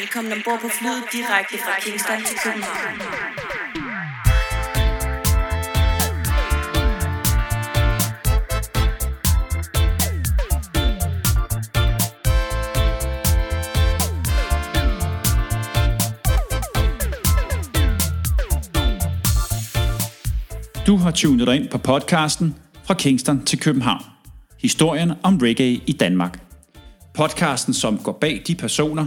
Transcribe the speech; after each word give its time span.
Velkommen 0.00 0.32
ombord 0.32 0.60
på 0.60 0.68
flyet 0.68 1.04
direkte 1.12 1.58
fra 1.58 1.80
Kingston 1.80 2.16
til 2.24 2.36
København. 2.44 2.94
Du 20.86 20.96
har 20.96 21.10
tunet 21.10 21.46
dig 21.46 21.56
ind 21.56 21.68
på 21.68 21.78
podcasten 21.78 22.54
Fra 22.84 22.94
Kingston 22.94 23.44
til 23.44 23.60
København. 23.60 24.02
Historien 24.58 25.12
om 25.22 25.38
reggae 25.42 25.80
i 25.86 25.92
Danmark. 25.92 26.38
Podcasten, 27.14 27.74
som 27.74 27.98
går 27.98 28.18
bag 28.20 28.42
de 28.46 28.54
personer, 28.54 29.06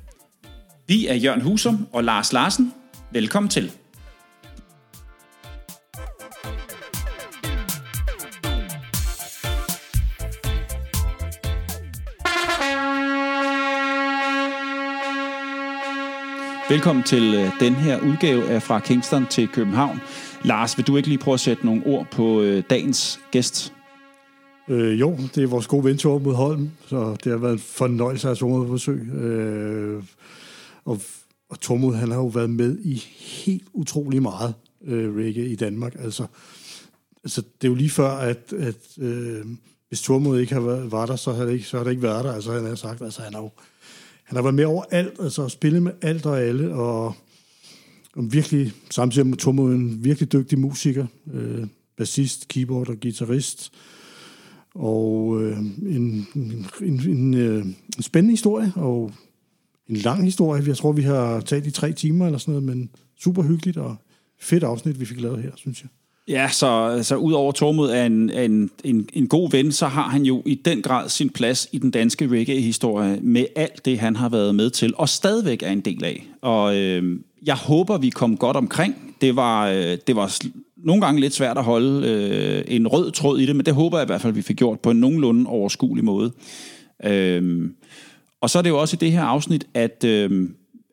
Vi 0.91 1.07
er 1.07 1.15
Jørgen 1.15 1.41
Husum 1.41 1.87
og 1.91 2.03
Lars 2.03 2.33
Larsen. 2.33 2.73
Velkommen 3.11 3.49
til. 3.49 3.71
Velkommen 16.69 17.03
til 17.03 17.35
øh, 17.35 17.51
den 17.59 17.73
her 17.73 17.99
udgave 17.99 18.49
af 18.49 18.63
Fra 18.63 18.79
Kingston 18.79 19.25
til 19.29 19.47
København. 19.47 19.99
Lars, 20.45 20.77
vil 20.77 20.87
du 20.87 20.97
ikke 20.97 21.09
lige 21.09 21.19
prøve 21.19 21.33
at 21.33 21.39
sætte 21.39 21.65
nogle 21.65 21.85
ord 21.85 22.07
på 22.11 22.41
øh, 22.41 22.63
dagens 22.69 23.19
gæst? 23.31 23.73
Øh, 24.67 24.99
jo, 24.99 25.17
det 25.35 25.43
er 25.43 25.47
vores 25.47 25.67
gode 25.67 25.83
ven 25.83 25.97
Torben 25.97 26.27
mod 26.27 26.35
Holm, 26.35 26.71
så 26.87 27.15
det 27.23 27.31
har 27.31 27.39
været 27.39 27.53
en 27.53 27.59
fornøjelse 27.59 28.29
at 28.29 28.39
have 28.39 28.65
på 28.65 28.71
besøg. 28.71 29.13
Øh, 29.13 30.03
og, 30.85 31.01
og 31.49 31.59
Tormod, 31.59 31.95
han 31.95 32.11
har 32.11 32.17
jo 32.17 32.27
været 32.27 32.49
med 32.49 32.79
i 32.79 33.03
helt 33.19 33.67
utrolig 33.73 34.21
meget 34.21 34.53
øh, 34.83 35.15
reggae 35.15 35.47
i 35.47 35.55
Danmark. 35.55 35.95
Altså, 35.99 36.25
altså, 37.23 37.41
det 37.41 37.67
er 37.67 37.71
jo 37.71 37.75
lige 37.75 37.89
før, 37.89 38.09
at, 38.09 38.53
at 38.53 38.97
øh, 38.99 39.45
hvis 39.89 40.01
Tormod 40.01 40.39
ikke 40.39 40.53
har 40.53 40.61
været, 40.61 40.91
var 40.91 41.05
der, 41.05 41.15
så 41.15 41.33
har, 41.33 41.45
det 41.45 41.53
ikke, 41.53 41.65
så 41.65 41.77
har 41.77 41.83
det 41.83 41.91
ikke 41.91 42.03
været 42.03 42.25
der. 42.25 42.33
Altså, 42.33 42.53
han 42.53 42.65
har 42.65 42.75
sagt, 42.75 43.01
altså, 43.01 43.21
han 43.21 43.33
har 43.33 43.41
jo 43.41 43.49
han 44.31 44.35
har 44.35 44.43
været 44.43 44.55
med 44.55 44.65
over 44.65 44.83
alt, 44.91 45.13
altså 45.19 45.47
spillet 45.47 45.83
med 45.83 45.91
alt 46.01 46.25
og 46.25 46.41
alle, 46.41 46.73
og, 46.73 47.05
og 48.15 48.33
virkelig, 48.33 48.73
samtidig 48.89 49.27
med 49.27 49.37
Tormod, 49.37 49.73
en 49.73 50.03
virkelig 50.03 50.31
dygtig 50.31 50.59
musiker, 50.59 51.05
øh, 51.33 51.67
bassist, 51.97 52.47
keyboard 52.47 52.89
og 52.89 52.99
guitarist, 53.01 53.73
og 54.75 55.41
øh, 55.41 55.57
en, 55.57 56.27
en, 56.35 56.65
en, 56.81 57.09
en, 57.09 57.33
øh, 57.33 57.65
en 57.65 58.03
spændende 58.03 58.31
historie, 58.31 58.73
og 58.75 59.11
en 59.89 59.95
lang 59.95 60.23
historie. 60.23 60.63
Jeg 60.67 60.77
tror, 60.77 60.91
vi 60.91 61.01
har 61.01 61.39
talt 61.39 61.67
i 61.67 61.71
tre 61.71 61.91
timer 61.91 62.25
eller 62.25 62.39
sådan 62.39 62.51
noget, 62.51 62.77
men 62.77 62.89
super 63.23 63.43
hyggeligt 63.43 63.77
og 63.77 63.95
fedt 64.39 64.63
afsnit, 64.63 64.99
vi 64.99 65.05
fik 65.05 65.21
lavet 65.21 65.43
her, 65.43 65.51
synes 65.55 65.81
jeg. 65.81 65.89
Ja, 66.27 66.49
så, 66.51 66.99
så 67.03 67.15
ud 67.15 67.33
over 67.33 67.51
Tormod 67.51 67.89
er 67.89 68.05
en, 68.05 68.29
en, 68.29 68.69
en, 68.83 69.09
en 69.13 69.27
god 69.27 69.51
ven, 69.51 69.71
så 69.71 69.87
har 69.87 70.09
han 70.09 70.23
jo 70.23 70.43
i 70.45 70.55
den 70.55 70.81
grad 70.81 71.09
sin 71.09 71.29
plads 71.29 71.67
i 71.71 71.77
den 71.77 71.91
danske 71.91 72.27
reggae-historie 72.27 73.19
med 73.21 73.45
alt 73.55 73.85
det, 73.85 73.99
han 73.99 74.15
har 74.15 74.29
været 74.29 74.55
med 74.55 74.69
til, 74.69 74.93
og 74.97 75.09
stadigvæk 75.09 75.63
er 75.63 75.71
en 75.71 75.81
del 75.81 76.03
af. 76.03 76.27
Og 76.41 76.77
øh, 76.77 77.19
jeg 77.45 77.55
håber, 77.55 77.97
vi 77.97 78.09
kom 78.09 78.37
godt 78.37 78.57
omkring. 78.57 79.15
Det 79.21 79.35
var, 79.35 79.69
øh, 79.69 79.97
det 80.07 80.15
var 80.15 80.37
nogle 80.77 81.01
gange 81.01 81.21
lidt 81.21 81.33
svært 81.33 81.57
at 81.57 81.63
holde 81.63 82.07
øh, 82.07 82.75
en 82.75 82.87
rød 82.87 83.11
tråd 83.11 83.39
i 83.39 83.45
det, 83.45 83.55
men 83.55 83.65
det 83.65 83.73
håber 83.73 83.97
jeg 83.97 84.05
i 84.05 84.09
hvert 84.09 84.21
fald, 84.21 84.33
vi 84.33 84.41
fik 84.41 84.57
gjort 84.57 84.79
på 84.79 84.91
en 84.91 84.99
nogenlunde 84.99 85.49
overskuelig 85.49 86.05
måde. 86.05 86.31
Øh, 87.03 87.69
og 88.41 88.49
så 88.49 88.57
er 88.57 88.61
det 88.61 88.69
jo 88.69 88.79
også 88.79 88.95
i 88.95 89.01
det 89.01 89.11
her 89.11 89.23
afsnit, 89.23 89.67
at 89.73 90.03
øh, 90.03 90.49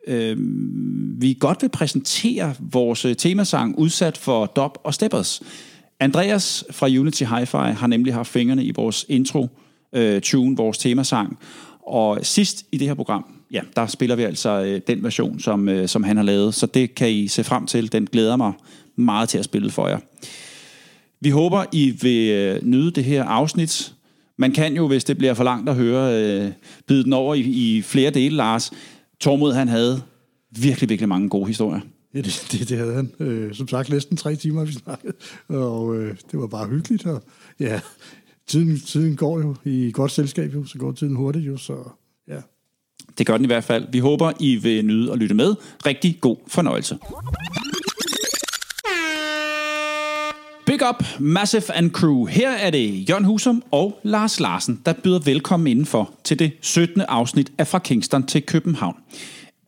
øh, 0.06 0.36
vi 1.20 1.36
godt 1.40 1.62
vil 1.62 1.68
præsentere 1.68 2.54
vores 2.60 3.04
øh, 3.04 3.16
temasang 3.16 3.78
udsat 3.78 4.16
for 4.16 4.46
Dob 4.46 4.78
og 4.84 4.94
steppers. 4.94 5.42
Andreas 6.00 6.64
fra 6.70 6.86
Unity 6.86 7.22
Hi-Fi 7.22 7.72
har 7.72 7.86
nemlig 7.86 8.14
haft 8.14 8.28
fingrene 8.28 8.64
i 8.64 8.72
vores 8.76 9.06
intro 9.08 9.48
øh, 9.92 10.20
tune, 10.20 10.56
vores 10.56 10.78
temasang. 10.78 11.38
Og 11.86 12.18
sidst 12.22 12.66
i 12.72 12.76
det 12.76 12.86
her 12.86 12.94
program, 12.94 13.24
ja, 13.52 13.60
der 13.76 13.86
spiller 13.86 14.16
vi 14.16 14.22
altså 14.22 14.62
øh, 14.62 14.80
den 14.86 15.02
version, 15.02 15.40
som, 15.40 15.68
øh, 15.68 15.88
som 15.88 16.04
han 16.04 16.16
har 16.16 16.24
lavet. 16.24 16.54
Så 16.54 16.66
det 16.66 16.94
kan 16.94 17.10
I 17.10 17.28
se 17.28 17.44
frem 17.44 17.66
til. 17.66 17.92
Den 17.92 18.08
glæder 18.12 18.36
mig 18.36 18.52
meget 18.96 19.28
til 19.28 19.38
at 19.38 19.44
spille 19.44 19.70
for 19.70 19.88
jer. 19.88 19.98
Vi 21.20 21.30
håber, 21.30 21.64
I 21.72 21.90
vil 21.90 22.30
øh, 22.30 22.62
nyde 22.62 22.90
det 22.90 23.04
her 23.04 23.24
afsnit. 23.24 23.92
Man 24.40 24.52
kan 24.52 24.76
jo, 24.76 24.88
hvis 24.88 25.04
det 25.04 25.18
bliver 25.18 25.34
for 25.34 25.44
langt 25.44 25.68
at 25.68 25.74
høre, 25.74 26.22
øh, 26.22 26.52
bide 26.86 27.04
den 27.04 27.12
over 27.12 27.34
i, 27.34 27.40
i 27.40 27.82
flere 27.82 28.10
dele, 28.10 28.36
Lars. 28.36 28.70
Tormod, 29.20 29.52
han 29.52 29.68
havde 29.68 30.02
virkelig, 30.50 30.88
virkelig 30.88 31.08
mange 31.08 31.28
gode 31.28 31.46
historier. 31.46 31.80
Ja, 32.14 32.18
det, 32.18 32.48
det, 32.52 32.68
det 32.68 32.78
havde 32.78 32.94
han. 32.94 33.12
Øh, 33.20 33.54
som 33.54 33.68
sagt, 33.68 33.90
næsten 33.90 34.16
tre 34.16 34.36
timer, 34.36 34.64
vi 34.64 34.72
snakkede. 34.72 35.12
Og 35.48 35.96
øh, 35.96 36.16
det 36.32 36.40
var 36.40 36.46
bare 36.46 36.68
hyggeligt. 36.68 37.06
Og 37.06 37.22
ja, 37.60 37.80
tiden, 38.46 38.80
tiden 38.80 39.16
går 39.16 39.38
jo 39.40 39.54
i 39.64 39.90
godt 39.94 40.10
selskab, 40.10 40.54
jo, 40.54 40.64
så 40.64 40.78
går 40.78 40.92
tiden 40.92 41.16
hurtigt 41.16 41.46
jo, 41.46 41.56
så 41.56 41.74
ja. 42.28 42.40
Det 43.18 43.26
gør 43.26 43.36
den 43.36 43.44
i 43.44 43.46
hvert 43.46 43.64
fald. 43.64 43.86
Vi 43.92 43.98
håber, 43.98 44.32
I 44.40 44.56
vil 44.56 44.84
nyde 44.84 45.12
at 45.12 45.18
lytte 45.18 45.34
med. 45.34 45.54
Rigtig 45.86 46.18
god 46.20 46.36
fornøjelse. 46.46 46.98
Big 50.68 50.88
up, 50.88 51.04
Massive 51.18 51.74
and 51.74 51.90
Crew. 51.90 52.24
Her 52.24 52.50
er 52.50 52.70
det 52.70 53.08
Jørgen 53.10 53.24
Husum 53.24 53.62
og 53.70 54.00
Lars 54.02 54.40
Larsen, 54.40 54.80
der 54.86 54.92
byder 54.92 55.18
velkommen 55.18 55.66
indenfor 55.66 56.14
til 56.24 56.38
det 56.38 56.52
17. 56.60 57.00
afsnit 57.00 57.52
af 57.58 57.66
Fra 57.66 57.78
Kingston 57.78 58.26
til 58.26 58.42
København. 58.42 58.94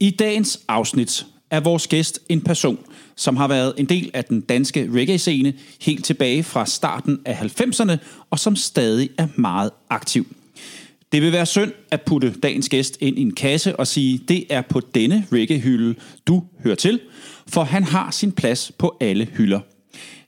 I 0.00 0.11
dagens 0.11 0.61
afsnit 0.69 1.27
er 1.50 1.61
vores 1.61 1.87
gæst 1.87 2.21
en 2.28 2.41
person, 2.41 2.78
som 3.16 3.37
har 3.37 3.49
været 3.49 3.75
en 3.77 3.87
del 3.87 4.11
af 4.15 4.25
den 4.25 4.41
danske 4.41 4.88
reggae-scene 4.93 5.53
helt 5.81 6.05
tilbage 6.05 6.43
fra 6.43 6.66
starten 6.66 7.21
af 7.25 7.34
90'erne, 7.34 7.97
og 8.31 8.38
som 8.38 8.56
stadig 8.56 9.11
er 9.19 9.28
meget 9.37 9.71
aktiv. 9.91 10.27
Det 11.12 11.22
vil 11.22 11.32
være 11.32 11.47
synd 11.47 11.72
at 11.91 12.03
putte 12.03 12.34
dagens 12.43 12.69
gæst 12.69 12.97
ind 13.00 13.19
i 13.19 13.22
en 13.22 13.34
kasse 13.34 13.77
og 13.77 13.87
sige, 13.87 14.21
det 14.28 14.44
er 14.50 14.62
på 14.62 14.81
denne 14.94 15.27
reggae-hylde, 15.32 15.94
du 16.27 16.43
hører 16.65 16.75
til, 16.75 17.00
for 17.47 17.65
han 17.65 17.84
har 17.84 18.11
sin 18.11 18.32
plads 18.32 18.72
på 18.78 18.97
alle 19.00 19.25
hylder. 19.25 19.61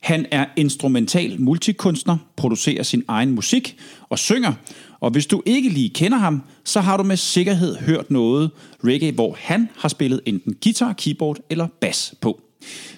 Han 0.03 0.25
er 0.31 0.45
instrumental 0.55 1.41
multikunstner, 1.41 2.17
producerer 2.35 2.83
sin 2.83 3.03
egen 3.07 3.31
musik 3.31 3.77
og 4.09 4.19
synger. 4.19 4.53
Og 4.99 5.11
hvis 5.11 5.25
du 5.25 5.41
ikke 5.45 5.69
lige 5.69 5.89
kender 5.89 6.17
ham, 6.17 6.41
så 6.63 6.81
har 6.81 6.97
du 6.97 7.03
med 7.03 7.17
sikkerhed 7.17 7.75
hørt 7.75 8.11
noget 8.11 8.51
reggae, 8.83 9.11
hvor 9.11 9.37
han 9.39 9.69
har 9.77 9.89
spillet 9.89 10.21
enten 10.25 10.55
guitar, 10.63 10.93
keyboard 10.93 11.37
eller 11.49 11.67
bas 11.81 12.15
på. 12.21 12.41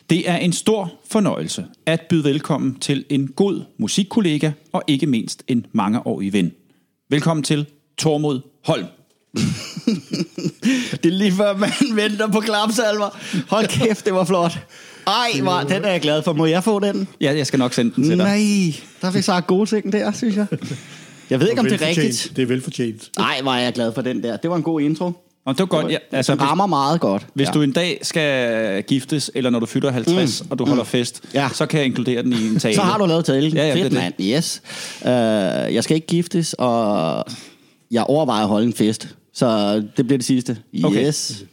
Det 0.10 0.30
er 0.30 0.38
en 0.38 0.54
stor 0.54 0.94
fornøjelse 1.10 1.66
at 1.86 2.02
byde 2.10 2.24
velkommen 2.24 2.80
til 2.80 3.06
en 3.10 3.28
god 3.28 3.62
musikkollega 3.78 4.52
og 4.72 4.84
ikke 4.88 5.06
mindst 5.06 5.44
en 5.48 5.66
mangeårig 5.72 6.34
ven. 6.34 6.52
Velkommen 7.10 7.44
til 7.44 7.66
Tormod 7.98 8.42
Holm. 8.66 8.86
det 11.04 11.06
er 11.06 11.18
lige 11.18 11.32
før 11.32 11.58
man 11.58 11.72
venter 11.94 12.32
på 12.32 12.40
klapsalver. 12.40 13.10
Hold 13.50 13.68
kæft, 13.68 14.06
det 14.06 14.14
var 14.14 14.26
flot. 14.26 14.58
Ej, 15.08 15.42
var, 15.42 15.64
den 15.64 15.86
er 15.86 15.92
jeg 15.92 16.02
glad 16.02 16.24
for. 16.24 16.34
Må 16.34 16.46
jeg 16.46 16.64
få 16.64 16.80
den? 16.80 17.08
Ja, 17.22 17.34
jeg 17.38 17.48
skal 17.48 17.60
nok 17.60 17.74
sende 17.74 17.96
den 17.96 18.04
til 18.04 18.18
dig. 18.18 18.26
Nej, 18.26 18.74
der 19.02 19.12
fik 19.12 19.24
sagt 19.24 19.48
gode 19.48 19.70
ting 19.70 19.94
der, 19.94 20.12
synes 20.12 20.36
jeg. 20.36 20.46
Jeg 21.30 21.40
ved 21.40 21.50
ikke, 21.50 21.60
om 21.60 21.66
det 21.66 21.82
er 21.82 21.88
rigtigt. 21.88 22.32
Det 22.36 22.42
er 22.42 22.46
velfortjent. 22.46 23.12
Nej, 23.18 23.42
var 23.44 23.58
jeg 23.58 23.74
glad 23.74 23.94
for 23.94 24.02
den 24.02 24.24
der. 24.24 24.38
Det 24.38 24.50
var 24.50 24.56
en 24.56 24.64
god 24.64 24.82
intro. 24.82 25.14
Og 25.46 25.54
det 25.54 25.60
var 25.60 25.66
godt. 25.66 25.92
Ja, 25.92 25.98
altså, 26.12 26.34
det 26.34 26.42
rammer 26.42 26.66
meget 26.66 27.02
godt. 27.02 27.28
Hvis 27.34 27.48
ja. 27.48 27.52
du 27.52 27.62
en 27.62 27.72
dag 27.72 28.00
skal 28.02 28.84
giftes, 28.84 29.32
eller 29.36 29.50
når 29.50 29.60
du 29.60 29.66
fylder 29.66 29.92
50, 29.92 30.42
mm. 30.42 30.48
og 30.52 30.60
du 30.60 30.66
holder 30.66 30.84
mm. 30.84 30.88
fest, 30.88 31.24
ja. 31.34 31.50
så 31.54 31.66
kan 31.66 31.78
jeg 31.78 31.86
inkludere 31.86 32.24
den 32.24 32.34
i 32.34 32.48
en 32.48 32.60
tale. 32.60 32.76
Så 32.76 32.82
har 32.82 32.98
du 32.98 33.06
lavet 33.06 33.26
tale. 33.26 33.52
Ja, 33.56 33.68
ja, 33.68 33.76
Fedt, 33.76 33.94
mand. 33.94 34.14
Yes. 34.20 34.62
Uh, 35.02 35.08
jeg 35.08 35.84
skal 35.84 35.96
ikke 35.96 36.08
giftes, 36.08 36.54
og 36.54 37.26
jeg 37.92 38.04
overvejer 38.04 38.44
at 38.44 38.50
holde 38.50 38.68
en 38.68 38.74
fest. 38.74 39.16
Så 39.34 39.76
det 39.98 40.08
bliver 40.08 40.18
det 40.18 40.26
sidste. 40.26 40.58
Okay. 40.84 41.08
Yes. 41.08 41.46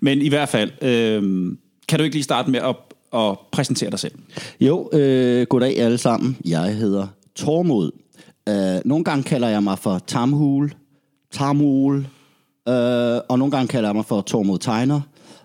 Men 0.00 0.22
i 0.22 0.28
hvert 0.28 0.48
fald, 0.48 0.82
øh, 0.82 1.52
kan 1.92 1.98
du 1.98 2.04
ikke 2.04 2.16
lige 2.16 2.24
starte 2.24 2.50
med 2.50 2.60
at, 2.60 2.76
at 3.20 3.38
præsentere 3.50 3.90
dig 3.90 3.98
selv? 3.98 4.12
Jo, 4.60 4.90
øh, 4.92 5.46
goddag 5.46 5.78
alle 5.78 5.98
sammen. 5.98 6.36
Jeg 6.44 6.76
hedder 6.76 7.06
Tormod. 7.34 7.90
Uh, 8.50 8.88
nogle 8.88 9.04
gange 9.04 9.22
kalder 9.22 9.48
jeg 9.48 9.62
mig 9.62 9.78
for 9.78 9.98
Tamhul, 10.06 10.74
Tamul, 11.30 11.96
uh, 11.96 12.04
og 13.28 13.38
nogle 13.38 13.50
gange 13.50 13.68
kalder 13.68 13.88
jeg 13.88 13.96
mig 13.96 14.04
for 14.04 14.20
Tormod 14.20 14.58
Tegner. 14.58 15.00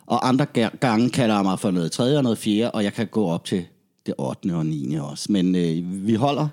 Og 0.06 0.28
andre 0.28 0.46
gange 0.80 1.10
kalder 1.10 1.36
jeg 1.36 1.44
mig 1.44 1.60
for 1.60 1.72
noget 1.72 1.92
tredje 1.92 2.18
og 2.18 2.24
noget 2.24 2.38
fjerde, 2.38 2.72
og 2.72 2.84
jeg 2.84 2.94
kan 2.94 3.08
gå 3.08 3.28
op 3.28 3.46
til 3.46 3.66
det 4.06 4.14
8. 4.18 4.56
og 4.56 4.66
9. 4.66 4.96
også. 4.96 5.32
Men 5.32 5.56
øh, 5.56 6.08
vi 6.08 6.14
holder 6.14 6.48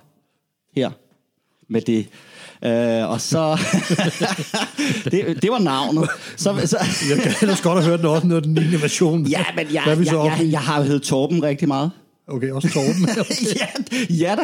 her 0.76 0.90
med 1.68 1.80
det. 1.80 2.08
Øh, 2.66 3.10
og 3.10 3.20
så... 3.20 3.58
det, 5.10 5.42
det 5.42 5.50
var 5.50 5.58
navnet. 5.58 6.08
Så, 6.36 6.60
så, 6.64 6.76
Jeg 7.10 7.18
kan 7.22 7.32
ellers 7.42 7.60
godt 7.60 7.82
have 7.82 7.90
hørt 7.90 8.00
den 8.00 8.32
8. 8.32 8.36
og 8.36 8.44
den 8.44 8.54
9. 8.54 8.82
version. 8.82 9.26
ja, 9.26 9.44
men 9.56 9.66
jeg, 9.72 9.82
Hvad 9.86 9.96
vi 9.96 10.04
så 10.04 10.24
jeg, 10.24 10.36
jeg, 10.40 10.50
jeg 10.50 10.60
har 10.60 10.78
jo 10.78 10.84
heddet 10.84 11.02
Torben 11.02 11.42
rigtig 11.42 11.68
meget. 11.68 11.90
Okay, 12.28 12.50
også 12.50 12.68
Torben. 12.68 13.08
ja, 13.60 13.66
ja 14.10 14.36
da. 14.36 14.42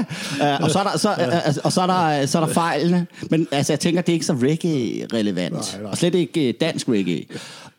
Uh, 0.56 0.64
og 0.64 0.70
så 0.70 0.78
er 0.78 0.82
der, 0.82 0.98
så, 0.98 1.08
uh, 1.08 1.64
og 1.64 1.72
så 1.72 1.80
er 1.80 1.86
der, 1.86 2.26
så 2.26 2.40
er 2.40 2.46
der 2.46 2.52
fejlene. 2.52 3.06
Men 3.30 3.48
altså, 3.52 3.72
jeg 3.72 3.80
tænker, 3.80 4.00
det 4.00 4.08
er 4.08 4.14
ikke 4.14 4.26
så 4.26 4.32
reggae-relevant. 4.32 5.80
Og 5.84 5.96
slet 5.96 6.14
ikke 6.14 6.48
uh, 6.48 6.54
dansk 6.60 6.88
reggae. 6.88 7.24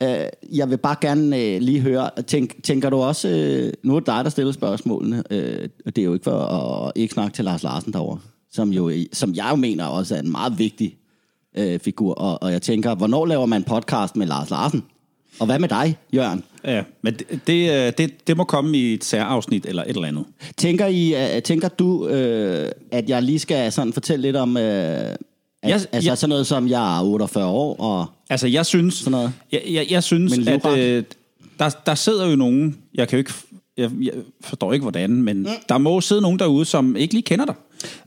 Uh, 0.01 0.57
jeg 0.57 0.69
vil 0.69 0.77
bare 0.77 0.95
gerne 1.01 1.37
uh, 1.37 1.61
lige 1.61 1.79
høre, 1.79 2.09
tænk, 2.27 2.63
tænker 2.63 2.89
du 2.89 2.97
også, 2.97 3.27
uh, 3.27 3.87
nu 3.89 3.95
er 3.95 3.99
det 3.99 4.07
dig, 4.07 4.23
der 4.23 4.29
stiller 4.29 4.53
spørgsmålene, 4.53 5.15
uh, 5.17 5.69
og 5.85 5.95
det 5.95 6.01
er 6.01 6.05
jo 6.05 6.13
ikke 6.13 6.23
for 6.23 6.39
at 6.39 6.91
ikke 6.95 7.13
snakke 7.13 7.35
til 7.35 7.45
Lars 7.45 7.63
Larsen 7.63 7.93
derovre, 7.93 8.19
som, 8.51 8.69
jo, 8.73 8.91
som 9.13 9.35
jeg 9.35 9.47
jo 9.51 9.55
mener 9.55 9.85
også 9.85 10.15
er 10.15 10.19
en 10.19 10.31
meget 10.31 10.59
vigtig 10.59 10.95
uh, 11.59 11.79
figur. 11.79 12.13
Og, 12.13 12.43
og 12.43 12.51
jeg 12.51 12.61
tænker, 12.61 12.95
hvornår 12.95 13.25
laver 13.25 13.45
man 13.45 13.61
en 13.61 13.65
podcast 13.65 14.15
med 14.15 14.27
Lars 14.27 14.49
Larsen? 14.49 14.83
Og 15.39 15.45
hvad 15.45 15.59
med 15.59 15.69
dig, 15.69 15.97
Jørgen? 16.15 16.43
Ja, 16.65 16.83
men 17.01 17.13
det, 17.13 17.39
det, 17.47 17.71
øh, 17.87 17.93
det, 17.97 18.27
det 18.27 18.37
må 18.37 18.43
komme 18.43 18.77
i 18.77 18.93
et 18.93 19.03
særafsnit 19.03 19.65
eller 19.65 19.83
et 19.83 19.89
eller 19.95 20.07
andet. 20.07 20.25
Tænker, 20.57 20.87
I, 20.87 21.35
uh, 21.37 21.41
tænker 21.43 21.67
du, 21.67 22.03
uh, 22.05 22.09
at 22.91 23.09
jeg 23.09 23.23
lige 23.23 23.39
skal 23.39 23.71
sådan 23.71 23.93
fortælle 23.93 24.21
lidt 24.21 24.35
om, 24.35 24.55
uh, 24.55 24.61
at, 24.61 25.17
Jeg- 25.63 25.71
altså 25.91 26.09
jeg- 26.09 26.17
sådan 26.17 26.29
noget 26.29 26.47
som, 26.47 26.67
jeg 26.67 26.97
er 26.99 27.03
48 27.03 27.45
år, 27.45 27.75
og 27.79 28.05
Altså, 28.29 28.47
jeg 28.47 28.65
synes, 28.65 28.93
Sådan 28.93 29.11
noget. 29.11 29.33
Jeg, 29.51 29.61
jeg, 29.71 29.87
jeg 29.91 30.03
synes 30.03 30.37
Men 30.37 30.47
at 30.47 30.77
øh, 30.77 31.03
der, 31.59 31.69
der 31.85 31.95
sidder 31.95 32.29
jo 32.29 32.35
nogen, 32.35 32.77
jeg 32.95 33.07
kan 33.07 33.17
jo 33.17 33.19
ikke, 33.19 33.31
jeg, 33.77 33.91
jeg 34.01 34.13
forstår 34.41 34.73
ikke 34.73 34.81
hvordan, 34.83 35.11
men 35.11 35.37
mm. 35.39 35.47
der 35.69 35.77
må 35.77 36.01
sidde 36.01 36.21
nogen 36.21 36.39
derude, 36.39 36.65
som 36.65 36.95
ikke 36.95 37.13
lige 37.13 37.23
kender 37.23 37.45
dig. 37.45 37.55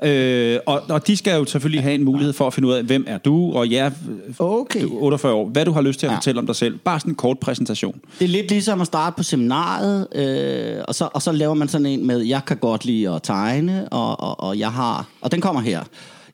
Øh, 0.03 0.59
og, 0.67 0.83
og 0.89 1.07
de 1.07 1.17
skal 1.17 1.37
jo 1.39 1.45
selvfølgelig 1.45 1.83
have 1.83 1.95
en 1.95 2.05
mulighed 2.05 2.33
for 2.33 2.47
at 2.47 2.55
finde 2.55 2.69
ud 2.69 2.73
af, 2.73 2.83
hvem 2.85 3.05
er 3.09 3.19
du, 3.19 3.53
og 3.53 3.69
ja, 3.69 3.91
Okay. 4.39 4.83
du 4.83 4.99
er 4.99 5.03
48 5.03 5.33
år, 5.35 5.47
hvad 5.49 5.65
du 5.65 5.73
har 5.73 5.81
lyst 5.83 6.01
til 6.01 6.07
at 6.07 6.11
Ja. 6.13 6.17
fortælle 6.17 6.41
om 6.41 6.47
dig 6.47 6.57
selv. 6.57 6.79
Bare 6.79 7.01
sådan 7.01 7.11
en 7.13 7.17
kort 7.17 7.39
præsentation. 7.39 8.01
det 8.19 8.25
er 8.25 8.29
lidt 8.29 8.51
ligesom 8.51 8.81
at 8.81 8.87
starte 8.87 9.17
på 9.17 9.23
seminariet, 9.23 10.07
øh, 10.15 10.85
og, 10.89 10.95
så, 10.95 11.09
og 11.15 11.23
så 11.23 11.33
laver 11.33 11.55
man 11.55 11.69
sådan 11.69 11.87
en 11.87 12.07
med, 12.07 12.21
jeg 12.21 12.41
kan 12.47 12.57
godt 12.57 12.85
lide 12.85 13.11
at 13.11 13.23
tegne, 13.23 13.89
og, 13.89 14.21
og, 14.21 14.41
og 14.41 14.59
jeg 14.59 14.73
har, 14.73 15.09
og 15.21 15.33
den 15.33 15.41
kommer 15.41 15.61
her. 15.61 15.81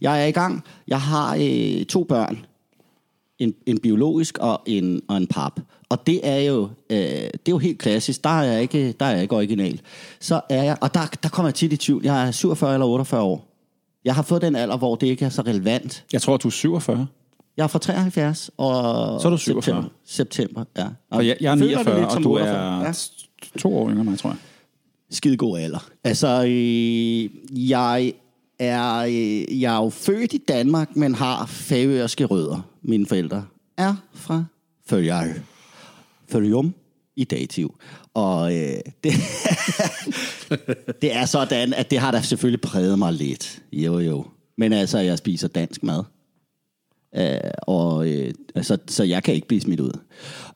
Jeg 0.00 0.22
er 0.22 0.26
i 0.26 0.30
gang, 0.30 0.64
jeg 0.88 1.00
har 1.00 1.36
øh, 1.40 1.84
to 1.84 2.04
børn, 2.04 2.38
en, 3.40 3.54
en 3.66 3.78
biologisk 3.78 4.38
og 4.38 4.62
en, 4.66 5.02
og 5.08 5.16
en 5.16 5.26
pap. 5.26 5.60
Og 5.88 6.06
det 6.06 6.20
er 6.22 6.38
jo, 6.38 6.68
øh, 6.90 6.98
det 6.98 7.32
er 7.32 7.50
jo 7.50 7.58
helt 7.58 7.78
klassisk. 7.78 8.24
Der 8.24 8.30
er 8.30 8.42
jeg 8.42 8.62
ikke, 8.62 8.92
der 8.92 9.06
er 9.06 9.10
jeg 9.10 9.22
ikke 9.22 9.36
original. 9.36 9.80
Så 10.20 10.40
er 10.50 10.62
jeg, 10.62 10.76
og 10.80 10.94
der, 10.94 11.00
der 11.22 11.28
kommer 11.28 11.48
jeg 11.48 11.54
tit 11.54 11.72
i 11.72 11.76
tvivl. 11.76 12.04
Jeg 12.04 12.26
er 12.26 12.30
47 12.30 12.74
eller 12.74 12.86
48 12.86 13.22
år. 13.22 13.46
Jeg 14.04 14.14
har 14.14 14.22
fået 14.22 14.42
den 14.42 14.56
alder, 14.56 14.76
hvor 14.76 14.94
det 14.94 15.06
ikke 15.06 15.24
er 15.24 15.28
så 15.28 15.42
relevant. 15.42 16.04
Jeg 16.12 16.22
tror, 16.22 16.36
du 16.36 16.48
er 16.48 16.52
47. 16.52 17.06
Jeg 17.56 17.62
er 17.64 17.66
fra 17.66 17.78
73, 17.78 18.50
og 18.56 19.20
Så 19.20 19.28
er 19.28 19.30
du 19.30 19.36
47. 19.36 19.84
September, 20.04 20.64
september 20.64 20.64
ja. 20.78 20.86
Og 21.10 21.26
jeg, 21.26 21.36
jeg 21.40 21.52
er 21.52 21.56
Føler 21.56 21.76
det 21.78 21.86
49, 21.86 22.00
lidt 22.00 22.10
og 22.16 22.22
du 22.22 22.30
48? 22.30 22.56
er 22.56 22.84
Ja. 22.84 22.92
to 23.58 23.76
år 23.78 23.90
yngre 23.90 24.04
mig, 24.04 24.18
tror 24.18 24.30
jeg. 24.30 24.36
skide 25.10 25.36
god 25.36 25.58
alder. 25.58 25.88
Altså, 26.04 26.44
øh, 26.46 27.68
jeg 27.70 28.12
er, 28.60 28.96
øh, 28.96 29.60
jeg 29.60 29.74
er 29.74 29.84
jo 29.84 29.90
født 29.90 30.32
i 30.32 30.38
Danmark, 30.48 30.96
men 30.96 31.14
har 31.14 31.46
færøske 31.46 32.24
rødder. 32.24 32.60
Mine 32.82 33.06
forældre 33.06 33.44
er 33.76 33.94
fra 34.14 34.44
Føljar. 34.86 35.28
Føljum 36.28 36.74
i 37.16 37.24
dativ. 37.24 37.74
Og 38.14 38.56
øh, 38.56 38.78
det, 39.04 39.12
det 41.02 41.16
er 41.16 41.24
sådan, 41.24 41.74
at 41.74 41.90
det 41.90 41.98
har 41.98 42.10
da 42.10 42.20
selvfølgelig 42.20 42.60
præget 42.60 42.98
mig 42.98 43.12
lidt. 43.12 43.62
Jo, 43.72 43.98
jo. 43.98 44.26
Men 44.58 44.72
altså, 44.72 44.98
jeg 44.98 45.18
spiser 45.18 45.48
dansk 45.48 45.82
mad. 45.82 46.02
Uh, 47.18 47.50
og 47.62 48.08
øh, 48.08 48.34
altså, 48.54 48.78
så 48.88 49.04
jeg 49.04 49.22
kan 49.22 49.34
ikke 49.34 49.48
blive 49.48 49.60
smidt 49.60 49.80
ud. 49.80 49.92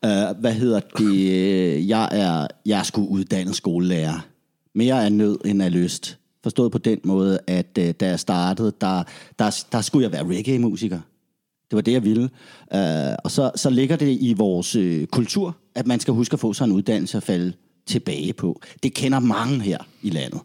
Uh, 0.07 0.41
hvad 0.41 0.53
hedder 0.53 0.81
det? 0.81 1.89
Jeg 1.89 2.09
er, 2.13 2.47
jeg 2.67 2.79
er 2.79 2.83
sgu 2.83 3.07
uddannet 3.07 3.57
skolelærer. 3.57 4.27
Mere 4.75 5.05
af 5.05 5.13
nød 5.13 5.39
end 5.45 5.63
af 5.63 5.73
lyst. 5.73 6.19
Forstået 6.45 6.73
på 6.73 6.79
den 6.79 7.01
måde, 7.05 7.39
at 7.47 7.79
øh, 7.79 7.91
da 7.91 8.09
jeg 8.09 8.21
startede, 8.21 8.73
der, 8.81 9.03
der, 9.39 9.65
der 9.73 9.81
skulle 9.81 10.03
jeg 10.03 10.13
være 10.13 10.37
reggae-musiker. 10.37 11.01
Det 11.71 11.77
var 11.77 11.81
det, 11.81 11.93
jeg 11.93 12.05
ville. 12.05 12.31
Øh, 12.75 13.15
og 13.25 13.31
så, 13.31 13.51
så 13.57 13.71
ligger 13.71 13.97
det 13.97 14.19
i 14.21 14.35
vores 14.37 14.77
øh, 14.77 15.07
kultur, 15.07 15.57
at 15.75 15.87
man 15.87 16.01
skal 16.01 16.15
huske 16.15 16.35
at 16.35 16.41
få 16.41 16.53
sig 16.53 16.65
en 16.65 16.73
uddannelse 16.73 17.17
at 17.17 17.23
falde 17.23 17.53
tilbage 17.87 18.33
på. 18.33 18.61
Det 18.83 18.95
kender 18.95 19.19
mange 19.19 19.61
her 19.61 19.79
i 20.03 20.11
landet. 20.11 20.41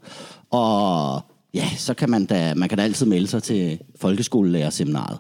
Og 0.50 1.22
ja, 1.54 1.70
så 1.78 1.94
kan 1.94 2.10
man 2.10 2.26
da, 2.26 2.54
man 2.54 2.70
kan 2.70 2.78
da 2.78 2.84
altid 2.84 3.06
melde 3.06 3.28
sig 3.28 3.44
til 3.44 3.80
folkeskolelærerseminaret. 3.96 5.18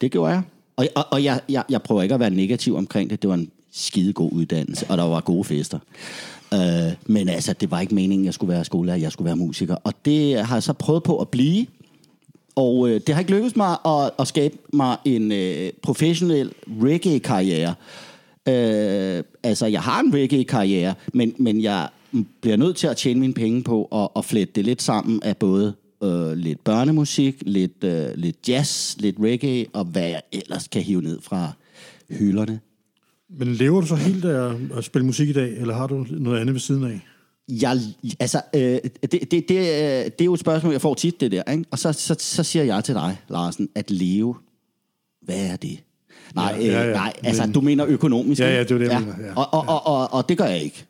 Det 0.00 0.12
gjorde 0.12 0.32
jeg. 0.32 0.42
Og, 0.76 0.86
og, 0.94 1.04
og 1.10 1.24
jeg, 1.24 1.40
jeg, 1.48 1.64
jeg 1.68 1.82
prøver 1.82 2.02
ikke 2.02 2.14
at 2.14 2.20
være 2.20 2.30
negativ 2.30 2.76
omkring 2.76 3.10
det. 3.10 3.22
Det 3.22 3.28
var 3.28 3.34
en 3.34 3.50
skide 3.72 4.12
god 4.12 4.32
uddannelse, 4.32 4.86
og 4.88 4.98
der 4.98 5.04
var 5.04 5.20
gode 5.20 5.44
fester. 5.44 5.78
Øh, 6.54 6.92
men 7.06 7.28
altså, 7.28 7.52
det 7.52 7.70
var 7.70 7.80
ikke 7.80 7.94
meningen, 7.94 8.24
at 8.24 8.26
jeg 8.26 8.34
skulle 8.34 8.52
være 8.52 8.64
skolelærer, 8.64 8.98
jeg 8.98 9.12
skulle 9.12 9.26
være 9.26 9.36
musiker. 9.36 9.74
Og 9.84 9.92
det 10.04 10.46
har 10.46 10.56
jeg 10.56 10.62
så 10.62 10.72
prøvet 10.72 11.02
på 11.02 11.18
at 11.18 11.28
blive. 11.28 11.66
Og 12.56 12.88
øh, 12.88 13.00
det 13.06 13.14
har 13.14 13.20
ikke 13.20 13.32
lykkedes 13.32 13.56
mig 13.56 13.76
at, 13.86 14.10
at 14.18 14.28
skabe 14.28 14.56
mig 14.72 14.96
en 15.04 15.32
øh, 15.32 15.70
professionel 15.82 16.52
reggae-karriere. 16.82 17.74
Øh, 18.48 19.24
altså, 19.42 19.66
jeg 19.66 19.82
har 19.82 20.00
en 20.00 20.14
reggae-karriere, 20.14 20.94
men, 21.14 21.34
men 21.38 21.62
jeg 21.62 21.88
bliver 22.40 22.56
nødt 22.56 22.76
til 22.76 22.86
at 22.86 22.96
tjene 22.96 23.20
mine 23.20 23.34
penge 23.34 23.62
på 23.62 23.84
at, 23.84 24.08
at 24.16 24.24
flette 24.24 24.52
det 24.54 24.64
lidt 24.64 24.82
sammen 24.82 25.22
af 25.22 25.36
både 25.36 25.74
øh, 26.02 26.32
lidt 26.32 26.64
børnemusik, 26.64 27.42
lidt, 27.46 27.84
øh, 27.84 28.06
lidt 28.14 28.48
jazz, 28.48 28.96
lidt 28.98 29.16
reggae, 29.20 29.66
og 29.72 29.84
hvad 29.84 30.08
jeg 30.08 30.22
ellers 30.32 30.68
kan 30.68 30.82
hive 30.82 31.02
ned 31.02 31.18
fra 31.22 31.52
hylderne. 32.10 32.60
Men 33.38 33.48
lever 33.48 33.80
du 33.80 33.86
så 33.86 33.94
helt 33.94 34.24
af 34.24 34.52
at 34.76 34.84
spille 34.84 35.06
musik 35.06 35.28
i 35.28 35.32
dag, 35.32 35.56
eller 35.56 35.74
har 35.74 35.86
du 35.86 36.06
noget 36.10 36.40
andet 36.40 36.52
ved 36.54 36.60
siden 36.60 36.84
af? 36.84 37.00
Jeg, 37.48 37.78
altså, 38.20 38.40
øh, 38.54 38.60
det, 38.60 39.12
det, 39.30 39.30
det, 39.48 39.50
øh, 39.50 39.56
det 40.04 40.20
er 40.20 40.24
jo 40.24 40.34
et 40.34 40.40
spørgsmål, 40.40 40.72
jeg 40.72 40.80
får 40.80 40.94
tit, 40.94 41.20
det 41.20 41.32
der. 41.32 41.42
Ikke? 41.52 41.64
Og 41.70 41.78
så, 41.78 41.92
så, 41.92 42.16
så 42.18 42.42
siger 42.42 42.62
jeg 42.64 42.84
til 42.84 42.94
dig, 42.94 43.16
Larsen, 43.28 43.68
at 43.74 43.90
leve, 43.90 44.34
hvad 45.22 45.46
er 45.50 45.56
det? 45.56 45.78
Nej, 46.34 46.56
Ja, 46.60 46.66
ja, 46.66 46.82
øh, 46.82 46.88
ja. 46.88 46.92
nej 46.94 47.12
altså, 47.24 47.42
Men- 47.42 47.52
du 47.52 47.60
mener 47.60 47.86
økonomisk. 47.88 48.40
Ja, 48.40 48.54
ja, 48.54 48.60
det 48.62 48.70
er 48.70 48.78
det, 48.78 48.88
jeg 48.88 49.00
mener, 49.00 49.14
ja. 49.26 49.34
Og, 49.36 49.46
og, 49.54 49.68
og, 49.68 49.86
og, 49.86 50.12
og 50.14 50.28
det 50.28 50.38
gør 50.38 50.44
jeg 50.44 50.62
ikke. 50.62 50.84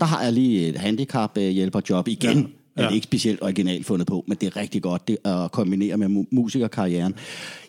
Der 0.00 0.04
har 0.06 0.22
jeg 0.22 0.32
lige 0.32 0.68
et 0.68 0.76
handicap-hjælperjob 0.76 2.08
igen. 2.08 2.38
Ja. 2.38 2.44
Ja. 2.76 2.82
Er 2.82 2.88
det 2.88 2.94
ikke 2.94 3.04
specielt 3.04 3.42
originalt 3.42 3.86
fundet 3.86 4.06
på, 4.06 4.24
men 4.28 4.36
det 4.40 4.46
er 4.46 4.56
rigtig 4.56 4.82
godt 4.82 5.08
det 5.08 5.18
at 5.24 5.52
kombinere 5.52 5.96
med 5.96 6.06
mu- 6.06 6.26
musikerkarrieren. 6.30 7.14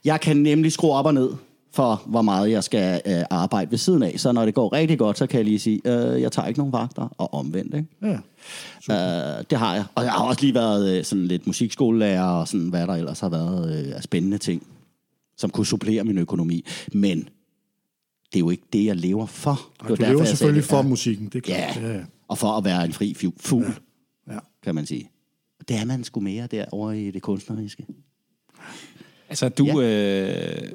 Jeg 0.05 0.21
kan 0.21 0.37
nemlig 0.37 0.71
skrue 0.71 0.91
op 0.93 1.05
og 1.05 1.13
ned 1.13 1.29
for, 1.73 2.03
hvor 2.05 2.21
meget 2.21 2.51
jeg 2.51 2.63
skal 2.63 3.01
øh, 3.05 3.23
arbejde 3.29 3.71
ved 3.71 3.77
siden 3.77 4.03
af. 4.03 4.13
Så 4.19 4.31
når 4.31 4.45
det 4.45 4.53
går 4.53 4.73
rigtig 4.73 4.99
godt, 4.99 5.17
så 5.17 5.27
kan 5.27 5.37
jeg 5.37 5.45
lige 5.45 5.59
sige, 5.59 5.81
øh, 5.85 6.21
jeg 6.21 6.31
tager 6.31 6.47
ikke 6.47 6.59
nogen 6.59 6.73
vagter, 6.73 7.15
og 7.17 7.33
omvendt. 7.33 7.75
Ikke? 7.75 7.87
Ja. 8.01 8.17
Uh, 9.39 9.43
det 9.49 9.57
har 9.57 9.75
jeg. 9.75 9.85
Og 9.95 10.03
jeg 10.03 10.11
har 10.11 10.23
også 10.25 10.41
lige 10.41 10.53
været 10.53 10.97
øh, 10.97 11.03
sådan 11.03 11.27
lidt 11.27 11.47
musikskolelærer, 11.47 12.23
og 12.23 12.47
sådan, 12.47 12.69
hvad 12.69 12.87
der 12.87 12.93
ellers 12.93 13.19
har 13.19 13.29
været 13.29 13.85
øh, 13.87 13.95
af 13.95 14.03
spændende 14.03 14.37
ting, 14.37 14.67
som 15.37 15.49
kunne 15.49 15.65
supplere 15.65 16.03
min 16.03 16.17
økonomi. 16.17 16.65
Men 16.93 17.19
det 17.19 18.35
er 18.35 18.39
jo 18.39 18.49
ikke 18.49 18.63
det, 18.73 18.85
jeg 18.85 18.95
lever 18.95 19.25
for. 19.25 19.61
Det 19.81 19.89
var 19.89 19.95
Du 19.95 20.01
lever 20.01 20.25
selvfølgelig 20.25 20.63
sagde 20.63 20.69
for 20.77 20.81
det. 20.81 20.89
musikken, 20.89 21.25
det 21.25 21.35
er 21.35 21.39
klart. 21.41 21.75
Ja. 21.81 21.87
Ja, 21.87 21.93
ja. 21.97 22.03
og 22.27 22.37
for 22.37 22.47
at 22.47 22.65
være 22.65 22.85
en 22.85 22.93
fri 22.93 23.15
fu- 23.23 23.37
fugl, 23.39 23.73
ja. 24.27 24.37
kan 24.63 24.75
man 24.75 24.85
sige. 24.85 25.09
Det 25.67 25.75
er 25.77 25.85
man 25.85 26.03
sgu 26.03 26.19
mere 26.19 26.47
derovre 26.47 26.99
i 27.01 27.11
det 27.11 27.21
kunstneriske. 27.21 27.85
Altså, 29.29 29.49
du... 29.49 29.65
Ja. 29.65 30.61
Øh, 30.63 30.71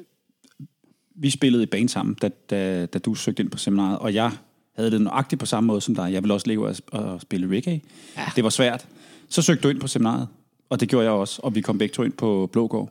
vi 1.19 1.29
spillede 1.29 1.63
i 1.63 1.65
band 1.65 1.89
sammen, 1.89 2.15
da, 2.21 2.29
da, 2.49 2.85
da 2.85 2.99
du 2.99 3.15
søgte 3.15 3.43
ind 3.43 3.49
på 3.51 3.57
seminaret, 3.57 3.99
og 3.99 4.13
jeg 4.13 4.31
havde 4.75 4.91
det 4.91 5.01
nøjagtigt 5.01 5.39
på 5.39 5.45
samme 5.45 5.67
måde 5.67 5.81
som 5.81 5.95
dig. 5.95 6.13
Jeg 6.13 6.23
ville 6.23 6.33
også 6.33 6.47
leve 6.47 6.69
af 6.69 6.79
at, 6.93 6.99
at 6.99 7.21
spille 7.21 7.55
reggae. 7.55 7.81
Ja. 8.17 8.23
Det 8.35 8.43
var 8.43 8.49
svært. 8.49 8.85
Så 9.29 9.41
søgte 9.41 9.63
du 9.63 9.69
ind 9.69 9.79
på 9.79 9.87
seminaret, 9.87 10.27
og 10.69 10.79
det 10.79 10.89
gjorde 10.89 11.05
jeg 11.05 11.13
også, 11.13 11.39
og 11.43 11.55
vi 11.55 11.61
kom 11.61 11.77
begge 11.77 11.93
to 11.93 12.03
ind 12.03 12.13
på 12.13 12.49
Blågård. 12.51 12.89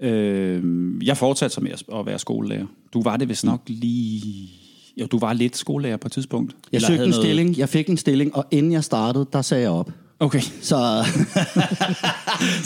Øh, 0.00 0.62
jeg 1.06 1.16
fortsatte 1.16 1.54
så 1.54 1.60
med 1.60 1.70
at, 1.94 2.06
være 2.06 2.18
skolelærer. 2.18 2.66
Du 2.92 3.02
var 3.02 3.16
det 3.16 3.28
vist 3.28 3.44
nok 3.44 3.60
lige... 3.66 4.50
Jo, 5.00 5.06
du 5.06 5.18
var 5.18 5.32
lidt 5.32 5.56
skolelærer 5.56 5.96
på 5.96 6.08
et 6.08 6.12
tidspunkt. 6.12 6.56
Jeg 6.72 6.76
Eller 6.76 6.88
søgte 6.88 7.04
en 7.04 7.10
noget- 7.10 7.24
stilling, 7.24 7.58
jeg 7.58 7.68
fik 7.68 7.88
en 7.88 7.96
stilling, 7.96 8.36
og 8.36 8.44
inden 8.50 8.72
jeg 8.72 8.84
startede, 8.84 9.26
der 9.32 9.42
sagde 9.42 9.62
jeg 9.62 9.70
op. 9.70 9.90
Okay. 10.20 10.40
Så, 10.40 10.66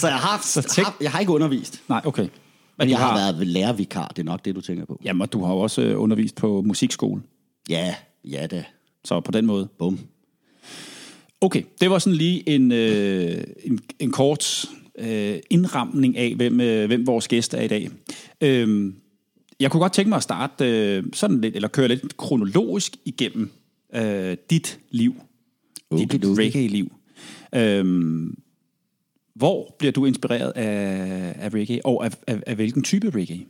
så 0.01 0.07
jeg, 0.09 0.17
har, 0.17 0.41
Så 0.45 0.63
tænk- 0.63 0.85
har, 0.87 0.97
jeg 1.01 1.11
har 1.11 1.21
ikke 1.21 1.33
undervist. 1.33 1.83
Nej, 1.89 2.01
okay. 2.05 2.29
Men 2.81 2.89
du 2.89 2.91
jeg 2.93 2.99
har 2.99 3.33
været 3.33 3.47
lærervikar, 3.47 4.09
det 4.09 4.19
er 4.19 4.25
nok 4.25 4.45
det, 4.45 4.55
du 4.55 4.61
tænker 4.61 4.85
på. 4.85 5.01
Jamen, 5.05 5.23
og 5.23 5.33
du 5.33 5.45
har 5.45 5.53
jo 5.53 5.59
også 5.59 5.83
øh, 5.83 6.01
undervist 6.01 6.35
på 6.37 6.63
musikskole. 6.63 7.23
Ja, 7.71 7.95
ja 8.25 8.47
da. 8.47 8.65
Så 9.05 9.21
på 9.21 9.33
den 9.33 9.47
måde. 9.47 9.69
Bum. 9.79 9.99
Okay, 11.41 11.63
det 11.81 11.91
var 11.91 11.99
sådan 11.99 12.17
lige 12.17 12.49
en, 12.49 12.73
øh, 12.73 13.45
en, 13.65 13.81
en 13.99 14.11
kort 14.13 14.65
øh, 14.99 15.39
indramning 15.51 16.17
af, 16.17 16.35
hvem, 16.35 16.61
øh, 16.61 16.87
hvem 16.87 17.07
vores 17.07 17.29
gæst 17.29 17.55
er 17.55 17.61
i 17.61 17.69
dag. 17.69 17.89
Øhm, 18.41 18.95
jeg 19.61 19.71
kunne 19.71 19.81
godt 19.81 19.93
tænke 19.93 20.09
mig 20.09 20.17
at 20.17 20.23
starte 20.23 20.65
øh, 20.97 21.05
sådan 21.13 21.41
lidt, 21.41 21.57
eller 21.57 21.69
køre 21.69 21.89
lidt 21.89 22.17
kronologisk 22.17 22.97
igennem 23.05 23.51
øh, 23.95 24.37
dit 24.51 24.79
liv, 24.91 25.15
dit 25.99 26.15
Okidoki. 26.15 26.43
reggae-liv. 26.43 26.93
Øhm, 27.55 28.39
hvor 29.35 29.75
bliver 29.79 29.93
du 29.93 30.07
inspireret 30.07 30.53
af, 30.57 31.35
af 31.39 31.55
reggae, 31.55 31.87
og 31.87 32.05
af, 32.05 32.11
af, 32.27 32.41
af 32.47 32.55
hvilken 32.55 32.83
type 32.83 33.11
reggae? 33.11 33.47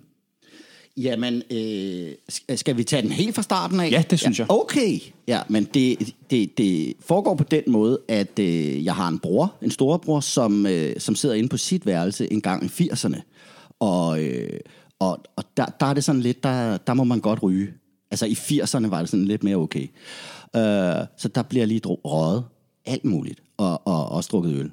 Jamen, 0.96 1.42
øh, 1.50 2.12
sk- 2.32 2.56
skal 2.56 2.76
vi 2.76 2.84
tage 2.84 3.02
den 3.02 3.10
helt 3.10 3.34
fra 3.34 3.42
starten 3.42 3.80
af? 3.80 3.90
Ja, 3.90 4.04
det 4.10 4.18
synes 4.18 4.38
ja, 4.38 4.44
jeg. 4.44 4.50
Okay, 4.50 4.98
ja, 5.28 5.40
men 5.48 5.64
det, 5.64 6.14
det, 6.30 6.58
det 6.58 6.94
foregår 7.00 7.34
på 7.34 7.44
den 7.44 7.62
måde, 7.66 7.98
at 8.08 8.38
øh, 8.38 8.84
jeg 8.84 8.94
har 8.94 9.08
en 9.08 9.18
bror, 9.18 9.54
en 9.62 9.70
storebror, 9.70 10.20
som, 10.20 10.66
øh, 10.66 10.92
som 10.98 11.14
sidder 11.14 11.34
inde 11.34 11.48
på 11.48 11.56
sit 11.56 11.86
værelse 11.86 12.32
en 12.32 12.40
gang 12.40 12.64
i 12.64 12.66
80'erne. 12.66 13.20
Og, 13.80 14.24
øh, 14.24 14.60
og, 14.98 15.18
og 15.36 15.44
der, 15.56 15.66
der 15.80 15.86
er 15.86 15.94
det 15.94 16.04
sådan 16.04 16.20
lidt, 16.20 16.42
der, 16.42 16.76
der 16.76 16.94
må 16.94 17.04
man 17.04 17.20
godt 17.20 17.42
ryge. 17.42 17.68
Altså 18.10 18.26
i 18.26 18.32
80'erne 18.32 18.88
var 18.88 18.98
det 18.98 19.08
sådan 19.08 19.24
lidt 19.24 19.42
mere 19.42 19.56
okay. 19.56 19.86
Øh, 20.56 21.06
så 21.16 21.28
der 21.34 21.42
bliver 21.42 21.66
lige 21.66 21.80
røget 21.84 22.44
alt 22.86 23.04
muligt, 23.04 23.42
og, 23.56 23.86
og 23.86 24.08
også 24.08 24.28
drukket 24.32 24.54
øl. 24.54 24.70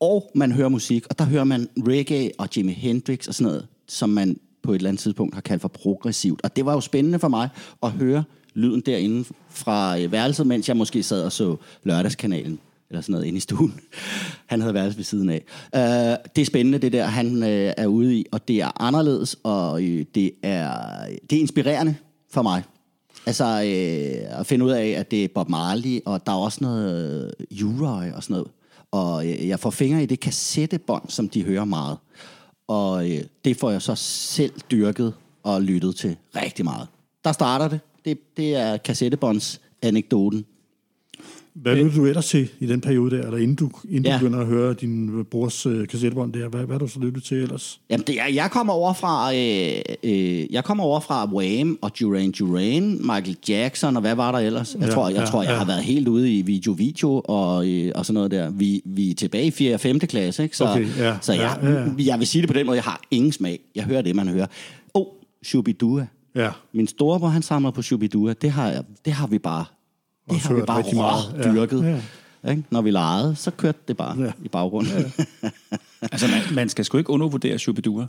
Og 0.00 0.30
man 0.34 0.52
hører 0.52 0.68
musik, 0.68 1.06
og 1.10 1.18
der 1.18 1.24
hører 1.24 1.44
man 1.44 1.68
reggae 1.78 2.30
og 2.38 2.48
Jimi 2.56 2.72
Hendrix 2.72 3.28
og 3.28 3.34
sådan 3.34 3.52
noget, 3.52 3.66
som 3.88 4.10
man 4.10 4.40
på 4.62 4.72
et 4.72 4.76
eller 4.76 4.88
andet 4.88 5.02
tidspunkt 5.02 5.34
har 5.34 5.40
kaldt 5.40 5.62
for 5.62 5.68
progressivt. 5.68 6.40
Og 6.44 6.56
det 6.56 6.64
var 6.64 6.72
jo 6.72 6.80
spændende 6.80 7.18
for 7.18 7.28
mig 7.28 7.48
at 7.82 7.90
høre 7.90 8.24
lyden 8.54 8.80
derinde 8.80 9.24
fra 9.50 9.98
øh, 9.98 10.12
værelset, 10.12 10.46
mens 10.46 10.68
jeg 10.68 10.76
måske 10.76 11.02
sad 11.02 11.24
og 11.24 11.32
så 11.32 11.56
lørdagskanalen 11.84 12.58
eller 12.90 13.00
sådan 13.00 13.12
noget 13.12 13.26
inde 13.26 13.36
i 13.36 13.40
stuen. 13.40 13.74
Han 14.46 14.60
havde 14.60 14.74
værelse 14.74 14.98
ved 14.98 15.04
siden 15.04 15.30
af. 15.30 15.44
Uh, 15.74 16.30
det 16.36 16.42
er 16.42 16.46
spændende, 16.46 16.78
det 16.78 16.92
der, 16.92 17.04
han 17.04 17.36
uh, 17.36 17.48
er 17.48 17.86
ude 17.86 18.16
i, 18.16 18.26
og 18.32 18.48
det 18.48 18.60
er 18.60 18.82
anderledes, 18.82 19.36
og 19.42 19.72
uh, 19.72 20.00
det, 20.14 20.30
er, 20.42 20.70
det 21.30 21.36
er 21.36 21.40
inspirerende 21.40 21.94
for 22.30 22.42
mig. 22.42 22.62
Altså 23.26 23.44
øh, 23.44 24.40
at 24.40 24.46
finde 24.46 24.64
ud 24.64 24.70
af, 24.70 24.86
at 24.88 25.10
det 25.10 25.24
er 25.24 25.28
Bob 25.34 25.48
Marley, 25.48 26.00
og 26.04 26.26
der 26.26 26.32
er 26.32 26.36
også 26.36 26.58
noget 26.60 27.34
øh, 27.50 27.66
Uroy 27.66 28.12
og 28.12 28.22
sådan 28.22 28.34
noget. 28.34 28.48
Og 28.92 29.26
øh, 29.26 29.48
jeg 29.48 29.60
får 29.60 29.70
fingre 29.70 30.02
i 30.02 30.06
det 30.06 30.20
kassettebånd, 30.20 31.08
som 31.08 31.28
de 31.28 31.44
hører 31.44 31.64
meget. 31.64 31.98
Og 32.68 33.10
øh, 33.10 33.24
det 33.44 33.56
får 33.56 33.70
jeg 33.70 33.82
så 33.82 33.94
selv 33.94 34.52
dyrket 34.70 35.14
og 35.42 35.62
lyttet 35.62 35.96
til 35.96 36.16
rigtig 36.36 36.64
meget. 36.64 36.88
Der 37.24 37.32
starter 37.32 37.68
det. 37.68 37.80
Det, 38.04 38.18
det 38.36 38.54
er 38.54 38.76
kassettebånds 38.76 39.60
anekdoten. 39.82 40.44
Hvad 41.62 41.76
lytter 41.76 41.94
du 41.98 42.06
ellers 42.06 42.26
til 42.26 42.48
i 42.60 42.66
den 42.66 42.80
periode 42.80 43.16
der, 43.16 43.22
eller 43.22 43.38
inden 43.38 43.54
du, 43.56 43.70
inden 43.88 44.06
Ja. 44.06 44.12
du 44.14 44.18
begynder 44.18 44.40
at 44.40 44.46
høre 44.46 44.74
din 44.74 45.24
brors 45.30 45.66
øh, 45.66 45.88
kassettebånd 45.88 46.32
der? 46.32 46.48
Hvad, 46.48 46.60
hvad 46.60 46.74
har 46.74 46.78
du 46.78 46.86
så 46.86 47.00
lyttet 47.00 47.22
til 47.24 47.36
ellers? 47.36 47.80
Jamen, 47.90 48.04
det 48.06 48.20
er, 48.20 48.26
jeg 48.26 48.50
kommer 48.50 48.72
over 48.72 48.92
fra, 48.92 49.34
øh, 49.34 49.78
øh, 50.04 50.52
jeg 50.52 50.64
kommer 50.64 50.84
over 50.84 51.00
fra 51.00 51.32
Wham 51.34 51.78
og 51.82 51.92
Duran 52.00 52.30
Duran, 52.32 52.82
Michael 53.00 53.36
Jackson 53.48 53.96
og 53.96 54.00
hvad 54.00 54.14
var 54.14 54.32
der 54.32 54.38
ellers? 54.38 54.74
Jeg 54.80 54.82
Ja, 54.88 54.94
tror, 54.94 55.08
jeg, 55.08 55.18
ja, 55.18 55.24
tror, 55.24 55.42
jeg 55.42 55.50
ja. 55.52 55.56
har 55.58 55.64
været 55.66 55.82
helt 55.82 56.08
ude 56.08 56.38
i 56.38 56.42
video 56.42 56.72
video 56.72 57.22
og, 57.24 57.68
øh, 57.68 57.92
og 57.94 58.06
sådan 58.06 58.14
noget 58.14 58.30
der. 58.30 58.50
Vi, 58.50 58.82
vi 58.84 59.10
er 59.10 59.14
tilbage 59.14 59.46
i 59.46 59.50
4. 59.50 59.74
og 59.74 59.80
5. 59.80 59.98
klasse, 60.00 60.42
ikke? 60.42 60.56
Så, 60.56 60.64
Okay, 60.68 60.86
ja, 60.98 61.16
så 61.20 61.32
jeg, 61.32 61.58
ja, 61.62 61.70
ja, 61.70 61.86
jeg 61.98 62.18
vil 62.18 62.26
sige 62.26 62.42
det 62.42 62.48
på 62.50 62.58
den 62.58 62.66
måde, 62.66 62.76
jeg 62.76 62.84
har 62.84 63.00
ingen 63.10 63.32
smag. 63.32 63.60
Jeg 63.74 63.84
hører 63.84 64.02
det, 64.02 64.16
man 64.16 64.28
hører. 64.28 64.46
Oh, 64.94 65.06
Shubidua. 65.44 66.06
Ja. 66.34 66.50
Min 66.74 66.86
storebror, 66.86 67.28
han 67.28 67.42
samler 67.42 67.70
på 67.70 67.82
Shubidua. 67.82 68.32
Det 68.42 68.50
har, 68.50 68.68
jeg, 68.70 68.82
det 69.04 69.12
har 69.12 69.26
vi 69.26 69.38
bare, 69.38 69.64
det 70.30 70.38
har 70.40 70.54
vi 70.54 70.62
bare 70.66 70.78
rigtig 70.78 70.96
meget. 70.96 71.22
Ja, 71.44 71.52
dyrket. 71.52 72.00
ja. 72.44 72.50
Ikke? 72.50 72.62
Når 72.70 72.82
vi 72.82 72.90
legede, 72.90 73.36
så 73.36 73.50
kørte 73.50 73.78
det 73.88 73.96
bare 73.96 74.22
Ja. 74.22 74.30
i 74.44 74.48
baggrunden. 74.48 74.92
Ja. 75.42 75.48
Altså, 76.12 76.26
man, 76.26 76.54
man 76.54 76.68
skal 76.68 76.84
sgu 76.84 76.98
ikke 76.98 77.10
undervurdere 77.10 77.58
Shubidua. 77.58 78.06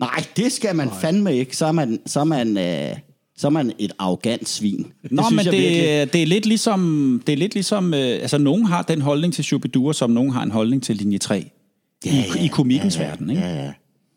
Nej, 0.00 0.24
det 0.36 0.52
skal 0.52 0.76
man 0.76 0.86
Nej. 0.86 0.96
fandme 1.00 1.36
ikke. 1.36 1.56
Så 1.56 1.66
er 1.66 1.72
man, 1.72 1.98
så 2.06 2.20
er 2.20 2.24
man, 2.24 2.58
øh, 2.58 2.96
så 3.36 3.46
er 3.46 3.50
man 3.50 3.72
et 3.78 3.92
arrogant 3.98 4.48
svin. 4.48 4.86
Det 5.02 5.12
Nå, 5.12 5.22
men 5.30 5.38
det, 5.38 5.52
virkelig. 5.52 6.12
det 6.12 6.22
er 6.22 6.26
lidt 6.26 6.46
ligesom, 6.46 7.22
det 7.26 7.32
er 7.32 7.36
lidt 7.36 7.54
ligesom 7.54 7.94
øh, 7.94 8.00
altså 8.00 8.38
nogen 8.38 8.64
har 8.66 8.82
den 8.82 9.00
holdning 9.00 9.34
til 9.34 9.44
Shubidua, 9.44 9.92
som 9.92 10.10
nogen 10.10 10.30
har 10.32 10.42
en 10.42 10.50
holdning 10.50 10.82
til 10.82 10.96
linje 10.96 11.18
3. 11.18 11.50
Ja, 12.06 12.10
I, 12.10 12.14
ja, 12.36 12.44
i 12.44 12.46
komikkens 12.46 12.96
ja, 12.96 13.02
ja, 13.02 13.08
verden, 13.08 13.30
ikke? 13.30 13.42
Ja, 13.42 13.64
ja. 13.64 13.72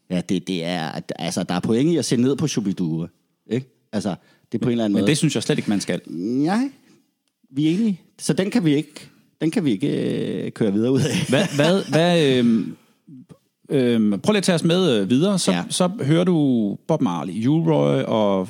Ja, 0.10 0.22
det, 0.30 0.48
det 0.48 0.64
er, 0.66 0.92
altså, 1.20 1.44
der 1.44 1.56
er 1.56 1.60
point 1.60 1.90
i 1.94 1.98
at 1.98 2.06
se 2.06 2.18
ned 2.18 2.36
på 2.36 2.48
Shubidua. 2.48 3.08
Ikke? 3.50 3.90
Altså, 3.94 4.16
det 4.52 4.58
er 4.58 4.64
på 4.64 4.70
en 4.70 4.72
eller 4.72 4.86
anden 4.86 4.94
Men 4.94 5.02
måde. 5.02 5.10
det 5.10 5.18
synes 5.18 5.36
jeg 5.36 5.44
slet 5.44 5.58
ikke, 5.58 5.70
man 5.70 5.82
skal. 5.82 6.02
Nej, 6.10 6.70
vi 7.56 7.68
er 7.68 7.72
enige. 7.72 8.02
Så 8.20 8.34
den 8.34 8.52
kan 8.52 8.66
vi 8.66 8.76
ikke, 8.76 9.10
den 9.42 9.52
kan 9.52 9.66
vi 9.66 9.72
ikke 9.72 9.88
øh, 10.46 10.52
køre 10.52 10.74
videre 10.74 10.92
ud 10.92 11.00
af. 11.02 11.26
Hvad, 11.30 11.46
hvad, 11.56 11.84
hvad 11.90 12.38
øhm, 12.38 12.76
øhm, 13.70 14.20
prøv 14.20 14.32
lige 14.32 14.38
at 14.38 14.44
tage 14.44 14.56
os 14.56 14.64
med 14.64 15.00
øh, 15.02 15.10
videre. 15.10 15.40
Så, 15.40 15.52
ja. 15.52 15.64
Så 15.70 15.90
hører 16.02 16.24
du 16.24 16.78
Bob 16.88 17.02
Marley, 17.02 17.46
U-Roy 17.48 18.04
og 18.08 18.48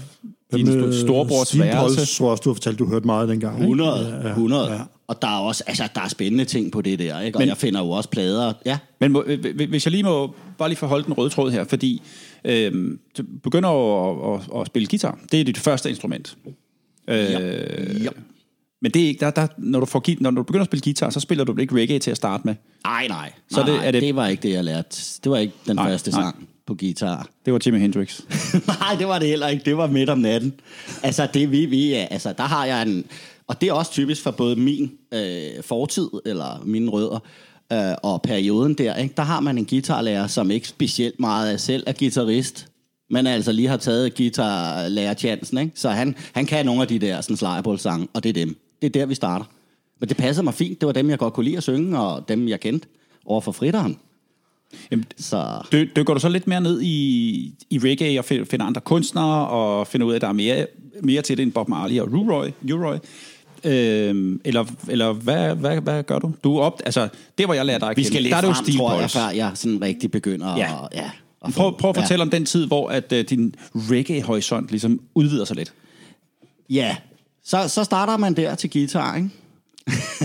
din 0.53 0.65
Med 0.65 0.93
storebrors 1.01 1.59
værelse. 1.59 1.77
Pauls, 1.77 2.17
tror 2.17 2.25
jeg 2.25 2.31
også, 2.31 2.41
du 2.43 2.49
har 2.49 2.53
fortalt, 2.53 2.79
du 2.79 2.85
hørte 2.89 3.05
meget 3.05 3.29
dengang. 3.29 3.55
ikke? 3.55 3.63
100, 3.63 4.19
Ja, 4.21 4.27
ja, 4.27 4.29
100. 4.29 4.71
Ja. 4.71 4.79
Og 5.07 5.21
der 5.21 5.27
er 5.27 5.39
også, 5.39 5.63
altså, 5.67 5.83
der 5.95 6.01
er 6.01 6.07
spændende 6.07 6.45
ting 6.45 6.71
på 6.71 6.81
det 6.81 6.99
der, 6.99 7.21
ikke? 7.21 7.37
Og 7.37 7.41
Men- 7.41 7.47
jeg 7.49 7.57
finder 7.57 7.81
jo 7.83 7.89
også 7.89 8.09
plader. 8.09 8.53
Ja, 8.65 8.77
Men 8.99 9.11
må, 9.11 9.23
øh, 9.27 9.69
hvis 9.69 9.85
jeg 9.85 9.91
lige 9.91 10.03
må 10.03 10.33
bare 10.57 10.69
lige 10.69 10.77
forholde 10.79 11.05
den 11.05 11.13
røde 11.13 11.29
tråd 11.29 11.51
her, 11.51 11.63
fordi 11.63 12.01
øhm, 12.45 12.99
du 13.17 13.23
begynder 13.43 13.69
at, 13.69 14.39
at, 14.53 14.61
at 14.61 14.67
spille 14.67 14.87
guitar. 14.87 15.19
Det 15.31 15.39
er 15.39 15.43
dit 15.43 15.57
første 15.57 15.89
instrument. 15.89 16.37
Øh, 17.07 17.17
ja. 17.17 17.39
ja. 18.03 18.09
Men 18.81 18.91
det 18.91 19.03
er 19.03 19.07
ikke, 19.07 19.19
der, 19.19 19.31
der, 19.31 19.47
når, 19.57 19.79
du 19.79 19.85
får, 19.85 20.03
når 20.21 20.31
du 20.31 20.43
begynder 20.43 20.61
at 20.63 20.67
spille 20.67 20.81
guitar, 20.83 21.09
så 21.09 21.19
spiller 21.19 21.43
du 21.43 21.57
ikke 21.57 21.75
reggae 21.75 21.99
til 21.99 22.11
at 22.11 22.17
starte 22.17 22.41
med. 22.45 22.55
Nej, 22.83 23.07
nej. 23.07 23.31
Så 23.49 23.63
det- 23.63 23.87
er 23.87 23.91
det- 23.91 24.01
det... 24.01 24.15
var 24.15 24.27
ikke 24.27 24.43
det, 24.43 24.53
jeg 24.53 24.63
lærte. 24.63 24.97
Det 25.23 25.31
var 25.31 25.37
ikke 25.37 25.53
den 25.67 25.75
Nej, 25.75 25.89
første 25.89 26.11
nej. 26.11 26.21
sang 26.21 26.47
på 26.67 26.75
guitar. 26.75 27.27
Det 27.45 27.53
var 27.53 27.59
Jimi 27.65 27.79
Hendrix. 27.79 28.21
nej, 28.67 28.95
det 28.99 29.07
var 29.07 29.19
det 29.19 29.27
heller 29.27 29.47
ikke. 29.47 29.65
Det 29.65 29.77
var 29.77 29.87
midt 29.87 30.09
om 30.09 30.17
natten. 30.19 30.53
Altså, 31.03 31.27
det 31.33 31.51
vi, 31.51 31.65
vi 31.65 31.89
ja, 31.89 32.07
altså, 32.11 32.33
der 32.37 32.43
har 32.43 32.65
jeg 32.65 32.81
en... 32.81 33.05
Og 33.47 33.61
det 33.61 33.69
er 33.69 33.73
også 33.73 33.91
typisk 33.91 34.23
for 34.23 34.31
både 34.31 34.55
min 34.55 34.91
øh, 35.13 35.63
fortid, 35.65 36.07
eller 36.25 36.61
mine 36.65 36.89
rødder, 36.91 37.19
øh, 37.73 37.95
og 38.03 38.21
perioden 38.21 38.73
der, 38.73 38.95
ikke? 38.95 39.13
der 39.17 39.23
har 39.23 39.39
man 39.39 39.57
en 39.57 39.65
guitarlærer, 39.65 40.27
som 40.27 40.51
ikke 40.51 40.67
specielt 40.67 41.19
meget 41.19 41.61
selv 41.61 41.83
er 41.87 41.93
guitarist, 41.99 42.67
men 43.09 43.27
altså 43.27 43.51
lige 43.51 43.67
har 43.67 43.77
taget 43.77 44.15
guitarlærerchancen, 44.15 45.57
ikke? 45.57 45.71
Så 45.75 45.89
han, 45.89 46.15
han 46.33 46.45
kan 46.45 46.65
nogle 46.65 46.81
af 46.81 46.87
de 46.87 46.99
der 46.99 47.21
sådan 47.21 47.77
sange 47.77 48.07
og 48.13 48.23
det 48.23 48.29
er 48.29 48.33
dem. 48.33 48.57
Det 48.81 48.87
er 48.87 48.99
der, 48.99 49.05
vi 49.05 49.15
starter. 49.15 49.45
Men 49.99 50.09
det 50.09 50.17
passer 50.17 50.43
mig 50.43 50.53
fint. 50.53 50.81
Det 50.81 50.87
var 50.87 50.93
dem, 50.93 51.09
jeg 51.09 51.17
godt 51.19 51.33
kunne 51.33 51.43
lide 51.43 51.57
at 51.57 51.63
synge, 51.63 51.99
og 51.99 52.29
dem, 52.29 52.47
jeg 52.47 52.59
kendte 52.59 52.87
over 53.25 53.41
for 53.41 53.51
fritteren. 53.51 53.97
Jamen, 54.91 55.05
Så 55.17 55.61
Dy- 55.71 55.89
dykker 55.95 56.13
du 56.13 56.19
så 56.19 56.29
lidt 56.29 56.47
mere 56.47 56.61
ned 56.61 56.81
i, 56.81 57.53
i 57.69 57.79
reggae 57.79 58.19
og 58.19 58.25
fi- 58.31 58.43
finder 58.45 58.65
andre 58.65 58.81
kunstnere 58.81 59.47
og 59.47 59.87
finder 59.87 60.07
ud 60.07 60.11
af, 60.11 60.15
at 60.15 60.21
der 60.21 60.27
er 60.27 60.31
mere, 60.33 60.67
mere 61.03 61.21
til 61.21 61.37
det 61.37 61.43
end 61.43 61.51
Bob 61.51 61.67
Marley 61.69 61.99
og 61.99 62.07
Roy, 62.13 62.47
Roy. 62.71 62.97
Øhm, 63.63 64.41
eller 64.45 64.65
eller 64.89 65.13
hvad, 65.13 65.55
hvad, 65.55 65.81
hvad 65.81 66.03
gør 66.03 66.19
du? 66.19 66.31
du 66.43 66.57
er 66.57 66.61
op, 66.61 66.81
altså, 66.85 67.07
det 67.37 67.45
hvor 67.45 67.53
jeg 67.53 67.65
lærer 67.65 67.79
dig 67.79 67.89
at 67.89 67.97
vi 67.97 68.03
skal 68.03 68.21
lidt 68.21 68.31
der 68.31 68.37
er 68.37 68.41
frem, 68.53 68.65
Steve 68.65 68.77
tror 68.77 68.99
jeg, 68.99 69.11
før 69.11 69.29
jeg 69.29 69.51
sådan 69.55 69.81
rigtig 69.81 70.11
begynder 70.11 70.57
Ja. 70.57 70.71
at... 70.85 70.89
Ja, 70.93 71.09
at 71.45 71.53
få- 71.53 71.61
Prøv, 71.61 71.77
prøv 71.77 71.89
at 71.89 71.95
ja. 71.97 72.01
fortælle 72.01 72.21
om 72.21 72.29
den 72.29 72.45
tid, 72.45 72.65
hvor 72.67 72.89
at, 72.89 73.11
uh, 73.11 73.19
din 73.19 73.55
reggae-horisont 73.75 74.69
ligesom 74.69 75.01
udvider 75.15 75.45
sig 75.45 75.55
lidt. 75.55 75.73
Ja, 76.69 76.95
så, 77.47 77.67
så 77.67 77.83
starter 77.83 78.17
man 78.17 78.33
der 78.33 78.55
til 78.55 78.69
guitar, 78.71 79.15
ikke? 79.15 79.29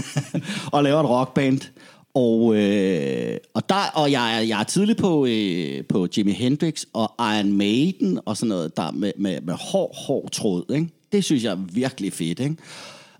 og 0.72 0.84
laver 0.84 1.00
et 1.00 1.08
rockband. 1.08 1.60
Og, 2.14 2.56
øh, 2.56 3.36
og, 3.54 3.68
der, 3.68 3.90
og 3.94 4.10
jeg, 4.12 4.36
er- 4.36 4.40
jeg 4.40 4.60
er 4.60 4.64
tidlig 4.64 4.96
på, 4.96 5.26
øh, 5.26 5.84
på 5.84 6.08
Jimi 6.16 6.32
Hendrix 6.32 6.84
og 6.92 7.12
Iron 7.18 7.52
Maiden 7.52 8.20
og 8.24 8.36
sådan 8.36 8.48
noget, 8.48 8.76
der 8.76 8.90
med, 8.90 9.12
med, 9.16 9.40
med 9.40 9.54
hård, 9.54 9.96
hård 10.06 10.30
tråd. 10.30 10.64
Ikke? 10.74 10.88
Det 11.12 11.24
synes 11.24 11.44
jeg 11.44 11.52
er 11.52 11.58
virkelig 11.72 12.12
fedt. 12.12 12.40
Ikke? 12.40 12.56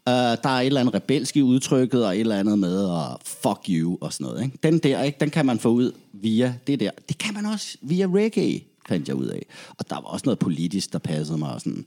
Uh, 0.06 0.12
der 0.12 0.38
er 0.44 0.61
et 0.61 0.66
eller 0.66 0.80
andet 0.80 0.94
rebelsk 0.94 1.37
i 1.37 1.42
udtrykket, 1.42 2.06
og 2.06 2.14
et 2.16 2.21
eller 2.21 2.37
andet 2.38 2.59
med 2.59 2.85
at 2.90 3.16
fuck 3.25 3.61
you 3.68 3.99
og 4.00 4.12
sådan 4.12 4.25
noget. 4.25 4.44
Ikke? 4.44 4.59
Den 4.62 4.78
der, 4.78 5.02
ikke? 5.02 5.18
den 5.21 5.30
kan 5.30 5.47
man 5.47 5.59
få 5.59 5.68
ud 5.68 5.92
via 6.12 6.54
det 6.66 6.80
der. 6.80 6.90
Det 7.09 7.18
kan 7.18 7.35
man 7.35 7.47
også 7.47 7.76
via 7.82 8.06
reggae, 8.06 8.61
fandt 8.88 9.09
jeg 9.09 9.16
ud 9.16 9.26
af. 9.26 9.47
Og 9.78 9.90
der 9.90 9.94
var 9.97 10.02
også 10.02 10.23
noget 10.26 10.38
politisk, 10.38 10.92
der 10.92 10.99
passede 10.99 11.38
mig. 11.38 11.52
Og 11.54 11.61
sådan. 11.61 11.85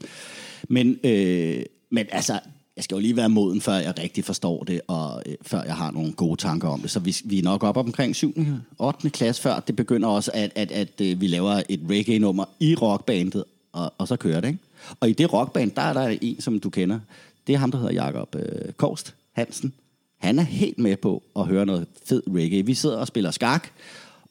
Men, 0.69 0.97
øh, 1.03 1.63
men 1.89 2.05
altså, 2.11 2.39
jeg 2.75 2.83
skal 2.83 2.95
jo 2.95 3.01
lige 3.01 3.15
være 3.15 3.29
moden, 3.29 3.61
før 3.61 3.73
jeg 3.73 3.99
rigtig 3.99 4.25
forstår 4.25 4.63
det, 4.63 4.81
og 4.87 5.23
øh, 5.25 5.35
før 5.41 5.63
jeg 5.63 5.75
har 5.75 5.91
nogle 5.91 6.13
gode 6.13 6.35
tanker 6.41 6.67
om 6.67 6.79
det. 6.79 6.91
Så 6.91 6.99
vi, 6.99 7.15
vi 7.25 7.39
er 7.39 7.43
nok 7.43 7.63
op 7.63 7.77
omkring 7.77 8.15
7. 8.15 8.33
8. 8.79 9.09
klasse, 9.09 9.41
før 9.41 9.59
det 9.59 9.75
begynder 9.75 10.09
også, 10.09 10.31
at, 10.33 10.51
at, 10.55 10.71
at 10.71 11.01
at 11.01 11.21
vi 11.21 11.27
laver 11.27 11.61
et 11.69 11.81
reggae-nummer 11.89 12.45
i 12.59 12.75
rockbandet, 12.75 13.43
og, 13.71 13.93
og 13.97 14.07
så 14.07 14.15
kører 14.15 14.41
det, 14.41 14.47
ikke? 14.47 14.59
Og 14.99 15.09
i 15.09 15.13
det 15.13 15.33
rockband, 15.33 15.71
der 15.71 15.81
er 15.81 15.93
der 15.93 16.17
en, 16.21 16.41
som 16.41 16.59
du 16.59 16.69
kender. 16.69 16.99
Det 17.47 17.55
er 17.55 17.59
ham, 17.59 17.71
der 17.71 17.77
hedder 17.77 17.93
Jakob 17.93 18.35
øh, 18.35 18.71
Korst 18.71 19.15
Hansen. 19.31 19.73
Han 20.17 20.39
er 20.39 20.43
helt 20.43 20.79
med 20.79 20.97
på 20.97 21.23
at 21.35 21.45
høre 21.45 21.65
noget 21.65 21.87
fed 22.05 22.23
reggae. 22.27 22.65
Vi 22.65 22.73
sidder 22.73 22.97
og 22.97 23.07
spiller 23.07 23.31
skak 23.31 23.67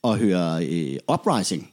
og 0.02 0.18
hører 0.18 0.60
øh, 0.70 1.14
Uprising. 1.14 1.70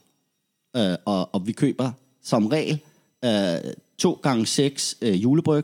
Øh, 0.78 0.96
og, 1.06 1.36
og 1.36 1.48
vi 1.48 1.52
køber 1.52 1.92
som 2.24 2.48
regel 2.48 2.80
øh, 3.26 3.74
to 4.02 4.20
gange 4.24 4.46
seks 4.46 4.96
øh, 5.02 5.24
julebryg. 5.24 5.64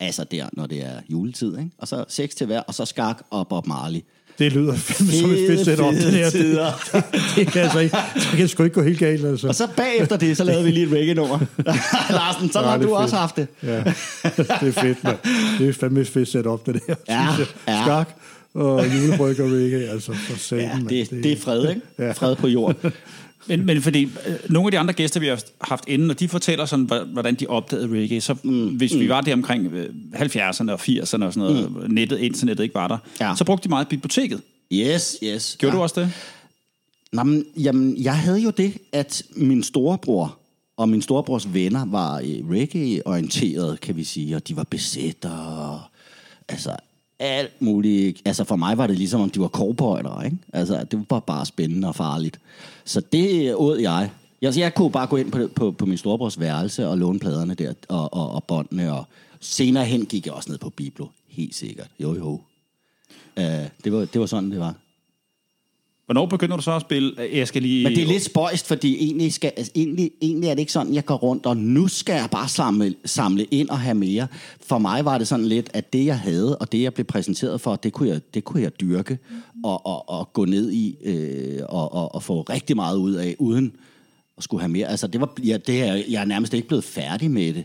Altså 0.00 0.24
der, 0.30 0.46
når 0.52 0.66
det 0.66 0.78
er 0.78 1.00
juletid. 1.08 1.58
Ikke? 1.58 1.70
Og 1.78 1.88
så 1.88 2.04
seks 2.08 2.34
til 2.34 2.46
hver, 2.46 2.60
og 2.60 2.74
så 2.74 2.84
skak 2.84 3.22
og 3.30 3.48
Bob 3.48 3.66
Marley. 3.66 4.00
Det 4.38 4.52
lyder 4.52 4.74
fandme 4.76 5.12
som 5.12 5.30
et 5.30 5.46
fedt 5.48 5.64
setup, 5.64 5.94
det 5.94 6.12
der. 6.12 6.70
Det, 7.02 7.04
det 7.36 7.46
kan 7.52 7.62
altså 7.62 7.78
ikke, 7.78 7.96
det 8.14 8.36
kan 8.36 8.48
sgu 8.48 8.62
ikke 8.62 8.74
gå 8.74 8.82
helt 8.82 8.98
galt, 8.98 9.24
altså. 9.24 9.48
Og 9.48 9.54
så 9.54 9.68
bagefter 9.76 10.16
det, 10.16 10.36
så 10.36 10.44
lavede 10.44 10.64
vi 10.64 10.70
lige 10.70 10.86
et 10.86 10.92
reggae-nummer. 10.92 11.38
Larsen, 12.18 12.52
så 12.52 12.60
Ja, 12.60 12.66
har 12.66 12.76
det 12.76 12.82
du 12.88 12.88
fedt. 12.88 13.02
også 13.02 13.16
haft 13.16 13.36
det. 13.36 13.46
Ja, 13.62 13.76
det 13.76 14.68
er 14.68 14.72
fedt, 14.72 15.04
mand. 15.04 15.16
Det 15.58 15.68
er 15.68 15.72
fandme 15.72 16.00
et 16.00 16.08
fedt 16.08 16.28
setup, 16.28 16.66
det 16.66 16.80
der. 16.88 16.94
Ja, 17.08 17.26
ja. 17.68 17.82
Skak 17.84 18.08
og 18.54 18.86
julebryg 18.94 19.40
og 19.40 19.50
reggae, 19.50 19.88
altså 19.88 20.12
for 20.12 20.38
satan, 20.38 20.88
Ja, 20.90 20.96
det, 20.96 21.10
det 21.10 21.32
er 21.32 21.36
fred, 21.36 21.68
ikke? 21.68 22.14
Fred 22.14 22.36
på 22.36 22.48
jorden. 22.48 22.92
Men, 23.46 23.66
men 23.66 23.82
fordi 23.82 24.02
øh, 24.02 24.34
nogle 24.48 24.66
af 24.66 24.70
de 24.70 24.78
andre 24.78 24.94
gæster, 24.94 25.20
vi 25.20 25.26
har 25.26 25.42
haft 25.60 25.84
inden, 25.88 26.10
og 26.10 26.20
de 26.20 26.28
fortæller 26.28 26.64
sådan, 26.64 27.06
hvordan 27.12 27.34
de 27.34 27.46
opdagede 27.46 27.88
reggae, 28.00 28.20
så 28.20 28.36
mm. 28.42 28.68
hvis 28.68 28.94
vi 28.94 29.08
var 29.08 29.20
der 29.20 29.32
omkring 29.32 29.66
øh, 29.72 29.88
70'erne 30.14 30.70
og 30.70 30.80
80'erne 30.80 31.02
og 31.02 31.08
sådan 31.08 31.30
noget, 31.36 31.72
mm. 31.72 31.94
nettet, 31.94 32.18
internettet 32.18 32.64
ikke 32.64 32.74
var 32.74 32.88
der, 32.88 32.98
Ja. 33.20 33.34
så 33.36 33.44
brugte 33.44 33.64
de 33.64 33.68
meget 33.68 33.88
biblioteket. 33.88 34.40
Yes, 34.72 35.16
yes. 35.22 35.56
Gjorde 35.58 35.72
ja. 35.74 35.78
du 35.78 35.82
også 35.82 36.00
det? 36.00 36.12
Nå, 37.12 37.22
men, 37.22 37.44
jamen, 37.56 38.02
jeg 38.02 38.18
havde 38.18 38.38
jo 38.38 38.50
det, 38.50 38.78
at 38.92 39.22
min 39.36 39.62
storebror 39.62 40.38
og 40.76 40.88
min 40.88 41.02
storebrors 41.02 41.54
venner 41.54 41.84
var 41.86 42.18
øh, 42.18 42.50
reggae-orienteret, 42.50 43.80
kan 43.80 43.96
vi 43.96 44.04
sige, 44.04 44.36
og 44.36 44.48
de 44.48 44.56
var 44.56 44.64
besætter, 44.64 45.30
og, 45.30 45.80
altså 46.48 46.76
alt 47.22 47.62
muligt. 47.62 48.22
Altså 48.24 48.44
for 48.44 48.56
mig 48.56 48.78
var 48.78 48.86
det 48.86 48.98
ligesom, 48.98 49.20
om 49.20 49.30
de 49.30 49.40
var 49.40 49.48
cowboyder, 49.48 50.22
ikke? 50.22 50.36
Altså 50.52 50.84
det 50.90 51.04
var 51.10 51.20
bare 51.20 51.46
spændende 51.46 51.88
og 51.88 51.94
farligt. 51.94 52.40
Så 52.84 53.00
det 53.00 53.54
åd 53.54 53.78
jeg. 53.78 54.10
Jeg, 54.42 54.58
jeg 54.58 54.74
kunne 54.74 54.90
bare 54.90 55.06
gå 55.06 55.16
ind 55.16 55.32
på, 55.32 55.48
på, 55.56 55.70
på 55.70 55.86
min 55.86 55.98
storebrors 55.98 56.40
værelse 56.40 56.88
og 56.88 56.98
låne 56.98 57.18
pladerne 57.18 57.54
der, 57.54 57.72
og, 57.88 58.14
og, 58.14 58.30
og 58.30 58.44
båndene, 58.44 58.92
og 58.92 59.04
senere 59.40 59.84
hen 59.84 60.06
gik 60.06 60.26
jeg 60.26 60.34
også 60.34 60.50
ned 60.50 60.58
på 60.58 60.70
Biblo, 60.70 61.06
helt 61.28 61.54
sikkert. 61.54 61.88
Jo, 62.00 62.14
jo. 62.14 62.40
Uh, 63.36 63.42
det, 63.84 63.92
var, 63.92 64.04
det 64.04 64.20
var 64.20 64.26
sådan, 64.26 64.50
det 64.50 64.60
var. 64.60 64.74
Hvornår 66.12 66.26
begynder 66.26 66.56
du 66.56 66.62
så 66.62 66.72
at 66.72 66.80
spille? 66.80 67.14
Jeg 67.32 67.48
skal 67.48 67.62
lige... 67.62 67.84
Men 67.84 67.92
det 67.92 68.02
er 68.02 68.06
lidt 68.06 68.22
spøjst, 68.22 68.66
fordi 68.66 68.96
egentlig, 69.04 69.32
skal, 69.32 69.52
altså, 69.56 69.72
egentlig, 69.74 70.10
egentlig 70.22 70.48
er 70.48 70.54
det 70.54 70.60
ikke 70.60 70.72
sådan, 70.72 70.94
jeg 70.94 71.04
går 71.04 71.16
rundt, 71.16 71.46
og 71.46 71.56
nu 71.56 71.88
skal 71.88 72.14
jeg 72.14 72.28
bare 72.30 72.48
samle, 72.48 72.94
samle 73.04 73.44
ind 73.44 73.68
og 73.68 73.78
have 73.78 73.94
mere. 73.94 74.26
For 74.60 74.78
mig 74.78 75.04
var 75.04 75.18
det 75.18 75.28
sådan 75.28 75.44
lidt, 75.44 75.70
at 75.74 75.92
det 75.92 76.06
jeg 76.06 76.18
havde, 76.18 76.58
og 76.58 76.72
det 76.72 76.82
jeg 76.82 76.94
blev 76.94 77.04
præsenteret 77.04 77.60
for, 77.60 77.76
det 77.76 77.92
kunne 77.92 78.08
jeg, 78.08 78.20
det 78.34 78.44
kunne 78.44 78.62
jeg 78.62 78.80
dyrke 78.80 79.18
og, 79.64 79.86
og, 79.86 80.08
og 80.08 80.32
gå 80.32 80.44
ned 80.44 80.72
i 80.72 80.96
øh, 81.04 81.60
og, 81.68 81.92
og, 81.92 82.14
og 82.14 82.22
få 82.22 82.42
rigtig 82.42 82.76
meget 82.76 82.96
ud 82.96 83.14
af, 83.14 83.36
uden 83.38 83.76
at 84.36 84.44
skulle 84.44 84.60
have 84.60 84.72
mere. 84.72 84.88
Altså, 84.88 85.06
det 85.06 85.20
var, 85.20 85.32
ja, 85.44 85.56
det 85.56 85.82
er, 85.82 85.94
jeg 85.94 86.20
er 86.20 86.24
nærmest 86.24 86.54
ikke 86.54 86.68
blevet 86.68 86.84
færdig 86.84 87.30
med 87.30 87.54
det. 87.54 87.64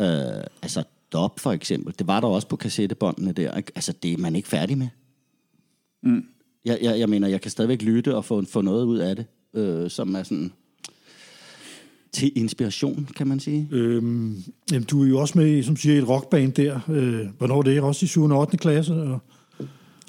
Øh, 0.00 0.44
altså, 0.62 0.82
dop 1.12 1.40
for 1.40 1.52
eksempel, 1.52 1.94
det 1.98 2.06
var 2.06 2.20
der 2.20 2.28
også 2.28 2.48
på 2.48 2.56
kassettebåndene 2.56 3.32
der. 3.32 3.56
Ikke? 3.56 3.72
Altså, 3.74 3.92
det 4.02 4.12
er 4.12 4.18
man 4.18 4.36
ikke 4.36 4.48
færdig 4.48 4.78
med. 4.78 4.88
Jeg, 6.66 6.78
jeg, 6.82 6.98
jeg 6.98 7.08
mener, 7.08 7.28
jeg 7.28 7.40
kan 7.40 7.50
stadigvæk 7.50 7.82
lytte 7.82 8.16
og 8.16 8.24
få, 8.24 8.44
få 8.52 8.60
noget 8.60 8.84
ud 8.84 8.98
af 8.98 9.16
det, 9.16 9.26
øh, 9.54 9.90
som 9.90 10.14
er 10.14 10.22
sådan 10.22 10.52
til 12.12 12.32
inspiration, 12.34 13.08
kan 13.16 13.26
man 13.26 13.40
sige. 13.40 13.68
Øhm, 13.72 14.42
jamen, 14.72 14.84
du 14.84 15.02
er 15.04 15.08
jo 15.08 15.18
også 15.20 15.38
med, 15.38 15.46
i, 15.58 15.62
som 15.62 15.76
siger, 15.76 15.94
i 15.94 15.98
et 15.98 16.08
rockband 16.08 16.52
der. 16.52 16.80
Øh, 16.88 17.26
hvornår 17.38 17.58
er 17.58 17.62
det? 17.62 17.80
Også 17.80 18.04
i 18.04 18.08
7. 18.08 18.24
og 18.24 18.38
8. 18.40 18.56
klasse? 18.56 18.94
Og 18.94 19.18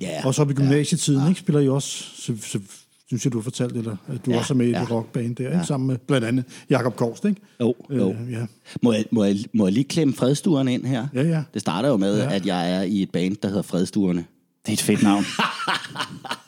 Ja, 0.02 0.26
også 0.26 0.42
op 0.42 0.52
i 0.52 0.54
gymnasietiden, 0.54 1.22
ja. 1.22 1.28
ikke? 1.30 1.40
Spiller 1.40 1.62
I 1.62 1.70
også, 1.70 2.04
så, 2.16 2.34
så, 2.42 2.60
synes 3.08 3.26
jeg, 3.26 3.34
du 3.34 3.38
har 3.38 3.44
fortalt, 3.44 3.76
eller 3.76 3.96
at 4.08 4.26
du 4.26 4.32
Ja, 4.32 4.38
også 4.38 4.54
er 4.54 4.58
med 4.58 4.68
i 4.68 4.70
ja. 4.70 4.84
et 4.84 4.92
rockband 4.92 5.36
der, 5.36 5.52
ikke? 5.54 5.66
Sammen 5.66 5.88
med 5.88 5.98
blandt 5.98 6.28
andet 6.28 6.46
Jakob 6.70 6.96
Korst, 6.96 7.26
ikke? 7.26 7.42
Jo, 7.62 7.76
jo. 7.90 8.10
Øh, 8.12 8.32
ja. 8.32 8.46
Må, 8.82 8.94
jeg, 8.94 9.06
må, 9.12 9.24
jeg, 9.24 9.38
må 9.54 9.66
jeg 9.68 9.74
lige 9.74 9.84
klemme 9.84 10.14
fredstuerne 10.14 10.74
ind 10.74 10.86
her? 10.86 11.08
Ja, 11.14 11.22
ja. 11.24 11.44
Det 11.54 11.62
starter 11.62 11.90
jo 11.90 11.98
med, 11.98 12.18
Ja. 12.18 12.24
ja. 12.24 12.36
at 12.36 12.46
jeg 12.46 12.72
er 12.78 12.82
i 12.82 13.02
et 13.02 13.10
band, 13.12 13.36
der 13.36 13.48
hedder 13.48 13.62
Fredstuerne. 13.62 14.26
Det 14.66 14.70
er 14.70 14.74
et 14.74 14.82
fedt 14.82 15.04
navn. 15.04 15.24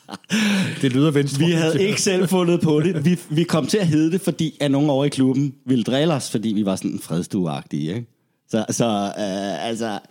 Det 0.82 0.92
lyder 0.92 1.10
venstre. 1.10 1.46
Vi 1.46 1.52
havde 1.52 1.88
ikke 1.88 2.02
selv 2.02 2.28
fundet 2.28 2.60
på 2.60 2.80
det. 2.80 3.04
Vi, 3.04 3.18
vi 3.30 3.44
kom 3.44 3.66
til 3.66 3.78
at 3.78 3.86
hedde 3.86 4.12
det, 4.12 4.20
fordi 4.20 4.56
at 4.60 4.70
nogen 4.70 4.90
over 4.90 5.04
i 5.04 5.08
klubben 5.08 5.54
ville 5.66 5.84
drille 5.84 6.14
os, 6.14 6.30
fordi 6.30 6.48
vi 6.48 6.64
var 6.64 6.76
sådan 6.76 6.98
fredstueagtige, 6.98 7.94
ikke? 7.94 8.06
Så, 8.48 8.64
så 8.70 9.12
øh, 9.18 9.66
altså... 9.66 9.98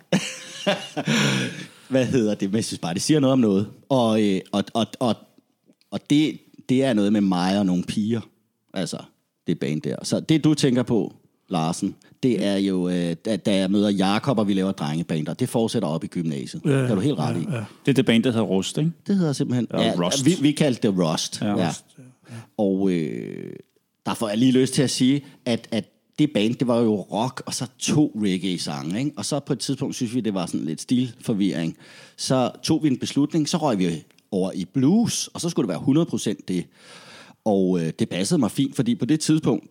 Hvad 1.90 2.06
hedder 2.06 2.36
det? 2.36 2.50
Men 2.50 2.56
jeg 2.56 2.66
synes 2.66 2.80
bare, 2.80 2.94
det 2.94 3.02
siger 3.02 3.20
noget 3.20 3.34
om 3.34 3.40
noget. 3.40 3.68
Og, 3.90 4.24
øh, 4.24 4.42
og, 4.52 4.64
og, 4.74 4.88
og, 5.00 5.16
og 5.92 6.00
det, 6.10 6.40
det 6.70 6.84
er 6.84 6.94
noget 6.94 7.14
med 7.14 7.22
mig 7.22 7.60
og 7.60 7.66
nogle 7.66 7.84
piger. 7.84 8.22
Altså, 8.74 8.98
det 9.48 9.60
band 9.60 9.82
der. 9.82 9.96
Så 10.04 10.20
det, 10.20 10.44
du 10.44 10.54
tænker 10.54 10.84
på, 10.84 11.14
Larsen, 11.50 11.96
det 12.24 12.46
er 12.46 12.56
jo, 12.58 12.90
øh, 12.90 13.16
da, 13.26 13.36
da 13.36 13.56
jeg 13.56 13.72
møder 13.72 13.90
Jakob, 13.90 14.40
og 14.40 14.48
vi 14.48 14.54
laver 14.54 14.72
drengebander. 14.72 15.34
Det 15.34 15.50
fortsætter 15.50 15.88
op 15.88 16.04
i 16.04 16.08
gymnasiet. 16.08 16.62
Ja, 16.66 16.72
det 16.72 16.92
er 16.92 16.96
du 16.96 17.02
helt 17.02 17.20
ret 17.20 17.38
i. 17.38 17.40
Ja, 17.50 17.56
ja. 17.56 17.64
Det 17.86 17.92
er 17.92 17.94
det 17.94 18.06
band, 18.06 18.24
der 18.24 18.32
hedder 18.32 18.46
Rust, 18.46 18.78
ikke? 18.78 18.92
Det 19.08 19.16
hedder 19.18 19.34
simpelthen... 19.34 19.68
Ja, 19.74 19.94
Rust. 20.06 20.26
Vi, 20.26 20.36
vi 20.42 20.52
kaldte 20.52 20.88
det 20.88 20.98
Rust. 21.00 21.42
Ja, 21.42 21.48
Ja, 21.48 21.58
ja. 21.58 21.68
Rust, 21.68 21.86
Og 22.58 22.92
øh, 22.92 23.54
der 24.06 24.14
får 24.14 24.30
jeg 24.30 24.38
lige 24.38 24.52
lyst 24.52 24.74
til 24.74 24.82
at 24.82 24.90
sige, 24.90 25.26
at, 25.46 25.68
at 25.72 25.86
det 26.20 26.32
band, 26.34 26.56
det 26.56 26.68
var 26.68 26.80
jo 26.80 26.96
rock, 27.02 27.42
og 27.46 27.54
så 27.54 27.68
to 27.80 28.12
reggae-sange. 28.16 29.00
Ikke? 29.00 29.12
Og 29.18 29.26
så 29.26 29.40
på 29.40 29.54
et 29.54 29.60
tidspunkt 29.60 29.96
synes 29.96 30.16
vi, 30.16 30.22
det 30.22 30.34
var 30.34 30.46
sådan 30.46 30.66
lidt 30.66 30.82
stilforvirring. 30.82 31.78
Så 32.18 32.52
tog 32.64 32.84
vi 32.84 32.88
en 32.88 32.98
beslutning, 32.98 33.50
så 33.50 33.58
røg 33.58 33.80
vi 33.80 34.04
over 34.32 34.52
i 34.52 34.66
blues, 34.66 35.28
og 35.28 35.42
så 35.42 35.50
skulle 35.50 35.74
det 35.74 35.82
være 35.88 36.06
100% 36.34 36.36
det. 36.48 36.66
Og 37.46 37.80
øh, 37.82 37.92
det 38.00 38.10
passede 38.10 38.40
mig 38.40 38.52
fint, 38.52 38.76
fordi 38.76 38.96
på 38.96 39.06
det 39.06 39.20
tidspunkt, 39.20 39.68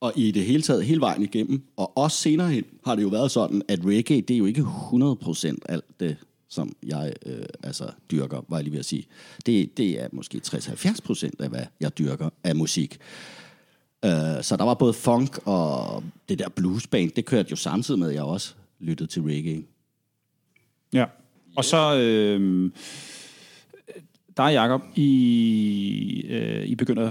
og 0.00 0.12
i 0.16 0.30
det 0.30 0.44
hele 0.44 0.62
taget 0.62 0.84
hele 0.84 1.00
vejen 1.00 1.22
igennem, 1.22 1.62
og 1.76 1.98
også 1.98 2.16
senere 2.16 2.50
hen, 2.50 2.64
har 2.84 2.94
det 2.94 3.02
jo 3.02 3.08
været 3.08 3.30
sådan, 3.30 3.62
at 3.68 3.80
reggae, 3.84 4.20
det 4.20 4.34
er 4.34 4.38
jo 4.38 4.46
ikke 4.46 4.60
100% 4.60 5.56
alt 5.68 6.00
det, 6.00 6.16
som 6.48 6.76
jeg 6.86 7.12
øh, 7.26 7.46
altså 7.62 7.90
dyrker, 8.10 8.44
var 8.48 8.56
jeg 8.56 8.64
lige 8.64 8.72
ved 8.72 8.78
at 8.78 8.84
sige. 8.84 9.06
Det, 9.46 9.76
det 9.76 10.02
er 10.02 10.08
måske 10.12 10.40
60-70% 10.46 11.30
af, 11.38 11.48
hvad 11.48 11.64
jeg 11.80 11.98
dyrker 11.98 12.30
af 12.44 12.56
musik. 12.56 12.98
Øh, 14.04 14.42
så 14.42 14.56
der 14.58 14.64
var 14.64 14.74
både 14.74 14.92
funk 14.92 15.38
og 15.44 16.02
det 16.28 16.38
der 16.38 16.48
bluesband, 16.48 17.10
det 17.10 17.24
kørte 17.24 17.50
jo 17.50 17.56
samtidig 17.56 18.00
med, 18.00 18.08
at 18.08 18.14
jeg 18.14 18.22
også 18.22 18.54
lyttede 18.80 19.10
til 19.10 19.22
reggae. 19.22 19.64
Ja. 20.92 21.04
Og 21.56 21.64
så... 21.64 21.98
Øh, 21.98 22.70
der 24.38 24.44
er 24.44 24.48
Jacob 24.48 24.82
i, 24.96 26.26
øh, 26.28 26.64
I 26.66 26.74
begynder 26.74 27.06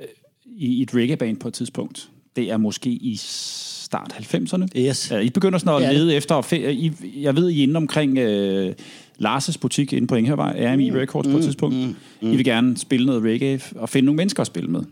øh, 0.00 0.06
i, 0.44 0.66
i 0.66 0.82
et 0.82 0.94
reggae-band 0.94 1.36
på 1.36 1.48
et 1.48 1.54
tidspunkt. 1.54 2.10
Det 2.36 2.50
er 2.50 2.56
måske 2.56 2.90
i 2.90 3.16
start 3.16 4.12
90'erne. 4.12 4.66
Yes. 4.78 5.10
Ja, 5.10 5.18
I 5.18 5.30
begynder 5.30 5.58
sådan 5.58 5.82
at 5.82 5.88
er 5.88 5.92
lede 5.92 6.14
efter... 6.14 6.34
og 6.34 6.52
I, 6.52 6.92
jeg 7.16 7.36
ved, 7.36 7.50
I 7.50 7.58
er 7.58 7.62
inde 7.62 7.76
omkring 7.76 8.18
øh, 8.18 8.74
Lars' 9.18 9.58
butik 9.60 9.92
inde 9.92 10.06
på 10.06 10.14
Ingehavvej, 10.14 10.74
RMI 10.74 10.90
Records 10.90 11.26
på 11.26 11.36
et 11.36 11.42
tidspunkt. 11.44 11.76
Mm, 11.76 11.96
mm. 12.20 12.32
I 12.32 12.36
vil 12.36 12.44
gerne 12.44 12.76
spille 12.76 13.06
noget 13.06 13.22
reggae 13.22 13.60
og 13.76 13.88
finde 13.88 14.06
nogle 14.06 14.16
mennesker 14.16 14.40
at 14.40 14.46
spille 14.46 14.70
med. 14.70 14.82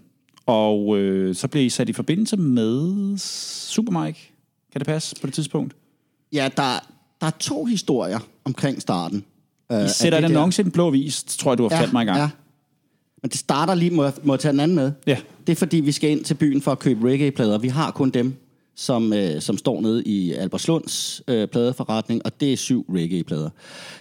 Og 0.47 0.99
øh, 0.99 1.35
så 1.35 1.49
bliver 1.49 1.65
I 1.65 1.69
sat 1.69 1.89
i 1.89 1.93
forbindelse 1.93 2.37
med 2.37 3.19
Super 3.19 4.05
Mike. 4.05 4.33
Kan 4.73 4.79
det 4.79 4.87
passe 4.87 5.17
på 5.21 5.27
det 5.27 5.35
tidspunkt? 5.35 5.75
Ja, 6.33 6.49
der, 6.57 6.87
der 7.21 7.27
er 7.27 7.31
to 7.41 7.65
historier 7.65 8.19
omkring 8.45 8.83
starten. 8.83 9.25
Øh, 9.73 9.85
I 9.85 9.89
sætter 9.89 10.19
en 10.19 10.25
annonce 10.25 10.63
i 10.63 10.65
den 10.65 10.73
blå 10.73 10.91
vis, 10.91 11.25
tror 11.25 11.51
jeg, 11.51 11.59
du 11.59 11.69
har 11.69 11.83
ja, 11.83 11.93
mig 11.93 12.03
i 12.03 12.07
gang. 12.07 12.19
Ja. 12.19 12.29
Men 13.23 13.31
det 13.31 13.39
starter 13.39 13.75
lige, 13.75 13.91
må 13.91 14.05
jeg, 14.05 14.13
må 14.23 14.33
jeg 14.33 14.41
tage 14.41 14.53
den 14.53 14.61
anden 14.61 14.75
med? 14.75 14.93
Ja. 15.07 15.17
Det 15.47 15.53
er 15.53 15.57
fordi, 15.57 15.77
vi 15.77 15.93
skal 15.93 16.11
ind 16.11 16.25
til 16.25 16.35
byen 16.35 16.63
for 16.63 16.73
at 16.73 16.79
købe 16.79 17.09
reggae-plader. 17.09 17.59
Vi 17.59 17.69
har 17.69 17.91
kun 17.91 18.11
dem, 18.11 18.35
som, 18.77 19.13
øh, 19.13 19.41
som 19.41 19.59
står 19.59 19.81
nede 19.81 20.03
i 20.05 20.33
Albertslunds 20.33 21.23
øh, 21.29 21.49
pladeforretning, 21.49 22.23
og 22.25 22.41
det 22.41 22.53
er 22.53 22.57
syv 22.57 22.87
reggae-plader. 22.89 23.51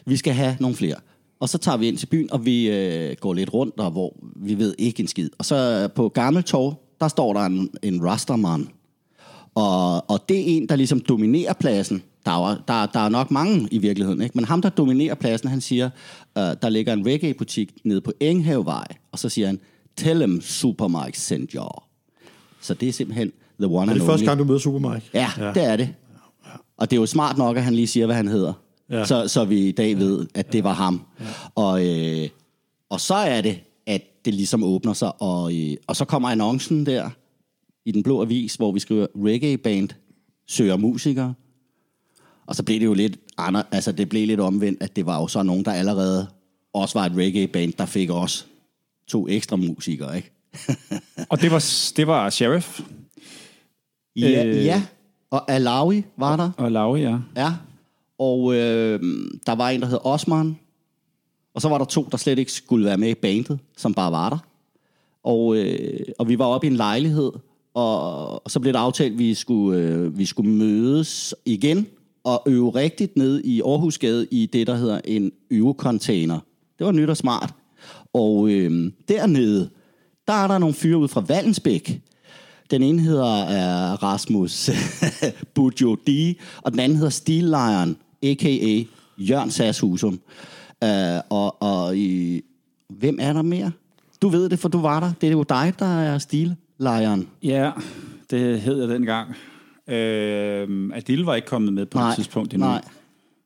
Vi 0.05 0.17
skal 0.17 0.33
have 0.33 0.57
nogle 0.59 0.75
flere. 0.75 0.95
Og 1.39 1.49
så 1.49 1.57
tager 1.57 1.77
vi 1.77 1.87
ind 1.87 1.97
til 1.97 2.07
byen, 2.07 2.31
og 2.31 2.45
vi 2.45 2.69
øh, 2.69 3.15
går 3.19 3.33
lidt 3.33 3.53
rundt, 3.53 3.79
og 3.79 3.91
hvor 3.91 4.15
vi 4.35 4.57
ved 4.57 4.75
ikke 4.77 5.01
en 5.01 5.07
skid. 5.07 5.29
Og 5.37 5.45
så 5.45 5.55
øh, 5.83 5.95
på 5.95 6.09
Gammeltorv, 6.09 6.75
der 6.99 7.07
står 7.07 7.33
der 7.33 7.41
en, 7.41 7.69
en 7.83 8.05
rasterman. 8.05 8.67
Og, 9.55 10.09
og 10.09 10.29
det 10.29 10.39
er 10.39 10.43
en, 10.45 10.69
der 10.69 10.75
ligesom 10.75 10.99
dominerer 10.99 11.53
pladsen. 11.53 12.03
Der 12.25 12.31
er, 12.31 12.55
der, 12.67 12.85
der 12.85 12.99
er 12.99 13.09
nok 13.09 13.31
mange 13.31 13.67
i 13.71 13.77
virkeligheden, 13.77 14.21
ikke? 14.21 14.35
men 14.35 14.45
ham, 14.45 14.61
der 14.61 14.69
dominerer 14.69 15.15
pladsen, 15.15 15.49
han 15.49 15.61
siger, 15.61 15.89
uh, 16.35 16.41
der 16.41 16.69
ligger 16.69 16.93
en 16.93 17.05
reggae-butik 17.05 17.71
nede 17.83 18.01
på 18.01 18.11
Enghavevej, 18.19 18.85
og 19.11 19.19
så 19.19 19.29
siger 19.29 19.47
han, 19.47 19.59
tell 19.97 20.19
them 20.19 20.41
Supermike 20.41 21.19
sent 21.19 21.51
you. 21.51 21.63
Så 22.61 22.73
det 22.73 22.89
er 22.89 22.93
simpelthen 22.93 23.31
the 23.59 23.67
one 23.67 23.77
Er 23.77 23.81
and 23.81 23.89
det 23.99 24.01
første 24.01 24.21
only. 24.21 24.25
gang, 24.25 24.39
du 24.39 24.43
møder 24.43 24.59
Super 24.59 24.93
Mike? 24.93 25.09
Ja, 25.13 25.31
ja, 25.37 25.53
det 25.53 25.63
er 25.63 25.75
det. 25.75 25.93
Og 26.77 26.89
det 26.91 26.97
er 26.97 26.99
jo 27.01 27.05
smart 27.05 27.37
nok, 27.37 27.57
at 27.57 27.63
han 27.63 27.73
lige 27.75 27.87
siger, 27.87 28.05
hvad 28.05 28.15
han 28.15 28.27
hedder. 28.27 28.53
Ja. 28.89 29.05
Så, 29.05 29.27
så 29.27 29.45
vi 29.45 29.67
i 29.67 29.71
dag 29.71 29.97
ved, 29.97 30.27
at 30.33 30.53
det 30.53 30.63
var 30.63 30.73
ham. 30.73 31.01
Ja. 31.19 31.25
Og, 31.55 31.87
øh, 31.87 32.29
og 32.89 33.01
så 33.01 33.13
er 33.13 33.41
det, 33.41 33.59
at 33.87 34.01
det 34.25 34.33
ligesom 34.33 34.63
åbner 34.63 34.93
sig, 34.93 35.21
og, 35.21 35.55
øh, 35.55 35.77
og 35.87 35.95
så 35.95 36.05
kommer 36.05 36.29
annoncen 36.29 36.85
der 36.85 37.09
i 37.85 37.91
den 37.91 38.03
blå 38.03 38.21
avis, 38.21 38.55
hvor 38.55 38.71
vi 38.71 38.79
skriver, 38.79 39.07
reggae 39.15 39.57
band 39.57 39.89
søger 40.47 40.77
musikere. 40.77 41.33
Og 42.45 42.55
så 42.55 42.63
blev 42.63 42.79
det 42.79 42.85
jo 42.85 42.93
lidt, 42.93 43.17
andre, 43.37 43.63
altså 43.71 43.91
det 43.91 44.09
blev 44.09 44.27
lidt 44.27 44.39
omvendt, 44.39 44.83
at 44.83 44.95
det 44.95 45.05
var 45.05 45.21
jo 45.21 45.27
så 45.27 45.43
nogen, 45.43 45.65
der 45.65 45.71
allerede 45.71 46.27
også 46.73 46.99
var 46.99 47.05
et 47.05 47.11
reggae 47.17 47.47
band, 47.47 47.73
der 47.73 47.85
fik 47.85 48.09
også 48.09 48.45
to 49.07 49.27
ekstra 49.27 49.55
musikere, 49.55 50.15
ikke? 50.17 50.31
Og 51.29 51.41
det 51.41 51.51
var, 51.51 51.65
det 51.97 52.07
var 52.07 52.29
Sheriff 52.29 52.79
Ja, 54.15 54.45
Øh. 54.45 54.65
ja. 54.65 54.83
og 55.29 55.51
Alawi 55.51 56.03
var 56.17 56.35
der. 56.35 56.51
og 56.57 56.71
Laue, 56.71 56.99
ja. 56.99 57.17
Ja, 57.35 57.53
og 58.19 58.53
øh, 58.55 58.99
der 59.45 59.55
var 59.55 59.69
en, 59.69 59.81
der 59.81 59.87
hed 59.87 59.99
Osman, 60.03 60.57
Og 61.53 61.61
så 61.61 61.69
var 61.69 61.77
der 61.77 61.85
to, 61.85 62.07
der 62.11 62.17
slet 62.17 62.39
ikke 62.39 62.51
skulle 62.51 62.85
være 62.85 62.97
med 62.97 63.09
i 63.09 63.13
bandet, 63.13 63.59
som 63.77 63.93
bare 63.93 64.11
var 64.11 64.29
der. 64.29 64.37
Og, 65.23 65.57
øh, 65.57 65.99
og 66.19 66.27
vi 66.29 66.39
var 66.39 66.45
oppe 66.45 66.67
i 66.67 66.69
en 66.69 66.75
lejlighed, 66.75 67.31
og, 67.73 68.31
og 68.45 68.51
så 68.51 68.59
blev 68.59 68.73
det 68.73 68.79
aftalt, 68.79 69.13
at 69.13 69.19
vi 69.19 69.33
skulle, 69.33 69.79
øh, 69.79 70.17
vi 70.17 70.25
skulle 70.25 70.49
mødes 70.51 71.35
igen 71.45 71.87
og 72.23 72.43
øve 72.47 72.69
rigtigt 72.69 73.17
ned 73.17 73.41
i 73.43 73.61
Aarhusgade 73.61 74.27
i 74.31 74.45
det, 74.45 74.67
der 74.67 74.75
hedder 74.75 75.01
en 75.05 75.31
øvecontainer. 75.51 76.39
Det 76.79 76.85
var 76.85 76.91
nyt 76.91 77.09
og 77.09 77.17
smart. 77.17 77.53
Og 78.13 78.49
øh, 78.49 78.91
dernede, 79.07 79.69
der 80.27 80.33
er 80.33 80.47
der 80.47 80.57
nogle 80.57 80.75
fyre 80.75 80.97
ud 80.97 81.07
fra 81.07 81.23
Vallensbæk. 81.27 82.01
Den 82.71 82.83
ene 82.83 83.01
hedder 83.01 83.43
uh, 83.43 84.03
Rasmus 84.03 84.69
Bujo 85.55 85.95
D, 85.95 86.09
og 86.61 86.71
den 86.71 86.79
anden 86.79 86.95
hedder 86.97 87.09
Steel 87.11 87.43
Lion, 87.43 87.97
a.k.a. 88.23 88.83
Jørgen 89.17 89.51
Sashusum. 89.51 90.19
Uh, 90.85 90.89
og 91.29 91.61
og 91.61 91.97
i, 91.97 92.41
hvem 92.89 93.17
er 93.21 93.33
der 93.33 93.41
mere? 93.41 93.71
Du 94.21 94.29
ved 94.29 94.49
det, 94.49 94.59
for 94.59 94.69
du 94.69 94.81
var 94.81 94.99
der. 94.99 95.11
Det 95.21 95.27
er 95.27 95.31
jo 95.31 95.43
dig, 95.43 95.73
der 95.79 95.99
er 96.01 96.17
Steel 96.17 96.55
Lion. 96.79 97.27
Ja, 97.43 97.71
det 98.29 98.61
hed 98.61 98.79
jeg 98.79 98.89
dengang. 98.89 99.35
Øh, 99.87 100.89
Adil 100.95 101.23
var 101.23 101.35
ikke 101.35 101.47
kommet 101.47 101.73
med 101.73 101.85
på 101.85 101.97
Nej, 101.97 102.09
et 102.09 102.15
tidspunkt 102.15 102.53
endnu. 102.53 102.67
nej. 102.67 102.81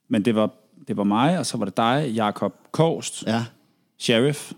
Men 0.09 0.25
det 0.25 0.35
var, 0.35 0.49
det 0.87 0.97
var 0.97 1.03
mig, 1.03 1.39
og 1.39 1.45
så 1.45 1.57
var 1.57 1.65
det 1.65 1.77
dig, 1.77 2.11
Jakob 2.15 2.53
Kost, 2.71 3.23
Ja. 3.27 3.43
Sheriff. 3.97 4.51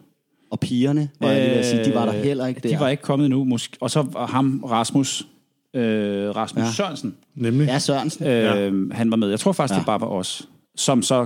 Og 0.49 0.59
pigerne, 0.59 1.09
var 1.19 1.29
jeg 1.29 1.39
lige 1.41 1.51
ved 1.51 1.57
at 1.59 1.65
sige, 1.65 1.85
de 1.85 1.93
var 1.93 2.05
der 2.05 2.11
heller 2.11 2.45
ikke 2.47 2.61
der. 2.61 2.69
Øh, 2.69 2.75
De 2.75 2.79
var 2.79 2.89
ikke 2.89 3.03
kommet 3.03 3.25
endnu. 3.25 3.43
Måske. 3.43 3.77
Og 3.81 3.91
så 3.91 4.01
var 4.01 4.27
ham, 4.27 4.63
Rasmus, 4.63 5.27
øh, 5.73 6.35
Rasmus 6.35 6.59
Ja. 6.61 6.65
ja. 6.65 6.71
Sørensen, 6.71 7.15
Nemlig. 7.35 7.65
Ja, 7.67 7.79
Sørensen. 7.79 8.25
øh, 8.27 8.91
han 8.91 9.11
var 9.11 9.17
med. 9.17 9.29
Jeg 9.29 9.39
tror 9.39 9.51
faktisk, 9.51 9.71
Ja. 9.71 9.75
ja. 9.75 9.79
det 9.79 9.85
bare 9.85 10.01
var 10.01 10.07
os, 10.07 10.49
som 10.75 11.01
så 11.01 11.25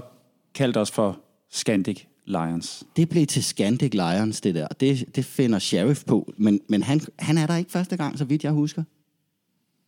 kaldte 0.56 0.78
os 0.78 0.92
for 0.92 1.20
Scandic 1.52 2.04
Lions. 2.26 2.84
Det 2.96 3.10
blev 3.10 3.26
til 3.28 3.44
Scandic 3.44 3.94
Lions, 3.94 4.42
det 4.42 4.56
der. 4.56 4.68
Det, 4.68 5.16
det 5.16 5.26
finder 5.26 5.60
Sheriff 5.60 6.04
på. 6.06 6.34
Men, 6.38 6.60
men 6.70 6.84
han, 6.84 7.02
han 7.20 7.38
er 7.38 7.48
der 7.48 7.56
ikke 7.56 7.72
første 7.72 7.98
gang, 7.98 8.18
så 8.18 8.26
vidt 8.26 8.44
jeg 8.44 8.52
husker. 8.52 8.84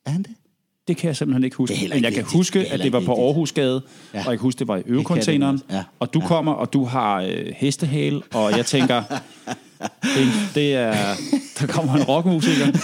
Er 0.05 0.09
han 0.11 0.23
det? 0.23 0.31
Det 0.87 0.97
kan 0.97 1.07
jeg 1.07 1.15
simpelthen 1.17 1.43
ikke 1.43 1.55
huske. 1.55 1.89
Men 1.93 2.03
jeg 2.03 2.13
kan 2.13 2.23
huske, 2.23 2.59
Det 2.59 2.65
at 2.65 2.79
det 2.79 2.93
var 2.93 2.99
på. 2.99 3.25
Aarhusgade, 3.27 3.81
Ja. 4.13 4.19
og 4.19 4.25
jeg 4.31 4.39
kan 4.39 4.39
huske, 4.39 4.59
det 4.59 4.67
var 4.67 4.77
i 4.77 4.81
øvecontaineren. 4.85 5.61
Ja. 5.71 5.83
Og 5.99 6.13
du 6.13 6.19
Ja. 6.19 6.27
kommer, 6.27 6.51
og 6.51 6.73
du 6.73 6.85
har 6.85 7.21
øh, 7.21 7.45
hestehale, 7.55 8.21
og 8.33 8.57
jeg 8.57 8.65
tænker, 8.65 9.03
det, 10.15 10.27
det 10.55 10.73
er, 10.75 10.93
der 11.59 11.67
kommer 11.67 11.93
en 11.95 12.03
rockmusiker. 12.03 12.65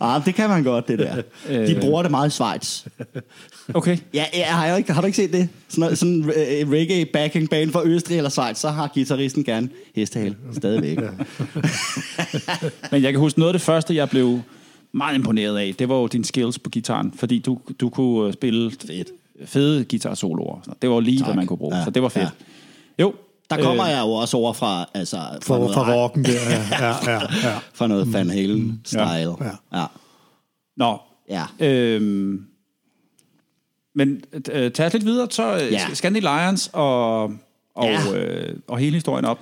Ah, 0.00 0.24
det 0.24 0.34
kan 0.34 0.48
man 0.48 0.62
godt, 0.64 0.88
det 0.88 0.98
der. 0.98 1.22
De 1.66 1.78
bruger 1.80 2.02
det 2.02 2.10
meget 2.10 2.28
i 2.28 2.30
Schweiz. 2.30 2.84
Okay. 3.74 3.96
Ja, 4.14 4.24
ja 4.34 4.44
har, 4.44 4.66
jeg 4.66 4.78
ikke, 4.78 4.92
har 4.92 5.00
du 5.00 5.06
ikke 5.06 5.16
set 5.16 5.32
det? 5.32 5.48
Sådan, 5.68 5.80
noget- 5.80 5.98
sådan 5.98 6.20
uh, 6.20 6.28
reggae 6.72 7.04
backing 7.12 7.50
band 7.50 7.72
fra 7.72 7.82
Østrig 7.84 8.16
eller 8.16 8.30
Schweiz, 8.30 8.56
så 8.58 8.68
har 8.68 8.90
guitaristen 8.94 9.44
gerne 9.44 9.68
hestehale 9.94 10.36
stadigvæk. 10.52 10.98
Men 12.92 13.02
jeg 13.02 13.12
kan 13.12 13.20
huske, 13.20 13.38
noget 13.38 13.52
af 13.52 13.54
det 13.58 13.62
første, 13.62 13.94
jeg 13.94 14.08
blev 14.10 14.40
meget 14.92 15.14
imponeret 15.14 15.58
af, 15.58 15.74
det 15.78 15.88
var 15.88 15.94
jo 15.94 16.06
dine 16.06 16.24
skills 16.24 16.58
på 16.58 16.70
gitaren, 16.70 17.12
fordi 17.16 17.38
du, 17.38 17.58
du 17.80 17.88
kunne 17.88 18.26
øh, 18.28 18.32
spille 18.32 18.70
Fedt. 18.70 19.08
fede 19.46 19.84
guitar-soloer. 19.84 20.60
Det 20.82 20.90
var 20.90 21.00
lige, 21.00 21.18
Tak. 21.18 21.26
hvad 21.26 21.34
man 21.36 21.46
kunne 21.46 21.56
bruge, 21.56 21.76
Ja, 21.76 21.84
så 21.84 21.90
det 21.90 22.02
var 22.02 22.08
fedt. 22.08 22.24
ja. 22.98 23.02
Jo. 23.02 23.14
Der 23.50 23.62
kommer 23.62 23.84
øh, 23.84 23.90
jeg 23.90 24.00
jo 24.00 24.10
også 24.12 24.36
over 24.36 24.52
fra, 24.52 24.84
altså, 24.94 25.16
fra, 25.16 25.38
For, 25.42 25.58
noget, 25.58 25.74
fra 25.74 25.94
rocken 25.94 26.24
der, 26.24 26.30
ja. 26.50 26.64
ja, 26.86 27.12
ja, 27.12 27.20
ja. 27.48 27.58
fra 27.74 27.86
noget 27.86 28.12
Van 28.12 28.30
Halen-style. 28.30 29.00
Ja. 29.00 29.44
Ja. 29.72 29.78
ja. 29.80 29.86
Nå, 30.76 30.98
ja. 31.28 31.44
Øhm, 31.60 32.44
men 33.94 34.22
øh, 34.52 34.72
tag 34.72 34.86
os 34.86 34.92
lidt 34.92 35.04
videre, 35.04 35.26
så 35.30 35.42
Ja. 35.42 35.66
ja. 35.70 35.94
Scandi 35.94 36.20
Lions 36.20 36.70
og, 36.72 37.22
og, 37.74 37.84
ja. 37.84 38.16
øh, 38.16 38.56
og 38.68 38.78
hele 38.78 38.94
historien 38.94 39.24
op. 39.24 39.38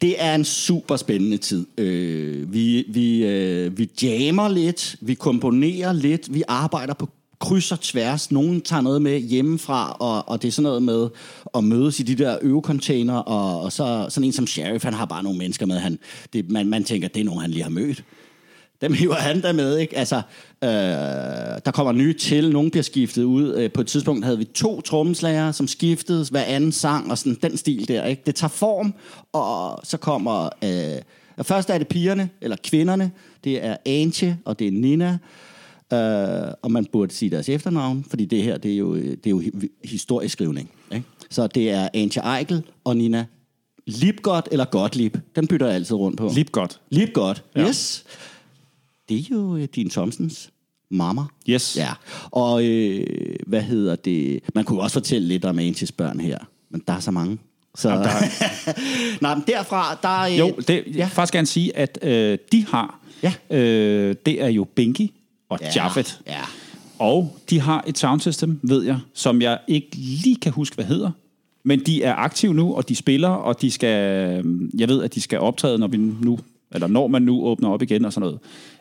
Det 0.00 0.22
er 0.22 0.34
en 0.34 0.44
super 0.44 0.96
spændende 0.96 1.36
tid. 1.36 1.66
Øh, 1.78 2.52
vi, 2.52 2.84
vi, 2.88 3.24
øh, 3.24 3.78
vi 3.78 3.90
jammer 4.02 4.48
lidt, 4.48 4.96
vi 5.00 5.14
komponerer 5.14 5.92
lidt, 5.92 6.34
vi 6.34 6.42
arbejder 6.48 6.94
på 6.94 7.08
kryds 7.38 7.72
og 7.72 7.80
tværs. 7.80 8.30
Nogen 8.32 8.60
tager 8.60 8.82
noget 8.82 9.02
med 9.02 9.20
hjemmefra, 9.20 9.96
og, 10.00 10.28
og 10.28 10.42
det 10.42 10.48
er 10.48 10.52
sådan 10.52 10.62
noget 10.62 10.82
med 10.82 11.08
at 11.54 11.64
mødes 11.64 12.00
i 12.00 12.02
de 12.02 12.14
der 12.14 12.38
øvecontainer, 12.42 13.14
og, 13.14 13.60
og 13.60 13.72
så 13.72 14.06
sådan 14.08 14.24
en 14.24 14.32
som 14.32 14.46
Sheriff, 14.46 14.84
han 14.84 14.94
har 14.94 15.04
bare 15.04 15.22
nogle 15.22 15.38
mennesker 15.38 15.66
med. 15.66 15.78
Han, 15.78 15.98
det, 16.32 16.50
man, 16.50 16.66
man 16.66 16.84
tænker, 16.84 17.08
det 17.08 17.20
er 17.20 17.24
nogen, 17.24 17.40
han 17.40 17.50
lige 17.50 17.62
har 17.62 17.70
mødt. 17.70 18.04
Dem 18.80 18.92
hiver 18.92 19.14
han 19.14 19.42
der 19.42 19.52
med, 19.52 19.76
ikke? 19.78 19.96
Altså, 19.98 20.16
øh, 20.64 20.70
der 21.64 21.70
kommer 21.74 21.92
nye 21.92 22.12
til, 22.12 22.50
nogen 22.52 22.70
bliver 22.70 22.82
skiftet 22.82 23.22
ud. 23.24 23.54
Øh, 23.54 23.72
på 23.72 23.80
et 23.80 23.86
tidspunkt 23.86 24.24
havde 24.24 24.38
vi 24.38 24.44
to 24.44 24.80
trommeslager, 24.80 25.52
som 25.52 25.68
skiftedes 25.68 26.28
hver 26.28 26.42
anden 26.42 26.72
sang, 26.72 27.10
og 27.10 27.18
sådan 27.18 27.38
den 27.42 27.56
stil 27.56 27.88
der, 27.88 28.04
ikke? 28.04 28.22
Det 28.26 28.34
tager 28.34 28.48
form, 28.48 28.94
og 29.32 29.80
så 29.84 29.96
kommer... 29.96 30.48
Øh, 30.64 31.02
først 31.44 31.70
er 31.70 31.78
det 31.78 31.88
pigerne, 31.88 32.28
eller 32.40 32.56
kvinderne. 32.64 33.10
Det 33.44 33.64
er 33.64 33.76
Antje, 33.86 34.38
og 34.44 34.58
det 34.58 34.66
er 34.66 34.72
Nina. 34.72 35.18
Øh, 35.92 36.52
og 36.62 36.70
man 36.72 36.84
burde 36.92 37.14
sige 37.14 37.30
deres 37.30 37.48
efternavn, 37.48 38.04
fordi 38.10 38.24
det 38.24 38.42
her, 38.42 38.58
det 38.58 38.72
er 38.72 38.76
jo, 38.76 38.94
det 38.96 39.26
er 39.26 39.30
jo 39.30 39.40
hi- 39.40 39.68
historieskrivning. 39.84 40.70
Ikke? 40.92 41.04
Så 41.30 41.46
det 41.46 41.70
er 41.70 41.88
Antje 41.94 42.36
Eichel 42.38 42.62
og 42.84 42.96
Nina 42.96 43.24
Lipgott 43.86 44.48
eller 44.52 44.64
Gottlieb. 44.64 45.16
Den 45.36 45.46
bytter 45.46 45.66
jeg 45.66 45.74
altid 45.74 45.96
rundt 45.96 46.18
på. 46.18 46.30
Lip 46.34 46.52
godt. 46.52 46.80
Lipgott, 46.90 47.44
Ja. 47.56 47.64
Det 49.08 49.16
er 49.18 49.24
jo 49.30 49.56
øh, 49.56 49.68
din 49.74 49.90
Thomsens 49.90 50.50
mamma. 50.90 51.22
Yes. 51.48 51.76
Ja, 51.76 51.90
og 52.30 52.64
øh, 52.66 53.06
hvad 53.46 53.62
hedder 53.62 53.96
det? 53.96 54.40
Man 54.54 54.64
kunne 54.64 54.80
også 54.80 54.94
fortælle 54.94 55.28
lidt 55.28 55.44
om 55.44 55.58
Antjes 55.58 55.92
børn 55.92 56.20
her, 56.20 56.38
men 56.70 56.82
der 56.88 56.92
er 56.92 57.00
så 57.00 57.10
mange. 57.10 57.38
Så... 57.74 57.88
Jamen, 57.90 58.04
der 58.04 58.10
Nej, 59.22 59.34
men 59.34 59.44
derfra, 59.46 59.98
der 60.02 60.08
er... 60.08 60.30
øh, 60.32 60.38
Jo, 60.38 60.54
det, 60.68 60.68
jeg 60.70 60.84
ja. 60.86 61.04
vil 61.04 61.10
faktisk 61.10 61.32
gerne 61.32 61.46
sige, 61.46 61.76
at 61.76 61.98
øh, 62.02 62.38
de 62.52 62.66
har, 62.66 63.00
Ja. 63.22 63.32
øh, 63.56 64.14
det 64.26 64.42
er 64.42 64.48
jo 64.48 64.64
Binky 64.64 65.10
og 65.48 65.58
Ja, 65.60 65.66
ja. 65.66 65.72
Jaffet. 65.82 66.20
Ja. 66.26 66.40
Og 66.98 67.36
de 67.50 67.60
har 67.60 67.84
et 67.86 67.98
soundsystem, 67.98 68.60
ved 68.62 68.82
jeg, 68.84 68.98
som 69.14 69.42
jeg 69.42 69.58
ikke 69.68 69.88
lige 69.96 70.36
kan 70.36 70.52
huske, 70.52 70.74
hvad 70.74 70.84
hedder. 70.84 71.10
Men 71.64 71.80
de 71.86 72.02
er 72.02 72.14
aktive 72.14 72.54
nu, 72.54 72.74
og 72.74 72.88
de 72.88 72.96
spiller, 72.96 73.28
og 73.28 73.60
de 73.60 73.70
skal, 73.70 73.88
jeg 74.78 74.88
ved, 74.88 75.02
at 75.02 75.14
de 75.14 75.20
skal 75.20 75.38
optræde, 75.38 75.78
når 75.78 75.86
vi 75.86 75.96
nu, 75.96 76.38
eller 76.72 76.86
når 76.86 77.06
man 77.06 77.22
nu 77.22 77.42
åbner 77.44 77.68
op 77.68 77.82
igen 77.82 78.04
og 78.04 78.12
sådan 78.12 78.26
noget. 78.26 78.38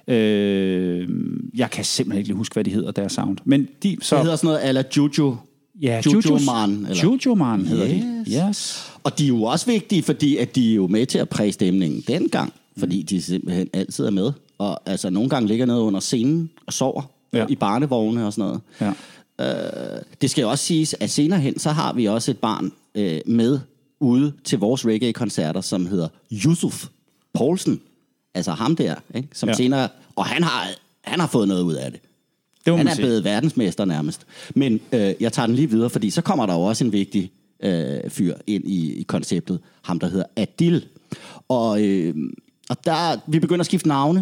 Øh, 0.07 1.09
jeg 1.55 1.71
kan 1.71 1.85
simpelthen 1.85 2.17
ikke 2.17 2.27
lige 2.29 2.37
huske, 2.37 2.53
hvad 2.53 2.63
de 2.63 2.71
hedder, 2.71 2.91
deres 2.91 3.11
sound. 3.13 3.37
Men 3.45 3.67
de, 3.83 3.97
så, 4.01 4.15
Det 4.15 4.23
hedder 4.23 4.35
sådan 4.37 4.47
noget 4.47 4.59
ala 4.63 4.83
Juju. 4.97 5.35
ja, 5.81 6.01
Juju 6.05 6.39
Man, 6.45 6.85
eller? 6.89 7.03
Juju 7.03 7.35
Man 7.35 7.65
hedder 7.65 7.85
Yes. 7.87 8.27
de. 8.27 8.47
Yes. 8.49 8.91
Og 9.03 9.19
de 9.19 9.23
er 9.23 9.27
jo 9.27 9.43
også 9.43 9.65
vigtige, 9.65 10.03
fordi 10.03 10.37
at 10.37 10.55
de 10.55 10.71
er 10.71 10.75
jo 10.75 10.87
med 10.87 11.05
til 11.05 11.17
at 11.17 11.29
præge 11.29 11.51
stemningen 11.51 12.03
dengang, 12.07 12.53
fordi 12.77 13.01
de 13.01 13.21
simpelthen 13.21 13.69
altid 13.73 14.05
er 14.05 14.09
med. 14.11 14.31
Og 14.57 14.89
altså 14.89 15.09
nogle 15.09 15.29
gange 15.29 15.47
ligger 15.47 15.65
nede 15.65 15.79
under 15.81 15.99
scenen 15.99 16.49
og 16.65 16.73
sover. 16.73 17.01
Ja. 17.33 17.45
i 17.49 17.55
barnevogne 17.55 18.25
og 18.25 18.33
sådan 18.33 18.59
noget. 18.81 18.95
Ja. 19.39 19.95
Øh, 19.95 20.01
det 20.21 20.29
skal 20.29 20.41
jo 20.41 20.49
også 20.49 20.65
siges, 20.65 20.95
at 20.99 21.09
senere 21.09 21.39
hen, 21.39 21.59
så 21.59 21.69
har 21.71 21.93
vi 21.93 22.05
også 22.05 22.31
et 22.31 22.37
barn 22.37 22.71
øh, 22.95 23.19
med 23.25 23.59
ude 23.99 24.33
til 24.43 24.59
vores 24.59 24.85
reggae-koncerter, 24.85 25.61
som 25.61 25.85
hedder 25.85 26.07
Yusuf 26.45 26.85
Poulsen. 27.33 27.79
Altså 28.35 28.51
ham 28.51 28.75
der, 28.75 28.95
ikke? 29.15 29.27
som 29.33 29.49
ja. 29.49 29.55
Senere... 29.55 29.89
Og 30.15 30.25
han 30.25 30.43
har, 30.43 30.67
han 31.01 31.19
har 31.19 31.27
fået 31.27 31.47
noget 31.47 31.61
ud 31.61 31.73
af 31.73 31.91
det. 31.91 31.99
Det 32.65 32.73
må 32.73 32.77
Han 32.77 32.87
er 32.87 32.93
sige. 32.93 33.05
blevet 33.05 33.23
verdensmester 33.23 33.85
nærmest. 33.85 34.25
Men 34.55 34.79
øh, 34.91 35.13
jeg 35.19 35.33
tager 35.33 35.45
den 35.45 35.55
lige 35.55 35.69
videre, 35.69 35.89
fordi 35.89 36.09
så 36.09 36.21
kommer 36.21 36.45
der 36.45 36.53
jo 36.53 36.61
også 36.61 36.83
en 36.83 36.91
vigtig 36.91 37.31
øh, 37.59 38.09
fyr 38.09 38.35
ind 38.47 38.63
i, 38.65 38.93
i 38.93 39.03
konceptet. 39.03 39.59
Ham, 39.81 39.99
der 39.99 40.07
hedder 40.07 40.25
Adil. 40.35 40.85
Og, 41.49 41.83
øh, 41.83 42.15
og 42.69 42.85
der, 42.85 43.17
vi 43.27 43.39
begynder 43.39 43.59
at 43.59 43.65
skifte 43.65 43.87
navne. 43.87 44.19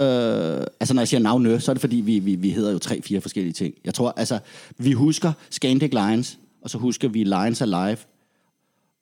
Øh, 0.00 0.66
altså 0.80 0.94
når 0.94 1.00
jeg 1.00 1.08
siger 1.08 1.20
navne, 1.20 1.60
så 1.60 1.72
er 1.72 1.74
det 1.74 1.80
fordi, 1.80 1.96
vi, 1.96 2.18
vi, 2.18 2.34
vi 2.34 2.50
hedder 2.50 2.72
jo 2.72 2.78
tre-fire 2.78 3.20
forskellige 3.20 3.52
ting. 3.52 3.74
Jeg 3.84 3.94
tror, 3.94 4.14
altså, 4.16 4.38
vi 4.78 4.92
husker 4.92 5.32
Scandic 5.50 5.92
Lions, 5.92 6.38
og 6.62 6.70
så 6.70 6.78
husker 6.78 7.08
vi 7.08 7.24
Lions 7.24 7.62
Alive. 7.62 7.96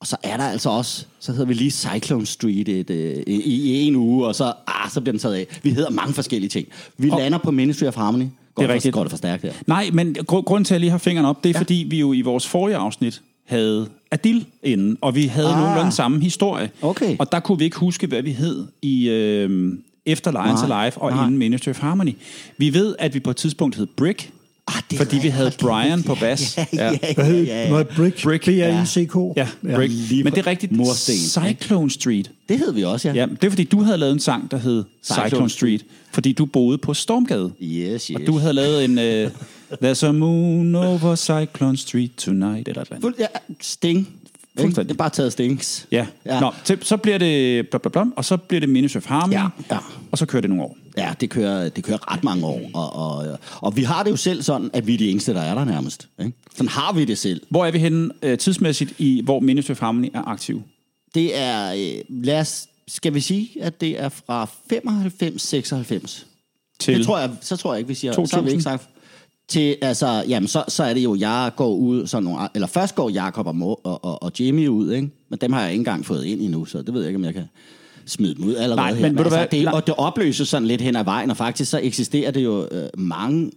Og 0.04 0.08
så 0.08 0.16
er 0.22 0.36
der 0.36 0.44
altså 0.44 0.70
også, 0.70 1.04
så 1.20 1.32
hedder 1.32 1.46
vi 1.46 1.54
lige 1.54 1.70
Cyclone 1.70 2.26
Street 2.26 2.68
et, 2.68 2.90
øh, 2.90 3.22
i, 3.26 3.40
i 3.42 3.82
en 3.86 3.96
uge, 3.96 4.26
og 4.26 4.34
så, 4.34 4.52
ah, 4.66 4.90
så 4.90 5.00
bliver 5.00 5.12
den 5.12 5.18
taget 5.20 5.34
af. 5.34 5.46
Vi 5.62 5.70
hedder 5.70 5.90
mange 5.90 6.14
forskellige 6.14 6.50
ting. 6.50 6.68
Vi 6.98 7.10
Og- 7.10 7.18
lander 7.18 7.38
på 7.38 7.50
Ministry 7.50 7.84
of 7.84 7.94
Harmony. 7.96 8.22
Går 8.54 8.62
Det 8.62 8.64
er 8.64 8.66
for, 8.68 8.74
rigtigt. 8.74 8.94
Går 8.94 9.02
det 9.02 9.10
for 9.10 9.16
stærkt 9.16 9.42
der? 9.42 9.52
Nej, 9.66 9.90
men 9.92 10.16
gr- 10.18 10.24
grunden 10.24 10.64
til, 10.64 10.74
at 10.74 10.76
jeg 10.76 10.80
lige 10.80 10.90
har 10.90 10.98
fingeren 10.98 11.26
op, 11.26 11.44
det 11.44 11.50
er 11.50 11.52
Ja. 11.54 11.60
fordi, 11.60 11.86
vi 11.90 12.00
jo 12.00 12.12
i 12.12 12.20
vores 12.20 12.46
forrige 12.46 12.76
afsnit 12.76 13.22
havde 13.46 13.88
Adil 14.10 14.46
inden, 14.62 14.98
og 15.00 15.14
vi 15.14 15.26
havde 15.26 15.48
Ah. 15.48 15.54
ah. 15.56 15.60
nogenlunde 15.62 15.92
samme 15.92 16.20
historie. 16.22 16.70
Okay. 16.82 17.16
Og 17.18 17.32
der 17.32 17.40
kunne 17.40 17.58
vi 17.58 17.64
ikke 17.64 17.78
huske, 17.78 18.06
hvad 18.06 18.22
vi 18.22 18.32
hed 18.32 18.66
i 18.82 19.08
øh, 19.08 19.72
efter 20.06 20.30
Lions 20.30 20.68
Nej, 20.68 20.82
Alive 20.82 20.98
og 21.02 21.10
nej. 21.10 21.24
inden 21.24 21.38
Ministry 21.38 21.68
of 21.70 21.78
Harmony. 21.78 22.14
Vi 22.58 22.74
ved, 22.74 22.94
at 22.98 23.14
vi 23.14 23.20
på 23.20 23.30
et 23.30 23.36
tidspunkt 23.36 23.76
hed 23.76 23.86
Brick, 23.86 24.30
Ah, 24.66 24.83
det 24.90 24.98
fordi 24.98 25.18
vi 25.18 25.29
havde. 25.29 25.53
Brian 25.61 26.03
på 26.03 26.14
bas. 26.20 26.57
Ja, 26.57 26.66
ja, 26.72 26.90
ja, 27.03 27.14
Hvad 27.14 27.24
hed 27.24 27.44
ja, 27.44 27.83
Brick? 27.96 28.22
Brick. 28.22 28.44
B-R-I-C-K? 28.44 29.16
Ja, 29.37 29.48
Brick. 29.77 29.92
Men 30.24 30.33
det 30.33 30.38
er 30.38 30.46
rigtigt. 30.46 30.72
Mursten? 30.72 31.14
Cyclone 31.14 31.90
Street. 31.90 32.31
Det 32.48 32.59
hed 32.59 32.72
vi 32.72 32.85
også, 32.85 33.09
ja. 33.09 33.14
Ja, 33.14 33.27
det 33.27 33.44
er 33.44 33.50
fordi, 33.50 33.64
du 33.64 33.81
havde 33.83 33.98
lavet 33.98 34.12
en 34.12 34.20
sang, 34.20 34.50
der 34.50 34.57
hed 34.57 34.85
Cyclone 35.05 35.29
Cyclone 35.29 35.50
Street, 35.50 35.85
fordi 36.12 36.33
du 36.33 36.46
boede 36.46 36.79
på 36.79 36.94
Stormgade. 36.94 37.50
Yes, 37.62 38.07
yes. 38.07 38.20
Og 38.20 38.27
du 38.27 38.38
havde 38.38 38.53
lavet 38.53 38.85
en 38.85 38.98
uh, 38.98 39.31
There's 39.85 40.07
a 40.07 40.12
moon 40.12 40.74
over 40.74 41.14
Cyclone 41.16 41.77
Street 41.77 42.11
tonight, 42.16 42.68
eller 42.68 42.83
et 42.83 42.87
eller 42.87 42.87
andet. 42.90 43.00
Fuld, 43.00 43.14
ja, 43.18 43.27
Sting. 43.61 44.09
Fuldstændig. 44.60 44.88
Det 44.88 44.94
er 44.94 44.98
bare 44.98 45.10
taget 45.10 45.32
stinks. 45.32 45.86
Ja. 45.90 46.06
Ja. 46.26 46.40
Nå, 46.40 46.52
til, 46.64 46.78
så 46.82 46.96
bliver 46.96 47.18
det 47.18 47.68
bla, 47.68 47.78
bla, 47.78 47.88
bla, 47.90 48.04
og 48.16 48.24
så 48.24 48.36
bliver 48.36 48.60
det 48.60 48.68
Ministry 48.68 48.96
of 48.96 49.06
Harmony, 49.06 49.32
Ja, 49.34 49.46
ja. 49.70 49.78
og 50.12 50.18
så 50.18 50.26
kører 50.26 50.40
det 50.40 50.50
nogle 50.50 50.64
år. 50.64 50.76
Ja, 50.96 51.14
det 51.20 51.30
kører, 51.30 51.68
det 51.68 51.84
kører 51.84 52.12
ret 52.12 52.24
mange 52.24 52.46
år. 52.46 52.60
Og, 52.74 52.92
og, 52.92 53.38
og 53.60 53.76
vi 53.76 53.82
har 53.82 54.02
det 54.02 54.10
jo 54.10 54.16
selv 54.16 54.42
sådan, 54.42 54.70
at 54.72 54.86
vi 54.86 54.94
er 54.94 54.98
de 54.98 55.10
eneste, 55.10 55.34
der 55.34 55.40
er 55.40 55.54
der 55.54 55.64
nærmest. 55.64 56.08
Ikke? 56.20 56.32
Sådan 56.54 56.68
har 56.68 56.92
vi 56.92 57.04
det 57.04 57.18
selv. 57.18 57.42
Hvor 57.48 57.64
er 57.66 57.70
vi 57.70 57.78
henne 57.78 58.10
øh, 58.22 58.38
tidsmæssigt, 58.38 58.94
i 58.98 59.20
hvor 59.24 59.40
Ministry 59.40 59.70
of 59.70 59.80
Harmony 59.80 60.10
er 60.14 60.22
aktiv? 60.28 60.62
Det 61.14 61.38
er, 61.38 61.72
øh, 61.72 62.04
lad 62.24 62.40
os, 62.40 62.66
skal 62.88 63.14
vi 63.14 63.20
sige, 63.20 63.50
at 63.60 63.80
det 63.80 64.00
er 64.02 64.08
fra 64.08 64.48
95-96. 64.72 66.24
Til 66.78 66.98
Det 66.98 67.06
tror 67.06 67.18
jeg, 67.18 67.30
så 67.40 67.56
tror 67.56 67.72
jeg 67.72 67.78
ikke, 67.78 67.88
vi 67.88 67.94
siger. 67.94 68.12
Så 68.12 68.20
har 68.20 68.26
2000? 68.26 68.44
vi 68.44 68.50
ikke 68.50 68.62
sagt. 68.62 68.88
Til, 69.48 69.76
altså, 69.83 70.24
jamen, 70.28 70.48
så, 70.48 70.64
så 70.68 70.85
er 70.85 70.94
det 70.94 71.04
jo, 71.04 71.16
jeg 71.18 71.50
går 71.57 71.74
ud, 71.74 72.07
sådan 72.07 72.24
nogle, 72.24 72.48
eller 72.54 72.66
først 72.66 72.94
går 72.94 73.11
Jakob 73.11 73.46
og, 73.46 73.57
Mo, 73.57 73.66
og, 73.66 74.04
og, 74.04 74.22
og 74.22 74.33
Jimmy 74.40 74.68
ud, 74.68 74.92
ikke? 74.92 75.11
men 75.28 75.38
dem 75.40 75.52
har 75.52 75.61
jeg 75.62 75.70
ikke 75.70 75.80
engang 75.80 76.07
fået 76.07 76.24
ind 76.24 76.40
endnu, 76.40 76.64
så 76.64 76.83
det 76.83 76.94
ved 76.94 77.00
jeg 77.00 77.09
ikke, 77.09 77.18
om 77.18 77.24
jeg 77.24 77.35
kan 77.35 77.44
smide 78.07 78.35
dem 78.35 78.44
ud 78.44 78.54
allerede 78.54 78.76
Nej, 78.76 78.94
her. 78.94 79.02
men 79.02 79.16
ved 79.16 79.24
du 79.24 79.30
hvad? 79.30 79.46
det, 79.50 79.68
og 79.68 79.87
det 79.87 79.94
opløses 79.98 80.48
sådan 80.48 80.68
lidt 80.68 80.80
hen 80.80 80.96
ad 80.96 81.04
vejen, 81.04 81.30
og 81.30 81.37
faktisk 81.37 81.70
så 81.70 81.80
eksisterer 81.83 82.30
det 82.30 82.44
jo 82.44 82.68
øh, 82.70 82.88
mange 82.98 83.50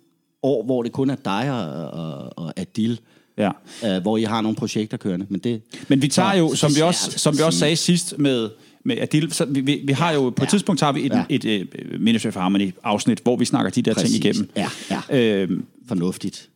år, 0.43 0.63
hvor 0.65 0.83
det 0.83 0.91
kun 0.91 1.09
er 1.09 1.15
dig 1.15 1.51
og, 1.51 1.89
og, 1.91 2.37
og 2.37 2.53
Adil, 2.57 2.99
Ja. 3.37 3.51
øh, 3.85 4.01
hvor 4.01 4.17
I 4.17 4.23
har 4.23 4.41
nogle 4.41 4.55
projekter 4.55 4.97
kørende. 4.97 5.25
Men, 5.29 5.39
det, 5.39 5.61
Men 5.87 6.01
vi 6.01 6.07
tager 6.07 6.33
jo, 6.33 6.49
så 6.49 6.55
som 6.55 6.75
vi 6.75 6.81
også, 6.81 7.11
som 7.11 7.37
vi 7.37 7.43
også 7.43 7.59
sagde 7.59 7.75
sidst 7.75 8.17
med, 8.17 8.49
med 8.87 8.97
Adil, 9.01 9.31
så 9.33 9.45
vi, 9.45 9.59
vi, 9.61 9.81
vi 9.85 9.93
har 9.93 10.11
jo, 10.11 10.29
på 10.29 10.43
et 10.43 10.45
Ja. 10.45 10.49
tidspunkt 10.49 10.81
har 10.81 10.91
vi 10.91 11.05
et, 11.05 11.11
Ja. 11.13 11.23
et, 11.29 11.45
et, 11.45 11.61
et 11.75 12.01
Ministry 12.01 12.27
of 12.27 12.35
Harmony 12.35 12.73
afsnit, 12.83 13.19
hvor 13.23 13.35
vi 13.37 13.45
snakker 13.45 13.71
de 13.71 13.81
der 13.81 13.93
Præcis. 13.93 14.11
ting 14.11 14.25
igennem. 14.25 14.49
Ja, 14.55 14.67
ja. 15.11 15.41
Øhm, 15.41 15.65
fornuftigt. 15.87 16.49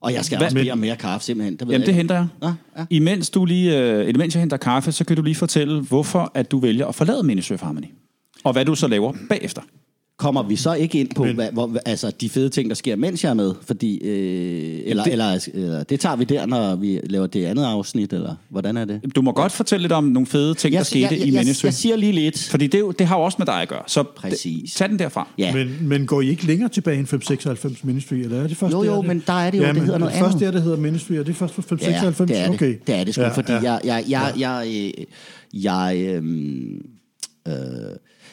Og 0.00 0.12
jeg 0.12 0.24
skal 0.24 0.38
Hvad- 0.38 0.46
også 0.46 0.56
bede 0.56 0.70
om 0.70 0.78
mere 0.78 0.96
kaffe, 0.96 1.24
simpelthen. 1.26 1.52
Det 1.56 1.60
ved 1.66 1.72
jamen, 1.74 1.80
jeg 1.80 1.86
det 1.86 1.94
henter 1.94 2.14
jeg. 2.14 2.26
Ja, 2.42 2.52
ja. 2.78 2.84
Imens, 2.90 3.30
du 3.30 3.44
lige, 3.44 3.78
øh, 3.78 4.08
imens 4.08 4.34
jeg 4.34 4.40
henter 4.40 4.56
kaffe, 4.56 4.92
så 4.92 5.04
kan 5.04 5.16
du 5.16 5.22
lige 5.22 5.34
fortælle, 5.34 5.80
hvorfor 5.80 6.30
at 6.34 6.50
du 6.50 6.58
vælger 6.58 6.86
at 6.86 6.94
forlade 6.94 7.22
Ministry 7.22 7.52
of 7.54 7.60
Harmony. 7.62 7.86
Og 8.44 8.52
hvad 8.52 8.64
du 8.64 8.74
så 8.74 8.88
laver 8.88 9.12
bagefter. 9.28 9.62
Kommer 10.18 10.42
vi 10.42 10.56
så 10.56 10.74
ikke 10.74 11.00
ind 11.00 11.08
på, 11.16 11.24
Men- 11.24 11.34
hvad, 11.34 11.48
hvor, 11.52 11.76
altså, 11.86 12.12
de 12.20 12.28
fede 12.28 12.48
ting, 12.48 12.68
der 12.68 12.74
sker, 12.74 12.96
mens 12.96 13.24
jeg 13.24 13.30
er 13.30 13.34
med? 13.34 13.52
Fordi, 13.66 13.98
øh, 14.04 14.80
eller, 14.84 15.02
Det- 15.02 15.04
det, 15.04 15.12
eller, 15.12 15.38
eller 15.54 15.82
det 15.82 16.00
tager 16.00 16.16
vi 16.16 16.24
der, 16.24 16.46
når 16.46 16.76
vi 16.76 17.00
laver 17.04 17.26
det 17.26 17.44
andet 17.44 17.64
afsnit, 17.64 18.12
eller 18.12 18.34
hvordan 18.48 18.76
er 18.76 18.84
det? 18.84 19.00
Du 19.16 19.22
må 19.22 19.32
godt 19.32 19.52
fortælle 19.52 19.82
lidt 19.82 19.92
om 19.92 20.04
nogle 20.04 20.26
fede 20.26 20.54
ting, 20.54 20.74
der 20.74 20.82
skete 20.82 21.02
jeg, 21.04 21.12
i 21.12 21.34
jeg, 21.34 21.42
Ministry. 21.42 21.64
jeg 21.64 21.74
siger 21.74 21.96
lige 21.96 22.12
lidt. 22.12 22.48
Fordi 22.50 22.66
det, 22.66 22.80
er 22.80 22.90
det 22.90 23.06
har 23.06 23.16
jo 23.16 23.22
også 23.24 23.36
med 23.38 23.46
dig 23.46 23.62
at 23.62 23.68
gøre. 23.68 23.82
Så 23.86 24.02
Præcis. 24.02 24.70
d- 24.72 24.76
tag 24.78 24.88
den 24.88 24.98
derfra. 24.98 25.28
Ja, 25.38 25.54
Men, 25.54 25.76
men 25.88 26.06
går 26.06 26.20
I 26.20 26.28
ikke 26.28 26.46
længere 26.46 26.68
tilbage 26.68 26.98
end 26.98 27.06
596 27.06 27.84
Ministry, 27.84 28.14
eller 28.14 28.42
er 28.42 28.46
det 28.48 28.56
først 28.56 28.72
Jo, 28.72 28.82
jo, 28.84 28.92
der, 28.94 29.02
men 29.02 29.22
der 29.26 29.32
er 29.32 29.50
det 29.50 29.58
jo, 29.58 29.64
det 29.64 29.74
men 29.74 29.84
hedder 29.84 29.98
noget 29.98 30.14
først 30.14 30.34
andet. 30.34 30.40
der, 30.40 30.50
det 30.50 30.62
hedder 30.62 30.76
Ministry, 30.78 31.12
og 31.18 31.26
det 31.26 31.32
er 31.32 31.36
først 31.36 31.54
fra 31.54 31.62
ja 31.70 31.76
596? 31.76 32.28
det 32.30 32.38
er 32.38 32.44
det. 32.46 32.54
Okay. 32.54 32.76
Det 32.86 32.94
er 32.94 33.04
det 33.04 33.14
sgu, 33.14 33.22
Ja, 33.22 33.28
fordi 33.28 33.52
ja. 33.52 33.60
jeg, 33.62 33.80
jeg, 33.84 34.04
jeg, 34.08 34.32
jeg, 34.38 34.92
jeg, 35.54 35.94
jeg, 35.96 36.14
øhm, 36.14 36.82
øh, 37.48 37.54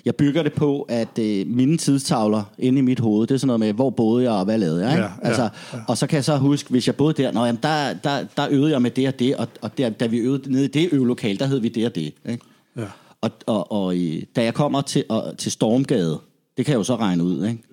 jeg 0.06 0.16
bygger 0.16 0.44
det 0.44 0.54
på, 0.54 0.82
at 0.82 1.20
øh, 1.20 1.48
mine 1.48 1.78
tidstavler 1.78 2.44
inde 2.60 2.80
i 2.80 2.82
mit 2.82 3.00
hoved, 3.00 3.28
det 3.28 3.34
er 3.34 3.40
sådan 3.40 3.48
noget 3.48 3.60
med, 3.60 3.74
hvor 3.74 3.90
boede 3.90 4.24
jeg, 4.24 4.32
og 4.32 4.46
hvad 4.46 4.58
lavede 4.58 4.82
jeg? 4.88 4.92
Ikke? 4.92 5.04
Ja, 5.04 5.12
ja, 5.24 5.28
altså, 5.28 5.50
Og 5.88 5.98
så 5.98 6.08
kan 6.08 6.16
jeg 6.16 6.24
så 6.26 6.38
huske, 6.38 6.70
hvis 6.70 6.88
jeg 6.88 6.96
boede 6.96 7.24
der, 7.24 7.32
nå, 7.32 7.46
jamen, 7.46 7.60
der, 7.64 7.94
der, 8.04 8.24
der 8.38 8.48
øvede 8.52 8.72
jeg 8.72 8.82
med 8.82 8.92
det 8.92 9.08
og 9.08 9.20
det, 9.20 9.36
og, 9.36 9.48
og 9.62 9.78
der, 9.78 9.90
da 9.90 10.08
vi 10.08 10.18
øvede 10.18 10.52
nede 10.52 10.66
i 10.66 10.68
det 10.68 10.90
øvelokale, 10.92 11.38
der 11.38 11.46
hed 11.46 11.60
vi 11.60 11.70
det 11.70 11.86
og 11.86 11.96
det. 11.96 12.14
Ikke? 12.30 12.44
Ja. 12.78 12.86
Og, 13.22 13.32
og, 13.46 13.72
og 13.72 13.98
øh, 13.98 14.24
da 14.36 14.44
jeg 14.44 14.54
kommer 14.54 14.82
til, 14.82 15.04
og, 15.10 15.38
til 15.38 15.52
Stormgade, 15.52 16.20
det 16.58 16.66
kan 16.66 16.72
jeg 16.72 16.78
jo 16.78 16.84
så 16.84 16.96
regne 16.96 17.24
ud, 17.24 17.46
ikke? 17.46 17.64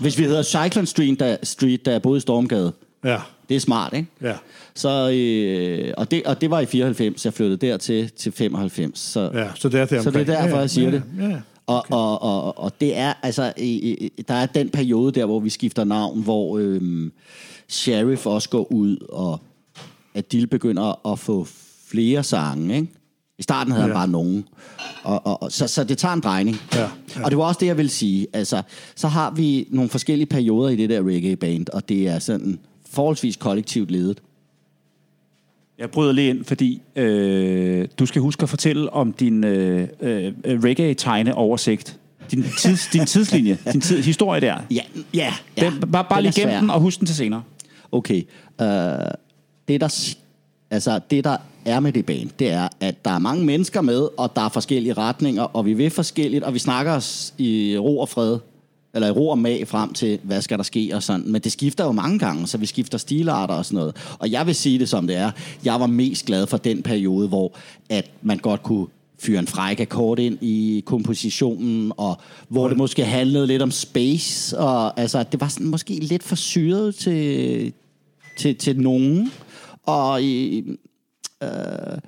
Hvis 0.00 0.18
vi 0.18 0.24
hedder 0.24 0.42
Cyclone 0.42 0.86
Street, 0.86 1.20
da, 1.20 1.36
Street, 1.42 1.86
da 1.86 1.92
jeg 1.92 2.02
boede 2.02 2.16
i 2.16 2.20
Stormgade, 2.20 2.72
Ja, 3.04 3.18
det 3.48 3.54
er 3.54 3.60
smart, 3.60 3.92
ikke? 3.92 4.08
ja. 4.22 4.34
Så, 4.74 5.10
øh, 5.10 5.94
og, 5.96 6.10
det, 6.10 6.22
og 6.26 6.40
det 6.40 6.50
var 6.50 6.60
i 6.60 6.66
94, 6.66 7.24
jeg 7.24 7.34
flyttede 7.34 7.66
dertil 7.66 8.10
til 8.10 8.32
95. 8.32 8.98
Så, 8.98 9.30
Ja, 9.34 9.48
så 9.54 9.68
det 9.68 9.80
er 9.80 9.84
der 9.86 10.02
så 10.02 10.10
det 10.10 10.20
er 10.20 10.24
derfor, 10.24 10.56
ja, 10.56 10.60
jeg 10.60 10.70
siger 10.70 10.90
ja, 10.90 10.94
det. 10.96 11.02
Ja, 11.18 11.26
ja. 11.28 11.40
Og, 11.66 11.84
og, 11.90 12.22
og, 12.22 12.58
og 12.58 12.80
det 12.80 12.96
er 12.96 13.12
altså, 13.22 13.52
i- 13.56 13.62
i- 14.06 14.22
der 14.28 14.34
er 14.34 14.46
den 14.46 14.68
periode 14.70 15.12
der, 15.12 15.24
hvor 15.26 15.40
vi 15.40 15.50
skifter 15.50 15.84
navn, 15.84 16.22
hvor 16.22 16.58
øhm, 16.58 17.12
Sheriff 17.68 18.26
også 18.26 18.48
går 18.48 18.72
ud, 18.72 18.96
og 19.08 19.40
Adil 20.14 20.46
begynder 20.46 21.12
at 21.12 21.18
få 21.18 21.46
flere 21.88 22.22
sange, 22.24 22.74
ikke? 22.76 22.88
I 23.38 23.42
starten 23.42 23.72
havde 23.72 23.82
han 23.82 23.90
Ja. 23.90 23.96
bare 23.96 24.08
nogen. 24.08 24.44
Og, 25.02 25.26
og, 25.26 25.42
og, 25.42 25.52
så, 25.52 25.66
så 25.68 25.84
det 25.84 25.98
tager 25.98 26.14
en 26.14 26.20
drejning. 26.20 26.56
Ja, 26.74 26.80
ja. 26.80 27.24
Og 27.24 27.30
det 27.30 27.38
var 27.38 27.44
også 27.44 27.60
det, 27.60 27.66
jeg 27.66 27.78
vil 27.78 27.90
sige. 27.90 28.26
Altså, 28.32 28.62
så 28.96 29.08
har 29.08 29.30
vi 29.30 29.68
nogle 29.70 29.90
forskellige 29.90 30.26
perioder 30.26 30.68
i 30.68 30.76
det 30.76 30.90
der 30.90 31.02
reggae-band, 31.02 31.66
og 31.72 31.88
det 31.88 32.08
er 32.08 32.18
sådan 32.18 32.58
forholdsvis 32.90 33.36
kollektivt 33.36 33.90
ledet. 33.90 34.22
Jeg 35.84 35.90
bryder 35.90 36.12
lige 36.12 36.30
ind, 36.30 36.44
fordi 36.44 36.82
øh, 36.96 37.88
du 37.98 38.06
skal 38.06 38.22
huske 38.22 38.42
at 38.42 38.48
fortælle 38.48 38.92
om 38.92 39.12
din 39.12 39.44
øh, 39.44 39.88
øh, 40.00 40.32
reggae-tegne-oversigt. 40.44 41.98
Din, 42.30 42.44
tids, 42.58 42.88
din 42.92 43.06
tidslinje, 43.06 43.58
din 43.72 43.80
tid, 43.80 44.02
historie 44.02 44.40
der. 44.40 44.58
Ja, 44.70 44.80
ja. 45.14 45.34
ja. 45.56 45.70
Den, 45.70 45.90
bare 45.90 46.04
bare 46.08 46.22
Den 46.22 46.30
lige 46.34 46.40
gem 46.40 46.60
den 46.60 46.70
og 46.70 46.80
husk 46.80 46.98
den 46.98 47.06
til 47.06 47.16
senere. 47.16 47.42
Okay. 47.92 48.22
Øh, 48.60 48.66
det, 49.68 49.80
der, 49.80 50.14
altså, 50.70 51.00
det, 51.10 51.24
der 51.24 51.36
er 51.64 51.80
med 51.80 51.92
det 51.92 52.06
band, 52.06 52.30
det 52.38 52.50
er, 52.50 52.68
at 52.80 53.04
der 53.04 53.10
er 53.10 53.18
mange 53.18 53.44
mennesker 53.44 53.80
med, 53.80 54.08
og 54.16 54.32
der 54.36 54.42
er 54.42 54.48
forskellige 54.48 54.92
retninger, 54.92 55.42
og 55.42 55.66
vi 55.66 55.72
vil 55.72 55.90
forskelligt, 55.90 56.44
og 56.44 56.54
vi 56.54 56.58
snakker 56.58 56.92
os 56.92 57.34
i 57.38 57.76
ro 57.78 57.98
og 57.98 58.08
fred, 58.08 58.38
eller 58.94 59.08
i 59.08 59.10
ro 59.10 59.28
og 59.28 59.38
mag 59.38 59.68
frem 59.68 59.92
til, 59.92 60.18
hvad 60.22 60.42
skal 60.42 60.58
der 60.58 60.64
ske 60.64 60.90
og 60.94 61.02
sådan. 61.02 61.32
Men 61.32 61.42
det 61.42 61.52
skifter 61.52 61.84
jo 61.84 61.92
mange 61.92 62.18
gange, 62.18 62.46
så 62.46 62.58
vi 62.58 62.66
skifter 62.66 62.98
stilarter 62.98 63.54
og 63.54 63.64
sådan 63.64 63.76
noget. 63.76 63.96
Og 64.18 64.30
jeg 64.30 64.46
vil 64.46 64.54
sige 64.54 64.78
det 64.78 64.88
som 64.88 65.06
det 65.06 65.16
er. 65.16 65.30
Jeg 65.64 65.80
var 65.80 65.86
mest 65.86 66.26
glad 66.26 66.46
for 66.46 66.56
den 66.56 66.82
periode, 66.82 67.28
hvor 67.28 67.56
at 67.88 68.10
man 68.22 68.38
godt 68.38 68.62
kunne 68.62 68.86
fyre 69.18 69.38
en 69.38 69.46
fræk 69.46 69.80
akkord 69.80 70.18
ind 70.18 70.38
i 70.40 70.82
kompositionen, 70.86 71.92
og 71.96 72.20
hvor 72.48 72.68
det 72.68 72.76
måske 72.76 73.04
handlede 73.04 73.46
lidt 73.46 73.62
om 73.62 73.70
space, 73.70 74.58
og 74.58 75.00
altså, 75.00 75.22
det 75.22 75.40
var 75.40 75.48
sådan 75.48 75.66
måske 75.66 75.94
lidt 75.94 76.22
for 76.22 76.36
syret 76.36 76.94
til, 76.94 77.72
til, 78.38 78.56
til 78.56 78.80
nogen. 78.80 79.32
Og 79.82 80.22
i, 80.22 80.64
øh, 81.42 81.98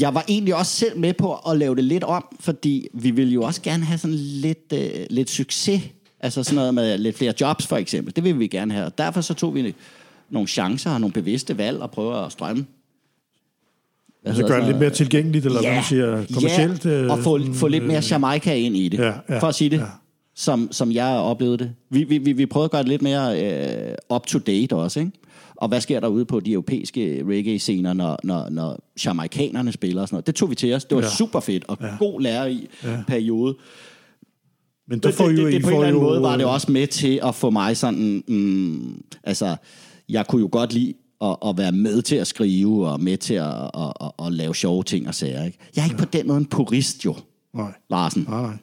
jeg 0.00 0.14
var 0.14 0.24
egentlig 0.28 0.54
også 0.54 0.72
selv 0.72 0.98
med 0.98 1.14
på 1.14 1.34
at 1.34 1.58
lave 1.58 1.76
det 1.76 1.84
lidt 1.84 2.04
om, 2.04 2.36
fordi 2.40 2.88
vi 2.92 3.10
ville 3.10 3.32
jo 3.32 3.42
også 3.42 3.62
gerne 3.62 3.84
have 3.84 3.98
sådan 3.98 4.16
lidt, 4.16 4.72
øh, 4.72 5.06
lidt 5.10 5.30
succes. 5.30 5.82
Altså 6.20 6.42
sådan 6.42 6.56
noget 6.56 6.74
med 6.74 6.98
lidt 6.98 7.18
flere 7.18 7.34
jobs, 7.40 7.66
for 7.66 7.76
eksempel. 7.76 8.16
Det 8.16 8.24
vil 8.24 8.38
vi 8.38 8.46
gerne 8.46 8.74
have. 8.74 8.86
Og 8.86 8.98
derfor 8.98 9.20
så 9.20 9.34
tog 9.34 9.54
vi 9.54 9.74
nogle 10.30 10.48
chancer 10.48 10.90
og 10.90 11.00
nogle 11.00 11.12
bevidste 11.12 11.58
valg 11.58 11.80
og 11.80 11.90
prøver 11.90 12.14
at 12.14 12.32
strømme. 12.32 12.66
Hvad 14.22 14.32
Altså 14.32 14.46
gøre 14.46 14.60
det 14.60 14.66
lidt 14.66 14.78
mere 14.78 14.90
tilgængeligt, 14.90 15.46
eller 15.46 15.60
hvad 15.60 15.70
man 15.74 15.84
siger, 15.84 16.24
kommercielt. 16.34 16.84
Ja, 16.84 16.90
øh, 16.90 17.10
og 17.10 17.18
få, 17.18 17.38
sådan, 17.38 17.54
få 17.54 17.68
lidt 17.68 17.86
mere 17.86 17.98
øh, 17.98 18.10
Jamaica 18.10 18.54
ind 18.54 18.76
i 18.76 18.88
det, 18.88 18.98
Ja, 18.98 19.12
ja, 19.28 19.38
for 19.38 19.46
at 19.46 19.54
sige 19.54 19.70
det, 19.70 19.78
ja. 19.78 19.84
som, 20.34 20.68
som 20.72 20.92
jeg 20.92 21.06
oplevede 21.06 21.58
det. 21.58 21.72
Vi, 21.90 22.04
vi, 22.04 22.18
vi, 22.18 22.32
vi 22.32 22.46
prøvede 22.46 22.64
at 22.64 22.70
gøre 22.70 22.82
det 22.82 22.88
lidt 22.88 23.02
mere 23.02 23.42
øh, 23.42 23.94
up-to-date 24.16 24.76
også, 24.76 25.00
ikke? 25.00 25.12
Og 25.56 25.68
hvad 25.68 25.80
sker 25.80 26.00
der 26.00 26.08
ude 26.08 26.24
på 26.24 26.40
de 26.40 26.52
europæiske 26.52 27.24
reggae-scener, 27.28 27.92
når, 27.92 28.18
når, 28.24 28.48
når 28.48 28.78
jamaikanerne 29.04 29.72
spiller 29.72 30.02
og 30.02 30.08
sådan 30.08 30.14
noget. 30.14 30.26
Det 30.26 30.34
tog 30.34 30.50
vi 30.50 30.54
til 30.54 30.72
os. 30.74 30.84
Det 30.84 30.96
var 30.96 31.02
ja. 31.02 31.08
Super 31.08 31.40
fedt 31.40 31.64
og 31.68 31.78
ja. 31.80 31.96
god 31.98 32.20
lærer 32.20 32.46
i 32.46 32.68
ja. 32.84 33.02
periode. 33.06 33.56
Men 34.88 34.98
der 34.98 35.08
Det, 35.08 35.16
får 35.16 35.28
det, 35.28 35.36
det, 35.38 35.52
I 35.52 35.54
det, 35.54 35.62
på 35.62 35.68
en 35.68 35.74
eller 35.74 35.88
anden 35.88 36.02
måde 36.02 36.22
var 36.22 36.36
det 36.36 36.44
øh, 36.44 36.52
også 36.52 36.72
med 36.72 36.86
til 36.86 37.20
at 37.22 37.34
få 37.34 37.50
mig 37.50 37.76
sådan... 37.76 38.24
Mm, 38.28 39.02
altså, 39.24 39.56
jeg 40.08 40.26
kunne 40.26 40.40
jo 40.40 40.48
godt 40.52 40.72
lide 40.72 40.94
at, 41.22 41.36
at 41.46 41.58
være 41.58 41.72
med 41.72 42.02
til 42.02 42.16
at 42.16 42.26
skrive 42.26 42.88
og 42.88 43.00
med 43.00 43.16
til 43.16 43.34
at, 43.34 43.70
at, 43.74 43.92
at, 44.00 44.26
at 44.26 44.32
lave 44.32 44.54
sjove 44.54 44.82
ting 44.82 45.08
og 45.08 45.14
sager. 45.14 45.44
Ikke? 45.44 45.58
Jeg 45.76 45.82
er 45.82 45.86
ikke 45.86 45.96
ja. 45.98 46.04
på 46.04 46.10
den 46.12 46.26
måde 46.26 46.38
en 46.38 46.46
purist, 46.46 47.04
jo, 47.04 47.16
Nej, 47.54 47.72
Larsen. 47.90 48.26
nej, 48.28 48.42
nej. 48.42 48.56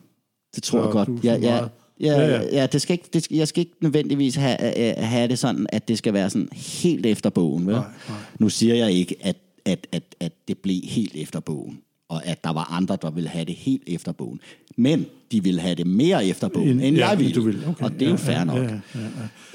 Det 0.56 0.64
tror 0.64 0.80
Så 0.80 0.84
jeg 0.84 0.92
godt. 0.92 1.08
du 1.08 1.20
er 1.28 1.68
Ja, 2.02 2.08
ja, 2.08 2.20
ja, 2.20 2.26
Ja, 2.26 2.32
ja, 2.32 2.42
ja. 2.42 2.60
ja. 2.60 2.66
det 2.66 2.82
skal 2.82 2.94
ikke, 2.94 3.06
det 3.14 3.28
jeg 3.32 3.48
skal 3.48 3.62
ikke 3.62 3.76
nødvendigvis 3.82 4.36
have, 4.36 4.90
øh, 4.90 4.94
have 4.98 5.28
det 5.28 5.40
sådan, 5.40 5.66
at 5.70 5.88
det 5.88 5.98
skal 5.98 6.14
være 6.14 6.30
sådan 6.30 6.50
helt 6.54 7.06
efter 7.06 7.30
bogen. 7.30 7.68
Vel? 7.68 7.76
Nej, 7.76 7.84
nej. 8.10 8.18
Nu 8.40 8.50
siger 8.50 8.76
jeg 8.76 8.92
ikke, 8.92 9.16
at, 9.22 9.36
at, 9.66 9.88
at, 9.92 10.04
at 10.20 10.32
det 10.48 10.58
blev 10.58 10.82
helt 10.84 11.16
efter 11.16 11.40
bogen, 11.40 11.80
og 12.10 12.26
at 12.26 12.44
der 12.44 12.54
var 12.54 12.72
andre, 12.72 12.98
der 13.02 13.12
ville 13.12 13.30
have 13.30 13.46
det 13.46 13.56
helt 13.56 13.84
efter 13.88 14.12
bogen. 14.12 14.40
Men 14.78 15.06
de 15.32 15.44
ville 15.44 15.62
have 15.62 15.76
det 15.76 15.88
mere 15.88 16.26
efter 16.26 16.48
bogen, 16.48 16.70
End- 16.70 16.82
end 16.82 16.98
ja, 16.98 17.10
jeg 17.10 17.20
ville. 17.20 17.34
du 17.34 17.42
ville. 17.42 17.68
Okay, 17.68 17.84
Og 17.86 17.92
det 17.92 18.02
er 18.02 18.06
jo 18.06 18.12
ja, 18.12 18.16
fair 18.18 18.38
ja, 18.38 18.44
nok. 18.44 18.58
ja, 18.58 18.62
ja, 18.64 18.70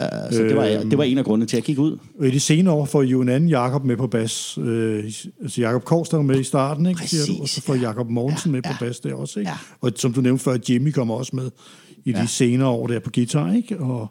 Uh, 0.00 0.32
så 0.32 0.42
det 0.42 0.56
var, 0.56 0.64
det 0.66 0.98
var 0.98 1.04
en 1.04 1.18
af 1.18 1.24
grundene 1.24 1.46
til, 1.46 1.56
at 1.56 1.60
jeg 1.60 1.64
gik 1.64 1.78
ud. 1.78 1.98
Og 2.18 2.26
i 2.26 2.30
de 2.30 2.40
senere 2.40 2.74
år 2.74 2.84
får 2.84 3.02
I 3.02 3.06
jo 3.06 3.20
en 3.20 3.28
anden 3.28 3.48
Jakob 3.48 3.84
med 3.84 3.96
på 3.96 4.06
bas. 4.06 4.58
Øh, 4.58 5.04
altså 5.42 5.60
Jakob 5.60 5.84
Korsted 5.84 6.18
er 6.18 6.22
med 6.22 6.40
i 6.40 6.44
starten, 6.44 6.86
ikke? 6.86 6.98
Præcis, 7.00 7.28
Og 7.40 7.48
så 7.48 7.62
får 7.62 7.74
ja. 7.74 7.80
Jakob 7.80 8.10
Mogensen 8.10 8.50
Ja, 8.50 8.52
med 8.52 8.62
på 8.62 8.68
ja. 8.80 8.86
bas 8.86 9.00
der 9.00 9.14
også, 9.14 9.38
ikke? 9.40 9.50
Ja. 9.50 9.56
Og 9.80 9.92
som 9.96 10.12
du 10.12 10.20
nævnte 10.20 10.44
før, 10.44 10.58
Jimmy 10.68 10.92
kommer 10.92 11.14
også 11.14 11.36
med 11.36 11.50
i 12.06 12.12
de 12.12 12.18
Ja. 12.18 12.26
senere 12.26 12.68
år 12.68 12.86
der 12.86 12.98
på 12.98 13.10
guitar, 13.14 13.52
ikke? 13.52 13.78
Og, 13.80 14.08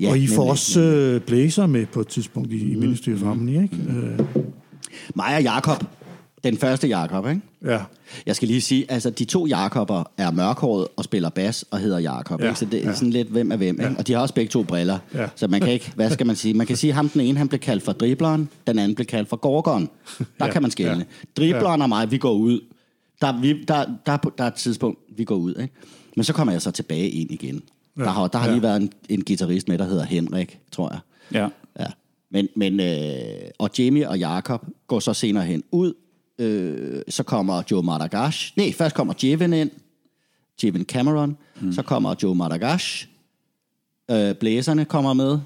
Ja, 0.00 0.10
og 0.10 0.18
I 0.18 0.26
får 0.26 0.34
nemlig, 0.36 0.50
også 0.50 0.80
øh, 0.80 1.20
Blazer 1.20 1.66
med 1.66 1.86
på 1.86 2.00
et 2.00 2.08
tidspunkt 2.08 2.52
i, 2.52 2.72
i 2.72 2.74
Ministry 2.74 3.12
of 3.14 3.20
Harmony, 3.20 3.62
ikke? 3.62 3.76
Øh, 3.88 4.18
Mig 5.14 5.36
og 5.36 5.42
Jakob 5.42 5.84
Den 6.44 6.56
første 6.56 6.88
Jakob, 6.88 7.26
ikke? 7.28 7.40
Ja. 7.64 7.78
Jeg 8.26 8.36
skal 8.36 8.48
lige 8.48 8.60
sige, 8.60 8.90
altså 8.90 9.10
de 9.10 9.24
to 9.24 9.46
Jakober 9.46 10.04
er 10.18 10.30
mørkhåret 10.30 10.86
og 10.96 11.04
spiller 11.04 11.28
bas 11.28 11.64
og 11.70 11.78
hedder 11.78 11.98
Jakob. 11.98 12.40
Ja, 12.40 12.44
Ja, 12.44 12.50
ikke? 12.50 12.58
Så 12.58 12.64
det 12.64 12.84
er 12.84 12.88
ja. 12.88 12.94
sådan 12.94 13.10
lidt 13.10 13.28
hvem 13.28 13.52
er 13.52 13.56
hvem. 13.56 13.80
Ikke? 13.80 13.94
Og 13.98 14.06
de 14.06 14.12
har 14.12 14.20
også 14.20 14.34
begge 14.34 14.50
to 14.50 14.62
briller. 14.62 14.98
Ja. 15.14 15.26
Så 15.36 15.48
man 15.48 15.60
kan 15.60 15.72
ikke, 15.72 15.92
hvad 15.96 16.10
skal 16.10 16.26
man 16.26 16.36
sige? 16.36 16.54
Man 16.54 16.66
kan 16.66 16.76
sige, 16.76 16.90
at 16.90 16.94
ham 16.94 17.08
den 17.08 17.20
ene 17.20 17.38
han 17.38 17.48
blev 17.48 17.58
kaldt 17.60 17.82
for 17.82 17.92
dribleren, 17.92 18.48
den 18.66 18.78
anden 18.78 18.94
blev 18.94 19.06
kaldt 19.06 19.28
for 19.28 19.36
gorgon. 19.36 19.88
Der 20.18 20.24
Ja, 20.40 20.44
ja, 20.46 20.52
kan 20.52 20.62
man 20.62 20.70
skælne. 20.70 20.92
ja. 20.92 20.98
Ja. 20.98 21.42
Dribleren 21.52 21.82
og 21.82 21.88
mig, 21.88 22.10
vi 22.10 22.18
går 22.18 22.32
ud. 22.32 22.60
Der, 23.20 23.40
vi, 23.40 23.64
der, 23.68 23.84
der, 24.06 24.12
er 24.12 24.16
på- 24.16 24.32
der 24.38 24.44
er 24.44 24.48
et 24.48 24.54
tidspunkt, 24.54 24.98
vi 25.16 25.24
går 25.24 25.36
ud. 25.36 25.54
Ikke? 25.62 25.74
Men 26.20 26.24
så 26.24 26.32
kommer 26.32 26.52
jeg 26.52 26.62
så 26.62 26.70
tilbage 26.70 27.10
ind 27.10 27.30
igen. 27.30 27.62
Ja. 27.98 28.02
Der 28.02 28.10
har, 28.10 28.28
der 28.28 28.38
har 28.38 28.46
Ja. 28.46 28.52
lige 28.52 28.62
været 28.62 28.76
en, 28.82 28.92
en 29.08 29.24
guitarist 29.24 29.68
med, 29.68 29.78
der 29.78 29.84
hedder 29.84 30.04
Henrik, 30.04 30.58
tror 30.72 30.90
jeg. 30.90 31.00
Ja. 31.32 31.48
Ja. 31.82 31.86
Men, 32.30 32.48
men, 32.56 32.80
øh, 32.80 33.50
og 33.58 33.70
Jamie 33.78 34.08
og 34.08 34.18
Jakob 34.18 34.66
går 34.86 35.00
så 35.00 35.14
senere 35.14 35.44
hen 35.44 35.62
ud. 35.72 35.94
Øh, 36.38 37.02
så 37.08 37.22
kommer 37.22 37.62
Joe 37.70 37.82
Madagash. 37.82 38.52
Nej, 38.56 38.72
først 38.72 38.94
kommer 38.94 39.14
Jevin 39.22 39.52
ind. 39.52 39.70
Jevin 40.64 40.84
Cameron. 40.84 41.36
Mm. 41.60 41.72
Så 41.72 41.82
kommer 41.82 42.14
Joe 42.22 42.34
Madagash. 42.34 43.08
Øh, 44.10 44.34
blæserne 44.34 44.84
kommer 44.84 45.12
med. 45.12 45.38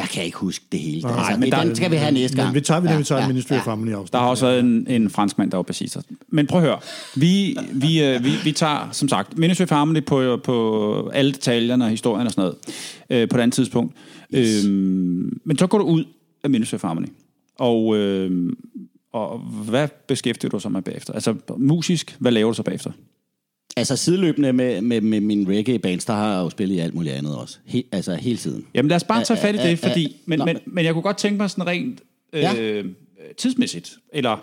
Jeg 0.00 0.08
kan 0.08 0.24
ikke 0.24 0.36
huske 0.38 0.64
det 0.72 0.80
hele. 0.80 1.00
Nej, 1.00 1.12
altså, 1.18 1.40
men 1.40 1.50
der- 1.52 1.64
den 1.64 1.76
skal 1.76 1.90
vi 1.90 1.96
have 1.96 2.12
næste 2.12 2.36
gang. 2.36 2.48
Men 2.48 2.54
vi 2.54 2.60
tager, 2.60 2.80
vi, 2.80 2.88
ja, 2.88 2.96
vi 2.98 3.04
tager 3.04 3.18
ja, 3.18 3.24
ja, 3.24 3.28
Ministry 3.28 3.52
ja. 3.52 3.58
of 3.58 3.64
Harmony 3.64 3.92
afsnit. 3.94 4.12
Der 4.12 4.18
har 4.18 4.28
også 4.28 4.46
været 4.46 4.60
en, 4.60 4.86
en 4.88 5.10
franskmand, 5.10 5.50
der 5.50 5.56
var 5.58 5.62
bassister. 5.62 6.02
Men 6.28 6.46
prøv 6.46 6.60
at 6.60 6.66
høre. 6.66 6.78
Vi, 7.16 7.56
vi, 7.72 8.02
øh, 8.04 8.24
vi, 8.24 8.30
vi 8.44 8.52
tager, 8.52 8.88
som 8.92 9.08
sagt, 9.08 9.38
Ministry 9.38 9.62
of 9.62 9.70
Harmony 9.70 10.04
på, 10.04 10.40
på 10.44 11.10
alle 11.14 11.32
detaljerne 11.32 11.84
og 11.84 11.90
historien 11.90 12.26
og 12.26 12.32
sådan 12.32 12.42
noget, 12.42 12.56
øh, 13.22 13.28
på 13.28 13.36
et 13.36 13.40
andet 13.40 13.54
tidspunkt. 13.54 13.96
Yes. 14.34 14.64
Øhm, 14.64 15.40
men 15.44 15.58
så 15.58 15.66
går 15.66 15.78
du 15.78 15.84
ud 15.84 16.04
af 16.44 16.50
Ministry 16.50 16.74
of 16.74 16.82
Harmony. 16.82 17.06
Og, 17.58 17.96
øh, 17.96 18.52
og 19.12 19.38
hvad 19.38 19.88
beskæftiger 20.08 20.50
du 20.50 20.58
sig 20.60 20.72
med 20.72 20.82
bagefter? 20.82 21.12
Altså 21.12 21.34
musisk, 21.58 22.16
hvad 22.18 22.32
laver 22.32 22.50
du 22.50 22.54
så 22.56 22.62
bagefter? 22.62 22.90
Altså 23.76 23.96
sideløbende 23.96 24.52
med, 24.52 24.80
med, 24.80 25.00
med 25.00 25.20
min 25.20 25.48
reggae-bands, 25.48 26.04
der 26.04 26.12
har 26.12 26.32
jeg 26.34 26.38
jo 26.44 26.50
spillet 26.50 26.74
i 26.76 26.78
alt 26.78 26.94
muligt 26.94 27.14
andet 27.14 27.36
også. 27.36 27.58
He, 27.64 27.82
altså 27.92 28.14
hele 28.14 28.36
tiden. 28.38 28.66
Jamen 28.74 28.88
lad 28.88 28.96
os 28.96 29.04
bare 29.04 29.24
tage 29.24 29.40
fat 29.40 29.54
i 29.54 29.58
det, 29.58 29.78
fordi, 29.78 30.16
men, 30.26 30.42
men, 30.44 30.58
men 30.66 30.84
jeg 30.84 30.92
kunne 30.92 31.02
godt 31.02 31.16
tænke 31.18 31.36
mig 31.38 31.50
sådan 31.50 31.66
rent 31.66 32.00
øh, 32.32 32.40
Ja. 32.42 32.82
tidsmæssigt, 33.38 33.96
eller 34.12 34.36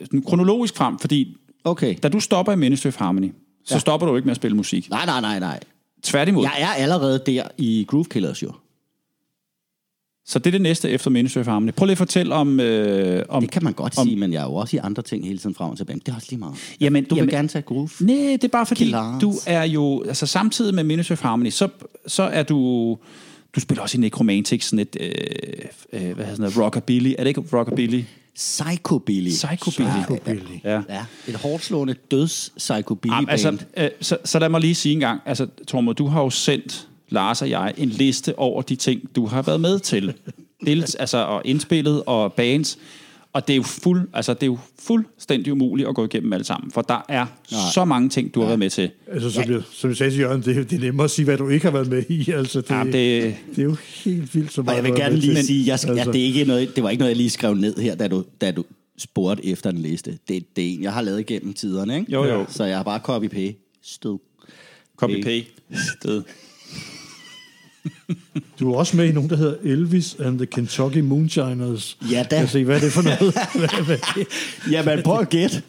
sådan 0.00 0.22
kronologisk 0.22 0.76
frem, 0.76 0.98
fordi 0.98 1.36
Okay. 1.64 1.94
da 2.02 2.08
du 2.08 2.20
stopper 2.20 2.52
i 2.52 2.56
Ministry 2.56 2.86
of 2.88 2.96
Harmony, 2.96 3.32
så 3.64 3.74
Ja. 3.74 3.78
stopper 3.78 4.06
du 4.06 4.16
ikke 4.16 4.26
med 4.26 4.30
at 4.30 4.36
spille 4.36 4.56
musik. 4.56 4.90
Nej, 4.90 5.06
nej, 5.06 5.20
nej, 5.20 5.38
nej. 5.38 5.60
Tværtimod. 6.02 6.44
Jeg 6.44 6.62
er 6.62 6.82
allerede 6.82 7.22
der 7.26 7.42
i 7.58 7.84
Groove 7.88 8.04
Killers 8.04 8.42
jo. 8.42 8.52
Så 10.30 10.38
det 10.38 10.46
er 10.46 10.50
det 10.50 10.60
næste 10.60 10.90
efter 10.90 11.10
Ministry 11.10 11.38
of 11.40 11.46
Harmony. 11.46 11.70
Prøv 11.72 11.86
lige 11.86 11.92
at 11.92 11.98
fortælle 11.98 12.34
om... 12.34 12.60
Øh, 12.60 13.24
om 13.28 13.42
Det 13.42 13.50
kan 13.50 13.64
man 13.64 13.72
godt 13.72 13.98
om- 13.98 14.06
sige, 14.06 14.16
men 14.16 14.32
jeg 14.32 14.40
er 14.40 14.44
jo 14.46 14.54
også 14.54 14.76
i 14.76 14.80
andre 14.82 15.02
ting 15.02 15.26
hele 15.26 15.38
tiden 15.38 15.54
frem 15.54 15.70
og 15.70 15.76
tilbage. 15.76 15.96
Men 15.96 16.02
Det 16.06 16.12
er 16.12 16.16
også 16.16 16.26
lige 16.30 16.38
meget. 16.40 16.54
Jamen, 16.80 17.04
Du 17.04 17.14
vil 17.14 17.20
jamen- 17.20 17.30
gerne 17.34 17.48
tage 17.48 17.62
groove? 17.62 17.88
Nej, 18.00 18.16
det 18.16 18.44
er 18.44 18.48
bare 18.48 18.66
fordi, 18.66 18.88
Klart. 18.88 19.22
du 19.22 19.34
er 19.46 19.64
jo... 19.64 20.02
Altså 20.08 20.26
samtidig 20.26 20.74
med 20.74 20.84
Ministry 20.84 21.12
of 21.12 21.20
Harmony, 21.22 21.50
så, 21.50 21.68
så 22.06 22.22
er 22.22 22.42
du... 22.42 22.98
Du 23.54 23.60
spiller 23.60 23.82
også 23.82 23.98
i 23.98 24.00
Necromantic, 24.00 24.64
sådan 24.64 24.78
et... 24.78 24.96
Øh, 25.00 25.10
øh, 25.92 26.14
hvad 26.14 26.24
hedder 26.26 26.50
sådan 26.50 26.62
rockabilly. 26.64 27.12
Er 27.18 27.22
det 27.24 27.28
ikke 27.28 27.42
rockabilly? 27.52 28.02
Psychobilly. 28.34 29.28
Psychobilly. 29.30 29.88
Psychobilly. 30.00 30.58
Ja. 30.64 30.80
Ja, 30.88 31.04
et 31.28 31.34
hårdt 31.34 31.64
slående 31.64 31.94
døds 32.10 32.52
psychobilly 32.56 33.12
Jamen, 33.14 33.28
altså, 33.28 33.56
øh, 33.76 33.88
så, 34.00 34.16
så 34.24 34.38
lad 34.38 34.48
mig 34.48 34.60
lige 34.60 34.74
sige 34.74 34.92
en 34.92 35.00
gang. 35.00 35.20
Altså, 35.26 35.46
Tormod, 35.66 35.94
du 35.94 36.06
har 36.06 36.22
jo 36.22 36.30
sendt 36.30 36.86
Lars 37.10 37.42
og 37.42 37.50
jeg 37.50 37.74
en 37.76 37.88
liste 37.88 38.38
over 38.38 38.62
de 38.62 38.76
ting, 38.76 39.16
du 39.16 39.26
har 39.26 39.42
været 39.42 39.60
med 39.60 39.78
til. 39.78 40.14
Dels, 40.66 40.94
altså, 40.94 41.18
og 41.18 41.42
indspillet 41.44 42.02
og 42.06 42.32
bands. 42.32 42.78
Og 43.32 43.46
det 43.48 43.52
er 43.52 43.56
jo 43.56 43.62
fuld, 43.62 44.08
altså, 44.12 44.34
det 44.34 44.42
er 44.42 44.46
jo 44.46 44.58
fuldstændig 44.78 45.52
umuligt 45.52 45.88
at 45.88 45.94
gå 45.94 46.04
igennem 46.04 46.32
alle 46.32 46.44
sammen, 46.44 46.70
for 46.70 46.82
der 46.82 47.04
er 47.08 47.26
Nej. 47.52 47.60
så 47.74 47.84
mange 47.84 48.08
ting, 48.08 48.34
du 48.34 48.40
har 48.40 48.46
været 48.46 48.58
med 48.58 48.70
til. 48.70 48.90
Altså, 49.12 49.30
som, 49.30 49.50
jeg, 49.52 49.62
som 49.72 49.90
jeg 49.90 49.96
sagde 49.96 50.12
til 50.12 50.20
Jørgen, 50.20 50.42
det, 50.42 50.70
det 50.70 50.76
er 50.76 50.80
nemmere 50.80 51.04
at 51.04 51.10
sige, 51.10 51.24
hvad 51.24 51.36
du 51.38 51.48
ikke 51.48 51.64
har 51.64 51.72
været 51.72 51.88
med 51.88 52.02
i. 52.08 52.30
Altså, 52.30 52.60
det, 52.60 52.70
Ja, 52.70 52.84
det, 52.84 52.92
det 53.50 53.58
er 53.58 53.62
jo 53.62 53.76
helt 54.04 54.34
vildt, 54.34 54.52
så 54.52 54.60
og 54.60 54.64
meget 54.64 54.76
jeg 54.76 54.84
vil 54.84 54.94
gerne 54.94 55.16
lige 55.16 55.34
til. 55.34 55.46
sige, 55.46 55.66
jeg, 55.66 55.72
Altså. 55.72 55.88
altså. 55.92 56.12
det, 56.12 56.20
er 56.20 56.24
ikke 56.24 56.44
noget, 56.44 56.76
det 56.76 56.84
var 56.84 56.90
ikke 56.90 57.00
noget, 57.00 57.10
jeg 57.10 57.16
lige 57.16 57.30
skrev 57.30 57.54
ned 57.54 57.76
her, 57.76 57.94
da 57.94 58.08
du, 58.08 58.24
da 58.40 58.50
du 58.50 58.64
spurgte 58.98 59.46
efter 59.46 59.70
en 59.70 59.78
liste. 59.78 60.18
Det, 60.28 60.56
det 60.56 60.64
er 60.64 60.74
en, 60.74 60.82
jeg 60.82 60.92
har 60.92 61.02
lavet 61.02 61.20
igennem 61.20 61.52
tiderne, 61.52 61.98
ikke? 61.98 62.12
Jo, 62.12 62.24
jo. 62.24 62.46
Så 62.48 62.64
jeg 62.64 62.76
har 62.76 62.82
bare 62.84 63.00
copy-paste. 63.08 63.78
Stød. 63.82 64.18
copy-paste. 65.02 66.22
Du 68.60 68.72
er 68.72 68.78
også 68.78 68.96
med 68.96 69.08
i 69.08 69.12
nogen, 69.12 69.30
der 69.30 69.36
hedder 69.36 69.56
Elvis 69.62 70.16
and 70.20 70.38
the 70.38 70.46
Kentucky 70.46 70.98
Moonshiners. 70.98 71.98
Ja 72.12 72.26
da. 72.30 72.38
Jeg 72.38 72.48
se, 72.48 72.64
hvad 72.64 72.76
er 72.76 72.80
det 72.80 72.92
for 72.92 73.02
noget? 73.02 73.34
Jamen, 74.72 75.02
prøv 75.02 75.20
at 75.20 75.28
gætte. 75.28 75.62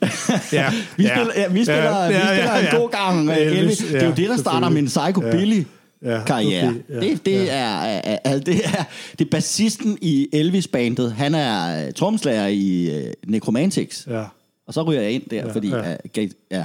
Ja, 0.52 0.74
vi 0.98 1.04
ja. 1.04 1.16
spiller, 1.16 1.34
ja, 1.36 1.48
vi 1.48 1.64
spiller, 1.64 2.04
Ja, 2.04 2.08
vi 2.08 2.14
ja, 2.14 2.28
spiller 2.28 2.54
ja, 2.54 2.60
en 2.60 2.66
ja. 2.66 2.78
god 2.78 2.90
gang 2.90 3.30
uh, 3.30 3.38
Elvis, 3.38 3.60
Elvis. 3.60 3.78
Det 3.78 3.96
er 3.96 4.00
ja, 4.00 4.06
jo 4.06 4.14
det, 4.16 4.30
der 4.30 4.38
starter 4.38 4.70
min 4.70 4.90
selvfølgelig. 4.90 5.66
psychobilly-karriere. 6.02 6.66
Ja, 6.66 6.70
okay, 6.70 6.82
ja. 6.90 7.00
det, 7.00 7.26
det, 7.26 7.52
er, 7.52 7.82
er, 7.82 8.18
er, 8.26 8.40
det 8.40 8.56
er 8.66 8.84
det 9.20 9.26
er 9.26 9.30
bassisten 9.30 9.98
i 10.02 10.28
Elvis-bandet. 10.34 11.12
Han 11.12 11.36
er 11.36 11.88
uh, 11.88 11.94
tromslager 11.94 12.48
i 12.48 12.90
uh, 12.98 13.12
Necromantics. 13.28 14.08
Ja. 14.10 14.24
Og 14.68 14.74
så 14.74 14.84
ryger 14.84 15.02
jeg 15.02 15.12
ind 15.12 15.24
der, 15.32 15.38
Ja, 15.38 15.54
fordi... 15.54 15.70
ja. 15.70 15.94
Uh, 16.18 16.28
ja. 16.52 16.64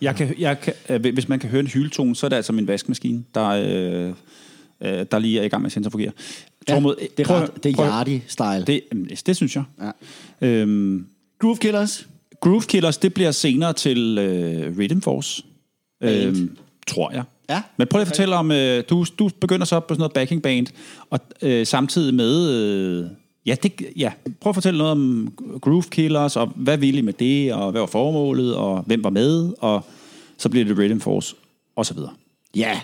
Jeg 0.00 0.16
kan, 0.16 0.34
jeg 0.38 0.60
kan, 0.60 0.72
øh, 0.88 1.00
hvis 1.00 1.28
man 1.28 1.38
kan 1.38 1.50
høre 1.50 1.60
en 1.60 1.66
hyletone, 1.66 2.16
så 2.16 2.26
er 2.26 2.28
det 2.28 2.36
altså 2.36 2.52
min 2.52 2.68
vaskemaskine, 2.68 3.24
der, 3.34 3.48
øh, 3.48 4.12
øh, 4.80 5.06
der 5.10 5.18
lige 5.18 5.40
er 5.40 5.44
i 5.44 5.48
gang 5.48 5.62
med 5.62 5.66
at 5.68 5.72
centrifugere. 5.72 6.12
Ja, 6.68 6.74
Tormod, 6.74 6.94
det 7.16 7.20
er, 7.20 7.24
prøv- 7.24 7.36
ret, 7.36 7.64
det 7.64 7.78
er 7.78 8.02
Yardi-style. 8.04 8.64
Det, 8.64 8.80
jamen, 8.92 9.08
det 9.26 9.36
synes 9.36 9.56
jeg. 9.56 9.64
Ja. 10.40 10.48
Øhm, 10.48 11.06
Groove 11.38 11.56
Killers. 11.56 12.06
Groove 12.40 12.62
Killers, 12.62 12.98
det 12.98 13.14
bliver 13.14 13.30
senere 13.30 13.72
til 13.72 14.18
øh, 14.18 14.78
Rhythm 14.78 15.00
Force. 15.00 15.42
Øhm, 16.00 16.56
tror 16.86 17.12
jeg. 17.12 17.22
Ja. 17.50 17.62
Men 17.76 17.86
prøv 17.88 17.98
lige 17.98 18.02
at 18.02 18.08
fortælle 18.08 18.36
om, 18.36 18.50
øh, 18.52 18.84
du, 18.90 19.04
du 19.18 19.30
begynder 19.40 19.64
så 19.66 19.80
på 19.80 19.94
sådan 19.94 19.98
noget 19.98 20.12
backing 20.12 20.42
band, 20.42 20.66
og 21.10 21.20
øh, 21.42 21.66
samtidig 21.66 22.14
med, 22.14 22.50
øh, 22.50 23.06
ja, 23.46 23.56
det, 23.62 23.72
ja, 23.96 24.12
prøv 24.40 24.50
at 24.50 24.54
fortælle 24.56 24.78
noget 24.78 24.92
om 24.92 25.32
Groove 25.60 25.82
Killers, 25.90 26.36
og 26.36 26.52
hvad 26.56 26.76
ville 26.78 26.98
I 26.98 27.02
med 27.02 27.12
det, 27.12 27.52
og 27.52 27.70
hvad 27.70 27.80
var 27.80 27.86
formålet, 27.86 28.56
og 28.56 28.82
hvem 28.86 29.04
var 29.04 29.10
med, 29.10 29.52
og 29.58 29.84
så 30.38 30.48
bliver 30.48 30.64
det 30.64 30.78
Rhythm 30.78 30.98
Force, 31.00 31.34
og 31.76 31.86
så 31.86 31.94
videre. 31.94 32.12
Ja, 32.56 32.80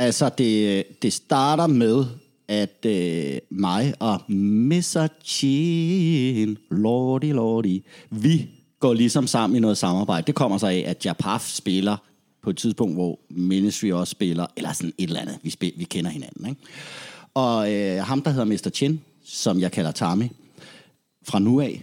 altså 0.00 0.30
det, 0.38 0.84
det 1.02 1.12
starter 1.12 1.66
med, 1.66 2.04
at 2.48 2.86
øh, 2.86 3.38
mig 3.50 3.94
og 3.98 4.20
Mr. 4.28 5.08
Chin, 5.24 6.58
lordy, 6.70 7.32
lordy, 7.32 7.82
vi 8.10 8.48
går 8.80 8.94
ligesom 8.94 9.26
sammen 9.26 9.56
i 9.56 9.60
noget 9.60 9.78
samarbejde. 9.78 10.26
Det 10.26 10.34
kommer 10.34 10.58
så 10.58 10.66
af, 10.66 10.84
at 10.86 11.06
Japaf 11.06 11.40
spiller 11.40 11.96
på 12.42 12.50
et 12.50 12.56
tidspunkt, 12.56 12.94
hvor 12.94 13.18
Ministry 13.30 13.90
også 13.90 14.10
spiller, 14.10 14.46
eller 14.56 14.72
sådan 14.72 14.92
et 14.98 15.06
eller 15.06 15.20
andet. 15.20 15.38
Vi, 15.42 15.50
spil, 15.50 15.72
vi 15.76 15.84
kender 15.84 16.10
hinanden, 16.10 16.48
ikke? 16.48 16.60
Og 17.34 17.72
øh, 17.72 18.02
ham, 18.02 18.22
der 18.22 18.30
hedder 18.30 18.44
Mr. 18.44 18.70
Chin, 18.74 19.00
som 19.24 19.60
jeg 19.60 19.72
kalder 19.72 19.90
Tami, 19.90 20.30
fra 21.28 21.38
nu 21.38 21.60
af, 21.60 21.82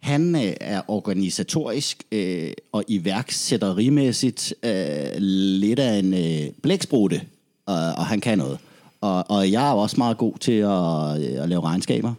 han 0.00 0.34
øh, 0.34 0.52
er 0.60 0.82
organisatorisk 0.88 2.02
øh, 2.12 2.52
og 2.72 2.84
iværksætterimæssigt 2.88 4.54
øh, 4.62 5.16
lidt 5.18 5.78
af 5.78 5.98
en 5.98 6.14
øh, 6.14 6.52
blæksprutte, 6.62 7.22
og, 7.66 7.76
og 7.76 8.06
han 8.06 8.20
kan 8.20 8.38
noget. 8.38 8.58
Og, 9.00 9.24
og 9.30 9.52
jeg 9.52 9.68
er 9.68 9.72
også 9.72 9.96
meget 9.98 10.18
god 10.18 10.34
til 10.38 10.52
at, 10.52 11.36
øh, 11.36 11.42
at 11.42 11.48
lave 11.48 11.62
regnskaber 11.64 12.14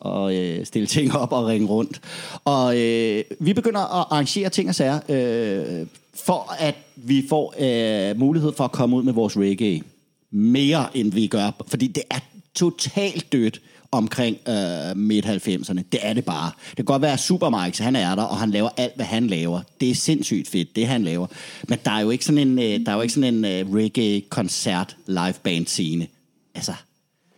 og 0.00 0.36
øh, 0.36 0.66
stille 0.66 0.86
ting 0.86 1.16
op 1.16 1.32
og 1.32 1.46
ringe 1.46 1.68
rundt. 1.68 2.00
Og 2.44 2.80
øh, 2.80 3.24
vi 3.40 3.52
begynder 3.52 3.80
at 3.80 4.06
arrangere 4.10 4.48
ting 4.48 4.68
og 4.68 4.74
sager, 4.74 5.00
øh, 5.08 5.86
for 6.14 6.56
at 6.58 6.74
vi 6.96 7.26
får 7.28 7.54
øh, 7.58 8.18
mulighed 8.18 8.52
for 8.52 8.64
at 8.64 8.72
komme 8.72 8.96
ud 8.96 9.02
med 9.02 9.12
vores 9.12 9.36
reggae. 9.36 9.82
Mere 10.30 10.96
end 10.96 11.12
vi 11.12 11.26
gør, 11.26 11.50
fordi 11.68 11.86
det 11.86 12.02
er 12.10 12.18
totalt 12.54 13.32
dødt 13.32 13.60
omkring 13.96 14.36
øh, 14.48 14.96
midt-90'erne. 14.96 15.82
Det 15.92 16.00
er 16.02 16.12
det 16.12 16.24
bare. 16.24 16.50
Det 16.68 16.76
kan 16.76 16.84
godt 16.84 17.02
være, 17.02 17.12
at 17.12 17.78
han 17.78 17.96
er 17.96 18.14
der, 18.14 18.22
og 18.22 18.36
han 18.36 18.50
laver 18.50 18.68
alt, 18.76 18.96
hvad 18.96 19.06
han 19.06 19.26
laver. 19.26 19.60
Det 19.80 19.90
er 19.90 19.94
sindssygt 19.94 20.48
fedt, 20.48 20.76
det 20.76 20.86
han 20.86 21.04
laver. 21.04 21.26
Men 21.68 21.78
der 21.84 21.90
er 21.90 22.00
jo 22.00 22.10
ikke 22.10 22.24
sådan 22.24 22.48
en, 22.48 22.58
øh, 22.58 22.86
der 22.86 22.92
er 22.92 22.96
jo 22.96 23.00
ikke 23.00 23.14
sådan 23.14 23.34
en 23.34 23.44
øh, 23.44 23.74
reggae-koncert 23.74 24.96
live-band 25.06 25.66
scene. 25.66 26.06
Altså, 26.54 26.72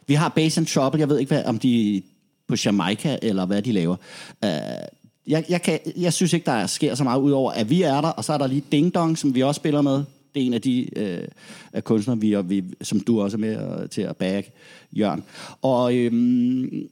vi 0.07 0.15
har 0.15 0.29
Bass 0.29 0.59
and 0.59 0.67
Trouble, 0.67 1.01
jeg 1.01 1.09
ved 1.09 1.19
ikke, 1.19 1.35
hvad, 1.35 1.45
om 1.45 1.59
de 1.59 2.03
på 2.49 2.57
Jamaica, 2.65 3.19
eller 3.23 3.47
hvad 3.47 3.63
de 3.63 3.73
laver. 3.73 3.97
Uh, 4.43 4.51
jeg, 5.27 5.45
jeg, 5.49 5.63
kan, 5.63 5.79
jeg 5.97 6.13
synes 6.13 6.33
ikke, 6.33 6.47
der 6.47 6.67
sker 6.67 6.95
så 6.95 7.05
meget, 7.05 7.21
udover 7.21 7.53
at 7.53 7.71
vi 7.71 7.83
er 7.83 8.01
der, 8.01 8.09
og 8.09 8.25
så 8.25 8.33
er 8.33 8.39
der 8.39 8.47
lige 8.47 8.63
Ding 8.73 8.95
Dong, 8.95 9.19
som 9.19 9.35
vi 9.35 9.43
også 9.43 9.59
spiller 9.59 9.83
med. 9.83 10.05
Det 10.37 10.43
er 10.43 10.47
en 10.47 10.55
af 10.55 10.63
de 10.63 10.99
øh, 10.99 11.29
af 11.73 11.85
kunstnere, 11.85 12.19
vi, 12.19 12.37
vi, 12.45 12.65
som 12.83 13.01
du 13.01 13.21
også 13.21 13.37
er 13.37 13.39
med 13.39 13.57
og, 13.57 13.91
til 13.91 14.03
at 14.03 14.17
bag, 14.17 14.53
Jørgen. 14.93 15.25
Og 15.63 15.97
øhm, 15.97 16.89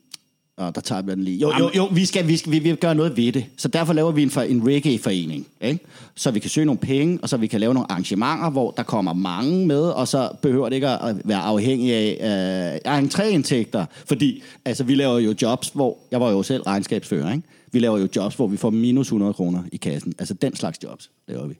og 0.56 0.74
der 0.74 0.80
tager 0.80 1.02
vi 1.02 1.10
den 1.10 1.24
lige. 1.24 1.38
Jo, 1.38 1.52
jo, 1.58 1.70
jo 1.76 1.88
vi, 1.92 2.04
skal, 2.04 2.28
vi, 2.28 2.36
skal, 2.36 2.52
vi 2.52 2.58
vil 2.58 2.76
gøre 2.76 2.94
noget 2.94 3.16
ved 3.16 3.32
det. 3.32 3.44
Så 3.56 3.68
derfor 3.68 3.92
laver 3.92 4.12
vi 4.12 4.22
en, 4.22 4.30
en 4.48 4.68
reggae-forening. 4.68 5.46
Ikke? 5.60 5.84
Så 6.14 6.30
vi 6.30 6.38
kan 6.38 6.50
søge 6.50 6.66
nogle 6.66 6.78
penge, 6.78 7.18
og 7.22 7.28
så 7.28 7.36
vi 7.36 7.46
kan 7.46 7.60
lave 7.60 7.74
nogle 7.74 7.92
arrangementer, 7.92 8.50
hvor 8.50 8.70
der 8.70 8.82
kommer 8.82 9.12
mange 9.12 9.66
med, 9.66 9.82
og 9.82 10.08
så 10.08 10.28
behøver 10.42 10.68
det 10.68 10.76
ikke 10.76 10.88
at 10.88 11.16
være 11.24 11.40
afhængig 11.40 11.92
af 11.92 12.80
øh, 12.84 12.98
entréindtægter. 12.98 13.84
Fordi 14.06 14.42
altså, 14.64 14.84
vi 14.84 14.94
laver 14.94 15.18
jo 15.18 15.34
jobs, 15.42 15.68
hvor 15.68 15.98
jeg 16.10 16.20
var 16.20 16.30
jo 16.30 16.42
selv 16.42 16.62
regnskabsfører. 16.62 17.32
Ikke? 17.32 17.48
Vi 17.72 17.78
laver 17.78 17.98
jo 17.98 18.08
jobs, 18.16 18.34
hvor 18.34 18.46
vi 18.46 18.56
får 18.56 18.70
minus 18.70 19.06
100 19.06 19.32
kroner 19.32 19.62
i 19.72 19.76
kassen. 19.76 20.14
Altså 20.18 20.34
den 20.34 20.56
slags 20.56 20.78
jobs 20.82 21.10
laver 21.28 21.46
vi. 21.46 21.54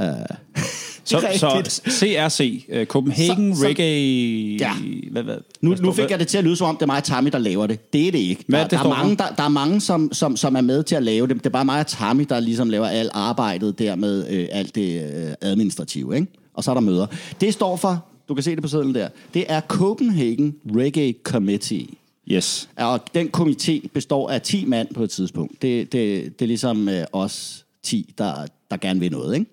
Uh, 0.00 0.36
Så, 1.04 1.20
så. 1.36 1.80
CRC, 1.90 2.64
uh, 2.80 2.84
Copenhagen 2.84 3.54
Så- 3.54 3.60
så- 3.60 3.66
Reggae... 3.66 4.56
Ja. 4.60 4.72
Hvad, 5.10 5.22
hvad, 5.22 5.36
Nu, 5.60 5.70
hvad 5.70 5.80
nu 5.82 5.92
fik 5.92 6.10
jeg 6.10 6.18
det 6.18 6.28
til 6.28 6.38
at 6.38 6.44
lyde 6.44 6.56
som 6.56 6.66
om, 6.68 6.76
det 6.76 6.82
er 6.82 6.86
mig 6.86 6.96
og 6.96 7.04
Tammy, 7.04 7.30
der 7.32 7.38
laver 7.38 7.66
det. 7.66 7.92
Det 7.92 8.08
er 8.08 8.12
det 8.12 8.18
ikke. 8.18 8.44
Der, 8.50 8.58
er 8.58 8.62
det, 8.62 8.70
der, 8.70 8.78
er 8.84 8.88
mange, 8.88 9.16
der, 9.16 9.24
der 9.36 9.42
er 9.42 9.48
mange, 9.48 9.80
som, 9.80 10.12
som, 10.12 10.36
som 10.36 10.56
er 10.56 10.60
med 10.60 10.82
til 10.82 10.94
at 10.94 11.02
lave 11.02 11.26
det. 11.26 11.36
Det 11.36 11.46
er 11.46 11.50
bare 11.50 11.64
mig 11.64 11.80
og 11.80 11.86
Tammy, 11.86 12.26
der 12.28 12.40
ligesom 12.40 12.70
laver 12.70 12.86
alt 12.86 13.10
arbejdet 13.14 13.78
der 13.78 13.94
med 13.96 14.26
øh, 14.30 14.46
alt 14.52 14.74
det 14.74 15.02
øh, 15.16 15.32
administrative. 15.40 16.14
Ikke? 16.16 16.26
Og 16.54 16.64
så 16.64 16.70
er 16.70 16.74
der 16.74 16.80
møder. 16.80 17.06
Det 17.40 17.54
står 17.54 17.76
for, 17.76 18.04
du 18.28 18.34
kan 18.34 18.42
se 18.42 18.50
det 18.54 18.62
på 18.62 18.68
sedlen 18.68 18.94
der, 18.94 19.08
det 19.34 19.44
er 19.48 19.60
Copenhagen 19.60 20.54
Reggae 20.76 21.14
Committee. 21.24 21.86
Yes. 22.30 22.68
Og 22.76 23.00
den 23.14 23.30
komité 23.36 23.80
består 23.94 24.30
af 24.30 24.40
10 24.42 24.64
mand 24.64 24.88
på 24.94 25.02
et 25.02 25.10
tidspunkt. 25.10 25.62
Det, 25.62 25.92
det, 25.92 26.24
det 26.38 26.44
er 26.44 26.46
ligesom 26.46 26.88
øh, 26.88 27.04
os 27.12 27.64
10, 27.82 28.14
der, 28.18 28.34
der 28.70 28.76
gerne 28.76 29.00
vil 29.00 29.10
noget, 29.12 29.34
ikke? 29.34 29.46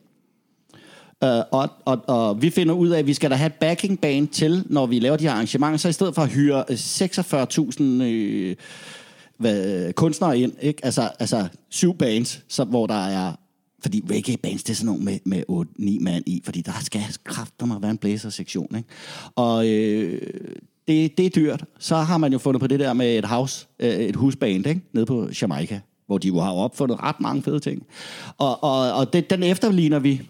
Uh, 1.24 1.28
og, 1.52 1.70
og, 1.86 2.02
og 2.08 2.42
vi 2.42 2.50
finder 2.50 2.74
ud 2.74 2.90
af, 2.90 3.00
at 3.00 3.08
vi 3.08 3.14
skal 3.14 3.32
da 3.32 3.36
have 3.36 3.48
et 3.48 3.54
backing 3.54 4.00
band 4.00 4.28
til, 4.28 4.64
når 4.66 4.86
vi 4.86 5.00
laver 5.00 5.18
de 5.18 5.24
her 5.24 5.32
arrangementer, 5.32 5.78
så 5.78 5.90
i 5.90 5.94
stedet 5.94 6.16
for 6.16 6.22
at 6.22 6.30
hyre 6.30 6.64
øh, 6.70 6.76
46.000 6.76 8.04
øh, 8.04 8.56
hvad, 9.42 9.88
øh, 9.88 9.94
kunstnere 9.94 10.40
ind, 10.40 10.54
ikke? 10.62 10.86
Altså, 10.86 11.10
altså 11.20 11.48
syv 11.70 11.98
bands, 11.98 12.44
så, 12.48 12.64
hvor 12.64 12.88
der 12.88 13.06
er... 13.06 13.34
Fordi 13.82 14.04
reggae 14.12 14.38
bands, 14.38 14.64
det 14.64 14.70
er 14.70 14.76
sådan 14.76 14.86
nogle 14.86 15.04
med, 15.04 15.20
med 15.26 15.44
8-9 15.50 16.04
mand 16.04 16.24
i, 16.28 16.42
fordi 16.46 16.62
der 16.62 16.72
skal 16.82 17.02
kraft, 17.24 17.60
der 17.60 17.66
må 17.66 17.80
være 17.80 17.92
en 17.92 17.98
blæsersektion, 17.98 18.76
ikke? 18.76 18.90
Og 19.36 19.70
øh, 19.70 20.22
det, 20.88 21.18
det 21.18 21.26
er 21.26 21.30
dyrt. 21.30 21.66
Så 21.80 21.96
har 21.96 22.18
man 22.18 22.32
jo 22.32 22.38
fundet 22.38 22.62
på 22.62 22.68
det 22.68 22.80
der 22.80 22.94
med 22.94 23.18
et 23.18 23.26
house, 23.26 23.68
øh, 23.80 23.90
et 23.90 24.16
husband, 24.16 24.68
ikke? 24.68 24.82
Nede 24.94 25.06
på 25.06 25.30
Jamaica, 25.42 25.80
hvor 26.08 26.18
de 26.18 26.28
jo 26.28 26.40
har 26.40 26.52
opfundet 26.52 27.04
ret 27.04 27.20
mange 27.20 27.44
fede 27.44 27.60
ting. 27.60 27.84
Og, 28.38 28.64
og, 28.64 28.94
og 28.94 29.14
det, 29.14 29.30
den 29.30 29.44
efterligner 29.44 30.00
vi, 30.00 30.22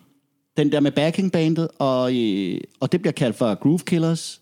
den 0.58 0.72
der 0.72 0.80
med 0.80 0.92
backingbandet, 0.92 1.68
og, 1.80 2.16
øh, 2.16 2.62
og 2.80 2.92
det 2.92 3.02
bliver 3.02 3.12
kaldt 3.14 3.36
for 3.38 3.56
Groove 3.56 3.80
Killers. 3.80 4.42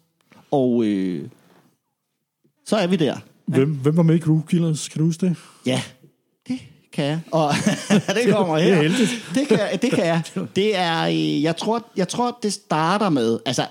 Og 0.52 0.84
øh, 0.86 1.30
så 2.66 2.76
er 2.78 2.88
vi 2.88 2.96
der. 2.96 3.18
Hvem, 3.46 3.76
hvem 3.76 3.98
var 3.98 4.04
med 4.04 4.16
i 4.16 4.20
Groove 4.20 4.44
Killers? 4.48 4.88
Kan 4.90 5.00
du 5.00 5.06
huske 5.06 5.26
det? 5.26 5.36
Ja, 5.66 5.82
det 6.48 6.60
kan 6.94 7.06
jeg. 7.06 7.20
Og 7.32 7.52
det 8.16 8.34
kommer 8.34 8.56
Det 8.56 8.64
her. 8.66 8.76
er 8.76 8.82
heldigt. 8.82 9.10
Det 9.36 9.48
kan, 9.48 9.60
jeg- 9.60 9.80
det 9.82 9.92
kan 9.92 10.06
jeg. 10.06 10.22
Det 10.56 10.76
er, 10.78 11.02
øh, 11.08 11.44
jeg 11.44 11.58
tror, 11.58 11.86
jeg 11.98 12.08
tror, 12.08 12.40
det 12.44 12.54
starter 12.54 13.10
med, 13.10 13.40
altså, 13.46 13.66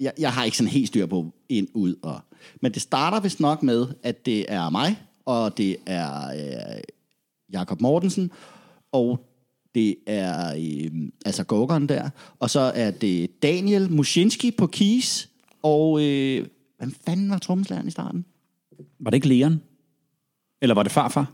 jeg, 0.00 0.12
jeg 0.18 0.32
har 0.32 0.44
ikke 0.44 0.56
sådan 0.56 0.70
helt 0.70 0.88
styr 0.88 1.06
på 1.06 1.32
ind, 1.48 1.68
ud, 1.74 1.94
og, 2.02 2.20
men 2.62 2.72
det 2.72 2.82
starter 2.82 3.20
vist 3.20 3.40
nok 3.40 3.62
med, 3.62 3.86
at 4.02 4.26
det 4.26 4.52
er 4.52 4.70
mig, 4.70 4.96
og 5.26 5.56
det 5.58 5.76
er 5.86 6.28
øh, 6.30 6.80
Jakob 7.52 7.80
Mortensen, 7.80 8.30
og 8.92 9.20
det 9.74 9.96
er 10.06 10.54
øh, 10.54 11.10
altså 11.24 11.44
Gorgon 11.44 11.86
der, 11.86 12.10
og 12.38 12.50
så 12.50 12.60
er 12.60 12.90
det 12.90 13.42
Daniel 13.42 13.92
Muschinski 13.92 14.50
på 14.50 14.66
keys, 14.66 15.28
og 15.62 16.02
øh, 16.02 16.46
hvad 16.78 16.88
fanden 17.06 17.30
var 17.30 17.38
trommeslageren 17.38 17.88
i 17.88 17.90
starten? 17.90 18.24
Var 18.98 19.10
det 19.10 19.16
ikke 19.16 19.28
Leon? 19.28 19.60
Eller 20.62 20.74
var 20.74 20.82
det 20.82 20.92
farfar? 20.92 21.32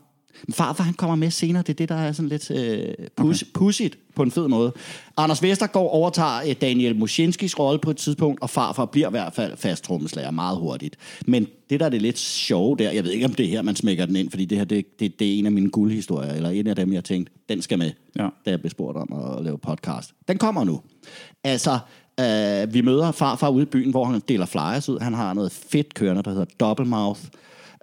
Farfar, 0.52 0.84
han 0.84 0.94
kommer 0.94 1.16
med 1.16 1.30
senere. 1.30 1.62
Det 1.62 1.68
er 1.68 1.74
det, 1.74 1.88
der 1.88 1.94
er 1.94 2.12
sådan 2.12 2.28
lidt 2.28 2.50
øh, 2.50 2.94
pus, 3.16 3.42
okay. 3.42 3.52
pudsigt 3.54 3.98
på 4.14 4.22
en 4.22 4.30
fed 4.30 4.48
måde. 4.48 4.72
Anders 5.16 5.42
Vestergaard 5.42 5.88
overtager 5.90 6.40
øh, 6.48 6.54
Daniel 6.60 6.96
Muschinskis 6.96 7.58
rolle 7.58 7.78
på 7.78 7.90
et 7.90 7.96
tidspunkt, 7.96 8.42
og 8.42 8.50
farfar 8.50 8.84
bliver 8.84 9.08
i 9.08 9.10
hvert 9.10 9.32
fald 9.34 9.56
fast 9.56 9.84
trommeslager 9.84 10.30
meget 10.30 10.58
hurtigt. 10.58 10.96
Men 11.26 11.46
det, 11.70 11.80
der 11.80 11.86
er 11.86 11.90
det 11.90 12.02
lidt 12.02 12.18
sjove 12.18 12.76
der, 12.76 12.90
jeg 12.90 13.04
ved 13.04 13.10
ikke, 13.10 13.26
om 13.26 13.34
det 13.34 13.46
er 13.46 13.50
her, 13.50 13.62
man 13.62 13.76
smækker 13.76 14.06
den 14.06 14.16
ind, 14.16 14.30
fordi 14.30 14.44
det 14.44 14.58
her, 14.58 14.64
det, 14.64 15.00
det, 15.00 15.18
det 15.18 15.34
er 15.34 15.38
en 15.38 15.46
af 15.46 15.52
mine 15.52 15.70
guldhistorier, 15.70 16.32
eller 16.32 16.50
en 16.50 16.66
af 16.66 16.76
dem, 16.76 16.92
jeg 16.92 17.04
tænkte, 17.04 17.32
den 17.48 17.62
skal 17.62 17.78
med, 17.78 17.90
Ja. 18.18 18.28
da 18.44 18.50
jeg 18.50 18.60
blev 18.60 18.70
spurgt 18.70 18.96
om 18.96 19.12
at 19.12 19.44
lave 19.44 19.58
podcast. 19.58 20.10
Den 20.28 20.38
kommer 20.38 20.64
nu. 20.64 20.80
Altså, 21.44 21.78
øh, 22.20 22.74
vi 22.74 22.80
møder 22.80 23.12
farfar 23.12 23.48
ude 23.48 23.62
i 23.62 23.66
byen, 23.66 23.90
hvor 23.90 24.04
han 24.04 24.20
deler 24.28 24.46
flyers 24.46 24.88
ud. 24.88 24.98
Han 24.98 25.14
har 25.14 25.34
noget 25.34 25.52
fedt 25.52 25.94
kørende, 25.94 26.22
der 26.22 26.30
hedder 26.30 26.46
Double 26.60 26.86
Mouth, 26.86 27.20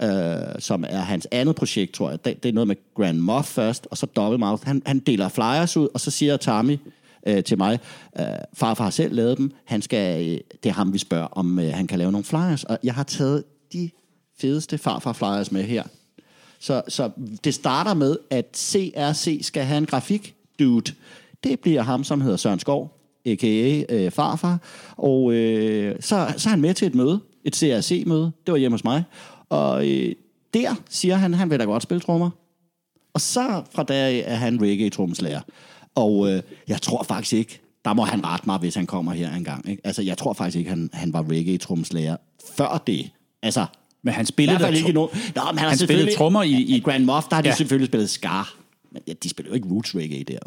øh, 0.02 0.60
som 0.60 0.86
er 0.88 1.00
hans 1.00 1.28
andet 1.32 1.56
projekt, 1.56 1.93
tror 1.93 2.10
jeg. 2.10 2.26
Det, 2.26 2.43
det 2.43 2.50
er 2.50 2.54
noget 2.54 2.68
med 2.68 2.76
Grand 2.95 3.18
Moff 3.18 3.48
først, 3.48 3.88
og 3.91 3.98
så 3.98 4.06
Double 4.06 4.38
Mouth. 4.38 4.68
Han, 4.68 4.82
han 4.86 5.00
deler 5.00 5.30
flyers 5.30 5.78
ud, 5.78 5.88
og 5.93 6.00
så 6.00 6.12
siger 6.12 6.38
Tommy 6.38 6.80
øh, 7.28 7.43
til 7.43 7.58
mig, 7.58 7.80
øh, 8.20 8.26
farfar 8.54 8.84
har 8.84 8.91
selv 8.91 9.16
lavet 9.16 9.38
dem, 9.38 9.52
han 9.66 9.82
skal, 9.82 10.28
øh, 10.28 10.39
det 10.64 10.70
er 10.70 10.74
ham, 10.74 10.93
vi 10.93 10.98
spørger, 10.98 11.28
om 11.32 11.60
øh, 11.60 11.74
han 11.74 11.88
kan 11.88 12.00
lave 12.00 12.12
nogle 12.12 12.26
flyers. 12.26 12.64
Og 12.64 12.80
jeg 12.84 12.93
har 12.93 13.04
taget 13.04 13.43
de 13.74 13.89
fedeste 14.39 14.78
farfar 14.78 15.14
flyers 15.14 15.52
med 15.52 15.64
her. 15.64 15.84
Så, 16.60 16.82
så 16.88 17.12
det 17.43 17.54
starter 17.54 17.93
med, 17.93 18.18
at 18.30 18.58
CRC 18.58 19.39
skal 19.41 19.64
have 19.64 19.78
en 19.78 19.86
grafik 19.86 20.36
dude. 20.60 20.93
Det 21.43 21.60
bliver 21.60 21.82
ham, 21.82 22.04
som 22.04 22.22
hedder 22.22 22.38
Søren 22.38 22.60
Skov, 22.60 22.98
a.k.a. 23.26 23.84
Øh, 23.89 24.12
farfar. 24.12 24.58
Og 24.98 25.34
øh, 25.34 25.95
så, 26.00 26.34
så 26.38 26.50
er 26.50 26.52
han 26.52 26.62
med 26.62 26.74
til 26.74 26.88
et 26.88 26.95
møde, 26.95 27.20
et 27.43 27.56
CRC-møde. 27.56 28.32
Det 28.45 28.52
var 28.52 28.58
hjemme 28.58 28.74
hos 28.74 28.84
mig. 28.84 29.04
Og 29.50 29.88
øh, 29.89 30.16
der 30.54 30.76
siger 30.89 31.16
han, 31.16 31.34
han 31.34 31.50
vil 31.50 31.60
da 31.60 31.64
godt 31.64 31.84
spille 31.84 32.02
trommer. 32.02 32.30
Og 33.14 33.22
så 33.22 33.64
fra 33.72 33.84
der 33.84 33.95
er 34.26 34.36
han 34.36 34.60
reggae-trommeslager. 34.62 35.41
Og 35.95 36.30
øh, 36.32 36.41
jeg 36.68 36.82
tror 36.82 37.04
faktisk 37.04 37.34
ikke, 37.34 37.60
der 37.86 37.93
må 37.93 38.04
han 38.04 38.26
rette 38.26 38.45
mig, 38.45 38.58
hvis 38.60 38.76
han 38.76 38.86
kommer 38.86 39.12
her 39.14 39.36
engang. 39.36 39.70
Ikke? 39.70 39.82
Altså, 39.88 40.02
jeg 40.02 40.18
tror 40.18 40.34
faktisk 40.34 40.58
ikke, 40.58 40.70
han, 40.70 40.89
han 40.93 41.14
var 41.14 41.24
reggae-trommeslager 41.24 42.16
før 42.58 42.84
det. 42.88 43.10
Altså, 43.41 43.66
Men 44.02 44.14
han 44.14 44.26
spillede 44.26 44.60
da 44.60 44.68
ikke 44.68 44.91
nu. 44.91 45.10
Nå, 45.36 45.41
men 45.52 45.58
han, 45.58 45.70
Han 45.70 45.78
spillede 45.78 46.16
trommer 46.16 46.43
i- 46.43 46.62
i- 46.62 46.80
Grand 46.80 47.06
Moff, 47.06 47.28
der 47.28 47.36
har 47.36 47.41
de 47.41 47.50
Ja. 47.50 47.56
selvfølgelig 47.56 47.88
spillet 47.88 48.10
Scar. 48.10 48.56
Men 48.91 49.02
ja, 49.08 49.14
de 49.24 49.30
spiller 49.30 49.50
jo 49.50 49.56
ikke 49.56 49.68
roots 49.72 49.95
reggae 49.95 50.24
der. 50.24 50.39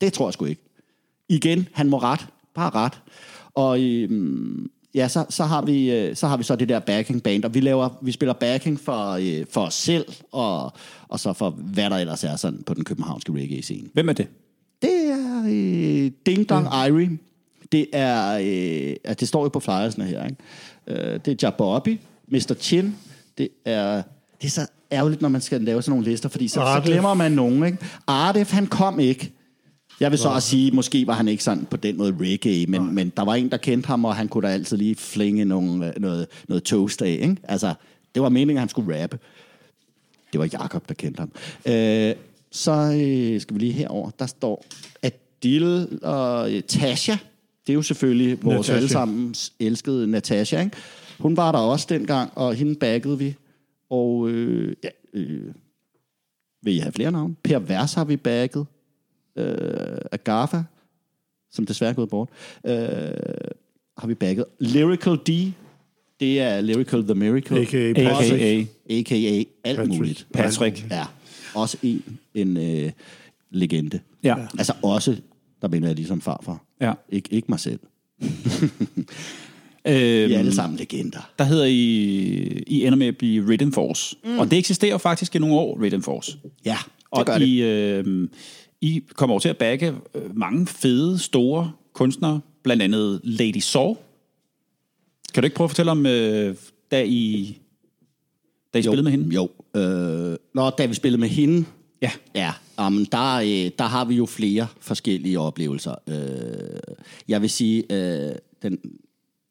Det 0.00 0.12
tror 0.12 0.26
jeg 0.26 0.32
sgu 0.32 0.44
ikke. 0.44 0.62
Igen, 1.28 1.68
han 1.72 1.88
må 1.88 1.98
ret. 1.98 2.26
Bare 2.54 2.70
ret. 2.70 3.00
Og 3.54 3.80
øhm, 3.82 4.70
ja, 4.94 5.08
så, 5.08 5.24
så, 5.28 5.44
har 5.44 5.62
vi, 5.62 5.90
øh, 5.90 6.16
så 6.16 6.26
har 6.26 6.36
vi 6.36 6.42
så 6.42 6.56
det 6.56 6.68
der 6.68 6.78
backing 6.78 7.22
band, 7.22 7.44
og 7.44 7.54
vi, 7.54 7.60
laver, 7.60 7.88
vi 8.02 8.12
spiller 8.12 8.32
backing 8.32 8.80
for, 8.80 9.10
øh, 9.10 9.46
for 9.50 9.60
os 9.60 9.74
selv, 9.74 10.06
og, 10.32 10.72
og 11.08 11.20
så 11.20 11.32
for 11.32 11.50
hvad 11.50 11.90
der 11.90 11.96
ellers 11.96 12.24
er 12.24 12.36
sådan 12.36 12.62
på 12.66 12.74
den 12.74 12.84
københavnske 12.84 13.32
reggae-scene. 13.32 13.88
Hvem 13.92 14.08
er 14.08 14.12
det? 14.12 14.26
Det 14.82 15.10
er 15.10 15.44
øh, 15.48 16.10
Ding 16.26 16.48
Dong 16.48 16.66
Irie. 16.66 17.18
Det 17.72 17.86
er, 17.92 18.38
øh, 18.38 19.14
det 19.20 19.28
står 19.28 19.42
jo 19.42 19.48
på 19.48 19.60
flyersne 19.60 20.04
her, 20.04 20.24
ikke? 20.24 20.36
Øh, 20.86 21.20
det 21.24 21.28
er 21.28 21.34
Jabobby, 21.42 22.00
Mr. 22.28 22.54
Chin. 22.60 22.96
Det 23.38 23.48
er, 23.64 24.02
det 24.40 24.46
er 24.46 24.50
så 24.50 24.66
ærgerligt, 24.92 25.22
når 25.22 25.28
man 25.28 25.40
skal 25.40 25.60
lave 25.60 25.82
sådan 25.82 25.90
nogle 25.90 26.10
lister, 26.10 26.28
fordi 26.28 26.48
så, 26.48 26.54
så 26.54 26.82
glemmer 26.84 27.14
man 27.14 27.32
nogen, 27.32 27.66
ikke? 27.66 27.78
Ardef, 28.06 28.52
han 28.52 28.66
kom 28.66 29.00
ikke. 29.00 29.32
Jeg 30.00 30.10
vil 30.10 30.18
så 30.18 30.28
også 30.28 30.48
sige, 30.48 30.70
måske 30.70 31.06
var 31.06 31.12
han 31.12 31.28
ikke 31.28 31.44
sådan 31.44 31.66
på 31.70 31.76
den 31.76 31.96
måde 31.96 32.16
reggae, 32.20 32.66
men, 32.66 32.94
men 32.94 33.12
der 33.16 33.22
var 33.22 33.34
en, 33.34 33.50
der 33.50 33.56
kendte 33.56 33.86
ham, 33.86 34.04
og 34.04 34.16
han 34.16 34.28
kunne 34.28 34.48
da 34.48 34.52
altid 34.52 34.76
lige 34.76 34.96
flinge 34.96 35.44
nogle, 35.44 35.86
øh, 35.86 36.00
noget, 36.00 36.26
noget 36.48 36.62
toast 36.62 37.02
af, 37.02 37.18
ikke? 37.22 37.36
Altså, 37.44 37.74
det 38.14 38.22
var 38.22 38.28
meningen, 38.28 38.56
at 38.56 38.60
han 38.60 38.68
skulle 38.68 39.02
rappe. 39.02 39.18
Det 40.32 40.40
var 40.40 40.48
Jakob 40.52 40.88
der 40.88 40.94
kendte 40.94 41.20
ham. 41.20 41.30
Øh, 41.66 42.14
så 42.50 42.72
øh, 42.72 43.40
skal 43.40 43.54
vi 43.54 43.60
lige 43.60 43.72
herover. 43.72 44.10
Der 44.10 44.26
står 44.26 44.64
Adil 45.02 45.98
og 46.02 46.52
øh, 46.54 46.62
Tasha. 46.62 47.12
Det 47.66 47.72
er 47.72 47.74
jo 47.74 47.82
selvfølgelig 47.82 48.44
vores 48.44 48.56
Natasha. 48.56 48.76
allesammens 48.76 49.52
elskede 49.60 50.06
Natasha. 50.06 50.60
Ikke? 50.60 50.76
Hun 51.18 51.36
var 51.36 51.52
der 51.52 51.58
også 51.58 51.86
dengang, 51.88 52.32
og 52.34 52.54
hende 52.54 52.74
baggede 52.74 53.18
vi. 53.18 53.34
Og 53.90 54.28
øh, 54.28 54.76
ja, 54.84 54.88
øh, 55.14 55.54
vil 56.62 56.74
I 56.74 56.78
have 56.78 56.92
flere 56.92 57.12
navne? 57.12 57.34
Per 57.42 57.58
Vers 57.58 57.94
har 57.94 58.04
vi 58.04 58.16
bagget. 58.16 58.66
Øh, 59.40 59.98
Agafa, 60.12 60.62
som 61.50 61.66
desværre 61.66 61.90
er 61.90 61.94
gået 61.94 62.08
bort. 62.08 62.28
Øh, 62.66 62.72
har 63.98 64.06
vi 64.06 64.14
bagget. 64.14 64.44
Lyrical 64.60 65.16
D. 65.16 65.52
Det 66.20 66.40
er 66.40 66.60
Lyrical 66.60 67.04
The 67.04 67.14
Miracle. 67.14 67.60
A.k.a. 67.60 67.90
A.k.a. 67.90 68.64
A.k.a. 68.98 69.44
alt 69.64 69.76
Patrick. 69.78 69.88
muligt. 69.98 70.26
Patrick. 70.32 70.86
Ja, 70.90 71.04
også 71.54 71.76
en, 71.82 72.02
en 72.34 72.56
øh, 72.56 72.90
legende. 73.50 74.00
Ja. 74.22 74.36
Altså 74.58 74.72
også, 74.82 75.16
der 75.62 75.68
mener 75.68 75.86
jeg 75.86 75.96
ligesom 75.96 76.20
farfar. 76.20 76.64
Ja. 76.80 76.92
Ik- 77.12 77.28
ikke 77.30 77.46
mig 77.48 77.60
selv. 77.60 77.80
Øhm, 79.86 80.28
Vi 80.28 80.34
er 80.34 80.38
alle 80.38 80.54
sammen 80.54 80.78
legender. 80.78 81.30
der 81.38 81.44
hedder 81.44 81.64
I, 81.64 81.72
I 82.66 82.84
ender 82.86 82.96
med 82.98 83.06
at 83.06 83.16
blive 83.16 83.48
Rhythm 83.48 83.70
Force. 83.70 84.16
Mm. 84.24 84.38
Og 84.38 84.50
det 84.50 84.58
eksisterer 84.58 84.98
faktisk 84.98 85.34
i 85.34 85.38
nogle 85.38 85.54
år, 85.54 85.82
Rhythm 85.82 86.00
Force. 86.02 86.38
Ja, 86.64 86.76
det 86.82 87.06
Og 87.10 87.26
gør 87.26 87.38
det. 87.38 87.46
I, 87.46 87.62
øh, 87.62 88.28
I 88.80 89.02
kommer 89.14 89.32
over 89.32 89.40
til 89.40 89.48
at 89.48 89.56
bagge 89.56 89.94
øh, 90.14 90.36
mange 90.36 90.66
fede, 90.66 91.18
store 91.18 91.72
kunstnere, 91.92 92.40
blandt 92.62 92.82
andet 92.82 93.20
Lady 93.24 93.58
Saw. 93.58 93.94
Kan 95.34 95.42
du 95.42 95.44
ikke 95.44 95.56
prøve 95.56 95.66
at 95.66 95.70
fortælle 95.70 95.90
om, 95.90 96.06
øh, 96.06 96.56
da 96.90 97.04
I, 97.04 97.58
da 98.74 98.78
I 98.78 98.82
spillede 98.82 99.02
med 99.02 99.12
hende? 99.12 99.34
Jo. 99.34 99.48
Øh, 99.76 100.36
når 100.54 100.70
da 100.70 100.86
vi 100.86 100.94
spillede 100.94 101.20
med 101.20 101.28
hende, 101.28 101.64
Ja. 102.02 102.10
Ja, 102.34 102.52
um, 102.86 103.06
der, 103.06 103.34
øh, 103.34 103.70
der 103.78 103.84
har 103.84 104.04
vi 104.04 104.14
jo 104.14 104.26
flere 104.26 104.66
forskellige 104.80 105.40
oplevelser. 105.40 105.94
Øh, 106.08 106.96
jeg 107.28 107.42
vil 107.42 107.50
sige, 107.50 107.84
øh, 107.90 108.34
den, 108.62 108.78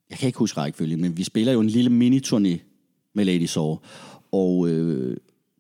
jeg 0.10 0.18
kan 0.18 0.28
ikke 0.28 0.40
huske 0.40 0.60
rækkefølgen, 0.60 1.02
men 1.02 1.18
vi 1.18 1.24
spiller 1.24 1.54
jo 1.54 1.60
en 1.60 1.70
lille 1.70 1.90
mini-turné 1.90 2.60
med 3.14 3.26
Lady 3.26 3.46
Saw, 3.46 3.78
og 4.32 4.70
øh, 4.70 5.18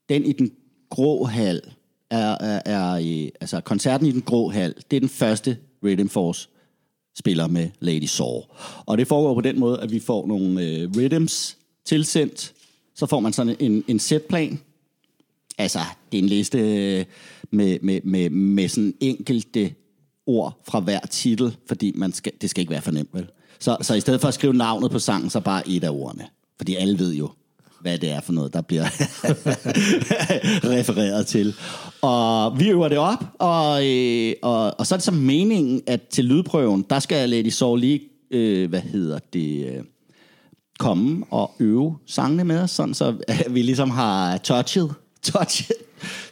den 0.09 0.26
i 0.26 0.32
den 0.32 0.51
grå 0.89 1.24
hal, 1.24 1.61
er, 2.10 2.38
er, 2.39 2.62
er 2.66 2.97
i, 2.97 3.32
altså 3.41 3.62
koncerten 3.62 4.07
i 4.07 4.12
den 4.12 4.22
grå 4.22 4.49
hal, 4.49 4.76
det 4.91 4.97
er 4.97 4.99
den 4.99 5.10
første 5.10 5.57
Rhythm 5.84 6.07
Force 6.07 6.49
spiller 7.16 7.47
med 7.47 7.70
Lady 7.80 8.05
Saw. 8.05 8.41
Og 8.86 8.97
det 8.97 9.07
foregår 9.07 9.34
på 9.34 9.41
den 9.41 9.60
måde, 9.60 9.80
at 9.82 9.91
vi 9.91 9.99
får 9.99 10.28
nogle 10.28 10.64
øh, 10.64 10.89
rhythms 10.97 11.57
tilsendt. 11.86 12.53
Så 12.95 13.05
får 13.05 13.20
man 13.20 13.34
sådan 13.34 13.55
en, 13.60 13.84
en 13.88 13.99
setplan. 13.99 14.60
Altså, 15.57 15.80
det 16.12 16.18
er 16.18 16.24
en 16.24 16.30
liste 16.30 16.57
med, 17.51 17.80
med, 17.82 18.01
med, 18.03 18.30
med 18.30 18.68
sådan 18.68 18.93
enkelte 18.99 19.74
ord 20.26 20.62
fra 20.68 20.80
hver 20.80 20.99
titel, 20.99 21.55
fordi 21.68 21.91
man 21.95 22.14
skal, 22.14 22.32
det 22.41 22.49
skal 22.49 22.62
ikke 22.62 22.72
være 22.72 22.82
for 22.82 22.91
nemt, 22.91 23.10
vel? 23.14 23.28
Så, 23.60 23.78
så 23.82 23.93
i 23.93 23.99
stedet 23.99 24.22
for 24.22 24.28
at 24.28 24.34
skrive 24.34 24.53
navnet 24.53 24.91
på 24.91 24.99
sangen, 24.99 25.30
så 25.30 25.39
bare 25.39 25.70
et 25.70 25.84
af 25.84 25.89
ordene. 25.89 26.28
Fordi 26.57 26.76
alle 26.76 26.99
ved 26.99 27.14
jo, 27.14 27.30
hvad 27.82 27.98
det 27.98 28.12
er 28.12 28.22
for 28.22 28.34
noget, 28.34 28.54
der 28.54 28.62
bliver 28.62 28.86
refereret 30.78 31.28
til. 31.28 31.56
Og 32.02 32.60
vi 32.60 32.70
øver 32.70 32.88
det 32.88 32.98
op, 32.98 33.24
og, 33.40 33.88
øh, 33.88 34.34
og, 34.42 34.80
og 34.80 34.88
så 34.88 34.96
er 34.96 34.98
det 34.98 35.04
så 35.04 35.12
meningen, 35.12 35.82
at 35.88 36.02
til 36.02 36.26
lydprøven, 36.26 36.86
der 36.90 37.00
skal 37.00 37.30
Lady 37.30 37.50
Saw 37.50 37.76
lige, 37.76 38.02
øh, 38.32 38.70
hvad 38.70 38.82
hedder 38.82 39.20
det, 39.34 39.66
øh, 39.66 39.84
komme 40.80 41.26
og 41.32 41.52
øve 41.60 41.98
sangene 42.06 42.44
med 42.44 42.60
os, 42.60 42.72
sådan 42.72 42.94
så 42.94 43.16
øh, 43.30 43.54
vi 43.56 43.62
ligesom 43.62 43.90
har 43.90 44.38
touchet, 44.38 44.94
touchet, 45.24 45.78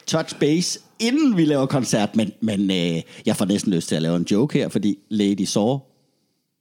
touch 0.07 0.39
base, 0.39 0.79
inden 0.99 1.37
vi 1.37 1.45
laver 1.45 1.65
koncert. 1.65 2.15
Men, 2.15 2.31
men 2.41 2.71
øh, 2.71 3.01
jeg 3.25 3.35
får 3.35 3.45
næsten 3.45 3.73
lyst 3.73 3.87
til 3.87 3.95
at 3.95 4.01
lave 4.01 4.15
en 4.15 4.27
joke 4.31 4.59
her, 4.59 4.69
fordi 4.69 4.97
Lady 5.09 5.45
Saw, 5.45 5.79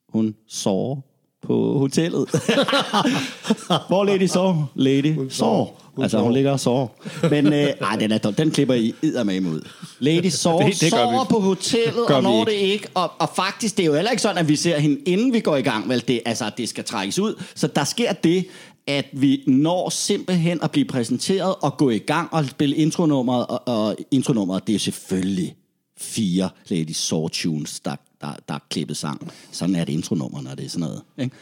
hun 0.08 0.34
sår 0.48 1.15
på 1.42 1.78
hotellet. 1.78 2.28
Hvor 3.88 4.04
Lady 4.04 4.26
Saw? 4.26 4.54
Lady 4.74 5.28
Saw. 5.30 5.64
Altså, 6.02 6.18
hun 6.18 6.32
ligger 6.32 6.52
og 6.52 6.60
sover. 6.60 6.88
Men 7.30 7.46
øh, 7.46 7.52
ej, 7.90 7.96
den, 7.96 8.12
er, 8.12 8.18
den 8.18 8.50
klipper 8.50 8.74
I 8.74 8.94
med 9.24 9.40
ud. 9.40 9.68
Lady 9.98 10.26
Saw 10.26 10.58
Det- 10.66 10.80
det 10.80 10.90
sover 10.90 11.24
vi. 11.24 11.28
på 11.30 11.40
hotellet, 11.40 12.06
Gør 12.08 12.14
og 12.14 12.22
når 12.22 12.40
ikke. 12.40 12.50
det 12.50 12.58
ikke. 12.72 12.88
Og, 12.94 13.12
og 13.18 13.30
faktisk, 13.36 13.76
det 13.76 13.82
er 13.82 13.86
jo 13.86 13.94
heller 13.94 14.10
ikke 14.10 14.22
sådan, 14.22 14.38
at 14.38 14.48
vi 14.48 14.56
ser 14.56 14.78
hende, 14.78 15.00
inden 15.06 15.32
vi 15.32 15.40
går 15.40 15.56
i 15.56 15.62
gang. 15.62 15.88
Vel, 15.88 16.04
det, 16.08 16.20
altså, 16.26 16.50
det 16.58 16.68
skal 16.68 16.84
trækkes 16.84 17.18
ud. 17.18 17.42
Så 17.54 17.66
der 17.66 17.84
sker 17.84 18.12
det, 18.12 18.46
at 18.86 19.04
vi 19.12 19.42
når 19.46 19.88
simpelthen 19.90 20.58
at 20.62 20.70
blive 20.70 20.84
præsenteret 20.84 21.54
og 21.62 21.76
gå 21.76 21.90
i 21.90 21.98
gang 21.98 22.28
og 22.32 22.44
spille 22.46 22.76
intronummeret. 22.76 23.46
Og, 23.46 23.68
og 23.68 23.96
intronummeret, 24.10 24.66
det 24.66 24.74
er 24.74 24.78
selvfølgelig 24.78 25.54
fire 25.98 26.48
Lady 26.68 26.92
Saw 26.92 27.28
tunes, 27.28 27.80
der, 27.80 27.96
der, 28.26 28.36
der 28.48 28.54
er 28.54 28.58
klippet 28.70 28.96
sang. 28.96 29.32
Sådan 29.52 29.74
er 29.74 29.84
det 29.84 29.92
intronummer, 29.92 30.42
når 30.42 30.54
det 30.54 30.64
er 30.64 30.68
sådan 30.68 30.80
noget. 30.80 31.02
Ikke? 31.18 31.36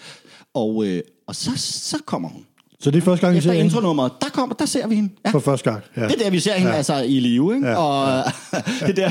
Og, 0.54 0.86
øh, 0.86 1.02
og 1.26 1.36
så, 1.36 1.50
så 1.56 1.98
kommer 2.06 2.28
hun. 2.28 2.44
Så 2.80 2.90
det 2.90 2.98
er 2.98 3.02
første 3.02 3.26
gang, 3.26 3.36
vi 3.36 3.40
ser 3.40 3.50
Efter 3.50 3.52
hende 3.52 3.64
intronummeret, 3.64 4.12
der, 4.20 4.28
kommer, 4.28 4.54
der 4.54 4.66
ser 4.66 4.86
vi 4.86 4.94
hende. 4.94 5.10
Ja. 5.24 5.30
for 5.30 5.38
første 5.38 5.70
gang. 5.70 5.82
Ja. 5.96 6.02
Det 6.02 6.12
er 6.12 6.24
der, 6.24 6.30
vi 6.30 6.40
ser 6.40 6.54
hende 6.54 6.70
ja. 6.70 6.76
altså 6.76 6.96
i 6.96 7.20
live, 7.20 7.54
ikke? 7.54 7.68
Ja. 7.68 7.76
Og 7.76 8.24
det 8.86 8.96
der 8.96 9.10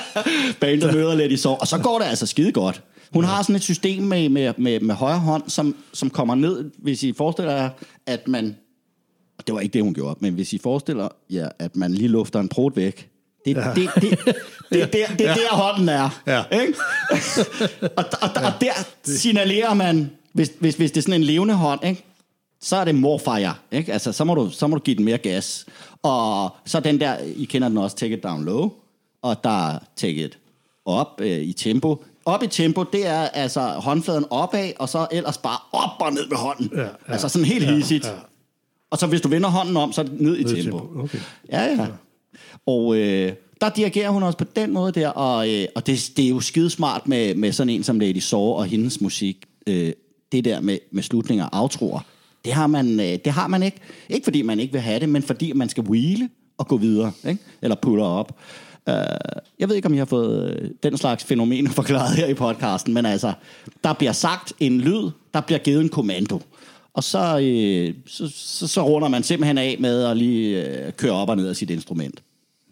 bandet 0.60 0.94
møder 0.94 1.14
lidt 1.14 1.32
i 1.32 1.36
sår. 1.36 1.56
Og 1.56 1.68
så 1.68 1.78
går 1.78 1.98
det 1.98 2.06
altså 2.06 2.26
skide 2.26 2.52
godt. 2.52 2.82
Hun 3.12 3.24
har 3.24 3.42
sådan 3.42 3.56
et 3.56 3.62
system 3.62 4.02
med, 4.02 4.28
med, 4.28 4.52
med, 4.56 4.80
med 4.80 4.94
højre 4.94 5.18
hånd, 5.18 5.42
som, 5.46 5.74
som 5.92 6.10
kommer 6.10 6.34
ned, 6.34 6.70
hvis 6.78 7.02
I 7.02 7.12
forestiller 7.12 7.52
jer, 7.52 7.70
at 8.06 8.28
man... 8.28 8.56
Og 9.38 9.46
det 9.46 9.54
var 9.54 9.60
ikke 9.60 9.72
det, 9.72 9.82
hun 9.82 9.94
gjorde, 9.94 10.18
men 10.20 10.34
hvis 10.34 10.52
I 10.52 10.58
forestiller 10.58 11.08
jer, 11.30 11.48
at 11.58 11.76
man 11.76 11.94
lige 11.94 12.08
lufter 12.08 12.40
en 12.40 12.48
prot 12.48 12.76
væk, 12.76 13.11
det, 13.44 13.56
ja. 13.56 13.72
det, 13.74 13.90
det, 13.94 14.02
det, 14.02 14.36
det, 14.70 14.92
det, 14.92 15.18
det 15.18 15.28
er 15.28 15.34
der 15.34 15.48
hånden 15.50 15.88
er. 15.88 16.20
Ja. 16.26 16.42
Ikke? 16.60 16.74
og, 17.96 18.04
og, 18.22 18.28
og, 18.36 18.42
og 18.44 18.52
der 18.60 18.72
signalerer 19.04 19.74
man, 19.74 20.10
hvis, 20.32 20.52
hvis, 20.58 20.74
hvis 20.74 20.90
det 20.90 21.00
er 21.00 21.02
sådan 21.02 21.20
en 21.20 21.24
levende 21.24 21.54
hånd, 21.54 21.84
ikke? 21.84 22.04
så 22.60 22.76
er 22.76 22.84
det 22.84 22.94
morfire, 22.94 23.54
ikke? 23.72 23.92
Altså, 23.92 24.12
så 24.12 24.24
må, 24.24 24.34
du, 24.34 24.50
så 24.50 24.66
må 24.66 24.76
du 24.76 24.82
give 24.82 24.96
den 24.96 25.04
mere 25.04 25.18
gas. 25.18 25.66
Og 26.02 26.50
så 26.64 26.80
den 26.80 27.00
der, 27.00 27.16
I 27.36 27.44
kender 27.44 27.68
den 27.68 27.78
også, 27.78 27.96
take 27.96 28.16
it 28.16 28.22
down 28.22 28.44
low, 28.44 28.70
og 29.22 29.44
der 29.44 29.68
er 29.68 29.78
take 29.96 30.24
it 30.24 30.38
op 30.84 31.20
øh, 31.20 31.40
i 31.40 31.52
tempo. 31.52 32.04
Op 32.24 32.42
i 32.42 32.46
tempo, 32.46 32.82
det 32.82 33.06
er 33.06 33.20
altså 33.20 33.60
håndfladen 33.60 34.24
opad, 34.30 34.72
og 34.78 34.88
så 34.88 35.06
ellers 35.12 35.38
bare 35.38 35.58
op 35.72 36.06
og 36.06 36.12
ned 36.12 36.26
med 36.28 36.36
hånden. 36.36 36.70
Ja, 36.74 36.82
ja. 36.82 36.88
altså 37.08 37.28
sådan 37.28 37.46
helt 37.46 37.66
ja, 37.66 37.74
hissigt. 37.74 38.06
ja. 38.06 38.12
Og 38.90 38.98
så 38.98 39.06
hvis 39.06 39.20
du 39.20 39.28
vender 39.28 39.48
hånden 39.48 39.76
om, 39.76 39.92
så 39.92 40.00
er 40.00 40.04
det 40.04 40.20
ned 40.20 40.36
i 40.36 40.42
Ned 40.42 40.62
tempo. 40.62 40.78
tempo, 40.78 41.02
okay. 41.02 41.18
Ja, 41.52 41.64
ja. 41.64 41.86
Og 42.66 42.96
øh, 42.96 43.32
der 43.60 43.68
dirigerer 43.68 44.10
hun 44.10 44.22
også 44.22 44.38
på 44.38 44.44
den 44.56 44.72
måde 44.72 44.92
der, 44.92 45.08
og, 45.08 45.50
øh, 45.50 45.66
og 45.74 45.86
det, 45.86 46.12
det 46.16 46.24
er 46.24 46.28
jo 46.28 46.40
skidesmart 46.40 47.08
med, 47.08 47.34
med 47.34 47.52
sådan 47.52 47.70
en 47.70 47.82
som 47.82 48.00
Lady 48.00 48.18
Saw 48.18 48.40
og 48.40 48.66
hendes 48.66 49.00
musik. 49.00 49.36
Øh, 49.66 49.92
det 50.32 50.44
der 50.44 50.60
med, 50.60 50.78
med 50.90 51.02
slutninger 51.02 51.44
og 51.44 51.58
aftroer, 51.58 52.00
det 52.44 52.52
har, 52.52 52.66
man, 52.66 53.00
øh, 53.00 53.18
det 53.24 53.32
har 53.32 53.46
man 53.46 53.62
ikke. 53.62 53.76
Ikke 54.08 54.24
fordi 54.24 54.42
man 54.42 54.60
ikke 54.60 54.72
vil 54.72 54.80
have 54.80 55.00
det, 55.00 55.08
men 55.08 55.22
fordi 55.22 55.52
man 55.52 55.68
skal 55.68 55.82
wheele 55.82 56.28
og 56.58 56.68
gå 56.68 56.76
videre, 56.76 57.12
ikke? 57.28 57.42
eller 57.62 57.76
puller 57.82 58.04
op. 58.04 58.38
Uh, 58.86 58.94
jeg 59.58 59.68
ved 59.68 59.76
ikke, 59.76 59.86
om 59.86 59.94
jeg 59.94 60.00
har 60.00 60.06
fået 60.06 60.56
øh, 60.60 60.70
den 60.82 60.98
slags 60.98 61.24
fænomener 61.24 61.70
forklaret 61.70 62.16
her 62.16 62.26
i 62.26 62.34
podcasten, 62.34 62.94
men 62.94 63.06
altså, 63.06 63.32
der 63.84 63.92
bliver 63.92 64.12
sagt 64.12 64.52
en 64.60 64.80
lyd, 64.80 65.10
der 65.34 65.40
bliver 65.40 65.58
givet 65.58 65.80
en 65.80 65.88
kommando. 65.88 66.40
Og 66.94 67.04
så, 67.04 67.38
øh, 67.38 67.94
så, 68.06 68.32
så, 68.34 68.66
så 68.66 68.82
runder 68.82 69.08
man 69.08 69.22
simpelthen 69.22 69.58
af 69.58 69.76
med 69.80 70.04
at 70.04 70.16
lige 70.16 70.66
øh, 70.66 70.92
køre 70.92 71.12
op 71.12 71.28
og 71.28 71.36
ned 71.36 71.48
af 71.48 71.56
sit 71.56 71.70
instrument. 71.70 72.22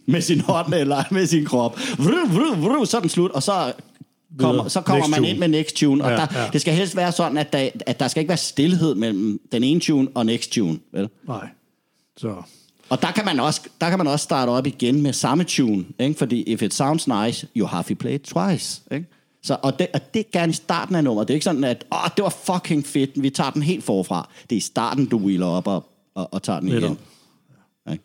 Med 0.06 0.20
sin 0.20 0.40
hånd 0.40 0.74
eller 0.74 1.04
med 1.10 1.26
sin 1.26 1.44
krop. 1.44 1.78
Vru, 1.98 2.10
vru, 2.28 2.54
vru, 2.68 2.84
så 2.84 2.96
er 2.96 3.00
den 3.00 3.10
slut, 3.10 3.30
og 3.30 3.42
så 3.42 3.72
kommer, 4.38 4.68
så 4.68 4.80
kommer 4.80 4.98
Next 5.06 5.10
man 5.10 5.18
tune. 5.18 5.28
ind 5.30 5.38
med 5.38 5.48
next 5.48 5.76
tune. 5.76 6.04
Og 6.04 6.10
Ja, 6.10 6.16
der, 6.16 6.26
ja. 6.34 6.48
det 6.52 6.60
skal 6.60 6.74
helst 6.74 6.96
være 6.96 7.12
sådan, 7.12 7.38
at 7.38 7.52
der, 7.52 7.68
at 7.86 8.00
der 8.00 8.08
skal 8.08 8.20
ikke 8.20 8.28
være 8.28 8.38
stillhed 8.38 8.94
mellem 8.94 9.40
den 9.52 9.64
ene 9.64 9.80
tune 9.80 10.08
og 10.14 10.26
next 10.26 10.52
tune. 10.52 10.78
Vel? 10.92 11.08
Nej. 11.28 11.48
Så. 12.16 12.34
Og 12.88 13.02
der 13.02 13.10
kan, 13.10 13.24
man 13.24 13.40
også, 13.40 13.60
der 13.80 13.88
kan 13.88 13.98
man 13.98 14.06
også 14.06 14.22
starte 14.22 14.50
op 14.50 14.66
igen 14.66 15.02
med 15.02 15.12
samme 15.12 15.44
tune, 15.44 15.84
ikke? 15.98 16.18
fordi 16.18 16.42
if 16.42 16.62
it 16.62 16.74
sounds 16.74 17.08
nice, 17.08 17.46
you 17.56 17.66
have 17.66 17.82
to 17.88 17.94
play 17.94 18.14
it 18.14 18.22
twice. 18.22 18.82
Ikke? 18.92 19.06
Så, 19.42 19.56
og, 19.62 19.78
det, 19.78 19.86
og 19.94 20.00
det 20.14 20.20
er 20.20 20.24
gerne 20.32 20.50
i 20.50 20.54
starten 20.54 20.94
af 20.94 21.04
nummeret. 21.04 21.28
Det 21.28 21.34
er 21.34 21.36
ikke 21.36 21.44
sådan, 21.44 21.64
at 21.64 21.84
Åh, 21.92 22.08
det 22.16 22.22
var 22.24 22.34
fucking 22.44 22.86
fedt, 22.86 23.10
vi 23.22 23.30
tager 23.30 23.50
den 23.50 23.62
helt 23.62 23.84
forfra. 23.84 24.28
Det 24.50 24.52
er 24.52 24.56
i 24.56 24.60
starten, 24.60 25.06
du 25.06 25.18
wheeler 25.18 25.46
op 25.46 25.66
og, 25.66 25.86
og, 26.14 26.28
og 26.34 26.42
tager 26.42 26.60
den 26.60 26.68
igen. 26.68 26.80
Netop. 26.80 26.96
Ikke? 27.92 28.04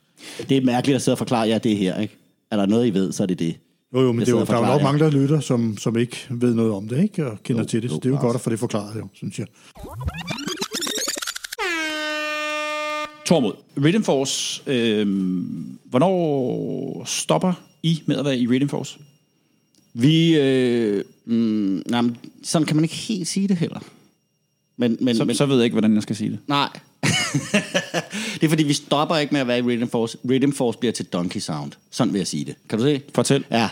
Det 0.50 0.58
er 0.58 0.62
mærkeligt 0.62 0.96
at 0.96 1.02
sidde 1.02 1.14
og 1.14 1.18
forklare 1.18 1.48
jer 1.48 1.58
det 1.58 1.78
her. 1.78 2.00
Ikke? 2.00 2.18
Er 2.52 2.58
der 2.58 2.66
noget, 2.66 2.88
I 2.88 2.94
ved, 2.94 3.12
så 3.12 3.24
er 3.24 3.28
det 3.28 3.40
det. 3.40 3.56
Jo, 3.94 4.02
jo, 4.02 4.12
men 4.12 4.20
det 4.20 4.28
er 4.28 4.32
jo, 4.32 4.46
der 4.46 4.54
er 4.54 4.60
jo 4.60 4.66
nok 4.66 4.82
mange, 4.82 5.00
der 5.00 5.12
lytter, 5.12 5.40
som, 5.40 5.78
som 5.78 5.98
ikke 5.98 6.18
ved 6.30 6.54
noget 6.54 6.72
om 6.74 6.88
det, 6.88 7.04
ikke? 7.04 7.26
Og 7.32 7.38
kender 7.44 7.62
Jo, 7.62 7.68
til 7.68 7.82
det. 7.82 7.90
Så 7.92 7.96
jo, 7.96 8.00
det 8.00 8.06
er 8.06 8.10
jo 8.10 8.16
klart. 8.16 8.22
godt 8.26 8.36
at 8.36 8.42
få 8.42 8.50
det 8.50 8.60
forklaret, 8.60 8.96
jo, 9.00 9.08
synes 9.14 9.40
jeg. 9.40 9.48
Tormod, 13.26 13.54
Rhythm 13.78 14.04
Force, 14.04 14.62
øh, 14.68 15.08
hvornår 15.86 17.04
stopper 17.06 17.54
I 17.84 18.02
med 18.06 18.16
at 18.18 18.26
være 18.26 18.38
i 18.38 18.48
Rhythm 18.48 18.68
Force? 18.70 19.00
Vi, 19.98 20.38
øh, 20.38 21.04
mm, 21.26 21.84
nej, 21.90 22.02
men 22.02 22.18
sådan 22.44 22.66
kan 22.66 22.76
man 22.76 22.86
ikke 22.86 22.96
helt 22.96 23.28
sige 23.28 23.48
det 23.48 23.58
heller. 23.58 23.80
Men, 24.78 24.98
men, 25.02 25.16
Så, 25.16 25.26
men, 25.26 25.36
så 25.36 25.46
ved 25.46 25.56
jeg 25.56 25.64
ikke, 25.64 25.74
hvordan 25.74 25.94
jeg 25.96 26.04
skal 26.04 26.16
sige 26.16 26.30
det. 26.32 26.40
Nej. 26.48 26.70
det 28.42 28.44
er 28.44 28.50
fordi, 28.50 28.64
vi 28.64 28.74
stopper 28.74 29.18
ikke 29.18 29.34
med 29.34 29.42
at 29.42 29.48
være 29.48 29.60
i 29.60 29.62
Rhythm 29.62 29.88
Force. 29.88 30.18
Rhythm 30.30 30.52
Force 30.52 30.78
bliver 30.78 30.92
til 30.92 31.06
Donkey 31.06 31.40
Sound. 31.40 31.72
Sådan 31.92 32.14
vil 32.14 32.20
jeg 32.20 32.28
sige 32.28 32.46
det. 32.46 32.56
Kan 32.70 32.80
du 32.80 32.86
se? 32.86 33.02
Fortæl. 33.16 33.44
Ja. 33.52 33.64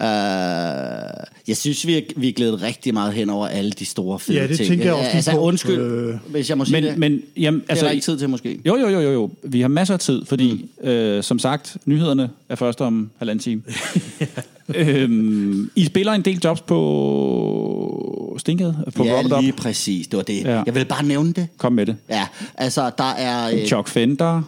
Øh, 0.00 1.26
jeg 1.48 1.56
synes, 1.56 1.86
vi 1.86 1.96
er, 1.96 2.00
vi 2.16 2.28
er 2.28 2.32
glædet 2.32 2.62
rigtig 2.62 2.94
meget 2.94 3.12
hen 3.12 3.30
over 3.30 3.46
alle 3.46 3.70
de 3.70 3.84
store 3.84 4.18
fede 4.18 4.38
Ja, 4.38 4.46
det 4.46 4.56
ting. 4.56 4.68
tænker 4.68 4.84
jeg 4.84 4.94
også 4.94 5.10
Altså, 5.10 5.30
på. 5.30 5.38
undskyld, 5.38 5.78
Øh, 5.80 6.14
hvis 6.30 6.48
jeg 6.48 6.58
må 6.58 6.64
sige 6.64 6.80
Men, 6.80 6.84
det. 6.90 6.98
men 6.98 7.22
jamen, 7.36 7.60
det 7.60 7.66
er 7.66 7.70
altså, 7.70 7.84
der 7.84 7.90
ikke 7.90 8.04
tid 8.04 8.18
til, 8.18 8.28
måske. 8.28 8.60
Jo, 8.66 8.76
jo, 8.76 8.88
jo, 8.88 9.00
jo, 9.00 9.10
jo. 9.12 9.30
Vi 9.44 9.60
har 9.60 9.68
masser 9.68 9.94
af 9.94 10.00
tid, 10.00 10.24
fordi, 10.24 10.68
mm. 10.82 10.88
øh, 10.88 11.22
som 11.22 11.38
sagt, 11.38 11.76
nyhederne 11.86 12.30
er 12.48 12.54
først 12.54 12.80
om 12.80 13.10
halvanden 13.18 13.42
time. 13.42 13.62
øhm, 14.74 15.70
I 15.76 15.84
spiller 15.84 16.12
en 16.12 16.22
del 16.22 16.40
jobs 16.44 16.60
på 16.60 18.36
Stinkede, 18.38 18.84
på 18.96 19.04
ja, 19.04 19.24
Up. 19.24 19.40
lige 19.42 19.52
præcis. 19.52 20.06
Det 20.06 20.16
var 20.16 20.22
det. 20.22 20.44
Ja. 20.44 20.62
Jeg 20.66 20.74
vil 20.74 20.84
bare 20.84 21.02
nævne 21.04 21.32
det. 21.32 21.48
Kom 21.56 21.72
med 21.72 21.86
det. 21.86 21.96
Ja, 22.08 22.26
altså, 22.54 22.90
der 22.98 23.10
er... 23.10 23.50
Øh, 23.54 23.66
Chuck 23.66 23.88
Fender. 23.88 24.42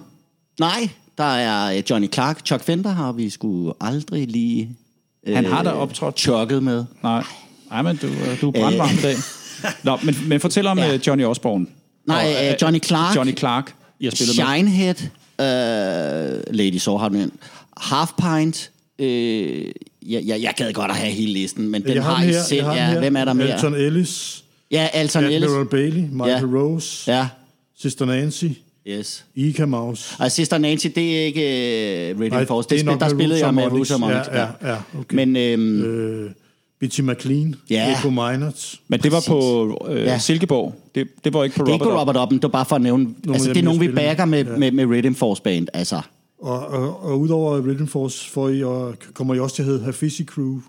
nej, 0.61 0.89
der 1.19 1.25
er 1.25 1.77
øh, 1.77 1.83
Johnny 1.91 2.13
Clark. 2.13 2.47
Chuck 2.47 2.63
Fender 2.63 2.91
har 2.91 3.13
vi 3.13 3.31
sgu 3.31 3.73
aldrig 3.81 4.29
lige... 4.29 4.69
Øh, 5.27 5.35
Han 5.37 5.45
har 5.45 5.63
da 5.63 5.71
optrådt. 5.71 6.19
Chukket 6.21 6.63
med. 6.63 6.85
Nej, 7.03 7.25
Nej 7.71 7.83
men 7.83 7.97
du, 7.97 8.07
øh, 8.07 8.41
du 8.41 8.49
er 8.49 8.53
brandvarm 8.61 8.91
i 8.99 9.03
dag. 9.03 9.15
Nå, 9.83 9.99
men, 10.03 10.17
men 10.27 10.41
fortæl 10.41 10.67
om 10.67 10.79
Ja. 10.79 10.87
ja. 10.93 10.99
Johnny 11.07 11.25
Osborne. 11.25 11.67
Nej, 12.07 12.35
Og, 12.39 12.47
øh, 12.47 12.55
Johnny 12.63 12.83
Clark. 12.85 13.17
Johnny 13.17 13.37
Clark, 13.39 13.75
I 14.01 14.05
har 14.05 14.11
spillet 14.11 14.37
med. 14.39 14.45
Shinehead, 14.47 14.95
øh, 15.41 16.55
Lady 16.55 16.77
Saw 16.77 16.97
har 16.99 17.09
du 17.09 17.15
nævnt. 17.15 17.35
Half 17.77 18.11
Pint, 18.23 18.71
øh, 18.99 19.65
ja, 20.11 20.21
ja, 20.21 20.37
jeg 20.43 20.53
gad 20.57 20.73
godt 20.73 20.91
at 20.91 20.97
have 20.97 21.13
hele 21.13 21.33
listen, 21.33 21.69
men 21.69 21.83
den 21.83 21.95
jeg 21.95 22.05
har 22.05 22.21
den 22.21 22.29
I 22.29 22.33
her, 22.33 22.43
selv. 22.43 22.57
jeg 22.57 22.65
har 22.67 22.75
Ja, 22.77 22.87
her. 22.91 22.99
hvem 22.99 23.17
er 23.17 23.25
der 23.25 23.33
mere? 23.33 23.53
Alton 23.53 23.75
Ellis, 23.75 24.45
Ja, 24.71 24.89
Alton 24.93 25.25
Ellis. 25.25 25.43
Admiral 25.43 25.67
Bailey, 25.67 26.03
Michael 26.13 26.49
Ja. 26.53 26.59
Rose, 26.59 27.13
Ja, 27.13 27.29
Sister 27.79 28.05
Nancy, 28.05 28.45
yes. 28.89 29.25
Ika 29.35 29.65
Mouse. 29.67 30.15
Og 30.19 30.33
Sister 30.33 30.59
Nancy, 30.59 30.87
det 30.95 31.21
er 31.21 31.25
ikke 31.25 31.41
uh, 32.15 32.21
Rhythm 32.21 32.35
Nej, 32.35 32.47
Force. 32.47 32.69
det 32.69 32.75
er 32.75 32.79
Det, 32.79 32.87
nok 32.87 32.95
spil, 32.95 33.09
der 33.09 33.15
spillede 33.17 33.41
jeg 33.47 33.55
med 33.55 33.63
Harmonics. 33.63 33.91
Ja, 33.91 34.39
ja, 34.41 34.47
ja, 34.73 34.77
okay. 34.99 35.15
Men 35.17 35.37
øhm, 35.37 35.83
Øh, 35.85 36.31
Bitchy 36.81 37.01
McLean, 37.01 37.55
Ja. 37.71 37.93
Echo 37.93 38.11
Miners. 38.11 38.81
Men 38.89 39.01
det 39.01 39.13
var 39.13 39.25
på 39.29 39.89
øh, 39.91 39.97
Ja. 39.97 40.03
ja. 40.13 40.19
Silkeborg. 40.19 40.75
Det, 40.95 41.09
det 41.25 41.33
var 41.35 41.45
ikke 41.45 41.57
på 41.57 41.65
det 41.65 41.71
er 41.71 41.75
ikke 41.75 41.85
Robert 41.85 41.95
på. 41.97 42.01
Robert 42.01 42.17
Oppen, 42.17 42.39
det 42.39 42.43
var 42.43 42.49
bare 42.49 42.65
for 42.65 42.77
at 42.77 42.83
nævne... 42.83 43.09
altså, 43.33 43.49
af 43.49 43.55
det 43.55 43.61
er 43.61 43.65
nogen, 43.65 43.83
jeg 43.83 43.91
vi 43.91 43.95
backer 43.95 44.25
med, 44.25 44.45
med. 44.45 44.59
med, 44.59 44.87
med 44.87 44.97
Rhythm 44.97 45.15
Force 45.15 45.43
Band. 45.43 45.69
Altså, 45.75 46.01
Og, 46.39 46.67
og, 46.67 47.03
og 47.05 47.21
udover 47.21 47.61
Rhythm 47.67 47.87
Force 47.87 48.31
får 48.31 48.49
I, 48.49 48.63
og, 48.65 48.95
kommer 49.15 49.35
I 49.35 49.39
også 49.39 49.57
til 49.57 49.63
at 49.63 49.67
hedde 49.67 49.85
Hafisi 49.85 50.25
Crew. 50.25 50.61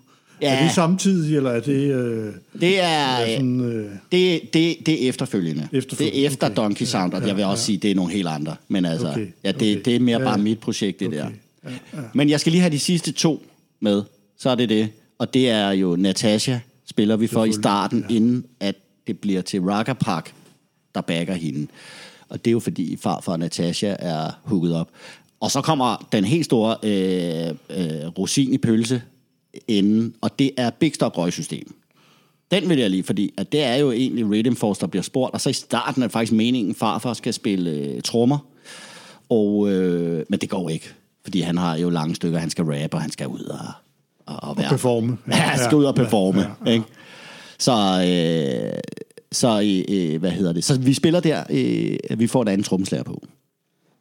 Ja. 0.42 0.54
Er 0.58 0.62
det 0.62 0.72
samtidig, 0.74 1.36
eller 1.36 1.50
er 1.50 1.60
det... 1.60 1.94
Øh, 1.94 2.32
Det 2.60 2.80
er, 2.80 2.86
er 2.86 3.36
sådan, 3.36 3.60
øh, 3.60 3.90
det, 4.12 4.40
det, 4.54 4.76
det 4.86 5.04
er 5.04 5.08
efterfølgende. 5.08 5.68
Efterfølgende, 5.72 6.16
Det 6.16 6.24
er 6.24 6.26
efter 6.30 6.46
okay. 6.46 6.56
Donkey 6.56 6.86
Sound, 6.86 7.12
og 7.14 7.20
Ja, 7.20 7.26
jeg 7.26 7.36
vil 7.36 7.44
også 7.44 7.62
ja. 7.62 7.64
sige, 7.64 7.78
det 7.78 7.90
er 7.90 7.94
nogle 7.94 8.12
helt 8.12 8.28
andre. 8.28 8.56
Men 8.68 8.84
altså, 8.84 9.08
Okay, 9.10 9.26
ja, 9.44 9.52
det, 9.52 9.76
okay. 9.76 9.80
det 9.84 9.96
er 9.96 10.00
mere 10.00 10.18
Ja, 10.18 10.24
bare 10.24 10.38
mit 10.38 10.58
projekt, 10.58 11.00
det 11.00 11.12
der. 11.12 11.24
Okay, 11.26 11.34
ja, 11.64 11.70
ja. 12.00 12.02
Men 12.14 12.28
jeg 12.28 12.40
skal 12.40 12.52
lige 12.52 12.60
have 12.60 12.72
de 12.72 12.78
sidste 12.78 13.12
to 13.12 13.42
med. 13.80 14.02
Så 14.38 14.50
er 14.50 14.54
det 14.54 14.68
det. 14.68 14.88
Og 15.18 15.34
det 15.34 15.50
er 15.50 15.70
jo 15.70 15.96
Natasha, 15.96 16.58
spiller 16.86 17.16
vi 17.16 17.26
for 17.26 17.44
i 17.44 17.52
starten, 17.52 18.04
ja. 18.10 18.14
inden 18.14 18.44
at 18.60 18.74
det 19.06 19.18
bliver 19.18 19.42
til 19.42 19.60
Rocker 19.60 19.92
Park, 19.92 20.32
der 20.94 21.00
backer 21.00 21.34
hende. 21.34 21.66
Og 22.28 22.44
det 22.44 22.50
er 22.50 22.52
jo 22.52 22.60
fordi 22.60 22.96
farfar 22.96 23.36
Natasha 23.36 23.96
er 23.98 24.30
hooket 24.44 24.74
op. 24.74 24.88
Og 25.40 25.50
så 25.50 25.60
kommer 25.60 26.06
den 26.12 26.24
helt 26.24 26.44
store 26.44 26.76
øh, 26.82 27.48
øh, 27.70 28.08
rosin 28.18 28.52
i 28.52 28.58
pølse 28.58 29.02
inden, 29.68 30.14
og 30.20 30.38
det 30.38 30.50
er 30.56 30.70
Big 30.70 30.94
Stop 30.94 31.18
Røgsystem. 31.18 31.74
Den 32.50 32.68
vil 32.68 32.78
jeg 32.78 32.90
lige, 32.90 33.02
fordi 33.02 33.34
at 33.36 33.52
det 33.52 33.62
er 33.62 33.76
jo 33.76 33.92
egentlig 33.92 34.30
Rhythm 34.30 34.54
Force, 34.54 34.80
der 34.80 34.86
bliver 34.86 35.02
spurgt, 35.02 35.34
og 35.34 35.40
så 35.40 35.50
i 35.50 35.52
starten 35.52 36.02
er 36.02 36.06
det 36.06 36.12
faktisk 36.12 36.32
meningen, 36.32 36.74
farfar 36.74 37.14
skal 37.14 37.34
spille 37.34 37.70
øh, 37.70 38.02
trommer, 38.02 38.38
og, 39.28 39.70
øh, 39.70 40.24
men 40.28 40.38
det 40.40 40.50
går 40.50 40.68
ikke, 40.68 40.94
fordi 41.24 41.40
han 41.40 41.58
har 41.58 41.76
jo 41.76 41.90
lange 41.90 42.14
stykker, 42.14 42.38
han 42.38 42.50
skal 42.50 42.64
rappe, 42.64 42.96
og 42.96 43.02
han 43.02 43.10
skal 43.10 43.26
ud 43.26 43.44
og, 43.44 43.58
og, 44.26 44.50
og 44.50 44.56
være... 44.56 44.68
performe. 44.68 45.18
Ja, 45.28 45.34
han 45.34 45.64
skal 45.64 45.76
ud 45.76 45.84
og 45.84 45.94
performe, 45.94 46.40
ja, 46.40 46.46
ja, 46.46 46.70
ja. 46.70 46.72
ikke? 46.72 46.86
Så, 47.58 47.72
øh, 47.72 48.78
så 49.32 49.82
øh, 49.88 50.20
hvad 50.20 50.30
hedder 50.30 50.52
det? 50.52 50.64
Så 50.64 50.78
vi 50.78 50.94
spiller 50.94 51.20
der, 51.20 51.44
øh, 51.50 52.18
vi 52.18 52.26
får 52.26 52.42
en 52.42 52.48
anden 52.48 52.64
trommeslager 52.64 53.04
på. 53.04 53.22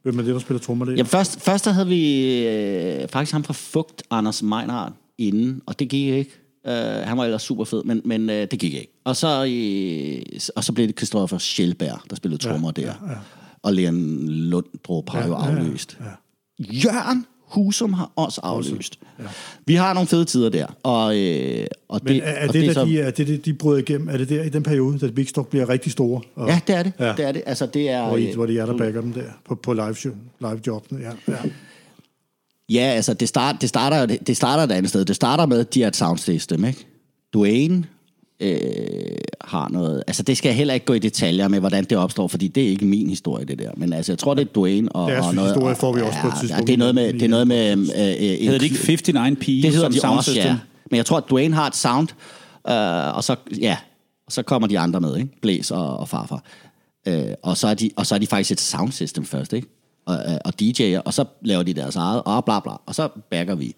Hvem 0.06 0.20
er 0.20 0.24
det, 0.24 0.34
der 0.34 0.40
spiller 0.40 0.62
trommer 0.62 0.86
der? 0.86 0.92
Jamen 0.92 1.06
først, 1.06 1.42
først 1.42 1.66
der 1.66 1.72
havde 1.72 1.88
vi 1.88 2.48
øh, 2.48 3.08
faktisk 3.10 3.34
ham 3.34 3.44
fra 3.44 3.54
Fugt, 3.54 4.04
Anders 4.10 4.44
Meinhardt, 4.44 4.94
inden, 5.18 5.62
og 5.66 5.80
det 5.80 5.90
gik 5.90 6.08
ikke. 6.08 6.32
Uh, 6.68 6.72
han 7.08 7.18
var 7.18 7.26
ellers 7.26 7.42
super 7.42 7.64
fed, 7.64 7.84
men, 7.84 8.02
men 8.06 8.30
uh, 8.30 8.36
det 8.36 8.60
gik 8.60 8.74
ikke. 8.74 9.02
Og 9.04 9.16
så, 9.16 9.28
øh, 9.28 10.40
og 10.56 10.64
så 10.64 10.74
blev 10.74 10.88
det 10.88 10.98
Christoffer 10.98 11.38
Schellberg, 11.38 12.00
der 12.10 12.16
spillede 12.16 12.42
trommer 12.42 12.72
ja, 12.78 12.82
der. 12.82 12.88
Ja, 12.88 13.12
ja. 13.12 13.18
Og 13.64 13.74
Leon 13.74 14.28
Lundrup 14.28 15.10
har 15.10 15.20
ja, 15.20 15.28
jo 15.28 15.34
afløst. 15.34 15.98
Ja, 16.00 16.06
ja. 16.06 16.12
Jørgen 16.60 17.26
Husum 17.56 17.94
har 17.94 18.12
også 18.16 18.42
afløst. 18.44 19.00
Ja. 19.20 19.24
Vi 19.66 19.76
har 19.76 19.94
nogle 19.94 20.08
fede 20.08 20.26
tider 20.26 20.50
der. 20.50 20.68
Og, 20.84 21.18
øh, 21.18 21.68
og 21.90 22.02
Men 22.04 22.14
det, 22.14 22.24
er, 22.24 22.32
er 22.32 22.48
og 22.48 22.54
det, 22.54 22.62
det 22.62 22.76
der, 22.76 22.82
så, 22.82 22.86
de, 22.86 23.00
er 23.00 23.12
det, 23.12 23.28
det, 23.28 23.46
de 23.46 23.54
bryder 23.54 23.80
igennem? 23.80 24.10
Er 24.10 24.18
det 24.18 24.30
der 24.30 24.44
i 24.44 24.50
den 24.50 24.64
periode, 24.64 25.00
da 25.00 25.12
Big 25.12 25.30
Stock 25.30 25.50
bliver 25.50 25.70
rigtig 25.70 25.92
store? 25.92 26.22
Og, 26.36 26.48
Ja, 26.50 26.60
det 26.68 26.76
er 26.76 26.84
det. 26.84 26.94
Ja. 27.00 27.14
Det 27.18 27.26
er 27.26 27.32
det. 27.32 27.42
Altså, 27.46 27.66
det 27.66 27.90
er, 27.90 28.08
Hvor, 28.08 28.18
øh, 28.18 28.36
hvor 28.36 28.46
det 28.46 28.58
er, 28.58 28.66
der 28.66 28.78
backer 28.78 29.02
dem 29.02 29.14
der 29.14 29.24
på, 29.48 29.56
på 29.56 29.74
live, 29.74 29.96
show, 29.96 30.14
live 30.42 30.60
jobbene. 30.68 31.02
Ja, 31.02 31.12
ja. 31.34 31.38
Ja, 32.70 32.82
altså, 32.82 33.14
det, 33.14 33.28
start, 33.28 33.56
det, 33.62 33.70
starter, 33.70 34.06
det 34.06 34.38
starter 34.38 34.64
et 34.64 34.72
andet 34.72 34.90
sted. 34.90 35.06
Det 35.06 35.16
starter 35.16 35.46
med, 35.46 35.60
at 35.60 35.74
de 35.74 35.84
er 35.84 35.88
et 35.88 35.96
sound 35.96 36.18
system, 36.18 36.66
ikke? 36.66 36.86
Dwayne 37.34 37.84
øh, 38.52 39.18
har 39.42 39.70
noget... 39.70 40.04
Altså, 40.08 40.24
det 40.24 40.38
skal 40.38 40.50
jeg 40.50 40.56
heller 40.56 40.74
ikke 40.74 40.86
gå 40.86 40.94
i 40.94 41.00
detaljer 41.00 41.48
med, 41.48 41.60
hvordan 41.60 41.84
det 41.84 41.98
opstår, 41.98 42.28
fordi 42.28 42.48
det 42.48 42.64
er 42.64 42.68
ikke 42.68 42.86
min 42.86 43.10
historie, 43.10 43.46
det 43.46 43.60
der. 43.60 43.72
Men 43.78 43.94
altså, 43.94 44.12
jeg 44.12 44.20
tror, 44.20 44.34
det 44.34 44.42
er 44.42 44.54
Dwayne 44.56 44.92
og, 44.92 45.12
Deres 45.12 45.26
og 45.26 45.36
noget... 45.36 45.50
historie 45.50 45.76
får 45.76 45.94
vi 45.94 46.02
og, 46.02 46.08
også 46.08 46.20
på 46.22 46.28
et 46.28 46.32
ja, 46.32 46.40
tidspunkt. 46.40 46.62
Ja, 46.62 46.66
det 46.66 46.74
er 46.74 46.78
noget 46.78 46.96
med... 46.96 47.14
Det 47.14 47.22
er 47.22 47.28
noget 47.28 47.48
med 47.48 47.72
øh, 47.72 47.80
øh, 47.80 48.38
Hedder 48.40 48.58
det 48.58 48.64
ikke 48.64 48.88
59 48.88 49.38
P 49.40 49.46
det 49.46 49.64
hedder 49.64 49.80
som 49.80 49.92
de 49.92 50.00
sound 50.00 50.18
også, 50.18 50.32
system? 50.32 50.48
ja. 50.52 50.58
Men 50.92 50.98
jeg 50.98 51.06
tror, 51.06 51.18
at 51.18 51.24
Dwayne 51.30 51.56
har 51.56 51.68
et 51.68 51.76
sound, 51.76 52.08
øh, 52.70 53.16
og 53.18 53.24
så, 53.24 53.36
ja, 53.60 53.78
og 54.26 54.32
så 54.32 54.44
kommer 54.44 54.68
de 54.68 54.80
andre 54.80 55.02
med, 55.02 55.18
ikke? 55.18 55.42
Blæs 55.42 55.72
og, 55.72 55.98
og 55.98 56.10
farfar. 56.10 56.44
Øh, 57.08 57.24
og, 57.44 57.58
så 57.58 57.68
er 57.68 57.74
de, 57.74 57.90
og 57.96 58.06
så 58.06 58.16
er 58.16 58.20
de 58.20 58.28
faktisk 58.28 58.52
et 58.52 58.62
sound 58.62 58.92
system 58.92 59.26
først, 59.26 59.54
ikke? 59.54 59.68
Og, 60.06 60.16
øh, 60.16 60.38
og 60.46 60.54
DJ'er, 60.62 61.02
og 61.06 61.14
så 61.14 61.26
laver 61.42 61.64
de 61.64 61.74
deres 61.74 61.96
eget, 61.96 62.22
og 62.26 62.46
bla 62.46 62.60
bla, 62.60 62.72
og 62.86 62.96
så 62.96 63.10
backer 63.30 63.56
vi. 63.56 63.76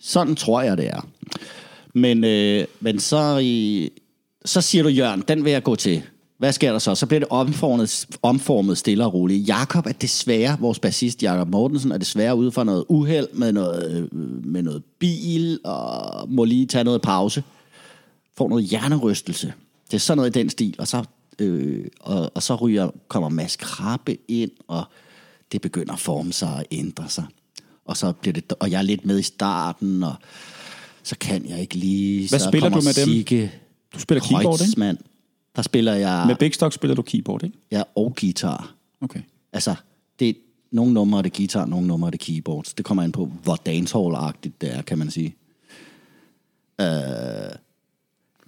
Sådan 0.00 0.36
tror 0.36 0.62
jeg, 0.62 0.76
det 0.76 0.86
er. 0.86 1.06
Men, 1.94 2.24
øh, 2.24 2.64
men 2.80 3.00
så, 3.00 3.38
i, 3.42 3.90
så 4.44 4.60
siger 4.60 4.82
du, 4.82 4.88
Jørgen, 4.88 5.24
den 5.28 5.44
vil 5.44 5.52
jeg 5.52 5.62
gå 5.62 5.76
til. 5.76 6.02
Hvad 6.38 6.52
sker 6.52 6.72
der 6.72 6.78
så? 6.78 6.94
Så 6.94 7.06
bliver 7.06 7.20
det 7.20 7.28
omformet, 7.30 8.06
omformet 8.22 8.78
stille 8.78 9.04
og 9.04 9.14
roligt. 9.14 9.48
Jakob 9.48 9.86
er 9.86 9.92
desværre, 9.92 10.56
vores 10.60 10.78
bassist 10.78 11.22
Jakob 11.22 11.48
Mortensen, 11.48 11.92
er 11.92 11.98
desværre 11.98 12.36
ude 12.36 12.52
for 12.52 12.64
noget 12.64 12.84
uheld 12.88 13.28
med 13.32 13.52
noget, 13.52 14.08
øh, 14.12 14.18
med 14.46 14.62
noget 14.62 14.82
bil, 14.98 15.58
og 15.64 16.30
må 16.30 16.44
lige 16.44 16.66
tage 16.66 16.84
noget 16.84 17.02
pause. 17.02 17.42
Får 18.36 18.48
noget 18.48 18.64
hjernerystelse. 18.64 19.52
Det 19.90 19.94
er 19.94 19.98
sådan 19.98 20.16
noget 20.16 20.36
i 20.36 20.38
den 20.38 20.50
stil. 20.50 20.74
Og 20.78 20.88
så, 20.88 21.04
øh, 21.38 21.84
og, 22.00 22.32
og 22.34 22.42
så 22.42 22.54
ryger, 22.54 22.90
kommer 23.08 23.28
Mads 23.28 23.56
Krabbe 23.56 24.16
ind, 24.28 24.50
og 24.68 24.84
det 25.52 25.60
begynder 25.60 25.92
at 25.92 26.00
forme 26.00 26.32
sig 26.32 26.54
og 26.54 26.64
ændre 26.70 27.08
sig. 27.08 27.24
Og, 27.84 27.96
så 27.96 28.12
bliver 28.12 28.32
det, 28.32 28.52
og 28.52 28.70
jeg 28.70 28.78
er 28.78 28.82
lidt 28.82 29.06
med 29.06 29.18
i 29.18 29.22
starten, 29.22 30.02
og 30.02 30.14
så 31.04 31.16
kan 31.20 31.48
jeg 31.48 31.60
ikke 31.60 31.74
lige... 31.74 32.28
Hvad 32.28 32.38
så 32.38 32.48
spiller 32.48 32.68
du 32.68 32.74
med 32.74 32.94
dem? 32.94 33.08
Sigge 33.08 33.52
Du 33.94 33.98
spiller 33.98 34.20
keyboard, 34.20 34.42
ikke? 34.42 34.56
Kreutzmann. 34.56 34.98
Der 35.56 35.62
spiller 35.62 35.94
jeg 35.94 36.24
Med 36.26 36.36
Big 36.36 36.54
Stock 36.54 36.72
spiller 36.72 36.94
du 36.94 37.02
keyboard, 37.02 37.42
ikke? 37.42 37.58
ja, 37.70 37.82
og 37.94 38.14
guitar. 38.20 38.74
Okay. 39.00 39.20
Altså, 39.52 39.74
det 40.18 40.28
er 40.28 40.32
nogle 40.70 40.92
numre 40.92 41.18
er 41.18 41.22
det 41.22 41.32
guitar, 41.32 41.66
nogle 41.66 41.86
numre 41.86 42.06
er 42.06 42.10
det 42.10 42.20
keyboards. 42.20 42.74
Det 42.74 42.84
kommer 42.84 43.02
an 43.02 43.12
på, 43.12 43.26
hvor 43.26 43.58
dancehall-agtigt 43.68 44.52
det 44.60 44.74
er, 44.74 44.82
kan 44.82 44.98
man 44.98 45.10
sige. 45.10 45.36
Øh, 46.80 46.86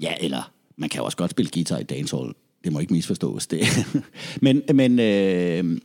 ja, 0.01 0.15
eller 0.21 0.53
man 0.77 0.89
kan 0.89 0.99
jo 0.99 1.05
også 1.05 1.17
godt 1.17 1.31
spille 1.31 1.51
guitar 1.51 1.79
i 1.79 1.83
dancehall. 1.83 2.33
Det 2.65 2.73
må 2.73 2.79
ikke 2.79 2.93
misforstås. 2.93 3.47
Det. 3.47 3.61
men 4.43 4.63
men 4.75 4.99
øh, 4.99 5.79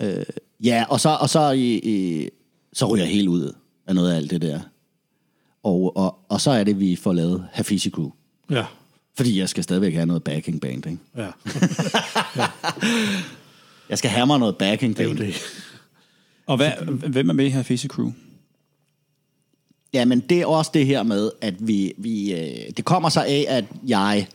øh, 0.00 0.24
ja, 0.64 0.84
og 0.88 1.00
så, 1.00 1.08
og 1.20 1.30
så, 1.30 1.50
i, 1.50 1.78
i, 1.78 2.28
så 2.72 2.86
ryger 2.86 3.04
jeg 3.04 3.12
helt 3.12 3.28
ud 3.28 3.52
af 3.86 3.94
noget 3.94 4.12
af 4.12 4.16
alt 4.16 4.30
det 4.30 4.42
der. 4.42 4.60
Og, 5.62 5.96
og, 5.96 6.18
og 6.28 6.40
så 6.40 6.50
er 6.50 6.64
det, 6.64 6.80
vi 6.80 6.96
får 6.96 7.12
lavet 7.12 7.48
Hafisi 7.52 7.90
Crew. 7.90 8.10
ja. 8.50 8.64
Fordi 9.16 9.38
jeg 9.38 9.48
skal 9.48 9.64
stadigvæk 9.64 9.94
have 9.94 10.06
noget 10.06 10.24
backing 10.24 10.60
band, 10.60 10.86
ikke? 10.86 10.98
ja. 11.16 11.28
Jeg 13.88 13.98
skal 13.98 14.10
have 14.10 14.26
mig 14.26 14.38
noget 14.38 14.56
backing 14.56 14.96
Det 14.96 15.04
er 15.04 15.08
jo 15.08 15.14
band. 15.14 15.26
det. 15.26 15.34
Og 16.46 16.56
hvad, 16.56 16.72
hvem 17.08 17.28
er 17.28 17.32
med 17.32 17.44
i 17.44 17.48
her 17.48 17.62
Fizzy 17.62 17.86
Crew? 17.86 18.12
Ja, 19.92 20.04
men 20.04 20.20
det 20.20 20.40
er 20.40 20.46
også 20.46 20.70
det 20.74 20.86
her 20.86 21.02
med, 21.02 21.30
at 21.40 21.66
vi, 21.68 21.92
vi 21.98 22.32
øh, 22.34 22.70
det 22.76 22.84
kommer 22.84 23.08
så 23.08 23.20
af, 23.20 23.44
at 23.48 23.64
jeg, 23.86 24.26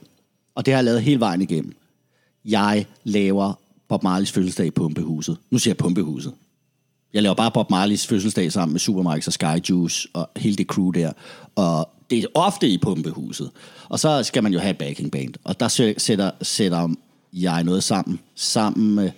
og 0.56 0.66
det 0.66 0.74
har 0.74 0.78
jeg 0.80 0.86
lavet 0.86 1.02
hele 1.02 1.20
vejen 1.20 1.42
igennem, 1.42 1.76
jeg 2.46 2.86
laver 3.04 3.54
Bob 3.88 4.04
Marleys 4.04 4.32
fødselsdag 4.32 4.66
i 4.66 4.72
Pumpehuset. 4.72 5.38
Nu 5.52 5.60
siger 5.60 5.72
jeg 5.72 5.78
Pumpehuset. 5.78 6.34
Jeg 7.14 7.24
laver 7.24 7.36
bare 7.36 7.52
Bob 7.52 7.70
Marleys 7.70 8.08
fødselsdag 8.08 8.52
sammen 8.52 8.74
med 8.74 8.80
Supermarkeds 8.80 9.28
og 9.28 9.34
Sky 9.34 9.70
Juice 9.70 10.08
og 10.14 10.30
hele 10.38 10.56
det 10.56 10.68
crew 10.68 10.92
der. 10.92 11.12
Og 11.56 11.90
det 12.10 12.20
er 12.24 12.26
ofte 12.34 12.68
i 12.70 12.78
Pumpehuset. 12.78 13.52
Og 13.90 14.00
så 14.00 14.24
skal 14.24 14.44
man 14.44 14.54
jo 14.54 14.60
have 14.60 14.72
et 14.72 14.78
backing 14.78 15.12
band. 15.12 15.34
Og 15.44 15.60
der 15.60 15.68
sæ- 15.68 15.94
sætter, 15.98 16.32
sætter 16.42 16.90
jeg 17.34 17.64
noget 17.64 17.84
sammen. 17.84 18.20
Sammen 18.36 18.96
med, 18.96 19.12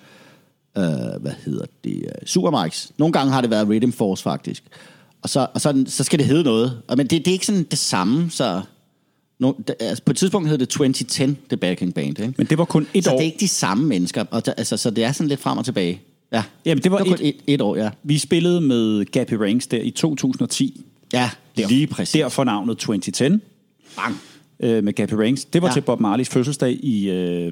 øh, 0.78 1.22
hvad 1.22 1.34
hedder 1.46 1.66
det, 1.84 1.96
øh, 1.96 2.28
Supermarkeds. 2.28 2.92
Nogle 2.98 3.14
gange 3.14 3.34
har 3.34 3.42
det 3.42 3.50
været 3.50 3.68
Rhythm 3.70 3.92
Force 3.92 4.24
faktisk. 4.24 4.64
Og 5.22 5.30
så, 5.30 5.48
og 5.54 5.62
så, 5.62 5.84
så 5.88 6.04
skal 6.04 6.20
det 6.20 6.28
hedde 6.28 6.44
noget. 6.44 6.82
Og, 6.88 6.98
men 6.98 7.08
det, 7.08 7.26
det 7.26 7.28
er 7.28 7.34
ikke 7.34 7.46
sådan 7.46 7.64
det 7.64 7.80
samme, 7.80 8.32
så... 8.32 8.62
No, 9.40 9.54
det, 9.68 9.76
altså, 9.80 10.04
på 10.04 10.12
et 10.12 10.18
tidspunkt 10.18 10.50
hed 10.50 10.58
det 10.58 10.70
2010, 10.70 11.26
det 11.50 11.60
backing 11.60 11.94
band, 11.94 12.20
ikke? 12.20 12.34
Men 12.38 12.48
det 12.48 12.58
var 12.58 12.66
kun 12.66 12.88
et 12.94 13.04
så 13.04 13.12
år. 13.12 13.16
det 13.18 13.22
er 13.22 13.26
ikke 13.26 13.40
de 13.40 13.48
samme 13.48 13.88
mennesker, 13.88 14.26
og 14.32 14.46
der, 14.46 14.54
altså, 14.54 14.78
så 14.78 14.90
det 14.90 15.04
er 15.04 15.12
sådan 15.12 15.28
lidt 15.28 15.40
frem 15.40 15.58
og 15.58 15.66
tilbage. 15.66 16.02
Ja, 16.32 16.44
Jamen, 16.66 16.84
det 16.84 16.92
var 16.92 17.04
kun 17.04 17.14
et- 17.14 17.28
et, 17.28 17.36
et 17.48 17.62
år, 17.62 17.76
ja. 17.76 17.90
Vi 18.04 18.18
spillede 18.18 18.62
med 18.62 19.06
Gappy 19.06 19.34
Ranks 19.34 19.68
der 19.68 19.82
i 19.82 19.92
2010. 19.92 20.86
Ja, 21.14 21.30
det 21.58 21.70
Lige 21.70 21.88
præcis. 21.88 22.12
Derfor 22.22 22.44
navnet 22.44 22.78
2010 22.78 23.38
Bang. 23.96 24.16
øh, 24.60 24.84
med 24.84 24.94
Gappy 24.94 25.14
Ranks. 25.14 25.46
Det 25.46 25.62
var 25.62 25.68
ja. 25.68 25.72
Ja. 25.72 25.74
til 25.74 25.82
Bob 25.82 26.00
Marleys 26.00 26.30
fødselsdag 26.30 26.72
i 26.84 27.10
øh, 27.10 27.52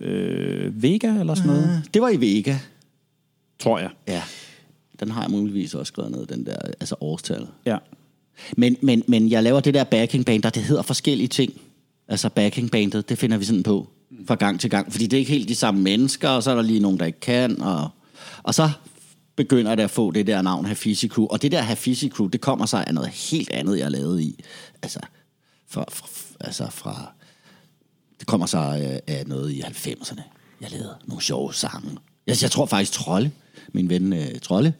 øh, 0.00 0.82
Vega 0.82 1.08
eller 1.20 1.34
sådan 1.34 1.50
noget, 1.50 1.82
Det 1.94 2.02
var 2.02 2.08
i 2.08 2.20
Vega. 2.20 2.56
tror 3.58 3.78
jeg. 3.78 3.90
Ja, 4.08 4.22
den 5.00 5.10
har 5.10 5.22
jeg 5.22 5.30
muligvis 5.30 5.74
også 5.74 5.90
skrevet 5.90 6.10
ned, 6.10 6.26
den 6.26 6.46
der, 6.46 6.56
altså 6.80 6.94
årstallet. 7.00 7.48
Ja. 7.66 7.76
Men, 8.56 8.76
men, 8.80 9.02
men 9.08 9.30
jeg 9.30 9.42
laver 9.42 9.60
det 9.60 9.74
der 9.74 9.84
backing 9.84 10.26
band, 10.26 10.42
der 10.42 10.50
det 10.50 10.62
hedder 10.62 10.82
forskellige 10.82 11.28
ting. 11.28 11.52
Altså 12.08 12.28
backing 12.28 12.70
bandet, 12.70 13.08
det 13.08 13.18
finder 13.18 13.36
vi 13.36 13.44
sådan 13.44 13.62
på 13.62 13.88
fra 14.26 14.34
gang 14.34 14.60
til 14.60 14.70
gang. 14.70 14.92
Fordi 14.92 15.06
det 15.06 15.16
er 15.16 15.18
ikke 15.18 15.32
helt 15.32 15.48
de 15.48 15.54
samme 15.54 15.80
mennesker, 15.80 16.28
og 16.28 16.42
så 16.42 16.50
er 16.50 16.54
der 16.54 16.62
lige 16.62 16.80
nogen, 16.80 16.98
der 16.98 17.06
ikke 17.06 17.20
kan. 17.20 17.62
Og, 17.62 17.88
og 18.42 18.54
så 18.54 18.70
begynder 19.36 19.74
det 19.74 19.82
at 19.82 19.90
få 19.90 20.10
det 20.10 20.26
der 20.26 20.42
navn 20.42 20.66
Hafisi 20.66 21.08
Crew. 21.08 21.26
Og 21.26 21.42
det 21.42 21.52
der 21.52 21.60
Hafisi 21.60 22.08
Crew, 22.08 22.28
det 22.28 22.40
kommer 22.40 22.66
sig 22.66 22.84
af 22.86 22.94
noget 22.94 23.08
helt 23.08 23.50
andet, 23.50 23.78
jeg 23.78 23.90
lavede 23.90 24.22
i. 24.22 24.44
Altså 24.82 25.00
fra, 25.68 25.84
fra, 25.90 26.06
altså 26.40 26.70
fra 26.70 27.12
det 28.20 28.26
kommer 28.26 28.46
sig 28.46 28.82
øh, 28.84 29.16
af, 29.16 29.24
noget 29.26 29.50
i 29.52 29.60
90'erne. 29.60 30.22
Jeg 30.60 30.70
lavede 30.70 30.96
nogle 31.04 31.22
sjove 31.22 31.54
sange. 31.54 31.90
Jeg, 32.26 32.36
jeg 32.42 32.50
tror 32.50 32.66
faktisk 32.66 32.92
Trolle, 32.92 33.32
min 33.72 33.88
ven 33.88 34.12
uh, 34.12 34.18
Trolle, 34.42 34.74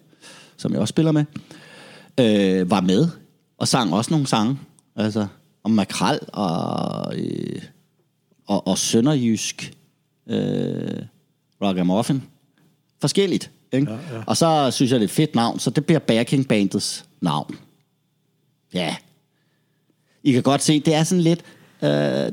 som 0.56 0.72
jeg 0.72 0.80
også 0.80 0.92
spiller 0.92 1.12
med, 1.12 1.24
øh, 2.20 2.70
var 2.70 2.80
med 2.80 3.08
og 3.58 3.68
sang 3.68 3.94
også 3.94 4.10
nogle 4.10 4.26
sange. 4.26 4.58
Altså 4.96 5.26
om 5.64 5.70
makrel 5.70 6.20
og, 6.32 7.18
øh, 7.18 7.62
og, 8.46 8.66
og 8.66 8.78
sønderjysk 8.78 9.72
øh, 10.26 11.02
ragamuffin. 11.62 12.22
Forskelligt. 13.00 13.50
Ikke? 13.72 13.92
Ja, 13.92 13.98
ja. 14.16 14.22
Og 14.26 14.36
så 14.36 14.70
synes 14.70 14.92
jeg, 14.92 15.00
det 15.00 15.04
er 15.04 15.08
et 15.08 15.14
fedt 15.14 15.34
navn, 15.34 15.58
så 15.58 15.70
det 15.70 15.86
bliver 15.86 15.98
backing 15.98 16.48
bandets 16.48 17.04
navn. 17.20 17.56
Ja. 18.74 18.96
I 20.22 20.32
kan 20.32 20.42
godt 20.42 20.62
se, 20.62 20.80
det 20.80 20.94
er 20.94 21.04
sådan 21.04 21.22
lidt... 21.22 21.40
Øh, 21.82 21.88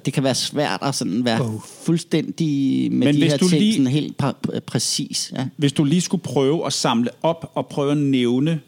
det 0.06 0.14
kan 0.14 0.24
være 0.24 0.36
svært 0.36 0.80
at 0.84 0.96
sådan 0.96 1.26
være 1.26 1.42
Oh. 1.42 1.62
fuldstændig 1.84 2.92
med 2.92 3.08
Men 3.08 3.16
de 3.16 3.30
her 3.30 3.38
ting 3.38 3.52
lige- 3.52 3.74
sådan 3.74 3.88
helt 3.88 4.24
præ- 4.24 4.60
præcis. 4.60 5.32
Ja. 5.36 5.48
Hvis 5.58 5.74
du 5.74 5.84
lige 5.84 6.02
skulle 6.02 6.24
prøve 6.24 6.66
at 6.66 6.74
samle 6.74 7.10
op 7.24 7.52
og 7.56 7.68
prøve 7.68 7.92
at 7.92 7.98
nævne 7.98 8.60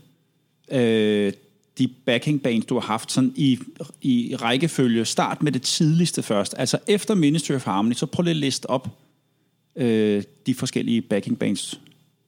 øh, 0.72 1.34
de 1.78 1.88
backing 1.88 2.42
bands, 2.42 2.66
du 2.66 2.76
har 2.76 2.82
haft 2.82 3.12
sådan 3.12 3.34
i, 3.36 3.60
i 4.02 4.36
rækkefølge. 4.36 5.06
Start 5.06 5.44
med 5.44 5.52
det 5.52 5.62
tidligste 5.62 6.24
først. 6.24 6.56
Altså 6.58 6.78
efter 6.88 7.16
Ministry 7.16 7.54
of 7.54 7.66
Harmony, 7.66 7.94
så 7.94 8.06
prøv 8.06 8.24
lige 8.24 8.32
at 8.32 8.38
liste 8.38 8.70
op 8.70 8.88
øh, 9.76 10.24
de 10.46 10.56
forskellige 10.56 11.02
backing 11.02 11.40
bands, 11.40 11.80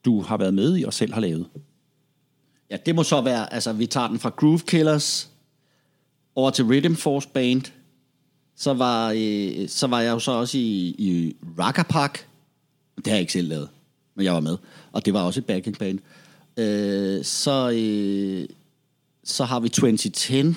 du 0.05 0.21
har 0.21 0.37
været 0.37 0.53
med 0.53 0.77
i 0.77 0.83
og 0.83 0.93
selv 0.93 1.13
har 1.13 1.21
lavet. 1.21 1.45
ja, 2.69 2.77
det 2.85 2.95
må 2.95 3.03
så 3.03 3.21
være... 3.21 3.53
Altså, 3.53 3.73
vi 3.73 3.85
tager 3.85 4.07
den 4.07 4.19
fra 4.19 4.29
Groove 4.29 4.59
Killers 4.59 5.29
over 6.35 6.51
til 6.51 6.65
Rhythm 6.65 6.95
Force 6.95 7.27
Band. 7.33 7.61
Så 8.55 8.73
var, 8.73 9.13
øh, 9.17 9.69
så 9.69 9.87
var 9.87 10.01
jeg 10.01 10.11
jo 10.11 10.19
så 10.19 10.31
også 10.31 10.57
i, 10.57 10.95
i 10.97 11.35
Rackapack. 11.59 12.27
Det 12.95 13.07
har 13.07 13.13
jeg 13.13 13.21
ikke 13.21 13.33
selv 13.33 13.47
lavet, 13.47 13.69
men 14.15 14.25
jeg 14.25 14.33
var 14.33 14.39
med. 14.39 14.57
Og 14.91 15.05
det 15.05 15.13
var 15.13 15.23
også 15.23 15.39
et 15.39 15.45
backing 15.45 15.77
band. 15.77 15.99
Øh, 16.57 17.23
så, 17.23 17.69
øh, 17.69 18.47
så 19.25 19.43
har 19.43 19.59
vi 19.59 19.69
2010. 19.69 20.47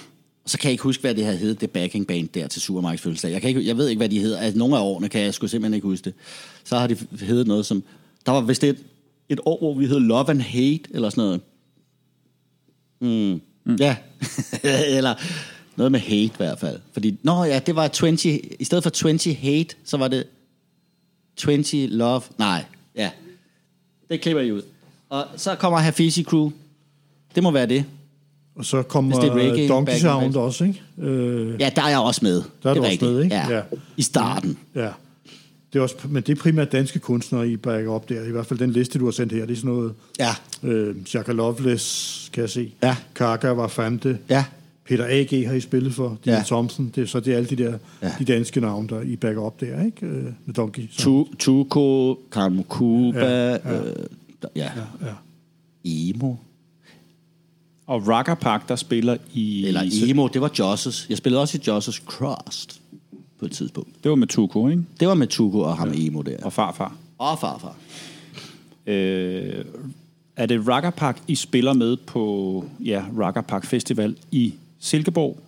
Og 0.45 0.51
så 0.51 0.59
kan 0.59 0.69
jeg 0.69 0.73
ikke 0.73 0.83
huske, 0.83 1.01
hvad 1.01 1.15
det 1.15 1.25
her 1.25 1.33
hed, 1.33 1.55
det 1.55 1.71
backing 1.71 2.07
band 2.07 2.29
der 2.29 2.49
til 2.49 2.63
Supermarkeds 2.63 3.01
fødselsdag. 3.01 3.33
Jeg, 3.33 3.41
kan 3.41 3.49
ikke, 3.49 3.67
jeg 3.67 3.77
ved 3.77 3.89
ikke, 3.89 3.99
hvad 3.99 4.09
de 4.09 4.21
hedder. 4.21 4.39
Altså, 4.39 4.59
nogle 4.59 4.77
af 4.77 4.81
årene 4.81 5.09
kan 5.09 5.21
jeg 5.21 5.35
sgu 5.35 5.47
simpelthen 5.47 5.75
ikke 5.75 5.87
huske 5.87 6.05
det. 6.05 6.15
Så 6.65 6.79
har 6.79 6.87
de 6.87 6.97
heddet 7.21 7.47
noget 7.47 7.67
som... 7.67 7.83
Der 8.27 8.33
var 8.33 8.41
vist 8.41 8.65
et, 8.65 8.79
et 9.29 9.41
år, 9.45 9.59
hvor 9.59 9.75
vi 9.75 9.87
hed 9.87 10.01
Love 10.01 10.31
and 10.31 10.41
Hate, 10.41 10.81
eller 10.91 11.11
sådan 11.11 11.25
noget. 11.25 11.41
Mm. 13.01 13.41
Mm. 13.65 13.77
Ja. 13.77 13.97
eller 14.97 15.15
noget 15.77 15.93
med 15.93 16.01
hate 16.01 16.25
i 16.25 16.33
hvert 16.37 16.59
fald. 16.59 16.81
Fordi, 16.93 17.19
nå 17.23 17.45
ja, 17.45 17.59
det 17.59 17.77
var 17.77 17.89
20... 17.89 18.13
I 18.61 18.65
stedet 18.65 18.83
for 18.83 18.91
20 18.91 19.35
hate, 19.35 19.77
så 19.85 19.97
var 19.97 20.09
det 20.09 20.27
20 21.37 21.87
love. 21.87 22.23
Nej, 22.39 22.65
ja. 22.95 23.11
Det 24.11 24.21
klipper 24.21 24.43
I 24.43 24.53
ud. 24.53 24.63
Og 25.09 25.27
så 25.37 25.55
kommer 25.55 25.79
Hafizi 25.79 26.23
Crew. 26.23 26.51
Det 27.35 27.43
må 27.43 27.51
være 27.51 27.67
det. 27.67 27.85
Og 28.59 28.65
så 28.65 28.83
kommer 28.83 29.21
Hvis 29.21 29.31
det 29.31 29.45
er 29.45 29.51
reggae, 29.51 29.69
Donkey 29.69 29.93
Sound 29.99 30.37
også, 30.37 30.65
ikke? 30.65 30.83
Øh, 30.99 31.61
Ja, 31.61 31.71
der 31.77 31.83
er 31.83 31.89
jeg 31.89 31.99
også 31.99 32.21
med. 32.23 32.43
Der 32.63 32.71
er 32.71 32.75
det 32.75 32.77
du 32.77 32.81
også 32.81 32.91
rigtigt. 32.91 33.11
med, 33.13 33.23
ikke? 33.23 33.37
Ja. 33.37 33.55
Ja. 33.57 33.61
I 33.97 34.03
starten. 34.03 34.59
ja. 34.75 34.89
Det 35.73 35.79
er 35.79 35.83
også, 35.83 35.95
men 36.09 36.23
det 36.23 36.39
er 36.39 36.43
primært 36.43 36.73
danske 36.73 36.99
kunstnere, 36.99 37.49
I 37.49 37.57
backer 37.57 37.91
op 37.91 38.09
der. 38.09 38.23
I 38.25 38.31
hvert 38.31 38.47
fald 38.47 38.59
den 38.59 38.71
liste, 38.71 38.99
du 38.99 39.05
har 39.05 39.13
sendt 39.13 39.33
her. 39.33 39.47
Det 39.47 39.53
er 39.53 39.57
sådan 39.57 39.71
noget... 39.71 39.93
Ja. 40.19 40.31
Øh, 40.63 40.95
Chaka 41.07 41.33
Loveless, 41.33 42.31
kan 42.33 42.41
jeg 42.41 42.51
se. 42.51 42.73
Ja. 42.83 42.97
Kaka 43.15 43.49
var 43.49 43.69
Famte. 43.69 44.19
Ja. 44.31 44.45
Peter 44.89 45.05
A.G. 45.09 45.47
har 45.47 45.55
I 45.55 45.61
spillet 45.61 45.95
for. 45.95 46.19
Dina 46.25 46.37
Ja. 46.37 46.43
Thompson. 46.47 46.93
Det, 46.95 47.03
er- 47.03 47.07
så 47.07 47.21
det 47.21 47.33
er 47.33 47.37
alle 47.37 47.49
de 47.49 47.57
der 47.57 47.79
Ja. 48.03 48.13
de 48.19 48.25
danske 48.25 48.61
navne, 48.61 48.89
der 48.89 49.01
I 49.01 49.17
backer 49.17 49.43
op 49.43 49.61
der, 49.61 49.85
ikke? 49.85 50.07
Øh, 50.07 50.25
med 50.47 50.55
Donkey. 50.55 50.83
Tu- 50.91 51.37
Tuko, 51.39 52.15
Kamukuba, 52.33 53.19
Ja, 53.19 53.51
ja, 53.51 53.51
ja. 53.53 53.59
ja. 53.75 53.81
Øh, 53.81 53.95
der- 54.43 54.49
ja. 54.57 54.71
Ja. 55.03 55.13
Emo. 55.85 56.35
Og 57.89 58.09
Rocker 58.09 58.35
Park, 58.35 58.69
der 58.69 58.77
spiller 58.77 59.17
i... 59.35 59.67
Eller 59.67 59.83
Emo, 59.93 60.27
det 60.27 60.41
var 60.41 60.51
Josses. 60.59 61.07
Jeg 61.09 61.19
spillede 61.19 61.43
også 61.43 61.59
i 61.59 61.61
Josses 61.67 61.95
Crossed 61.95 62.81
på 63.39 63.45
et 63.45 63.53
tidspunkt. 63.53 63.91
Det 64.05 64.11
var 64.11 64.17
med 64.17 64.27
Tuko, 64.27 64.69
ikke? 64.69 64.83
Det 65.01 65.09
var 65.09 65.15
med 65.15 65.27
Tuko 65.27 65.61
og 65.61 65.77
ham 65.77 65.93
Emo 65.95 66.23
der. 66.23 66.37
Og 66.43 66.53
farfar. 66.53 66.97
Og 67.19 67.39
farfar. 67.39 67.77
Øh, 68.87 69.65
er 70.37 70.47
det 70.47 70.69
Rocker 70.69 70.91
Park, 70.91 71.23
I 71.29 71.35
spiller 71.35 71.73
med 71.73 71.97
på 71.97 72.65
ja, 72.85 73.05
Rocker 73.19 73.41
Park 73.41 73.65
Festival 73.67 74.17
i 74.31 74.55
Silkeborg? 74.79 75.39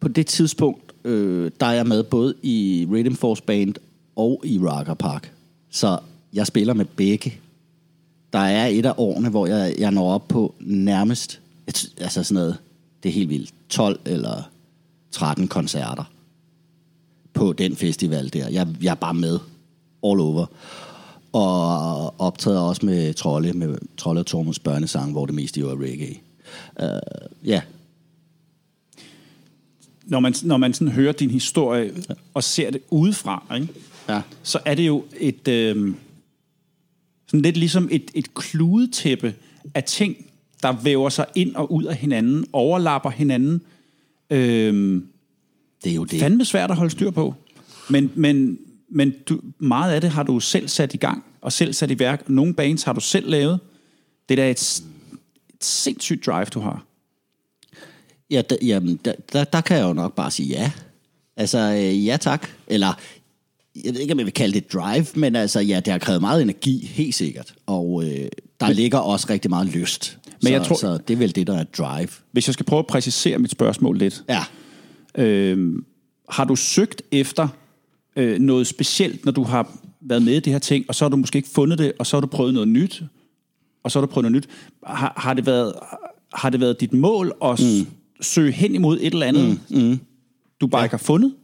På 0.00 0.08
det 0.08 0.26
tidspunkt, 0.26 0.92
øh, 1.04 1.50
der 1.60 1.66
er 1.66 1.72
jeg 1.72 1.86
med 1.86 2.02
både 2.02 2.34
i 2.42 2.86
Rhythm 2.90 3.14
Force 3.14 3.42
Band 3.42 3.74
og 4.16 4.42
i 4.44 4.58
Rocker 4.58 4.94
Park. 4.94 5.32
Så 5.70 5.98
jeg 6.32 6.46
spiller 6.46 6.74
med 6.74 6.84
begge. 6.84 7.38
Der 8.32 8.38
er 8.38 8.66
et 8.66 8.86
af 8.86 8.94
årene, 8.96 9.28
hvor 9.28 9.46
jeg, 9.46 9.74
jeg 9.78 9.90
når 9.90 10.14
op 10.14 10.28
på 10.28 10.54
nærmest, 10.60 11.40
et, 11.66 11.92
altså 11.98 12.24
sådan 12.24 12.34
noget, 12.42 12.56
det 13.02 13.08
er 13.08 13.12
helt 13.12 13.28
vildt, 13.28 13.54
12 13.68 14.00
eller 14.04 14.42
13 15.10 15.48
koncerter 15.48 16.04
på 17.32 17.52
den 17.52 17.76
festival 17.76 18.32
der. 18.32 18.48
Jeg, 18.48 18.68
jeg 18.82 18.90
er 18.90 18.94
bare 18.94 19.14
med 19.14 19.38
all 20.04 20.20
over. 20.20 20.46
Og 21.32 22.20
optræder 22.20 22.60
også 22.60 22.86
med 22.86 23.14
Trolle, 23.14 23.52
med 23.52 23.78
Trolle 23.96 24.20
og 24.20 24.26
Tormunds 24.26 24.58
børnesang, 24.58 25.12
hvor 25.12 25.26
det 25.26 25.34
meste 25.34 25.60
jo 25.60 25.70
er 25.70 25.80
reggae. 25.80 26.16
Uh, 26.82 27.48
ja, 27.48 27.62
Når 30.04 30.20
man, 30.20 30.34
når 30.42 30.56
man 30.56 30.74
sådan 30.74 30.92
hører 30.92 31.12
din 31.12 31.30
historie 31.30 31.92
og 32.34 32.44
ser 32.44 32.70
det 32.70 32.80
udefra, 32.90 33.54
ikke? 33.54 33.68
ja. 34.08 34.22
så 34.42 34.58
er 34.64 34.74
det 34.74 34.86
jo 34.86 35.04
et 35.20 35.48
øh, 35.48 35.94
sådan 37.32 37.42
lidt 37.42 37.56
ligesom 37.56 37.88
et, 37.90 38.10
et 38.14 38.34
kludetæppe 38.34 39.34
af 39.74 39.84
ting, 39.84 40.16
der 40.62 40.72
væver 40.72 41.08
sig 41.08 41.26
ind 41.34 41.54
og 41.54 41.72
ud 41.72 41.84
af 41.84 41.96
hinanden, 41.96 42.44
overlapper 42.52 43.10
hinanden. 43.10 43.62
Øh, 44.30 45.02
Det 45.84 45.90
er 45.90 45.94
jo 45.96 46.04
det. 46.04 46.20
fandme 46.20 46.44
svært 46.44 46.70
at 46.70 46.76
holde 46.76 46.90
styr 46.90 47.10
på. 47.10 47.34
Men, 47.90 48.12
men, 48.14 48.58
men 48.90 49.14
du, 49.28 49.40
meget 49.58 49.92
af 49.92 50.00
det 50.00 50.10
har 50.10 50.22
du 50.22 50.40
selv 50.40 50.68
sat 50.68 50.94
i 50.94 50.96
gang, 50.96 51.24
og 51.40 51.52
selv 51.52 51.72
sat 51.72 51.90
i 51.90 51.98
værk. 51.98 52.28
Nogle 52.28 52.54
bands 52.54 52.82
har 52.82 52.92
du 52.92 53.00
selv 53.00 53.30
lavet. 53.30 53.60
Det 54.28 54.38
er 54.38 54.42
da 54.44 54.50
et, 54.50 54.82
et 55.54 55.64
sindssygt 55.64 56.26
drive, 56.26 56.44
du 56.44 56.60
har. 56.60 56.84
Ja, 58.30 58.42
der, 58.50 58.56
jamen, 58.62 59.00
der, 59.04 59.12
der, 59.32 59.44
der 59.44 59.60
kan 59.60 59.76
jeg 59.76 59.84
jo 59.84 59.92
nok 59.92 60.14
bare 60.14 60.30
sige 60.30 60.48
ja. 60.48 60.72
Altså, 61.36 61.58
øh, 61.58 62.06
ja 62.06 62.16
tak. 62.16 62.48
Eller, 62.66 63.00
jeg 63.84 63.94
ved 63.94 64.00
ikke, 64.00 64.12
om 64.12 64.18
jeg 64.18 64.26
vil 64.26 64.34
kalde 64.34 64.54
det 64.54 64.72
drive, 64.72 65.06
men 65.14 65.36
altså, 65.36 65.60
ja, 65.60 65.80
det 65.80 65.92
har 65.92 65.98
krævet 65.98 66.20
meget 66.20 66.42
energi, 66.42 66.86
helt 66.86 67.14
sikkert. 67.14 67.54
Og 67.66 68.04
øh, 68.04 68.28
der 68.60 68.66
men, 68.66 68.76
ligger 68.76 68.98
også 68.98 69.26
rigtig 69.30 69.50
meget 69.50 69.66
lyst. 69.66 70.18
Men 70.24 70.46
så, 70.46 70.52
jeg 70.52 70.62
tror- 70.62 70.76
så 70.76 70.98
det 71.08 71.14
er 71.14 71.18
vel 71.18 71.34
det, 71.34 71.46
der 71.46 71.58
er 71.58 71.64
drive. 71.64 72.08
Hvis 72.32 72.48
jeg 72.48 72.54
skal 72.54 72.66
prøve 72.66 72.78
at 72.78 72.86
præcisere 72.86 73.38
mit 73.38 73.50
spørgsmål 73.50 73.98
lidt. 73.98 74.24
Ja. 74.28 74.44
Øh, 75.24 75.72
har 76.28 76.44
du 76.44 76.56
søgt 76.56 77.02
efter 77.12 77.48
øh, 78.16 78.38
noget 78.38 78.66
specielt, 78.66 79.24
når 79.24 79.32
du 79.32 79.42
har 79.42 79.78
været 80.00 80.22
med 80.22 80.34
i 80.34 80.40
det 80.40 80.52
her 80.52 80.60
ting, 80.60 80.84
og 80.88 80.94
så 80.94 81.04
har 81.04 81.10
du 81.10 81.16
måske 81.16 81.36
ikke 81.36 81.48
fundet 81.48 81.78
det, 81.78 81.92
og 81.98 82.06
så 82.06 82.16
har 82.16 82.20
du 82.20 82.26
prøvet 82.26 82.54
noget 82.54 82.68
nyt, 82.68 83.02
og 83.82 83.90
så 83.90 83.98
har 83.98 84.06
du 84.06 84.12
prøvet 84.12 84.30
noget 84.30 84.36
nyt. 84.36 84.48
Har, 84.86 85.12
har, 85.16 85.34
det, 85.34 85.46
været, 85.46 85.72
har 86.34 86.50
det 86.50 86.60
været 86.60 86.80
dit 86.80 86.92
mål 86.92 87.32
at 87.44 87.60
mm. 87.60 87.86
søge 88.20 88.52
hen 88.52 88.74
imod 88.74 88.98
et 89.00 89.12
eller 89.12 89.26
andet, 89.26 89.60
mm. 89.70 89.78
Mm. 89.78 90.00
du 90.60 90.66
bare 90.66 90.80
ja. 90.80 90.84
ikke 90.84 90.92
har 90.92 90.98
fundet? 90.98 91.34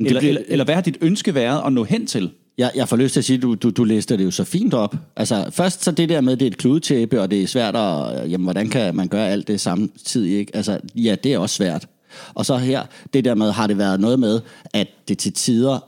Eller, 0.00 0.20
bliver- 0.20 0.28
eller, 0.30 0.42
eller 0.48 0.64
hvad 0.64 0.74
har 0.74 0.82
dit 0.82 0.98
ønske 1.00 1.34
været 1.34 1.62
at 1.66 1.72
nå 1.72 1.84
hen 1.84 2.06
til? 2.06 2.30
Jeg, 2.58 2.70
jeg 2.74 2.88
får 2.88 2.96
lyst 2.96 3.12
til 3.12 3.20
at 3.20 3.24
sige, 3.24 3.38
du, 3.38 3.54
du, 3.54 3.70
du 3.70 3.84
lister 3.84 4.16
det 4.16 4.24
jo 4.24 4.30
så 4.30 4.44
fint 4.44 4.74
op. 4.74 4.96
Altså, 5.16 5.48
først 5.50 5.84
så 5.84 5.90
det 5.90 6.08
der 6.08 6.20
med, 6.20 6.36
det 6.36 6.46
er 6.46 6.50
et 6.50 6.56
kludetæppe, 6.58 7.20
og 7.20 7.30
det 7.30 7.42
er 7.42 7.46
svært 7.46 7.76
at... 7.76 8.30
Jamen, 8.30 8.44
hvordan 8.44 8.68
kan 8.68 8.96
man 8.96 9.08
gøre 9.08 9.28
alt 9.28 9.48
det 9.48 9.60
samtidig, 9.60 10.38
ikke? 10.38 10.56
Altså, 10.56 10.78
ja, 10.94 11.16
det 11.24 11.32
er 11.34 11.38
også 11.38 11.54
svært. 11.56 11.86
Og 12.34 12.46
så 12.46 12.56
her, 12.56 12.82
det 13.12 13.24
der 13.24 13.34
med, 13.34 13.50
har 13.50 13.66
det 13.66 13.78
været 13.78 14.00
noget 14.00 14.18
med, 14.20 14.40
at 14.74 14.86
det 15.08 15.18
til 15.18 15.32
tider 15.32 15.78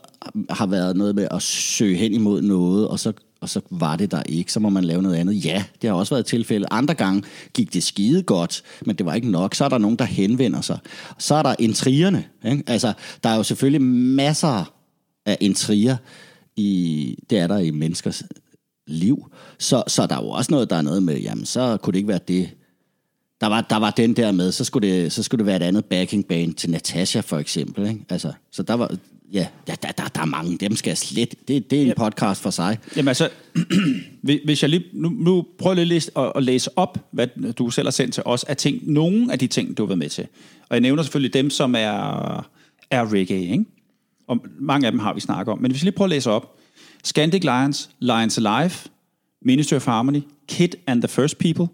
har 0.49 0.65
været 0.65 0.95
noget 0.97 1.15
med 1.15 1.27
at 1.31 1.41
søge 1.41 1.95
hen 1.95 2.13
imod 2.13 2.41
noget, 2.41 2.87
og 2.87 2.99
så, 2.99 3.13
og 3.41 3.49
så 3.49 3.61
var 3.69 3.95
det 3.95 4.11
der 4.11 4.23
ikke, 4.23 4.51
så 4.51 4.59
må 4.59 4.69
man 4.69 4.83
lave 4.83 5.01
noget 5.01 5.15
andet. 5.15 5.45
Ja, 5.45 5.63
det 5.81 5.89
har 5.89 5.97
også 5.97 6.15
været 6.15 6.25
tilfælde. 6.25 6.67
Andre 6.71 6.93
gange 6.93 7.23
gik 7.53 7.73
det 7.73 7.83
skide 7.83 8.23
godt, 8.23 8.63
men 8.85 8.95
det 8.95 9.05
var 9.05 9.13
ikke 9.13 9.29
nok. 9.29 9.55
Så 9.55 9.65
er 9.65 9.69
der 9.69 9.77
nogen, 9.77 9.95
der 9.95 10.05
henvender 10.05 10.61
sig. 10.61 10.79
Så 11.17 11.35
er 11.35 11.43
der 11.43 11.55
intrigerne. 11.59 12.25
Ikke? 12.45 12.63
Altså, 12.67 12.93
der 13.23 13.29
er 13.29 13.35
jo 13.35 13.43
selvfølgelig 13.43 13.81
masser 13.81 14.73
af 15.25 15.37
intriger, 15.39 15.97
i, 16.55 17.17
det 17.29 17.37
er 17.37 17.47
der 17.47 17.57
i 17.57 17.71
menneskers 17.71 18.23
liv. 18.87 19.31
Så, 19.59 19.83
så 19.87 20.07
der 20.07 20.15
er 20.15 20.21
jo 20.21 20.29
også 20.29 20.51
noget, 20.51 20.69
der 20.69 20.75
er 20.75 20.81
noget 20.81 21.03
med, 21.03 21.19
jamen 21.19 21.45
så 21.45 21.77
kunne 21.77 21.91
det 21.91 21.97
ikke 21.97 22.07
være 22.07 22.19
det. 22.27 22.49
Der 23.41 23.47
var, 23.47 23.61
der 23.61 23.77
var 23.77 23.91
den 23.91 24.15
der 24.15 24.31
med, 24.31 24.51
så 24.51 24.63
skulle, 24.63 24.87
det, 24.87 25.11
så 25.11 25.23
skulle 25.23 25.39
det 25.39 25.45
være 25.45 25.55
et 25.55 25.63
andet 25.63 25.85
backing 25.85 26.27
band 26.27 26.53
til 26.53 26.69
Natasha 26.69 27.19
for 27.19 27.37
eksempel. 27.37 27.87
Ikke? 27.87 28.05
Altså, 28.09 28.33
så 28.51 28.63
der 28.63 28.73
var, 28.73 28.95
ja, 29.33 29.47
der, 29.67 29.75
der, 29.75 29.91
der, 29.91 30.07
der 30.07 30.21
er 30.21 30.25
mange, 30.25 30.57
dem 30.57 30.75
skal 30.75 30.89
jeg 30.89 30.97
slet, 30.97 31.35
det, 31.47 31.71
det 31.71 31.81
er 31.81 31.85
en 31.85 31.93
podcast 31.97 32.41
for 32.41 32.49
sig. 32.49 32.77
Jamen 32.95 33.07
altså, 33.07 33.29
hvis 34.45 34.61
jeg 34.61 34.69
lige, 34.69 34.83
nu, 34.93 35.09
nu 35.09 35.45
prøver 35.59 35.75
jeg 35.75 35.87
lige 35.87 36.11
at, 36.17 36.31
at 36.35 36.43
læse 36.43 36.77
op, 36.77 36.97
hvad 37.11 37.53
du 37.53 37.69
selv 37.69 37.85
har 37.85 37.91
sendt 37.91 38.13
til 38.13 38.23
os, 38.25 38.43
af 38.43 38.57
ting, 38.57 38.91
nogle 38.91 39.31
af 39.31 39.39
de 39.39 39.47
ting, 39.47 39.77
du 39.77 39.83
har 39.83 39.87
været 39.87 39.99
med 39.99 40.09
til. 40.09 40.27
Og 40.69 40.75
jeg 40.75 40.79
nævner 40.79 41.03
selvfølgelig 41.03 41.33
dem, 41.33 41.49
som 41.49 41.75
er, 41.75 42.49
er 42.91 43.13
reggae, 43.13 43.41
ikke? 43.41 43.65
Og 44.27 44.45
mange 44.59 44.85
af 44.85 44.91
dem 44.91 44.99
har 44.99 45.13
vi 45.13 45.19
snakket 45.19 45.51
om. 45.51 45.61
Men 45.61 45.71
hvis 45.71 45.81
vi 45.81 45.85
lige 45.85 45.95
prøver 45.95 46.05
at 46.05 46.09
læse 46.09 46.31
op. 46.31 46.57
Scandic 47.03 47.43
Lions, 47.43 47.89
Lions 47.99 48.37
Alive, 48.37 48.71
Ministry 49.41 49.75
of 49.75 49.85
Harmony, 49.85 50.21
Kid 50.47 50.69
and 50.87 51.01
the 51.01 51.07
First 51.07 51.37
People, 51.37 51.67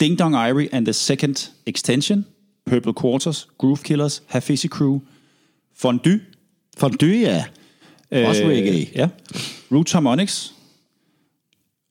Ding 0.00 0.18
Dong 0.18 0.34
Irie 0.34 0.68
and 0.72 0.86
the 0.86 0.92
Second 0.92 1.50
Extension, 1.66 2.26
Purple 2.66 2.92
Quarters, 2.92 3.48
Groove 3.58 3.82
Killers, 3.82 4.22
Hafizi 4.26 4.68
Crew, 4.68 5.00
Fondue, 5.74 6.20
Fondue, 6.78 7.20
ja. 7.20 7.44
Også 8.28 8.42
reggae. 8.44 8.86
Ja. 8.94 9.08
Root 9.72 9.92
Harmonics, 9.92 10.54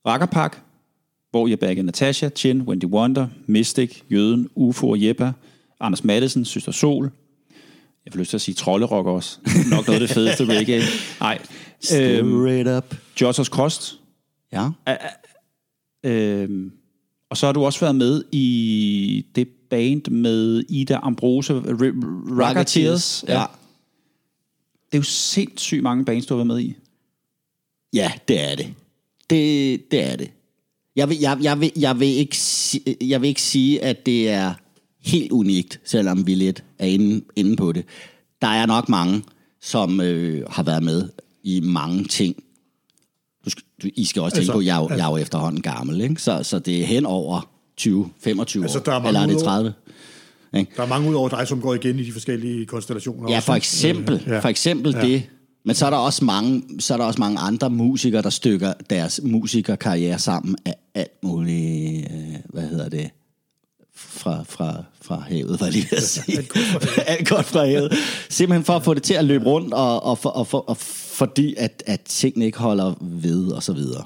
Rakkerpak, 0.07 0.57
hvor 1.31 1.47
jeg 1.47 1.59
baggede 1.59 1.85
Natasha, 1.85 2.29
Chin, 2.29 2.61
Wendy 2.61 2.85
Wonder, 2.85 3.27
Mystic, 3.47 4.01
Jøden, 4.11 4.49
UFO 4.55 4.89
og 4.89 5.03
Jeppa, 5.03 5.31
Anders 5.79 6.03
Madsen, 6.03 6.45
Søster 6.45 6.71
Sol. 6.71 7.11
Jeg 8.05 8.13
får 8.13 8.19
lyst 8.19 8.29
til 8.29 8.37
at 8.37 8.41
sige 8.41 8.55
trollerock 8.55 9.07
også. 9.07 9.37
Nok 9.71 9.87
noget 9.87 10.01
af 10.01 10.07
det 10.07 10.15
fedeste 10.15 10.45
reggae. 10.45 10.81
Nej. 11.19 11.39
Øhm, 11.95 12.41
Straight 12.41 12.67
up. 12.77 12.95
Jossers 13.21 13.49
Kost. 13.49 13.99
Ja. 14.53 14.69
Øhm, 16.03 16.71
og 17.29 17.37
så 17.37 17.45
har 17.45 17.53
du 17.53 17.65
også 17.65 17.79
været 17.79 17.95
med 17.95 18.23
i 18.31 19.25
det 19.35 19.47
band 19.69 20.11
med 20.11 20.63
Ida 20.69 20.99
Ambrose, 21.03 21.53
Rocketeers. 21.53 23.25
Ja. 23.27 23.43
Det 24.93 24.97
er 24.97 25.01
jo 25.01 25.03
sindssygt 25.03 25.83
mange 25.83 26.05
bands, 26.05 26.25
du 26.25 26.33
har 26.33 26.37
været 26.37 26.47
med 26.47 26.59
i. 26.59 26.75
Ja, 27.93 28.11
det 28.27 28.51
er 28.51 28.55
det. 28.55 28.73
Det, 29.29 29.91
det 29.91 30.11
er 30.11 30.15
det. 30.15 30.31
Jeg 30.95 31.09
vil, 31.09 31.19
jeg, 31.19 31.37
jeg, 31.41 31.59
vil, 31.59 31.71
jeg, 31.75 31.99
vil 31.99 32.07
ikke, 32.07 32.37
jeg 33.01 33.21
vil 33.21 33.27
ikke 33.27 33.41
sige, 33.41 33.83
at 33.83 34.05
det 34.05 34.29
er 34.29 34.53
helt 35.01 35.31
unikt, 35.31 35.79
selvom 35.85 36.27
vi 36.27 36.35
lidt 36.35 36.63
er 36.79 36.85
inde, 36.85 37.25
inde 37.35 37.55
på 37.55 37.71
det. 37.71 37.85
Der 38.41 38.47
er 38.47 38.65
nok 38.65 38.89
mange, 38.89 39.23
som 39.61 40.01
øh, 40.01 40.49
har 40.49 40.63
været 40.63 40.83
med 40.83 41.09
i 41.43 41.59
mange 41.59 42.03
ting. 42.03 42.43
Du, 43.45 43.49
skal, 43.49 43.63
du, 43.83 43.89
I 43.95 44.05
skal 44.05 44.21
også 44.21 44.35
tænke 44.35 44.41
altså, 44.41 44.53
på, 44.53 44.59
at 44.59 44.65
jeg, 44.65 44.77
altså, 44.77 44.95
jeg 44.95 45.05
er 45.05 45.11
jo 45.11 45.17
efterhånden 45.17 45.61
gammel, 45.61 46.01
ikke? 46.01 46.21
Så, 46.21 46.43
så 46.43 46.59
det 46.59 46.81
er 46.81 46.85
hen 46.85 47.05
over 47.05 47.49
20, 47.77 48.09
25 48.19 48.63
altså, 48.63 48.79
år. 48.79 48.83
Der 48.83 48.91
er 48.91 48.99
mange 48.99 49.07
eller 49.07 49.21
er 49.21 49.27
det 49.27 49.43
30? 49.43 49.73
Der 50.53 50.83
er 50.83 50.87
mange 50.87 51.09
ud 51.09 51.15
over 51.15 51.29
dig, 51.29 51.47
som 51.47 51.61
går 51.61 51.73
igen 51.73 51.99
i 51.99 52.03
de 52.03 52.11
forskellige 52.11 52.65
konstellationer. 52.65 53.31
Ja, 53.31 53.39
for 53.39 53.53
eksempel, 53.53 54.23
ja. 54.27 54.39
for 54.39 54.49
eksempel 54.49 54.93
ja. 54.95 55.01
det. 55.01 55.23
Men 55.65 55.75
så 55.75 55.85
er, 55.85 55.89
der 55.89 55.97
også 55.97 56.25
mange, 56.25 56.63
så 56.79 56.93
er 56.93 56.97
der 56.97 57.05
også 57.05 57.19
mange 57.19 57.39
andre 57.39 57.69
musikere, 57.69 58.21
der 58.21 58.29
stykker 58.29 58.73
deres 58.89 59.21
musikerkarriere 59.23 60.19
sammen 60.19 60.55
af 60.65 60.75
alt 60.95 61.23
muligt, 61.23 62.11
øh, 62.11 62.35
hvad 62.49 62.63
hedder 62.63 62.89
det, 62.89 63.09
fra, 63.95 64.43
fra, 64.49 64.83
fra 65.01 65.23
havet, 65.29 65.61
var 65.61 65.69
lige 65.69 65.87
at 65.91 66.03
sige. 66.13 66.37
Alt 67.07 67.29
godt 67.29 67.45
fra 67.45 67.65
havet. 67.65 67.93
Simpelthen 68.29 68.63
for 68.63 68.73
at 68.73 68.83
få 68.83 68.93
det 68.93 69.03
til 69.03 69.13
at 69.13 69.25
løbe 69.25 69.45
rundt, 69.45 69.73
og, 69.73 70.03
og, 70.03 70.17
for, 70.17 70.29
og, 70.29 70.47
for, 70.47 70.57
og 70.57 70.77
fordi 70.77 71.55
at, 71.57 71.83
at 71.85 72.01
tingene 72.01 72.45
ikke 72.45 72.57
holder 72.57 72.93
ved, 73.01 73.47
og 73.47 73.63
så 73.63 73.73
videre. 73.73 74.03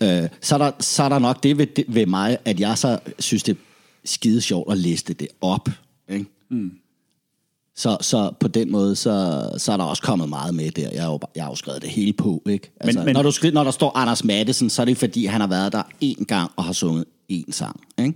Ja. 0.00 0.22
Øh, 0.22 0.28
så, 0.40 0.54
er 0.54 0.58
der, 0.58 0.70
så 0.80 1.02
er 1.02 1.08
der 1.08 1.18
nok 1.18 1.42
det 1.42 1.58
ved, 1.58 1.66
ved 1.88 2.06
mig, 2.06 2.38
at 2.44 2.60
jeg 2.60 2.78
så 2.78 2.98
synes, 3.18 3.42
det 3.42 3.56
skide 4.06 4.40
sjovt 4.40 4.72
at 4.72 4.78
liste 4.78 5.14
det 5.14 5.28
op. 5.40 5.68
Ikke? 6.08 6.26
Så, 7.76 7.96
så 8.00 8.32
på 8.40 8.48
den 8.48 8.70
måde, 8.72 8.96
så, 8.96 9.50
så 9.58 9.72
er 9.72 9.76
der 9.76 9.84
også 9.84 10.02
kommet 10.02 10.28
meget 10.28 10.54
med 10.54 10.70
der. 10.70 10.90
Jeg 10.92 11.02
har 11.02 11.10
jo, 11.12 11.20
jeg 11.36 11.44
har 11.44 11.50
jo 11.50 11.54
skrevet 11.54 11.82
det 11.82 11.90
hele 11.90 12.12
på, 12.12 12.42
ikke? 12.48 12.70
Altså, 12.80 12.98
Men- 12.98 13.04
men, 13.04 13.14
når, 13.14 13.22
du, 13.22 13.28
skri- 13.30 13.50
når 13.50 13.64
der 13.64 13.70
står 13.70 13.96
Anders 13.96 14.24
Mattesen, 14.24 14.70
så 14.70 14.82
er 14.82 14.86
det 14.86 14.96
fordi, 14.96 15.24
han 15.26 15.40
har 15.40 15.48
været 15.48 15.72
der 15.72 15.82
én 16.04 16.24
gang 16.24 16.50
og 16.56 16.64
har 16.64 16.72
sunget 16.72 17.04
én 17.32 17.50
sang, 17.52 17.80
ikke? 17.98 18.14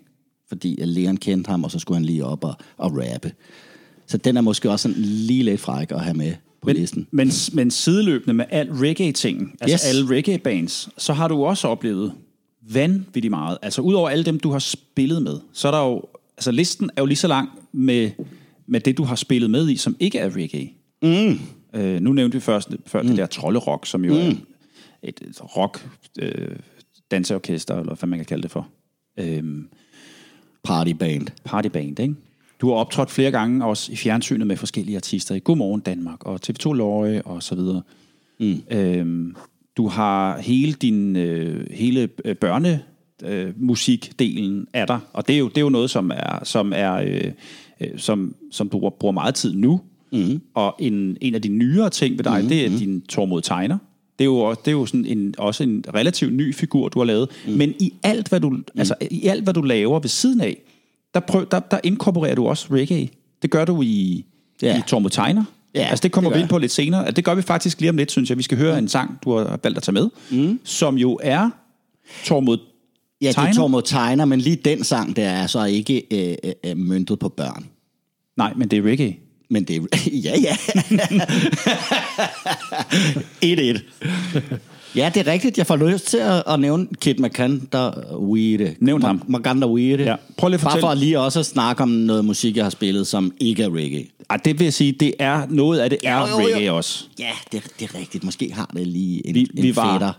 Fordi 0.48 0.76
Leon 0.84 1.16
kendte 1.16 1.48
ham, 1.48 1.64
og 1.64 1.70
så 1.70 1.78
skulle 1.78 1.96
han 1.96 2.04
lige 2.04 2.24
op 2.24 2.44
og, 2.44 2.54
og 2.76 2.92
rappe. 2.96 3.32
Så 4.06 4.16
den 4.16 4.36
er 4.36 4.40
måske 4.40 4.70
også 4.70 4.82
sådan 4.82 5.02
lige 5.02 5.42
lidt 5.42 5.60
fræk 5.60 5.90
at 5.92 6.00
have 6.00 6.14
med 6.16 6.32
på 6.62 6.66
Men, 6.66 6.76
listen. 6.76 7.06
men, 7.10 7.30
men 7.52 7.70
sideløbende 7.70 8.34
med 8.34 8.44
al 8.50 8.70
reggae-ting, 8.72 9.54
altså 9.60 9.74
Yes. 9.74 9.84
alle 9.84 10.16
reggae-bands, 10.16 10.88
så 10.98 11.12
har 11.12 11.28
du 11.28 11.44
også 11.44 11.68
oplevet 11.68 12.12
vanvittigt 12.74 13.30
meget. 13.30 13.58
Altså 13.62 13.82
udover 13.82 14.08
alle 14.08 14.24
dem, 14.24 14.40
du 14.40 14.50
har 14.50 14.58
spillet 14.58 15.22
med, 15.22 15.40
så 15.52 15.68
er 15.68 15.72
der 15.72 15.86
jo, 15.86 16.02
altså 16.36 16.50
listen 16.50 16.90
er 16.96 17.02
jo 17.02 17.06
lige 17.06 17.16
så 17.16 17.28
lang 17.28 17.48
med, 17.72 18.10
med 18.66 18.80
det, 18.80 18.98
du 18.98 19.04
har 19.04 19.16
spillet 19.16 19.50
med 19.50 19.68
i, 19.68 19.76
som 19.76 19.96
ikke 20.00 20.18
er 20.18 20.36
reggae. 20.36 20.70
Mm. 21.02 21.40
Øh, 21.74 22.00
nu 22.00 22.12
nævnte 22.12 22.36
vi 22.36 22.40
først 22.40 22.68
før 22.86 23.02
mm. 23.02 23.08
det 23.08 23.16
der 23.16 23.26
trollerock, 23.26 23.86
som 23.86 24.04
jo 24.04 24.12
mm. 24.12 24.18
er 24.18 24.34
et, 25.02 25.20
et 25.20 25.56
rock 25.56 25.88
øh, 26.18 26.56
danseorkester, 27.10 27.80
eller 27.80 27.94
hvad 27.94 28.08
man 28.08 28.18
kan 28.18 28.26
kalde 28.26 28.42
det 28.42 28.50
for. 28.50 28.68
Øhm, 29.16 29.68
Partyband. 30.64 31.26
partyband, 31.44 32.00
ikke? 32.00 32.14
Du 32.60 32.68
har 32.68 32.74
optrådt 32.74 33.10
flere 33.10 33.30
gange 33.30 33.64
også 33.64 33.92
i 33.92 33.96
fjernsynet 33.96 34.46
med 34.46 34.56
forskellige 34.56 34.96
artister 34.96 35.34
i 35.34 35.38
Godmorgen 35.38 35.80
Danmark 35.80 36.26
og 36.26 36.40
TV2 36.46 36.72
Løje 36.72 37.22
og 37.22 37.42
så 37.42 37.54
videre. 37.54 37.82
Mm. 38.40 38.62
Øhm, 38.70 39.36
du 39.80 39.88
har 39.88 40.38
hele 40.38 40.72
din 40.72 41.16
øh, 41.16 41.66
hele 41.70 42.08
øh, 42.24 42.36
børne 42.36 42.82
øh, 43.24 43.52
musikdelen 43.56 44.66
af 44.74 44.86
dig, 44.86 44.98
og 45.12 45.28
det 45.28 45.34
er 45.34 45.38
jo 45.38 45.48
det 45.48 45.56
er 45.56 45.60
jo 45.60 45.68
noget 45.68 45.90
som 45.90 46.10
er 46.14 46.44
som 46.44 46.72
er 46.76 46.92
øh, 46.94 47.32
øh, 47.80 47.88
som 47.96 48.34
som 48.50 48.68
du 48.68 48.90
bruger- 49.00 49.12
meget 49.12 49.34
tid 49.34 49.54
nu. 49.54 49.80
Mm. 50.12 50.40
Og 50.54 50.76
en 50.78 51.16
en 51.20 51.34
af 51.34 51.42
de 51.42 51.48
nyere 51.48 51.90
ting 51.90 52.18
ved 52.18 52.24
dig, 52.24 52.42
mm. 52.42 52.48
det 52.48 52.64
er 52.66 52.78
din 52.78 53.00
Tormod 53.00 53.42
tegner. 53.42 53.78
Det 54.18 54.24
er 54.24 54.26
jo, 54.26 54.36
også- 54.38 54.60
det 54.64 54.68
er 54.70 54.72
jo 54.72 54.86
sådan 54.86 55.04
en, 55.06 55.34
også 55.38 55.62
en 55.62 55.84
relativt 55.94 56.32
ny 56.34 56.54
figur, 56.54 56.88
du 56.88 56.98
har 56.98 57.06
lavet. 57.06 57.28
Mm. 57.46 57.52
Men 57.52 57.74
i 57.80 57.92
alt, 58.02 58.28
hvad 58.28 58.40
du, 58.40 58.50
mm. 58.50 58.64
altså, 58.76 58.94
i 59.10 59.26
alt, 59.26 59.42
hvad 59.44 59.54
du 59.54 59.62
laver 59.62 59.98
ved 60.00 60.08
siden 60.08 60.40
af, 60.40 60.56
der, 61.14 61.20
prøv, 61.20 61.46
der, 61.50 61.60
der 61.60 61.78
inkorporerer 61.84 62.34
du 62.34 62.46
også 62.46 62.66
reggae. 62.70 63.08
Det 63.42 63.50
gør 63.50 63.64
du 63.64 63.82
i, 63.82 64.24
Ja. 64.62 64.68
ja. 64.68 64.78
i 64.78 64.82
Tormod 64.86 65.10
Tegner. 65.10 65.44
Ja, 65.74 65.80
altså, 65.80 66.02
det 66.02 66.12
kommer 66.12 66.30
det 66.30 66.36
vi 66.36 66.40
ind 66.40 66.48
på 66.48 66.58
lidt 66.58 66.72
senere. 66.72 67.00
Altså, 67.00 67.12
Det 67.12 67.24
gør 67.24 67.34
vi 67.34 67.42
faktisk 67.42 67.80
lige 67.80 67.90
om 67.90 67.96
lidt, 67.96 68.10
synes 68.10 68.28
jeg. 68.28 68.38
Vi 68.38 68.42
skal 68.42 68.58
høre 68.58 68.78
en 68.78 68.88
sang, 68.88 69.18
du 69.24 69.36
har 69.36 69.58
valgt 69.62 69.76
at 69.76 69.82
tage 69.82 69.92
med, 69.92 70.08
mm. 70.30 70.60
som 70.64 70.98
jo 70.98 71.18
er 71.22 71.50
Tormod 72.24 72.58
Ja, 73.22 73.28
det 73.28 73.36
er? 73.36 73.52
Tormod 73.52 73.82
Tegner, 73.82 74.24
men 74.24 74.40
lige 74.40 74.56
den 74.56 74.84
sang, 74.84 75.16
der 75.16 75.28
er 75.28 75.46
så 75.46 75.64
ikke 75.64 76.02
øh, 76.10 76.36
øh, 76.44 76.52
øh, 76.70 76.76
møntet 76.76 77.18
på 77.18 77.28
børn. 77.28 77.66
Nej, 78.36 78.52
men 78.56 78.68
det 78.68 78.78
er 78.78 78.82
reggae. 78.82 79.16
Men 79.50 79.64
det 79.64 79.76
er... 79.76 79.80
ja, 80.26 80.38
ja. 80.40 80.56
1-1. 83.74 83.80
Ja, 84.96 85.10
det 85.14 85.28
er 85.28 85.32
rigtigt. 85.32 85.58
Jeg 85.58 85.66
får 85.66 85.76
lyst 85.76 86.06
til 86.06 86.16
at, 86.18 86.42
at 86.46 86.60
nævne 86.60 86.86
Kid 87.00 87.14
Maganda 87.14 87.90
Weede. 88.18 88.74
Nævn 88.80 89.02
ham. 89.02 89.22
Maganda 89.28 89.66
Weede. 89.66 90.04
Ja. 90.04 90.14
Prøv 90.36 90.48
lige 90.48 90.54
at 90.54 90.60
Bare 90.60 90.70
fortælle- 90.70 90.86
for 90.86 90.94
lige 90.94 91.20
også 91.20 91.40
at 91.40 91.46
snakke 91.46 91.82
om 91.82 91.88
noget 91.88 92.24
musik, 92.24 92.56
jeg 92.56 92.64
har 92.64 92.70
spillet, 92.70 93.06
som 93.06 93.32
ikke 93.40 93.62
er 93.62 93.74
reggae. 93.74 94.06
Ej, 94.30 94.36
det 94.36 94.58
vil 94.58 94.64
jeg 94.64 94.74
sige, 94.74 94.92
det 94.92 95.14
er 95.18 95.46
noget 95.48 95.78
af 95.78 95.90
det 95.90 95.98
er 96.04 96.20
Jo, 96.20 96.26
jo, 96.26 96.40
jo. 96.48 96.54
reggae 96.54 96.72
også. 96.72 97.04
Ja, 97.18 97.30
det, 97.52 97.62
det 97.80 97.90
er 97.94 97.98
rigtigt. 97.98 98.24
Måske 98.24 98.52
har 98.54 98.70
det 98.76 98.86
lige 98.86 99.26
en, 99.26 99.34
Vi- 99.34 99.48
vi, 99.54 99.68
en 99.68 99.76
var- 99.76 99.92
fætter 99.92 100.12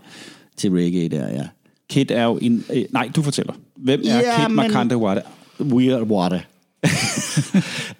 til 0.56 0.70
reggae 0.70 1.08
der, 1.08 1.28
ja. 1.28 1.42
Kid 1.90 2.10
er 2.10 2.24
jo 2.24 2.38
en... 2.42 2.64
Øh, 2.72 2.84
nej, 2.90 3.10
du 3.16 3.22
fortæller. 3.22 3.52
Hvem 3.76 4.02
er 4.06 4.16
Ja, 4.16 4.46
Kid 4.48 4.54
men- 4.54 4.94
Wada? 4.96 5.20
Weird 5.60 6.02
Water. 6.02 6.40
uh, 6.84 6.90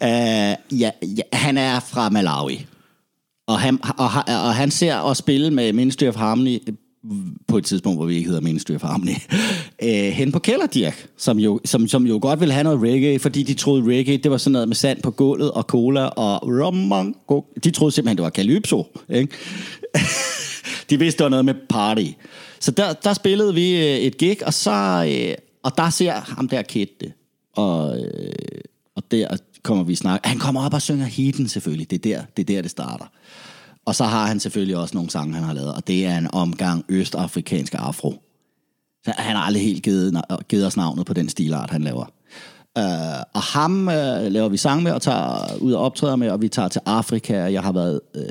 ja, 0.81 0.91
ja, 1.03 1.23
han 1.33 1.59
er 1.59 1.81
fra 1.81 2.09
Malawi. 2.09 2.67
Og 3.53 3.61
han, 3.61 3.79
og, 3.99 4.11
og 4.27 4.55
han 4.55 4.71
ser 4.71 4.95
og 4.95 5.17
spille 5.17 5.51
med 5.51 5.73
Ministry 5.73 6.05
of 6.05 6.17
Harmony 6.17 6.59
øh, 6.69 6.75
på 7.49 7.59
et 7.59 7.65
tidspunkt, 7.65 7.99
hvor 7.99 8.07
vi 8.07 8.15
ikke 8.17 8.29
hedder 8.29 8.41
Ministry 8.43 8.75
of 8.75 8.83
Harmony, 8.83 9.17
øh, 9.83 9.89
hen 9.89 10.33
på 10.33 10.39
Kælderdirk, 10.39 11.07
som 11.17 11.39
jo, 11.39 11.61
som, 11.65 11.89
som 11.89 12.07
jo 12.07 12.19
godt 12.23 12.41
ville 12.41 12.55
have 12.55 12.65
noget 12.65 12.83
reggae, 12.83 13.19
fordi 13.19 13.43
de 13.43 13.55
troede 13.55 13.97
reggae, 13.97 14.17
det 14.17 14.31
var 14.31 14.37
sådan 14.37 14.53
noget 14.53 14.69
med 14.69 14.77
sand 14.77 15.03
på 15.03 15.11
gulvet 15.11 15.51
og 15.51 15.63
cola 15.63 16.05
og 16.05 16.43
romango. 16.43 17.41
De 17.65 17.71
troede 17.71 17.93
simpelthen, 17.93 18.17
det 18.17 18.25
var 18.25 18.31
calypso. 18.31 18.87
Ikke? 19.09 19.35
de 20.91 20.99
vidste, 20.99 21.19
det 21.19 21.25
var 21.25 21.31
noget 21.31 21.45
med 21.45 21.55
party. 21.69 22.07
Så 22.61 22.71
der, 22.71 22.93
der 22.93 23.13
spillede 23.13 23.55
vi 23.55 23.77
øh, 23.77 23.97
et 23.97 24.19
gig, 24.19 24.47
og 24.47 24.55
så 24.55 25.07
øh, 25.09 25.35
og 25.63 25.77
der 25.77 25.91
ser 25.91 26.13
ham 26.13 26.49
der 26.49 26.63
Kid 26.63 26.87
det. 27.01 27.13
Og, 27.53 28.01
øh, 28.01 28.33
og 28.97 29.03
der 29.11 29.37
kommer 29.63 29.85
vi 29.85 29.95
snakke. 29.95 30.29
Han 30.29 30.39
kommer 30.39 30.67
op 30.67 30.75
og 30.75 30.83
synger 30.83 31.07
Heaten 31.07 31.49
selvfølgelig. 31.49 31.91
Det 31.91 32.07
er 32.07 32.17
der, 32.17 32.25
det, 32.37 32.51
er 32.51 32.55
der, 32.55 32.63
det 32.63 32.71
starter. 32.71 33.05
Og 33.87 33.95
så 33.95 34.05
har 34.05 34.27
han 34.27 34.41
selvfølgelig 34.41 34.77
også 34.77 34.95
nogle 34.97 35.11
sange, 35.11 35.35
han 35.35 35.45
har 35.45 35.53
lavet, 35.53 35.75
og 35.75 35.87
det 35.87 36.07
er 36.07 36.19
en 36.19 36.29
omgang 36.33 36.85
østafrikansk 36.89 37.75
afro. 37.79 38.23
Så 39.05 39.13
han 39.19 39.37
har 39.37 39.43
aldrig 39.43 39.63
helt 39.63 39.83
givet, 39.83 40.23
givet 40.49 40.67
os 40.67 40.77
navnet 40.77 41.07
på 41.07 41.13
den 41.13 41.29
stilart, 41.29 41.71
han 41.71 41.83
laver. 41.83 42.05
Uh, 42.79 42.85
og 43.35 43.43
ham 43.43 43.87
uh, 43.89 43.93
laver 44.33 44.49
vi 44.49 44.57
sang 44.57 44.83
med 44.83 44.93
og 44.93 45.03
tager 45.03 45.57
ud 45.61 45.73
og 45.73 45.83
optræder 45.85 46.17
med, 46.17 46.31
og 46.31 46.41
vi 46.43 46.49
tager 46.49 46.69
til 46.69 46.81
Afrika. 46.87 47.35
Jeg 47.35 47.63
har 47.63 47.73
været 47.73 48.01
uh, 48.15 48.23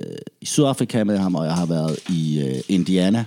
i 0.41 0.45
Sydafrika 0.45 1.03
med 1.03 1.17
ham, 1.17 1.35
og 1.35 1.45
jeg 1.45 1.53
har 1.53 1.65
været 1.65 1.99
i 2.09 2.43
uh, 2.51 2.75
Indiana. 2.75 3.25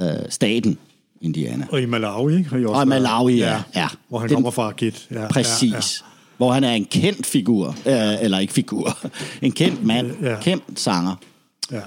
Uh, 0.00 0.06
staten 0.28 0.78
Indiana. 1.20 1.66
Og 1.72 1.80
i 1.82 1.86
Malawi, 1.86 2.36
ikke? 2.36 2.50
Har 2.50 2.58
I 2.58 2.64
også 2.64 2.74
Og 2.76 2.82
i? 2.82 2.88
Malawi, 2.88 3.36
ja. 3.38 3.62
ja. 3.74 3.88
Hvor 4.08 4.18
han 4.18 4.28
Den- 4.28 4.36
kommer 4.36 4.50
fra, 4.50 4.72
Kit. 4.72 5.08
Ja, 5.10 5.28
Præcis. 5.28 5.72
Ja, 5.72 5.76
ja. 5.76 6.15
Hvor 6.36 6.52
han 6.52 6.64
er 6.64 6.72
en 6.72 6.84
kendt 6.84 7.26
figur. 7.26 7.66
Øh, 7.86 8.22
eller 8.22 8.38
ikke 8.38 8.52
figur. 8.52 8.98
En 9.42 9.52
kendt 9.52 9.84
mand. 9.84 10.12
Ja. 10.22 10.40
Kendt 10.40 10.80
sanger. 10.80 11.14
Ja. 11.72 11.80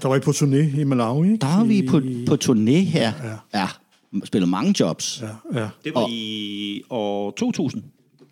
Der 0.00 0.08
var 0.08 0.16
I 0.16 0.20
på 0.20 0.30
turné 0.30 0.80
i 0.80 0.84
Malawi, 0.84 1.32
ikke? 1.32 1.38
Der 1.40 1.60
er 1.60 1.64
vi 1.64 1.82
på, 1.82 2.00
på 2.26 2.36
turné 2.44 2.70
her. 2.70 3.12
Ja. 3.52 3.60
ja. 3.60 3.68
Spillet 4.24 4.48
mange 4.48 4.74
jobs. 4.80 5.22
Ja, 5.22 5.60
ja. 5.60 5.68
Det 5.84 5.94
var 5.94 6.06
i 6.10 6.82
år 6.90 7.30
2000. 7.30 7.84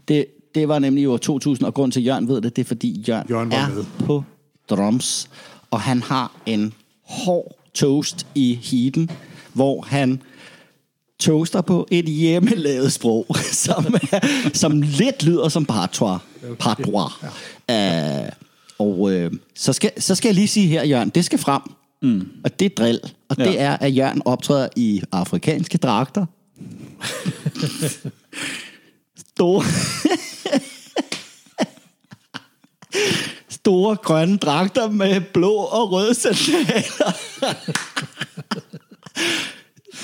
Det, 0.09 0.27
det 0.55 0.69
var 0.69 0.79
nemlig 0.79 1.03
i 1.03 1.07
år 1.07 1.17
2000, 1.17 1.67
og 1.67 1.75
grund 1.75 1.93
til, 1.93 2.01
at 2.01 2.07
Jørgen 2.07 2.29
ved 2.29 2.41
det, 2.41 2.57
det 2.57 2.62
er, 2.62 2.67
fordi 2.67 3.05
Jørgen, 3.09 3.27
Jørgen 3.31 3.51
var 3.51 3.57
er 3.57 3.75
med. 3.75 3.85
på 4.07 4.25
drums, 4.71 5.31
og 5.71 5.81
han 5.81 6.03
har 6.03 6.33
en 6.47 6.73
hård 7.03 7.59
toast 7.75 8.27
i 8.35 8.59
heaten, 8.62 9.11
hvor 9.53 9.83
han 9.83 10.23
toaster 11.21 11.61
på 11.61 11.89
et 11.91 12.05
hjemmelavet 12.05 12.93
sprog, 12.93 13.27
som, 13.64 13.95
som 14.55 14.83
lidt 14.83 15.23
lyder 15.23 15.49
som 15.49 15.64
patois. 15.67 16.21
Patois. 16.59 17.12
Ja. 17.69 18.23
Uh, 18.25 18.29
og 18.79 19.12
øh, 19.12 19.33
så, 19.55 19.73
skal, 19.73 20.03
så 20.03 20.14
skal 20.14 20.29
jeg 20.29 20.35
lige 20.35 20.49
sige 20.49 20.67
her, 20.67 20.85
Jørgen, 20.85 21.09
det 21.09 21.25
skal 21.25 21.39
frem. 21.39 21.62
Mm. 22.03 22.29
Og 22.45 22.59
det 22.61 22.64
er 22.64 22.71
drill. 22.77 23.01
Og 23.29 23.37
Ja. 23.39 23.45
det 23.45 23.61
er, 23.61 23.77
at 23.77 23.97
Jørgen 23.97 24.23
optræder 24.25 24.69
i 24.77 25.03
afrikanske 25.12 25.79
dragter. 25.79 26.27
Store... 29.35 29.64
Store 33.49 33.97
grønne 33.97 34.37
dragter 34.37 34.91
med 34.91 35.21
blå 35.35 35.53
og 35.53 35.93
røde 35.93 36.14
sandaler. 36.14 37.12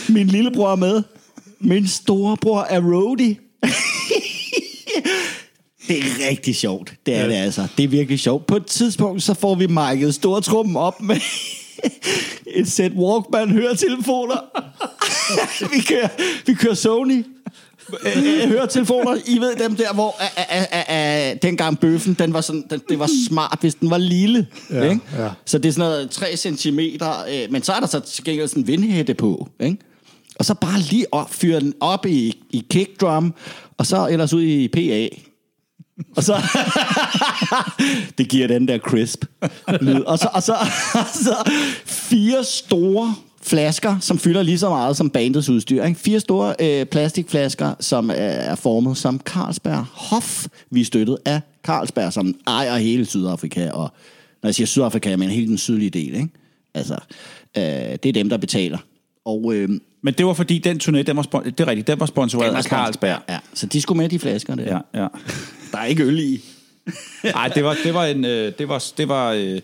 Min 0.09 0.27
lillebror 0.27 0.73
er 0.73 0.77
med. 0.77 1.03
Min 1.61 1.89
storebror 1.89 2.63
er 2.63 2.81
roadie. 2.81 3.37
Det 5.89 5.99
er 5.99 6.29
rigtig 6.31 6.57
sjovt. 6.57 6.95
Det 7.07 7.17
er 7.17 7.27
det 7.27 7.35
altså. 7.35 7.67
Det 7.77 7.85
er 7.85 7.89
virkelig 7.89 8.21
sjovt. 8.21 8.47
På 8.47 8.57
et 8.57 8.67
tidspunkt, 8.67 9.23
så 9.23 9.35
får 9.35 9.55
vi 9.55 9.67
mic'et 9.67 10.11
stortrummen 10.11 10.77
op 10.77 11.01
med 11.01 11.17
et 12.47 12.69
sæt 12.69 12.93
Walkman 12.93 13.51
høretelefoner. 13.51 14.41
vi, 15.75 15.81
kører, 15.81 16.09
vi 16.47 16.55
kører 16.55 16.75
Sony. 16.75 17.25
Øh, 17.91 18.49
høretelefoner, 18.49 19.17
I 19.27 19.39
ved 19.39 19.57
dem 19.57 19.77
der, 19.77 19.93
hvor 19.95 20.17
a, 20.21 20.27
a, 20.37 20.67
a, 20.71 20.85
a, 20.89 21.35
dengang 21.35 21.79
bøffen, 21.79 22.15
den 22.15 22.33
var 22.33 22.41
sådan, 22.41 22.65
den, 22.71 22.81
det 22.89 22.99
var 22.99 23.11
smart, 23.29 23.59
hvis 23.61 23.75
den 23.75 23.91
var 23.91 23.99
lille. 23.99 24.47
Ja, 24.71 24.83
ikke? 24.83 25.01
ja. 25.19 25.29
Så 25.47 25.59
det 25.59 25.69
er 25.69 25.73
sådan 25.73 25.91
noget 25.91 26.11
3 26.11 26.37
cm, 26.37 26.79
øh, 26.79 27.51
men 27.51 27.63
så 27.63 27.73
er 27.73 27.81
der 27.81 27.87
så 27.87 28.01
til 28.01 28.25
gengæld 28.25 28.49
sådan 28.49 28.63
en 28.63 28.67
vindhætte 28.67 29.15
på. 29.15 29.49
Ikke? 29.61 29.77
Og 30.39 30.45
så 30.45 30.55
bare 30.55 30.79
lige 30.81 31.07
op, 31.13 31.35
fyre 31.35 31.61
den 31.61 31.75
op 31.81 32.07
i, 32.07 32.43
i 32.51 32.67
kickdrum, 32.71 33.35
og 33.79 33.87
så 33.87 34.09
ellers 34.09 34.33
ud 34.33 34.43
i 34.43 34.69
PA. 34.69 35.17
Og 36.17 36.23
så... 36.23 36.43
det 38.19 38.29
giver 38.29 38.47
den 38.47 38.69
der 38.69 38.79
crisp 38.79 39.25
lyd. 39.81 40.01
Og 40.01 40.19
så, 40.19 40.29
og, 40.33 40.43
så, 40.43 40.53
og 41.01 41.07
så 41.15 41.51
fire 41.85 42.45
store 42.45 43.15
flasker, 43.43 43.97
som 44.01 44.19
fylder 44.19 44.43
lige 44.43 44.59
så 44.59 44.69
meget 44.69 44.97
som 44.97 45.11
bandets 45.11 45.49
udstyr. 45.49 45.85
Ikke? 45.85 46.01
Fire 46.01 46.21
store 46.21 46.55
øh, 46.61 46.87
plastikflasker, 46.87 47.75
som 47.81 48.11
er, 48.11 48.15
er 48.15 48.55
formet 48.55 48.97
som 48.97 49.21
Carlsberg 49.21 49.85
Hof. 49.93 50.47
Vi 50.71 50.81
er 50.81 50.85
støttet 50.85 51.19
af 51.25 51.41
Carlsberg, 51.65 52.13
som 52.13 52.35
ejer 52.47 52.77
hele 52.77 53.05
Sydafrika. 53.05 53.71
Og 53.71 53.93
når 54.43 54.49
jeg 54.49 54.55
siger 54.55 54.67
Sydafrika, 54.67 55.09
jeg 55.11 55.19
mener 55.19 55.33
hele 55.35 55.47
den 55.47 55.59
sydlige 55.59 55.91
del. 55.91 56.15
Ikke? 56.15 56.29
Altså, 56.75 56.95
øh, 57.57 57.63
det 57.63 58.07
er 58.07 58.13
dem, 58.13 58.29
der 58.29 58.37
betaler. 58.37 58.79
Og 59.25 59.55
øh, 59.55 59.69
Men 60.03 60.15
det 60.15 60.27
var 60.27 60.33
fordi, 60.35 60.59
den 60.59 60.81
turné, 60.85 61.03
den 61.03 61.17
var, 61.17 61.23
spon- 61.23 61.45
det 61.45 61.61
er 61.61 61.67
rigtigt, 61.69 61.87
den 61.87 62.01
var 62.01 62.07
sponsoreret 62.07 62.55
af 62.55 62.63
Carlsberg. 62.65 63.19
Ja, 63.29 63.39
så 63.55 63.67
de 63.67 63.81
skulle 63.81 63.99
med 63.99 64.09
de 64.09 64.19
flasker 64.19 64.55
der. 64.55 64.65
Ja, 64.95 65.03
ja. 65.03 65.09
Der 65.73 65.79
er 65.79 65.85
ikke 65.85 66.03
øl 66.05 66.19
i. 66.19 66.41
Nej, 67.25 67.49
det 67.49 67.65
var, 67.65 67.77
det 67.85 67.95
var 67.95 68.05
en, 68.07 68.25
øh, 68.25 68.53
det 68.59 68.69
var, 68.69 68.85
det 68.97 69.09
var, 69.09 69.33
øh, 69.33 69.61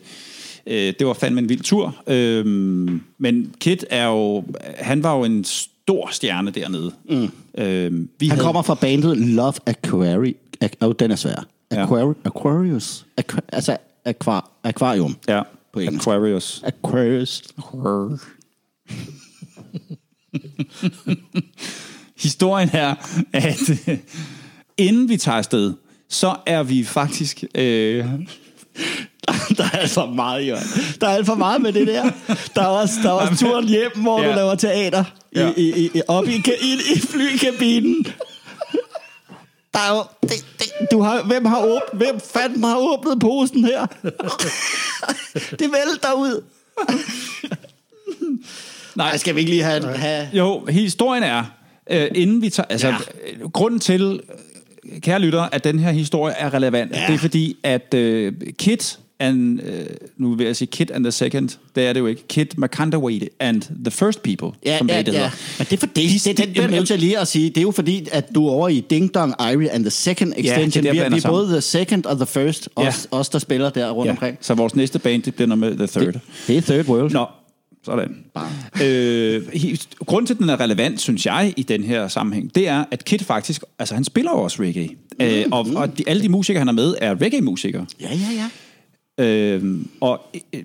øh, 0.68 0.94
det 0.98 1.06
var 1.06 1.12
fandme 1.12 1.40
en 1.40 1.48
vild 1.48 1.60
tur. 1.62 1.96
Øhm, 2.06 3.00
men 3.18 3.54
Kit 3.60 3.84
er 3.90 4.06
jo, 4.06 4.44
han 4.78 5.02
var 5.02 5.16
jo 5.16 5.24
en 5.24 5.44
stor 5.44 6.08
stjerne 6.12 6.50
dernede. 6.50 6.92
Mm. 7.10 7.28
Øhm, 7.58 8.08
vi 8.18 8.26
Han 8.26 8.30
havde, 8.30 8.44
kommer 8.44 8.62
fra 8.62 8.74
bandet 8.74 9.16
Love 9.18 9.54
Aquari... 9.66 10.36
Aqu- 10.64 10.76
oh, 10.80 10.92
den 10.98 11.10
er 11.10 11.16
svær. 11.16 11.46
Ja. 11.72 11.82
Aquari, 11.82 12.14
Aquarius. 12.24 13.06
Aqu- 13.20 13.38
altså 13.52 13.76
aqua, 14.04 14.40
aquarium. 14.64 15.16
ja, 15.28 15.42
på 15.72 15.80
engelsk. 15.80 16.06
Aquarius. 16.06 16.62
Aquarius. 16.66 17.42
Historien 22.22 22.70
er, 22.72 22.94
at 23.32 23.70
øh, 23.88 23.98
inden 24.76 25.08
vi 25.08 25.16
tager 25.16 25.38
afsted, 25.38 25.74
så 26.08 26.36
er 26.46 26.62
vi 26.62 26.84
faktisk... 26.84 27.44
Øh, 27.54 28.04
der 29.56 29.64
er 29.64 29.78
altså 29.78 30.06
meget, 30.06 30.46
Jørgen. 30.46 30.66
Der 31.00 31.06
er 31.08 31.10
alt 31.14 31.26
for 31.26 31.34
meget 31.34 31.62
med 31.62 31.72
det 31.72 31.86
der. 31.86 32.10
Der 32.54 32.62
er 32.62 32.66
også, 32.66 32.94
der 33.02 33.08
er 33.08 33.12
også 33.12 33.36
turen 33.46 33.68
hjem, 33.68 33.90
hvor 33.96 34.22
ja. 34.22 34.28
Du 34.30 34.34
laver 34.36 34.54
teater. 34.54 35.04
I, 35.32 35.38
Ja. 35.38 35.50
i, 35.56 35.72
i, 35.84 35.90
i, 35.94 36.00
op 36.08 36.28
i, 36.28 36.34
i, 36.60 36.74
i 36.94 36.98
flykabinen. 37.00 38.06
Der 39.74 39.78
er 39.78 39.96
jo... 39.96 40.02
Det, 40.22 40.44
det, 40.58 40.66
du 40.92 41.00
har, 41.02 41.22
hvem, 41.22 41.44
har 41.44 41.58
åbnet, 41.60 41.80
hvem 41.92 42.20
fanden 42.34 42.64
har 42.64 42.76
åbnet 42.78 43.20
posen 43.20 43.64
her? 43.64 43.86
det 45.60 45.60
vælter 45.72 46.12
ud. 46.16 46.42
Nej, 48.94 49.16
skal 49.16 49.34
vi 49.34 49.40
ikke 49.40 49.50
lige 49.52 49.62
have... 49.62 49.96
have 49.96 50.28
Jo, 50.32 50.66
historien 50.68 51.22
er, 51.22 51.44
øh, 51.90 52.08
inden 52.14 52.42
vi 52.42 52.50
tager... 52.50 52.66
Altså, 52.70 52.88
Ja. 52.88 52.96
ja. 53.40 53.48
grunden 53.52 53.80
til, 53.80 54.20
øh, 54.92 55.00
kære 55.00 55.18
lyttere, 55.18 55.54
at 55.54 55.64
den 55.64 55.78
her 55.78 55.90
historie 55.90 56.34
er 56.34 56.54
relevant, 56.54 56.92
Ja. 56.92 57.00
ja. 57.00 57.06
det 57.06 57.14
er 57.14 57.18
fordi, 57.18 57.56
at 57.62 57.94
øh, 57.94 58.32
Kit 58.58 58.98
and... 59.20 59.60
Øh, 59.62 59.86
nu 60.16 60.34
vil 60.34 60.46
jeg 60.46 60.56
sige 60.56 60.68
Kit 60.72 60.90
and 60.90 61.04
the 61.04 61.12
Second, 61.12 61.48
det 61.74 61.86
er 61.86 61.92
det 61.92 62.00
jo 62.00 62.06
ikke. 62.06 62.28
Kit 62.28 62.58
McCandaway 62.58 63.22
and 63.40 63.62
the 63.62 63.90
First 63.90 64.22
People, 64.22 64.48
Ja, 64.66 64.78
som 64.78 64.88
ja, 64.88 64.94
bandet 64.94 65.12
ja. 65.12 65.18
hedder. 65.18 65.30
Men 65.58 65.66
det 65.70 65.72
er 65.72 65.76
fordi, 65.78 66.08
det, 66.08 66.24
det, 66.24 66.36
det, 66.46 66.56
det 66.56 66.64
er 66.64 66.68
nødt 66.70 66.88
til 66.88 66.98
lige 66.98 67.18
at 67.18 67.28
sige, 67.28 67.48
det 67.48 67.56
er 67.58 67.62
jo 67.62 67.70
fordi, 67.70 68.08
at 68.12 68.34
du 68.34 68.46
er 68.46 68.50
over 68.50 68.68
i 68.68 68.84
Ding 68.90 69.14
Dong, 69.14 69.34
Irie 69.40 69.70
and 69.72 69.84
the 69.84 69.90
Second 69.90 70.32
Extension. 70.36 70.84
jeg 70.84 70.92
vi, 70.92 70.98
er, 70.98 71.02
blander 71.02 71.16
vi 71.18 71.22
er 71.24 71.28
både 71.30 71.48
the 71.48 71.60
second 71.60 72.06
og 72.06 72.16
the 72.16 72.26
first, 72.26 72.68
Ja. 72.78 72.88
os, 72.88 73.08
os 73.10 73.28
der 73.28 73.38
spiller 73.38 73.70
der 73.70 73.90
rundt 73.90 74.06
Ja, 74.06 74.10
omkring. 74.12 74.38
så 74.40 74.54
vores 74.54 74.76
næste 74.76 74.98
band, 74.98 75.22
det 75.22 75.34
bliver 75.34 75.54
med 75.54 75.76
The 75.76 75.86
Third. 75.86 76.12
Det, 76.12 76.20
det 76.46 76.56
er 76.56 76.60
third 76.60 76.88
world. 76.88 77.12
Nå, 77.12 77.26
sådan. 77.84 78.16
Øh, 78.84 79.42
grunden 80.06 80.26
til, 80.26 80.34
at 80.34 80.38
den 80.40 80.48
er 80.48 80.60
relevant, 80.60 81.00
synes 81.00 81.26
jeg, 81.26 81.54
i 81.56 81.62
den 81.62 81.82
her 81.84 82.08
sammenhæng, 82.08 82.54
det 82.54 82.68
er, 82.68 82.84
at 82.90 83.04
Kit 83.04 83.22
faktisk, 83.24 83.62
altså 83.78 83.94
han 83.94 84.04
spiller 84.04 84.30
jo 84.30 84.38
også 84.42 84.62
reggae. 84.62 84.88
Mm, 85.20 85.24
øh, 85.26 85.44
og 85.52 85.66
og 85.74 85.98
de, 85.98 86.04
alle 86.06 86.22
de 86.22 86.28
musikere, 86.28 86.58
han 86.58 86.68
er 86.68 86.72
med, 86.72 86.94
er 87.00 87.22
reggae-musikere. 87.22 87.86
Ja, 88.00 88.06
ja, 88.08 88.34
ja. 88.36 88.44
Øhm, 89.18 89.88
og 90.00 90.20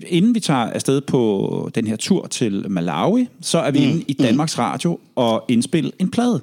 inden 0.07 0.35
vi 0.35 0.39
tager 0.39 0.59
afsted 0.59 1.01
på 1.01 1.71
den 1.75 1.87
her 1.87 1.95
tur 1.95 2.27
til 2.27 2.65
Malawi, 2.69 3.27
så 3.41 3.57
er 3.57 3.71
vi 3.71 3.79
mm. 3.79 3.85
inde 3.85 4.03
i 4.07 4.13
Danmarks 4.13 4.59
Radio 4.59 4.99
og 5.15 5.45
indspille 5.47 5.91
en 5.99 6.11
plade. 6.11 6.41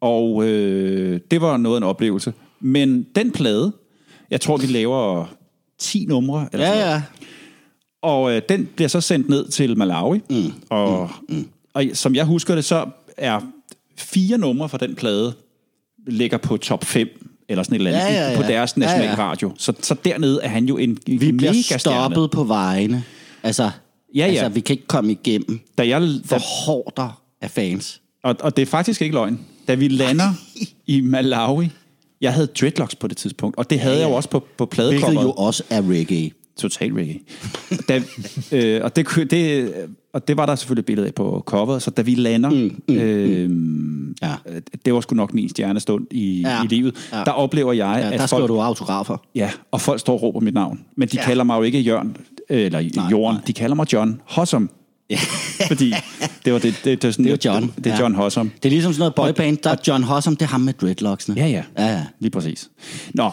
Og 0.00 0.44
øh, 0.44 1.20
det 1.30 1.40
var 1.40 1.56
noget 1.56 1.76
af 1.76 1.80
en 1.80 1.84
oplevelse. 1.84 2.32
Men 2.60 3.06
den 3.14 3.30
plade, 3.32 3.72
jeg 4.30 4.40
tror, 4.40 4.56
vi 4.56 4.66
laver 4.66 5.26
10 5.78 6.04
numre. 6.08 6.48
Eller 6.52 6.66
sådan 6.66 6.78
Ja, 6.78 6.84
noget. 6.84 6.94
ja. 6.94 7.02
Og 8.02 8.32
øh, 8.36 8.42
den 8.48 8.68
bliver 8.76 8.88
så 8.88 9.00
sendt 9.00 9.28
ned 9.28 9.48
til 9.48 9.78
Malawi. 9.78 10.20
Mm. 10.30 10.52
Og, 10.70 11.10
mm. 11.28 11.48
og 11.74 11.84
som 11.92 12.14
jeg 12.14 12.24
husker 12.24 12.54
det, 12.54 12.64
så 12.64 12.86
er 13.16 13.40
fire 13.96 14.38
numre 14.38 14.68
fra 14.68 14.78
den 14.78 14.94
plade 14.94 15.34
ligger 16.06 16.38
på 16.38 16.56
top 16.56 16.84
5 16.84 17.27
eller 17.48 17.62
sådan 17.64 17.74
et 17.80 17.86
eller 17.86 18.00
andet, 18.00 18.14
Ja, 18.14 18.26
ja, 18.26 18.32
i- 18.32 18.36
på 18.36 18.42
ja. 18.42 18.48
deres 18.48 18.74
Ja, 18.76 18.82
ja. 18.82 18.86
nationalradio. 18.98 19.52
Så, 19.58 19.72
så 19.82 19.94
dernede 20.04 20.40
er 20.42 20.48
han 20.48 20.64
jo 20.64 20.76
en, 20.78 20.98
Vi 21.06 21.32
bliver 21.32 21.52
mega 21.52 21.78
stoppet 21.78 22.30
på 22.30 22.44
vejene. 22.44 23.02
Altså, 23.42 23.70
Ja, 24.14 24.18
ja. 24.18 24.26
altså, 24.26 24.48
vi 24.48 24.60
kan 24.60 24.74
ikke 24.74 24.86
komme 24.86 25.12
igennem. 25.12 25.60
Da 25.78 25.88
jeg, 25.88 26.00
da, 26.00 26.06
For 26.24 26.38
hårder 26.66 27.22
af 27.40 27.50
fans. 27.50 28.00
og, 28.24 28.36
og 28.40 28.56
det 28.56 28.62
er 28.62 28.66
faktisk 28.66 29.02
ikke 29.02 29.14
løgn. 29.14 29.40
Da 29.68 29.74
vi 29.74 29.88
lander 29.88 30.32
i 30.86 31.00
Malawi, 31.00 31.68
jeg 32.20 32.32
havde 32.34 32.46
dreadlocks 32.46 32.94
på 32.94 33.06
det 33.08 33.16
tidspunkt, 33.16 33.58
og 33.58 33.70
det 33.70 33.80
havde 33.80 33.94
Ja, 33.94 34.00
jeg 34.00 34.06
ja. 34.06 34.10
jo 34.10 34.16
også 34.16 34.28
på, 34.28 34.38
på 34.58 34.64
Hvilket 34.64 34.74
pladecoveret. 34.74 35.24
jo 35.24 35.32
også 35.32 35.62
er 35.70 35.82
reggae. 35.90 36.30
Total 36.58 36.92
reggae. 36.92 37.18
da, 37.88 38.02
øh, 38.52 38.80
og, 38.84 38.96
det, 38.96 39.06
det, 39.30 39.72
og 40.18 40.28
det 40.28 40.36
var 40.36 40.46
der 40.46 40.54
selvfølgelig 40.54 40.82
et 40.82 40.86
billede 40.86 41.06
af 41.06 41.14
på 41.14 41.42
coveret, 41.46 41.82
så 41.82 41.90
da 41.90 42.02
vi 42.02 42.14
lander, 42.14 42.50
mm, 42.50 42.82
mm, 42.88 42.94
øh, 42.94 43.50
Ja. 44.22 44.34
øh, 44.54 44.60
det 44.84 44.94
var 44.94 45.00
sgu 45.00 45.14
nok 45.14 45.34
min 45.34 45.48
stjernestund 45.48 46.06
i, 46.10 46.40
Ja. 46.40 46.48
ja. 46.56 46.62
i 46.64 46.66
livet, 46.66 46.94
Ja. 47.12 47.18
ja. 47.18 47.24
der 47.24 47.30
oplever 47.30 47.72
jeg, 47.72 47.98
Ja, 48.02 48.10
at 48.12 48.20
der 48.20 48.26
folk, 48.26 48.48
du 48.48 48.60
autografer. 48.60 49.16
ja, 49.34 49.50
og 49.70 49.80
folk 49.80 50.00
står 50.00 50.14
og 50.14 50.22
råber 50.22 50.40
mit 50.40 50.54
navn. 50.54 50.80
Men 50.96 51.08
de 51.08 51.16
Ja. 51.16 51.20
ja. 51.22 51.26
kalder 51.26 51.44
mig 51.44 51.56
jo 51.58 51.62
ikke 51.62 51.80
Jørgen, 51.80 52.16
øh, 52.50 52.60
eller 52.64 52.80
Nej, 52.96 53.10
Jorden, 53.10 53.34
nej. 53.36 53.44
de 53.46 53.52
kalder 53.52 53.76
mig 53.76 53.92
John 53.92 54.20
Hossom. 54.24 54.70
Fordi 55.68 55.92
det 56.44 56.52
var 56.52 56.58
det, 56.58 56.80
det, 56.84 57.02
det, 57.02 57.08
er 57.08 57.12
sådan, 57.12 57.24
Det 57.24 57.46
jo 57.46 57.50
John. 57.52 57.62
Det, 57.66 57.76
det 57.76 57.86
er 57.86 57.94
Ja. 57.96 58.00
John 58.00 58.14
Hossom. 58.14 58.50
Det 58.62 58.68
er 58.68 58.70
ligesom 58.70 58.92
sådan 58.92 59.00
noget 59.00 59.14
boyband, 59.14 59.56
der 59.56 59.70
er 59.70 59.76
John 59.88 60.02
Hossum, 60.02 60.36
det 60.36 60.42
er 60.42 60.48
ham 60.50 60.60
med 60.60 60.72
dreadlocksene. 60.72 61.36
Ja, 61.40 61.46
ja. 61.46 61.62
ja, 61.78 61.86
ja. 61.86 62.04
Lige 62.20 62.30
præcis. 62.30 62.68
Nå, 63.14 63.30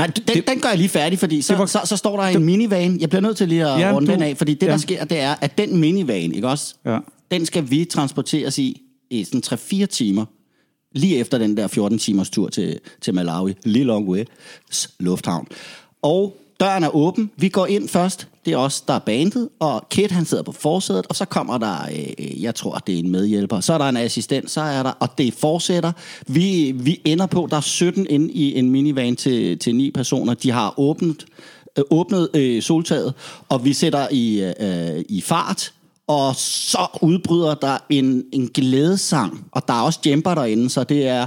Nej, 0.00 0.06
den, 0.06 0.24
det, 0.34 0.48
den 0.48 0.60
gør 0.60 0.68
jeg 0.68 0.78
lige 0.78 0.88
færdig, 0.88 1.18
fordi 1.18 1.42
så, 1.42 1.56
var- 1.56 1.66
så, 1.66 1.80
så 1.84 1.96
står 1.96 2.16
der 2.16 2.22
en 2.24 2.44
minivan. 2.44 3.00
Jeg 3.00 3.08
bliver 3.08 3.20
nødt 3.22 3.36
til 3.36 3.48
lige 3.48 3.66
at 3.68 3.80
Ja, 3.80 3.92
runde 3.92 4.06
du- 4.08 4.12
den 4.12 4.22
af, 4.22 4.36
fordi 4.36 4.52
det, 4.54 4.60
der 4.60 4.70
ja. 4.70 4.76
sker, 4.78 5.04
det 5.04 5.18
er, 5.20 5.34
at 5.40 5.58
den 5.58 5.76
minivan, 5.76 6.32
ikke 6.34 6.48
også? 6.48 6.74
Ja. 6.86 6.98
Den 7.30 7.46
skal 7.46 7.70
vi 7.70 7.84
transporteres 7.84 8.58
i 8.58 8.82
i 9.10 9.24
sådan 9.24 9.42
3-4 9.46 9.86
timer, 9.86 10.24
lige 10.94 11.16
efter 11.16 11.38
den 11.38 11.56
der 11.56 11.66
14 11.66 11.98
timers 11.98 12.30
tur 12.30 12.48
til, 12.48 12.78
til 13.00 13.14
Malawi, 13.14 13.54
Lilongwe 13.64 14.24
lufthavn. 15.00 15.46
Og 16.02 16.36
døren 16.60 16.84
er 16.84 16.96
åben. 16.96 17.30
Vi 17.36 17.48
går 17.48 17.66
ind 17.66 17.88
først. 17.88 18.28
Det 18.44 18.52
er 18.52 18.56
os, 18.56 18.80
der 18.80 18.94
er 18.94 18.98
bandet, 18.98 19.48
og 19.58 19.86
Kit 19.90 20.10
han 20.10 20.24
sidder 20.24 20.42
på 20.42 20.52
forsædet, 20.52 21.06
og 21.06 21.16
så 21.16 21.24
kommer 21.24 21.58
der, 21.58 21.76
øh, 21.92 22.12
øh 22.18 22.42
jeg 22.42 22.54
tror, 22.54 22.78
det 22.78 22.94
er 22.94 22.98
en 22.98 23.10
medhjælper. 23.10 23.60
Så 23.60 23.72
er 23.72 23.78
der 23.78 23.88
en 23.88 23.96
assistent, 23.96 24.50
så 24.50 24.60
er 24.60 24.82
der, 24.82 24.90
og 24.90 25.18
det 25.18 25.34
fortsætter. 25.34 25.92
Vi, 26.26 26.72
vi 26.76 27.00
ender 27.04 27.26
på, 27.26 27.48
der 27.50 27.56
er 27.56 27.60
17 27.60 28.06
inde 28.10 28.32
i 28.32 28.58
en 28.58 28.70
minivan 28.70 29.16
til, 29.16 29.58
til 29.58 29.74
9 29.74 29.90
personer. 29.90 30.34
De 30.34 30.50
har 30.50 30.74
åbnet, 30.78 31.26
øh, 31.78 31.84
åbnet 31.90 32.28
øh, 32.34 32.62
soltaget, 32.62 33.14
og 33.48 33.64
vi 33.64 33.72
sætter 33.72 34.08
i, 34.10 34.52
øh, 34.60 35.04
i 35.08 35.20
fart, 35.20 35.72
og 36.06 36.34
så 36.36 36.98
udbryder 37.02 37.54
der 37.54 37.78
en, 37.90 38.24
en 38.32 38.48
glædesang, 38.48 39.46
og 39.52 39.68
der 39.68 39.74
er 39.74 39.80
også 39.80 40.00
jumper 40.06 40.34
derinde, 40.34 40.70
så 40.70 40.84
det 40.84 41.06
er, 41.06 41.26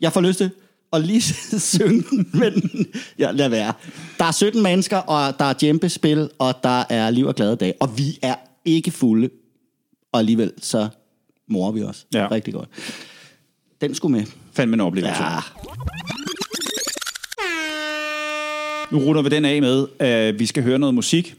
jeg 0.00 0.12
får 0.12 0.20
lyst 0.20 0.38
til 0.38 0.50
at 0.94 1.02
lige 1.06 1.22
synge 1.60 2.04
den, 2.10 2.30
men 2.34 2.86
ja, 3.18 3.30
lad 3.30 3.48
være. 3.48 3.72
Der 4.18 4.24
er 4.24 4.32
17 4.32 4.62
mennesker, 4.62 4.96
og 4.96 5.38
der 5.38 5.44
er 5.44 5.54
jempespil, 5.62 6.30
og 6.38 6.54
der 6.62 6.84
er 6.90 7.10
liv 7.10 7.26
og 7.26 7.34
glade 7.34 7.56
dage, 7.56 7.74
og 7.80 7.98
vi 7.98 8.18
er 8.22 8.34
ikke 8.64 8.90
fulde, 8.90 9.28
og 10.12 10.18
alligevel 10.20 10.52
så 10.60 10.88
morer 11.48 11.72
vi 11.72 11.82
os 11.82 12.06
Ja. 12.14 12.28
rigtig 12.30 12.54
godt. 12.54 12.68
Den 13.80 13.94
skulle 13.94 14.16
med. 14.18 14.26
Fandme 14.52 14.74
en 14.74 14.80
oplevelse. 14.80 15.22
Ja. 15.22 15.38
Nu 18.92 18.98
runder 18.98 19.22
vi 19.22 19.28
den 19.28 19.44
af 19.44 19.60
med, 19.60 19.86
at 19.98 20.38
vi 20.38 20.46
skal 20.46 20.62
høre 20.62 20.78
noget 20.78 20.94
musik. 20.94 21.34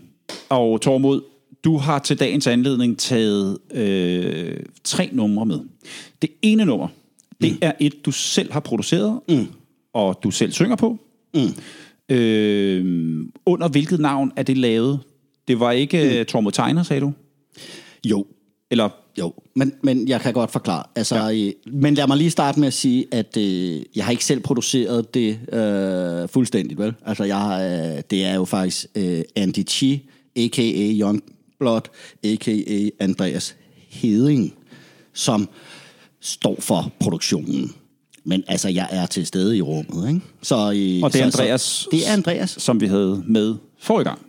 Og 0.50 0.82
Tormod, 0.82 1.22
du 1.64 1.78
har 1.78 2.00
til 2.00 2.20
dagens 2.20 2.48
anledning 2.48 3.00
taget 3.00 3.58
øh, 3.74 4.58
tre 4.84 5.10
numre 5.12 5.46
med. 5.46 5.60
Det 6.22 6.30
ene 6.42 6.66
nummer, 6.66 6.88
det 7.42 7.52
mm. 7.52 7.58
er 7.62 7.72
et, 7.80 8.06
du 8.06 8.12
selv 8.12 8.52
har 8.52 8.60
produceret, 8.60 9.20
mm. 9.30 9.48
og 9.94 10.20
du 10.24 10.32
selv 10.32 10.52
synger 10.52 10.76
på. 10.76 10.98
Mm. 11.34 12.16
Øh, 12.16 13.26
under 13.46 13.68
hvilket 13.68 14.00
navn 14.00 14.32
er 14.36 14.44
det 14.44 14.58
lavet? 14.58 15.00
Det 15.48 15.60
var 15.60 15.72
ikke 15.72 16.18
mm. 16.20 16.26
Tormod 16.26 16.52
Tegner, 16.52 16.84
sagde 16.84 17.02
du? 17.02 17.14
Jo, 18.06 18.26
Eller 18.72 18.90
Jo, 19.18 19.34
men, 19.56 19.74
men 19.84 20.08
jeg 20.08 20.22
kan 20.22 20.34
godt 20.34 20.52
forklare. 20.52 20.84
Altså, 20.96 21.28
ja. 21.28 21.52
Men 21.72 21.94
lad 21.94 22.08
mig 22.08 22.18
lige 22.18 22.30
starte 22.30 22.60
med 22.60 22.68
at 22.68 22.74
sige, 22.74 23.06
at 23.12 23.38
øh, 23.38 23.82
jeg 23.96 24.06
har 24.06 24.12
ikke 24.12 24.26
selv 24.26 24.40
produceret 24.40 25.14
det 25.14 25.40
øh, 25.54 26.30
fuldstændigt, 26.30 26.80
vel? 26.80 26.94
Altså, 27.06 27.24
jeg 27.24 27.38
har, 27.38 27.62
øh, 27.62 28.02
det 28.10 28.26
er 28.26 28.36
jo 28.36 28.46
faktisk 28.46 28.86
øh, 28.96 29.22
Andy 29.36 29.68
Chi, 29.68 30.10
a.k.a. 30.36 30.92
Youngblood, 31.00 31.82
a.k.a. 32.24 33.04
Andreas 33.04 33.56
Heding, 33.90 34.54
som 35.14 35.50
står 36.26 36.56
for 36.60 36.92
produktionen. 37.00 37.74
Men 38.24 38.44
altså, 38.48 38.70
jeg 38.70 38.88
er 38.92 39.06
til 39.06 39.26
stede 39.26 39.58
i 39.58 39.62
rummet, 39.62 40.08
ikke? 40.08 40.22
Så, 40.42 40.56
øh, 40.56 41.04
Og 41.04 41.14
det 41.14 41.22
er 41.22 41.30
så, 41.30 41.42
Andreas, 41.42 41.62
Så, 41.62 41.88
det 41.92 42.08
er 42.08 42.14
Andreas. 42.14 42.50
som 42.50 42.82
vi 42.82 42.86
havde 42.88 43.24
med 43.28 43.56
forrige 43.80 44.04
gang. 44.04 44.20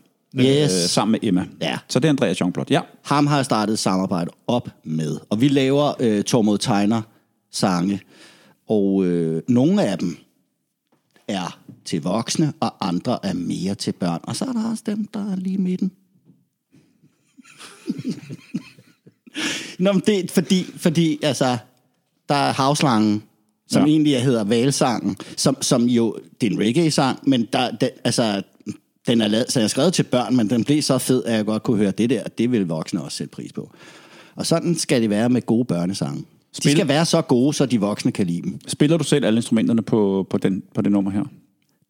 Yes. 0.41 0.73
Øh, 0.73 0.89
sammen 0.89 1.13
med 1.13 1.19
Emma. 1.29 1.47
Ja. 1.61 1.79
Så 1.89 1.99
det 1.99 2.09
er 2.09 2.11
Andreas 2.11 2.39
Youngblood. 2.39 2.67
Ja. 2.71 2.81
Ham 3.03 3.27
har 3.27 3.37
jeg 3.37 3.45
startet 3.45 3.73
et 3.73 3.79
samarbejde 3.79 4.31
op 4.47 4.69
med. 4.85 5.19
Og 5.31 5.41
vi 5.41 5.49
laver 5.49 5.93
øh, 6.01 6.25
Tormod 6.25 6.59
Tegner 6.59 7.03
sange. 7.53 8.01
Og 8.69 9.05
øh, 9.05 9.43
nogle 9.49 9.85
af 9.85 9.99
dem 9.99 10.17
er 11.29 11.59
til 11.85 12.03
voksne, 12.03 12.53
og 12.61 12.89
andre 12.89 13.19
er 13.23 13.33
mere 13.33 13.75
til 13.75 13.93
børn. 13.93 14.21
Og 14.23 14.37
så 14.37 14.45
er 14.45 14.53
der 14.53 14.71
også 14.71 14.83
dem, 14.87 15.07
der 15.15 15.33
er 15.33 15.37
lige 15.37 15.59
midten. 15.59 15.93
Nå, 19.79 19.93
men 19.93 20.03
det 20.07 20.19
er 20.25 20.29
fordi, 20.35 20.65
fordi 20.77 21.19
altså, 21.23 21.59
der 22.29 22.35
er 22.35 22.53
havslangen, 22.53 23.23
som 23.69 23.83
Ja. 23.83 23.89
egentlig 23.91 24.23
hedder 24.23 24.45
valsangen, 24.45 25.17
som, 25.37 25.57
som 25.61 25.85
jo, 25.85 26.17
det 26.41 26.47
er 26.47 26.51
en 26.51 26.59
reggae-sang, 26.61 27.19
men 27.29 27.49
der, 27.53 27.71
den, 27.71 27.89
altså, 28.05 28.43
den 29.07 29.21
er, 29.21 29.29
lavet, 29.29 29.53
så 29.53 29.61
jeg 29.61 29.65
er 29.65 29.69
skrevet 29.69 29.93
til 29.95 30.03
børn, 30.03 30.37
men 30.37 30.51
den 30.51 30.65
blev 30.65 30.83
så 30.83 30.99
fed, 30.99 31.25
at 31.25 31.35
jeg 31.37 31.45
godt 31.47 31.63
kunne 31.63 31.77
høre 31.77 31.91
det 31.91 32.11
der, 32.11 32.23
det 32.39 32.53
vil 32.53 32.67
voksne 32.67 33.03
også 33.03 33.17
sætte 33.17 33.31
pris 33.31 33.53
på. 33.53 33.71
Og 34.37 34.47
sådan 34.47 34.75
skal 34.75 35.03
det 35.03 35.11
være 35.11 35.29
med 35.29 35.43
gode 35.47 35.65
børnesange. 35.65 36.19
De 36.19 36.25
Spil- 36.53 36.73
skal 36.73 36.89
være 36.89 37.05
så 37.05 37.23
gode, 37.23 37.55
så 37.55 37.67
de 37.67 37.81
voksne 37.81 38.13
kan 38.13 38.27
lide 38.27 38.43
dem. 38.43 38.59
Spiller 38.67 38.97
du 38.97 39.05
selv 39.05 39.25
alle 39.25 39.39
instrumenterne 39.39 39.83
på, 39.83 40.27
på, 40.31 40.39
den, 40.39 40.63
på 40.75 40.83
det 40.83 40.93
nummer 40.93 41.11
her? 41.11 41.25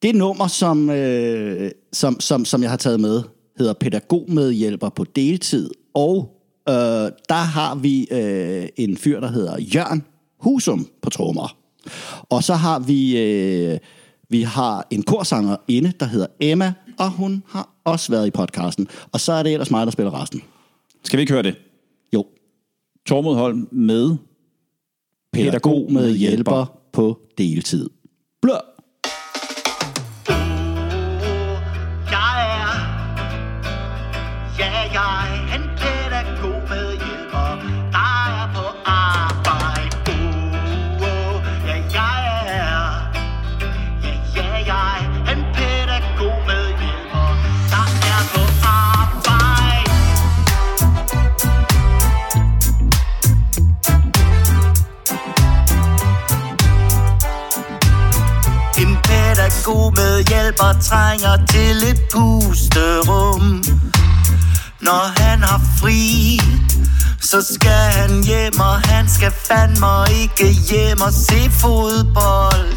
Det 0.02 0.14
nummer, 0.14 0.46
som, 0.46 0.90
øh, 0.90 1.70
som, 1.92 2.20
som, 2.20 2.44
som 2.44 2.62
jeg 2.62 2.70
har 2.70 2.76
taget 2.76 3.00
med, 3.00 3.22
hedder 3.58 3.72
Pædagogmedhjælper 3.72 4.88
på 4.88 5.04
deltid. 5.04 5.70
Og 5.94 6.36
øh, 6.68 6.74
der 7.28 7.34
har 7.34 7.74
vi 7.74 8.06
øh, 8.10 8.68
en 8.76 8.96
fyr, 8.96 9.20
der 9.20 9.30
hedder 9.30 9.60
Jørgen 9.60 10.02
Husum 10.38 10.88
på 11.02 11.10
trommer. 11.10 11.56
Og 12.22 12.44
så 12.44 12.54
har 12.54 12.78
vi, 12.78 13.18
øh, 13.18 13.78
vi 14.28 14.42
har 14.42 14.86
en 14.90 15.02
korsanger 15.02 15.56
inde, 15.68 15.92
der 16.00 16.06
hedder 16.06 16.26
Emma, 16.40 16.74
og 16.98 17.10
hun 17.10 17.42
har 17.46 17.68
også 17.84 18.12
været 18.12 18.26
i 18.26 18.30
podcasten. 18.30 18.88
Og 19.12 19.20
så 19.20 19.32
er 19.32 19.42
det 19.42 19.52
ellers 19.52 19.70
mig, 19.70 19.86
der 19.86 19.90
spiller 19.90 20.22
resten. 20.22 20.42
Skal 21.04 21.16
vi 21.16 21.20
ikke 21.20 21.32
høre 21.32 21.42
det? 21.42 21.54
Jo, 22.14 22.26
Tormod 23.06 23.34
Holm 23.34 23.68
med 23.72 24.16
pædagogmedhjælper 25.32 26.78
på 26.92 27.18
deltid. 27.38 27.90
Blå. 28.42 28.54
Med 60.46 60.82
trænger 60.82 61.46
til 61.46 61.76
et 61.90 62.00
pusterum. 62.12 63.62
Når 64.80 65.20
han 65.20 65.42
har 65.42 65.60
fri 65.80 66.40
Så 67.20 67.54
skal 67.54 67.84
han 67.98 68.24
hjem 68.24 68.60
Og 68.60 68.80
han 68.88 69.08
skal 69.08 69.32
fandme 69.48 69.86
ikke 70.22 70.48
hjem 70.70 71.00
og 71.00 71.12
se 71.12 71.50
fodbold. 71.50 72.68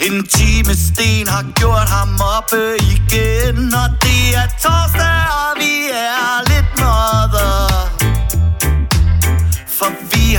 En 0.00 0.26
time 0.26 0.74
sten 0.74 1.28
har 1.28 1.44
gjort 1.54 1.88
ham 1.88 2.20
oppe 2.38 2.62
igen 2.94 3.74
Og 3.74 3.90
det 4.02 4.36
er 4.36 4.48
torsdag 4.62 5.20
og 5.40 5.60
vi 5.60 5.74
er 5.92 6.50
lidt 6.50 6.70
mother 6.80 7.73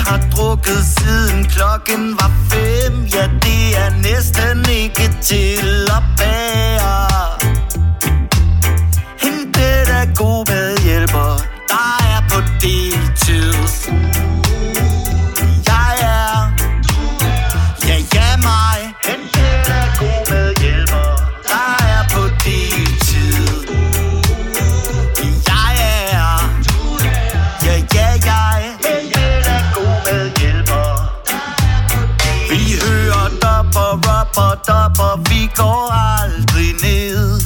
har 0.07 0.19
drukket 0.35 0.81
siden 0.97 1.45
klokken 1.45 2.01
var 2.19 2.31
fem. 2.49 2.93
Ja, 3.15 3.25
det 3.45 3.63
er 3.83 3.89
næsten 4.07 4.69
ikke 4.69 5.07
til 5.21 5.89
at 5.97 6.03
bære. 6.17 7.07
En 9.27 9.51
pædagog 9.53 10.45
med 10.47 10.77
hjælper, 10.77 11.31
der 11.67 11.89
er 12.13 12.21
på 12.29 12.39
deltid. 12.61 13.53
Vi 35.45 35.51
går 35.55 35.91
aldrig 36.21 36.73
ned. 36.87 37.41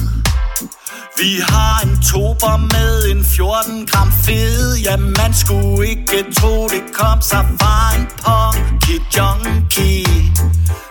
Vi 1.18 1.40
har 1.48 1.82
en 1.82 2.02
tober 2.12 2.56
med 2.56 3.10
en 3.10 3.24
14 3.24 3.86
gram 3.86 4.12
fed. 4.24 4.76
Ja, 4.84 4.96
man 4.96 5.34
skulle 5.34 5.88
ikke 5.88 6.32
tro, 6.38 6.68
det 6.68 6.82
kom 6.94 7.20
sig 7.22 7.44
fra 7.60 7.76
en 7.96 8.06
punky 8.24 8.96
junkie. 9.16 10.32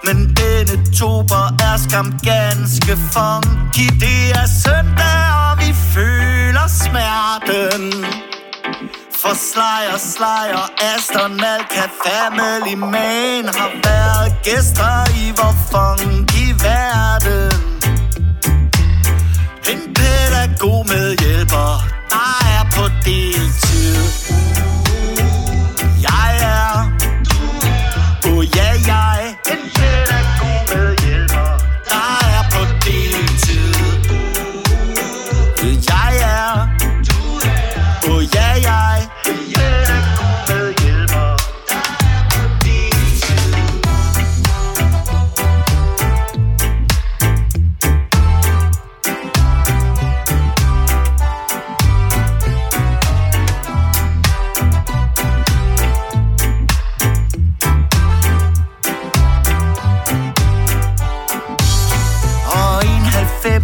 Men 0.04 0.18
denne 0.38 0.76
tober 1.00 1.46
er 1.70 1.78
skam 1.86 2.10
ganske 2.32 2.94
funky. 3.14 3.88
Det 4.06 4.22
er 4.42 4.48
søndag, 4.66 5.22
og 5.44 5.52
vi 5.62 5.74
føler 5.94 6.68
smerten. 6.82 8.06
For 9.22 9.36
Slayer, 9.50 9.98
Slayer, 9.98 10.66
Aston, 10.92 11.44
Alka, 11.54 11.86
Family 12.06 12.76
Man 12.76 13.46
Har 13.60 13.72
været 13.84 14.34
gæster 14.44 14.96
i 15.22 15.34
vor 15.38 15.56
funk 15.72 16.29
verden. 16.64 17.52
En 19.72 19.94
pædagog 19.96 20.86
med 20.88 21.08
hjælper, 21.24 21.70
dig 22.10 22.39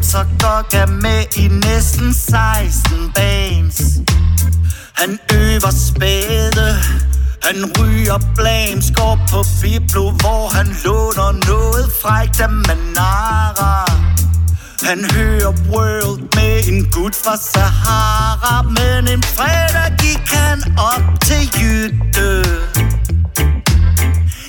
så 0.05 0.25
godt 0.39 0.73
er 0.73 0.85
med 0.85 1.23
i 1.37 1.47
næsten 1.47 2.13
16 2.13 3.11
bands. 3.15 3.81
Han 4.93 5.19
øver 5.33 5.71
spæde, 5.87 6.67
han 7.43 7.57
ryger 7.79 8.19
blams, 8.35 8.91
går 8.95 9.19
på 9.31 9.39
Biblo, 9.61 10.03
hvor 10.11 10.55
han 10.57 10.67
låner 10.85 11.31
noget 11.51 11.91
frækt 12.01 12.39
af 12.41 12.49
Manara. 12.49 13.85
Han 14.83 14.99
hører 15.15 15.53
World 15.71 16.21
med 16.35 16.55
en 16.71 16.91
gut 16.91 17.15
fra 17.23 17.37
Sahara, 17.37 18.61
men 18.61 19.07
en 19.13 19.23
fredag 19.23 19.89
gik 19.99 20.25
han 20.27 20.59
op 20.77 21.21
til 21.27 21.43
Jytte. 21.59 22.94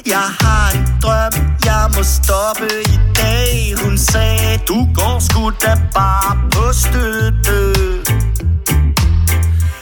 Jeg 0.07 0.29
har 0.41 0.71
en 0.71 0.87
drøm, 1.03 1.33
jeg 1.65 1.91
må 1.97 2.03
stoppe 2.03 2.69
i 2.95 2.99
dag. 3.17 3.75
Hun 3.85 3.99
sagde, 3.99 4.59
du 4.69 4.89
går 4.95 5.19
sgu 5.21 5.51
da 5.51 5.75
bare 5.95 6.37
på 6.53 6.73
støtte. 6.73 7.59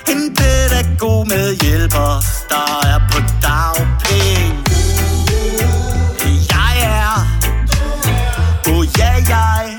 En 0.08 0.34
pædagog 0.36 1.28
med 1.28 1.54
hjælper, 1.62 2.22
der 2.48 2.86
er 2.86 3.00
på 3.12 3.18
dagpenge. 3.42 4.64
Jeg 6.50 6.74
er, 6.82 7.26
oh 8.72 8.86
ja 8.98 9.12
jeg 9.28 9.73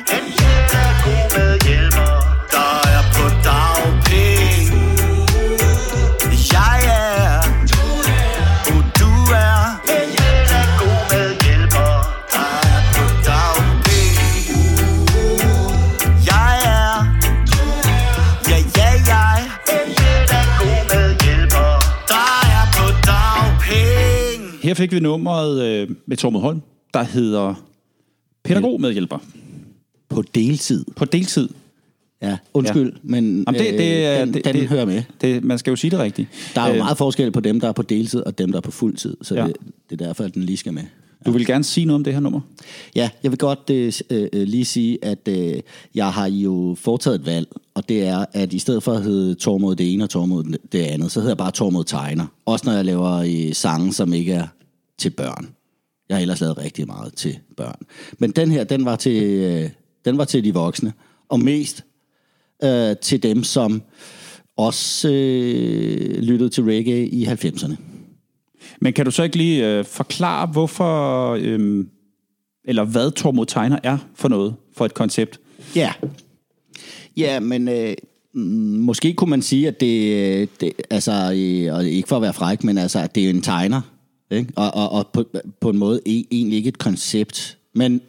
Her 24.75 24.83
fik 24.83 24.91
vi 24.91 24.99
nummeret 24.99 25.63
øh, 25.63 25.89
med 26.05 26.17
Tormod 26.17 26.41
Holm, 26.41 26.61
der 26.93 27.03
hedder 27.03 27.53
Pædagog 28.43 28.81
medhjælper 28.81 29.17
På 30.09 30.21
deltid. 30.35 30.85
på 30.95 31.05
deltid. 31.05 31.49
Ja, 32.21 32.37
undskyld, 32.53 32.91
ja. 32.93 32.97
men 33.03 33.43
Jamen, 33.47 33.61
det, 33.61 33.73
det, 33.73 34.05
er- 34.05 34.13
øh, 34.13 34.19
den, 34.27 34.33
det, 34.33 34.45
den 34.45 34.55
det, 34.55 34.67
hører 34.67 34.85
med. 34.85 35.03
Det, 35.21 35.43
man 35.43 35.57
skal 35.59 35.71
jo 35.71 35.75
sige 35.75 35.91
det 35.91 35.99
rigtigt. 35.99 36.29
Der 36.55 36.61
er 36.61 36.67
jo 36.67 36.73
Øh, 36.73 36.77
meget 36.79 36.97
forskel 36.97 37.31
på 37.31 37.39
dem, 37.39 37.59
der 37.59 37.67
er 37.67 37.71
på 37.71 37.81
deltid, 37.81 38.19
og 38.19 38.37
dem, 38.37 38.51
der 38.51 38.57
er 38.57 38.61
på 38.61 38.71
fuld 38.71 38.95
tid. 38.97 39.17
Så 39.21 39.35
Ja. 39.35 39.41
ja. 39.41 39.47
det, 39.47 39.55
det 39.89 40.01
er 40.01 40.05
derfor, 40.05 40.23
at 40.23 40.33
den 40.33 40.43
lige 40.43 40.57
skal 40.57 40.73
med. 40.73 40.83
Du 41.25 41.31
vil 41.31 41.45
gerne 41.45 41.63
sige 41.63 41.85
noget 41.85 41.95
om 41.95 42.03
det 42.03 42.13
her 42.13 42.19
nummer? 42.19 42.39
Ja, 42.95 43.09
jeg 43.23 43.31
vil 43.31 43.37
godt 43.39 43.69
øh, 43.71 43.93
øh, 44.09 44.27
lige 44.33 44.65
sige, 44.65 44.97
at 45.05 45.27
øh, 45.27 45.53
jeg 45.95 46.11
har 46.13 46.27
jo 46.29 46.75
foretaget 46.79 47.19
et 47.19 47.25
valg, 47.25 47.47
og 47.73 47.89
det 47.89 48.03
er, 48.07 48.25
at 48.33 48.53
i 48.53 48.59
stedet 48.59 48.83
for 48.83 48.91
at 48.93 49.03
hedde 49.03 49.35
Tormod 49.35 49.75
det 49.75 49.93
ene 49.93 50.03
og 50.03 50.09
Tormod 50.09 50.43
det 50.71 50.79
andet, 50.79 51.11
så 51.11 51.19
hedder 51.19 51.31
jeg 51.31 51.37
bare 51.37 51.51
Tormod 51.51 51.83
Tegner. 51.83 52.25
Også 52.45 52.65
når 52.65 52.73
jeg 52.73 52.85
laver 52.85 53.11
øh, 53.13 53.53
sange, 53.53 53.93
som 53.93 54.13
ikke 54.13 54.33
er 54.33 54.47
til 54.97 55.09
børn. 55.09 55.55
Jeg 56.09 56.17
har 56.17 56.21
ellers 56.21 56.41
lavet 56.41 56.57
rigtig 56.57 56.87
meget 56.87 57.13
til 57.13 57.39
børn. 57.57 57.81
Men 58.17 58.31
den 58.31 58.51
her, 58.51 58.63
den 58.63 58.85
var 58.85 58.95
til, 58.95 59.23
øh, 59.23 59.69
den 60.05 60.17
var 60.17 60.25
til 60.25 60.43
de 60.43 60.53
voksne, 60.53 60.93
og 61.29 61.39
mest 61.39 61.85
øh, 62.63 62.95
til 63.01 63.23
dem, 63.23 63.43
som 63.43 63.81
også 64.57 65.09
øh, 65.09 66.19
lyttede 66.19 66.49
til 66.49 66.63
reggae 66.63 67.07
i 67.07 67.25
90'erne. 67.25 67.75
Men 68.81 68.93
kan 68.93 69.05
du 69.05 69.11
så 69.11 69.23
ikke 69.23 69.37
lige 69.37 69.67
øh, 69.67 69.85
forklare, 69.85 70.47
hvorfor, 70.47 71.31
øh, 71.41 71.85
eller 72.65 72.83
hvad 72.83 73.11
Tormod 73.11 73.45
Tegner 73.45 73.79
er 73.83 73.97
for 74.15 74.27
noget, 74.27 74.55
for 74.73 74.85
et 74.85 74.93
koncept? 74.93 75.39
Ja. 75.75 75.93
Ja, 77.17 77.39
men 77.39 77.67
øh, 77.67 77.95
mm, 78.33 78.41
måske 78.79 79.13
kunne 79.13 79.29
man 79.29 79.41
sige, 79.41 79.67
at 79.67 79.79
det, 79.79 80.15
øh, 80.15 80.47
det 80.59 80.71
altså, 80.89 81.11
øh, 81.11 81.85
ikke 81.85 82.07
for 82.07 82.15
at 82.15 82.21
være 82.21 82.33
fræk, 82.33 82.63
men 82.63 82.77
altså, 82.77 82.99
at 82.99 83.15
det 83.15 83.25
er 83.25 83.29
en 83.29 83.41
tegner, 83.41 83.81
ikke? 84.31 84.53
Og, 84.55 84.73
og, 84.73 84.91
og 84.91 85.07
på, 85.13 85.23
på 85.59 85.69
en 85.69 85.77
måde 85.77 85.99
e- 86.07 86.27
egentlig 86.31 86.57
ikke 86.57 86.67
et 86.67 86.77
koncept, 86.77 87.57
men 87.73 88.01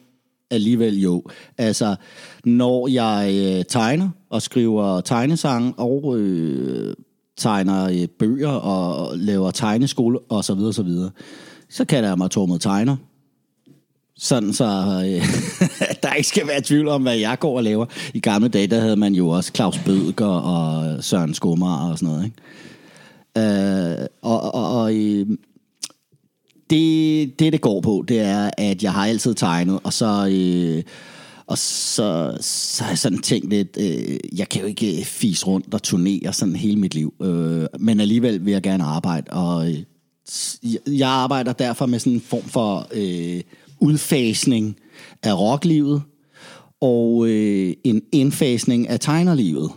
alligevel 0.51 1.01
jo. 1.01 1.23
Altså, 1.59 1.97
når 2.45 2.89
jeg 2.89 3.31
øh, 3.35 3.65
tegner 3.65 4.09
og 4.31 4.43
skriver 4.43 5.01
tegnesange 5.01 5.75
og 5.77 6.19
øh, 6.19 6.95
tegner 7.37 7.85
øh, 7.85 8.09
bøger 8.19 8.49
og 8.49 9.19
laver 9.19 9.51
tegneskole 9.51 10.19
og 10.19 10.45
så 10.45 10.55
videre, 10.55 10.73
så 10.73 10.83
videre, 10.83 11.11
så 11.69 11.85
kalder 11.85 12.09
jeg 12.09 12.19
mig 12.19 12.31
Tormod 12.31 12.59
Tegner. 12.59 12.97
Sådan 14.19 14.53
så 14.53 14.65
øh, 14.65 15.27
der 16.03 16.13
ikke 16.13 16.29
skal 16.29 16.47
være 16.47 16.61
tvivl 16.61 16.89
om, 16.89 17.03
hvad 17.03 17.17
jeg 17.17 17.39
går 17.39 17.57
og 17.57 17.65
laver. 17.65 17.87
I 18.15 18.21
gamle 18.21 18.49
dage, 18.49 18.67
der 18.67 18.81
havde 18.81 18.97
man 18.97 19.15
jo 19.15 19.29
også 19.29 19.53
Claus 19.55 19.79
Bødker 19.79 20.27
og 20.27 21.05
Søren 21.05 21.35
Skummer 21.35 21.91
og 21.91 21.99
sådan 21.99 22.15
noget. 22.15 22.25
Ikke? 22.25 22.37
Øh, 24.01 24.07
og 24.23 24.55
og, 24.55 24.83
og 24.83 24.95
øh, 24.95 25.27
det, 26.71 27.39
det, 27.39 27.53
det 27.53 27.61
går 27.61 27.81
på, 27.81 28.05
det 28.09 28.21
er, 28.21 28.51
at 28.59 28.83
jeg 28.83 28.93
har 28.93 29.07
altid 29.07 29.35
tegnet, 29.35 29.81
og 29.85 29.93
så... 29.93 30.29
Øh, 30.33 30.83
og 31.49 31.59
så, 31.59 32.39
så 32.41 32.83
har 32.83 32.91
jeg 32.91 32.99
sådan 32.99 33.19
tænkt 33.19 33.51
lidt, 33.51 33.77
øh, 33.81 34.39
jeg 34.39 34.49
kan 34.49 34.61
jo 34.61 34.67
ikke 34.67 35.05
fise 35.05 35.47
rundt 35.47 35.75
og 35.75 35.83
turnere 35.83 36.33
sådan 36.33 36.57
hele 36.57 36.77
mit 36.81 36.95
liv, 36.95 37.15
øh, 37.23 37.67
men 37.79 38.01
alligevel 38.01 38.45
vil 38.45 38.53
jeg 38.53 38.63
gerne 38.63 38.85
arbejde, 38.85 39.31
og 39.31 39.69
øh, 39.71 39.79
jeg- 40.99 41.09
arbejder 41.09 41.53
derfor 41.53 41.87
med 41.87 41.99
sådan 41.99 42.13
en 42.13 42.21
form 42.21 42.43
for 42.43 42.87
øh, 42.95 43.41
udfasning 43.81 44.77
af 45.23 45.39
rocklivet, 45.41 46.03
og 46.81 47.29
øh, 47.29 47.75
en 47.85 48.03
indfasning 48.13 48.89
af 48.89 49.01
tegnerlivet. 49.01 49.71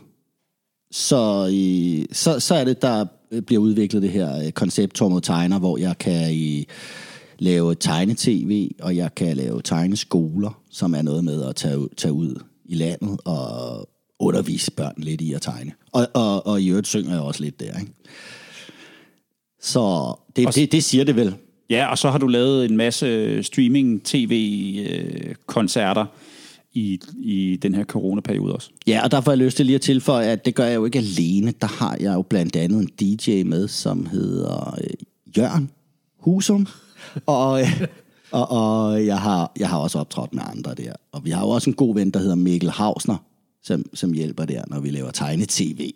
Så, 0.91 1.48
øh, 1.53 2.06
så, 2.11 2.40
så 2.40 2.56
er 2.56 2.64
det, 2.64 2.82
der 2.82 3.06
bliver 3.47 3.61
udviklet 3.61 4.01
det 4.01 4.11
her 4.11 4.45
øh, 4.45 4.51
koncept 4.51 4.93
Tormod 4.95 5.22
Tegner, 5.22 5.60
hvor 5.60 5.77
jeg 5.77 5.97
kan 5.97 6.31
øh, 6.31 6.64
lave 7.39 7.76
tegne-tv, 7.76 8.72
og 8.81 8.95
jeg 8.95 9.15
kan 9.15 9.38
lave 9.38 9.61
tegneskoler, 9.61 10.61
som 10.72 10.93
er 10.95 11.01
noget 11.01 11.23
med 11.23 11.43
at 11.45 11.56
tage, 11.56 11.80
ud- 11.80 11.89
tage 11.97 12.14
ud 12.14 12.35
i 12.65 12.76
landet 12.76 13.19
og 13.26 13.89
undervise 14.19 14.72
børn 14.72 14.93
lidt 14.97 15.22
i 15.22 15.34
at 15.34 15.41
tegne. 15.41 15.72
Og, 15.91 16.07
og, 16.14 16.47
og 16.47 16.61
i 16.61 16.69
øvrigt 16.69 16.88
synger 16.88 17.11
jeg 17.11 17.22
også 17.22 17.43
lidt 17.43 17.60
der, 17.60 17.80
ikke? 17.80 17.91
Så 19.61 20.14
det, 20.35 20.47
Og 20.47 20.56
det, 20.56 20.72
det 20.72 20.84
siger 20.84 21.03
det 21.03 21.15
vel. 21.15 21.35
Ja, 21.69 21.88
og 21.88 21.97
så 21.97 22.10
har 22.10 22.18
du 22.18 22.27
lavet 22.27 22.65
en 22.65 22.77
masse 22.77 23.43
streaming-tv-koncerter 23.43 26.06
i, 26.80 26.99
i 27.18 27.56
den 27.61 27.76
her 27.76 27.84
coronaperiode 27.84 28.53
også. 28.53 28.69
Ja, 28.88 29.01
og 29.03 29.11
derfor 29.11 29.31
har 29.31 29.38
jeg 29.38 29.45
lyst 29.45 29.57
til 29.57 29.65
lige 29.65 29.76
at 29.76 29.81
tilføje, 29.81 30.27
at 30.27 30.45
det 30.45 30.56
gør 30.56 30.65
jeg 30.65 30.76
jo 30.76 30.85
ikke 30.85 30.99
alene. 30.99 31.53
Der 31.61 31.68
har 31.68 31.97
jeg 31.99 32.14
jo 32.14 32.22
blandt 32.22 32.56
andet 32.56 32.80
en 32.81 32.89
DJ 32.99 33.43
med, 33.43 33.68
som 33.68 34.06
hedder 34.06 34.77
øh, 34.84 34.89
Jørgen 35.38 35.69
Husum. 36.19 36.68
Og, 37.26 37.61
øh, 37.61 37.81
og, 38.31 38.51
og 38.51 39.06
jeg, 39.06 39.19
har, 39.19 39.51
jeg 39.60 39.69
har 39.69 39.77
også 39.77 39.99
optrådt 39.99 40.34
med 40.34 40.43
andre 40.45 40.73
der. 40.73 40.93
Og 41.11 41.26
vi 41.26 41.30
har 41.30 41.41
jo 41.41 41.49
også 41.49 41.69
en 41.69 41.76
god 41.76 41.95
ven, 41.95 42.10
der 42.10 42.19
hedder 42.19 42.35
Mikkel 42.35 42.69
Hausner, 42.69 43.18
som, 43.64 43.85
som 43.93 44.14
hjælper 44.14 44.45
der, 44.45 44.64
når 44.68 44.80
vi 44.80 44.89
laver 44.89 45.11
tegne-tv. 45.11 45.91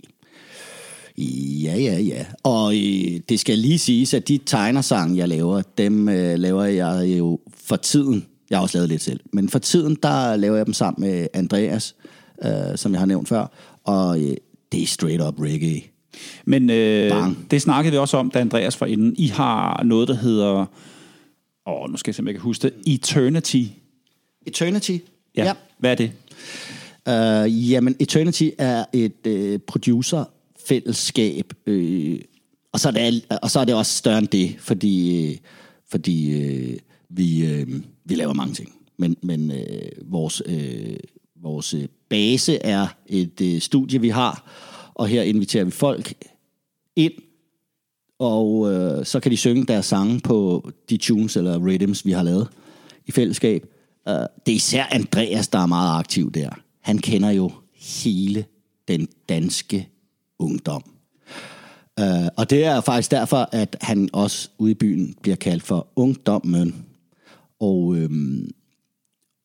Ja, 1.64 1.77
ja, 1.77 1.99
ja. 1.99 2.26
Og 2.43 2.76
øh, 2.76 3.19
det 3.30 3.39
skal 3.39 3.57
lige 3.57 3.80
siges, 3.80 4.14
at 4.14 4.27
de 4.27 4.39
tegnersange, 4.45 5.18
jeg 5.18 5.27
laver, 5.27 5.61
dem 5.77 6.10
øh, 6.10 6.39
laver 6.39 6.64
jeg 6.64 7.05
jo 7.18 7.39
for 7.53 7.76
tiden. 7.76 8.26
Jeg 8.54 8.60
har 8.60 8.64
også 8.64 8.78
lavet 8.78 8.90
lidt 8.90 9.02
selv. 9.02 9.20
Men 9.32 9.50
for 9.50 9.60
tiden, 9.60 9.98
der 10.04 10.36
laver 10.36 10.56
jeg 10.56 10.66
dem 10.66 10.74
sammen 10.74 11.10
med 11.10 11.28
Andreas, 11.34 11.96
øh, 12.46 12.52
som 12.76 12.92
jeg 12.92 13.02
har 13.02 13.06
nævnt 13.06 13.28
før. 13.28 13.48
Og 13.84 14.22
øh, 14.22 14.36
det 14.72 14.84
er 14.84 14.88
straight 14.88 15.22
up 15.22 15.40
reggae. 15.40 15.82
Men 16.46 16.70
øh, 16.70 17.10
Bang. 17.10 17.52
det 17.52 17.62
snakkede 17.62 17.92
vi 17.92 17.98
også 17.98 18.18
om, 18.18 18.32
da 18.32 18.40
Andreas 18.40 18.82
var 18.82 18.88
inde. 18.88 19.16
I 19.18 19.28
har 19.28 19.84
noget, 19.84 20.08
der 20.08 20.14
hedder... 20.14 20.66
Åh, 21.68 21.90
nu 21.90 21.98
skal 21.98 22.12
jeg 22.12 22.16
simpelthen 22.16 22.36
ikke 22.36 22.44
huske 22.44 22.62
det. 22.62 22.94
Eternity. 22.94 23.64
Eternity. 24.46 24.98
Ja. 25.36 25.46
ja. 25.46 25.54
Hvad 25.78 25.92
er 25.92 25.96
det? 25.96 26.12
Uh, 27.10 27.72
jamen, 27.72 27.96
Eternity 28.00 28.50
er 28.58 28.86
et 28.94 29.28
uh, 29.28 29.60
producerfællesskab, 29.68 31.54
uh, 31.68 32.16
og, 32.74 32.80
så 32.80 32.88
er 32.88 32.92
det, 32.92 33.26
og 33.42 33.52
så 33.52 33.60
er 33.60 33.66
det 33.66 33.76
også 33.76 33.98
større 33.98 34.18
end 34.18 34.28
det, 34.28 34.56
fordi, 34.60 35.28
uh, 35.30 35.36
fordi 35.92 36.44
uh, 36.72 36.78
vi, 37.15 37.45
øh, 37.45 37.68
vi 38.06 38.15
laver 38.15 38.34
mange 38.34 38.53
ting. 38.53 38.76
Men, 38.98 39.15
men 39.22 39.52
øh, 39.52 40.11
vores, 40.11 40.41
øh, 40.45 40.98
vores 41.41 41.73
øh, 41.73 41.88
base 42.10 42.57
er 42.57 42.88
et 43.07 43.41
øh, 43.41 43.61
studie, 43.61 44.02
vi 44.02 44.10
har, 44.10 44.52
og 44.94 45.07
her 45.07 45.22
inviterer 45.22 45.64
vi 45.64 45.72
folk 45.72 46.14
ind, 46.95 47.14
og 48.19 48.73
øh, 48.73 49.06
så 49.06 49.19
kan 49.19 49.31
de 49.31 49.38
synge 49.38 49.65
deres 49.65 49.85
sange 49.85 50.19
på 50.19 50.69
de 50.90 50.98
tunes 50.98 51.38
eller 51.38 51.60
rhythms, 51.68 52.06
vi 52.06 52.11
har 52.11 52.23
lavet 52.23 52.48
i 53.06 53.11
fællesskab. 53.11 53.65
Øh, 54.07 54.14
det 54.45 54.52
er 54.52 54.56
især 54.56 54.85
Andreas, 54.91 55.48
der 55.48 55.60
er 55.60 55.65
meget 55.65 55.99
aktiv 55.99 56.31
der. 56.31 56.49
Han 56.81 56.98
kender 56.98 57.30
jo 57.30 57.52
hele 58.03 58.45
den 58.88 59.07
danske 59.30 59.90
ungdom. 60.40 60.84
Øh, 61.99 62.27
og 62.38 62.49
det 62.49 62.65
er 62.65 62.81
faktisk 62.81 63.11
derfor, 63.11 63.49
at 63.52 63.77
han 63.81 64.10
også 64.14 64.49
ude 64.57 64.72
i 64.72 64.73
byen 64.76 65.15
bliver 65.22 65.35
kaldt 65.35 65.64
for 65.64 65.88
ungdommen. 65.95 66.85
Og, 67.64 67.95
øhm, 67.98 68.49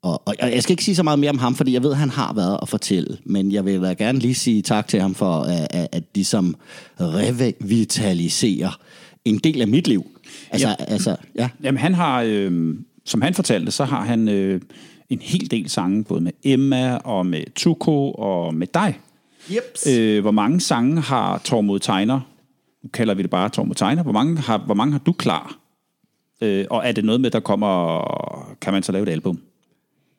og, 0.02 0.22
og 0.26 0.34
jeg 0.40 0.62
skal 0.62 0.72
ikke 0.72 0.84
sige 0.84 0.94
så 0.94 1.02
meget 1.02 1.18
mere 1.18 1.30
om 1.30 1.38
ham, 1.38 1.54
fordi 1.54 1.72
jeg 1.72 1.82
ved, 1.82 1.90
at 1.90 1.96
han 1.96 2.10
har 2.10 2.32
været 2.32 2.58
at 2.62 2.68
fortælle, 2.68 3.18
men 3.24 3.52
jeg 3.52 3.64
vil 3.64 3.82
da 3.82 3.92
gerne 3.92 4.18
lige 4.18 4.34
sige 4.34 4.62
tak 4.62 4.88
til 4.88 5.00
ham 5.00 5.14
for, 5.14 5.40
at, 5.42 5.66
at, 5.70 5.88
at 5.92 6.14
de 6.14 6.24
som 6.24 6.56
revitaliserer 7.00 8.78
en 9.24 9.38
del 9.38 9.60
af 9.60 9.68
mit 9.68 9.88
liv. 9.88 10.06
Altså, 10.50 10.68
Ja. 10.68 10.74
ja. 10.78 10.84
altså 10.92 11.16
ja. 11.34 11.48
Jamen 11.62 11.78
han 11.78 11.94
har, 11.94 12.22
øh, 12.26 12.74
som 13.04 13.22
han 13.22 13.34
fortalte, 13.34 13.70
så 13.70 13.84
har 13.84 14.04
han 14.04 14.28
øh, 14.28 14.60
en 15.10 15.18
hel 15.22 15.50
del 15.50 15.68
sange, 15.70 16.04
både 16.04 16.20
med 16.20 16.32
Emma 16.44 16.96
og 16.96 17.26
med 17.26 17.42
Tuko 17.54 18.12
og 18.12 18.54
med 18.54 18.66
dig. 18.74 18.98
Yep. 19.52 19.98
Øh, 19.98 20.20
hvor 20.20 20.30
mange 20.30 20.60
sange 20.60 21.00
har 21.00 21.38
Tormod 21.38 21.78
Tegner, 21.78 22.20
nu 22.82 22.88
kalder 22.92 23.14
vi 23.14 23.22
det 23.22 23.30
bare 23.30 23.48
Tormod 23.48 23.74
Tegner, 23.74 24.02
hvor 24.02 24.12
mange 24.12 24.36
har, 24.38 24.58
hvor 24.58 24.74
mange 24.74 24.92
har 24.92 24.98
du 24.98 25.12
klar? 25.12 25.58
Øh, 26.40 26.66
og 26.70 26.82
er 26.84 26.92
det 26.92 27.04
noget 27.04 27.20
med, 27.20 27.30
der 27.30 27.40
kommer, 27.40 28.56
kan 28.60 28.72
man 28.72 28.82
så 28.82 28.92
lave 28.92 29.02
et 29.02 29.08
album? 29.08 29.40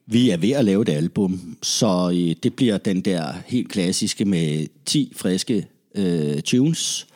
Vi 0.06 0.30
er 0.30 0.38
ved 0.38 0.52
at 0.52 0.66
lave 0.66 0.82
et 0.82 0.90
album, 0.90 1.58
så 1.62 2.12
øh, 2.14 2.36
det 2.44 2.54
bliver 2.54 2.78
den 2.78 3.02
der 3.02 3.34
helt 3.46 3.70
klassiske 3.70 4.26
med 4.26 4.68
10 4.86 5.14
friske 5.16 5.68
øh, 5.96 6.42
tunes. 6.42 7.08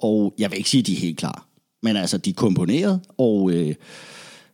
Og 0.00 0.34
jeg 0.38 0.50
vil 0.50 0.58
ikke 0.58 0.70
sige, 0.70 0.80
at 0.80 0.86
de 0.86 0.92
er 0.92 1.00
helt 1.00 1.18
klar. 1.18 1.46
Men 1.82 1.96
altså, 1.96 2.18
de 2.18 2.30
er 2.30 2.34
komponeret, 2.34 3.00
og 3.18 3.50
øh, 3.50 3.74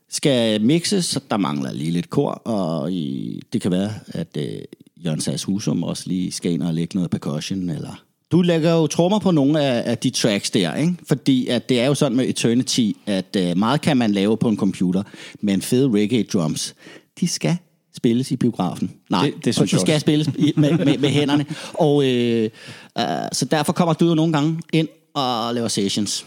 skal 0.09 0.63
mixes. 0.63 1.05
så 1.05 1.21
Der 1.31 1.37
mangler 1.37 1.73
lige 1.73 1.91
lidt 1.91 2.11
kor, 2.11 2.31
og 2.31 2.93
øh, 2.93 3.43
det 3.53 3.61
kan 3.61 3.71
være, 3.71 3.91
at 4.09 4.37
øh, 4.37 4.63
Jørgen 5.05 5.21
Sass 5.21 5.45
Husum 5.45 5.83
også 5.83 6.09
lige 6.09 6.33
skal 6.33 6.53
ind 6.53 6.63
og 6.63 6.75
lægge 6.75 6.97
noget 6.97 7.11
percussion, 7.11 7.71
eller... 7.71 8.05
Du 8.33 8.43
lægger 8.43 8.73
jo 8.73 8.87
trommer 8.87 9.19
på 9.19 9.31
nogle 9.31 9.61
af, 9.65 9.91
af 9.91 9.99
de 9.99 10.11
tracks 10.11 10.51
der, 10.51 10.75
ikke? 10.75 10.95
Fordi 11.09 11.47
at 11.47 11.69
det 11.69 11.81
er 11.81 11.87
jo 11.87 11.95
sådan 11.95 12.17
med 12.17 12.29
Eternity, 12.29 12.91
at 13.07 13.37
øh, 13.37 13.57
meget 13.57 13.81
kan 13.81 13.97
man 13.97 14.13
lave 14.13 14.37
på 14.37 14.49
en 14.49 14.57
computer, 14.57 15.03
men 15.41 15.63
fede 15.63 15.91
reggae 15.91 16.23
drums, 16.23 16.75
de 17.21 17.29
skal 17.29 17.57
spilles 17.97 18.31
i 18.31 18.37
biografen. 18.37 18.93
Nej, 19.11 19.27
Det- 19.37 19.45
det 19.45 19.55
synes 19.55 19.71
de 19.71 19.75
jeg 19.75 19.81
skal 19.81 19.95
også. 19.95 20.01
spilles 20.05 20.29
i, 20.39 20.53
med, 20.57 20.79
med, 20.79 20.99
med 20.99 21.09
hænderne. 21.09 21.47
Og 21.75 22.05
øh, 22.05 22.51
øh, 22.99 23.05
så 23.33 23.45
derfor 23.45 23.73
kommer 23.73 23.95
du 23.95 24.09
jo 24.09 24.15
nogle 24.15 24.33
gange 24.33 24.61
ind 24.73 24.89
og 25.15 25.55
laver 25.55 25.69
sessions. 25.69 26.27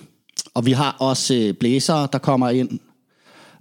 Og 0.53 0.65
vi 0.65 0.71
har 0.71 0.95
også 0.99 1.33
øh, 1.35 1.53
blæsere, 1.53 2.07
der 2.13 2.17
kommer 2.17 2.49
ind 2.49 2.69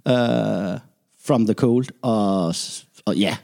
øh, 0.07 0.79
from 1.25 1.45
the 1.45 1.53
cold, 1.53 1.85
og, 2.01 2.55
og 3.05 3.15
ja, 3.17 3.37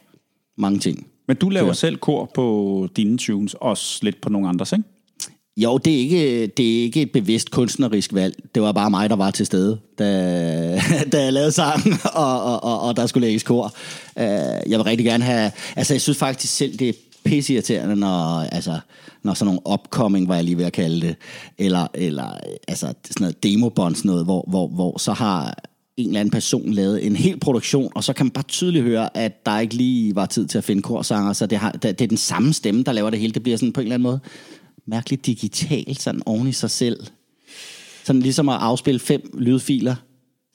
mange 0.58 0.80
ting. 0.80 1.08
Men 1.32 1.38
du 1.38 1.50
laver 1.50 1.68
Ja. 1.68 1.74
selv 1.74 1.98
kor 1.98 2.32
på 2.34 2.88
dine 2.96 3.18
tunes, 3.18 3.56
også 3.62 4.00
lidt 4.02 4.22
på 4.22 4.30
nogle 4.30 4.50
andres, 4.50 4.72
ikke? 4.72 4.84
Jo, 5.58 5.78
det 5.78 5.94
er, 5.94 5.98
ikke, 5.98 6.48
det 6.48 6.80
er 6.80 6.84
ikke 6.84 7.02
et 7.02 7.12
bevidst 7.12 7.52
kunstnerisk 7.52 8.14
valg. 8.14 8.36
Det 8.56 8.64
var 8.64 8.72
bare 8.72 8.90
mig, 8.90 9.10
der 9.10 9.16
var 9.16 9.32
til 9.32 9.46
stede, 9.46 9.80
da, 10.00 10.06
da 11.12 11.24
jeg 11.24 11.34
lavede 11.34 11.52
sangen, 11.52 11.94
og, 12.14 12.44
og, 12.44 12.64
og, 12.64 12.82
og 12.82 12.96
der 12.98 13.06
skulle 13.06 13.28
lægges 13.28 13.44
kor. 13.44 13.74
Uh, 14.16 14.24
jeg 14.24 14.70
vil 14.70 14.82
rigtig 14.84 15.06
gerne 15.06 15.24
have... 15.24 15.52
Altså, 15.76 15.94
jeg 15.94 16.02
synes 16.02 16.18
faktisk 16.18 16.54
selv, 16.54 16.78
det 16.78 16.90
er 16.90 16.94
pisseirriterende, 17.26 17.96
når, 17.96 18.40
altså, 18.52 18.80
når 19.24 19.34
sådan 19.34 19.46
nogle 19.46 19.62
upcoming, 19.74 20.28
var 20.28 20.36
jeg 20.36 20.44
lige 20.44 20.58
ved 20.58 20.66
at 20.66 20.74
kalde 20.74 21.08
det, 21.08 21.16
eller, 21.58 21.88
eller 21.94 22.38
altså, 22.68 22.86
sådan 22.86 22.96
noget 23.20 23.44
demobånds 23.44 24.06
noget, 24.06 24.26
hvor, 24.26 24.46
hvor, 24.48 24.68
hvor 24.68 24.98
så 24.98 25.14
har 25.14 25.58
en 26.02 26.08
eller 26.08 26.20
anden 26.20 26.32
person 26.32 26.74
lavet 26.74 27.06
en 27.06 27.16
hel 27.16 27.40
produktion, 27.40 27.92
og 27.96 28.04
så 28.04 28.14
kan 28.14 28.26
man 28.26 28.32
bare 28.32 28.44
tydeligt 28.48 28.84
høre, 28.84 29.18
at 29.18 29.46
der 29.46 29.60
ikke 29.60 29.76
lige 29.76 30.16
var 30.16 30.26
tid 30.26 30.48
til 30.48 30.58
at 30.58 30.64
finde 30.64 30.82
korsanger, 30.82 31.34
så 31.34 31.46
det, 31.46 31.58
har, 31.58 31.72
det, 31.72 32.02
er 32.02 32.08
den 32.08 32.18
samme 32.18 32.54
stemme, 32.54 32.84
der 32.84 32.92
laver 32.92 33.10
det 33.10 33.20
hele. 33.20 33.34
Det 33.34 33.44
bliver 33.44 33.58
sådan 33.58 33.74
på 33.74 33.82
en 33.82 33.86
eller 33.86 33.94
anden 33.94 34.04
måde 34.04 34.20
mærkeligt 34.86 35.26
digitalt, 35.26 36.02
sådan 36.02 36.22
oven 36.26 36.48
i 36.48 36.52
sig 36.52 36.70
selv. 36.72 37.00
Sådan 38.04 38.22
ligesom 38.22 38.50
at 38.50 38.56
afspille 38.56 39.00
fem 39.00 39.22
lydfiler 39.38 39.96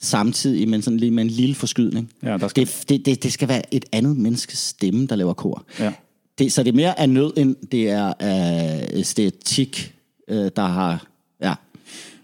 samtidig, 0.00 0.68
men 0.68 0.82
sådan 0.82 1.00
lige 1.00 1.10
med 1.10 1.22
en 1.24 1.30
lille 1.30 1.54
forskydning. 1.54 2.10
Ja, 2.22 2.36
der 2.38 2.48
skal- 2.48 2.66
det, 2.66 2.84
det, 2.88 3.06
det, 3.06 3.22
det 3.22 3.32
skal 3.32 3.48
være 3.48 3.74
et 3.74 3.84
andet 3.92 4.16
menneskes 4.16 4.58
stemme, 4.58 5.06
der 5.06 5.16
laver 5.16 5.32
kor. 5.32 5.64
Ja. 5.80 5.92
Det, 6.38 6.52
så 6.52 6.62
det 6.62 6.70
er 6.70 6.76
mere 6.76 7.00
af 7.00 7.08
nød, 7.08 7.32
end 7.36 7.56
det 7.72 7.90
er 7.90 8.12
af 8.20 8.88
æstetik, 8.92 9.94
øh, 10.28 10.50
der 10.56 10.66
har 10.66 11.06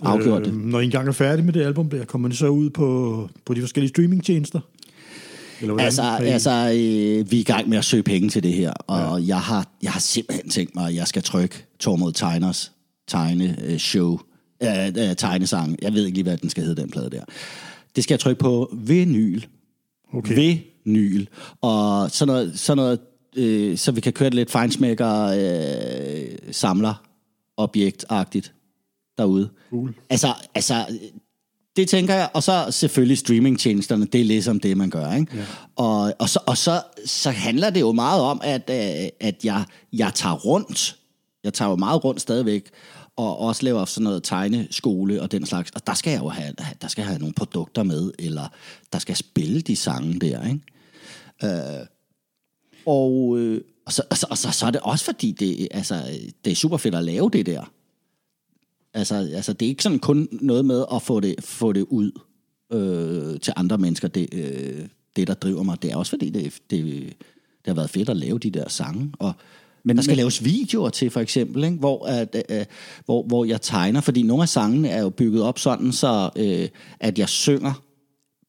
afgjort 0.02 0.44
det. 0.44 0.52
Øh, 0.52 0.64
når 0.64 0.80
I 0.80 0.84
engang 0.84 1.08
er 1.08 1.12
færdig 1.12 1.44
med 1.44 1.52
det 1.52 1.62
album 1.62 1.88
der, 1.90 2.04
kommer 2.04 2.28
det 2.28 2.38
så 2.38 2.48
ud 2.48 2.70
på, 2.70 3.28
på 3.44 3.54
de 3.54 3.60
forskellige 3.60 3.88
streamingtjenester? 3.88 4.60
Eller 5.60 5.72
hvordan? 5.72 5.84
Altså, 5.84 6.02
I- 6.02 6.26
altså 6.26 6.50
øh, 6.50 7.30
vi 7.30 7.36
er 7.36 7.40
i 7.40 7.42
gang 7.42 7.68
med 7.68 7.78
at 7.78 7.84
søge 7.84 8.02
penge 8.02 8.28
til 8.28 8.42
det 8.42 8.52
her, 8.52 8.72
og 8.72 9.20
ja. 9.20 9.26
jeg, 9.26 9.40
har, 9.40 9.66
jeg 9.82 9.92
har 9.92 10.00
simpelthen 10.00 10.50
tænkt 10.50 10.74
mig, 10.74 10.88
at 10.88 10.94
jeg 10.94 11.06
skal 11.08 11.22
trykke 11.22 11.54
Tormod 11.80 12.12
Tegners 12.12 12.72
tegne 13.08 13.56
øh, 13.64 13.78
show, 13.78 14.18
øh, 14.62 14.86
øh, 14.86 15.16
tegnesang. 15.16 15.76
Jeg 15.82 15.92
ved 15.94 16.04
ikke 16.06 16.16
lige, 16.16 16.22
hvad 16.24 16.36
den 16.36 16.50
skal 16.50 16.64
hedde, 16.64 16.82
den 16.82 16.90
plade 16.90 17.10
der. 17.10 17.22
Det 17.96 18.04
skal 18.04 18.14
jeg 18.14 18.20
trykke 18.20 18.40
på 18.40 18.74
vinyl. 18.78 19.40
Okay. 20.14 20.58
Vinyl. 20.84 21.26
Og 21.60 22.10
sådan 22.10 22.32
noget, 22.32 22.58
sådan 22.58 22.76
noget 22.76 22.98
øh, 23.36 23.76
så 23.78 23.92
vi 23.92 24.00
kan 24.00 24.12
køre 24.12 24.26
det 24.30 24.34
lidt 24.34 24.50
feinsmækker 24.50 25.22
øh, 25.24 26.38
samler 26.50 26.94
objektagtigt 27.56 28.52
derude. 29.18 29.50
Cool. 29.70 29.94
Altså, 30.10 30.34
altså, 30.54 30.86
det 31.76 31.88
tænker 31.88 32.14
jeg. 32.14 32.30
Og 32.34 32.42
så 32.42 32.66
selvfølgelig 32.70 33.18
streamingtjenesterne, 33.18 34.06
det 34.06 34.20
er 34.20 34.24
ligesom 34.24 34.60
det, 34.60 34.76
man 34.76 34.90
gør. 34.90 35.12
Ikke? 35.12 35.36
Ja. 35.36 35.44
Og, 35.76 36.14
og, 36.18 36.28
så, 36.28 36.40
og 36.46 36.56
så, 36.56 36.82
så 37.06 37.30
handler 37.30 37.70
det 37.70 37.80
jo 37.80 37.92
meget 37.92 38.22
om, 38.22 38.40
at, 38.44 38.70
øh, 38.70 39.08
at 39.20 39.44
jeg, 39.44 39.64
jeg 39.92 40.12
tager 40.14 40.34
rundt. 40.34 40.96
Jeg 41.44 41.54
tager 41.54 41.70
jo 41.70 41.76
meget 41.76 42.04
rundt 42.04 42.20
stadigvæk, 42.20 42.70
og 43.16 43.38
også 43.38 43.64
laver 43.64 43.84
sådan 43.84 44.04
noget 44.04 44.22
tegneskole 44.22 45.22
og 45.22 45.32
den 45.32 45.46
slags. 45.46 45.70
Og 45.70 45.86
der 45.86 45.94
skal 45.94 46.10
jeg 46.10 46.20
jo 46.20 46.28
have, 46.28 46.54
der 46.82 46.88
skal 46.88 47.04
have 47.04 47.18
nogle 47.18 47.34
produkter 47.34 47.82
med, 47.82 48.12
eller 48.18 48.48
der 48.92 48.98
skal 48.98 49.16
spille 49.16 49.60
de 49.60 49.76
sange 49.76 50.20
der. 50.20 50.46
Ikke? 50.46 50.60
Øh, 51.80 51.86
og, 52.86 53.38
øh, 53.38 53.60
og, 53.86 53.92
så, 53.92 54.02
og, 54.10 54.16
så, 54.16 54.26
og 54.30 54.38
så, 54.38 54.50
så 54.50 54.66
er 54.66 54.70
det 54.70 54.80
også 54.80 55.04
fordi, 55.04 55.32
det, 55.32 55.68
altså, 55.70 56.02
det 56.44 56.50
er 56.50 56.54
super 56.54 56.76
fedt 56.76 56.94
at 56.94 57.04
lave 57.04 57.30
det 57.30 57.46
der. 57.46 57.72
Altså, 58.94 59.14
altså, 59.14 59.52
det 59.52 59.66
er 59.66 59.70
ikke 59.70 59.82
sådan 59.82 59.98
kun 59.98 60.28
noget 60.32 60.64
med 60.64 60.84
at 60.94 61.02
få 61.02 61.20
det, 61.20 61.34
få 61.40 61.72
det 61.72 61.82
ud 61.82 62.10
øh, 62.72 63.40
til 63.40 63.52
andre 63.56 63.78
mennesker, 63.78 64.08
det, 64.08 64.28
øh, 64.34 64.86
det, 65.16 65.28
der 65.28 65.34
driver 65.34 65.62
mig. 65.62 65.82
Det 65.82 65.92
er 65.92 65.96
også 65.96 66.10
fordi, 66.10 66.30
det, 66.30 66.54
det, 66.70 66.84
det 67.34 67.66
har 67.66 67.74
været 67.74 67.90
fedt 67.90 68.08
at 68.08 68.16
lave 68.16 68.38
de 68.38 68.50
der 68.50 68.68
sange. 68.68 69.12
Og 69.18 69.32
men, 69.84 69.96
der 69.96 70.02
skal 70.02 70.12
men, 70.12 70.16
laves 70.16 70.44
videoer 70.44 70.90
til, 70.90 71.10
for 71.10 71.20
eksempel, 71.20 71.64
ikke? 71.64 71.76
Hvor, 71.76 72.06
at, 72.06 72.44
øh, 72.48 72.64
hvor, 73.04 73.22
hvor 73.22 73.44
jeg 73.44 73.60
tegner. 73.60 74.00
Fordi 74.00 74.22
nogle 74.22 74.42
af 74.42 74.48
sangene 74.48 74.88
er 74.88 75.02
jo 75.02 75.10
bygget 75.10 75.42
op 75.42 75.58
sådan, 75.58 75.92
så 75.92 76.30
øh, 76.36 76.68
at 77.00 77.18
jeg 77.18 77.28
synger 77.28 77.82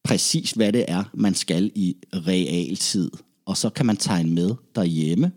præcis, 0.04 0.50
hvad 0.50 0.72
det 0.72 0.84
er, 0.88 1.04
man 1.14 1.34
skal 1.34 1.72
i 1.74 1.96
realtid. 2.12 3.10
Og 3.46 3.56
så 3.56 3.70
kan 3.70 3.86
man 3.86 3.96
tegne 3.96 4.30
med 4.30 4.54
derhjemme, 4.74 5.32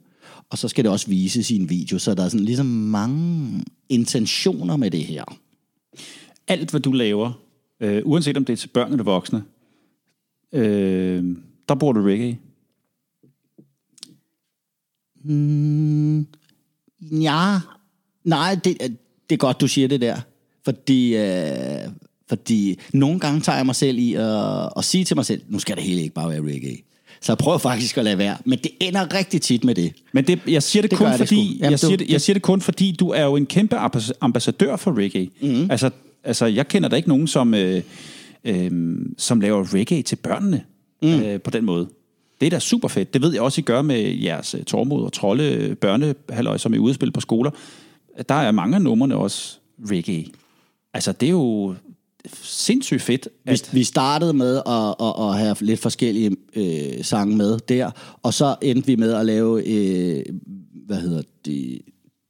og 0.49 0.57
så 0.57 0.68
skal 0.68 0.84
det 0.84 0.91
også 0.91 1.07
vises 1.07 1.52
i 1.52 1.56
en 1.56 1.69
video, 1.69 1.99
så 1.99 2.14
der 2.15 2.24
er 2.24 2.30
sådan 2.30 2.45
ligesom 2.45 2.65
mange 2.65 3.64
intentioner 3.90 4.78
med 4.78 4.91
det 4.91 5.03
her. 5.03 5.24
Alt, 6.48 6.69
hvad 6.69 6.80
du 6.80 6.91
laver, 6.91 7.32
øh, 7.80 8.02
uanset 8.06 8.38
om 8.38 8.45
det 8.45 8.53
er 8.53 8.57
til 8.57 8.68
børn 8.68 8.91
eller 8.91 9.03
voksne, 9.03 9.44
øh, 10.53 11.36
der 11.69 11.76
bruger 11.76 11.94
du 11.94 12.02
reggae. 12.02 12.40
Ja, 17.11 17.60
nej, 18.24 18.56
det, 18.64 18.98
det 19.30 19.36
er 19.36 19.38
godt, 19.38 19.61
du 19.61 19.68
siger 19.68 19.88
det 19.88 20.02
der. 20.02 20.22
Fordi, 20.65 21.15
øh, 21.15 21.91
fordi 22.30 22.80
nogle 22.94 23.19
gange 23.19 23.41
tager 23.41 23.56
jeg 23.56 23.65
mig 23.65 23.76
selv 23.76 23.98
i 23.98 24.14
at, 24.14 24.69
at 24.78 24.86
sige 24.86 25.03
til 25.03 25.15
mig 25.15 25.26
selv, 25.26 25.41
nu 25.48 25.60
skal 25.60 25.76
det 25.76 25.84
hele 25.84 26.02
ikke 26.02 26.14
bare 26.14 26.30
være 26.30 26.41
reggae. 26.41 26.78
Så 27.28 27.32
jeg 27.34 27.38
prøver 27.38 27.58
faktisk 27.58 27.98
at 27.98 28.04
lade 28.04 28.18
være. 28.18 28.38
Men 28.45 28.60
det 28.60 28.72
ender 28.80 29.14
rigtig 29.14 29.41
tit 29.41 29.64
med 29.64 29.76
det. 29.76 29.94
Men 30.12 30.28
det, 30.28 30.40
jeg 30.48 30.64
siger 30.64 30.82
det, 30.82 30.91
Det 30.91 30.98
kun 30.98 31.08
jeg 31.08 31.20
det 31.20 31.28
fordi. 31.28 31.58
Jamen, 31.58 31.72
jeg, 31.72 31.80
siger 31.80 31.98
det, 31.98 32.10
jeg 32.10 32.22
siger 32.22 32.34
det 32.34 32.41
kun 32.41 32.62
fordi, 32.62 32.95
du 32.99 33.10
er 33.10 33.24
jo 33.24 33.36
en 33.36 33.45
kæmpe 33.45 33.76
ambas- 33.76 34.12
ambassadør 34.22 34.76
for 34.76 34.98
reggae. 34.98 35.30
Mm. 35.41 35.72
Altså, 35.72 35.90
altså, 36.24 36.45
jeg 36.45 36.68
kender 36.68 36.90
da 36.90 36.95
ikke 36.95 37.10
nogen, 37.10 37.28
som, 37.28 37.54
øh, 37.54 37.82
øh, 38.44 38.72
som 39.18 39.41
laver 39.41 39.74
reggae 39.74 40.02
til 40.02 40.16
børnene 40.16 40.62
mm. 41.02 41.08
øh, 41.10 41.41
på 41.41 41.52
den 41.52 41.66
måde. 41.66 41.88
Det 42.41 42.45
er 42.45 42.49
da 42.49 42.60
super 42.60 42.88
fedt. 42.88 43.14
Det 43.14 43.22
ved 43.22 43.34
jeg 43.34 43.41
også, 43.41 43.62
I 43.62 43.64
gør 43.64 43.82
med 43.82 43.99
jeres 44.24 44.56
uh, 44.56 44.62
Tormod 44.62 45.04
og 45.04 45.14
Trolde 45.14 45.76
børnehalløj, 45.82 46.58
som 46.58 46.74
er 46.74 46.90
at 46.90 46.95
spille 46.95 47.12
på 47.12 47.22
skoler. 47.22 47.52
Der 48.30 48.36
er 48.36 48.52
mange 48.52 48.76
af 48.76 48.82
numrene 48.82 49.16
også 49.16 49.58
reggae. 49.90 50.26
Altså, 50.94 51.12
det 51.12 51.28
er 51.28 51.32
jo 51.32 51.76
sindssygt 52.34 53.02
fedt. 53.02 53.28
Vi, 53.45 53.52
At, 53.52 53.70
vi 53.74 53.84
startede 53.84 54.34
med 54.34 54.56
at, 54.56 54.95
at, 55.08 55.30
at 55.30 55.38
have 55.38 55.56
lidt 55.60 55.80
forskellige 55.80 56.36
øh, 56.56 57.04
sange 57.04 57.38
med 57.38 57.60
der, 57.60 57.91
og 58.24 58.34
så 58.34 58.56
endte 58.62 58.88
vi 58.88 58.95
med 58.95 59.14
at 59.14 59.26
lave, 59.26 59.68
øh, 59.68 60.26
hvad 60.86 60.98
hedder 60.98 61.22
det, 61.45 61.82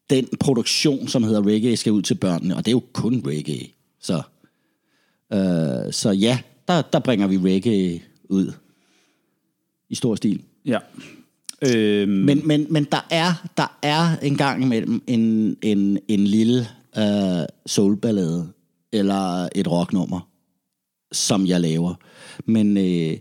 den 0.10 0.28
produktion, 0.40 1.07
som 1.07 1.24
hedder 1.24 1.48
Reggae, 1.48 1.78
skal 1.78 1.91
ud 1.91 2.02
til 2.02 2.15
børnene, 2.15 2.56
og 2.56 2.65
det 2.65 2.72
er 2.72 2.76
jo 2.76 2.84
kun 2.94 3.24
reggae. 3.28 3.68
Så, 4.02 4.22
øh, 5.34 5.94
så 5.94 6.11
ja, 6.11 6.40
der, 6.68 6.82
der 6.82 6.99
bringer 6.99 7.28
vi 7.28 7.38
reggae 7.38 8.02
ud 8.30 8.52
i 9.90 9.95
stor 9.95 10.15
stil. 10.15 10.41
ja. 10.65 10.80
Øhm, 11.61 12.11
Men, 12.11 12.48
men, 12.48 12.68
men 12.69 12.84
der, 12.91 13.07
er, 13.11 13.48
der 13.57 13.78
er 13.82 14.18
en 14.24 14.38
gang 14.38 14.64
imellem 14.64 15.02
en, 15.07 15.57
en, 15.61 15.99
en 16.07 16.28
lille 16.28 16.68
øh, 16.98 17.45
soulballade 17.65 18.48
eller 18.93 19.49
et 19.55 19.72
rocknummer, 19.72 20.30
som 21.11 21.45
jeg 21.47 21.61
laver. 21.61 21.93
Men, 22.45 22.77
øh, 22.77 23.18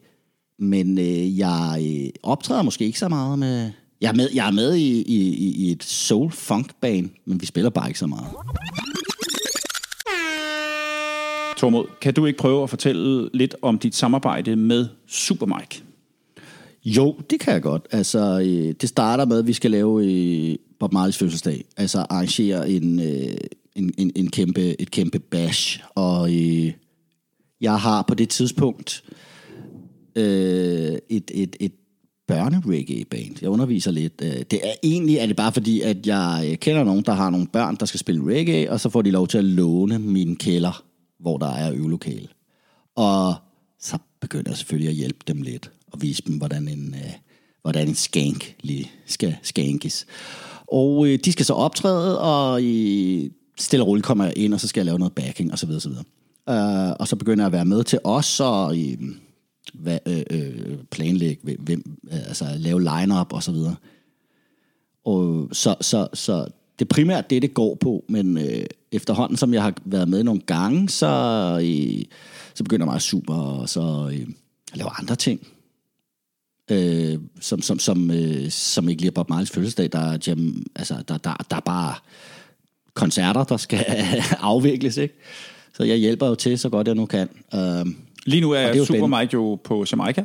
men 0.59 0.99
øh, 0.99 1.39
jeg 1.39 1.79
øh, 1.87 2.09
optræder 2.23 2.63
måske 2.63 2.85
ikke 2.85 2.99
så 2.99 3.09
meget 3.09 3.39
med... 3.39 3.71
Jeg 4.01 4.09
er 4.09 4.15
med, 4.15 4.29
jeg 4.35 4.47
er 4.47 4.51
med 4.53 4.75
i, 4.75 5.03
i, 5.03 5.35
i- 5.35 5.55
i 5.67 5.71
et 5.73 5.85
soul-funk-band, 5.85 7.11
men 7.25 7.41
vi 7.41 7.47
spiller 7.47 7.71
bare 7.71 7.89
ikke 7.89 7.99
så 7.99 8.07
meget. 8.07 8.27
Tormod, 11.57 11.85
kan 12.01 12.15
du 12.15 12.27
ikke 12.27 12.39
prøve 12.39 12.63
at 12.63 12.71
fortælle 12.71 13.31
lidt 13.35 13.55
om 13.63 13.79
dit 13.79 13.95
samarbejde 13.95 14.57
med 14.57 14.89
Supermike? 15.07 15.83
Jo, 16.85 17.17
det 17.31 17.41
kan 17.41 17.53
jeg 17.53 17.63
godt. 17.63 17.87
Altså, 17.91 18.41
øh, 18.41 18.75
det 18.81 18.89
starter 18.89 19.25
med, 19.25 19.39
at 19.39 19.47
vi 19.47 19.53
skal 19.53 19.71
lave 19.71 20.05
øh, 20.07 20.57
Bob 20.81 20.93
Marleys 20.93 21.19
fødselsdag. 21.19 21.65
Altså 21.77 21.99
arrangere 22.11 22.71
en, 22.71 23.01
øh, 23.01 23.37
en, 23.77 23.95
en, 23.99 24.13
en 24.17 24.31
kæmpe, 24.31 24.81
et 24.81 24.91
kæmpe 24.91 25.19
bash. 25.19 25.81
Og 25.95 26.35
øh, 26.35 26.73
jeg 27.61 27.81
har 27.81 28.03
på 28.09 28.15
det 28.15 28.29
tidspunkt 28.29 29.05
øh, 30.17 30.99
et, 31.09 31.31
et, 31.35 31.57
et 31.61 31.73
børne-reggae-band. 32.27 33.37
Jeg 33.43 33.51
underviser 33.51 33.91
lidt. 33.91 34.13
Øh, 34.23 34.43
det 34.51 34.61
er 34.63 34.73
egentlig 34.83 35.17
er 35.17 35.27
det 35.27 35.37
bare 35.37 35.53
fordi, 35.53 35.81
at 35.81 36.07
jeg 36.07 36.49
øh, 36.51 36.57
kender 36.57 36.85
nogen, 36.85 37.05
der 37.07 37.13
har 37.13 37.31
nogle 37.31 37.47
børn, 37.47 37.77
der 37.77 37.87
skal 37.87 38.01
spille 38.01 38.35
reggae, 38.35 38.71
og 38.71 38.81
så 38.81 38.89
får 38.89 39.03
de 39.03 39.11
lov 39.11 39.29
til 39.29 39.39
at 39.39 39.45
låne 39.45 39.99
min 39.99 40.37
kælder, 40.37 40.85
hvor 41.19 41.39
der 41.39 41.51
er 41.51 41.73
øvelokale. 41.73 42.29
Og 42.97 43.35
så 43.81 43.99
begynder 44.21 44.51
jeg 44.51 44.57
selvfølgelig 44.57 44.89
at 44.89 44.97
hjælpe 44.97 45.25
dem 45.29 45.43
lidt 45.43 45.71
og 45.93 46.03
vise 46.03 46.23
dem, 46.27 46.37
hvordan 46.37 46.69
en, 46.69 46.95
øh, 46.95 47.13
hvordan 47.63 47.89
en 47.89 47.95
skank 47.95 48.57
lige 48.61 48.91
skal 49.07 49.37
skankes. 49.43 50.07
Og 50.73 51.07
øh, 51.07 51.19
de 51.25 51.33
skal 51.33 51.45
så 51.45 51.53
optræde, 51.53 52.21
og 52.21 52.63
i 52.63 53.31
stille 53.59 53.83
og 53.83 53.89
roligt 53.89 54.07
kommer 54.07 54.25
jeg 54.25 54.33
ind, 54.37 54.55
og 54.55 54.61
så 54.61 54.69
skal 54.69 54.81
jeg 54.81 54.87
lave 54.87 54.99
noget 54.99 55.13
backing 55.13 55.53
osv. 55.53 55.71
osv. 55.71 55.93
Uh, 56.51 56.91
og 56.99 57.09
så 57.09 57.17
begynder 57.17 57.45
jeg 57.45 57.47
at 57.47 57.53
være 57.53 57.65
med 57.65 57.85
til 57.85 57.99
os 58.05 58.41
og 58.41 58.79
øh, 58.79 58.99
hvad, 59.75 59.99
øh, 60.07 60.23
øh 60.31 60.79
planlægge, 60.91 61.57
hvem, 61.59 61.99
altså 62.11 62.45
lave 62.57 62.83
line-up 62.83 63.33
og 63.33 63.43
så 63.43 63.53
videre. 63.53 63.77
Og 65.05 65.49
så, 65.53 65.75
så, 65.81 66.09
så 66.15 66.47
det 66.79 66.85
er 66.85 66.95
primært 66.95 67.31
det, 67.31 67.43
det 67.43 67.55
går 67.55 67.75
på, 67.75 68.05
men 68.09 68.39
øh, 68.39 68.67
efterhånden, 68.93 69.37
som 69.37 69.55
jeg 69.55 69.63
har 69.63 69.75
været 69.85 70.09
med 70.09 70.25
nogle 70.25 70.41
gange, 70.41 70.89
så, 70.89 71.07
øh, 71.63 72.05
så 72.55 72.65
begynder 72.65 72.93
jeg 72.93 73.03
super, 73.03 73.35
og 73.35 73.69
så 73.69 74.09
øh, 74.13 74.21
jeg 74.21 74.27
laver 74.75 75.01
andre 75.01 75.17
ting. 75.17 75.47
Øh, 76.71 77.19
som, 77.41 77.63
som, 77.63 77.79
som, 77.79 78.11
øh, 78.11 78.51
som 78.51 78.89
ikke 78.89 79.03
lige 79.03 79.09
er 79.09 79.13
Bob 79.13 79.31
Marleys 79.31 79.51
fødselsdag, 79.51 79.89
der 79.93 79.99
er, 79.99 80.19
jam, 80.27 80.67
altså, 80.75 80.95
der, 81.09 81.19
der, 81.19 81.47
der 81.51 81.57
er 81.57 81.61
bare 81.61 81.95
koncerter, 82.97 83.45
der 83.45 83.57
skal 83.57 83.85
afvikles, 84.41 84.97
ikke? 84.97 85.15
Så 85.75 85.85
jeg 85.85 85.97
hjælper 85.97 86.27
jo 86.27 86.35
til, 86.35 86.59
så 86.59 86.69
godt 86.69 86.87
jeg 86.87 86.95
nu 86.95 87.07
kan. 87.07 87.29
Øh, 87.55 87.87
Lige 88.27 88.41
nu 88.41 88.51
er 88.51 88.59
er 88.59 88.77
jo 88.77 88.85
Supermike 88.85 89.35
jo 89.35 89.55
på 89.65 89.85
Jamaica, 89.93 90.25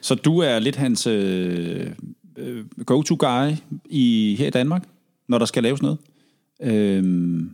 så 0.00 0.14
du 0.14 0.38
er 0.38 0.58
lidt 0.58 0.76
hans 0.76 1.06
øh, 1.06 1.90
øh, 2.36 2.64
go-to-guy 2.86 3.56
i, 3.90 4.36
her 4.38 4.46
i 4.46 4.50
Danmark, 4.50 4.88
når 5.28 5.38
der 5.38 5.46
skal 5.46 5.62
laves 5.62 5.82
noget. 5.82 5.98
Øhm, 6.62 7.50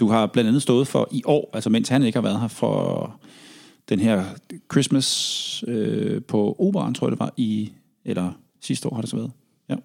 du 0.00 0.08
har 0.08 0.26
blandt 0.26 0.48
andet 0.48 0.62
stået 0.62 0.88
for 0.88 1.08
i 1.12 1.22
år, 1.24 1.50
altså 1.52 1.70
mens 1.70 1.88
han 1.88 2.02
ikke 2.02 2.16
har 2.16 2.22
været 2.22 2.40
her, 2.40 2.48
for 2.48 3.14
den 3.88 4.00
her 4.00 4.24
Christmas 4.72 5.64
øh, 5.68 6.22
på 6.22 6.56
Operan, 6.58 6.94
tror 6.94 7.06
jeg 7.06 7.10
det 7.10 7.20
var, 7.20 7.32
i, 7.36 7.72
eller 8.04 8.32
sidste 8.60 8.88
år 8.88 8.94
har 8.94 9.00
det 9.00 9.10
så 9.10 9.16
været. 9.16 9.30
Ja. 9.68 9.76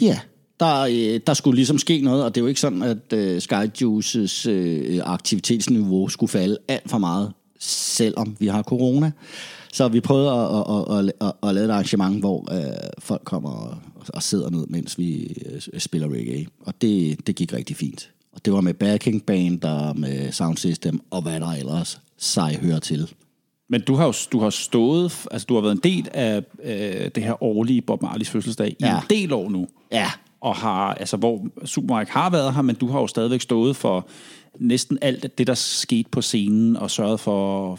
Ja, 0.00 0.18
der, 0.60 0.80
øh, 0.80 1.20
der 1.26 1.34
skulle 1.34 1.56
ligesom 1.56 1.78
ske 1.78 2.00
noget, 2.00 2.24
og 2.24 2.34
det 2.34 2.40
er 2.40 2.42
jo 2.42 2.48
ikke 2.48 2.60
sådan, 2.60 2.82
at 2.82 3.12
øh, 3.12 3.40
Skyjuices 3.40 4.46
øh, 4.46 5.00
aktivitetsniveau 5.04 6.08
skulle 6.08 6.30
falde 6.30 6.58
alt 6.68 6.90
for 6.90 6.98
meget, 6.98 7.32
selvom 7.60 8.36
vi 8.38 8.46
har 8.46 8.62
corona. 8.62 9.12
Så 9.72 9.88
vi 9.88 10.00
prøvede 10.00 10.30
at, 10.30 10.64
at, 10.70 10.98
at, 10.98 11.12
at, 11.28 11.48
at 11.48 11.54
lave 11.54 11.64
et 11.66 11.70
arrangement, 11.70 12.20
hvor 12.20 12.52
øh, 12.52 12.76
folk 12.98 13.22
kommer 13.24 13.50
og, 13.50 13.76
og 14.08 14.22
sidder 14.22 14.50
ned, 14.50 14.66
mens 14.66 14.98
vi 14.98 15.36
øh, 15.74 15.80
spiller 15.80 16.08
reggae. 16.08 16.46
Og 16.60 16.74
det, 16.82 17.26
det 17.26 17.36
gik 17.36 17.52
rigtig 17.52 17.76
fint. 17.76 18.10
Og 18.32 18.44
det 18.44 18.52
var 18.52 18.60
med 18.60 18.74
backing 18.74 19.22
band 19.26 19.64
og 19.64 19.98
med 19.98 20.32
sound 20.32 20.56
system, 20.56 21.00
og 21.10 21.22
hvad 21.22 21.40
der 21.40 21.52
ellers 21.52 22.00
sej 22.18 22.56
hører 22.62 22.78
til. 22.78 23.12
Men 23.70 23.80
du 23.80 23.94
har 23.94 24.04
jo 24.06 24.12
du 24.32 24.40
har 24.40 24.50
stået, 24.50 25.12
altså 25.30 25.46
du 25.48 25.54
har 25.54 25.60
været 25.60 25.72
en 25.74 25.80
del 25.84 26.08
af 26.12 26.42
øh, 26.64 27.10
det 27.14 27.22
her 27.22 27.42
årlige 27.42 27.82
Bob 27.82 28.02
Marleys 28.02 28.28
fødselsdag 28.30 28.68
i 28.70 28.76
Ja. 28.80 28.96
en 28.96 29.02
del 29.10 29.32
år 29.32 29.48
nu. 29.50 29.66
Ja, 29.92 30.10
og 30.46 30.56
har, 30.56 30.94
altså 30.94 31.16
hvor 31.16 31.46
Supermark 31.64 32.08
har 32.08 32.30
været 32.30 32.54
her, 32.54 32.62
men 32.62 32.74
du 32.76 32.88
har 32.88 33.00
jo 33.00 33.06
stadigvæk 33.06 33.40
stået 33.40 33.76
for 33.76 34.06
næsten 34.60 34.98
alt 35.02 35.38
det, 35.38 35.46
der 35.46 35.54
skete 35.54 36.08
på 36.10 36.20
scenen, 36.22 36.76
og 36.76 36.90
sørget 36.90 37.20
for, 37.20 37.78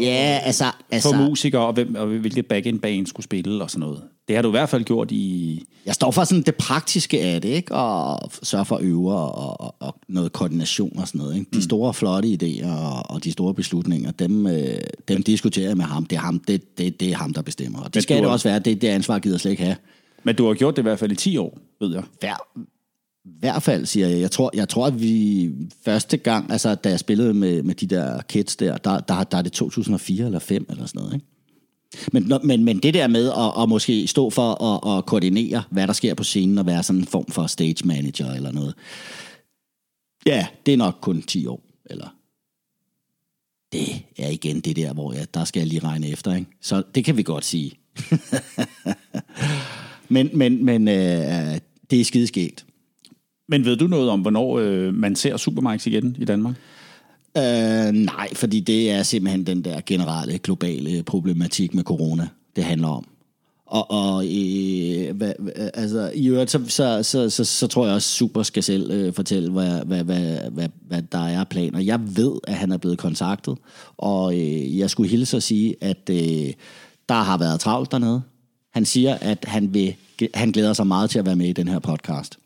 ja 0.00 0.40
altså... 0.44 0.64
for 0.64 0.94
altså 0.94 1.16
musikere, 1.16 1.62
og, 1.66 1.72
hvem, 1.72 1.94
og 1.94 2.06
hvilket 2.06 2.46
back-end 2.46 2.80
band 2.80 3.06
skulle 3.06 3.24
spille, 3.24 3.62
og 3.64 3.70
sådan 3.70 3.80
noget. 3.80 4.02
Det 4.28 4.36
har 4.36 4.42
du 4.42 4.48
i 4.48 4.50
hvert 4.50 4.68
fald 4.68 4.84
gjort 4.84 5.10
i... 5.10 5.64
Jeg 5.86 5.94
står 5.94 6.10
for 6.10 6.24
sådan 6.24 6.42
det 6.42 6.54
praktiske 6.54 7.20
af 7.20 7.40
det, 7.42 7.48
ikke? 7.48 7.74
Og 7.74 8.30
sørge 8.42 8.64
for 8.64 8.76
at 8.76 8.82
øve 8.84 9.12
og, 9.14 9.60
og, 9.60 9.74
og 9.80 9.94
noget 10.08 10.32
koordination 10.32 10.98
og 10.98 11.08
sådan 11.08 11.18
noget. 11.18 11.36
Ikke? 11.38 11.50
De 11.54 11.62
store, 11.62 11.94
flotte 11.94 12.28
idéer 12.42 12.66
og, 12.68 13.10
og 13.10 13.24
de 13.24 13.32
store 13.32 13.54
beslutninger, 13.54 14.10
dem, 14.10 14.46
øh, 14.46 14.76
dem 15.08 15.22
diskuterer 15.22 15.66
jeg 15.68 15.76
med 15.76 15.84
ham. 15.84 16.04
Det 16.06 16.16
er 16.16 16.20
ham, 16.20 16.38
det, 16.38 16.78
det, 16.78 17.00
det 17.00 17.10
er 17.10 17.16
ham 17.16 17.32
der 17.34 17.42
bestemmer. 17.42 17.78
Og 17.78 17.84
det 17.86 17.94
Men 17.94 18.02
skal 18.02 18.16
du 18.16 18.20
det 18.20 18.28
har- 18.28 18.32
også 18.32 18.48
være. 18.48 18.58
Det, 18.58 18.82
det 18.82 18.88
ansvar 18.88 19.18
gider 19.18 19.34
jeg 19.34 19.40
slet 19.40 19.50
ikke 19.50 19.62
have. 19.62 19.76
Men 20.24 20.34
du 20.36 20.46
har 20.46 20.54
gjort 20.54 20.76
det 20.76 20.82
i 20.82 20.86
hvert 20.88 20.98
fald 20.98 21.12
i 21.12 21.16
10 21.16 21.36
år, 21.36 21.58
ved 21.84 21.94
jeg. 21.94 22.04
Hver, 22.20 22.36
hvert 23.24 23.62
fald, 23.62 23.86
siger 23.86 24.08
jeg. 24.08 24.20
Jeg 24.20 24.30
tror, 24.30 24.50
jeg 24.54 24.68
tror, 24.68 24.86
at 24.86 25.00
vi 25.00 25.50
første 25.84 26.16
gang, 26.16 26.52
altså 26.52 26.74
da 26.74 26.88
jeg 26.88 26.98
spillede 26.98 27.34
med, 27.34 27.62
med 27.62 27.74
de 27.74 27.86
der 27.86 28.22
kids 28.22 28.56
der, 28.56 28.76
der, 28.76 29.00
der, 29.00 29.24
der 29.24 29.38
er 29.38 29.42
det 29.42 29.52
2004 29.52 30.26
eller 30.26 30.38
5 30.38 30.66
eller 30.70 30.86
sådan 30.86 31.02
noget, 31.02 31.14
ikke? 31.14 31.26
Men, 32.12 32.32
men, 32.44 32.64
men 32.64 32.78
det 32.78 32.94
der 32.94 33.06
med 33.06 33.30
at, 33.30 33.62
at 33.62 33.68
måske 33.68 34.06
stå 34.06 34.30
for 34.30 34.64
at, 34.64 34.98
at 34.98 35.06
koordinere, 35.06 35.62
hvad 35.70 35.86
der 35.86 35.92
sker 35.92 36.14
på 36.14 36.24
scenen, 36.24 36.58
og 36.58 36.66
være 36.66 36.82
sådan 36.82 37.00
en 37.00 37.06
form 37.06 37.26
for 37.26 37.46
stage 37.46 37.86
manager 37.86 38.32
eller 38.32 38.52
noget, 38.52 38.74
ja, 40.26 40.46
det 40.66 40.74
er 40.74 40.78
nok 40.78 40.98
kun 41.00 41.22
10 41.22 41.46
år, 41.46 41.60
eller 41.90 42.08
det 43.72 44.02
er 44.18 44.28
igen 44.28 44.60
det 44.60 44.76
der, 44.76 44.92
hvor 44.92 45.12
jeg, 45.12 45.34
der 45.34 45.44
skal 45.44 45.60
jeg 45.60 45.66
lige 45.66 45.84
regne 45.84 46.08
efter, 46.08 46.34
ikke? 46.34 46.50
Så 46.60 46.82
det 46.94 47.04
kan 47.04 47.16
vi 47.16 47.22
godt 47.22 47.44
sige. 47.44 47.72
men 50.08 50.30
men, 50.32 50.64
men 50.64 50.88
øh, 50.88 51.58
det 51.94 52.00
er 52.00 52.04
skideskægt. 52.04 52.64
Men 53.48 53.64
ved 53.64 53.76
du 53.76 53.86
noget 53.86 54.10
om, 54.10 54.20
hvornår 54.20 54.58
øh, 54.58 54.94
man 54.94 55.16
ser 55.16 55.36
Supermarks 55.36 55.86
igen 55.86 56.16
i 56.18 56.24
Danmark? 56.24 56.54
Øh, 57.36 57.92
nej, 57.92 58.34
fordi 58.34 58.60
det 58.60 58.90
er 58.90 59.02
simpelthen 59.02 59.46
den 59.46 59.64
der 59.64 59.80
generelle 59.86 60.38
globale 60.38 61.02
problematik 61.02 61.74
med 61.74 61.84
corona, 61.84 62.28
det 62.56 62.64
handler 62.64 62.88
om. 62.88 63.06
Og, 63.66 63.90
og 63.90 64.24
øh, 64.24 65.16
hvad, 65.16 65.32
altså, 65.74 66.10
i 66.14 66.28
øvrigt, 66.28 66.50
så, 66.50 66.60
så, 66.68 67.02
så, 67.02 67.30
så, 67.30 67.44
så 67.44 67.66
tror 67.66 67.86
jeg 67.86 67.94
også, 67.94 68.08
Super 68.08 68.42
skal 68.42 68.62
selv 68.62 68.90
øh, 68.90 69.12
fortælle, 69.12 69.50
hvad, 69.50 69.84
hvad, 69.84 70.04
hvad, 70.04 70.50
hvad, 70.50 70.68
hvad 70.88 71.02
der 71.02 71.26
er 71.26 71.44
planer. 71.44 71.80
Jeg 71.80 72.16
ved, 72.16 72.32
at 72.44 72.54
han 72.54 72.72
er 72.72 72.76
blevet 72.76 72.98
kontaktet, 72.98 73.58
og 73.96 74.34
øh, 74.34 74.78
jeg 74.78 74.90
skulle 74.90 75.10
hilse 75.10 75.36
at 75.36 75.42
sige, 75.42 75.76
at 75.80 76.10
øh, 76.10 76.52
der 77.08 77.22
har 77.22 77.38
været 77.38 77.60
travlt 77.60 77.92
dernede. 77.92 78.22
Han 78.72 78.84
siger, 78.84 79.14
at 79.14 79.44
han, 79.48 79.74
vil, 79.74 79.94
han 80.34 80.50
glæder 80.52 80.72
sig 80.72 80.86
meget 80.86 81.10
til 81.10 81.18
at 81.18 81.26
være 81.26 81.36
med 81.36 81.46
i 81.48 81.52
den 81.52 81.68
her 81.68 81.78
podcast. 81.78 82.38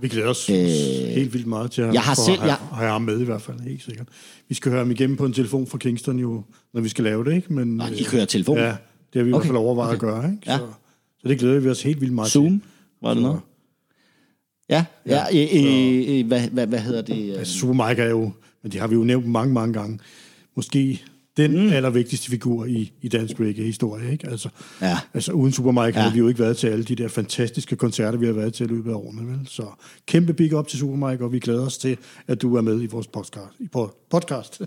Vi 0.00 0.08
glæder 0.08 0.28
os 0.28 0.50
øh, 0.50 0.56
helt 0.56 1.32
vildt 1.32 1.46
meget 1.46 1.70
til 1.70 1.82
at, 1.82 1.94
jeg 1.94 2.02
har 2.02 2.14
selv- 2.14 2.32
at 2.32 2.38
have, 2.40 2.48
jeg- 2.70 2.76
have 2.78 2.90
ham 2.90 3.02
med 3.02 3.20
i 3.20 3.24
hvert 3.24 3.42
fald, 3.42 3.60
helt 3.60 3.82
sikkert. 3.82 4.08
Vi 4.48 4.54
skal 4.54 4.70
høre 4.70 4.78
ham 4.80 4.90
igennem 4.90 5.16
på 5.16 5.24
en 5.26 5.32
telefon 5.32 5.66
fra 5.66 5.78
Kingston 5.78 6.18
jo, 6.18 6.42
når 6.74 6.80
vi 6.80 6.88
skal 6.88 7.04
lave 7.04 7.24
det, 7.24 7.34
ikke? 7.36 7.52
Men, 7.52 7.76
Nå, 7.76 7.84
I 7.86 8.02
kører 8.02 8.24
telefon? 8.24 8.56
Ja, 8.58 8.64
det 8.64 8.76
har 9.14 9.22
vi 9.22 9.30
i 9.30 9.32
Okay, 9.32 9.40
hvert 9.42 9.46
fald 9.46 9.56
overvejet 9.56 9.96
okay. 9.96 10.08
at 10.08 10.14
gøre, 10.14 10.32
ikke? 10.32 10.42
Ja. 10.46 10.58
Så, 10.58 10.66
så 11.22 11.28
det 11.28 11.38
glæder 11.38 11.60
vi 11.60 11.68
os 11.68 11.82
helt 11.82 12.00
vildt 12.00 12.14
meget 12.14 12.30
Zoom, 12.30 12.50
til. 12.60 12.60
var 13.02 13.14
det 13.14 13.22
noget? 13.22 13.40
Ja, 14.68 14.84
ja, 15.06 15.22
ja 15.34 15.48
øh, 15.56 16.18
øh, 16.20 16.26
hvad, 16.26 16.48
hvad, 16.48 16.66
hvad 16.66 16.78
hedder 16.80 17.02
det? 17.02 17.30
øh? 17.32 17.38
Altså, 17.38 17.58
Super 17.58 17.88
Mike 17.88 18.02
er 18.02 18.10
jo, 18.10 18.32
men 18.62 18.72
det 18.72 18.80
har 18.80 18.86
vi 18.86 18.94
jo 18.94 19.04
nævnt 19.04 19.26
mange, 19.26 19.54
mange 19.54 19.72
gange, 19.74 19.98
måske 20.56 21.04
den 21.36 21.50
mm. 21.66 21.72
allervigtigste 21.72 22.30
figur 22.30 22.64
i, 22.64 22.92
i 23.02 23.08
dansk 23.08 23.40
reggae-historie, 23.40 24.12
ikke? 24.12 24.28
Altså, 24.30 24.48
Ja. 24.80 24.98
altså 25.14 25.32
uden 25.32 25.52
Super 25.52 25.70
Mike 25.70 25.98
ja. 25.98 26.02
Havde 26.02 26.12
vi 26.12 26.18
jo 26.18 26.28
ikke 26.28 26.40
været 26.40 26.56
til 26.56 26.66
alle 26.66 26.84
de 26.84 26.94
der 26.94 27.08
fantastiske 27.08 27.76
koncerter, 27.76 28.18
vi 28.18 28.26
har 28.26 28.32
været 28.32 28.54
til 28.54 28.64
i 28.64 28.68
løbet 28.68 28.90
af 28.90 28.94
årene, 28.94 29.28
vel? 29.30 29.40
Så 29.46 29.64
kæmpe 30.06 30.32
big 30.32 30.54
up 30.54 30.68
til 30.68 30.78
Super 30.78 31.08
Mike, 31.10 31.24
og 31.24 31.32
vi 31.32 31.38
glæder 31.38 31.66
os 31.66 31.78
til, 31.78 31.96
at 32.28 32.42
du 32.42 32.56
er 32.56 32.60
med 32.60 32.82
i 32.82 32.86
vores 32.86 33.06
podcast. 33.06 33.50
I 33.60 33.68
podcast. 34.10 34.60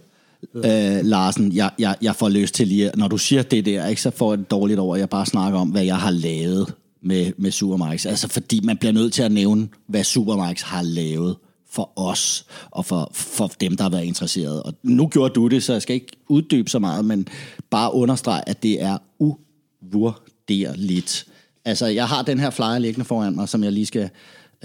øh, 0.56 1.06
Larsen, 1.06 1.52
jeg, 1.54 1.70
jeg, 1.80 1.96
jeg 2.02 2.16
får 2.16 2.30
lyst 2.30 2.54
til 2.54 2.68
lige, 2.68 2.92
når 2.96 3.08
du 3.08 3.18
siger 3.18 3.42
det 3.42 3.66
der, 3.66 3.88
ikke, 3.88 4.02
så 4.02 4.12
får 4.12 4.32
jeg 4.32 4.38
det 4.40 4.52
dårligt 4.52 4.80
over, 4.80 4.96
at 4.96 5.00
jeg 5.00 5.10
bare 5.10 5.26
snakker 5.26 5.60
om, 5.60 5.70
hvad 5.70 5.84
jeg 5.84 5.98
har 5.98 6.12
lavet 6.12 6.74
med, 7.02 7.32
med 7.38 7.52
Supermax. 7.52 8.06
Altså 8.06 8.28
fordi 8.28 8.60
man 8.64 8.78
bliver 8.78 8.92
nødt 8.92 9.14
til 9.14 9.24
at 9.24 9.32
nævne, 9.32 9.68
hvad 9.88 10.04
Supermax 10.04 10.62
har 10.62 10.82
lavet 10.82 11.36
for 11.78 11.92
os, 11.96 12.46
og 12.72 12.86
for, 12.86 13.12
for 13.14 13.52
dem, 13.62 13.78
der 13.78 13.84
har 13.84 13.90
været 13.90 14.04
interesseret. 14.04 14.64
Og 14.64 14.74
nu 14.84 15.08
gjorde 15.08 15.34
du 15.34 15.48
det, 15.48 15.64
så 15.64 15.74
jeg 15.74 15.82
skal 15.82 15.94
ikke 15.94 16.12
uddybe 16.30 16.70
så 16.70 16.80
meget, 16.80 17.06
men 17.06 17.28
bare 17.70 17.94
understrege, 17.94 18.50
at 18.50 18.64
det 18.64 18.82
er 18.82 18.98
uvurderligt. 19.20 21.28
Altså, 21.66 21.86
jeg 21.86 22.08
har 22.08 22.22
den 22.22 22.40
her 22.40 22.50
flyer 22.50 22.80
liggende 22.80 23.06
foran 23.06 23.36
mig, 23.36 23.50
som 23.50 23.64
jeg 23.64 23.72
lige 23.72 23.86
skal 23.86 24.10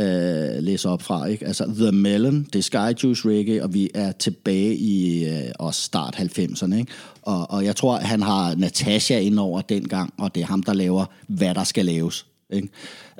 øh, 0.01 0.63
læse 0.63 0.89
op 0.89 1.03
fra. 1.03 1.27
Ikke? 1.27 1.47
Altså 1.47 1.75
The 1.77 1.93
Melon, 1.93 2.47
det 2.53 2.57
er 2.57 2.63
Sky 2.63 3.05
Juice 3.05 3.29
Reggae, 3.29 3.63
og 3.63 3.75
vi 3.75 3.91
er 3.95 4.13
tilbage 4.13 4.77
i 4.77 5.25
øh, 5.29 5.51
også 5.59 5.83
start 5.83 6.17
90'erne. 6.17 6.75
Ikke? 6.75 6.93
Og, 7.23 7.51
og 7.51 7.65
jeg 7.65 7.77
tror, 7.77 7.99
han 7.99 8.23
har 8.23 8.55
Natasha 8.55 9.19
ind 9.19 9.39
over 9.39 9.61
dengang, 9.61 10.15
og 10.19 10.35
det 10.35 10.43
er 10.43 10.47
ham, 10.47 10.63
der 10.63 10.73
laver, 10.73 11.05
hvad 11.27 11.55
der 11.55 11.65
skal 11.65 11.85
laves. 11.85 12.27
Ikke? 12.53 12.69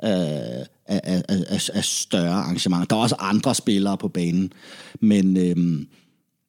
Øh, 0.03 0.65
af, 0.85 1.01
af, 1.03 1.23
af, 1.29 1.69
af 1.73 1.83
større 1.83 2.33
arrangementer. 2.33 2.85
Der 2.85 2.95
er 2.95 2.99
også 2.99 3.15
andre 3.19 3.55
spillere 3.55 3.97
på 3.97 4.07
banen, 4.07 4.53
men 4.99 5.37
øh, 5.37 5.85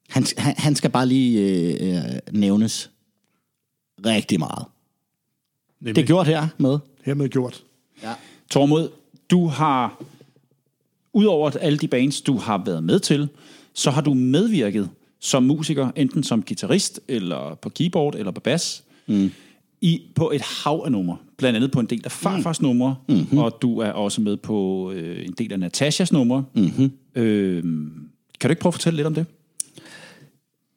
han, 0.08 0.26
han, 0.38 0.54
han 0.58 0.74
skal 0.74 0.90
bare 0.90 1.06
lige 1.06 1.40
øh, 1.40 1.96
øh, 1.96 2.02
nævnes 2.32 2.90
rigtig 4.06 4.38
meget. 4.38 4.64
Det 5.84 5.98
er 5.98 6.06
gjort 6.06 6.26
her 6.26 6.48
med. 6.58 6.78
Hermed 7.04 7.28
gjort. 7.28 7.62
Ja. 8.02 8.14
Tormod, 8.50 8.88
du 9.30 9.46
har, 9.46 10.02
udover 11.12 11.50
alle 11.50 11.78
de 11.78 11.88
bands, 11.88 12.20
du 12.20 12.36
har 12.36 12.62
været 12.66 12.84
med 12.84 13.00
til, 13.00 13.28
så 13.74 13.90
har 13.90 14.00
du 14.00 14.14
medvirket 14.14 14.90
som 15.20 15.42
musiker, 15.42 15.90
enten 15.96 16.22
som 16.22 16.42
guitarist, 16.42 17.00
eller 17.08 17.54
på 17.54 17.68
keyboard, 17.68 18.14
eller 18.14 18.32
på 18.32 18.40
bas, 18.40 18.84
mm. 19.06 19.30
i, 19.80 20.02
på 20.14 20.30
et 20.30 20.40
hav 20.40 20.82
af 20.84 20.92
numre. 20.92 21.16
Blandt 21.38 21.56
andet 21.56 21.70
på 21.70 21.80
en 21.80 21.86
del 21.86 22.00
af 22.04 22.12
farfars 22.12 22.60
mm. 22.60 22.66
numre, 22.66 22.96
mm-hmm. 23.08 23.38
og 23.38 23.58
du 23.62 23.78
er 23.78 23.90
også 23.90 24.20
med 24.20 24.36
på 24.36 24.90
øh, 24.94 25.26
en 25.26 25.34
del 25.38 25.52
af 25.52 25.60
Natashas 25.60 26.12
numre. 26.12 26.44
Mm-hmm. 26.54 26.92
Øh, 27.14 27.62
kan 28.40 28.48
du 28.48 28.52
ikke 28.52 28.60
prøve 28.60 28.70
at 28.70 28.74
fortælle 28.74 28.96
lidt 28.96 29.06
om 29.06 29.14
det? 29.14 29.26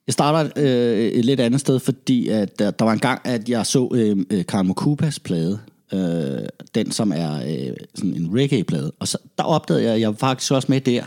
Jeg 0.07 0.13
starter 0.13 0.51
øh, 0.55 1.07
et 1.07 1.25
lidt 1.25 1.39
andet 1.39 1.61
sted, 1.61 1.79
fordi 1.79 2.27
at 2.27 2.59
der, 2.59 2.71
der 2.71 2.85
var 2.85 2.93
en 2.93 2.99
gang, 2.99 3.21
at 3.23 3.49
jeg 3.49 3.65
så 3.65 3.89
øh, 3.93 4.17
øh, 4.29 4.45
Karl 4.45 4.65
Mokupas 4.65 5.19
plade, 5.19 5.59
øh, 5.93 6.47
den 6.75 6.91
som 6.91 7.11
er 7.15 7.35
øh, 7.35 7.75
sådan 7.95 8.13
en 8.13 8.29
reggae-plade, 8.33 8.91
og 8.99 9.07
så, 9.07 9.17
der 9.37 9.43
opdagede 9.43 9.83
jeg, 9.83 9.93
at 9.93 9.99
jeg 9.99 10.09
var 10.09 10.15
faktisk 10.15 10.51
også 10.51 10.67
med 10.69 10.81
der. 10.81 11.03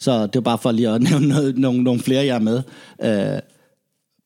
Så 0.00 0.26
det 0.26 0.34
var 0.34 0.40
bare 0.40 0.58
for 0.58 0.72
lige 0.72 0.88
at 0.88 1.02
nævne 1.10 1.28
noget, 1.28 1.58
nogle, 1.58 1.82
nogle 1.82 2.00
flere, 2.00 2.26
jeg 2.26 2.36
er 2.36 2.40
med 2.40 2.62
øh, 3.02 3.40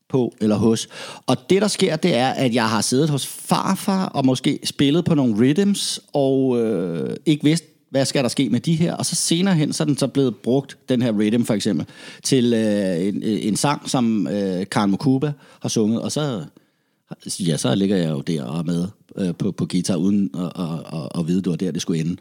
på 0.08 0.34
eller 0.40 0.56
hos. 0.56 0.88
Og 1.26 1.36
det, 1.50 1.62
der 1.62 1.68
sker, 1.68 1.96
det 1.96 2.14
er, 2.14 2.28
at 2.28 2.54
jeg 2.54 2.68
har 2.68 2.80
siddet 2.80 3.10
hos 3.10 3.26
farfar 3.26 4.06
og 4.06 4.26
måske 4.26 4.58
spillet 4.64 5.04
på 5.04 5.14
nogle 5.14 5.36
rhythms, 5.36 6.00
og 6.12 6.60
øh, 6.60 7.16
ikke 7.26 7.44
vidst, 7.44 7.64
hvad 7.90 8.04
skal 8.04 8.22
der 8.22 8.28
ske 8.28 8.48
med 8.48 8.60
de 8.60 8.74
her? 8.74 8.94
Og 8.94 9.06
så 9.06 9.14
senere 9.14 9.54
hen, 9.54 9.72
så 9.72 9.82
er 9.82 9.84
den 9.84 9.96
så 9.96 10.06
blevet 10.06 10.36
brugt, 10.36 10.78
den 10.88 11.02
her 11.02 11.12
rhythm 11.12 11.42
for 11.44 11.54
eksempel, 11.54 11.86
til 12.22 12.54
øh, 12.54 13.06
en, 13.06 13.22
øh, 13.22 13.46
en 13.46 13.56
sang, 13.56 13.90
som 13.90 14.26
øh, 14.26 14.66
Karen 14.70 14.90
Mokuba 14.90 15.32
har 15.60 15.68
sunget, 15.68 16.02
og 16.02 16.12
så, 16.12 16.44
ja, 17.40 17.56
så 17.56 17.74
ligger 17.74 17.96
jeg 17.96 18.10
jo 18.10 18.20
der 18.20 18.44
og 18.44 18.66
med 18.66 18.88
øh, 19.16 19.34
på, 19.34 19.52
på 19.52 19.66
guitar, 19.66 19.96
uden 19.96 20.30
at, 20.34 20.62
at, 20.62 21.00
at, 21.00 21.20
at 21.20 21.26
vide, 21.26 21.42
det 21.42 21.50
var 21.50 21.56
der, 21.56 21.70
det 21.70 21.82
skulle 21.82 22.00
ende. 22.00 22.16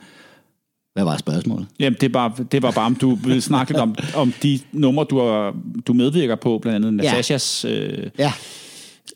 Hvad 0.95 1.03
var 1.03 1.17
spørgsmålet? 1.17 1.67
Jamen, 1.79 1.97
det, 2.01 2.03
er 2.09 2.13
bare, 2.13 2.31
det 2.51 2.61
var 2.61 2.71
bare, 2.71 2.85
om 2.85 2.95
du 2.95 3.15
vil 3.15 3.41
snakke 3.41 3.71
lidt 3.73 3.81
om, 3.81 3.95
om 4.15 4.33
de 4.43 4.59
numre, 4.71 5.05
du, 5.09 5.19
har, 5.19 5.55
du 5.87 5.93
medvirker 5.93 6.35
på, 6.35 6.59
blandt 6.61 6.75
andet 6.85 6.93
Natashas 6.93 7.65
øh, 7.65 8.07
Ja, 8.19 8.33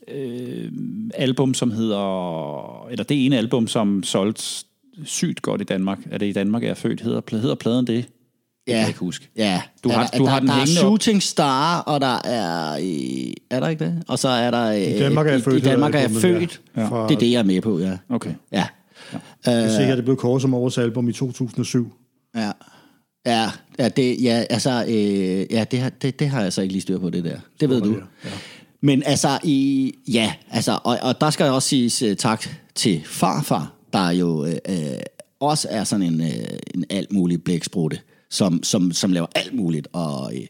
øh, 0.08 0.72
album, 1.14 1.54
som 1.54 1.72
hedder... 1.72 2.88
Eller 2.92 3.04
det 3.04 3.26
ene 3.26 3.38
album, 3.38 3.68
som 3.68 4.04
solgte 4.04 4.44
sygt 5.06 5.42
godt 5.42 5.62
i 5.62 5.64
Danmark. 5.64 6.00
Er 6.12 6.18
det 6.18 6.26
i 6.26 6.32
Danmark, 6.32 6.64
jeg 6.64 6.70
er 6.70 6.74
født? 6.76 7.02
Hedder, 7.02 7.22
hedder 7.32 7.56
pladen 7.56 7.88
det? 7.88 8.06
Det 8.06 8.06
kan 8.68 8.76
ja, 8.76 8.80
jeg 8.80 8.88
ikke 8.88 9.00
huske. 9.00 9.30
Ja, 9.38 9.62
Du 9.84 9.90
har- 9.90 10.08
der, 10.08 10.18
du 10.18 10.24
der, 10.24 10.30
har 10.30 10.40
den 10.40 10.48
der 10.48 10.56
er 10.56 10.62
op. 10.62 10.68
Shooting 10.68 11.24
Star, 11.24 11.80
og 11.80 12.02
der 12.02 12.22
er... 12.26 12.74
øh, 12.74 13.34
Er 13.50 13.60
der 13.60 13.68
ikke 13.68 13.86
det? 13.86 14.04
Og 14.08 14.20
så 14.20 14.28
er 14.30 14.52
der... 14.52 14.72
I 14.72 15.00
Danmark 15.00 15.28
er 15.28 15.32
jeg 15.32 15.42
født, 15.42 15.56
I 15.66 15.68
Danmark 15.68 15.96
er 15.96 16.00
jeg 16.00 16.12
født. 16.12 16.62
ja. 16.78 16.82
Det 16.82 16.92
er 17.16 17.20
det, 17.20 17.32
jeg 17.32 17.40
er 17.40 17.44
med 17.44 17.62
på, 17.62 17.80
ja. 17.80 17.98
Okay. 18.10 18.34
Ja. 18.52 18.66
Jeg 19.46 19.64
er 19.64 19.78
sikker, 19.78 19.96
det 19.96 20.04
blev 20.04 20.18
kåret 20.18 20.42
som 20.42 20.54
årets 20.54 20.78
album 20.78 21.10
i 21.10 21.14
2007. 21.14 21.94
Ja. 22.36 22.52
Ja, 23.26 23.52
ja, 23.80 23.90
det, 23.90 24.24
ja, 24.24 24.44
altså, 24.50 24.86
øh, 24.88 25.54
ja 25.54 25.66
det, 25.72 25.80
har, 25.80 25.90
det, 25.90 26.20
det 26.20 26.30
har 26.30 26.42
jeg 26.42 26.54
så 26.54 26.62
ikke 26.62 26.74
lige 26.74 26.82
styr 26.82 27.00
på, 27.00 27.10
det 27.10 27.24
der. 27.24 27.40
Det 27.60 27.70
ved 27.70 27.82
du. 27.82 27.96
Ja. 28.26 28.30
Men 28.82 29.04
altså, 29.06 29.40
i, 29.44 29.94
ja, 30.08 30.34
altså, 30.52 30.80
og, 30.84 30.98
og 31.02 31.22
der 31.22 31.30
skal 31.30 31.44
jeg 31.44 31.54
også 31.54 31.70
sige 31.70 32.12
uh, 32.12 32.18
tak 32.18 32.46
til 32.76 33.02
farfar, 33.06 33.74
der 33.94 34.10
jo 34.10 34.46
øh, 34.46 34.56
øh, 34.70 34.76
også 35.40 35.68
er 35.72 35.84
sådan 35.84 36.06
en, 36.06 36.22
øh, 36.22 36.60
en 36.74 36.86
alt 36.90 37.12
mulig 37.12 37.44
blæksprutte, 37.44 38.00
som, 38.30 38.64
som, 38.64 38.92
som 38.92 39.12
laver 39.12 39.28
alt 39.36 39.54
muligt, 39.54 39.88
og 39.94 40.34
øh, 40.36 40.46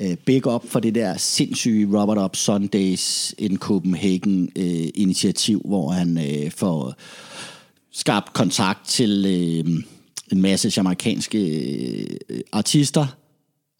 øh, 0.00 0.16
big 0.16 0.46
up 0.46 0.66
for 0.66 0.80
det 0.80 0.94
der 0.94 1.16
sindssyge 1.16 2.00
Robert 2.00 2.18
Up 2.18 2.36
Sundays 2.36 3.34
in 3.38 3.56
Copenhagen 3.56 4.50
øh, 4.56 4.88
initiativ, 4.94 5.62
hvor 5.64 5.90
han 5.90 6.18
øh, 6.18 6.50
får 6.50 6.94
skabt 7.92 8.32
kontakt 8.32 8.86
til 8.86 9.24
øh, 9.26 9.82
en 10.32 10.42
masse 10.42 10.72
jamaikanske 10.76 11.38
øh, 12.28 12.40
artister, 12.52 13.06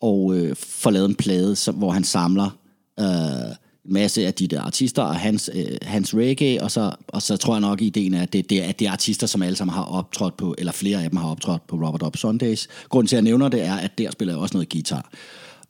og 0.01 0.37
øh, 0.37 0.57
får 0.57 0.91
lavet 0.91 1.09
en 1.09 1.15
plade, 1.15 1.57
som, 1.57 1.75
hvor 1.75 1.91
han 1.91 2.05
samler 2.05 2.59
øh, 3.01 3.07
en 3.85 3.93
masse 3.93 4.27
af 4.27 4.35
de 4.35 4.47
der 4.47 4.63
artister 4.63 5.03
og 5.03 5.17
hans, 5.17 5.51
øh, 5.55 5.77
hans 5.83 6.15
reggae, 6.15 6.63
og 6.63 6.71
så, 6.71 6.93
og 7.09 7.23
så 7.23 7.37
tror 7.37 7.55
jeg 7.55 7.61
nok, 7.61 7.83
ideen 7.83 8.15
er, 8.15 8.23
at 8.23 8.33
det, 8.33 8.51
det, 8.51 8.65
er, 8.65 8.73
det 8.73 8.87
er 8.87 8.93
artister, 8.93 9.27
som 9.27 9.43
alle 9.43 9.57
sammen 9.57 9.75
har 9.75 9.85
optrådt 9.85 10.37
på, 10.37 10.55
eller 10.59 10.73
flere 10.73 11.03
af 11.03 11.11
dem 11.11 11.17
har 11.17 11.31
optrådt 11.31 11.67
på 11.67 11.77
Robert 11.77 12.03
Up 12.03 12.17
Sundays. 12.17 12.69
Grunden 12.89 13.09
til, 13.09 13.17
at 13.17 13.19
jeg 13.19 13.25
nævner 13.25 13.49
det, 13.49 13.63
er, 13.63 13.75
at 13.75 13.99
der 13.99 14.11
spiller 14.11 14.35
jeg 14.35 14.41
også 14.41 14.57
noget 14.57 14.69
guitar. 14.69 15.11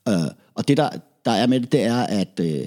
Øh, 0.08 0.14
og 0.54 0.68
det, 0.68 0.76
der, 0.76 0.90
der 1.24 1.30
er 1.30 1.46
med 1.46 1.60
det, 1.60 1.72
det 1.72 1.82
er, 1.82 2.02
at 2.02 2.40
øh, 2.40 2.66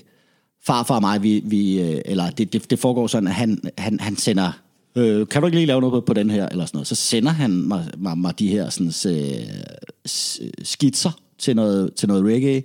farfar 0.65 0.95
og 0.95 1.01
mig, 1.01 1.23
vi, 1.23 1.41
vi, 1.45 1.81
øh, 1.81 2.01
eller 2.05 2.29
det, 2.29 2.53
det, 2.53 2.69
det 2.69 2.79
foregår 2.79 3.07
sådan, 3.07 3.27
at 3.27 3.33
han, 3.33 3.61
han, 3.77 3.99
han 3.99 4.17
sender 4.17 4.51
øh, 4.95 5.27
kan 5.27 5.41
du 5.41 5.45
ikke 5.45 5.57
lige 5.57 5.67
lave 5.67 5.81
noget 5.81 5.93
på, 5.93 6.01
på 6.01 6.13
den 6.13 6.29
her, 6.29 6.49
eller 6.49 6.65
sådan 6.65 6.77
noget. 6.77 6.87
Så 6.87 6.95
sender 6.95 7.31
han 7.31 7.51
mig, 7.51 7.85
mig, 7.97 8.17
mig 8.17 8.39
de 8.39 8.47
her 8.47 8.69
sådan, 8.69 9.15
øh, 9.15 10.37
skitser 10.63 11.11
til 11.37 11.55
noget, 11.55 11.93
til 11.93 12.07
noget 12.07 12.25
reggae. 12.25 12.63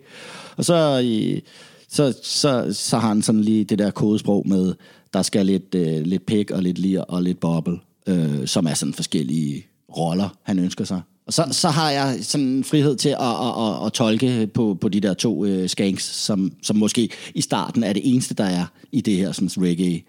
Og 0.56 0.64
så, 0.64 1.02
øh, 1.04 1.40
så, 1.88 2.18
så, 2.22 2.72
så 2.72 2.98
har 2.98 3.08
han 3.08 3.22
sådan 3.22 3.40
lige 3.40 3.64
det 3.64 3.78
der 3.78 3.90
kodesprog 3.90 4.48
med, 4.48 4.74
der 5.12 5.22
skal 5.22 5.46
lidt, 5.46 5.74
øh, 5.74 6.00
lidt 6.00 6.26
pik 6.26 6.50
og 6.50 6.62
lidt 6.62 6.78
lir 6.78 7.00
og 7.00 7.22
lidt 7.22 7.40
boble, 7.40 7.78
øh, 8.06 8.46
som 8.46 8.66
er 8.66 8.74
sådan 8.74 8.94
forskellige 8.94 9.66
roller, 9.96 10.28
han 10.42 10.58
ønsker 10.58 10.84
sig. 10.84 11.00
Og 11.26 11.32
så, 11.32 11.48
så 11.50 11.68
har 11.68 11.90
jeg 11.90 12.18
sådan 12.22 12.46
en 12.46 12.64
frihed 12.64 12.96
til 12.96 13.08
at, 13.08 13.16
at, 13.20 13.66
at, 13.66 13.86
at 13.86 13.92
tolke 13.92 14.50
på, 14.54 14.78
på 14.80 14.88
de 14.88 15.00
der 15.00 15.14
to 15.14 15.44
øh, 15.44 15.68
skanks, 15.68 16.04
som, 16.04 16.52
som 16.62 16.76
måske 16.76 17.08
i 17.34 17.40
starten 17.40 17.84
er 17.84 17.92
det 17.92 18.02
eneste, 18.04 18.34
der 18.34 18.44
er 18.44 18.64
i 18.92 19.00
det 19.00 19.16
her 19.16 19.32
sådan, 19.32 19.50
reggae 19.58 20.02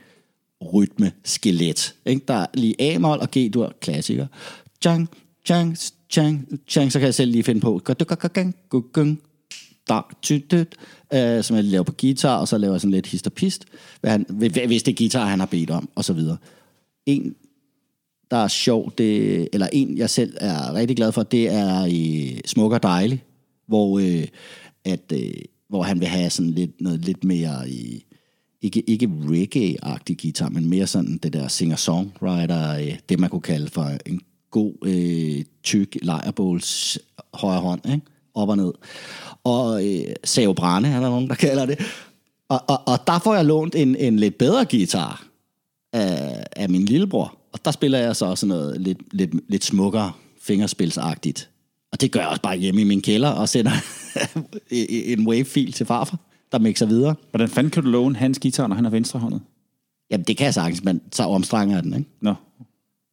rytme 0.62 1.12
skelet. 1.24 1.96
Ikke? 2.06 2.22
Der 2.28 2.34
er 2.34 2.46
lige 2.54 2.82
A-mol 2.82 3.18
og 3.20 3.28
G-dur, 3.38 3.74
klassiker. 3.82 4.28
Chang, 4.82 5.10
chang, 5.46 5.78
chang, 6.10 6.60
chang, 6.68 6.92
så 6.92 7.00
kan 7.00 7.06
jeg 7.06 7.16
selv 7.16 7.32
lige 7.32 7.44
finde 7.44 7.62
på. 7.62 7.82
Da, 9.90 10.02
ty, 10.22 10.40
øh, 11.14 11.44
som 11.44 11.56
jeg 11.56 11.64
laver 11.64 11.84
på 11.84 11.94
guitar, 12.02 12.38
og 12.38 12.48
så 12.48 12.58
laver 12.58 12.74
jeg 12.74 12.82
sådan 12.82 12.92
lidt 12.92 13.08
histopist, 13.08 13.66
hvad 14.02 14.12
han, 14.12 14.26
hvis 14.68 14.84
det 14.84 14.92
er 14.92 14.98
guitar, 14.98 15.26
han 15.26 15.40
har 15.40 15.46
bedt 15.46 15.70
om, 15.70 15.90
og 15.96 16.06
så 16.06 16.14
videre. 16.14 16.38
En, 17.06 17.36
der 18.32 18.38
er 18.38 18.48
sjov, 18.48 18.94
det, 18.98 19.48
eller 19.54 19.68
en, 19.74 19.98
jeg 19.98 20.10
selv 20.10 20.38
er 20.40 20.74
rigtig 20.74 20.98
glad 20.98 21.12
for, 21.12 21.24
det 21.24 21.50
er 21.50 21.86
i 21.86 22.36
Smuk 22.46 22.72
og 22.72 22.84
Dejlig, 22.84 23.24
hvor, 23.68 24.00
øh, 24.00 24.28
at, 24.86 25.14
øh, 25.14 25.34
hvor 25.70 25.84
han 25.84 26.00
vil 26.00 26.08
have 26.08 26.30
sådan 26.30 26.52
lidt, 26.52 26.82
noget 26.82 27.06
lidt 27.06 27.24
mere 27.24 27.70
i, 27.70 28.06
ikke, 28.62 28.90
ikke 28.90 29.10
reggae-agtig 29.22 30.16
guitar, 30.22 30.50
men 30.50 30.70
mere 30.70 30.88
sådan 30.88 31.18
det 31.18 31.34
der 31.34 31.48
singer-songwriter, 31.48 32.80
øh, 32.80 32.98
det 33.10 33.20
man 33.20 33.30
kunne 33.30 33.42
kalde 33.42 33.70
for 33.70 33.92
en 34.06 34.22
god, 34.52 34.74
øh, 34.86 35.46
tyk 35.64 35.98
lejrebåls 36.02 37.00
højre 37.34 37.62
hånd, 37.62 37.82
ikke? 37.92 38.06
op 38.34 38.50
og 38.50 38.58
ned. 38.58 38.74
Og 39.44 39.88
øh, 39.88 40.16
Sao 40.24 40.54
Brane, 40.54 40.88
er 40.88 41.00
der 41.00 41.10
nogen, 41.10 41.30
der 41.30 41.36
kalder 41.36 41.66
det. 41.66 41.80
Og, 42.50 42.62
og, 42.68 42.88
og 42.88 43.00
der 43.08 43.20
får 43.20 43.36
jeg 43.36 43.46
lånt 43.46 43.76
en, 43.76 43.96
en 43.96 44.20
lidt 44.20 44.38
bedre 44.38 44.66
guitar 44.66 45.24
af, 45.94 46.44
af 46.56 46.70
min 46.70 46.86
lillebror. 46.86 47.38
Og 47.54 47.66
der 47.66 47.72
spiller 47.72 48.00
jeg 48.00 48.16
så 48.16 48.26
også 48.26 48.46
noget 48.46 48.82
lidt, 48.82 48.98
lidt, 49.14 49.32
lidt 49.50 49.64
smukkere, 49.64 50.12
fingerspilsagtigt. 50.42 51.50
Og 51.92 52.02
det 52.02 52.12
gør 52.12 52.20
jeg 52.20 52.30
også 52.30 52.42
bare 52.42 52.58
hjemme 52.58 52.82
i 52.82 52.84
min 52.84 53.02
kælder, 53.02 53.30
og 53.30 53.50
sender 53.50 53.72
en 55.12 55.28
wave-fil 55.28 55.72
til 55.72 55.86
farfar, 55.86 56.18
der 56.52 56.60
mixer 56.60 56.86
videre. 56.86 57.16
Hvordan 57.30 57.50
fanden 57.50 57.72
kan 57.72 57.84
du 57.84 57.90
låne 57.90 58.16
hans 58.16 58.40
guitar, 58.40 58.68
når 58.68 58.76
han 58.76 58.86
er 58.86 58.90
venstrehåndet? 58.90 59.42
Jamen, 60.12 60.24
det 60.24 60.38
kan 60.38 60.46
jeg 60.46 60.54
sagtens, 60.54 60.84
men 60.84 61.02
så 61.12 61.24
omstrænger 61.24 61.76
jeg 61.76 61.84
den, 61.84 61.94
ikke? 61.94 62.10
Nå, 62.22 62.34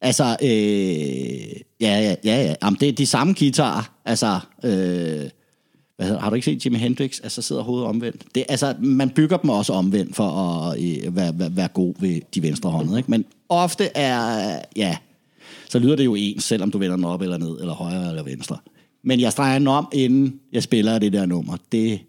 Altså, 0.01 0.37
øh, 0.43 1.61
ja, 1.81 1.99
ja, 1.99 2.15
ja, 2.23 2.43
ja. 2.43 2.55
Jamen, 2.63 2.77
det 2.79 2.89
er 2.89 2.93
de 2.93 3.05
samme 3.05 3.33
guitarer. 3.39 3.91
Altså, 4.05 4.39
øh, 4.63 5.29
hvad 5.95 6.07
hedder, 6.07 6.19
har 6.19 6.29
du 6.29 6.35
ikke 6.35 6.45
set 6.45 6.65
Jimi 6.65 6.77
Hendrix? 6.77 7.19
Altså, 7.23 7.41
sidder 7.41 7.61
hovedet 7.61 7.87
omvendt. 7.87 8.25
Det, 8.35 8.45
altså, 8.49 8.75
man 8.79 9.09
bygger 9.09 9.37
dem 9.37 9.49
også 9.49 9.73
omvendt 9.73 10.15
for 10.15 10.29
at 10.29 10.79
øh, 10.79 11.15
være, 11.15 11.39
være, 11.39 11.55
være 11.55 11.67
god 11.67 11.93
ved 11.99 12.21
de 12.35 12.43
venstre 12.43 12.69
hånd, 12.69 12.97
ikke? 12.97 13.11
Men 13.11 13.25
ofte 13.49 13.89
er, 13.95 14.59
ja, 14.75 14.97
så 15.69 15.79
lyder 15.79 15.95
det 15.95 16.05
jo 16.05 16.15
ens, 16.15 16.43
selvom 16.43 16.71
du 16.71 16.77
vender 16.77 16.95
den 16.95 17.05
op 17.05 17.21
eller 17.21 17.37
ned, 17.37 17.59
eller 17.59 17.73
højre 17.73 18.09
eller 18.09 18.23
venstre. 18.23 18.57
Men 19.03 19.19
jeg 19.19 19.31
streger 19.31 19.59
den 19.59 19.67
om, 19.67 19.87
inden 19.93 20.39
jeg 20.51 20.63
spiller 20.63 20.99
det 20.99 21.13
der 21.13 21.25
nummer. 21.25 21.57
Det, 21.71 21.99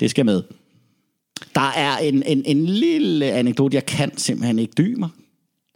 det 0.00 0.10
skal 0.10 0.26
med. 0.26 0.42
Der 1.54 1.70
er 1.76 1.98
en, 1.98 2.22
en, 2.26 2.42
en 2.46 2.66
lille 2.66 3.26
anekdote, 3.26 3.74
jeg 3.74 3.86
kan 3.86 4.18
simpelthen 4.18 4.58
ikke 4.58 4.72
dy 4.78 4.94
mig, 4.98 5.08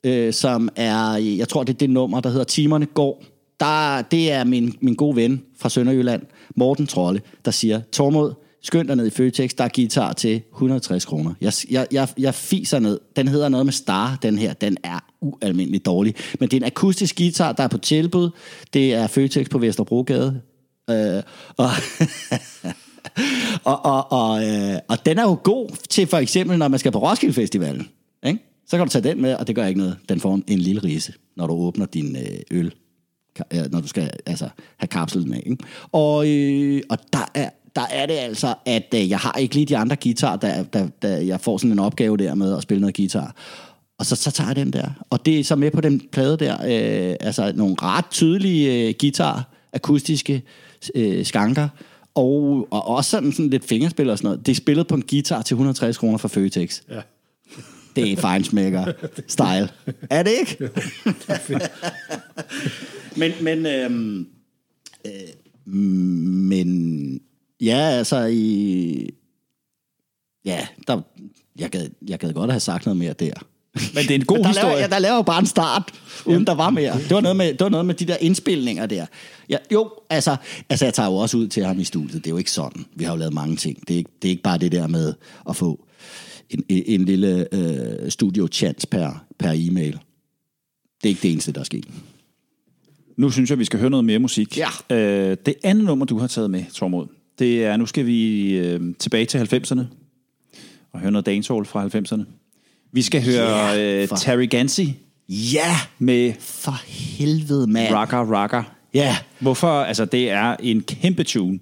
øh, 0.05 0.33
som 0.33 0.69
er, 0.77 1.15
jeg 1.17 1.49
tror 1.49 1.65
det 1.65 1.73
er 1.73 1.79
det 1.79 1.91
nummer, 1.91 2.21
der 2.21 2.31
hedder 2.31 2.45
Timerne 2.45 2.87
går. 2.87 3.25
der, 3.61 4.03
det 4.03 4.33
er 4.33 4.45
min, 4.45 4.75
min 4.81 4.95
gode 4.95 5.17
ven 5.17 5.43
fra 5.59 5.69
Sønderjylland, 5.69 6.23
Morten 6.57 6.87
Trolle, 6.87 7.21
der 7.45 7.51
siger, 7.51 7.81
Tormod, 7.93 8.35
skynd 8.65 8.89
dig 8.89 8.97
ned 8.97 9.07
i 9.07 9.11
Føtex, 9.11 9.51
der 9.59 9.65
er 9.65 9.69
guitar 9.75 10.13
til 10.13 10.43
160 10.53 11.05
kroner. 11.05 11.35
Jeg, 11.41 11.53
jeg, 11.71 11.87
jeg, 11.93 12.09
jeg 12.19 12.35
fiser 12.35 12.79
ned. 12.79 13.01
Den 13.17 13.29
hedder 13.29 13.49
noget 13.49 13.67
med 13.67 13.73
Star, 13.73 14.19
den 14.23 14.39
her. 14.39 14.53
Den 14.53 14.77
er 14.85 14.99
ualmindelig 15.21 15.87
dårlig. 15.87 16.15
Men 16.41 16.49
det 16.49 16.57
er 16.57 16.61
en 16.61 16.67
akustisk 16.67 17.17
guitar, 17.17 17.53
der 17.53 17.63
er 17.63 17.69
på 17.69 17.79
tilbud. 17.79 18.31
Det 18.73 18.95
er 18.95 19.07
Føtex 19.07 19.51
på 19.51 19.59
Vesterbrogade. 19.59 20.41
Øh, 20.91 21.23
og, 21.57 21.69
og, 23.65 23.85
og, 23.85 24.13
og, 24.13 24.47
øh, 24.47 24.79
og 24.89 25.07
den 25.07 25.19
er 25.19 25.23
jo 25.23 25.39
god 25.45 25.69
til 25.89 26.07
for 26.07 26.17
eksempel, 26.17 26.59
når 26.59 26.69
man 26.69 26.79
skal 26.79 26.93
på 26.93 26.99
Roskilde 26.99 27.35
Festivalen. 27.35 27.89
Ikke? 28.27 28.39
Så 28.67 28.77
kan 28.77 28.87
du 28.87 28.91
tage 28.91 29.03
den 29.03 29.23
med, 29.23 29.35
og 29.35 29.47
det 29.47 29.55
gør 29.55 29.67
ikke 29.67 29.81
noget. 29.81 29.97
Den 30.09 30.21
får 30.21 30.41
en 30.47 30.59
lille 30.59 30.85
rise, 30.85 31.13
når 31.37 31.47
du 31.47 31.53
åbner 31.53 31.87
din 31.87 32.17
øh, 32.17 32.39
øl. 32.51 32.75
Når 33.71 33.81
du 33.81 33.89
skal 33.89 34.11
altså, 34.27 34.49
have 34.77 34.89
kapslen 34.89 35.31
med. 35.31 35.39
Ikke? 35.47 35.65
Og, 35.93 36.29
øh, 36.29 36.83
og 36.91 36.99
der 37.13 37.31
er 37.35 37.51
der 37.77 37.87
er 37.91 38.07
det 38.07 38.15
altså, 38.15 38.55
at 38.67 38.95
øh, 38.95 39.11
jeg 39.11 39.19
har 39.19 39.33
ikke 39.33 39.55
lige 39.55 39.67
de 39.67 39.77
andre 39.77 39.97
guitar, 40.03 40.37
der, 40.37 40.63
der, 40.63 40.89
der 41.03 41.09
jeg 41.09 41.41
får 41.41 41.59
sådan 41.59 41.73
en 41.73 41.79
opgave 41.79 42.17
der 42.17 42.35
med 42.35 42.57
at 42.57 42.63
spille 42.63 42.81
noget 42.81 42.97
guitar. 42.97 43.35
Og 43.99 44.07
så, 44.07 44.17
så 44.17 44.31
tager 44.31 44.49
jeg 44.49 44.57
den 44.57 44.73
der. 44.73 44.91
Og 45.11 45.27
det 45.27 45.41
er 45.41 45.45
så 45.45 45.57
med 45.57 45.71
på 45.71 45.81
den 45.81 46.03
plade 46.13 46.37
der, 46.37 46.55
øh, 46.55 47.17
altså 47.21 47.53
nogle 47.55 47.77
ret 47.83 48.05
tydelige 48.11 48.89
øh, 48.89 48.95
guitar, 49.01 49.45
akustiske 49.73 50.43
øh, 50.95 51.25
skanker, 51.25 51.69
og, 52.15 52.69
og 52.71 52.87
også 52.89 53.11
sådan, 53.11 53.33
sådan 53.33 53.51
lidt 53.51 53.65
fingerspil 53.65 54.11
og 54.11 54.19
sådan 54.19 54.27
noget. 54.29 54.47
Det 54.47 54.53
er 54.53 54.57
spillet 54.57 54.87
på 54.87 54.95
en 54.95 55.03
guitar 55.11 55.43
til 55.43 55.55
160 55.55 55.99
kroner 55.99 56.19
fra 56.19 56.29
Føtex. 56.29 56.83
Ja. 56.91 57.01
Det 57.97 58.13
er 58.13 58.17
Feinsmaker 58.17 58.93
style. 59.29 59.69
Er 60.11 60.23
det 60.23 60.31
ikke? 60.31 60.71
men, 63.21 63.33
men, 63.41 63.67
øhm, 63.67 64.27
øh, 65.07 65.75
men, 65.75 67.21
ja, 67.61 67.79
altså 67.79 68.25
i, 68.25 69.11
ja, 70.45 70.67
der, 70.87 71.01
jeg, 71.59 71.71
gad, 71.71 71.89
jeg 72.09 72.19
gad 72.19 72.33
godt 72.33 72.51
have 72.51 72.61
sagt 72.61 72.87
noget 72.87 72.97
mere 72.97 73.13
der. 73.13 73.35
Men 73.75 74.03
det 74.03 74.11
er 74.11 74.15
en 74.15 74.25
god 74.25 74.39
der 74.39 74.49
historie. 74.49 74.67
Laver, 74.67 74.81
ja, 74.81 74.87
der 74.87 74.99
laver 74.99 75.17
jo 75.17 75.23
bare 75.23 75.39
en 75.39 75.47
start, 75.47 75.93
uden 76.25 76.47
der 76.47 76.55
var 76.55 76.71
mere. 76.71 76.99
Det 76.99 77.11
var 77.11 77.21
noget 77.21 77.37
med, 77.37 77.53
det 77.53 77.61
var 77.61 77.69
noget 77.69 77.87
med 77.87 77.95
de 77.95 78.05
der 78.05 78.17
indspilninger 78.21 78.87
der. 78.87 79.07
Ja, 79.49 79.57
jo, 79.73 79.91
altså, 80.11 80.37
altså, 80.69 80.85
jeg 80.85 80.95
tager 80.95 81.09
jo 81.09 81.17
også 81.17 81.37
ud 81.37 81.49
til 81.49 81.65
ham 81.65 81.81
i 81.81 81.85
studiet. 81.85 82.25
Det 82.25 82.27
er 82.27 82.31
jo 82.31 82.37
ikke 82.37 82.51
sådan. 82.51 82.85
Vi 82.95 83.05
har 83.05 83.13
jo 83.13 83.19
lavet 83.19 83.35
mange 83.35 83.57
ting. 83.57 83.89
Det 83.89 83.95
er 83.95 83.99
ikke, 83.99 84.11
det 84.23 84.29
er 84.29 84.31
ikke 84.31 84.43
bare 84.43 84.59
det 84.59 84.73
der 84.73 84.87
med 84.87 85.15
at 85.49 85.57
få 85.57 85.87
en, 86.51 86.65
en, 86.69 86.83
en 86.87 87.05
lille 87.05 87.55
øh, 87.55 88.11
studio-chance 88.11 88.87
per, 88.87 89.25
per 89.39 89.53
e-mail. 89.55 89.93
Det 91.03 91.09
er 91.09 91.09
ikke 91.09 91.23
det 91.23 91.33
eneste, 91.33 91.53
der 91.53 91.61
er 91.61 91.65
sket. 91.65 91.89
Nu 93.17 93.31
synes 93.31 93.51
jeg, 93.51 93.59
vi 93.59 93.65
skal 93.65 93.79
høre 93.81 93.91
noget 93.91 94.05
mere 94.05 94.19
musik. 94.19 94.59
Ja. 94.59 94.97
Øh, 94.97 95.37
det 95.47 95.55
andet 95.65 95.85
nummer, 95.85 96.07
du 96.07 96.19
har 96.19 96.27
taget 96.27 96.51
med, 96.51 96.65
Tormod, 96.75 97.07
det 97.39 97.65
er, 97.65 97.77
nu 97.77 97.87
skal 97.87 98.07
vi 98.07 98.51
øh, 98.53 98.95
tilbage 98.99 99.27
til 99.27 99.39
90'erne 99.39 99.83
og 100.93 101.01
høre 101.01 101.11
noget 101.11 101.27
dancehall 101.27 101.65
fra 101.65 101.87
90'erne. 101.87 102.25
Vi 102.95 103.03
skal 103.03 103.25
høre 103.25 103.69
Ja, 103.69 104.03
øh, 104.03 104.09
for- 104.09 104.17
Terry 104.17 104.49
Gansi 104.51 104.95
Ja, 105.29 105.77
med 105.99 106.33
for 106.41 106.81
helvede, 106.87 107.67
mand. 107.67 107.95
Rocker 107.95 108.43
Rocker. 108.43 108.63
Ja, 108.95 109.17
Hvorfor? 109.41 109.69
Altså, 109.83 110.05
det 110.05 110.31
er 110.31 110.57
en 110.61 110.81
kæmpe 110.83 111.25
tune. 111.25 111.59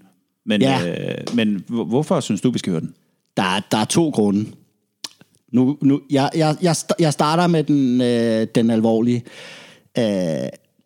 Men, 0.47 0.61
Ja. 0.61 0.89
øh, 0.89 1.15
men 1.35 1.65
hvor- 1.69 1.85
hvorfor 1.85 2.21
synes 2.21 2.41
du, 2.41 2.51
vi 2.51 2.59
skal 2.59 2.71
høre 2.71 2.81
den? 2.81 2.95
Der, 3.37 3.43
er- 3.43 3.61
der 3.71 3.79
er 3.79 3.85
to 3.85 4.09
grunde. 4.11 4.47
Nu, 5.53 5.77
nu, 5.83 6.01
jeg, 6.11 6.31
jeg, 6.35 6.57
jeg, 6.63 6.77
jeg 6.99 7.13
starter 7.13 7.47
med 7.47 7.65
den, 7.65 8.01
øh, 8.01 8.47
den 8.55 8.71
alvorlige. 8.71 9.23
Øh, 9.99 10.05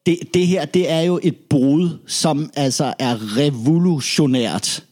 det, 0.06 0.18
det 0.34 0.46
her, 0.46 0.64
det 0.64 0.90
er 0.90 1.00
jo 1.00 1.20
et 1.22 1.36
brud, 1.50 1.90
som 2.06 2.50
altså 2.56 2.94
er 2.98 3.36
revolutionært. 3.36 4.84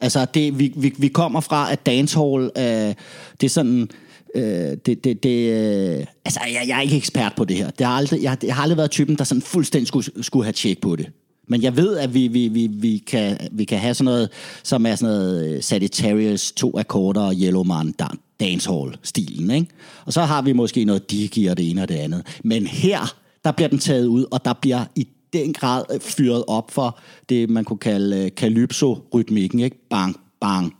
Altså, 0.00 0.24
det, 0.24 0.58
vi, 0.58 0.72
vi, 0.76 0.92
vi 0.98 1.08
kommer 1.08 1.40
fra, 1.40 1.72
at 1.72 1.86
dancehall, 1.86 2.50
øh, 2.56 2.94
det 3.40 3.44
er 3.46 3.48
sådan... 3.48 3.88
Øh, 4.34 4.76
det, 4.86 5.04
det, 5.04 5.22
det, 5.22 5.50
øh, 5.52 6.06
altså, 6.24 6.40
jeg, 6.46 6.64
jeg 6.68 6.76
er 6.76 6.80
ikke 6.80 6.96
ekspert 6.96 7.32
på 7.36 7.44
det 7.44 7.56
her. 7.56 7.70
Det 7.70 7.86
har 7.86 7.94
aldrig, 7.94 8.22
jeg, 8.22 8.36
jeg 8.42 8.54
har 8.54 8.62
aldrig 8.62 8.76
været 8.76 8.90
typen, 8.90 9.16
der 9.16 9.24
sådan 9.24 9.42
fuldstændig 9.42 9.88
skulle, 9.88 10.24
skulle 10.24 10.44
have 10.44 10.52
tjek 10.52 10.80
på 10.80 10.96
det. 10.96 11.10
Men 11.48 11.62
jeg 11.62 11.76
ved, 11.76 11.96
at 11.96 12.14
vi, 12.14 12.28
vi, 12.28 12.48
vi, 12.48 12.66
vi, 12.66 13.02
kan, 13.06 13.38
vi 13.52 13.64
kan 13.64 13.78
have 13.78 13.94
sådan 13.94 14.04
noget, 14.04 14.28
som 14.62 14.86
er 14.86 14.94
sådan 14.94 15.14
noget 15.14 15.54
øh, 15.56 15.62
Sagittarius, 15.62 16.52
to 16.52 16.78
akkorder 16.78 17.20
og 17.20 17.34
Yellow 17.34 17.62
Man 17.64 17.94
dancehall-stilen. 18.40 19.50
Ikke? 19.50 19.66
Og 20.06 20.12
så 20.12 20.22
har 20.22 20.42
vi 20.42 20.52
måske 20.52 20.84
noget 20.84 21.10
Digi 21.10 21.46
og 21.46 21.56
det 21.56 21.70
ene 21.70 21.82
og 21.82 21.88
det 21.88 21.94
andet. 21.94 22.26
Men 22.44 22.66
her, 22.66 23.14
der 23.44 23.52
bliver 23.52 23.68
den 23.68 23.78
taget 23.78 24.06
ud, 24.06 24.24
og 24.30 24.44
der 24.44 24.52
bliver 24.52 24.84
i 24.96 25.08
den 25.32 25.52
grad 25.52 25.84
øh, 25.94 26.00
fyret 26.00 26.44
op 26.46 26.70
for 26.70 26.98
det, 27.28 27.50
man 27.50 27.64
kunne 27.64 27.78
kalde 27.78 28.24
øh, 28.24 28.30
calypso-rytmikken. 28.30 29.60
Ikke? 29.60 29.88
Bang, 29.90 30.16
bang, 30.40 30.74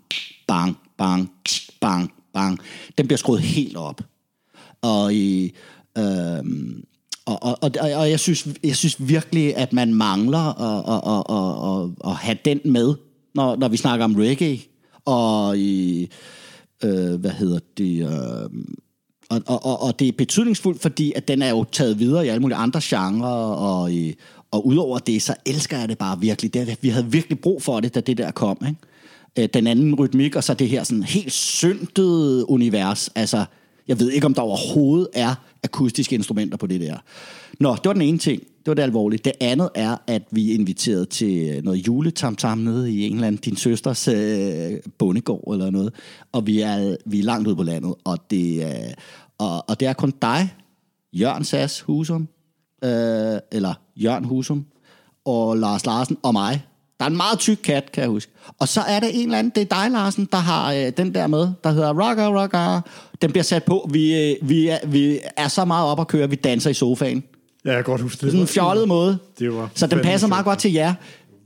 bang, 0.48 0.76
bang, 0.98 1.30
bang, 1.80 2.12
bang. 2.34 2.58
Den 2.98 3.06
bliver 3.06 3.18
skruet 3.18 3.40
helt 3.40 3.76
op. 3.76 4.00
Og 4.82 5.14
i... 5.14 5.52
Øhm, 5.98 6.84
og, 7.26 7.42
og, 7.42 7.58
og, 7.60 7.70
og 7.80 8.10
jeg, 8.10 8.20
synes, 8.20 8.48
jeg 8.64 8.76
synes 8.76 9.08
virkelig, 9.08 9.56
at 9.56 9.72
man 9.72 9.94
mangler 9.94 10.60
at, 10.60 10.84
at, 10.94 11.00
at, 11.14 11.22
at, 11.36 11.50
at, 11.70 12.10
at 12.10 12.16
have 12.16 12.38
den 12.44 12.72
med, 12.72 12.94
når, 13.34 13.56
når 13.56 13.68
vi 13.68 13.76
snakker 13.76 14.04
om 14.04 14.14
reggae. 14.14 14.58
Og 15.04 15.58
i, 15.58 16.08
øh, 16.84 17.14
hvad 17.14 17.30
hedder 17.30 17.58
det, 17.76 18.02
øh, 18.02 18.50
og, 19.30 19.42
og, 19.46 19.64
og, 19.64 19.82
og 19.82 19.98
det 19.98 20.08
er 20.08 20.12
betydningsfuldt, 20.12 20.82
fordi 20.82 21.12
at 21.16 21.28
den 21.28 21.42
er 21.42 21.50
jo 21.50 21.64
taget 21.64 21.98
videre 21.98 22.26
i 22.26 22.28
alle 22.28 22.42
mulige 22.42 22.58
andre 22.58 22.80
genrer, 22.82 23.28
og, 23.28 23.90
og 24.50 24.66
udover 24.66 24.98
det, 24.98 25.22
så 25.22 25.34
elsker 25.46 25.78
jeg 25.78 25.88
det 25.88 25.98
bare 25.98 26.20
virkelig. 26.20 26.54
Det, 26.54 26.78
vi 26.82 26.88
havde 26.88 27.06
virkelig 27.12 27.40
brug 27.40 27.62
for 27.62 27.80
det, 27.80 27.94
da 27.94 28.00
det 28.00 28.18
der 28.18 28.30
kom. 28.30 28.58
Ikke? 28.68 28.80
Øh, 29.38 29.48
Den 29.54 29.66
anden 29.66 29.94
rytmik, 29.94 30.36
og 30.36 30.44
så 30.44 30.54
det 30.54 30.68
her 30.68 30.84
sådan 30.84 31.02
helt 31.02 31.32
syntede 31.32 32.50
univers. 32.50 33.08
Altså, 33.14 33.44
jeg 33.88 34.00
ved 34.00 34.10
ikke, 34.10 34.26
om 34.26 34.34
der 34.34 34.42
overhovedet 34.42 35.08
er 35.14 35.34
akustiske 35.64 36.14
instrumenter 36.14 36.56
på 36.56 36.66
det 36.66 36.80
der. 36.80 36.96
Nå, 37.60 37.74
det 37.74 37.84
var 37.84 37.92
den 37.92 38.02
ene 38.02 38.18
ting. 38.18 38.40
Det 38.40 38.66
var 38.66 38.74
det 38.74 38.82
alvorlige. 38.82 39.20
Det 39.24 39.32
andet 39.40 39.68
er, 39.74 39.96
at 40.06 40.22
vi 40.30 40.50
er 40.50 40.54
inviteret 40.54 41.08
til 41.08 41.64
noget 41.64 41.86
juletamtam 41.86 42.58
nede 42.58 42.92
i 42.92 43.06
en 43.06 43.14
eller 43.14 43.26
anden, 43.26 43.40
din 43.44 43.56
søsters 43.56 44.08
øh, 44.08 44.72
bondegård 44.98 45.52
eller 45.52 45.70
noget. 45.70 45.94
Og 46.32 46.46
vi 46.46 46.60
er, 46.60 46.96
vi 47.06 47.18
er 47.18 47.24
langt 47.24 47.48
ude 47.48 47.56
på 47.56 47.62
landet, 47.62 47.94
og 48.04 48.18
det, 48.30 48.64
øh, 48.64 48.92
og, 49.38 49.68
og 49.68 49.80
det 49.80 49.88
er 49.88 49.92
kun 49.92 50.12
dig, 50.22 50.54
Jørgen 51.12 51.44
Sass 51.44 51.80
Husum, 51.80 52.28
øh, 52.84 53.38
eller 53.52 53.74
Jørgen 53.96 54.24
Husum, 54.24 54.64
og 55.24 55.56
Lars 55.56 55.86
Larsen 55.86 56.16
og 56.22 56.32
mig. 56.32 56.62
Der 57.00 57.06
er 57.06 57.10
en 57.10 57.16
meget 57.16 57.38
tyk 57.38 57.58
kat, 57.62 57.92
kan 57.92 58.02
jeg 58.02 58.10
huske. 58.10 58.32
Og 58.58 58.68
så 58.68 58.80
er 58.80 59.00
der 59.00 59.06
en 59.06 59.24
eller 59.24 59.38
anden, 59.38 59.52
det 59.54 59.60
er 59.60 59.82
dig, 59.82 59.90
Larsen, 59.90 60.28
der 60.32 60.38
har 60.38 60.72
øh, 60.72 60.92
den 60.96 61.14
der 61.14 61.26
med, 61.26 61.48
der 61.64 61.70
hedder 61.70 62.08
Rocker, 62.08 62.40
Rocker. 62.42 62.80
Den 63.22 63.30
bliver 63.30 63.44
sat 63.44 63.64
på. 63.64 63.90
Vi, 63.92 64.30
øh, 64.30 64.36
vi, 64.48 64.68
er, 64.68 64.78
vi 64.86 65.18
er 65.36 65.48
så 65.48 65.64
meget 65.64 65.86
op 65.86 66.00
at 66.00 66.08
køre, 66.08 66.22
at 66.22 66.30
vi 66.30 66.36
danser 66.36 66.70
i 66.70 66.74
sofaen. 66.74 67.24
Ja, 67.64 67.70
jeg 67.70 67.76
kan 67.76 67.84
godt 67.84 68.00
huske 68.00 68.20
det. 68.20 68.30
Sådan 68.30 68.40
en 68.40 68.46
fjollet 68.46 68.88
måde. 68.88 69.18
Det 69.38 69.54
var 69.54 69.70
så 69.74 69.86
den 69.86 70.00
passer 70.00 70.28
meget 70.28 70.44
godt 70.44 70.58
til 70.58 70.72
jer. 70.72 70.94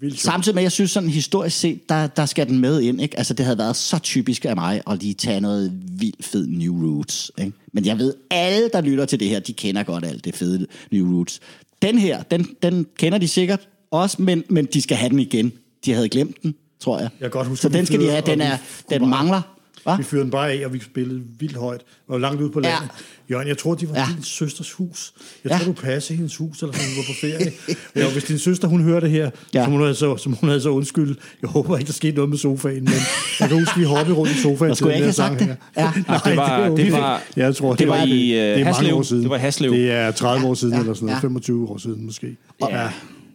Vildt. 0.01 0.21
Samtidig 0.21 0.55
med, 0.55 0.63
at 0.63 0.65
jeg 0.65 0.73
synes 0.73 0.91
sådan 0.91 1.09
historisk 1.09 1.59
set, 1.59 1.89
der, 1.89 2.07
der 2.07 2.27
skal 2.27 2.49
den 2.49 2.59
med 2.59 2.81
ind. 2.81 3.01
Ikke? 3.01 3.19
Altså, 3.19 3.35
det 3.35 3.45
havde 3.45 3.59
været 3.59 3.77
så 3.77 3.99
typisk 3.99 4.45
af 4.45 4.57
mig 4.57 4.83
at 4.91 5.03
lige 5.03 5.15
tage 5.15 5.41
noget 5.41 5.73
vildt 5.99 6.25
fed 6.25 6.47
New 6.47 6.87
Roots. 6.87 7.31
Ikke? 7.39 7.53
Men 7.73 7.87
jeg 7.87 7.99
ved, 7.99 8.15
alle, 8.31 8.71
der 8.73 8.81
lytter 8.81 9.05
til 9.05 9.21
det 9.21 9.29
her, 9.29 9.41
de 9.41 9.53
kender 9.53 9.83
godt 9.83 10.05
alt 10.05 10.25
det 10.25 10.35
fede 10.37 10.67
New 10.93 11.17
Roots. 11.17 11.41
Den 11.83 11.99
her, 11.99 12.23
den, 12.23 12.49
den 12.63 12.87
kender 12.99 13.19
de 13.19 13.29
sikkert 13.29 13.69
også, 14.03 14.23
men, 14.23 14.45
men 14.49 14.65
de 14.75 14.83
skal 14.83 14.97
have 14.97 15.11
den 15.11 15.19
igen. 15.19 15.53
De 15.85 15.93
havde 15.93 16.09
glemt 16.09 16.43
den, 16.43 16.55
tror 16.81 16.99
jeg. 16.99 17.09
Jeg 17.21 17.25
kan 17.25 17.31
godt 17.31 17.49
huske, 17.49 17.63
så 17.63 17.69
den 17.69 17.87
skal 17.87 18.01
de 18.01 18.11
have. 18.11 18.23
Den, 18.27 18.41
er, 18.41 18.57
den 18.91 19.01
bare- 19.01 19.09
mangler. 19.11 19.41
Hva? 19.83 19.97
Vi 19.97 20.03
fyrede 20.03 20.23
den 20.23 20.31
bare 20.31 20.51
af, 20.53 20.67
og 20.67 20.73
vi 20.73 20.81
spillede 20.81 21.23
vildt 21.39 21.57
højt. 21.57 21.81
Og 22.09 22.21
langt 22.21 22.41
ude 22.43 22.51
på 22.51 22.61
Ja. 22.65 22.69
landet. 22.71 22.89
Jørgen, 23.31 23.49
jeg 23.49 23.59
tror, 23.59 23.75
de 23.75 23.89
var 23.89 23.95
Ja. 23.97 24.07
din 24.15 24.23
søsters 24.23 24.73
hus. 24.73 25.13
Jeg 25.45 25.53
Ja. 25.53 25.59
tror, 25.59 25.65
du 25.65 25.73
passede 25.73 26.17
hendes 26.17 26.37
hus, 26.37 26.63
eller 26.63 26.73
sådan, 26.75 26.89
du 26.91 26.97
var 26.97 27.05
på 27.07 27.13
ferie. 27.21 27.53
ja, 27.97 28.07
og 28.07 28.13
hvis 28.13 28.25
din 28.25 28.39
søster, 28.39 28.69
hun 28.69 28.83
hører 28.83 29.01
det 29.01 29.11
her, 29.11 29.23
Ja. 29.25 29.31
ja. 29.55 29.65
så, 29.65 29.71
må 29.71 29.77
hun 29.77 29.87
altså, 29.87 30.17
så 30.17 30.29
må 30.29 30.37
hun 30.41 30.51
altså 30.51 30.69
undskylde. 30.71 31.15
Jeg 31.43 31.51
håber 31.51 31.79
ikke, 31.79 31.87
der 31.87 31.93
skete 31.93 32.15
noget 32.15 32.31
med 32.31 32.39
sofaen, 32.39 32.85
men 32.85 32.93
jeg 33.41 33.49
kan 33.49 33.59
huske, 33.59 33.79
vi 33.79 33.85
hoppede 33.85 34.17
rundt 34.17 34.33
i 34.33 34.43
sofaen. 34.43 34.69
Nå, 34.69 34.75
skulle 34.75 34.93
jeg 34.93 35.03
til 35.03 35.07
ikke 35.09 35.21
have 35.21 35.39
sagt 35.39 35.41
det? 35.41 35.57
Ja. 35.77 35.93
Nej, 36.09 36.19
det 36.25 36.37
var- 36.37 36.69
det 36.77 36.93
var- 36.93 37.23
jeg 37.37 37.57
tror, 37.57 37.75
det 37.75 37.89
var 37.89 38.03
i, 38.05 38.31
øh, 38.33 38.37
det 38.39 38.51
er 38.51 38.55
mange 38.55 38.65
Haslev. 38.65 38.95
år 38.97 39.03
siden. 39.03 39.23
Det 39.23 39.31
var 39.31 39.37
i 39.37 39.41
Haslev. 39.41 39.71
Det 39.73 39.91
er 39.91 40.11
30 40.11 40.47
år 40.47 40.55
siden, 40.55 40.75
Ja. 40.75 40.81
eller 40.81 40.95
sådan 40.95 41.07
noget. 41.07 41.17
Ja. 41.17 41.21
25 41.21 41.69
år 41.71 41.79
siden 41.79 42.07
måske. 42.07 42.37
Ja. 42.71 42.89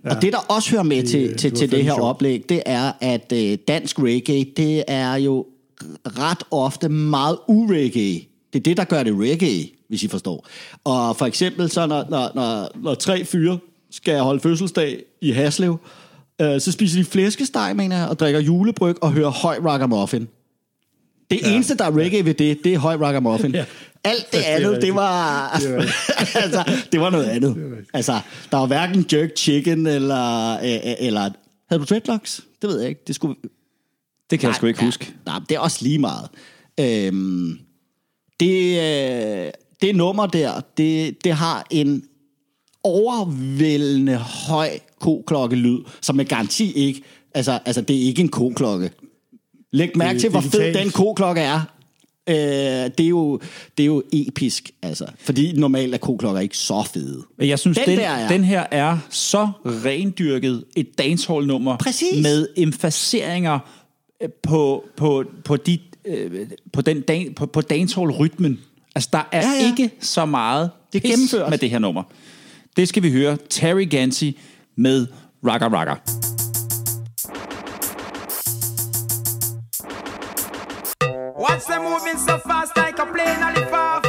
Ja. 0.05 0.15
Og 0.15 0.21
det, 0.21 0.33
der 0.33 0.39
også 0.39 0.71
hører 0.71 0.83
med 0.83 0.97
Det- 0.97 1.09
til, 1.09 1.37
til, 1.37 1.51
til 1.51 1.71
det 1.71 1.83
her 1.83 1.89
sjovt. 1.91 2.01
oplæg, 2.01 2.45
det 2.49 2.61
er, 2.65 2.91
at 3.01 3.33
øh, 3.35 3.57
dansk 3.67 3.99
reggae, 3.99 4.45
det 4.57 4.83
er 4.87 5.15
jo 5.15 5.45
ret 6.05 6.43
ofte 6.51 6.89
meget 6.89 7.37
ureggae. 7.47 8.21
Det 8.53 8.59
er 8.59 8.63
det, 8.63 8.77
der 8.77 8.83
gør 8.83 9.03
det 9.03 9.13
reggae, 9.19 9.69
hvis 9.89 10.03
I 10.03 10.07
forstår. 10.07 10.47
Og 10.83 11.15
for 11.17 11.25
eksempel, 11.25 11.69
så 11.69 11.85
når, 11.87 12.05
når, 12.09 12.31
når, 12.35 12.69
når 12.83 12.93
tre 12.95 13.25
fyre 13.25 13.57
skal 13.91 14.19
holde 14.19 14.39
fødselsdag 14.39 14.97
i 15.21 15.31
Haslev, 15.31 15.77
øh, 16.41 16.61
så 16.61 16.71
spiser 16.71 16.99
de 16.99 17.05
flæskesteg, 17.05 17.75
mener 17.75 17.97
jeg, 17.97 18.07
og 18.07 18.19
drikker 18.19 18.39
julebryg 18.39 18.95
og 19.03 19.11
hører 19.11 19.29
høj 19.29 19.57
ragamuffin. 19.65 20.27
Det 21.31 21.39
ja. 21.41 21.53
eneste, 21.53 21.77
der 21.77 21.83
er 21.85 21.97
reggae 21.97 22.25
ved 22.25 22.33
det, 22.33 22.57
det 22.63 22.73
er 22.73 22.77
høj 22.77 22.95
ragamuffin. 22.95 23.51
Ja. 23.51 23.65
Alt 24.03 24.31
det 24.31 24.37
andet, 24.37 24.81
det 24.81 24.95
var, 24.95 25.49
altså, 26.43 26.73
det 26.91 26.99
var 26.99 27.09
noget 27.09 27.25
andet. 27.25 27.57
Altså, 27.93 28.19
der 28.51 28.57
var 28.57 28.65
hverken 28.65 29.05
jerk 29.13 29.29
chicken 29.37 29.87
eller, 29.87 30.53
øh, 30.53 30.95
eller... 30.99 31.29
Havde 31.69 31.79
du 31.79 31.85
dreadlocks? 31.89 32.41
Det 32.61 32.69
ved 32.69 32.79
jeg 32.79 32.89
ikke. 32.89 33.01
Det 33.07 33.15
skulle... 33.15 33.35
Det 34.29 34.39
kan 34.39 34.47
jeg 34.47 34.55
sgu 34.55 34.67
ikke 34.67 34.85
huske. 34.85 35.13
Nej, 35.25 35.39
det 35.49 35.55
er 35.55 35.59
også 35.59 35.79
lige 35.81 35.99
meget. 35.99 36.29
Øhm, 36.79 37.59
det, 38.39 38.79
øh, 38.79 39.51
det 39.81 39.95
nummer 39.95 40.25
der, 40.25 40.61
det, 40.77 41.23
det 41.23 41.33
har 41.33 41.67
en 41.69 42.03
overvældende 42.83 44.15
høj 44.17 44.69
koklokkelyd, 44.99 45.79
som 46.01 46.15
med 46.15 46.25
garanti 46.25 46.71
ikke... 46.71 47.01
Altså, 47.33 47.59
altså 47.65 47.81
det 47.81 47.95
er 47.95 48.01
ikke 48.01 48.21
en 48.21 48.29
koklokke. 48.29 48.91
Læg 49.71 49.97
mærke 49.97 50.13
Det 50.13 50.21
til, 50.21 50.27
er 50.27 50.31
hvor 50.31 50.41
fed 50.41 50.73
den 50.73 50.91
koklokke 50.91 51.41
er. 51.41 51.61
Øh, 52.29 52.35
det, 52.35 52.99
er 52.99 53.07
jo, 53.07 53.39
det 53.77 53.83
er 53.83 53.87
jo 53.87 54.03
episk, 54.13 54.71
altså. 54.81 55.05
Fordi 55.19 55.51
normalt 55.51 55.93
er 55.93 55.97
koklokker 55.97 56.41
ikke 56.41 56.57
så 56.57 56.83
fede. 56.93 57.23
Jeg 57.39 57.59
synes, 57.59 57.77
Den 57.77 57.87
den, 57.89 57.97
der 57.97 58.09
er- 58.09 58.27
den 58.27 58.43
her 58.43 58.65
er 58.71 58.97
så 59.09 59.47
rendyrket 59.65 60.63
et 60.75 60.97
dancehall-nummer. 60.97 61.77
Præcis. 61.77 62.23
Med 62.23 62.47
emfaseringer 62.57 63.59
øh, 64.23 64.29
på, 64.43 64.85
på, 64.97 65.23
på, 65.45 65.57
de, 65.57 65.79
øh, 66.05 66.31
på, 66.73 66.81
den 66.81 67.01
dan, 67.01 67.33
på, 67.35 67.45
på 67.45 67.61
dancehall-rytmen. 67.61 68.59
Altså, 68.95 69.09
der 69.13 69.29
er 69.31 69.47
Ja, 69.47 69.53
ja, 69.61 69.65
ikke 69.71 69.89
så 69.99 70.25
meget 70.25 70.69
Det 70.93 71.03
gennemført. 71.03 71.49
med 71.49 71.57
det 71.57 71.69
her 71.69 71.79
nummer. 71.79 72.03
Det 72.77 72.87
skal 72.87 73.03
vi 73.03 73.11
høre. 73.11 73.37
Terry 73.49 73.89
Gancy 73.89 74.25
med 74.75 75.07
Ragga 75.47 75.67
Ragga. 75.67 75.93
Watch 81.39 81.67
them 81.67 81.83
moving 81.83 82.17
so 82.17 82.37
fast 82.37 82.75
like 82.75 82.99
a 82.99 83.05
plane 83.05 83.41
on 83.41 83.53
the 83.53 83.63
off. 83.73 84.03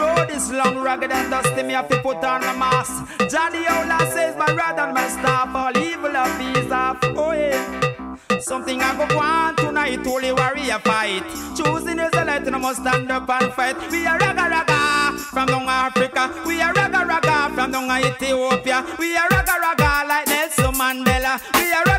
Road 0.00 0.30
is 0.30 0.50
long, 0.50 0.78
rugged 0.78 1.12
and 1.12 1.30
dusty. 1.30 1.62
Me 1.62 1.74
have 1.74 1.86
to 1.88 2.00
put 2.00 2.24
on 2.24 2.40
my 2.40 2.56
mask. 2.56 3.04
Johnny 3.28 3.58
Ola 3.58 3.98
says 4.10 4.34
my 4.38 4.46
rod 4.54 4.78
and 4.78 4.94
my 4.94 5.06
staff. 5.08 5.54
All 5.54 5.76
evil 5.76 6.16
of 6.16 6.38
these 6.38 6.72
off. 6.72 6.96
Oh 7.02 7.32
yeah. 7.32 8.38
Something 8.40 8.80
I 8.80 8.96
go 8.96 9.18
on 9.18 9.54
tonight, 9.56 10.04
holy 10.06 10.32
warrior 10.32 10.78
fight. 10.78 11.22
Choosing 11.54 11.98
is 11.98 12.10
the 12.10 12.24
light, 12.24 12.46
and 12.46 12.56
I 12.56 12.58
must 12.58 12.80
stand 12.80 13.10
up 13.10 13.28
and 13.28 13.52
fight. 13.52 13.76
We 13.90 14.06
are 14.06 14.18
raga 14.18 14.48
raga 14.48 15.18
from 15.30 15.48
down 15.48 15.68
Africa. 15.68 16.32
We 16.46 16.62
are 16.62 16.72
raga 16.72 17.04
raga 17.04 17.54
from 17.54 17.70
down 17.72 17.90
Ethiopia. 18.02 18.82
We 18.98 19.14
are 19.14 19.28
raga 19.28 19.56
raga 19.60 20.08
like 20.08 20.26
Nelson 20.26 20.72
Mandela. 20.72 21.38
We 21.54 21.70
are 21.72 21.91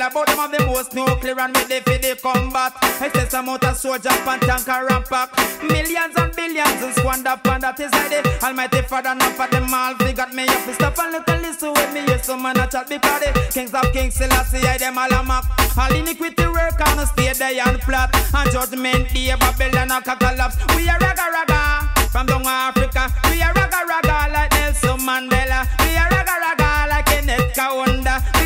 wheel. 0.00 0.08
About 0.08 0.26
them 0.26 0.40
of 0.40 0.50
the 0.50 0.66
most 0.66 0.94
nuclear 0.94 1.38
and 1.40 1.56
ready 1.56 1.80
for 1.80 1.98
the 1.98 2.18
combat. 2.20 2.72
Excess 3.00 3.34
amount 3.34 3.64
of 3.64 3.76
soldier 3.76 4.10
and 4.10 4.42
tanker 4.42 4.86
and. 4.90 5.28
Millions 5.62 6.14
and 6.16 6.34
billions 6.34 6.82
and 6.82 6.94
squander 6.94 7.30
upon 7.30 7.60
that 7.60 7.78
is 7.80 7.92
like 7.92 8.10
the 8.10 8.46
Almighty 8.46 8.82
Father, 8.82 9.14
not 9.14 9.32
for 9.32 9.46
them 9.48 9.72
all. 9.72 9.94
They 9.96 10.12
got 10.12 10.32
me 10.32 10.44
up 10.44 10.74
stop 10.74 10.98
and 10.98 11.22
and 11.26 11.42
listen 11.42 11.72
with 11.72 11.92
me. 11.92 12.00
Yes, 12.06 12.26
some 12.26 12.42
man 12.42 12.58
a 12.58 12.66
chat 12.66 12.88
because 12.88 13.20
the 13.20 13.32
kings 13.52 13.74
of 13.74 13.92
kings 13.92 14.14
Selassie, 14.14 14.66
I 14.66 14.78
them 14.78 14.98
all 14.98 15.12
a 15.12 15.22
mock. 15.22 15.44
All 15.76 15.94
iniquity 15.94 16.46
work 16.46 16.80
on 16.80 17.06
stay 17.06 17.32
there 17.32 17.68
and 17.68 17.80
plot. 17.80 18.10
And 18.34 18.50
judgment 18.50 19.12
day, 19.12 19.34
Babylon 19.38 19.90
a 19.90 20.00
collapse. 20.02 20.56
We 20.76 20.88
are 20.88 20.98
raga 20.98 21.26
raga 21.32 21.90
from 22.10 22.26
down 22.26 22.46
Africa. 22.46 23.12
We 23.30 23.42
are 23.42 23.52
raga 23.52 23.84
raga 23.86 24.32
like 24.32 24.52
Nelson 24.52 24.98
Mandela. 25.06 25.68
We 25.84 25.96
are 25.96 26.08
raga 26.10 26.36
raga 26.40 26.88
like 26.88 27.06
Kenneth 27.06 27.54
Kaunda. 27.54 28.39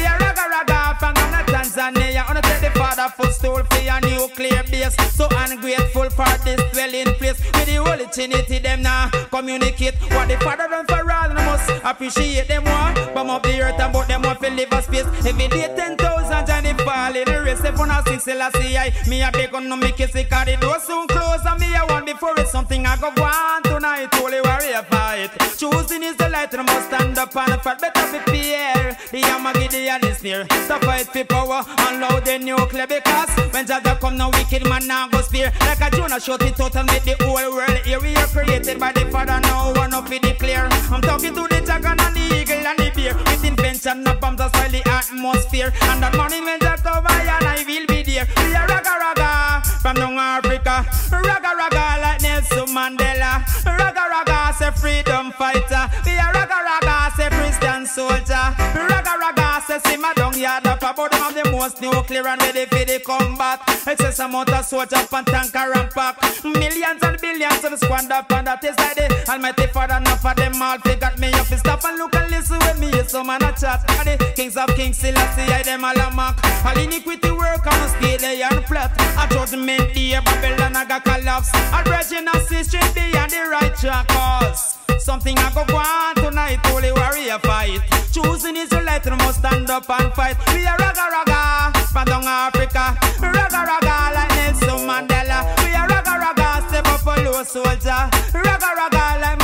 Father 3.04 3.22
footstool 3.22 3.62
for 3.64 3.82
your 3.82 4.00
nuclear 4.00 4.62
base. 4.70 4.94
So 5.12 5.28
ungrateful 5.30 6.10
for 6.10 6.30
this 6.44 6.60
dwelling 6.72 7.14
place. 7.16 7.38
With 7.54 7.66
the 7.66 7.76
Holy 7.76 8.06
Trinity, 8.06 8.58
them 8.58 8.82
now 8.82 9.10
communicate 9.30 9.94
what 10.12 10.28
the 10.28 10.36
father 10.38 10.68
done 10.68 10.86
for 10.86 11.10
all. 11.10 11.30
And 11.30 11.38
I 11.38 11.44
must 11.44 11.70
appreciate 11.84 12.48
them 12.48 12.64
one. 12.64 12.94
Bomb 13.14 13.30
up 13.30 13.42
the 13.42 13.60
earth 13.60 13.80
and 13.80 13.92
but 13.92 14.08
them 14.08 14.22
want 14.22 14.40
to 14.42 14.50
live 14.50 14.72
a 14.72 14.82
space. 14.82 15.06
Every 15.26 15.48
day 15.48 15.72
10,000 15.74 16.46
Johnny 16.46 16.72
fall 16.84 17.16
in 17.16 17.24
the 17.24 17.42
race. 17.44 17.64
If 17.64 17.78
one 17.78 17.90
of 17.90 18.06
six 18.08 18.24
Selassie, 18.24 18.76
I 18.76 18.92
me 19.08 19.22
a 19.22 19.30
beg 19.30 19.54
on 19.54 19.68
no 19.68 19.76
make 19.76 20.00
it 20.00 20.10
sick. 20.10 20.30
The 20.30 20.56
door 20.60 20.78
soon 20.80 21.06
close 21.08 21.44
and 21.44 21.60
me 21.60 21.74
a 21.74 21.86
want 21.86 22.06
before 22.06 22.34
it's 22.38 22.50
something 22.50 22.86
I 22.86 22.96
go 22.96 23.10
go 23.12 23.24
on 23.24 23.62
tonight. 23.62 24.08
Holy 24.14 24.40
warrior 24.40 24.82
fight. 24.90 25.30
Choosing 25.56 26.02
is 26.02 26.16
the 26.16 26.28
light 26.28 26.52
and 26.52 26.68
I 26.68 26.72
must 26.72 26.88
stand 26.88 27.18
up 27.18 27.36
and 27.36 27.60
fight. 27.60 27.80
Better 27.80 28.06
prepare. 28.08 28.96
The 29.10 29.20
Yamagidi 29.20 29.88
and 29.88 30.02
the 30.02 30.14
sneer. 30.14 30.44
To 30.44 30.78
fight 30.80 31.06
for 31.06 31.24
power 31.24 31.62
and 31.66 32.00
loud 32.00 32.24
the 32.24 32.38
nuclear 32.38 32.86
because 32.94 33.30
when 33.52 33.66
Jaja 33.66 33.98
come 34.00 34.16
now 34.16 34.30
wicked 34.30 34.68
man 34.68 34.86
now 34.86 35.08
go 35.08 35.20
spear. 35.20 35.52
Like 35.60 35.80
a 35.80 35.90
Jonah 35.96 36.20
shot 36.20 36.42
it 36.42 36.60
out 36.60 36.76
and 36.76 36.86
make 36.86 37.02
the 37.02 37.16
whole 37.24 37.54
world 37.54 37.78
hear. 37.84 38.00
We 38.00 38.14
are 38.16 38.26
created 38.26 38.78
by 38.78 38.92
the 38.92 39.06
Father 39.10 39.40
now 39.40 39.72
one 39.74 39.94
of 39.94 40.08
with 40.08 40.22
the 40.22 40.34
clear. 40.34 40.68
I'm 40.90 41.00
talking 41.00 41.34
to 41.34 41.42
the 41.48 41.60
dragon 41.64 41.98
and 41.98 42.14
the 42.14 42.24
eagle 42.40 42.66
and 42.66 42.78
the 42.78 42.90
bear. 42.94 43.14
With 43.14 43.44
invention 43.44 44.06
of 44.06 44.20
bombs 44.20 44.40
as 44.40 44.52
well 44.52 44.70
the 44.70 44.82
atmosphere. 44.88 45.72
And 45.82 46.02
that 46.02 46.16
morning 46.16 46.44
when 46.44 46.60
Jack 46.60 46.86
over 46.86 47.08
and 47.08 47.44
I 47.44 47.64
will 47.66 47.86
be 47.86 48.02
there. 48.02 48.26
We 48.38 48.54
are 48.54 48.66
raga 48.68 48.94
raga 49.02 49.62
from 49.82 49.96
down 49.96 50.18
Africa. 50.18 50.86
Raga 51.10 51.50
raga 51.56 51.84
like 52.00 52.22
Nelson 52.22 52.68
Mandela. 52.74 53.42
Raga 53.66 54.04
raga 54.10 54.54
say 54.54 54.70
freedom 54.70 55.32
fighter. 55.32 55.90
We 56.04 56.14
are 56.16 56.32
raga 56.32 56.58
raga 56.62 57.16
say 57.16 57.28
Christian 57.30 57.86
soldier. 57.86 58.46
Raga 58.58 59.14
raga 59.18 59.62
say 59.66 59.78
Sima 59.78 60.14
down 60.14 60.38
yard 60.38 60.66
up 60.66 60.82
about 60.82 61.10
them 61.10 61.34
the 61.34 61.50
most 61.50 61.80
nuclear 61.80 62.26
and 62.28 62.40
ready 62.42 62.64
the 62.84 63.00
combat. 63.00 63.60
Excess 63.86 64.18
amount 64.18 64.50
of 64.50 64.64
soldier 64.64 64.96
and 64.96 65.26
tanker 65.26 65.72
and 65.74 65.90
pack. 65.90 66.16
Millions 66.44 67.02
and 67.02 67.20
billions 67.20 67.64
of 67.64 67.78
squander 67.78 68.24
and 68.30 68.46
that 68.46 68.64
is 68.64 68.76
like 68.78 68.96
the 68.96 69.30
Almighty 69.30 69.66
Father 69.68 69.96
enough 69.96 70.20
for 70.20 70.34
them 70.34 70.60
all. 70.60 70.78
They 70.84 70.96
got 70.96 71.18
me 71.18 71.32
up 71.32 71.46
to 71.48 71.58
stop 71.58 71.84
and 71.84 71.98
look 71.98 72.14
and 72.14 72.30
listen 72.30 72.58
with 72.58 72.78
me. 72.78 72.90
Yes, 72.90 73.12
some 73.12 73.26
man 73.26 73.42
a 73.42 73.52
chat. 73.52 73.84
And 74.00 74.18
the 74.18 74.32
kings 74.36 74.56
of 74.56 74.68
kings 74.76 74.98
still 74.98 75.16
I 75.16 75.26
see 75.34 75.52
I 75.52 75.62
them 75.62 75.84
all 75.84 75.98
a 75.98 76.10
mock. 76.10 76.40
All 76.64 76.78
iniquity 76.78 77.30
work 77.30 77.66
on 77.66 77.88
stay 77.98 78.16
there 78.16 78.48
and 78.50 78.64
flat. 78.66 78.92
A 79.18 79.32
judgment 79.32 79.94
day 79.94 80.18
Babylon 80.24 80.76
I 80.76 80.84
got 80.84 81.04
collapse. 81.04 81.50
A 81.54 81.82
virgin 81.84 82.28
and 82.28 82.46
sister 82.46 82.80
be 82.94 83.16
on 83.16 83.28
the 83.28 83.48
right 83.50 83.74
track 83.76 84.08
cause. 84.08 84.78
Something 84.98 85.36
I 85.38 85.52
go 85.52 85.76
on 85.76 86.14
tonight, 86.14 86.60
holy 86.64 86.92
warrior 86.92 87.38
fight. 87.40 87.80
Choosing 88.12 88.56
is 88.56 88.70
the 88.70 88.80
light, 88.80 89.04
must 89.04 89.40
stand 89.40 89.68
up 89.68 89.88
and 89.90 90.12
fight. 90.14 90.36
We 90.54 90.66
are 90.66 90.76
raga 90.78 91.08
raga 91.10 91.83
from 91.94 92.04
down 92.06 92.24
Africa. 92.26 92.98
Raga 93.22 93.60
raga 93.70 93.96
like 94.14 94.30
Nelson 94.34 94.82
Mandela. 94.88 95.38
We 95.62 95.72
are 95.74 95.86
raga 95.86 96.18
raga, 96.18 96.68
step 96.68 96.86
up 96.88 97.06
a 97.06 97.22
low 97.22 97.42
soldier. 97.44 98.10
Raga 98.34 98.70
raga 98.78 99.04
like 99.22 99.38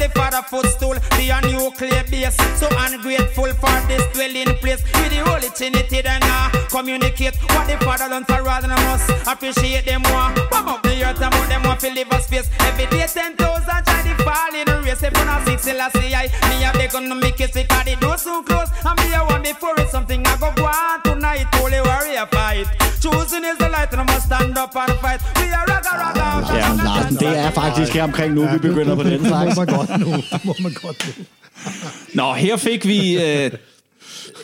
the 0.00 0.08
father 0.18 0.42
footstool, 0.42 0.96
be 1.16 1.30
a 1.30 1.38
nuclear 1.42 2.02
base. 2.10 2.36
So 2.58 2.66
ungrateful 2.84 3.52
for 3.62 3.76
this 3.88 4.04
dwelling 4.14 4.56
place. 4.62 4.82
With 4.98 5.10
the 5.12 5.20
holy 5.28 5.50
trinity, 5.50 6.00
then 6.02 6.22
uh, 6.24 6.50
communicate 6.70 7.36
what 7.52 7.66
the 7.68 7.76
father 7.84 8.08
done 8.08 8.24
for 8.24 8.40
us, 8.48 8.64
and 8.64 8.72
I 8.72 8.78
must 8.88 9.06
appreciate 9.28 9.84
them 9.86 10.02
more. 10.10 10.32
Bomb 10.50 10.68
up 10.68 10.82
the 10.82 11.04
earth 11.04 11.20
and 11.22 11.32
put 11.34 11.48
them 11.48 11.62
want 11.64 11.80
to 11.80 11.90
live 11.92 12.10
a 12.10 12.20
space. 12.22 12.48
Every 12.60 12.86
day 12.86 13.06
10,000 13.06 13.36
try 13.36 14.02
to 14.02 14.14
fall 14.24 14.54
in 14.54 14.64
the 14.66 14.76
race. 14.84 15.02
If 15.02 15.16
you 15.16 15.24
not 15.24 15.44
six, 15.46 15.62
still 15.62 15.80
I 15.80 15.88
see 15.90 16.14
I. 16.14 16.26
Me 16.48 16.64
a 16.64 16.72
beg 16.72 16.94
on 16.94 17.04
to 17.08 17.14
make 17.14 17.40
it 17.40 17.52
sick, 17.52 17.68
cause 17.68 17.84
the 17.84 17.96
door 17.96 18.18
so 18.18 18.42
close. 18.42 18.68
And 18.84 18.96
me 19.00 19.14
a 19.14 19.20
one 19.24 19.42
before 19.42 19.74
it's 19.78 19.92
something 19.92 20.26
I 20.26 20.36
go 20.40 20.50
go 20.56 20.64
on 20.66 21.02
tonight. 21.04 21.46
Holy 21.54 21.80
warrior 21.80 22.26
fight. 22.32 22.66
Choosing 23.00 23.44
is 23.44 23.56
the 23.58 23.68
light, 23.68 23.92
and 23.92 24.00
I 24.02 24.04
must 24.04 24.26
stand 24.26 24.56
up 24.58 24.74
and 24.76 24.92
fight. 25.00 25.20
We 25.36 25.50
are 25.52 25.64
raga 25.66 25.92
raga. 26.02 26.26
Ja, 26.60 26.68
Larsen, 26.84 27.16
det 27.16 27.38
er 27.38 27.50
faktisk 27.50 27.92
her 27.94 28.02
omkring 28.04 28.34
nu, 28.34 28.48
vi 28.52 28.58
begynder 28.58 28.96
på 28.96 29.02
den 29.02 29.12
Det 29.12 29.28
slags. 29.28 29.56
må 29.56 29.64
man 29.64 29.76
godt 29.76 29.89
nu. 30.04 30.06
Det 30.32 30.44
må 30.44 30.54
man 30.62 30.72
godt 30.82 31.14
nu. 31.18 31.24
Nå, 32.14 32.32
her 32.32 32.56
fik 32.56 32.86
vi 32.86 33.16
øh, 33.16 33.50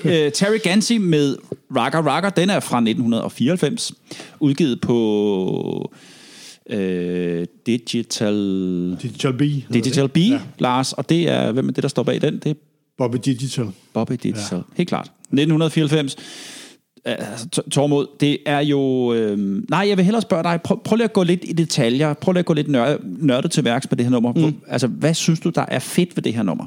øh, 0.05 0.33
Terry 0.33 0.59
Gancy 0.63 0.93
med 0.93 1.37
Ragga 1.77 2.01
Ragga. 2.01 2.31
Den 2.37 2.51
er 2.51 2.61
fra 2.61 2.77
1994. 2.77 3.93
Udgivet 4.41 4.81
på 4.81 5.93
øh, 6.71 7.47
Digital... 7.67 8.99
Digital 9.03 9.33
B. 9.33 9.41
Digital. 9.73 10.09
B, 10.09 10.17
ja. 10.17 10.41
Lars. 10.59 10.93
Og 10.93 11.09
det 11.09 11.29
er, 11.29 11.53
hvem 11.53 11.69
er 11.69 11.73
det, 11.73 11.83
der 11.83 11.89
står 11.89 12.03
bag 12.03 12.21
den? 12.23 12.39
Det 12.39 12.51
er 12.51 12.55
Bobby 12.99 13.17
Digital. 13.25 13.69
Bobby 13.93 14.13
Digital. 14.13 14.59
Ja. 14.59 14.77
Helt 14.77 14.89
klart. 14.89 15.07
1994. 15.07 16.17
Altså, 17.07 17.49
Tor- 17.49 17.69
Tormod, 17.71 18.07
det 18.21 18.39
er 18.47 18.61
jo... 18.61 19.13
Øh, 19.15 19.39
nej, 19.71 19.89
jeg 19.89 19.97
vil 19.97 20.05
hellere 20.05 20.23
spørge 20.23 20.43
dig. 20.43 20.61
Prøv, 20.65 20.81
prøv 20.85 20.97
lige 20.97 21.05
at 21.05 21.13
gå 21.13 21.23
lidt 21.23 21.41
i 21.45 21.53
detaljer. 21.53 22.15
Prøv 22.15 22.33
lige 22.33 22.41
at 22.41 22.47
gå 22.47 22.53
lidt 22.53 22.69
nør, 22.69 22.97
nørdet 23.03 23.51
til 23.51 23.65
værks 23.65 23.87
på 23.87 23.95
det 23.95 24.05
her 24.05 24.11
nummer. 24.11 24.33
Mm. 24.33 24.55
Altså, 24.69 24.87
hvad 24.87 25.15
synes 25.15 25.41
du, 25.41 25.51
der 25.51 25.65
er 25.69 25.79
fedt 25.79 26.17
ved 26.17 26.23
det 26.23 26.35
her 26.35 26.43
nummer? 26.43 26.65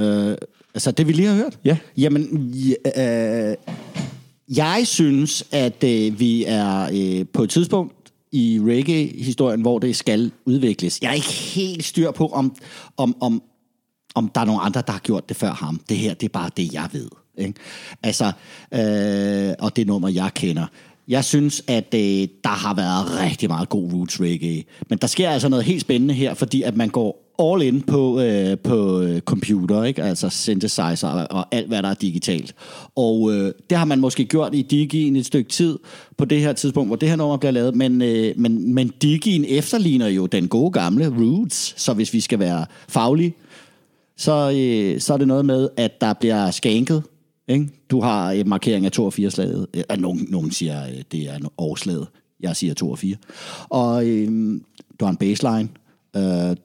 Øh, 0.00 0.36
altså, 0.74 0.90
det 0.90 1.06
vi 1.06 1.12
lige 1.12 1.28
har 1.28 1.34
hørt? 1.34 1.58
Ja. 1.64 1.76
Jamen, 1.96 2.54
ja, 2.96 3.50
øh, 3.50 3.56
jeg 4.48 4.82
synes, 4.84 5.44
at 5.52 5.84
øh, 5.84 6.20
vi 6.20 6.44
er 6.46 6.88
øh, 6.92 7.26
på 7.32 7.42
et 7.42 7.50
tidspunkt 7.50 7.92
i 8.32 8.60
reggae-historien, 8.62 9.60
hvor 9.60 9.78
det 9.78 9.96
skal 9.96 10.32
udvikles. 10.44 10.98
Jeg 11.02 11.10
er 11.10 11.14
ikke 11.14 11.32
helt 11.32 11.84
styr 11.84 12.10
på, 12.10 12.26
om, 12.26 12.56
om, 12.96 13.16
om, 13.20 13.42
om 14.14 14.28
der 14.34 14.40
er 14.40 14.44
nogen 14.44 14.60
andre, 14.64 14.82
der 14.86 14.92
har 14.92 15.00
gjort 15.00 15.28
det 15.28 15.36
før 15.36 15.50
ham. 15.52 15.80
Det 15.88 15.96
her, 15.96 16.14
det 16.14 16.26
er 16.26 16.32
bare 16.32 16.50
det, 16.56 16.74
jeg 16.74 16.88
ved. 16.92 17.08
Ikke? 17.38 17.54
Altså, 18.02 18.32
øh, 18.74 19.54
og 19.58 19.76
det 19.76 19.86
nummer, 19.86 20.08
jeg 20.08 20.30
kender. 20.34 20.66
Jeg 21.08 21.24
synes, 21.24 21.62
at 21.66 21.94
øh, 21.94 22.28
der 22.44 22.48
har 22.48 22.74
været 22.74 23.20
rigtig 23.20 23.48
meget 23.48 23.68
god 23.68 23.92
roots 23.92 24.20
reggae. 24.20 24.64
Men 24.90 24.98
der 24.98 25.06
sker 25.06 25.30
altså 25.30 25.48
noget 25.48 25.64
helt 25.64 25.80
spændende 25.80 26.14
her, 26.14 26.34
fordi 26.34 26.62
at 26.62 26.76
man 26.76 26.88
går 26.88 27.26
all 27.38 27.62
in 27.62 27.82
på, 27.82 28.20
øh, 28.20 28.58
på 28.58 29.00
øh, 29.00 29.20
computer, 29.20 29.84
ikke? 29.84 30.02
altså 30.02 30.28
synthesizer 30.28 31.08
og, 31.08 31.26
og 31.30 31.46
alt, 31.52 31.68
hvad 31.68 31.82
der 31.82 31.88
er 31.88 31.94
digitalt. 31.94 32.54
Og 32.96 33.32
øh, 33.32 33.52
det 33.70 33.78
har 33.78 33.84
man 33.84 34.00
måske 34.00 34.24
gjort 34.24 34.54
i 34.54 34.62
Digien 34.62 35.16
et 35.16 35.26
stykke 35.26 35.50
tid 35.50 35.78
på 36.16 36.24
det 36.24 36.40
her 36.40 36.52
tidspunkt, 36.52 36.88
hvor 36.88 36.96
det 36.96 37.08
her 37.08 37.16
nummer 37.16 37.36
bliver 37.36 37.52
lavet, 37.52 37.74
men, 37.74 38.02
øh, 38.02 38.32
men, 38.36 38.74
men 38.74 38.92
Digien 39.02 39.44
efterligner 39.48 40.08
jo 40.08 40.26
den 40.26 40.48
gode 40.48 40.70
gamle 40.70 41.08
roots, 41.08 41.82
så 41.82 41.92
hvis 41.92 42.12
vi 42.12 42.20
skal 42.20 42.38
være 42.38 42.66
faglige, 42.88 43.34
så, 44.16 44.52
øh, 44.56 45.00
så 45.00 45.12
er 45.12 45.18
det 45.18 45.28
noget 45.28 45.44
med, 45.46 45.68
at 45.76 46.00
der 46.00 46.12
bliver 46.12 46.50
skænket. 46.50 47.02
Ikke? 47.48 47.68
Du 47.90 48.00
har 48.00 48.30
en 48.30 48.48
markering 48.48 48.84
af 48.86 48.92
2 48.92 49.04
og 49.04 49.12
4 49.12 49.30
slaget. 49.30 49.66
Øh, 49.76 49.82
nogen, 49.98 50.26
nogen 50.30 50.50
siger, 50.50 50.86
øh, 50.88 51.02
det 51.12 51.20
er 51.22 51.38
årslaget. 51.58 52.06
Jeg 52.40 52.56
siger 52.56 52.74
2 52.74 52.90
og 52.90 52.98
4. 52.98 53.16
Og 53.68 54.06
øh, 54.06 54.60
du 55.00 55.04
har 55.04 55.10
en 55.10 55.16
baseline. 55.16 55.68
Øh. 56.16 56.56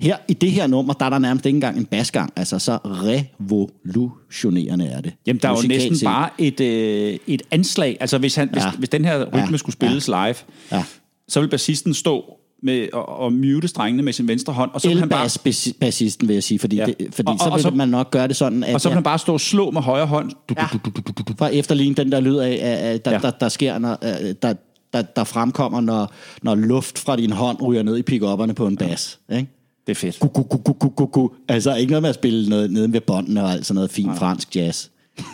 Her 0.00 0.16
i 0.28 0.34
det 0.34 0.50
her 0.50 0.66
nummer, 0.66 0.92
der 0.94 1.04
er 1.06 1.10
der 1.10 1.18
nærmest 1.18 1.46
ikke 1.46 1.56
engang 1.56 1.78
en 1.78 1.84
basgang. 1.84 2.32
Altså, 2.36 2.58
så 2.58 2.78
revolutionerende 2.84 4.86
er 4.86 5.00
det. 5.00 5.12
Jamen, 5.26 5.40
der 5.42 5.48
er 5.48 5.52
jo 5.62 5.68
næsten 5.68 5.96
set. 5.96 6.04
bare 6.06 6.30
et, 6.38 6.60
øh, 6.60 7.18
et 7.26 7.42
anslag. 7.50 7.96
Altså, 8.00 8.18
hvis, 8.18 8.34
han, 8.34 8.48
hvis, 8.52 8.62
Ja. 8.62 8.70
hvis 8.78 8.88
den 8.88 9.04
her 9.04 9.24
rytme 9.24 9.50
Ja. 9.50 9.56
skulle 9.56 9.72
spilles 9.72 10.08
live, 10.08 10.34
Ja. 10.72 10.84
så 11.28 11.40
vil 11.40 11.48
bassisten 11.48 11.94
stå 11.94 12.35
med 12.62 12.88
og, 12.92 13.08
og 13.08 13.32
mute 13.32 13.68
strengene 13.68 14.02
med 14.02 14.12
sin 14.12 14.28
venstre 14.28 14.52
hånd, 14.52 14.70
og 14.74 14.80
så 14.80 14.94
han 14.94 15.08
bare, 15.08 15.24
Elbass-bassisten, 15.24 16.28
vil 16.28 16.34
jeg 16.34 16.42
sige, 16.42 16.58
fordi, 16.58 16.76
Ja. 16.76 16.86
ja. 16.86 16.92
det, 17.04 17.14
fordi 17.14 17.26
Og- 17.26 17.32
og, 17.32 17.34
og- 17.34 17.40
så 17.40 17.50
og 17.50 17.54
vil 17.56 17.62
så- 17.62 17.70
man 17.70 17.88
nok 17.88 18.10
gøre 18.10 18.28
det 18.28 18.36
sådan, 18.36 18.64
at 18.64 18.74
og 18.74 18.80
så 18.80 18.88
vil 18.88 18.92
ja, 18.92 18.96
han 18.96 19.02
bare 19.02 19.18
stå 19.18 19.32
og 19.32 19.40
slå 19.40 19.70
med 19.70 19.80
højre 19.82 20.06
hånd. 20.06 20.30
Du, 20.48 20.54
Ja. 20.58 20.66
du, 20.72 20.78
du, 20.84 20.90
du, 20.90 21.00
du, 21.06 21.12
du, 21.18 21.22
du. 21.28 21.32
for 21.38 21.44
at 21.44 21.54
efterligne 21.54 21.94
den 21.94 22.12
der 22.12 22.20
lyd 22.20 22.36
af, 22.36 22.58
af, 22.62 23.00
der, 23.00 23.10
Ja. 23.10 23.16
ja. 23.16 23.22
der, 23.22 23.30
der 23.30 23.48
sker, 23.48 23.78
når, 23.78 23.98
øh, 24.02 24.34
der, 24.42 24.54
der, 24.92 25.02
der 25.02 25.24
fremkommer, 25.24 25.80
når, 25.80 26.12
når 26.42 26.54
luft 26.54 26.98
fra 26.98 27.16
din 27.16 27.32
hånd 27.32 27.62
ryger 27.62 27.82
ned 27.82 27.96
i 27.98 28.02
pick-upperne 28.02 28.52
på 28.52 28.66
en 28.66 28.76
bas. 28.76 29.18
Ikke? 29.32 29.48
Det 29.86 29.92
er 29.92 29.96
fedt. 29.96 30.18
Gu, 30.20 30.28
gu, 30.28 30.42
gu, 30.42 30.72
gu, 30.72 30.88
gu, 30.88 31.06
gu. 31.06 31.30
Altså 31.48 31.74
ikke 31.74 31.90
noget 31.90 32.02
med 32.02 32.08
at 32.08 32.14
spille 32.14 32.48
noget 32.48 32.70
nede 32.70 32.92
ved 32.92 33.00
båndene 33.00 33.44
og 33.44 33.52
alt 33.52 33.66
sådan 33.66 33.74
noget 33.74 33.90
fint 33.90 34.18
fransk 34.18 34.56
jazz. 34.56 34.86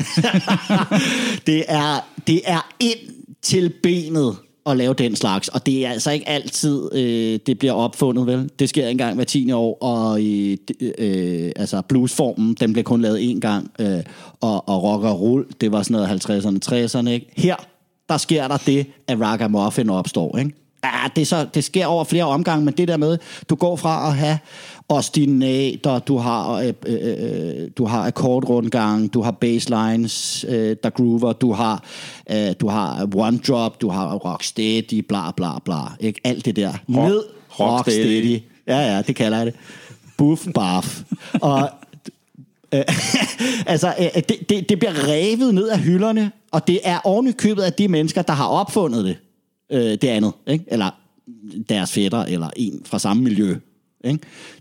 det, 1.47 1.65
er, 1.69 2.05
det 2.27 2.41
er 2.45 2.67
ind 2.81 2.99
til 3.43 3.73
benet 3.83 4.37
at 4.67 4.77
lave 4.77 4.95
den 4.95 5.17
slags, 5.17 5.49
og 5.49 5.67
det 5.67 5.87
er 5.87 5.91
altså 5.91 6.11
ikke 6.11 6.29
altid, 6.29 6.95
øh, 6.95 7.39
det 7.47 7.59
bliver 7.59 7.73
opfundet, 7.73 8.27
vel? 8.27 8.51
Det 8.59 8.69
sker 8.69 8.89
engang 8.89 9.15
hver 9.15 9.25
10. 9.25 9.53
år, 9.53 9.79
og 9.81 10.25
øh, 10.25 10.57
øh, 10.99 11.53
altså 11.57 11.83
bluesformen, 11.89 12.55
den 12.55 12.73
blev 12.73 12.85
kun 12.85 13.03
lavet 13.03 13.31
en 13.31 13.41
gang, 13.41 13.71
øh, 13.79 14.01
og, 14.41 14.69
og 14.69 14.83
rock 14.83 15.05
og 15.05 15.21
roll, 15.21 15.47
det 15.61 15.73
var 15.73 15.83
sådan 15.83 15.95
noget 15.95 16.25
50'erne, 16.25 16.75
60'erne, 16.75 17.09
ikke? 17.09 17.27
Her, 17.37 17.57
der 18.09 18.17
sker 18.17 18.49
der 18.49 18.57
det, 18.57 18.87
at 19.09 19.21
ragamuffin 19.21 19.91
opstår, 19.91 20.39
ikke? 20.39 20.62
Ja, 20.85 21.09
det, 21.17 21.27
så, 21.27 21.47
det 21.55 21.65
sker 21.65 21.87
over 21.87 22.05
flere 22.05 22.25
omgange, 22.25 22.65
men 22.65 22.75
det 22.75 22.89
der 22.89 22.97
med, 22.97 23.19
du 23.51 23.55
går 23.55 23.77
fra 23.77 24.09
at 24.09 24.17
have 24.17 24.39
ostinater, 24.89 25.99
du 25.99 26.17
har, 26.17 26.53
øh, 26.53 26.73
øh, 26.87 27.63
øh, 27.63 27.71
du 27.79 27.85
har 27.85 28.07
akkordrundgang, 28.07 29.15
du 29.15 29.23
har 29.23 29.31
basslines, 29.31 30.45
øh, 30.49 30.77
der 30.83 30.91
groover, 30.91 31.33
du 31.33 31.53
har, 31.53 31.85
øh, 32.31 32.55
du 32.61 32.69
har 32.69 33.09
one 33.15 33.39
drop, 33.39 33.81
du 33.81 33.89
har 33.89 34.15
rocksteady, 34.15 35.05
bla 35.09 35.31
bla 35.31 35.59
bla. 35.65 35.81
Ikke? 36.01 36.21
Alt 36.25 36.45
det 36.45 36.57
der. 36.57 36.73
Ned, 36.87 37.23
rocksteady. 37.61 38.43
Ja, 38.67 38.79
ja, 38.79 39.03
det 39.03 39.17
kalder 39.17 39.39
jeg 39.39 39.47
det. 39.47 39.55
Buff, 40.17 40.47
barf. 40.55 41.03
Og 41.41 41.71
Øh, 42.75 42.85
altså, 43.67 43.95
øh, 43.99 44.23
det, 44.29 44.37
det, 44.49 44.69
det 44.69 44.79
bliver 44.79 45.09
revet 45.09 45.55
ned 45.55 45.69
af 45.69 45.79
hylderne, 45.79 46.31
og 46.51 46.67
det 46.67 46.81
er 46.85 46.99
oven 47.05 47.29
i 47.29 47.33
købet 47.33 47.63
af 47.63 47.73
de 47.73 47.89
mennesker, 47.89 48.23
der 48.23 48.33
har 48.33 48.47
opfundet 48.47 49.05
det, 49.05 49.17
øh, 49.73 49.81
det 49.81 50.05
andet. 50.05 50.33
Ikke? 50.47 50.65
Eller 50.67 50.91
deres 51.69 51.93
fætter, 51.93 52.25
eller 52.25 52.51
en 52.57 52.83
fra 52.85 52.99
samme 52.99 53.23
miljø. 53.23 53.57
Ikke? 54.05 54.19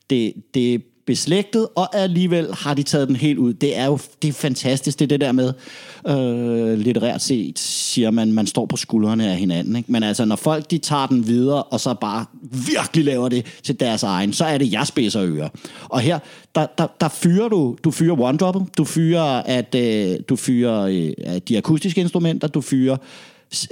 Det, 0.09 0.33
det 0.53 0.73
er 0.73 0.79
beslægtet, 1.05 1.67
og 1.75 1.95
alligevel 1.95 2.53
har 2.53 2.73
de 2.73 2.83
taget 2.83 3.07
den 3.07 3.15
helt 3.15 3.39
ud. 3.39 3.53
Det 3.53 3.77
er 3.77 3.85
jo 3.85 3.99
det 4.21 4.27
er 4.27 4.33
fantastisk, 4.33 4.99
det 4.99 5.05
er 5.05 5.07
det 5.07 5.21
der 5.21 5.31
med, 5.31 5.53
øh, 6.07 6.79
litterært 6.79 7.21
set, 7.21 7.59
siger 7.59 8.11
man, 8.11 8.31
man 8.31 8.47
står 8.47 8.65
på 8.65 8.77
skuldrene 8.77 9.31
af 9.31 9.37
hinanden. 9.37 9.75
Ikke? 9.75 9.91
Men 9.91 10.03
altså, 10.03 10.25
når 10.25 10.35
folk 10.35 10.71
de 10.71 10.77
tager 10.77 11.07
den 11.07 11.27
videre, 11.27 11.63
og 11.63 11.79
så 11.79 11.93
bare 11.93 12.25
virkelig 12.51 13.05
laver 13.05 13.29
det 13.29 13.45
til 13.63 13.79
deres 13.79 14.03
egen, 14.03 14.33
så 14.33 14.45
er 14.45 14.57
det 14.57 14.71
jeg 14.71 14.87
spidser 14.87 15.23
ører. 15.23 15.49
Og 15.89 15.99
her, 15.99 16.19
der, 16.55 16.65
der, 16.77 16.87
der 17.01 17.09
fyrer 17.09 17.49
du, 17.49 17.77
du 17.83 17.91
fyrer 17.91 18.19
one 18.19 18.37
droppet, 18.37 18.65
du 18.77 18.83
fyrer, 18.83 19.41
at, 19.45 19.75
øh, 19.75 20.19
du 20.29 20.35
fyrer 20.35 20.81
øh, 20.81 21.37
de 21.47 21.57
akustiske 21.57 22.01
instrumenter, 22.01 22.47
du 22.47 22.61
fyrer 22.61 22.93
øh, 22.93 23.30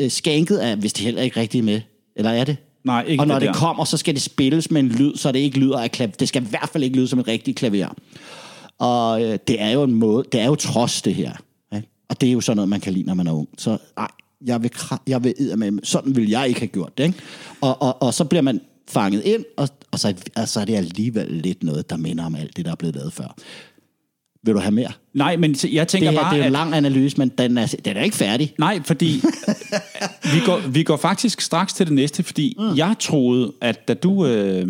skænket 0.09 0.65
er, 0.65 0.75
hvis 0.75 0.93
det 0.93 1.05
heller 1.05 1.21
ikke 1.21 1.39
rigtigt 1.39 1.65
med. 1.65 1.81
Eller 2.15 2.31
er 2.31 2.43
det? 2.43 2.57
Nej, 2.83 3.03
ikke 3.07 3.21
Og 3.21 3.27
når 3.27 3.39
det 3.39 3.47
det, 3.47 3.55
kommer, 3.55 3.85
så 3.85 3.97
skal 3.97 4.13
det 4.13 4.21
spilles 4.21 4.71
med 4.71 4.81
en 4.81 4.89
lyd, 4.89 5.15
så 5.15 5.31
det 5.31 5.39
ikke 5.39 5.59
lyder 5.59 5.79
af 5.79 5.91
klaver. 5.91 6.11
Det 6.11 6.27
skal 6.27 6.43
i 6.43 6.45
hvert 6.45 6.69
fald 6.71 6.83
ikke 6.83 6.95
lyde 6.95 7.07
som 7.07 7.19
et 7.19 7.27
rigtigt 7.27 7.57
klaver. 7.57 7.93
Og 8.77 9.23
øh, 9.23 9.39
det 9.47 9.61
er 9.61 9.69
jo 9.69 9.83
en 9.83 9.93
måde, 9.93 10.23
det 10.31 10.41
er 10.41 10.45
jo 10.45 10.55
trods 10.55 11.01
det 11.01 11.15
her. 11.15 11.31
Ikke? 11.75 11.87
Og 12.09 12.21
det 12.21 12.29
er 12.29 12.33
jo 12.33 12.41
sådan 12.41 12.55
noget, 12.55 12.69
man 12.69 12.79
kan 12.79 12.93
lide, 12.93 13.05
når 13.05 13.13
man 13.13 13.27
er 13.27 13.31
ung. 13.31 13.47
Så 13.57 13.77
ej, 13.97 14.07
jeg 14.45 14.63
vil, 14.63 14.71
jeg 15.07 15.23
vil 15.23 15.35
med, 15.57 15.71
sådan 15.83 16.15
vil 16.15 16.29
jeg 16.29 16.47
ikke 16.47 16.59
have 16.59 16.67
gjort 16.67 16.97
det. 16.97 17.03
Ikke? 17.03 17.19
Og, 17.61 17.81
og, 17.81 18.01
og 18.01 18.13
så 18.13 18.25
bliver 18.25 18.41
man 18.41 18.61
fanget 18.87 19.23
ind, 19.23 19.45
og, 19.57 19.69
og 19.91 19.99
så, 19.99 20.13
og 20.35 20.47
så 20.47 20.59
er 20.59 20.65
det 20.65 20.75
alligevel 20.75 21.27
lidt 21.31 21.63
noget, 21.63 21.89
der 21.89 21.97
minder 21.97 22.25
om 22.25 22.35
alt 22.35 22.57
det, 22.57 22.65
der 22.65 22.71
er 22.71 22.75
blevet 22.75 22.95
lavet 22.95 23.13
før. 23.13 23.35
Vil 24.45 24.53
du 24.53 24.59
have 24.59 24.71
mere? 24.71 24.91
Nej, 25.13 25.35
men 25.37 25.55
jeg 25.71 25.87
tænker 25.87 26.09
Det 26.11 26.17
her 26.19 26.23
bare, 26.25 26.33
det 26.33 26.37
er 26.37 26.37
jo 26.37 26.43
at... 26.43 26.47
en 26.47 26.53
lang 26.53 26.75
analyse, 26.75 27.17
men 27.17 27.29
den 27.37 27.57
er, 27.57 27.75
den 27.85 27.97
er 27.97 28.01
ikke 28.03 28.15
færdig. 28.15 28.53
Nej, 28.59 28.79
fordi 28.85 29.21
vi, 30.33 30.39
går, 30.45 30.61
vi 30.69 30.83
går 30.83 30.97
faktisk 30.97 31.41
straks 31.41 31.73
til 31.73 31.85
det 31.85 31.93
næste, 31.95 32.23
fordi 32.23 32.55
mm. 32.59 32.75
jeg 32.77 32.95
troede, 32.99 33.53
at 33.61 33.87
da 33.87 33.93
du 33.93 34.25
øh, 34.25 34.67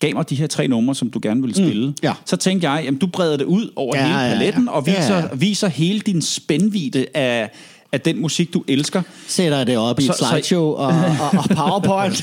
gav 0.00 0.14
mig 0.14 0.30
de 0.30 0.34
her 0.34 0.46
tre 0.46 0.68
numre, 0.68 0.94
som 0.94 1.10
du 1.10 1.18
gerne 1.22 1.40
ville 1.40 1.54
spille, 1.56 1.86
Mm. 1.86 1.94
ja. 2.02 2.12
så 2.24 2.36
tænkte 2.36 2.70
jeg, 2.70 2.86
at 2.88 2.94
du 3.00 3.06
breder 3.06 3.36
det 3.36 3.44
ud 3.44 3.70
over 3.76 3.96
Ja, 3.96 4.06
hele 4.06 4.18
ja, 4.18 4.24
ja. 4.26 4.34
paletten, 4.38 4.68
og 4.68 4.84
Ja, 4.86 4.96
viser, 5.00 5.16
ja. 5.16 5.24
viser 5.34 5.68
hele 5.68 6.00
din 6.00 6.22
spændvide 6.22 7.06
af, 7.14 7.50
af 7.92 8.00
den 8.00 8.20
musik, 8.20 8.54
du 8.54 8.64
elsker. 8.68 9.02
Sætter 9.26 9.58
jeg 9.58 9.66
det 9.66 9.76
op 9.78 10.00
i 10.00 10.02
Så- 10.06 10.12
et 10.12 10.18
så- 10.18 10.26
slideshow 10.30 10.62
og, 10.64 10.86
og, 10.86 11.38
og 11.38 11.44
PowerPoint. 11.56 12.22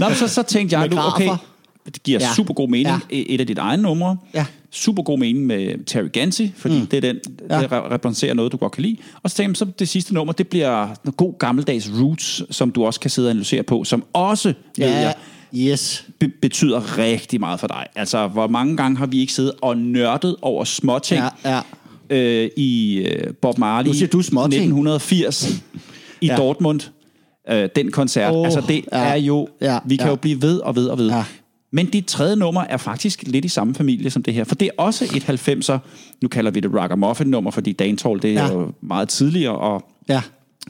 Nå, 0.00 0.14
så, 0.14 0.28
så 0.28 0.42
tænkte 0.42 0.78
jeg, 0.78 0.90
du, 0.92 0.98
okay. 0.98 1.28
Det 1.86 2.02
giver 2.02 2.18
ja. 2.20 2.34
Super 2.36 2.54
god 2.54 2.68
mening. 2.68 2.88
Ja. 3.10 3.16
Et 3.26 3.40
af 3.40 3.46
dit 3.46 3.58
egne 3.58 3.82
numre. 3.82 4.16
Ja. 4.34 4.44
Super 4.70 5.02
god 5.02 5.18
mening 5.18 5.46
med 5.46 5.84
Terry 5.86 6.08
Gansi, 6.12 6.52
fordi 6.56 6.80
mm. 6.80 6.86
det 6.86 6.96
er 6.96 7.00
den, 7.00 7.16
Ja. 7.50 7.56
ja. 7.56 7.62
det 7.62 7.66
re- 7.68 7.92
repræsenterer 7.92 8.34
noget, 8.34 8.52
du 8.52 8.56
godt 8.56 8.72
kan 8.72 8.82
lide. 8.82 8.96
Og 9.22 9.30
så 9.30 9.36
tænkte 9.36 9.50
jeg, 9.50 9.56
så 9.68 9.72
det 9.78 9.88
sidste 9.88 10.14
nummer, 10.14 10.32
det 10.32 10.48
bliver 10.48 10.86
noget 11.04 11.16
god 11.16 11.38
gammeldags 11.38 11.90
roots, 12.00 12.42
som 12.50 12.70
du 12.70 12.84
også 12.84 13.00
kan 13.00 13.10
sidde 13.10 13.26
og 13.26 13.30
analysere 13.30 13.62
på, 13.62 13.84
som 13.84 14.04
også, 14.12 14.48
ved 14.78 14.86
ja, 14.86 14.98
jeg, 15.00 15.14
yes. 15.72 16.06
be- 16.20 16.28
betyder 16.42 16.98
rigtig 16.98 17.40
meget 17.40 17.60
for 17.60 17.66
dig. 17.66 17.86
Altså, 17.96 18.28
hvor 18.28 18.46
mange 18.46 18.76
gange 18.76 18.96
har 18.98 19.06
vi 19.06 19.20
ikke 19.20 19.32
siddet 19.32 19.52
og 19.62 19.76
nørdet 19.76 20.36
over 20.42 20.64
småting 20.64 21.22
Ja, 21.44 21.60
ja. 22.10 22.16
øh, 22.44 22.50
i 22.56 22.96
øh, 22.96 23.34
Bob 23.34 23.58
Marley 23.58 23.88
Nu 23.88 23.94
siger 23.94 24.08
du 24.08 24.22
småting. 24.22 24.54
1980 24.62 25.62
i 26.20 26.26
Ja. 26.26 26.36
Dortmund. 26.36 26.80
Øh, 27.50 27.68
den 27.76 27.90
koncert. 27.90 28.34
Åh, 28.34 28.44
altså, 28.44 28.62
det 28.68 28.84
ja. 28.92 28.98
er 28.98 29.14
jo... 29.16 29.48
Ja, 29.60 29.78
vi 29.84 29.96
kan 29.96 30.06
ja. 30.06 30.10
jo 30.10 30.16
blive 30.16 30.42
ved 30.42 30.58
og 30.60 30.76
ved 30.76 30.86
og 30.86 30.98
ved. 30.98 31.10
Ja. 31.10 31.24
Men 31.74 31.86
dit 31.86 32.06
tredje 32.06 32.36
nummer 32.36 32.60
er 32.62 32.76
faktisk 32.76 33.22
lidt 33.22 33.44
i 33.44 33.48
samme 33.48 33.74
familie 33.74 34.10
som 34.10 34.22
det 34.22 34.34
her, 34.34 34.44
for 34.44 34.54
det 34.54 34.66
er 34.66 34.82
også 34.82 35.04
et 35.04 35.24
90'er, 35.48 35.78
nu 36.22 36.28
kalder 36.28 36.50
vi 36.50 36.60
det 36.60 36.74
Ragamuffin-nummer, 36.74 37.50
fordi 37.50 37.72
Dancehall, 37.72 38.22
det 38.22 38.30
er 38.30 38.34
Ja. 38.46 38.52
jo 38.52 38.72
meget 38.80 39.08
tidligere, 39.08 39.56
og, 39.58 39.84
Ja. 40.08 40.22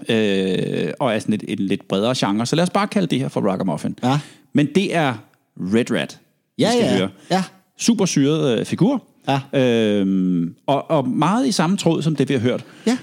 øh, 0.08 0.92
og 1.00 1.14
er 1.14 1.18
sådan 1.18 1.34
et, 1.34 1.44
et 1.48 1.60
lidt 1.60 1.88
bredere 1.88 2.14
genre. 2.16 2.46
Så 2.46 2.56
lad 2.56 2.62
os 2.62 2.70
bare 2.70 2.86
kalde 2.86 3.06
det 3.06 3.18
her 3.18 3.28
for 3.28 3.40
Ragamuffin. 3.50 3.98
Ja. 4.04 4.18
Men 4.52 4.68
det 4.74 4.96
er 4.96 5.14
Red 5.60 5.90
Rat, 5.90 6.18
vi 6.56 6.62
Ja, 6.62 6.70
skal 6.70 6.84
ja. 6.84 6.96
høre. 6.96 7.08
Ja. 7.30 7.44
Super 7.78 8.04
syret 8.04 8.58
øh, 8.58 8.64
figur, 8.66 9.02
Ja. 9.28 9.60
øhm, 9.60 10.54
og, 10.66 10.90
og 10.90 11.08
meget 11.08 11.46
i 11.46 11.52
samme 11.52 11.76
tråd 11.76 12.02
som 12.02 12.16
det, 12.16 12.28
vi 12.28 12.34
har 12.34 12.40
hørt. 12.40 12.64
Ja. 12.86 12.98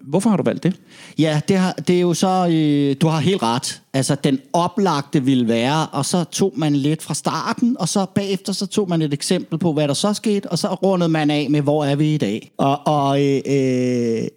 Hvorfor 0.00 0.30
har 0.30 0.36
du 0.36 0.42
valgt 0.42 0.62
det? 0.62 0.80
Ja, 1.18 1.40
det, 1.48 1.56
har, 1.56 1.72
det 1.72 1.96
er 1.96 2.00
jo 2.00 2.14
så, 2.14 2.48
øh, 2.50 2.96
du 3.00 3.06
har 3.06 3.20
helt 3.20 3.42
ret. 3.42 3.82
Altså, 3.92 4.14
den 4.14 4.38
oplagte 4.52 5.24
ville 5.24 5.48
være, 5.48 5.86
og 5.86 6.04
så 6.04 6.24
tog 6.24 6.52
man 6.56 6.76
lidt 6.76 7.02
fra 7.02 7.14
starten, 7.14 7.76
og 7.78 7.88
så 7.88 8.06
bagefter 8.14 8.52
så 8.52 8.66
tog 8.66 8.88
man 8.88 9.02
et 9.02 9.14
eksempel 9.14 9.58
på, 9.58 9.72
hvad 9.72 9.88
der 9.88 9.94
så 9.94 10.12
skete, 10.12 10.50
og 10.50 10.58
så 10.58 10.68
rundede 10.68 11.08
man 11.08 11.30
af 11.30 11.50
med, 11.50 11.60
hvor 11.60 11.84
er 11.84 11.96
vi 11.96 12.14
i 12.14 12.18
dag. 12.18 12.52
Og, 12.58 12.86
og, 12.86 13.24
øh, 13.26 13.40
øh, 13.46 14.28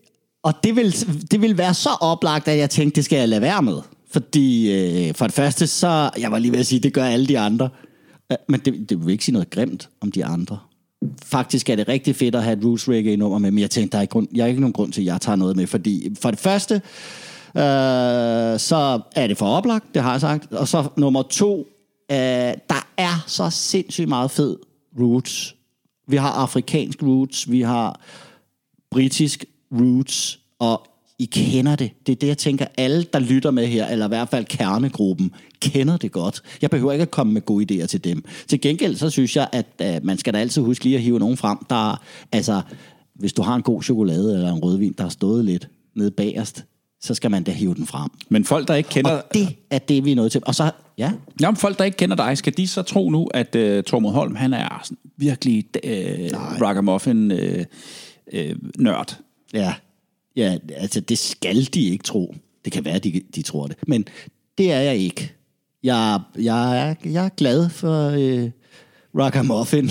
og 0.43 0.53
det, 0.63 0.75
vil, 0.75 0.95
det 1.31 1.41
vil 1.41 1.57
være 1.57 1.73
så 1.73 1.89
oplagt, 2.01 2.47
at 2.47 2.57
jeg 2.57 2.69
tænkte, 2.69 2.95
det 2.95 3.05
skal 3.05 3.19
jeg 3.19 3.29
lade 3.29 3.41
være 3.41 3.61
med. 3.61 3.77
Fordi 4.11 4.71
øh, 4.71 5.15
for 5.15 5.25
det 5.25 5.33
første, 5.35 5.67
så, 5.67 6.09
jeg 6.19 6.31
var 6.31 6.39
lige 6.39 6.51
ved 6.51 6.59
at 6.59 6.65
sige, 6.65 6.79
det 6.79 6.93
gør 6.93 7.05
alle 7.05 7.27
de 7.27 7.39
andre. 7.39 7.69
Øh, 8.31 8.37
men 8.49 8.59
det, 8.59 8.89
det 8.89 9.05
vil 9.05 9.11
ikke 9.11 9.25
sige 9.25 9.33
noget 9.33 9.49
grimt 9.49 9.89
om 10.01 10.11
de 10.11 10.25
andre. 10.25 10.57
Faktisk 11.23 11.69
er 11.69 11.75
det 11.75 11.87
rigtig 11.87 12.15
fedt 12.15 12.35
at 12.35 12.43
have 12.43 12.57
et 12.57 12.65
roots 12.65 12.89
reggae 12.89 13.17
nummer 13.17 13.37
med, 13.37 13.51
men 13.51 13.59
jeg 13.59 13.69
tænkte, 13.69 13.91
der 13.91 13.97
er 13.97 14.01
ikke, 14.01 14.11
grund, 14.11 14.27
jeg 14.33 14.43
har 14.43 14.47
ikke 14.47 14.61
nogen 14.61 14.73
grund 14.73 14.91
til, 14.91 15.01
at 15.01 15.05
jeg 15.05 15.21
tager 15.21 15.35
noget 15.35 15.55
med, 15.55 15.67
fordi 15.67 16.15
for 16.21 16.31
det 16.31 16.39
første, 16.39 16.75
øh, 17.55 18.59
så 18.59 18.99
er 19.15 19.27
det 19.27 19.37
for 19.37 19.45
oplagt, 19.45 19.85
det 19.93 20.01
har 20.01 20.11
jeg 20.11 20.21
sagt, 20.21 20.53
og 20.53 20.67
så 20.67 20.87
nummer 20.97 21.21
to, 21.21 21.67
øh, 22.11 22.17
der 22.69 22.87
er 22.97 23.23
så 23.27 23.49
sindssygt 23.49 24.09
meget 24.09 24.31
fed 24.31 24.57
roots. 24.99 25.55
Vi 26.07 26.15
har 26.15 26.31
afrikansk 26.31 27.03
roots, 27.03 27.51
vi 27.51 27.61
har 27.61 27.99
britisk 28.91 29.45
roots, 29.71 30.39
og 30.59 30.87
i 31.19 31.25
kender 31.25 31.75
det. 31.75 31.91
Det 32.05 32.11
er 32.11 32.15
det, 32.15 32.27
jeg 32.27 32.37
tænker, 32.37 32.65
alle, 32.77 33.05
der 33.13 33.19
lytter 33.19 33.51
med 33.51 33.67
her, 33.67 33.87
eller 33.87 34.05
i 34.05 34.07
hvert 34.07 34.29
fald 34.29 34.45
kernegruppen, 34.45 35.31
kender 35.59 35.97
det 35.97 36.11
godt. 36.11 36.41
Jeg 36.61 36.69
behøver 36.69 36.91
ikke 36.91 37.01
at 37.01 37.11
komme 37.11 37.33
med 37.33 37.41
gode 37.41 37.83
idéer 37.83 37.85
til 37.85 38.03
dem. 38.03 38.23
Til 38.47 38.61
gengæld, 38.61 38.95
så 38.95 39.09
synes 39.09 39.35
jeg, 39.35 39.47
at 39.51 39.65
uh, 39.79 40.05
man 40.05 40.17
skal 40.17 40.33
da 40.33 40.39
altid 40.39 40.61
huske 40.61 40.83
lige 40.83 40.95
at 40.95 41.01
hive 41.01 41.19
nogen 41.19 41.37
frem, 41.37 41.57
der, 41.69 42.01
altså, 42.31 42.61
hvis 43.15 43.33
du 43.33 43.41
har 43.41 43.55
en 43.55 43.61
god 43.61 43.83
chokolade 43.83 44.33
eller 44.33 44.53
en 44.53 44.59
rødvin, 44.63 44.93
der 44.97 45.03
har 45.03 45.09
stået 45.09 45.45
lidt 45.45 45.69
nede 45.95 46.11
bagerst, 46.11 46.63
så 47.01 47.13
skal 47.13 47.31
man 47.31 47.43
da 47.43 47.51
hive 47.51 47.75
den 47.75 47.85
frem. 47.85 48.09
Men 48.29 48.45
folk, 48.45 48.67
der 48.67 48.75
ikke 48.75 48.89
kender... 48.89 49.11
Og 49.11 49.23
det 49.33 49.55
er 49.69 49.79
det, 49.79 50.05
vi 50.05 50.11
er 50.11 50.15
nødt 50.15 50.31
til. 50.31 50.41
Og 50.45 50.55
så, 50.55 50.71
ja, 50.97 51.11
Jamen, 51.41 51.57
folk, 51.57 51.77
der 51.77 51.83
ikke 51.83 51.97
kender 51.97 52.15
dig, 52.15 52.37
skal 52.37 52.53
de 52.57 52.67
så 52.67 52.81
tro 52.81 53.09
nu, 53.09 53.27
at 53.33 53.55
uh, 53.55 53.83
Tormod 53.83 54.11
Holm, 54.11 54.35
han 54.35 54.53
er 54.53 54.81
sådan 54.83 54.97
virkelig 55.17 55.65
uh, 55.75 56.61
ragamuffin 56.61 57.31
uh, 57.31 57.37
uh, 58.33 58.39
nørd? 58.77 59.19
Ja, 59.53 59.73
ja, 60.35 60.57
altså 60.75 60.99
det 60.99 61.17
skal 61.17 61.65
de 61.73 61.81
ikke 61.81 62.03
tro. 62.03 62.35
Det 62.65 62.73
kan 62.73 62.85
være, 62.85 62.99
de, 62.99 63.21
de 63.35 63.41
tror 63.41 63.67
det. 63.67 63.77
Men 63.87 64.05
det 64.57 64.71
er 64.71 64.79
jeg 64.79 64.97
ikke. 64.97 65.33
Jeg, 65.83 66.19
jeg, 66.39 66.89
er, 66.89 66.95
jeg 67.05 67.25
er 67.25 67.29
glad 67.29 67.69
for 67.69 68.09
øh, 68.09 68.49
Ragamuffin. 69.15 69.89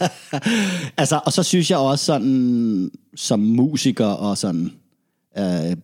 altså, 1.00 1.20
og 1.26 1.32
så 1.32 1.42
synes 1.42 1.70
jeg 1.70 1.78
også 1.78 2.04
sådan, 2.04 2.90
som 3.16 3.40
musiker 3.40 4.06
og 4.06 4.38
sådan, 4.38 4.72
øh, 5.38 5.76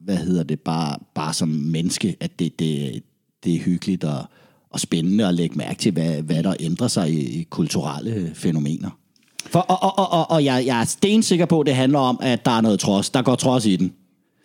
hvad 0.00 0.16
hedder 0.16 0.42
det, 0.42 0.60
bare, 0.60 0.98
bare 1.14 1.34
som 1.34 1.48
menneske, 1.48 2.16
at 2.20 2.38
det, 2.38 2.58
det, 2.58 3.02
det 3.44 3.54
er 3.54 3.58
hyggeligt 3.58 4.04
og, 4.04 4.24
og 4.70 4.80
spændende 4.80 5.28
at 5.28 5.34
lægge 5.34 5.56
mærke 5.56 5.78
til, 5.78 5.92
hvad, 5.92 6.22
hvad 6.22 6.42
der 6.42 6.54
ændrer 6.60 6.88
sig 6.88 7.10
i, 7.10 7.40
i 7.40 7.42
kulturelle 7.42 8.34
fænomener. 8.34 8.90
For, 9.50 9.58
og 9.60 9.82
og, 9.82 9.98
og, 9.98 10.12
og, 10.12 10.30
og 10.30 10.44
jeg, 10.44 10.66
jeg 10.66 10.80
er 10.80 10.84
stensikker 10.84 11.46
på, 11.46 11.60
at 11.60 11.66
det 11.66 11.74
handler 11.74 11.98
om, 11.98 12.18
at 12.22 12.44
der 12.44 12.50
er 12.50 12.60
noget 12.60 12.80
trods. 12.80 13.10
Der 13.10 13.22
går 13.22 13.34
trods 13.34 13.66
i 13.66 13.76
den. 13.76 13.92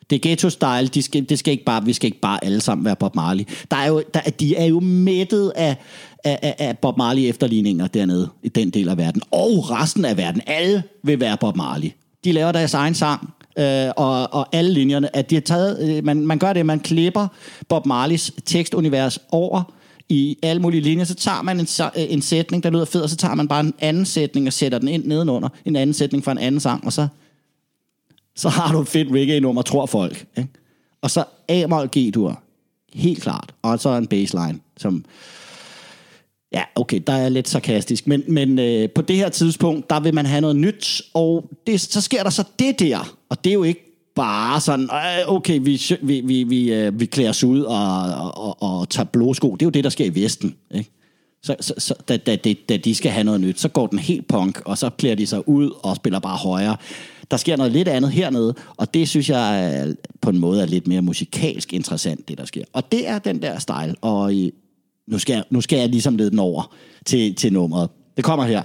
Det 0.10 0.16
er 0.26 0.30
ghetto-style. 0.30 0.88
De 0.88 1.02
skal, 1.02 1.30
det 1.30 1.40
skal 1.40 1.52
ikke 1.52 1.64
bare, 1.66 1.86
vi 1.86 1.94
skal 1.94 2.08
ikke 2.08 2.20
bare 2.20 2.44
alle 2.46 2.62
sammen 2.62 2.86
være 2.86 2.96
Bob 2.96 3.16
Marley. 3.16 3.44
Der 3.72 3.78
er 3.78 3.88
jo, 3.88 4.04
der, 4.14 4.20
de 4.22 4.56
er 4.56 4.66
jo 4.66 4.80
mættet 4.80 5.52
af, 5.56 5.76
af, 6.24 6.56
af- 6.60 6.78
Bob 6.78 6.98
Marley 6.98 7.22
efterligninger 7.30 7.88
dernede 7.88 8.30
i 8.44 8.50
den 8.50 8.70
del 8.70 8.90
af 8.90 8.98
verden. 8.98 9.22
Og 9.32 9.70
resten 9.72 10.06
af 10.06 10.18
verden. 10.18 10.42
Alle 10.48 10.84
vil 11.04 11.20
være 11.20 11.38
Bob 11.38 11.56
Marley. 11.56 11.90
De 12.24 12.32
laver 12.32 12.52
deres 12.52 12.74
egen 12.74 12.96
sang. 12.96 13.34
Øh, 13.60 13.90
og, 13.98 14.34
og 14.34 14.48
alle 14.52 14.74
linjerne, 14.74 15.16
at 15.16 15.30
de 15.30 15.36
har 15.36 15.42
taget, 15.42 15.90
øh, 15.98 16.06
man, 16.06 16.18
man 16.28 16.38
gør 16.40 16.54
det, 16.54 16.66
man 16.66 16.80
klipper 16.80 17.28
Bob 17.70 17.86
Marleys 17.86 18.32
tekstunivers 18.46 19.20
over 19.32 19.74
i 20.10 20.38
alle 20.44 20.62
mulige 20.62 20.82
linjer, 20.82 21.06
så 21.06 21.16
tager 21.16 21.42
man 21.42 21.60
en, 21.60 21.68
øh, 21.82 22.14
en 22.14 22.22
sætning, 22.22 22.64
der 22.64 22.70
lyder 22.70 22.86
fed, 22.86 23.02
og 23.02 23.10
så 23.10 23.16
tager 23.16 23.36
man 23.36 23.48
bare 23.48 23.60
en 23.60 23.74
anden 23.80 24.06
sætning 24.06 24.48
og 24.48 24.54
sætter 24.54 24.80
den 24.80 24.88
ind 24.88 25.06
nedenunder, 25.06 25.50
en 25.66 25.76
anden 25.76 25.94
sætning 25.94 26.24
fra 26.24 26.32
en 26.32 26.38
anden 26.38 26.62
sang, 26.62 26.86
og 26.86 26.94
så, 26.94 27.08
så 28.36 28.50
har 28.50 28.72
du 28.72 28.82
et 28.82 28.88
fedt 28.88 29.12
reggae-nummer, 29.12 29.62
tror 29.62 29.86
folk. 29.86 30.26
Ikke? 30.38 30.50
Og 31.02 31.12
så 31.12 31.24
A-mol 31.48 31.90
G-dur, 31.98 32.42
helt 32.94 33.22
klart, 33.22 33.54
og 33.62 33.80
så 33.80 33.90
en 33.90 34.08
baseline, 34.08 34.60
som, 34.78 35.06
ja, 36.52 36.64
okay, 36.76 37.02
der 37.08 37.14
er 37.14 37.30
lidt 37.30 37.48
sarkastisk, 37.48 38.08
men, 38.08 38.24
men 38.28 38.60
øh, 38.60 38.90
på 38.90 39.02
det 39.02 39.16
her 39.16 39.30
tidspunkt, 39.30 39.90
der 39.90 40.00
vil 40.00 40.14
man 40.14 40.26
have 40.26 40.42
noget 40.42 40.56
nyt, 40.56 41.02
og 41.14 41.50
det, 41.68 41.82
så 41.82 42.02
sker 42.02 42.24
der 42.24 42.30
så 42.30 42.44
det 42.60 42.80
der, 42.80 43.16
og 43.30 43.44
det 43.44 43.50
er 43.50 43.54
jo 43.54 43.64
ikke 43.64 43.89
bare 44.20 44.62
sådan, 44.62 44.90
øh, 44.94 45.34
okay, 45.36 45.60
vi, 45.62 45.82
vi, 46.02 46.22
vi, 46.22 46.44
vi, 46.44 46.90
vi 46.94 47.06
klæder 47.06 47.30
os 47.30 47.44
ud 47.44 47.62
og, 47.62 48.04
og, 48.04 48.38
og, 48.38 48.80
og 48.80 48.90
tager 48.90 49.06
blåsko. 49.06 49.52
Det 49.52 49.62
er 49.62 49.66
jo 49.66 49.70
det, 49.70 49.84
der 49.84 49.90
sker 49.90 50.06
i 50.06 50.16
Vesten, 50.16 50.56
ikke? 50.72 50.92
Så, 51.44 51.56
så, 51.60 51.74
så 51.78 51.94
da, 52.08 52.18
da, 52.18 52.36
da, 52.36 52.54
da 52.70 52.78
de 52.78 52.96
skal 52.96 53.12
have 53.12 53.24
noget 53.24 53.42
nyt, 53.42 53.60
så 53.60 53.70
går 53.70 53.88
den 53.88 54.00
helt 54.00 54.28
punk, 54.28 54.62
og 54.66 54.78
så 54.78 54.90
klæder 54.90 55.16
de 55.16 55.28
sig 55.28 55.50
ud 55.50 55.72
og 55.84 55.96
spiller 55.96 56.20
bare 56.20 56.38
højere. 56.38 56.78
Der 57.32 57.38
sker 57.38 57.58
noget 57.58 57.72
lidt 57.72 57.88
andet 57.88 58.12
hernede, 58.12 58.56
og 58.78 58.94
det 58.94 59.10
synes 59.10 59.30
jeg 59.30 59.84
øh, 59.88 59.96
på 60.22 60.30
en 60.30 60.38
måde 60.38 60.62
er 60.62 60.66
lidt 60.66 60.88
mere 60.88 61.02
musikalsk 61.02 61.74
interessant, 61.74 62.28
det 62.28 62.38
der 62.38 62.46
sker. 62.46 62.64
Og 62.74 62.92
det 62.92 63.08
er 63.08 63.20
den 63.20 63.42
der 63.42 63.60
style, 63.60 63.96
og 64.02 64.34
i, 64.34 64.52
nu 65.08 65.20
skal, 65.20 65.44
nu 65.50 65.62
skal 65.62 65.80
jeg 65.80 65.90
ligesom 65.90 66.16
lede 66.16 66.32
den 66.32 66.40
over 66.40 66.76
til, 67.06 67.36
til 67.36 67.54
nummeret. 67.54 67.90
Det 68.18 68.24
kommer 68.24 68.46
her. 68.46 68.64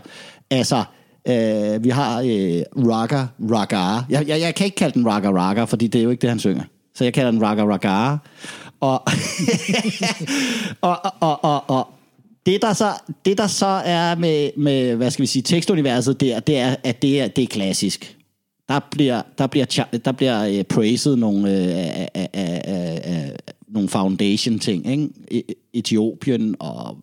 Altså, 0.50 0.84
øh, 1.28 1.84
vi 1.84 1.88
har 1.88 2.20
øh, 2.20 2.62
Raga 2.90 3.26
Raga. 3.50 4.02
Jeg, 4.10 4.28
jeg, 4.28 4.40
jeg 4.40 4.54
kan 4.54 4.64
ikke 4.64 4.76
kalde 4.76 4.94
den 4.94 5.06
Raga 5.06 5.30
Raga, 5.30 5.64
fordi 5.64 5.86
det 5.86 5.98
er 5.98 6.02
jo 6.02 6.10
ikke 6.10 6.20
det, 6.20 6.30
han 6.30 6.38
synger. 6.38 6.64
Så 6.94 7.04
jeg 7.04 7.12
kalder 7.12 7.30
den 7.30 7.42
Raga 7.42 7.64
Raga. 7.64 8.16
Og, 8.80 9.02
og, 10.80 10.98
og, 11.04 11.12
og, 11.20 11.44
og, 11.44 11.70
og 11.70 11.88
det, 12.46 12.62
der 12.62 12.72
så, 12.72 12.88
det, 13.24 13.38
der 13.38 13.46
så 13.46 13.66
er 13.66 14.14
med, 14.14 14.50
med, 14.56 14.96
hvad 14.96 15.10
skal 15.10 15.22
vi 15.22 15.26
sige, 15.26 15.42
tekstuniverset 15.42 16.20
der, 16.20 16.40
det 16.40 16.58
er, 16.58 16.76
at 16.84 17.02
det 17.02 17.20
er, 17.20 17.28
det 17.28 17.42
er 17.42 17.48
klassisk. 17.48 18.16
Der 18.68 18.80
bliver, 18.90 19.22
der 19.38 19.46
bliver, 19.46 19.64
der 20.04 20.12
bliver 20.12 20.58
uh, 20.58 20.62
praised 20.62 21.16
nogle, 21.16 21.38
uh, 21.40 22.20
uh, 22.20 22.42
uh, 22.42 22.74
uh, 22.74 23.14
uh, 23.14 23.34
nogle 23.68 23.88
foundation 23.88 24.58
ting, 24.58 24.86
ikke? 24.86 25.08
E, 25.30 25.42
Etiopien 25.74 26.56
og 26.58 26.98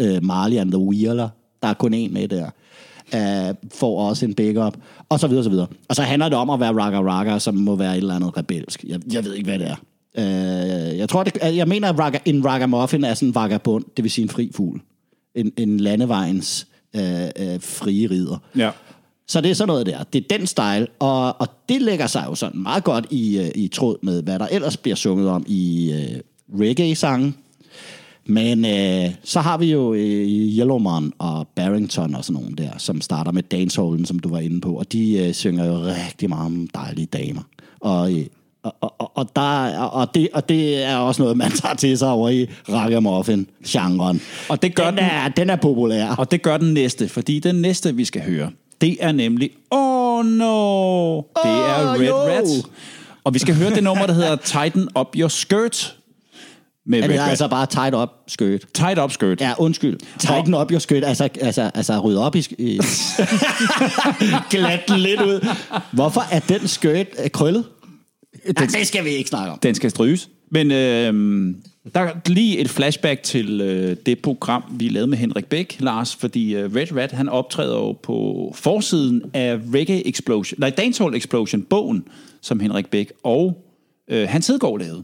uh, 0.00 0.24
Mali 0.24 0.56
and 0.56 0.70
the 0.70 0.78
Wheeler, 0.78 1.28
der 1.62 1.68
er 1.68 1.74
kun 1.74 1.94
en 1.94 2.12
med 2.12 2.28
der, 2.28 2.50
uh, 3.14 3.54
får 3.74 4.08
også 4.08 4.24
en 4.24 4.34
backup, 4.34 4.76
og 5.08 5.20
så 5.20 5.26
videre, 5.26 5.44
så 5.44 5.50
videre. 5.50 5.66
Og 5.88 5.96
så 5.96 6.02
handler 6.02 6.28
det 6.28 6.38
om 6.38 6.50
at 6.50 6.60
være 6.60 6.72
raga 6.72 7.00
raga, 7.00 7.38
som 7.38 7.54
må 7.54 7.76
være 7.76 7.92
et 7.92 7.96
eller 7.96 8.14
andet 8.14 8.36
rebelsk. 8.36 8.84
Jeg, 8.88 9.00
jeg 9.12 9.24
ved 9.24 9.34
ikke, 9.34 9.50
hvad 9.50 9.58
det 9.58 9.68
er. 9.68 9.76
Uh, 10.18 10.98
jeg 10.98 11.08
tror, 11.08 11.24
det, 11.24 11.56
jeg 11.56 11.68
mener, 11.68 11.88
at 11.88 11.98
raga, 11.98 12.18
en 12.24 12.44
ragamuffin 12.44 13.04
er 13.04 13.14
sådan 13.14 13.28
en 13.28 13.34
vagabund, 13.34 13.84
det 13.96 14.02
vil 14.02 14.10
sige 14.10 14.22
en 14.22 14.28
fri 14.28 14.50
fugl. 14.54 14.80
En, 15.34 15.52
en 15.56 15.80
landevejens 15.80 16.66
uh, 16.94 17.00
uh, 17.00 17.60
frie 17.60 18.10
rider. 18.10 18.38
Ja. 18.56 18.70
Så 19.28 19.40
det 19.40 19.50
er 19.50 19.54
sådan 19.54 19.68
noget 19.68 19.86
der. 19.86 20.02
Det 20.02 20.24
er 20.24 20.38
den 20.38 20.46
style, 20.46 20.86
og, 20.98 21.40
og 21.40 21.48
det 21.68 21.82
lægger 21.82 22.06
sig 22.06 22.24
jo 22.26 22.34
sådan 22.34 22.62
meget 22.62 22.84
godt 22.84 23.06
i, 23.10 23.38
øh, 23.38 23.50
i 23.54 23.68
tråd 23.68 23.96
med, 24.02 24.22
hvad 24.22 24.38
der 24.38 24.46
ellers 24.46 24.76
bliver 24.76 24.94
sunget 24.94 25.28
om 25.28 25.44
i 25.48 25.92
øh, 25.92 26.20
reggae-sangen. 26.60 27.36
Men 28.26 28.64
øh, 28.64 29.10
så 29.24 29.40
har 29.40 29.58
vi 29.58 29.72
jo 29.72 29.94
øh, 29.94 30.28
Yellowman 30.58 31.12
og 31.18 31.48
Barrington 31.56 32.14
og 32.14 32.24
sådan 32.24 32.42
nogle 32.42 32.56
der, 32.56 32.70
som 32.78 33.00
starter 33.00 33.32
med 33.32 33.42
dancehallen, 33.42 34.04
som 34.06 34.18
du 34.18 34.28
var 34.28 34.38
inde 34.38 34.60
på, 34.60 34.72
og 34.72 34.92
de 34.92 35.12
øh, 35.18 35.34
synger 35.34 35.64
jo 35.66 35.74
rigtig 36.06 36.28
meget 36.28 36.46
om 36.46 36.68
dejlige 36.74 37.06
damer. 37.06 37.42
Og, 37.80 38.12
øh, 38.12 38.24
og, 38.62 38.74
og, 38.98 39.10
og, 39.16 39.36
der, 39.36 39.78
og, 39.78 40.14
det, 40.14 40.28
og 40.34 40.48
det 40.48 40.84
er 40.84 40.96
også 40.96 41.22
noget, 41.22 41.36
man 41.36 41.50
tager 41.50 41.74
til 41.74 41.98
sig 41.98 42.08
over 42.10 42.28
i 42.28 42.46
ragamuffin-genren. 42.68 44.20
Og 44.48 44.62
det 44.62 44.74
gør 44.74 44.84
den, 44.90 44.96
den- 44.96 45.04
er, 45.04 45.28
den 45.28 45.50
er 45.50 45.56
populær. 45.56 46.14
Og 46.14 46.30
det 46.30 46.42
gør 46.42 46.56
den 46.56 46.74
næste, 46.74 47.08
fordi 47.08 47.38
den 47.38 47.54
næste, 47.54 47.94
vi 47.96 48.04
skal 48.04 48.22
høre, 48.22 48.50
det 48.80 48.96
er 49.00 49.12
nemlig 49.12 49.50
Oh 49.70 50.24
No! 50.26 51.16
Det 51.16 51.24
er 51.44 51.90
Oh, 51.90 52.00
Red 52.00 52.06
jo. 52.06 52.14
Rat. 52.16 52.66
Og 53.24 53.34
vi 53.34 53.38
skal 53.38 53.54
høre 53.54 53.70
det 53.74 53.84
nummer, 53.84 54.06
der 54.06 54.12
hedder 54.14 54.36
Tighten 54.36 54.88
Up 55.00 55.06
Your 55.16 55.28
Skirt. 55.28 55.95
Med 56.88 57.00
Ja, 57.00 57.06
det 57.06 57.16
er 57.16 57.22
Rat. 57.22 57.30
altså 57.30 57.48
bare 57.48 57.66
tight 57.66 57.94
up 57.94 58.08
skirt. 58.26 58.64
Tight 58.74 58.98
Up 58.98 59.12
Skirt. 59.12 59.40
Ja, 59.40 59.52
undskyld. 59.58 59.98
Tighten 60.18 60.54
op 60.54 60.70
your 60.70 60.78
skirt. 60.78 61.04
Altså, 61.04 61.28
altså, 61.40 61.70
altså 61.74 61.98
rydde 62.00 62.24
op 62.26 62.36
i... 62.36 62.46
i 62.58 62.80
Glat 64.50 64.80
den 64.88 65.00
lidt 65.00 65.20
ud. 65.20 65.48
Hvorfor 65.92 66.22
er 66.32 66.40
den 66.40 66.68
skirt 66.68 67.06
øh, 67.24 67.30
krøllet? 67.30 67.64
Nej, 68.58 68.66
det 68.66 68.86
skal 68.86 69.04
vi 69.04 69.10
ikke 69.10 69.28
snakke 69.28 69.52
om. 69.52 69.58
Den 69.58 69.74
skal 69.74 69.90
stryges. 69.90 70.28
Men 70.50 70.70
øh, 70.70 71.54
der 71.94 72.00
er 72.00 72.12
lige 72.26 72.58
et 72.58 72.70
flashback 72.70 73.22
til 73.22 73.60
øh, 73.60 73.96
det 74.06 74.18
program, 74.18 74.62
vi 74.70 74.88
lavede 74.88 75.06
med 75.06 75.18
Henrik 75.18 75.46
Bæk, 75.46 75.76
Lars, 75.80 76.14
fordi 76.16 76.54
øh, 76.54 76.74
Red 76.74 76.96
Rat, 76.96 77.12
han 77.12 77.28
optræder 77.28 77.76
jo 77.76 77.92
på 77.92 78.52
forsiden 78.56 79.22
af 79.34 79.58
Reggae 79.74 80.08
Explosion, 80.08 80.60
nej, 80.60 80.70
Dancehall 80.70 81.16
Explosion, 81.16 81.62
bogen, 81.62 82.04
som 82.42 82.60
Henrik 82.60 82.86
Bæk 82.86 83.12
og 83.22 83.64
øh, 84.10 84.28
Hans 84.28 84.46
Hedegaard 84.46 84.78
lavede. 84.78 85.02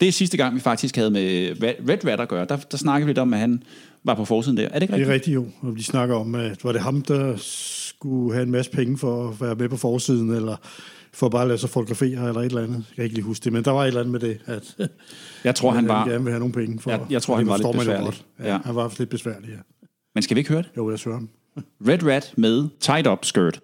Det 0.00 0.08
er 0.08 0.12
sidste 0.12 0.36
gang, 0.36 0.54
vi 0.54 0.60
faktisk 0.60 0.96
havde 0.96 1.10
med 1.10 1.56
Red 1.62 1.74
Red 1.88 2.04
Rat 2.12 2.20
at 2.20 2.28
gøre. 2.28 2.46
Der, 2.48 2.56
der 2.56 2.76
snakkede 2.76 3.06
vi 3.06 3.10
lidt 3.10 3.18
om, 3.18 3.32
at 3.34 3.40
han 3.40 3.62
var 4.04 4.14
på 4.14 4.24
forsiden 4.24 4.56
der. 4.56 4.64
Er 4.68 4.68
det 4.68 4.82
ikke 4.82 4.92
Det 4.92 4.98
rigtigt? 5.08 5.10
er 5.10 5.14
rigtigt 5.14 5.34
jo, 5.34 5.46
og 5.70 5.76
de 5.78 5.84
snakker 5.84 6.16
om, 6.16 6.34
at 6.34 6.64
var 6.64 6.72
det 6.72 6.80
ham, 6.80 7.02
der 7.02 7.34
skulle 7.38 8.34
have 8.34 8.42
en 8.42 8.50
masse 8.50 8.70
penge 8.70 8.98
for 8.98 9.28
at 9.28 9.40
være 9.40 9.54
med 9.54 9.68
på 9.68 9.76
forsiden, 9.76 10.30
eller 10.30 10.56
for 11.12 11.28
bare 11.28 11.42
at 11.42 11.48
lade 11.48 11.58
sig 11.58 11.70
fotografere, 11.70 12.28
eller 12.28 12.40
et 12.40 12.44
eller 12.44 12.62
andet. 12.62 12.76
Jeg 12.76 12.94
kan 12.96 13.04
ikke 13.04 13.14
lige 13.16 13.24
huske 13.24 13.44
det, 13.44 13.52
men 13.52 13.64
der 13.64 13.70
var 13.70 13.82
et 13.82 13.86
eller 13.86 14.00
andet 14.00 14.12
med 14.12 14.20
det, 14.20 14.38
at 14.46 14.88
Jeg 15.44 15.54
tror, 15.54 15.70
han 15.70 15.88
var... 15.88 16.04
gerne 16.08 16.24
vil 16.24 16.30
have 16.32 16.38
nogle 16.40 16.54
penge 16.54 16.80
for. 16.80 16.90
Jeg- 16.90 17.00
jeg 17.10 17.22
tror, 17.22 17.36
han 17.36 17.44
det 17.46 17.50
var 17.50 17.56
lidt 17.56 17.76
besværlig. 17.78 18.04
godt. 18.04 18.24
Ja, 18.40 18.52
Ja. 18.52 18.58
Han 18.64 18.74
var 18.74 18.94
lidt 18.98 19.10
besværlig, 19.10 19.48
ja. 19.48 19.56
Men 20.14 20.22
skal 20.22 20.34
vi 20.34 20.40
ikke 20.40 20.50
høre 20.50 20.62
det? 20.62 20.70
Jo, 20.76 20.90
jeg 20.90 20.98
søger 20.98 21.16
ham. 21.16 21.28
Red 21.88 22.02
Rat 22.02 22.32
med 22.36 22.68
Tight 22.80 23.06
Up 23.06 23.24
Skirt. 23.24 23.60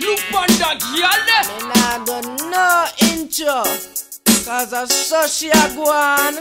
Look 0.00 0.22
on 0.42 0.48
that 0.62 0.78
no. 3.18 3.62
Cause 4.44 4.72
I 4.72 4.84
saw 4.86 5.26
she 5.26 5.48
a 5.50 5.74
go 5.74 5.90
on. 5.90 6.34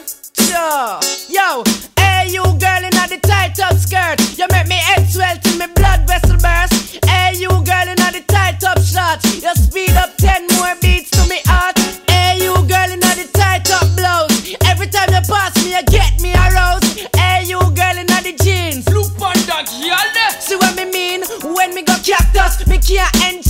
Yo, 1.27 1.63
hey 1.97 2.29
you 2.29 2.43
girl 2.43 2.83
in 2.85 2.93
the 2.93 3.19
tight 3.23 3.59
up 3.59 3.75
skirt. 3.77 4.21
You 4.37 4.45
make 4.51 4.67
me 4.67 4.75
head 4.75 5.09
swell 5.09 5.35
till 5.41 5.57
me 5.57 5.65
blood 5.73 6.05
vessel 6.07 6.37
burst. 6.37 7.03
Hey 7.05 7.33
you 7.35 7.49
girl 7.49 7.87
in 7.89 7.97
the 7.97 8.23
tight 8.27 8.63
up 8.63 8.77
shorts. 8.79 9.41
You 9.41 9.53
speed 9.55 9.95
up 9.97 10.15
10 10.17 10.47
more 10.53 10.75
beats 10.81 11.09
to 11.11 11.27
me 11.27 11.41
heart. 11.45 11.77
Hey 12.09 12.37
you 12.37 12.53
girl 12.53 12.89
in 12.91 12.99
the 12.99 13.29
tight 13.33 13.69
up 13.71 13.87
blouse. 13.97 14.55
Every 14.65 14.87
time 14.87 15.09
you 15.09 15.21
pass 15.27 15.55
me, 15.63 15.75
you 15.75 15.83
get 15.89 16.21
me 16.21 16.33
aroused. 16.33 16.85
Hey 17.17 17.43
you 17.45 17.59
girl 17.59 17.97
in 17.97 18.05
the 18.05 18.35
jeans. 18.43 18.87
Look 18.89 19.17
on 19.19 19.35
that 19.49 19.65
girl 19.65 20.07
there. 20.13 20.41
See 20.41 20.55
what 20.55 20.75
me 20.75 20.85
mean 20.85 21.23
when 21.55 21.73
me 21.73 21.81
go 21.81 21.95
cactus? 22.05 22.67
Me 22.67 22.77
can't 22.77 23.13
enjoy 23.25 23.37
myself, 23.37 23.46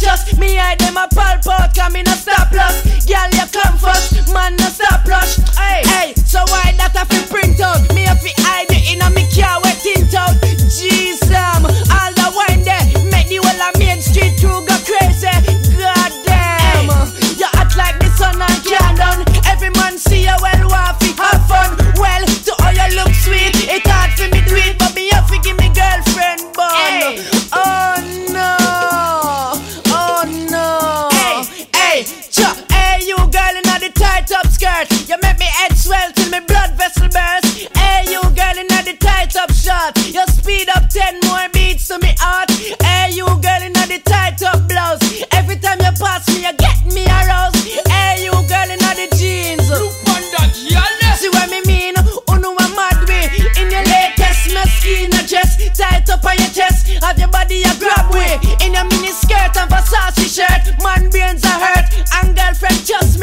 me 0.00 0.08
unconscious. 0.08 0.38
Me 0.38 0.58
I 0.58 0.74
them 0.76 0.96
a 0.96 1.06
pal 1.08 1.38
pot, 1.42 1.72
come 1.74 1.96
in 1.96 2.06
a 2.08 2.12
stop 2.12 2.52
loss. 2.52 2.82
Girl, 3.06 3.28
you 3.32 3.46
come 3.52 3.78
first, 3.78 4.32
man, 4.32 4.56
no 4.56 4.64
stop 4.66 5.06
rush. 5.06 5.36
Hey, 5.56 5.82
hey, 5.86 6.14
so 6.14 6.40
why 6.48 6.74
that 6.76 6.96
I 6.96 7.04
feel 7.04 7.26
print 7.28 7.60
out? 7.60 7.82
Me 7.94 8.04
a 8.06 8.14
fi 8.14 8.32
hide 8.38 8.70
it 8.70 8.94
in 8.94 9.02
a 9.02 9.10
me 9.10 9.26
car 9.30 9.60
up. 39.70 39.96
You 39.96 40.26
speed 40.26 40.68
up 40.74 40.88
ten 40.90 41.18
more 41.24 41.48
beats 41.52 41.88
to 41.88 41.98
me 41.98 42.12
heart. 42.18 42.50
Hey, 42.82 43.14
you 43.14 43.24
girl 43.24 43.62
in 43.62 43.72
the 43.72 44.00
tight 44.04 44.42
up 44.42 44.66
blouse. 44.68 45.00
Every 45.32 45.56
time 45.56 45.78
you 45.78 45.94
pass 45.94 46.26
me, 46.28 46.42
you 46.42 46.52
get 46.58 46.84
me 46.90 47.06
aroused. 47.06 47.56
Hey, 47.88 48.24
you 48.26 48.34
girl 48.50 48.68
in 48.68 48.82
the 48.82 49.06
jeans. 49.16 49.70
Look 49.70 49.94
on 50.10 50.22
that, 50.34 51.16
See 51.18 51.30
what 51.30 51.48
me 51.50 51.62
mean? 51.66 51.94
Oh 52.28 52.36
no, 52.36 52.54
I'm 52.58 52.74
mad 52.74 53.08
way. 53.08 53.30
In 53.56 53.70
your 53.70 53.86
latest, 53.86 54.50
a 54.50 55.22
dress 55.26 55.54
tight 55.78 56.10
up 56.10 56.24
on 56.24 56.36
your 56.36 56.50
chest. 56.50 56.88
Have 57.04 57.18
your 57.18 57.28
body 57.28 57.62
a 57.62 57.72
grab 57.78 58.12
way. 58.12 58.38
In 58.66 58.74
your 58.74 58.84
mini 58.90 59.12
skirt 59.14 59.54
and 59.56 59.70
Versace 59.70 60.26
shirt, 60.26 60.74
man 60.82 61.08
brains 61.10 61.44
are 61.44 61.60
hurt. 61.62 61.86
And 62.18 62.34
girlfriend, 62.34 62.82
trust 62.86 63.19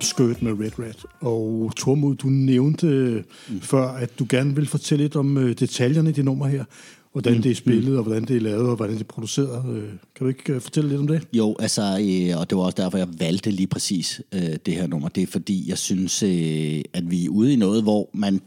det 0.00 0.06
et 0.06 0.16
tight 0.16 0.30
up 0.30 0.38
skirt 0.38 0.42
med 0.42 0.66
Red 0.66 0.78
Rat. 0.78 1.06
Og 1.20 1.72
Tormod, 1.76 2.16
du 2.16 2.26
nævnte 2.26 3.24
mm. 3.48 3.60
før, 3.60 3.88
at 3.88 4.18
du 4.18 4.26
gerne 4.28 4.54
vil 4.54 4.66
fortælle 4.66 5.04
lidt 5.04 5.16
om 5.16 5.38
øh, 5.38 5.58
detaljerne 5.58 6.10
i 6.10 6.12
det 6.12 6.24
nummer 6.24 6.46
her. 6.46 6.64
Hvordan 7.12 7.36
mm. 7.36 7.42
det 7.42 7.50
er 7.50 7.54
spillet, 7.54 7.96
og 7.96 8.02
hvordan 8.02 8.24
det 8.24 8.36
er 8.36 8.40
lavet, 8.40 8.68
og 8.68 8.76
hvordan 8.76 8.94
det 8.94 9.00
er 9.00 9.04
produceret. 9.04 9.76
Øh, 9.76 9.88
kan 9.88 9.98
du 10.20 10.28
ikke 10.28 10.52
øh, 10.52 10.60
fortælle 10.60 10.90
lidt 10.90 11.00
om 11.00 11.06
det? 11.06 11.28
Jo, 11.32 11.56
altså, 11.58 11.82
øh, 11.82 12.40
og 12.40 12.50
det 12.50 12.58
var 12.58 12.64
også 12.64 12.82
derfor, 12.82 12.98
jeg 12.98 13.08
valgte 13.18 13.50
lige 13.50 13.66
præcis 13.66 14.22
øh, 14.32 14.56
det 14.66 14.74
her 14.74 14.86
nummer. 14.86 15.08
Det 15.08 15.22
er 15.22 15.26
fordi, 15.26 15.68
jeg 15.68 15.78
synes, 15.78 16.22
øh, 16.22 16.82
at 16.92 17.10
vi 17.10 17.24
er 17.24 17.28
ude 17.28 17.52
i 17.52 17.56
noget, 17.56 17.82
hvor 17.82 18.10
man 18.14 18.40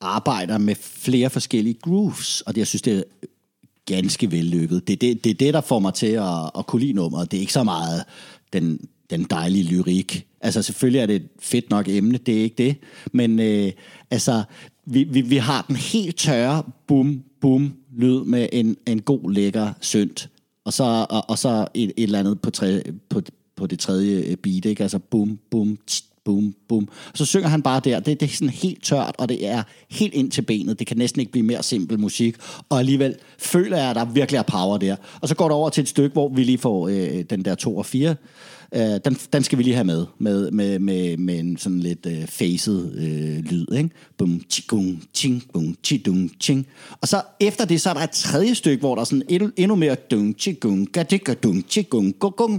arbejder 0.00 0.58
med 0.58 0.74
flere 0.74 1.30
forskellige 1.30 1.74
grooves, 1.82 2.40
og 2.40 2.54
det, 2.54 2.58
jeg 2.58 2.66
synes, 2.66 2.82
det 2.82 2.98
er 2.98 3.02
ganske 3.86 4.30
vellykket. 4.30 4.88
Det 4.88 4.92
er 4.92 4.96
det, 4.96 5.24
det, 5.24 5.30
er 5.30 5.34
det 5.34 5.54
der 5.54 5.60
får 5.60 5.78
mig 5.78 5.94
til 5.94 6.06
at, 6.06 6.50
at 6.58 6.66
kunne 6.66 6.80
lide 6.80 6.92
nummeret. 6.92 7.30
Det 7.30 7.36
er 7.36 7.40
ikke 7.40 7.52
så 7.52 7.64
meget 7.64 8.04
den, 8.52 8.80
den 9.10 9.24
dejlige 9.24 9.64
lyrik. 9.64 10.26
Altså 10.40 10.62
selvfølgelig 10.62 11.00
er 11.00 11.06
det 11.06 11.16
et 11.16 11.28
fedt 11.40 11.70
nok 11.70 11.88
emne, 11.88 12.18
det 12.18 12.38
er 12.38 12.42
ikke 12.42 12.56
det. 12.58 12.76
Men 13.12 13.40
øh, 13.40 13.72
altså, 14.10 14.42
vi, 14.84 15.04
vi, 15.04 15.20
vi 15.20 15.36
har 15.36 15.64
den 15.68 15.76
helt 15.76 16.16
tørre 16.16 16.62
bum, 16.86 17.22
bum 17.40 17.74
lyd 17.96 18.24
med 18.24 18.48
en, 18.52 18.76
en 18.86 19.02
god, 19.02 19.32
lækker 19.32 19.72
synt. 19.80 20.28
Og 20.64 20.72
så, 20.72 21.06
og, 21.10 21.30
og 21.30 21.38
så 21.38 21.68
et, 21.74 21.92
et 21.96 22.02
eller 22.02 22.18
andet 22.18 22.40
på, 22.40 22.50
tre, 22.50 22.82
på, 23.08 23.22
på 23.56 23.66
det 23.66 23.78
tredje 23.78 24.22
øh, 24.22 24.36
beat, 24.36 24.64
ikke? 24.64 24.82
Altså 24.82 24.98
bum, 24.98 25.38
bum, 25.50 25.78
tst, 25.86 26.04
bum, 26.24 26.54
bum. 26.68 26.88
Så 27.14 27.24
synger 27.24 27.48
han 27.48 27.62
bare 27.62 27.80
der. 27.84 28.00
Det, 28.00 28.20
det 28.20 28.30
er 28.30 28.34
sådan 28.34 28.48
helt 28.48 28.84
tørt, 28.84 29.14
og 29.18 29.28
det 29.28 29.46
er 29.46 29.62
helt 29.90 30.14
ind 30.14 30.30
til 30.30 30.42
benet. 30.42 30.78
Det 30.78 30.86
kan 30.86 30.96
næsten 30.96 31.20
ikke 31.20 31.32
blive 31.32 31.46
mere 31.46 31.62
simpel 31.62 32.00
musik. 32.00 32.36
Og 32.68 32.78
alligevel 32.78 33.14
føler 33.38 33.76
jeg, 33.76 33.90
at 33.90 33.96
der 33.96 34.04
virkelig 34.04 34.38
er 34.38 34.42
power 34.42 34.78
der. 34.78 34.96
Og 35.20 35.28
så 35.28 35.34
går 35.34 35.44
det 35.44 35.52
over 35.52 35.70
til 35.70 35.82
et 35.82 35.88
stykke, 35.88 36.12
hvor 36.12 36.28
vi 36.28 36.44
lige 36.44 36.58
får 36.58 36.88
øh, 36.88 37.24
den 37.30 37.44
der 37.44 37.54
2 37.54 37.76
og 37.76 37.86
4 37.86 38.14
Øh, 38.74 39.00
den, 39.04 39.14
den 39.32 39.42
skal 39.42 39.58
vi 39.58 39.62
lige 39.62 39.74
have 39.74 39.84
med, 39.84 40.06
med, 40.18 40.50
med, 40.50 40.78
med, 40.78 41.16
med 41.16 41.38
en 41.38 41.56
sådan 41.56 41.80
lidt 41.80 42.06
øh, 42.06 42.26
facet 42.26 42.92
øh, 42.94 43.44
lyd, 43.44 43.66
ikke? 43.72 43.90
Bum, 44.18 44.42
chigung, 44.50 45.02
ching, 45.14 45.42
bum, 45.52 45.76
chidung, 45.84 46.30
ching. 46.40 46.66
Og 47.00 47.08
så 47.08 47.22
efter 47.40 47.64
det, 47.64 47.80
så 47.80 47.90
er 47.90 47.94
der 47.94 48.00
et 48.00 48.10
tredje 48.10 48.54
stykke, 48.54 48.80
hvor 48.80 48.94
der 48.94 49.00
er 49.00 49.04
sådan 49.04 49.22
endnu, 49.28 49.50
endnu 49.56 49.76
mere 49.76 49.94
dung, 49.94 50.34
chigung, 50.38 50.88
gadika, 50.92 51.34
dung, 51.34 51.64
chigung, 51.68 52.14
gong, 52.18 52.54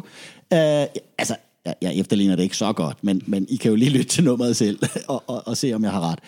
øh, 0.53 0.86
Altså, 1.18 1.36
jeg, 1.65 1.76
jeg 1.81 1.95
efterligner 1.95 2.36
det 2.36 2.44
ikke 2.44 2.57
så 2.57 2.73
godt, 2.73 3.03
men, 3.03 3.22
men 3.26 3.45
I 3.49 3.56
kan 3.56 3.69
jo 3.69 3.76
lige 3.76 3.91
lytte 3.91 4.10
til 4.10 4.23
nummeret 4.23 4.56
selv 4.56 4.80
og, 5.07 5.23
og, 5.27 5.48
og 5.48 5.57
se, 5.57 5.73
om 5.73 5.84
jeg 5.84 5.91
har 5.91 6.11
ret. 6.11 6.19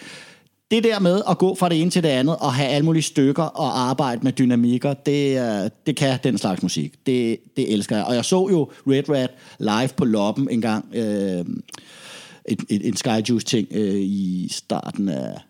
Det 0.72 0.84
der 0.84 1.00
med 1.00 1.22
at 1.30 1.38
gå 1.38 1.56
fra 1.56 1.70
det 1.70 1.82
ene 1.82 1.92
til 1.92 2.04
det 2.04 2.10
andet 2.10 2.36
og 2.36 2.54
have 2.54 2.70
alle 2.70 2.86
mulige 2.86 3.04
stykker 3.04 3.44
og 3.44 3.80
arbejde 3.80 4.22
med 4.24 4.32
dynamikker, 4.32 4.94
det, 4.94 5.40
øh, 5.40 5.70
det 5.86 5.96
kan 5.96 6.20
den 6.24 6.38
slags 6.38 6.64
musik. 6.64 7.06
Det, 7.06 7.40
det 7.58 7.74
elsker 7.74 7.96
jeg. 7.96 8.06
Og 8.06 8.16
jeg 8.16 8.26
så 8.26 8.50
jo 8.52 8.72
Red 8.88 9.10
Rat 9.10 9.32
live 9.60 9.90
på 9.98 10.06
Loppen 10.06 10.48
øh, 10.48 10.54
en 10.54 10.62
gang. 10.62 10.86
Øh, 10.94 11.46
en 12.70 12.98
Skyjuice-ting 12.98 13.68
øh, 13.72 13.96
i 13.96 14.48
starten 14.52 15.10
af, 15.10 15.42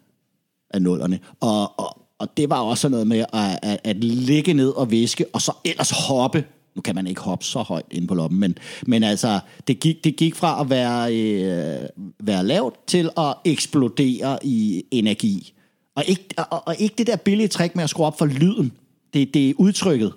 af 0.70 0.82
nullerne. 0.82 1.20
Og, 1.40 1.80
og, 1.80 1.98
og 2.20 2.38
det 2.38 2.50
var 2.50 2.60
også 2.60 2.90
noget 2.90 3.08
med 3.08 3.26
at, 3.34 3.60
at, 3.62 3.80
at 3.84 3.98
ligge 4.04 4.54
ned 4.54 4.70
og 4.70 4.92
viske, 4.92 5.26
og 5.34 5.42
så 5.42 5.52
ellers 5.66 5.92
hoppe 6.08 6.44
nu 6.76 6.82
kan 6.82 6.96
man 6.96 7.08
ikke 7.08 7.22
hoppe 7.22 7.46
så 7.46 7.60
højt 7.60 7.86
ind 7.92 8.08
på 8.08 8.16
loppen, 8.16 8.40
men, 8.40 8.58
men 8.88 9.04
altså, 9.04 9.40
det 9.68 9.80
gik, 9.80 10.04
det 10.04 10.16
gik 10.16 10.36
fra 10.36 10.62
at 10.62 10.70
være, 10.70 11.16
øh, 11.16 11.90
være 12.20 12.46
lavt 12.46 12.88
til 12.88 13.10
at 13.18 13.36
eksplodere 13.46 14.40
i 14.44 14.84
energi. 14.92 15.54
Og 15.96 16.04
ikke, 16.08 16.24
og, 16.38 16.68
og 16.68 16.76
ikke 16.80 16.96
det 16.98 17.08
der 17.08 17.16
billige 17.16 17.48
trick 17.48 17.76
med 17.76 17.84
at 17.84 17.90
skrue 17.90 18.06
op 18.06 18.18
for 18.18 18.26
lyden. 18.26 18.72
Det, 19.14 19.34
det 19.34 19.50
er 19.50 19.54
udtrykket. 19.58 20.14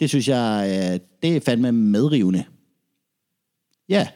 Det 0.00 0.08
synes 0.08 0.28
jeg, 0.28 0.66
øh, 0.70 1.00
det 1.22 1.36
er 1.36 1.40
fandme 1.40 1.72
medrivende. 1.72 2.44
Ja, 3.88 4.08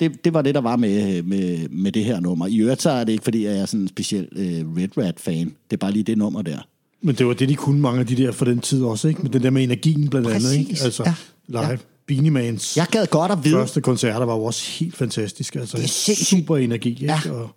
Det, 0.00 0.24
det 0.24 0.34
var 0.34 0.42
det, 0.42 0.54
der 0.54 0.60
var 0.60 0.76
med, 0.76 1.22
med, 1.22 1.68
med 1.68 1.92
det 1.92 2.04
her 2.04 2.20
nummer. 2.20 2.46
I 2.46 2.58
øvrigt 2.58 2.82
så 2.82 2.90
er 2.90 3.04
det 3.04 3.12
ikke, 3.12 3.24
fordi 3.24 3.44
jeg 3.44 3.58
er 3.58 3.66
sådan 3.66 3.80
en 3.80 3.88
speciel 3.88 4.28
øh, 4.32 4.76
Red 4.76 4.98
Rat-fan. 4.98 5.46
Det 5.70 5.76
er 5.76 5.76
bare 5.76 5.92
lige 5.92 6.02
det 6.02 6.18
nummer 6.18 6.42
der. 6.42 6.58
Men 7.02 7.14
det 7.14 7.26
var 7.26 7.32
det, 7.34 7.48
de 7.48 7.54
kunne 7.56 7.80
mange 7.80 8.00
af 8.00 8.06
de 8.06 8.16
der 8.16 8.32
for 8.32 8.44
den 8.44 8.60
tid 8.60 8.82
også, 8.84 9.08
ikke? 9.08 9.22
Men 9.22 9.32
den 9.32 9.42
der 9.42 9.50
med 9.50 9.62
energien 9.62 10.08
blandt 10.08 10.28
andet, 10.28 10.42
Præcis, 10.42 10.58
ikke? 10.70 10.84
Altså, 10.84 11.02
ja. 11.06 11.14
live. 11.48 11.60
Ja. 11.70 11.76
Beanie 12.06 12.30
Mans 12.30 12.76
Jeg 12.76 12.86
gad 12.90 13.06
godt 13.06 13.32
at 13.32 13.44
vide, 13.44 13.54
første 13.54 13.80
koncerter 13.80 14.26
var 14.26 14.34
jo 14.34 14.44
også 14.44 14.62
helt 14.78 14.96
fantastiske. 14.96 15.60
Altså, 15.60 15.76
Det 15.76 15.84
er 15.84 15.88
sindssygt. 15.88 16.28
super 16.28 16.56
energi, 16.56 16.88
ikke? 16.90 17.04
Ja. 17.04 17.20
Og, 17.30 17.50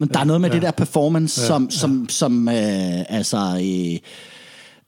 Men 0.00 0.08
der 0.08 0.20
er 0.20 0.24
noget 0.24 0.40
med 0.40 0.48
Ja. 0.50 0.54
det 0.54 0.62
der 0.62 0.70
performance, 0.70 1.40
ja, 1.40 1.46
som, 1.46 1.70
som, 1.70 2.06
som 2.08 2.48
øh, 2.48 2.54
altså, 3.08 3.38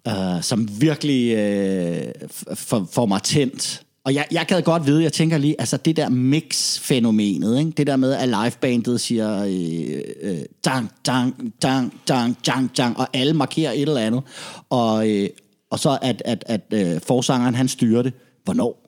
øh, 0.06 0.14
øh, 0.14 0.42
som 0.42 0.68
virkelig 0.80 1.34
øh, 1.34 2.02
f- 2.24 2.54
for, 2.54 2.88
får 2.92 3.06
mig 3.06 3.22
tændt. 3.22 3.82
Og 4.04 4.14
jeg, 4.14 4.26
jeg 4.30 4.46
gad 4.48 4.62
godt 4.62 4.86
vide, 4.86 5.02
jeg 5.02 5.12
tænker 5.12 5.38
lige, 5.38 5.60
altså 5.60 5.76
det 5.76 5.96
der 5.96 6.08
mix-fænomenet, 6.08 7.58
ikke? 7.58 7.70
det 7.70 7.86
der 7.86 7.96
med, 7.96 8.12
at 8.12 8.28
livebandet 8.28 9.00
siger 9.00 9.44
øh, 9.44 10.00
øh, 10.22 10.38
dang, 10.64 10.90
dang, 11.06 11.54
dang, 11.62 12.00
dang, 12.08 12.36
dang, 12.46 12.76
dang, 12.76 12.98
og 12.98 13.08
alle 13.12 13.34
markerer 13.34 13.72
et 13.72 13.80
eller 13.82 14.00
andet, 14.00 14.22
og, 14.70 15.10
øh, 15.10 15.28
og 15.70 15.78
så 15.78 15.98
at, 16.02 16.22
at, 16.24 16.44
at 16.46 16.60
øh, 16.72 17.00
forsangeren 17.00 17.54
han 17.54 17.68
styrer 17.68 18.02
det. 18.02 18.12
Hvornår? 18.44 18.80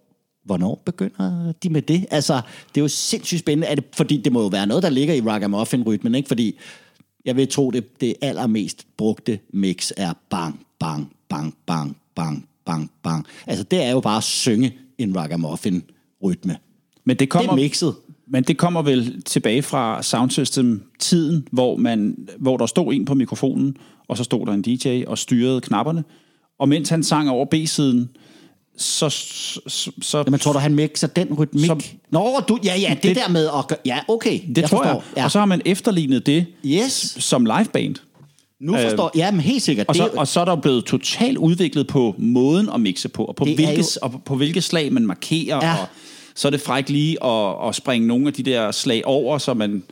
Hvornår 0.45 0.83
begynder 0.85 1.53
de 1.63 1.71
med 1.71 1.83
det? 1.83 2.07
Altså, 2.11 2.41
det 2.69 2.81
er 2.81 2.83
jo 2.83 2.89
sindssygt 2.89 3.41
spændende, 3.41 3.67
er 3.67 3.75
det, 3.75 3.85
fordi 3.95 4.17
det 4.17 4.33
må 4.33 4.43
jo 4.43 4.49
være 4.49 4.67
noget, 4.67 4.83
der 4.83 4.91
ligger 4.91 5.15
i 5.15 5.21
ragamuffin-rytmen, 5.21 6.15
ikke? 6.15 6.29
Fordi 6.29 6.59
jeg 7.25 7.37
vil 7.37 7.49
tro, 7.49 7.71
det, 7.71 8.01
det 8.01 8.15
allermest 8.23 8.87
brugte 8.97 9.39
mix 9.53 9.93
er 9.97 10.13
bang, 10.31 10.67
bang, 10.81 11.13
bang, 11.29 11.55
bang, 11.67 11.97
bang, 12.17 12.49
bang, 12.67 12.91
bang. 13.03 13.27
Altså, 13.47 13.65
det 13.65 13.83
er 13.83 13.91
jo 13.91 14.01
bare 14.01 14.17
at 14.17 14.25
synge 14.25 14.73
en 14.99 15.17
ragamuffin-rytme. 15.17 16.57
Men 17.05 17.17
det 17.17 17.29
kommer, 17.29 17.53
Det 17.53 17.61
er 17.61 17.65
mixet. 17.65 17.95
Men 18.29 18.43
det 18.45 18.59
kommer 18.59 18.83
vel 18.83 19.23
tilbage 19.23 19.63
fra 19.63 20.03
soundsystem-tiden, 20.03 21.49
hvor, 21.53 21.77
man, 21.77 22.29
hvor 22.39 22.57
der 22.57 22.67
stod 22.67 22.95
en 22.95 23.05
på 23.05 23.15
mikrofonen, 23.15 23.77
og 24.09 24.17
så 24.17 24.25
stod 24.25 24.47
der 24.47 24.53
en 24.53 24.63
DJ 24.63 25.05
og 25.07 25.19
styrede 25.19 25.61
knapperne. 25.61 26.05
Og 26.59 26.69
mens 26.69 26.89
han 26.89 27.03
sang 27.03 27.31
over 27.31 27.45
B-siden, 27.45 28.09
så... 28.77 29.09
så, 29.09 29.91
så 30.03 30.19
Jamen, 30.27 30.41
tror 30.41 30.53
du, 30.53 30.59
han 30.59 30.75
mixer 30.75 31.07
den 31.07 31.35
rytmik? 31.35 31.67
Som- 31.67 31.81
Nå, 32.11 32.41
du, 32.49 32.59
ja, 32.65 32.75
ja, 32.79 32.91
det, 32.95 33.03
Det- 33.03 33.17
der 33.17 33.29
med 33.29 33.47
at 33.59 33.69
gøre, 33.69 33.79
ja, 33.85 33.99
okay. 34.09 34.41
det 34.57 34.65
tror 34.65 34.69
forstår. 34.79 34.85
jeg. 34.85 35.03
Ja. 35.17 35.25
Og 35.25 35.31
så 35.31 35.39
har 35.39 35.47
man 35.47 35.63
efterlignet 35.65 36.27
det 36.27 36.47
Yes, 36.67 36.93
som 37.19 37.45
liveband. 37.47 37.95
Nu 38.61 38.73
forstår 38.77 39.11
jeg. 39.15 39.21
Ja, 39.21 39.31
men 39.31 39.41
helt 39.41 39.63
sikkert. 39.63 39.89
Og 39.89 39.97
så, 39.97 40.05
er 40.05 40.09
og 40.19 40.29
så 40.29 40.41
er 40.41 40.45
der 40.45 40.57
blevet 40.57 40.85
totalt 40.85 41.39
udviklet 41.39 41.87
på 41.87 42.15
måden 42.19 42.69
at 42.75 42.81
mixe 42.81 43.09
på, 43.09 43.25
og 43.25 43.37
på, 43.37 43.45
hvilke, 43.45 43.73
jo- 43.79 43.85
og 44.03 44.13
på, 44.13 44.19
på 44.19 44.37
hvilke 44.37 44.61
slag 44.61 44.93
man 44.93 45.07
markerer, 45.07 45.67
Ja. 45.67 45.73
og 45.81 45.87
så 46.35 46.49
er 46.49 46.51
det 46.51 46.61
frækt 46.61 46.91
lige 46.91 47.25
at, 47.25 47.69
at 47.69 47.75
springe 47.75 48.07
nogle 48.09 48.27
af 48.27 48.33
de 48.33 48.43
der 48.43 48.71
slag 48.71 49.03
over, 49.05 49.39
så 49.39 49.55
man... 49.55 49.83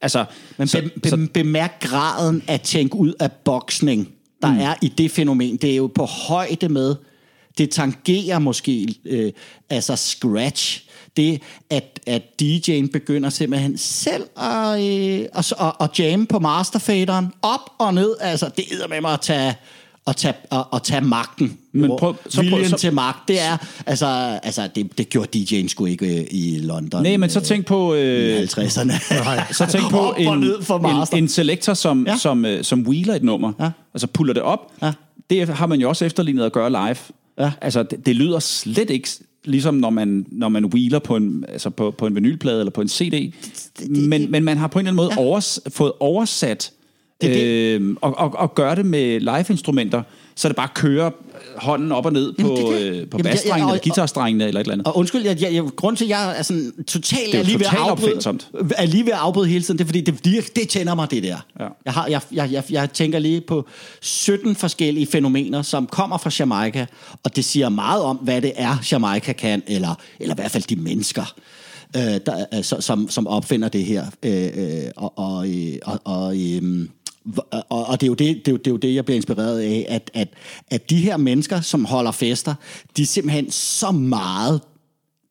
Altså, 0.00 0.24
Men 0.56 0.68
så, 0.68 0.82
be, 0.82 1.00
be, 1.00 1.08
så, 1.08 1.28
bemærk 1.34 1.80
graden 1.80 2.42
af 2.48 2.60
tænke 2.60 2.96
ud 2.96 3.12
af 3.20 3.32
boksning, 3.32 4.08
der 4.42 4.52
mm. 4.52 4.58
er 4.60 4.74
i 4.82 4.88
det 4.88 5.10
fænomen. 5.10 5.56
Det 5.56 5.72
er 5.72 5.76
jo 5.76 5.86
på 5.86 6.04
højde 6.04 6.68
med, 6.68 6.94
det 7.58 7.70
tangerer 7.70 8.38
måske 8.38 8.94
øh, 9.04 9.32
altså 9.70 9.96
scratch. 9.96 10.87
Det, 11.18 11.40
at, 11.70 12.00
at 12.06 12.22
DJ'en 12.42 12.90
begynder 12.92 13.30
simpelthen 13.30 13.78
selv 13.78 14.22
at, 14.36 14.82
øh, 14.84 15.26
at, 15.34 15.52
at, 15.60 15.72
at 15.80 15.98
jamme 15.98 16.26
på 16.26 16.38
masterfaderen, 16.38 17.32
op 17.42 17.60
og 17.78 17.94
ned. 17.94 18.14
Altså, 18.20 18.50
det 18.56 18.64
er 18.84 18.88
med 18.88 19.00
mig 19.00 19.12
at 19.12 19.20
tage, 19.20 19.54
at 20.06 20.16
tage, 20.16 20.34
at, 20.52 20.64
at 20.74 20.82
tage 20.82 21.00
magten. 21.00 21.58
Men 21.72 21.90
prøv- 21.98 22.14
så 22.28 22.36
prøv- 22.36 22.44
Viljen 22.50 22.70
så- 22.70 22.76
til 22.76 22.92
magt, 22.92 23.28
det 23.28 23.40
er, 23.40 23.56
altså, 23.86 24.06
altså 24.42 24.68
det, 24.74 24.98
det 24.98 25.08
gjorde 25.08 25.38
DJ'en 25.38 25.68
sgu 25.68 25.84
ikke 25.86 26.18
øh, 26.20 26.26
i 26.30 26.58
London. 26.58 27.02
nej, 27.02 27.16
men 27.16 27.30
så 27.30 27.40
tænk 27.40 27.66
på... 27.66 27.94
i 27.94 27.98
Øh, 28.00 28.42
50'erne. 28.42 29.52
så 29.52 29.66
tænk 29.70 29.90
på 30.00 30.14
en, 30.18 30.44
for 30.62 31.10
en, 31.12 31.22
en 31.22 31.28
selector, 31.28 31.74
som, 31.74 32.06
ja. 32.06 32.16
som, 32.16 32.44
øh, 32.44 32.64
som 32.64 32.86
wheeler 32.86 33.14
et 33.14 33.22
nummer. 33.22 33.52
Ja. 33.60 33.70
Altså 33.94 34.06
puller 34.06 34.34
det 34.34 34.42
op. 34.42 34.72
Ja. 34.82 34.92
Det 35.30 35.48
har 35.48 35.66
man 35.66 35.80
jo 35.80 35.88
også 35.88 36.04
efterlignet 36.04 36.44
at 36.44 36.52
gøre 36.52 36.70
live. 36.70 36.96
Ja. 37.40 37.50
Altså, 37.60 37.82
det, 37.82 38.06
det 38.06 38.16
lyder 38.16 38.38
slet 38.38 38.90
ikke 38.90 39.08
ligesom 39.44 39.74
når 39.74 39.90
man, 39.90 40.26
når 40.28 40.48
man 40.48 40.64
wheeler 40.64 40.98
på 40.98 41.16
en, 41.16 41.44
altså 41.48 41.70
på, 41.70 41.90
på 41.90 42.06
en 42.06 42.14
vinylplade 42.14 42.58
eller 42.58 42.70
på 42.70 42.80
en 42.80 42.88
CD. 42.88 43.32
Men, 43.88 44.30
men 44.30 44.44
man 44.44 44.56
har 44.56 44.66
på 44.66 44.78
en 44.78 44.86
eller 44.86 45.02
anden 45.02 45.16
måde 45.16 45.22
ja. 45.22 45.28
overs, 45.28 45.60
fået 45.68 45.92
oversat 46.00 46.72
Det 47.20 47.34
det. 47.34 47.80
øh, 47.80 47.96
og, 48.00 48.18
og, 48.18 48.34
og 48.36 48.54
gøre 48.54 48.76
det 48.76 48.86
med 48.86 49.20
live-instrumenter, 49.20 50.02
så 50.34 50.48
det 50.48 50.56
bare 50.56 50.68
kører 50.74 51.10
hånden 51.60 51.92
op 51.92 52.06
og 52.06 52.12
ned 52.12 52.32
på, 52.32 52.42
Jamen, 52.42 52.56
det 52.72 52.80
det. 52.92 53.00
øh, 53.02 53.08
på 53.10 53.18
basstrengene 53.18 53.70
eller 53.72 53.82
guitarstrengene 53.84 54.46
eller 54.48 54.60
et 54.60 54.64
eller 54.64 54.72
andet. 54.72 54.86
Og 54.86 54.96
undskyld, 54.96 55.22
jeg, 55.22 55.42
jeg, 55.42 55.54
jeg, 55.54 55.62
grund 55.76 55.96
til, 55.96 56.04
at 56.04 56.10
jeg 56.10 56.38
er 56.38 56.42
sådan 56.42 56.72
totalt 56.86 57.32
Det 57.32 57.40
er 57.40 57.44
lige 57.44 57.58
ved 57.58 57.66
at 57.66 57.74
afbryde, 57.78 58.38
er 58.76 58.86
lige 58.86 59.04
ved 59.04 59.12
at 59.12 59.18
afbryde 59.18 59.48
hele 59.48 59.64
tiden, 59.64 59.78
det 59.78 59.84
er 59.84 59.88
fordi, 59.88 60.00
det, 60.00 60.20
virker, 60.24 60.48
det 60.56 60.68
tænder 60.68 60.94
mig, 60.94 61.10
det 61.10 61.22
der. 61.22 61.36
Ja. 61.60 61.66
Jeg, 61.84 61.92
har, 61.92 62.06
jeg, 62.06 62.20
jeg, 62.32 62.48
jeg, 62.52 62.64
jeg 62.70 62.92
tænker 62.92 63.18
lige 63.18 63.40
på 63.40 63.66
17 64.00 64.54
forskellige 64.56 65.06
fænomener, 65.06 65.62
som 65.62 65.86
kommer 65.86 66.18
fra 66.18 66.30
Jamaica, 66.38 66.86
og 67.24 67.36
det 67.36 67.44
siger 67.44 67.68
meget 67.68 68.02
om, 68.02 68.16
hvad 68.16 68.40
det 68.42 68.52
er, 68.56 68.76
Jamaica 68.92 69.32
kan, 69.32 69.62
eller, 69.66 69.94
eller 70.20 70.34
i 70.34 70.38
hvert 70.38 70.50
fald 70.50 70.62
de 70.62 70.76
mennesker, 70.76 71.34
øh, 71.96 72.02
der, 72.02 72.44
øh, 72.54 72.64
så- 72.64 72.80
som, 72.80 73.10
som 73.10 73.26
opfinder 73.26 73.68
det 73.68 73.84
her. 73.84 74.04
Øh, 74.22 74.44
øh, 74.56 74.82
og, 74.96 75.18
og, 75.18 75.48
øh, 75.48 75.74
og, 75.84 76.00
og 76.04 76.36
øh, 76.36 76.86
og, 77.50 77.86
og 77.86 78.00
det, 78.00 78.06
er 78.06 78.08
jo 78.08 78.14
det, 78.14 78.36
det, 78.36 78.48
er 78.48 78.52
jo, 78.52 78.56
det 78.56 78.66
er 78.66 78.70
jo 78.70 78.76
det, 78.76 78.94
jeg 78.94 79.04
bliver 79.04 79.16
inspireret 79.16 79.60
af, 79.60 79.86
at, 79.88 80.10
at, 80.14 80.28
at 80.70 80.90
de 80.90 80.96
her 80.96 81.16
mennesker, 81.16 81.60
som 81.60 81.84
holder 81.84 82.10
fester, 82.10 82.54
de 82.96 83.06
simpelthen 83.06 83.50
så 83.50 83.90
meget 83.90 84.60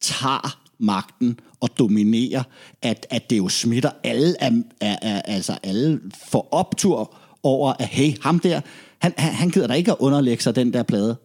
tager 0.01 0.59
magten 0.79 1.39
og 1.59 1.69
dominerer, 1.79 2.43
at, 2.81 3.07
at 3.09 3.29
det 3.29 3.37
jo 3.37 3.49
smitter 3.49 3.91
alle, 4.03 4.43
af, 4.43 4.51
af, 4.81 4.97
af, 5.01 5.21
altså 5.25 5.57
alle 5.63 5.99
får 6.31 6.47
optur 6.51 7.15
over, 7.43 7.73
at 7.79 7.87
hey, 7.87 8.21
ham 8.21 8.39
der, 8.39 8.61
han, 8.99 9.13
han, 9.17 9.33
han 9.33 9.49
gider 9.49 9.67
da 9.67 9.73
ikke 9.73 9.91
at 9.91 9.97
underlægge 9.99 10.43
sig 10.43 10.55
den 10.55 10.73
der 10.73 10.83
plade. 10.83 11.15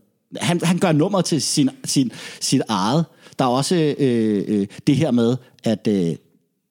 Han, 0.40 0.60
han 0.62 0.78
gør 0.78 0.92
nummer 0.92 1.20
til 1.20 1.42
sin, 1.42 1.70
sin, 1.84 2.12
sit 2.40 2.62
eget. 2.68 3.04
Der 3.38 3.44
er 3.44 3.48
også 3.48 3.94
øh, 3.98 4.44
øh, 4.48 4.66
det 4.86 4.96
her 4.96 5.10
med, 5.10 5.36
at 5.64 5.88
øh, 5.88 6.16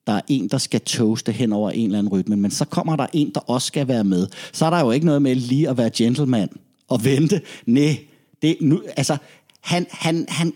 der 0.07 0.13
er 0.13 0.21
en, 0.27 0.47
der 0.47 0.57
skal 0.57 0.81
toaste 0.81 1.31
hen 1.31 1.53
over 1.53 1.71
en 1.71 1.85
eller 1.85 1.99
anden 1.99 2.13
rytme, 2.13 2.35
men 2.35 2.51
så 2.51 2.65
kommer 2.65 2.95
der 2.95 3.07
en, 3.13 3.31
der 3.35 3.39
også 3.39 3.67
skal 3.67 3.87
være 3.87 4.03
med. 4.03 4.27
Så 4.53 4.65
er 4.65 4.69
der 4.69 4.79
jo 4.79 4.91
ikke 4.91 5.05
noget 5.05 5.21
med 5.21 5.35
lige 5.35 5.69
at 5.69 5.77
være 5.77 5.89
gentleman 5.89 6.49
og 6.89 7.05
vente. 7.05 7.41
Nej, 7.65 7.97
det, 8.41 8.57
nu, 8.61 8.81
altså, 8.97 9.17
han, 9.61 9.85
han, 9.89 10.25
han 10.29 10.53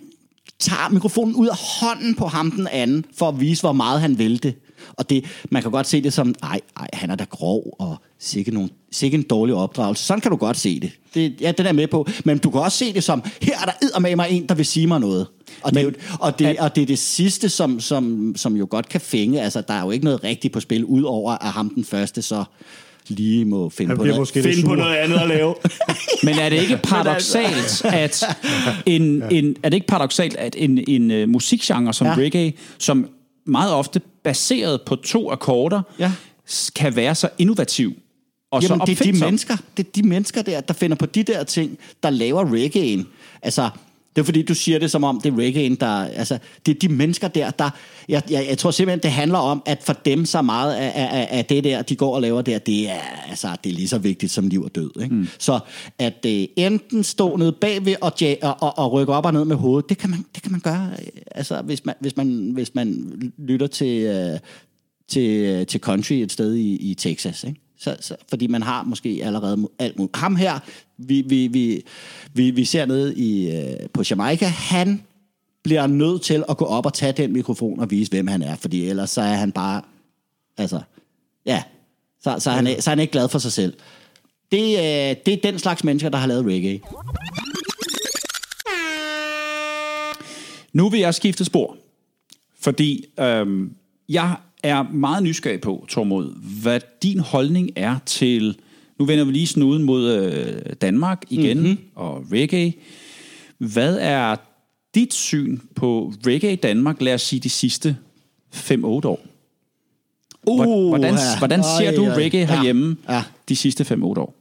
tager 0.60 0.90
mikrofonen 0.90 1.36
ud 1.36 1.48
af 1.48 1.58
hånden 1.80 2.16
på 2.16 2.28
ham 2.28 2.52
den 2.52 2.68
anden, 2.68 3.06
for 3.18 3.30
at 3.30 3.40
vise, 3.40 3.62
hvor 3.62 3.72
meget 3.72 4.02
han 4.02 4.18
vil 4.18 4.44
det. 4.44 4.56
Og 4.94 5.10
det, 5.10 5.26
man 5.50 5.62
kan 5.62 5.72
godt 5.72 5.88
se 5.88 6.04
det 6.04 6.14
som, 6.14 6.36
ej, 6.44 6.62
ej, 6.78 6.88
han 6.94 7.10
er 7.10 7.16
da 7.16 7.24
grov, 7.30 7.76
og 7.80 7.98
sikke, 8.20 8.52
nogle, 8.52 8.70
sikke 8.92 9.16
en 9.16 9.24
dårlig 9.24 9.56
opdragelse. 9.56 10.04
Sådan 10.04 10.22
kan 10.22 10.32
du 10.32 10.38
godt 10.38 10.58
se 10.58 10.80
det. 10.80 10.92
det. 11.14 11.42
Ja, 11.42 11.52
den 11.52 11.66
er 11.66 11.72
med 11.72 11.88
på. 11.88 12.08
Men 12.26 12.38
du 12.38 12.50
kan 12.50 12.62
også 12.62 12.78
se 12.78 12.94
det 12.94 13.04
som, 13.04 13.24
her 13.42 13.54
er 13.60 13.66
der 13.66 14.00
med 14.00 14.16
mig 14.16 14.28
en, 14.30 14.50
der 14.50 14.56
vil 14.56 14.66
sige 14.66 14.88
mig 14.88 15.00
noget. 15.00 15.28
Og 15.62 15.74
det, 15.74 15.80
er, 15.80 15.84
jo, 15.84 15.92
og 16.20 16.40
det, 16.40 16.60
og 16.60 16.76
det 16.76 16.82
er 16.82 16.86
det 16.86 17.00
sidste, 17.00 17.50
som, 17.50 17.80
som, 17.80 18.34
som 18.36 18.56
jo 18.56 18.68
godt 18.70 18.90
kan 18.90 19.02
fænge. 19.02 19.42
Altså, 19.42 19.62
der 19.62 19.74
er 19.74 19.84
jo 19.84 19.92
ikke 19.92 20.06
noget 20.06 20.24
rigtigt 20.24 20.54
på 20.54 20.60
spil, 20.60 20.86
udover 20.86 21.32
at 21.32 21.52
ham 21.52 21.70
den 21.70 21.86
første 21.86 22.22
så 22.22 22.44
lige 23.08 23.46
må 23.46 23.70
finde, 23.70 23.96
på 23.96 24.04
noget, 24.04 24.30
finde 24.30 24.68
på 24.68 24.76
noget 24.76 24.96
andet 24.96 25.18
at 25.18 25.28
lave. 25.28 25.56
Men 26.24 26.40
er 26.40 26.50
det 26.50 26.62
ikke 26.62 26.78
paradoxalt, 26.90 27.86
at 27.86 28.24
en, 28.86 29.24
en, 29.32 29.56
er 29.64 29.70
det 29.70 29.74
ikke 29.74 29.88
paradoxalt, 29.88 30.36
at 30.38 30.56
en, 30.60 30.84
en 30.88 31.24
uh, 31.24 31.30
musikgenre 31.30 31.94
som 31.94 32.08
ja. 32.08 32.14
reggae, 32.14 32.54
som 32.78 33.08
meget 33.46 33.74
ofte 33.74 34.02
baseret 34.24 34.82
på 34.86 34.96
to 34.96 35.32
akkorder, 35.32 35.82
Ja. 36.00 36.12
kan 36.76 36.96
være 36.96 37.16
så 37.16 37.30
innovativ 37.38 37.94
og 38.52 38.64
så 38.64 38.74
Jamen, 38.74 38.88
det 38.88 39.02
er 39.02 39.12
de 39.12 39.20
mennesker, 39.26 39.58
det 39.78 39.88
er 39.88 39.92
de 39.96 40.04
mennesker 40.04 40.42
der, 40.42 40.62
der 40.62 40.74
finder 40.74 40.96
på 40.98 41.06
de 41.06 41.24
der 41.24 41.44
ting, 41.44 41.78
der 42.04 42.10
laver 42.10 42.46
reggae'en. 42.46 43.06
Altså, 43.42 43.70
det 44.16 44.22
er 44.22 44.26
fordi, 44.26 44.42
du 44.42 44.54
siger 44.54 44.80
det 44.80 44.92
som 44.92 45.04
om, 45.04 45.22
det 45.22 45.34
er 45.34 45.38
reggae'en, 45.38 45.78
der... 45.80 45.88
Altså, 45.88 46.38
det 46.66 46.76
er 46.76 46.80
de 46.80 46.90
mennesker 46.90 47.28
der, 47.28 47.50
der... 47.50 47.70
Jeg, 48.10 48.22
jeg, 48.30 48.46
jeg 48.50 48.58
tror 48.58 48.72
simpelthen, 48.72 49.04
det 49.04 49.12
handler 49.12 49.38
om, 49.38 49.64
at 49.66 49.84
for 49.84 49.94
dem 49.94 50.26
så 50.26 50.42
meget 50.42 50.76
af, 50.76 50.92
af, 50.96 51.28
af 51.32 51.46
det 51.46 51.64
der, 51.64 51.82
de 51.82 51.96
går 51.96 52.16
og 52.16 52.22
laver 52.22 52.42
der, 52.42 52.60
det 52.60 52.90
er, 52.90 53.02
altså, 53.30 53.48
det 53.64 53.70
er 53.70 53.74
lige 53.74 53.88
så 53.88 53.98
vigtigt 53.98 54.32
som 54.32 54.48
liv 54.48 54.64
og 54.64 54.76
død. 54.76 54.92
Ikke? 55.04 55.16
Mm. 55.16 55.28
Så 55.40 55.60
at 56.00 56.26
øh, 56.28 56.48
enten 56.56 57.04
stå 57.04 57.36
nede 57.36 57.52
bagved 57.52 57.96
og, 58.02 58.14
ja, 58.22 58.36
og, 58.42 58.56
og, 58.60 58.78
og 58.78 58.92
rykke 58.92 59.14
op 59.14 59.26
og 59.26 59.34
ned 59.34 59.46
med 59.46 59.56
hovedet, 59.56 59.90
det 59.90 59.98
kan 59.98 60.10
man, 60.10 60.26
det 60.36 60.44
kan 60.44 60.52
man 60.52 60.62
gøre, 60.62 60.90
øh, 61.00 61.08
altså, 61.32 61.62
hvis 61.62 61.86
man, 61.86 61.96
hvis 62.00 62.18
man, 62.18 62.52
hvis 62.54 62.76
man 62.76 63.12
lytter 63.38 63.68
til... 63.68 64.04
Øh, 64.04 64.40
til, 65.08 65.66
til 65.66 65.80
country 65.80 66.14
et 66.14 66.32
sted 66.32 66.56
i, 66.56 66.76
i 66.76 66.94
Texas. 66.94 67.44
Ikke? 67.44 67.65
Så, 67.78 67.98
så, 68.00 68.16
fordi 68.30 68.48
man 68.48 68.64
har 68.64 68.84
måske 68.84 69.22
allerede 69.24 69.70
alt 69.80 69.98
muligt. 70.00 70.18
Ham 70.18 70.36
her, 70.36 70.60
vi, 70.98 71.22
vi, 71.22 71.48
vi, 71.48 71.84
vi, 72.34 72.52
vi 72.52 72.66
ser 72.66 72.86
nede 72.86 73.16
i, 73.16 73.52
øh, 73.52 73.90
på 73.94 74.04
Jamaica, 74.10 74.46
han 74.46 75.04
bliver 75.64 75.88
nødt 75.88 76.22
til 76.22 76.44
at 76.50 76.58
gå 76.58 76.66
op 76.66 76.86
og 76.86 76.94
tage 76.94 77.14
den 77.14 77.34
mikrofon 77.34 77.80
og 77.80 77.92
vise, 77.92 78.10
hvem 78.10 78.28
han 78.28 78.42
er, 78.42 78.56
fordi 78.56 78.86
ellers 78.86 79.10
så 79.10 79.22
er 79.22 79.34
han 79.34 79.52
bare, 79.52 79.82
altså, 80.58 80.82
ja, 81.46 81.64
så, 82.24 82.36
så, 82.40 82.50
er, 82.50 82.56
han, 82.56 82.82
så 82.82 82.90
er 82.90 82.92
han 82.92 83.00
ikke 83.00 83.12
glad 83.12 83.30
for 83.30 83.40
sig 83.40 83.52
selv. 83.52 83.74
Det, 84.52 84.78
øh, 84.78 85.16
det 85.26 85.28
er 85.28 85.38
den 85.44 85.60
slags 85.60 85.84
mennesker, 85.84 86.10
der 86.10 86.18
har 86.18 86.28
lavet 86.28 86.46
reggae. 86.46 86.82
Nu 90.74 90.90
vil 90.90 91.00
jeg 91.00 91.16
skifte 91.16 91.46
spor, 91.46 91.78
fordi 92.60 93.06
øhm, 93.20 93.76
Jeg 94.10 94.36
er 94.66 94.84
meget 94.84 95.24
nysgerrig 95.24 95.62
på, 95.62 95.86
Tormod, 95.90 96.34
hvad 96.62 96.80
din 97.04 97.20
holdning 97.20 97.70
er 97.76 97.96
til... 98.06 98.58
Nu 99.00 99.06
vender 99.06 99.26
vi 99.26 99.32
lige 99.32 99.48
snuden 99.48 99.84
mod 99.84 100.12
øh, 100.12 100.74
Danmark 100.82 101.24
igen, 101.30 101.60
mm-hmm. 101.60 101.78
og 101.96 102.24
reggae. 102.32 102.74
Hvad 103.58 103.98
er 104.02 104.36
dit 104.96 105.14
syn 105.14 105.60
på 105.76 106.14
reggae 106.28 106.54
i 106.54 106.56
Danmark, 106.56 107.02
lad 107.02 107.14
os 107.14 107.22
sige, 107.22 107.40
de 107.40 107.50
sidste 107.50 107.98
5-8 108.54 108.86
år? 108.86 109.26
Uh, 110.48 110.88
Hvordan, 110.90 111.14
ja. 111.14 111.38
hvordan 111.38 111.64
ser 111.64 111.96
du 111.96 112.04
reggae 112.04 112.46
herhjemme 112.46 112.98
Ja, 113.10 113.14
ja. 113.14 113.24
de 113.50 113.56
sidste 113.56 113.84
5-8 113.84 114.04
år? 114.04 114.36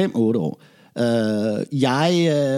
5-8 0.00 0.18
år. 0.18 0.60
Uh, 0.96 1.82
jeg... 1.82 2.10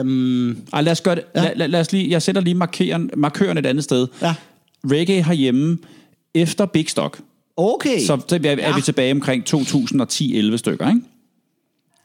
Uh, 0.04 0.56
Ej, 0.72 0.82
lad 0.82 0.92
os 0.92 1.00
gøre 1.00 1.14
det. 1.14 1.24
Ja. 1.34 1.42
Lad, 1.42 1.56
lad, 1.56 1.68
lad 1.68 1.80
os 1.80 1.92
lige, 1.92 2.10
jeg 2.10 2.22
sætter 2.22 2.40
lige 2.42 2.54
markeren, 2.54 3.10
markøren 3.16 3.58
et 3.58 3.66
andet 3.66 3.84
sted. 3.84 4.06
Ja. 4.22 4.34
Reggae 4.84 5.22
herhjemme 5.22 5.78
efter 6.34 6.66
Big 6.66 6.88
Stock. 6.90 7.20
okay. 7.56 7.98
Så, 8.00 8.20
så 8.28 8.34
er, 8.36 8.40
er 8.44 8.52
Ja. 8.68 8.74
vi 8.76 8.82
tilbage 8.82 9.12
omkring 9.12 9.44
2010-11 9.54 10.56
stykker, 10.56 10.88
ikke? 10.88 11.00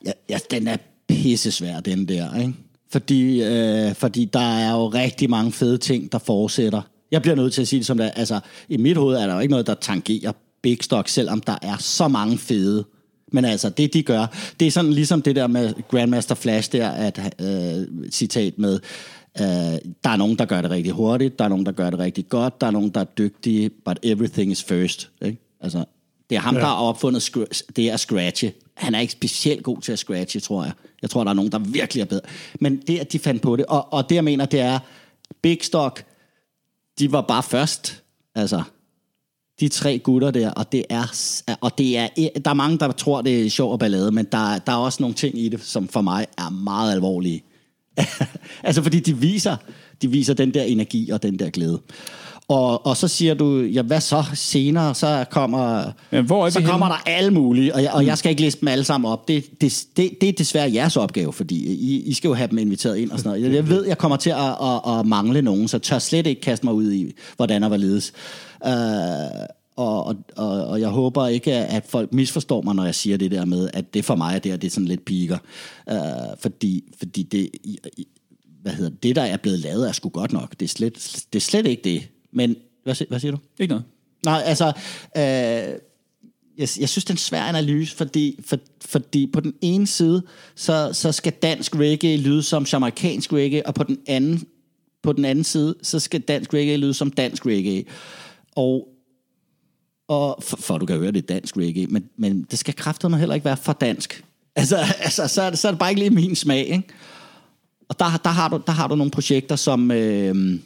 Ja, 0.06 0.12
ja, 0.30 0.38
den 0.52 0.68
er 0.68 0.78
pissesvær, 1.08 1.80
den 1.80 2.08
der, 2.08 2.36
ikke? 2.40 2.54
Fordi, 2.91 3.44
øh, 3.44 3.95
fordi 3.95 4.26
der 4.26 4.40
er 4.58 4.72
jo 4.72 4.88
rigtig 4.88 5.30
mange 5.30 5.52
fede 5.52 5.78
ting, 5.78 6.12
der 6.12 6.18
fortsætter. 6.18 6.82
Jeg 7.12 7.22
bliver 7.22 7.36
nødt 7.36 7.54
til 7.54 7.62
at 7.62 7.68
sige 7.68 7.78
det 7.80 7.86
som 7.86 7.98
det. 7.98 8.12
Altså, 8.16 8.40
i 8.70 8.78
mit 8.78 8.98
hoved 8.98 9.16
er 9.18 9.28
der 9.28 9.34
jo 9.34 9.40
ikke 9.40 9.52
noget, 9.52 9.68
der 9.68 9.74
tangerer 9.74 10.32
Big 10.62 10.78
Stock, 10.82 11.08
selvom 11.08 11.41
der 11.41 11.58
er 11.62 11.78
så 11.78 12.08
mange 12.08 12.38
fede. 12.38 12.86
Men 13.32 13.45
altså, 13.45 13.70
det 13.70 13.94
de 13.94 14.04
gør, 14.04 14.26
det 14.60 14.68
er 14.68 14.72
sådan 14.72 14.94
ligesom 14.94 15.22
det 15.22 15.36
der 15.36 15.48
med 15.48 15.74
Grandmaster 15.91 16.36
Flash 16.36 16.72
der, 16.72 16.90
at 16.90 17.36
øh, 17.41 17.88
citat 18.12 18.54
med, 18.60 18.80
øh, 19.39 19.45
der 20.03 20.09
er 20.09 20.15
nogen, 20.15 20.38
der 20.38 20.45
gør 20.45 20.61
det 20.61 20.72
rigtig 20.72 20.91
hurtigt, 20.91 21.39
der 21.39 21.45
er 21.45 21.49
nogen, 21.49 21.65
der 21.65 21.72
gør 21.72 21.89
det 21.89 21.99
rigtig 21.99 22.30
godt, 22.30 22.61
der 22.61 22.68
er 22.68 22.72
nogen, 22.72 22.89
der 22.89 23.01
er 23.01 23.05
dygtige, 23.05 23.69
but 23.69 23.99
everything 24.03 24.51
is 24.51 24.64
first. 24.64 25.11
Ikke? 25.22 25.38
Altså, 25.61 25.85
det 26.30 26.35
er 26.35 26.39
ham, 26.39 26.55
ja. 26.55 26.59
der 26.59 26.68
har 26.68 26.76
opfundet 26.76 27.47
det 27.76 27.89
at 27.89 27.99
scratche. 27.99 28.53
Han 28.73 28.95
er 28.95 28.99
ikke 28.99 29.14
specielt 29.14 29.64
god 29.64 29.81
til 29.81 29.91
at 29.91 29.99
scratche, 29.99 30.39
tror 30.39 30.64
jeg. 30.64 30.73
Jeg 31.01 31.09
tror, 31.09 31.23
der 31.23 31.31
er 31.31 31.35
nogen, 31.35 31.51
der 31.51 31.59
virkelig 31.59 32.01
er 32.01 32.05
bedre. 32.05 32.22
Men 32.59 32.77
det, 32.77 32.99
at 32.99 33.14
de 33.14 33.19
fandt 33.19 33.41
på 33.41 33.55
det, 33.55 33.65
og, 33.65 33.93
og 33.93 34.09
det, 34.09 34.15
jeg 34.15 34.23
mener, 34.23 34.45
det 34.45 34.59
er, 34.59 34.80
Big 35.41 35.59
Stock, 35.64 36.05
de 36.99 37.11
var 37.11 37.22
bare 37.22 37.43
først. 37.43 38.03
Altså, 38.35 38.64
de 39.59 39.68
tre 39.69 39.99
gutter 39.99 40.31
der, 40.31 40.51
og 40.51 40.72
det 40.72 40.85
er, 40.89 41.03
og 41.61 41.77
det 41.77 41.97
er, 41.97 42.07
der 42.45 42.49
er 42.49 42.53
mange, 42.53 42.77
der 42.77 42.91
tror, 42.91 43.22
det 43.22 43.45
er 43.45 43.49
sjov 43.49 43.72
og 43.72 43.80
ballade, 43.80 44.11
men 44.11 44.26
der, 44.26 44.59
der 44.59 44.72
er 44.72 44.77
også 44.77 45.03
nogle 45.03 45.15
ting 45.15 45.39
i 45.39 45.49
det, 45.49 45.61
som 45.61 45.88
for 45.88 46.01
mig 46.01 46.26
er 46.38 46.49
meget 46.49 46.91
alvorlige. 46.91 47.43
altså, 48.64 48.84
fordi 48.84 48.99
de 48.99 49.18
viser, 49.18 49.56
de 50.02 50.11
viser 50.11 50.34
den 50.34 50.53
der 50.53 50.64
energi 50.64 51.10
og 51.10 51.24
den 51.24 51.40
der 51.40 51.49
glæde. 51.49 51.80
Og, 52.49 52.86
og 52.86 52.98
så 52.98 53.07
siger 53.07 53.34
du, 53.34 53.61
ja, 53.61 53.82
hvad 53.82 54.02
så 54.02 54.24
senere? 54.34 54.95
Så 54.95 55.26
kommer, 55.32 55.91
Ja, 56.11 56.22
hvor 56.22 56.45
er 56.45 56.49
så 56.49 56.60
vi 56.60 56.65
kommer 56.65 56.86
henne? 56.86 56.98
der 57.06 57.11
alle 57.11 57.32
mulige, 57.32 57.76
og 57.76 57.84
jeg, 57.84 57.91
og 57.91 58.06
jeg 58.06 58.18
skal 58.18 58.30
ikke 58.30 58.41
læse 58.41 58.60
dem 58.60 58.68
alle 58.68 58.84
sammen 58.84 59.11
op. 59.11 59.28
Det, 59.28 59.61
det, 59.61 59.86
det, 59.98 60.11
det 60.22 60.30
er 60.30 60.34
desværre 60.34 60.74
jeres 60.74 60.98
opgave, 60.98 61.34
fordi 61.34 61.65
I, 61.65 62.03
I 62.06 62.14
skal 62.14 62.28
jo 62.28 62.34
have 62.34 62.48
dem 62.48 62.57
inviteret 62.57 62.98
ind 62.98 63.11
og 63.11 63.19
sådan 63.19 63.30
noget. 63.30 63.44
Jeg, 63.44 63.53
jeg 63.53 63.69
ved, 63.69 63.86
jeg 63.86 63.98
kommer 63.98 64.18
til 64.18 64.30
at, 64.30 64.38
at, 64.38 64.99
at 64.99 65.06
mangle 65.06 65.41
nogen, 65.41 65.68
så 65.68 65.80
tør 65.80 65.99
slet 65.99 66.28
ikke 66.28 66.41
kaste 66.41 66.65
mig 66.65 66.74
ud 66.74 66.91
i, 66.91 67.14
hvordan 67.36 67.64
og 67.64 67.68
hvorledes. 67.68 68.14
Uh, 68.65 68.72
og, 69.78 70.16
og, 70.36 70.66
og, 70.68 70.82
jeg 70.82 70.90
håber 70.90 71.28
ikke, 71.28 71.54
at 71.54 71.86
folk 71.86 72.14
misforstår 72.14 72.62
mig, 72.62 72.76
når 72.76 72.86
jeg 72.86 72.95
siger 72.95 73.18
det 73.18 73.32
der 73.32 73.45
med, 73.45 73.70
at 73.74 73.94
det 73.94 74.06
for 74.06 74.16
mig 74.16 74.36
er 74.36 74.40
det, 74.40 74.52
her, 74.52 74.58
det 74.58 74.68
er 74.68 74.72
sådan 74.72 74.88
lidt 74.88 75.06
piker. 75.06 75.38
Uh, 75.91 75.98
fordi, 76.40 76.84
fordi 76.99 77.24
det, 77.24 77.49
hvad 78.62 78.74
hedder 78.74 78.91
det, 79.04 79.16
der 79.16 79.22
er 79.22 79.38
blevet 79.38 79.60
lavet, 79.60 79.88
er 79.88 79.91
sgu 79.91 80.10
godt 80.10 80.34
nok. 80.34 80.52
Det 80.60 80.62
er 80.62 80.70
slet, 80.70 81.26
det 81.34 81.40
er 81.40 81.44
slet 81.44 81.68
ikke 81.68 81.82
det. 81.84 82.08
Men, 82.32 82.56
hvad, 82.84 83.08
hvad 83.10 83.20
siger 83.20 83.32
du? 83.32 83.38
Ikke 83.60 83.72
noget. 83.72 83.86
Nej, 84.26 84.41
altså, 84.45 84.68
øh, 85.18 85.24
jeg, 86.58 86.70
jeg 86.80 86.90
synes, 86.90 87.06
det 87.06 87.10
er 87.10 87.14
en 87.14 87.18
svær 87.18 87.41
analyse, 87.41 87.95
fordi, 87.95 88.40
for, 88.45 88.58
fordi 88.86 89.28
på 89.34 89.40
den 89.40 89.54
ene 89.62 89.88
side, 89.88 90.24
så, 90.56 90.90
så 90.94 91.12
skal 91.12 91.34
dansk 91.34 91.76
reggae 91.76 92.18
lyde 92.18 92.44
som 92.44 92.66
jamaikansk 92.74 93.34
reggae, 93.34 93.66
og 93.66 93.74
på 93.74 93.84
den 93.84 93.99
anden, 94.08 94.48
på 95.04 95.14
den 95.14 95.26
anden 95.26 95.44
side, 95.44 95.76
så 95.82 95.99
skal 95.99 96.22
dansk 96.22 96.54
reggae 96.54 96.78
lyde 96.78 96.94
som 96.94 97.12
dansk 97.12 97.45
reggae. 97.45 97.84
Og, 98.56 98.88
og 100.07 100.43
for, 100.43 100.57
for 100.57 100.77
du 100.77 100.85
kan 100.85 100.97
høre, 100.97 101.11
det 101.11 101.23
er 101.23 101.34
dansk 101.34 101.57
reggae, 101.57 101.88
men, 101.88 102.09
men 102.17 102.43
det 102.51 102.59
skal 102.59 102.75
kraftedeme 102.75 103.17
heller 103.17 103.35
ikke 103.35 103.45
være 103.45 103.57
for 103.57 103.73
dansk. 103.73 104.23
Altså, 104.55 104.77
altså 105.05 105.27
så, 105.27 105.41
er 105.41 105.49
det, 105.49 105.59
så 105.59 105.67
er 105.67 105.71
det 105.71 105.79
bare 105.79 105.89
ikke 105.89 106.01
lige 106.01 106.09
min 106.09 106.35
smag, 106.35 106.65
ikke? 106.65 106.88
Og 107.89 107.99
der, 107.99 108.17
der, 108.23 108.29
har 108.29 108.49
du, 108.49 108.61
der 108.67 108.73
har 108.73 108.88
du 108.88 108.95
nogle 108.95 109.11
projekter, 109.11 109.55
som... 109.55 109.91
Øh, 109.91 110.59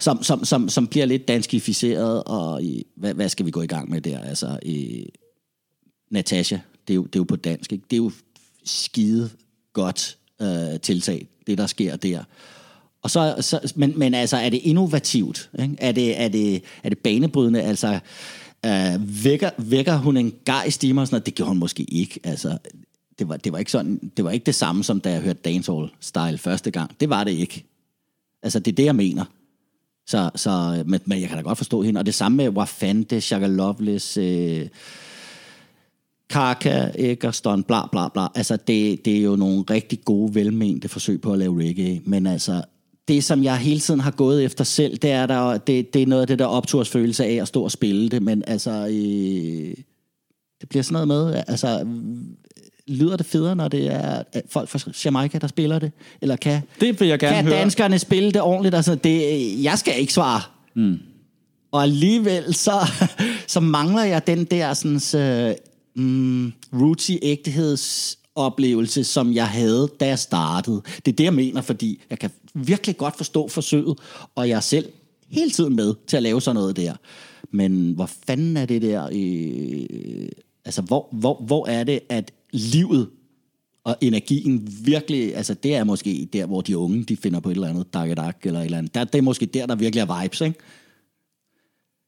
som, 0.00 0.22
som, 0.22 0.44
som, 0.44 0.68
som 0.68 0.86
bliver 0.86 1.06
lidt 1.06 1.28
danskificeret, 1.28 2.24
og 2.24 2.62
i, 2.62 2.86
hvad, 2.96 3.14
hvad 3.14 3.28
skal 3.28 3.46
vi 3.46 3.50
gå 3.50 3.62
i 3.62 3.66
gang 3.66 3.90
med 3.90 4.00
der? 4.00 4.20
Altså, 4.20 4.58
i, 4.62 5.08
Natasha, 6.10 6.58
det 6.88 6.94
er, 6.94 6.96
jo, 6.96 7.02
det 7.02 7.16
er 7.16 7.20
jo 7.20 7.24
på 7.24 7.36
dansk, 7.36 7.72
ikke? 7.72 7.84
det 7.90 7.96
er 7.96 8.02
jo 8.02 8.12
skide 8.64 9.30
godt 9.72 10.18
øh, 10.42 10.80
tiltag, 10.80 11.28
det 11.46 11.58
der 11.58 11.66
sker 11.66 11.96
der. 11.96 12.24
Og 13.02 13.10
så, 13.10 13.34
så, 13.40 13.72
men, 13.76 13.92
men 13.96 14.14
altså, 14.14 14.36
er 14.36 14.48
det 14.48 14.60
innovativt? 14.62 15.50
Ikke? 15.62 15.76
Er, 15.78 15.92
det, 15.92 16.20
er, 16.20 16.28
det, 16.28 16.62
er 16.82 16.88
det 16.88 16.98
banebrydende? 16.98 17.62
Altså, 17.62 17.98
øh, 18.66 19.24
vækker, 19.24 19.50
vækker 19.58 19.96
hun 19.96 20.16
en 20.16 20.32
gejst 20.44 20.84
i 20.84 20.92
mig? 20.92 21.06
Sådan 21.06 21.14
noget? 21.14 21.26
Det 21.26 21.34
gjorde 21.34 21.48
hun 21.48 21.58
måske 21.58 21.82
ikke. 21.82 22.20
Altså, 22.24 22.58
det 23.18 23.28
var, 23.28 23.36
det 23.36 23.52
var 23.52 23.58
ikke 23.58 23.70
sådan, 23.70 24.10
det 24.16 24.24
var 24.24 24.30
ikke 24.30 24.46
det 24.46 24.54
samme, 24.54 24.84
som 24.84 25.00
da 25.00 25.10
jeg 25.10 25.20
hørte 25.20 25.40
dancehall 25.44 25.88
style 26.00 26.38
første 26.38 26.70
gang. 26.70 27.00
Det 27.00 27.10
var 27.10 27.24
det 27.24 27.32
ikke. 27.32 27.64
Altså, 28.42 28.58
det 28.58 28.72
er 28.72 28.76
det, 28.76 28.84
jeg 28.84 28.96
mener. 28.96 29.24
Så, 30.06 30.30
så 30.34 30.82
men, 30.86 31.00
men 31.04 31.20
jeg 31.20 31.28
kan 31.28 31.36
da 31.36 31.42
godt 31.42 31.58
forstå 31.58 31.82
hende. 31.82 31.98
Og 31.98 32.06
det 32.06 32.14
samme 32.14 32.36
med 32.36 32.48
Wafante, 32.48 33.20
Shaka 33.20 33.46
Loveless, 33.46 34.16
øh, 34.16 34.68
Kaka, 36.30 36.90
Eggerston, 36.94 37.62
bla 37.62 37.86
bla 37.86 38.08
bla. 38.08 38.26
Altså, 38.34 38.56
det, 38.56 39.04
det 39.04 39.16
er 39.16 39.22
jo 39.22 39.36
nogle 39.36 39.64
rigtig 39.70 40.04
gode, 40.04 40.34
velmente 40.34 40.88
forsøg 40.88 41.20
på 41.20 41.32
at 41.32 41.38
lave 41.38 41.60
reggae. 41.60 42.00
Men 42.04 42.26
altså, 42.26 42.62
det 43.10 43.24
som 43.24 43.44
jeg 43.44 43.56
hele 43.56 43.80
tiden 43.80 44.00
har 44.00 44.10
gået 44.10 44.44
efter 44.44 44.64
selv, 44.64 44.96
det 44.96 45.10
er, 45.10 45.26
der, 45.26 45.58
det, 45.58 45.94
det 45.94 46.02
er 46.02 46.06
noget 46.06 46.20
af 46.20 46.26
det 46.26 46.38
der 46.38 46.44
optursfølelse 46.46 47.24
af 47.24 47.34
at 47.42 47.48
stå 47.48 47.62
og 47.64 47.70
spille 47.70 48.08
det. 48.08 48.22
Men 48.22 48.42
altså, 48.46 48.70
øh, 48.70 49.74
det 50.60 50.68
bliver 50.68 50.82
sådan 50.82 51.06
noget 51.06 51.08
med, 51.08 51.42
altså, 51.46 51.86
lyder 52.86 53.16
det 53.16 53.26
federe, 53.26 53.56
når 53.56 53.68
det 53.68 53.86
er 53.92 54.22
folk 54.50 54.68
fra 54.68 54.78
Jamaica, 55.04 55.38
der 55.38 55.46
spiller 55.46 55.78
det? 55.78 55.92
Eller 56.22 56.36
kan, 56.36 56.62
Det 56.80 57.00
vil 57.00 57.08
jeg 57.08 57.18
gerne 57.18 57.36
kan 57.36 57.44
høre. 57.44 57.54
danskerne 57.56 57.98
spille 57.98 58.32
det 58.32 58.40
ordentligt? 58.40 58.74
Altså, 58.74 58.94
det, 58.94 59.22
jeg 59.62 59.78
skal 59.78 60.00
ikke 60.00 60.12
svare. 60.12 60.40
Mm. 60.76 60.98
Og 61.72 61.82
alligevel, 61.82 62.54
så, 62.54 62.72
så 63.46 63.60
mangler 63.60 64.04
jeg 64.04 64.26
den 64.26 64.44
der 64.44 64.74
sådan, 64.74 65.20
øh, 65.20 65.54
mm, 65.94 66.52
rootsy 66.72 67.12
ægtehedsoplevelse, 67.22 69.04
som 69.04 69.32
jeg 69.32 69.48
havde, 69.48 69.88
da 70.00 70.06
jeg 70.06 70.18
startede. 70.18 70.82
Det 71.06 71.12
er 71.12 71.16
det, 71.16 71.24
jeg 71.24 71.34
mener, 71.34 71.60
fordi 71.60 72.00
jeg 72.10 72.18
kan 72.18 72.30
virkelig 72.54 72.96
godt 72.96 73.16
forstå 73.16 73.48
forsøget, 73.48 73.98
og 74.34 74.48
jeg 74.48 74.56
er 74.56 74.60
selv 74.60 74.92
hele 75.28 75.50
tiden 75.50 75.76
med 75.76 75.94
til 76.06 76.16
at 76.16 76.22
lave 76.22 76.42
sådan 76.42 76.54
noget 76.54 76.76
der. 76.76 76.94
Men 77.50 77.92
hvor 77.92 78.10
fanden 78.26 78.56
er 78.56 78.66
det 78.66 78.82
der... 78.82 79.08
Øh, 79.12 80.28
altså, 80.64 80.82
hvor, 80.82 81.08
hvor, 81.12 81.42
hvor 81.46 81.66
er 81.66 81.84
det, 81.84 82.00
at 82.08 82.32
livet 82.52 83.08
og 83.84 83.96
energien 84.00 84.68
virkelig, 84.84 85.36
altså 85.36 85.54
det 85.54 85.74
er 85.74 85.84
måske 85.84 86.28
der, 86.32 86.46
hvor 86.46 86.60
de 86.60 86.78
unge, 86.78 87.04
de 87.04 87.16
finder 87.16 87.40
på 87.40 87.50
et 87.50 87.54
eller 87.54 87.68
andet 87.68 87.94
dak 87.94 88.08
eller 88.46 88.58
et 88.58 88.64
eller 88.64 88.78
andet. 88.78 88.94
Der, 88.94 89.04
det 89.04 89.18
er 89.18 89.22
måske 89.22 89.46
der, 89.46 89.66
der 89.66 89.74
virkelig 89.74 90.00
er 90.00 90.22
vibes, 90.22 90.40
ikke? 90.40 90.58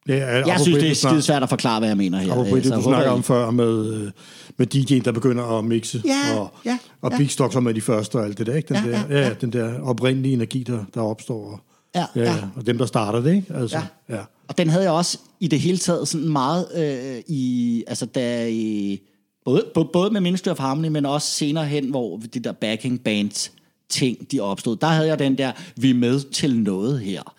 Er, 0.08 0.46
Jeg 0.46 0.60
synes, 0.60 0.78
det 0.78 0.90
er 0.90 0.94
skide 0.94 1.22
svært 1.22 1.42
at 1.42 1.48
forklare, 1.48 1.78
hvad 1.78 1.88
jeg 1.88 1.96
mener 1.96 2.18
her. 2.18 2.34
På 2.34 2.44
det, 2.44 2.52
Altså, 2.54 2.70
du 2.74 2.80
håber 2.80 2.96
snakker 2.96 3.10
om 3.10 3.22
før 3.22 3.50
med, 3.50 3.94
øh, 3.94 4.10
med 4.56 4.74
DJ'en, 4.74 5.02
der 5.04 5.12
begynder 5.12 5.58
at 5.58 5.64
mixe. 5.64 6.02
Ja, 6.04 6.38
og, 6.38 6.54
ja, 6.64 6.78
og 7.02 7.12
ja. 7.12 7.18
Big 7.18 7.30
Stock 7.30 7.52
som 7.52 7.66
er 7.66 7.72
de 7.72 7.80
første 7.80 8.16
og 8.16 8.24
alt 8.24 8.38
det 8.38 8.46
der, 8.46 8.54
ikke? 8.54 8.74
Den, 8.74 8.84
Ja, 8.84 8.90
der, 8.90 9.00
ja, 9.10 9.20
ja, 9.20 9.28
ja. 9.28 9.34
den 9.40 9.52
der 9.52 9.80
oprindelige 9.80 10.34
energi, 10.34 10.62
der, 10.62 10.84
der 10.94 11.00
opstår. 11.00 11.50
Og, 11.52 11.60
Ja, 11.94 12.06
ja. 12.16 12.34
Og 12.56 12.66
dem, 12.66 12.78
der 12.78 12.86
starter 12.86 13.20
det, 13.20 13.34
ikke? 13.34 13.54
Altså, 13.54 13.80
Ja. 14.08 14.16
ja. 14.16 14.22
Og 14.48 14.58
den 14.58 14.68
havde 14.68 14.84
jeg 14.84 14.92
også 14.92 15.18
i 15.40 15.46
det 15.46 15.60
hele 15.60 15.78
taget 15.78 16.08
sådan 16.08 16.28
meget 16.28 16.66
øh, 16.74 17.22
i, 17.26 17.84
altså 17.86 18.06
da 18.06 18.46
i, 18.48 19.00
både, 19.44 19.64
både, 19.92 20.10
med 20.10 20.20
Ministry 20.20 20.48
of 20.48 20.58
Harmony, 20.58 20.88
men 20.88 21.06
også 21.06 21.28
senere 21.28 21.66
hen, 21.66 21.90
hvor 21.90 22.20
de 22.34 22.40
der 22.40 22.52
backing 22.52 23.00
bands 23.00 23.52
ting, 23.88 24.32
de 24.32 24.40
opstod. 24.40 24.76
Der 24.76 24.86
havde 24.86 25.08
jeg 25.08 25.18
den 25.18 25.38
der, 25.38 25.52
vi 25.76 25.90
er 25.90 25.94
med 25.94 26.20
til 26.20 26.56
noget 26.56 27.00
her. 27.00 27.34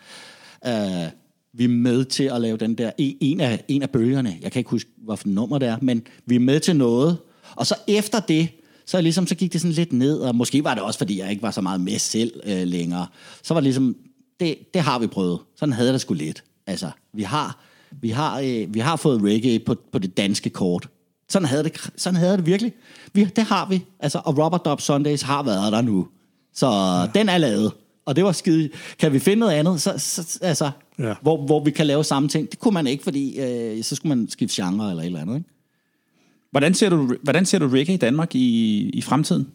Uh, 0.67 1.11
vi 1.53 1.63
er 1.63 1.69
med 1.69 2.05
til 2.05 2.23
at 2.23 2.41
lave 2.41 2.57
den 2.57 2.75
der, 2.75 2.91
en 2.97 3.39
af, 3.39 3.63
en 3.67 3.81
af 3.81 3.89
bølgerne, 3.89 4.37
jeg 4.41 4.51
kan 4.51 4.59
ikke 4.59 4.69
huske, 4.69 4.89
hvilket 4.97 5.25
nummer 5.25 5.57
det 5.57 5.67
er, 5.67 5.77
men 5.81 6.03
vi 6.25 6.35
er 6.35 6.39
med 6.39 6.59
til 6.59 6.75
noget. 6.75 7.17
Og 7.55 7.67
så 7.67 7.75
efter 7.87 8.19
det, 8.19 8.49
så, 8.85 9.01
ligesom, 9.01 9.27
så 9.27 9.35
gik 9.35 9.53
det 9.53 9.61
sådan 9.61 9.73
lidt 9.73 9.93
ned, 9.93 10.19
og 10.19 10.35
måske 10.35 10.63
var 10.63 10.73
det 10.73 10.83
også, 10.83 10.97
fordi 10.97 11.19
jeg 11.19 11.29
ikke 11.29 11.41
var 11.41 11.51
så 11.51 11.61
meget 11.61 11.81
med 11.81 11.99
selv 11.99 12.31
øh, 12.45 12.67
længere. 12.67 13.07
Så 13.43 13.53
var 13.53 13.61
det 13.61 13.63
ligesom, 13.63 13.95
det, 14.39 14.73
det 14.73 14.81
har 14.81 14.99
vi 14.99 15.07
prøvet. 15.07 15.39
Sådan 15.55 15.73
havde 15.73 15.87
jeg 15.87 15.93
det 15.93 16.01
sgu 16.01 16.13
lidt. 16.13 16.43
Altså, 16.67 16.91
vi 17.13 17.23
har, 17.23 17.63
vi 18.01 18.09
har, 18.09 18.39
øh, 18.39 18.73
vi 18.73 18.79
har 18.79 18.95
fået 18.95 19.21
reggae 19.23 19.59
på, 19.59 19.75
på 19.91 19.99
det 19.99 20.17
danske 20.17 20.49
kort. 20.49 20.89
Sådan 21.29 21.47
havde 21.47 21.63
det, 21.63 21.91
sådan 21.97 22.19
havde 22.19 22.37
det 22.37 22.45
virkelig. 22.45 22.73
Vi, 23.13 23.25
det 23.25 23.43
har 23.43 23.69
vi. 23.69 23.81
Altså, 23.99 24.21
og 24.25 24.37
Robert 24.37 24.65
Dub 24.65 24.81
Sundays 24.81 25.21
har 25.21 25.43
været 25.43 25.71
der 25.71 25.81
nu. 25.81 26.07
Så 26.53 26.67
ja. 26.67 27.19
den 27.19 27.29
er 27.29 27.37
lavet. 27.37 27.71
Og 28.05 28.15
det 28.15 28.23
var 28.23 28.31
skide... 28.31 28.69
Kan 28.99 29.13
vi 29.13 29.19
finde 29.19 29.39
noget 29.39 29.53
andet, 29.53 29.81
så, 29.81 29.93
så 29.97 30.39
altså, 30.41 30.71
Ja. 30.99 31.13
hvor, 31.21 31.45
hvor 31.45 31.63
vi 31.63 31.71
kan 31.71 31.87
lave 31.87 32.03
samme 32.03 32.29
ting? 32.29 32.51
Det 32.51 32.59
kunne 32.59 32.73
man 32.73 32.87
ikke, 32.87 33.03
fordi 33.03 33.39
øh, 33.39 33.83
så 33.83 33.95
skulle 33.95 34.15
man 34.15 34.29
skifte 34.29 34.63
genre 34.63 34.89
eller 34.89 35.01
et 35.01 35.07
eller 35.07 35.21
andet, 35.21 35.35
ikke? 35.35 35.49
Hvordan 36.51 36.73
ser 36.73 36.89
du, 36.89 37.15
hvordan 37.23 37.45
ser 37.45 37.59
du 37.59 37.67
reggae 37.67 37.95
i 37.95 37.97
Danmark 37.97 38.35
i, 38.35 38.89
i 38.89 39.01
fremtiden? 39.01 39.47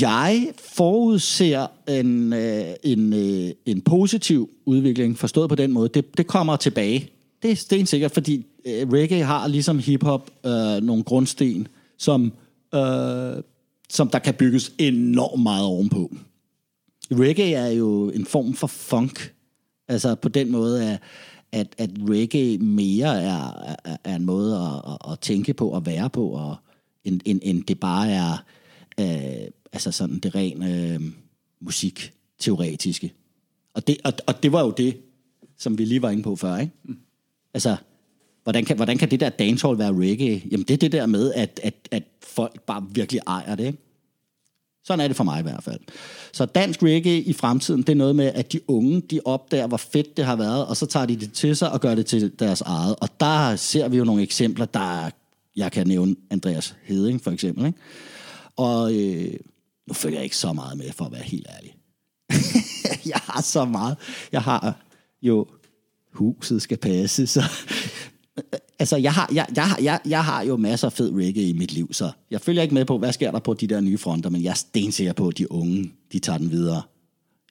Jeg 0.00 0.48
forudser 0.74 1.66
en, 1.88 2.32
øh, 2.32 2.64
en, 2.82 3.12
øh, 3.12 3.50
en 3.66 3.80
positiv 3.80 4.50
udvikling, 4.64 5.18
forstået 5.18 5.48
på 5.48 5.54
den 5.54 5.72
måde. 5.72 5.88
Det, 5.88 6.18
det 6.18 6.26
kommer 6.26 6.56
tilbage. 6.56 7.10
Det 7.42 7.50
er 7.50 7.56
stensikkert, 7.56 8.10
fordi 8.10 8.46
øh, 8.64 8.92
reggae 8.92 9.22
har 9.22 9.48
ligesom 9.48 9.78
hiphop 9.78 10.30
øh, 10.46 10.82
nogle 10.82 11.02
grundsten, 11.02 11.68
som, 11.98 12.32
øh, 12.74 13.42
som 13.88 14.08
der 14.08 14.18
kan 14.24 14.34
bygges 14.34 14.72
enormt 14.78 15.42
meget 15.42 15.66
ovenpå. 15.66 16.10
Reggae 17.20 17.52
er 17.52 17.68
jo 17.68 18.10
en 18.10 18.26
form 18.26 18.54
for 18.54 18.66
funk. 18.66 19.34
Altså 19.88 20.14
på 20.14 20.28
den 20.28 20.50
måde, 20.50 20.90
at, 20.92 21.00
at, 21.52 21.74
at 21.78 21.90
reggae 22.08 22.58
mere 22.58 23.22
er, 23.22 23.52
er, 23.84 23.96
er 24.04 24.16
en 24.16 24.24
måde 24.24 24.56
at, 24.56 24.92
at, 24.92 25.12
at 25.12 25.20
tænke 25.20 25.54
på 25.54 25.68
og 25.68 25.86
være 25.86 26.10
på, 26.10 26.28
og, 26.28 26.56
end, 27.04 27.20
end, 27.24 27.40
end 27.42 27.64
det 27.64 27.80
bare 27.80 28.10
er 28.10 28.44
øh, 29.00 29.48
altså 29.72 29.92
sådan 29.92 30.18
det 30.18 30.34
rene 30.34 30.92
øh, 30.92 31.00
musikteoretiske. 31.60 33.12
Og 33.74 33.86
det, 33.86 33.96
og, 34.04 34.12
og 34.26 34.42
det 34.42 34.52
var 34.52 34.64
jo 34.64 34.70
det, 34.70 34.96
som 35.58 35.78
vi 35.78 35.84
lige 35.84 36.02
var 36.02 36.10
inde 36.10 36.22
på 36.22 36.36
før, 36.36 36.56
ikke? 36.56 36.72
Altså, 37.54 37.76
hvordan 38.42 38.64
kan, 38.64 38.76
hvordan 38.76 38.98
kan 38.98 39.10
det 39.10 39.20
der 39.20 39.28
dancehall 39.28 39.78
være 39.78 39.92
reggae? 39.92 40.42
Jamen, 40.50 40.64
det 40.64 40.74
er 40.74 40.78
det 40.78 40.92
der 40.92 41.06
med, 41.06 41.32
at, 41.32 41.60
at, 41.62 41.74
at 41.90 42.02
folk 42.22 42.60
bare 42.60 42.86
virkelig 42.90 43.20
ejer 43.26 43.54
det, 43.54 43.66
ikke? 43.66 43.78
Sådan 44.84 45.00
er 45.00 45.08
det 45.08 45.16
for 45.16 45.24
mig 45.24 45.40
i 45.40 45.42
hvert 45.42 45.62
fald. 45.62 45.80
Så 46.32 46.44
dansk 46.44 46.82
reggae 46.82 47.20
i 47.20 47.32
fremtiden, 47.32 47.82
det 47.82 47.88
er 47.88 47.94
noget 47.94 48.16
med, 48.16 48.26
at 48.26 48.52
de 48.52 48.70
unge, 48.70 49.00
de 49.00 49.20
opdager, 49.24 49.66
hvor 49.66 49.76
fedt 49.76 50.16
det 50.16 50.24
har 50.24 50.36
været, 50.36 50.66
og 50.66 50.76
så 50.76 50.86
tager 50.86 51.06
de 51.06 51.16
det 51.16 51.32
til 51.32 51.56
sig 51.56 51.72
og 51.72 51.80
gør 51.80 51.94
det 51.94 52.06
til 52.06 52.32
deres 52.38 52.60
eget. 52.60 52.96
Og 53.00 53.08
der 53.20 53.56
ser 53.56 53.88
vi 53.88 53.96
jo 53.96 54.04
nogle 54.04 54.22
eksempler, 54.22 54.64
der 54.64 55.10
jeg 55.56 55.72
kan 55.72 55.86
nævne 55.86 56.16
Andreas 56.30 56.76
Heding 56.84 57.22
for 57.22 57.30
eksempel. 57.30 57.66
Ikke? 57.66 57.78
Og 58.56 58.94
øh, 58.94 59.34
nu 59.88 59.94
følger 59.94 60.18
jeg 60.18 60.24
ikke 60.24 60.36
så 60.36 60.52
meget 60.52 60.78
med, 60.78 60.92
for 60.92 61.04
at 61.04 61.12
være 61.12 61.22
helt 61.22 61.46
ærlig. 61.56 61.74
jeg 63.12 63.20
har 63.22 63.42
så 63.42 63.64
meget. 63.64 63.96
Jeg 64.32 64.42
har 64.42 64.76
jo, 65.22 65.46
huset 66.12 66.62
skal 66.62 66.76
passe, 66.76 67.26
så... 67.26 67.42
Altså, 68.78 68.96
jeg 68.96 69.12
har, 69.12 69.30
jeg, 69.34 69.46
jeg, 69.56 69.76
jeg, 69.82 70.00
jeg 70.08 70.24
har 70.24 70.42
jo 70.42 70.56
masser 70.56 70.86
af 70.86 70.92
fed 70.92 71.12
reggae 71.14 71.44
i 71.48 71.52
mit 71.52 71.72
liv, 71.72 71.92
så 71.92 72.10
jeg 72.30 72.40
følger 72.40 72.62
ikke 72.62 72.74
med 72.74 72.84
på, 72.84 72.98
hvad 72.98 73.12
sker 73.12 73.30
der 73.30 73.38
på 73.38 73.54
de 73.54 73.66
der 73.66 73.80
nye 73.80 73.98
fronter, 73.98 74.30
men 74.30 74.42
jeg 74.42 74.50
er 74.50 74.54
stensikker 74.54 75.12
på, 75.12 75.28
at 75.28 75.38
de 75.38 75.52
unge, 75.52 75.92
de 76.12 76.18
tager 76.18 76.38
den 76.38 76.50
videre. 76.50 76.82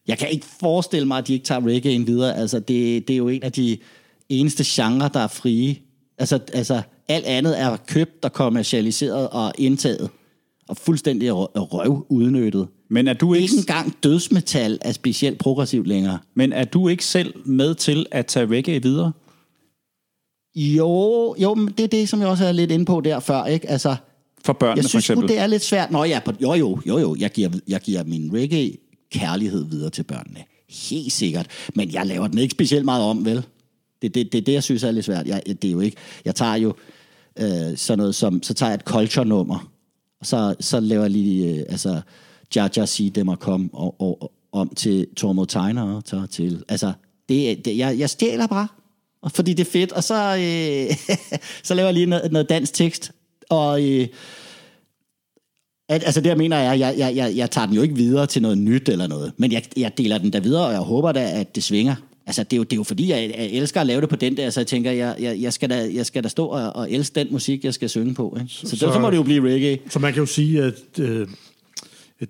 Jeg 0.07 0.17
kan 0.17 0.29
ikke 0.29 0.45
forestille 0.59 1.07
mig, 1.07 1.17
at 1.17 1.27
de 1.27 1.33
ikke 1.33 1.45
tager 1.45 1.61
reggae'en 1.61 2.05
videre. 2.05 2.35
Altså, 2.37 2.59
det, 2.59 3.07
det 3.07 3.13
er 3.13 3.17
jo 3.17 3.27
en 3.29 3.43
af 3.43 3.51
de 3.51 3.77
eneste 4.29 4.63
genrer, 4.67 5.07
der 5.07 5.19
er 5.19 5.27
frie. 5.27 5.75
Altså, 6.17 6.39
altså, 6.53 6.81
alt 7.07 7.25
andet 7.25 7.59
er 7.61 7.77
købt 7.87 8.25
og 8.25 8.33
kommercialiseret 8.33 9.29
og 9.29 9.53
indtaget. 9.57 10.09
Og 10.67 10.77
fuldstændig 10.77 11.29
rø- 11.31 11.51
røv 11.55 12.05
udnyttet. 12.09 12.67
Men 12.89 13.07
er 13.07 13.13
du 13.13 13.33
ikke, 13.33 13.43
Ikke 13.43 13.55
engang 13.57 13.95
dødsmetal 14.03 14.77
er 14.81 14.91
specielt 14.91 15.37
progressivt 15.37 15.87
længere. 15.87 16.19
men 16.35 16.53
er 16.53 16.63
du 16.63 16.87
ikke 16.87 17.05
selv 17.05 17.33
med 17.45 17.75
til 17.75 18.05
at 18.11 18.25
tage 18.25 18.45
reggae 18.47 18.81
videre? 18.83 19.11
Jo, 20.55 21.35
jo, 21.37 21.53
men 21.53 21.73
det 21.77 21.83
er 21.83 21.87
det, 21.87 22.09
som 22.09 22.19
jeg 22.19 22.27
også 22.27 22.45
er 22.45 22.51
lidt 22.51 22.71
inde 22.71 22.85
på 22.85 23.01
der 23.01 23.19
før, 23.19 23.45
ikke? 23.45 23.69
Altså, 23.69 23.95
For 24.45 24.53
børnene 24.53 24.77
jeg 24.77 24.83
for 24.83 24.89
synes 24.89 25.05
eksempel? 25.05 25.23
nu, 25.23 25.27
det 25.27 25.37
er 25.37 25.47
lidt 25.47 25.63
svært. 25.63 25.91
Nå 25.91 26.03
ja, 26.03 26.19
på, 26.25 26.31
jo 26.41 26.53
jo, 26.53 26.81
jo 26.85 26.97
jo, 26.97 27.15
jeg 27.19 27.31
giver, 27.31 27.49
jeg 27.67 27.81
giver 27.81 28.03
min 28.03 28.33
reggae 28.33 28.77
kærlighed 29.11 29.65
videre 29.65 29.89
til 29.89 30.03
børnene. 30.03 30.39
Helt 30.69 31.13
sikkert. 31.13 31.47
Men 31.75 31.93
jeg 31.93 32.05
laver 32.05 32.27
den 32.27 32.37
ikke 32.37 32.51
specielt 32.51 32.85
meget 32.85 33.03
om, 33.03 33.25
vel? 33.25 33.45
Det 34.01 34.07
er 34.07 34.09
det, 34.09 34.33
det, 34.33 34.45
det, 34.45 34.53
jeg 34.53 34.63
synes 34.63 34.83
er 34.83 34.91
lidt 34.91 35.05
svært. 35.05 35.27
Jeg, 35.27 35.41
det 35.45 35.65
er 35.65 35.71
jo 35.71 35.79
ikke... 35.79 35.97
Jeg 36.25 36.35
tager 36.35 36.55
jo 36.55 36.73
øh, 37.39 37.77
sådan 37.77 37.97
noget 37.97 38.15
som... 38.15 38.43
Så 38.43 38.53
tager 38.53 38.69
jeg 38.69 38.75
et 38.75 38.81
culture-nummer, 38.81 39.71
og 40.19 40.25
så, 40.25 40.55
så 40.59 40.79
laver 40.79 41.01
jeg 41.01 41.11
lige... 41.11 41.55
Øh, 41.55 41.65
altså, 41.69 42.01
Jaja 42.55 42.85
sig 42.85 43.15
dem 43.15 43.29
at 43.29 43.39
komme 43.39 43.69
og, 43.73 43.95
og, 44.01 44.23
og, 44.23 44.31
om 44.51 44.69
til 44.75 45.07
Tormod 45.17 45.45
Tegner 45.45 46.01
tager 46.01 46.25
til... 46.25 46.63
Altså, 46.69 46.93
det, 47.29 47.65
det, 47.65 47.77
jeg, 47.77 47.99
jeg 47.99 48.09
stjæler 48.09 48.47
bare, 48.47 48.67
og 48.77 48.80
fordi 49.29 49.53
det 49.53 49.67
er 49.67 49.71
fedt, 49.71 49.91
og 49.91 50.03
så, 50.03 50.15
øh, 50.35 51.17
så 51.67 51.73
laver 51.73 51.87
jeg 51.87 51.93
lige 51.93 52.05
noget, 52.05 52.31
noget 52.31 52.49
dansk 52.49 52.73
tekst, 52.73 53.11
og... 53.49 53.83
Øh, 53.89 54.07
at, 55.89 56.03
altså 56.05 56.21
det, 56.21 56.29
jeg 56.29 56.37
mener 56.37 56.57
er, 56.57 56.71
at 56.71 56.79
jeg, 56.79 56.95
jeg, 56.97 57.15
jeg, 57.15 57.35
jeg 57.35 57.51
tager 57.51 57.65
den 57.67 57.75
jo 57.75 57.81
ikke 57.81 57.95
videre 57.95 58.27
til 58.27 58.41
noget 58.41 58.57
nyt 58.57 58.89
eller 58.89 59.07
noget, 59.07 59.31
men 59.37 59.51
jeg, 59.51 59.63
jeg 59.77 59.97
deler 59.97 60.17
den 60.17 60.33
der 60.33 60.39
videre, 60.39 60.65
og 60.65 60.71
jeg 60.71 60.79
håber 60.81 61.11
da, 61.11 61.39
at 61.39 61.55
det 61.55 61.63
svinger. 61.63 61.95
Altså, 62.27 62.43
det 62.43 62.53
er 62.53 62.57
jo, 62.57 62.63
det 62.63 62.73
er 62.73 62.77
jo 62.77 62.83
fordi, 62.83 63.09
jeg, 63.09 63.33
jeg 63.37 63.45
elsker 63.45 63.81
at 63.81 63.87
lave 63.87 64.01
det 64.01 64.09
på 64.09 64.15
den 64.15 64.37
der, 64.37 64.49
så 64.49 64.59
jeg 64.59 64.67
tænker, 64.67 64.91
jeg, 64.91 65.15
jeg, 65.19 65.41
jeg, 65.41 65.53
skal, 65.53 65.69
da, 65.69 65.89
jeg 65.93 66.05
skal 66.05 66.23
da 66.23 66.27
stå 66.29 66.45
og, 66.45 66.75
og 66.75 66.91
elske 66.91 67.15
den 67.15 67.27
musik, 67.31 67.65
jeg 67.65 67.73
skal 67.73 67.89
synge 67.89 68.13
på. 68.13 68.37
Ikke? 68.41 68.53
Så, 68.53 68.69
så, 68.69 68.77
så- 68.77 68.93
så 68.93 68.99
må 68.99 69.09
det 69.09 69.17
jo 69.17 69.23
blive 69.23 69.53
reggae. 69.53 69.79
Så 69.89 69.99
man 69.99 70.13
kan 70.13 70.19
jo 70.19 70.25
sige, 70.25 70.63
at, 70.63 70.99
øh, 70.99 71.27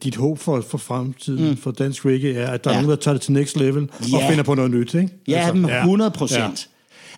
dit 0.03 0.15
håb 0.15 0.39
for, 0.39 0.61
for 0.61 0.77
fremtiden 0.77 1.49
mm. 1.49 1.57
for 1.57 1.71
dansk 1.71 2.05
reggae 2.05 2.33
er, 2.33 2.51
at 2.51 2.63
der 2.63 2.71
ja. 2.71 2.77
er 2.77 2.81
nogen, 2.81 2.97
der 2.97 3.01
tager 3.03 3.13
det 3.13 3.21
til 3.21 3.31
next 3.33 3.57
level 3.57 3.89
Ja. 4.11 4.17
og 4.17 4.29
finder 4.29 4.43
på 4.43 4.55
noget 4.55 4.71
nyt, 4.71 4.93
ikke? 4.93 5.09
Ja, 5.27 5.47
altså, 5.47 5.67
100 5.77 6.11
procent. 6.11 6.41
Ja. 6.41 6.70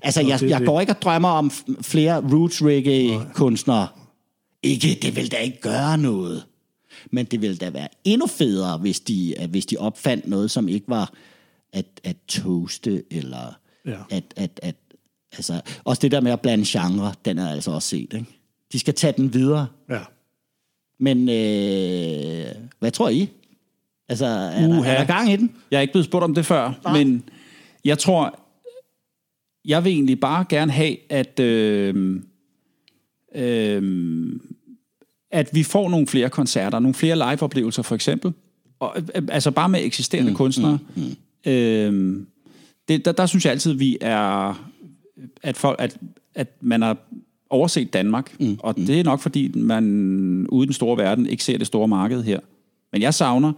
Altså, 0.03 0.21
jeg, 0.21 0.43
jeg 0.43 0.61
går 0.65 0.81
ikke 0.81 0.91
og 0.93 1.01
drømmer 1.01 1.29
om 1.29 1.51
flere 1.81 2.21
roots 2.33 2.61
reggae-kunstnere. 2.63 3.87
Ikke, 4.63 4.97
det 5.01 5.15
vil 5.15 5.31
da 5.31 5.37
ikke 5.37 5.61
gøre 5.61 5.97
noget. 5.97 6.45
Men 7.11 7.25
det 7.25 7.41
ville 7.41 7.57
da 7.57 7.69
være 7.69 7.87
endnu 8.03 8.27
federe, 8.27 8.77
hvis 8.77 8.99
de, 8.99 9.35
at 9.37 9.49
hvis 9.49 9.65
de 9.65 9.77
opfandt 9.77 10.27
noget, 10.27 10.51
som 10.51 10.67
ikke 10.67 10.85
var 10.87 11.13
at, 11.73 11.85
at 12.03 12.15
toaste, 12.27 13.03
eller 13.11 13.53
Ja. 13.85 13.97
at, 14.09 14.23
at, 14.35 14.59
at, 14.63 14.75
altså, 15.37 15.61
også 15.83 15.99
det 15.99 16.11
der 16.11 16.21
med 16.21 16.31
at 16.31 16.41
blande 16.41 16.65
genre, 16.67 17.13
den 17.25 17.37
er 17.37 17.49
altså 17.49 17.71
også 17.71 17.87
set, 17.89 18.13
ikke? 18.13 18.25
De 18.71 18.79
skal 18.79 18.93
tage 18.93 19.13
den 19.17 19.33
videre. 19.33 19.67
Ja. 19.89 19.99
Men 20.99 21.29
øh, 21.29 22.45
hvad 22.79 22.91
tror 22.91 23.09
I? 23.09 23.29
Altså, 24.09 24.25
er, 24.25 24.67
der, 24.67 24.83
er 24.83 24.97
der 24.97 25.05
gang 25.05 25.31
i 25.31 25.35
den? 25.35 25.51
Jeg 25.71 25.77
er 25.77 25.81
ikke 25.81 25.91
blevet 25.91 26.05
spurgt 26.05 26.23
om 26.23 26.35
det 26.35 26.45
før, 26.45 26.73
Nej. 26.83 27.03
men 27.03 27.23
jeg 27.85 27.99
tror, 27.99 28.39
jeg 29.65 29.83
vil 29.83 29.91
egentlig 29.91 30.19
bare 30.19 30.45
gerne 30.49 30.71
have, 30.71 31.11
at, 31.11 31.39
øh, 31.39 32.21
øh, 33.35 34.39
at 35.31 35.49
vi 35.53 35.63
får 35.63 35.89
nogle 35.89 36.07
flere 36.07 36.29
koncerter, 36.29 36.79
nogle 36.79 36.93
flere 36.93 37.15
liveoplevelser 37.15 37.83
for 37.83 37.95
eksempel. 37.95 38.33
Og, 38.79 38.95
altså 39.29 39.51
bare 39.51 39.69
med 39.69 39.85
eksisterende 39.85 40.31
mm, 40.31 40.37
kunstnere. 40.37 40.79
Mm, 40.95 41.01
mm. 41.45 41.51
Øh, 41.51 42.25
det, 42.87 43.05
der, 43.05 43.11
der 43.11 43.25
synes 43.25 43.45
jeg 43.45 43.51
altid, 43.51 43.73
vi 43.73 43.97
er, 44.01 44.53
at, 45.43 45.57
folk, 45.57 45.75
at, 45.79 45.97
at 46.35 46.47
man 46.61 46.81
har 46.81 46.97
overset 47.49 47.93
Danmark, 47.93 48.39
mm, 48.39 48.57
og 48.59 48.77
det 48.77 48.99
er 48.99 49.03
nok 49.03 49.19
fordi, 49.19 49.51
man 49.55 50.47
ude 50.49 50.63
i 50.63 50.67
den 50.67 50.73
store 50.73 50.97
verden 50.97 51.25
ikke 51.25 51.43
ser 51.43 51.57
det 51.57 51.67
store 51.67 51.87
marked 51.87 52.23
her. 52.23 52.39
Men 52.91 53.01
jeg 53.01 53.13
savner, 53.13 53.53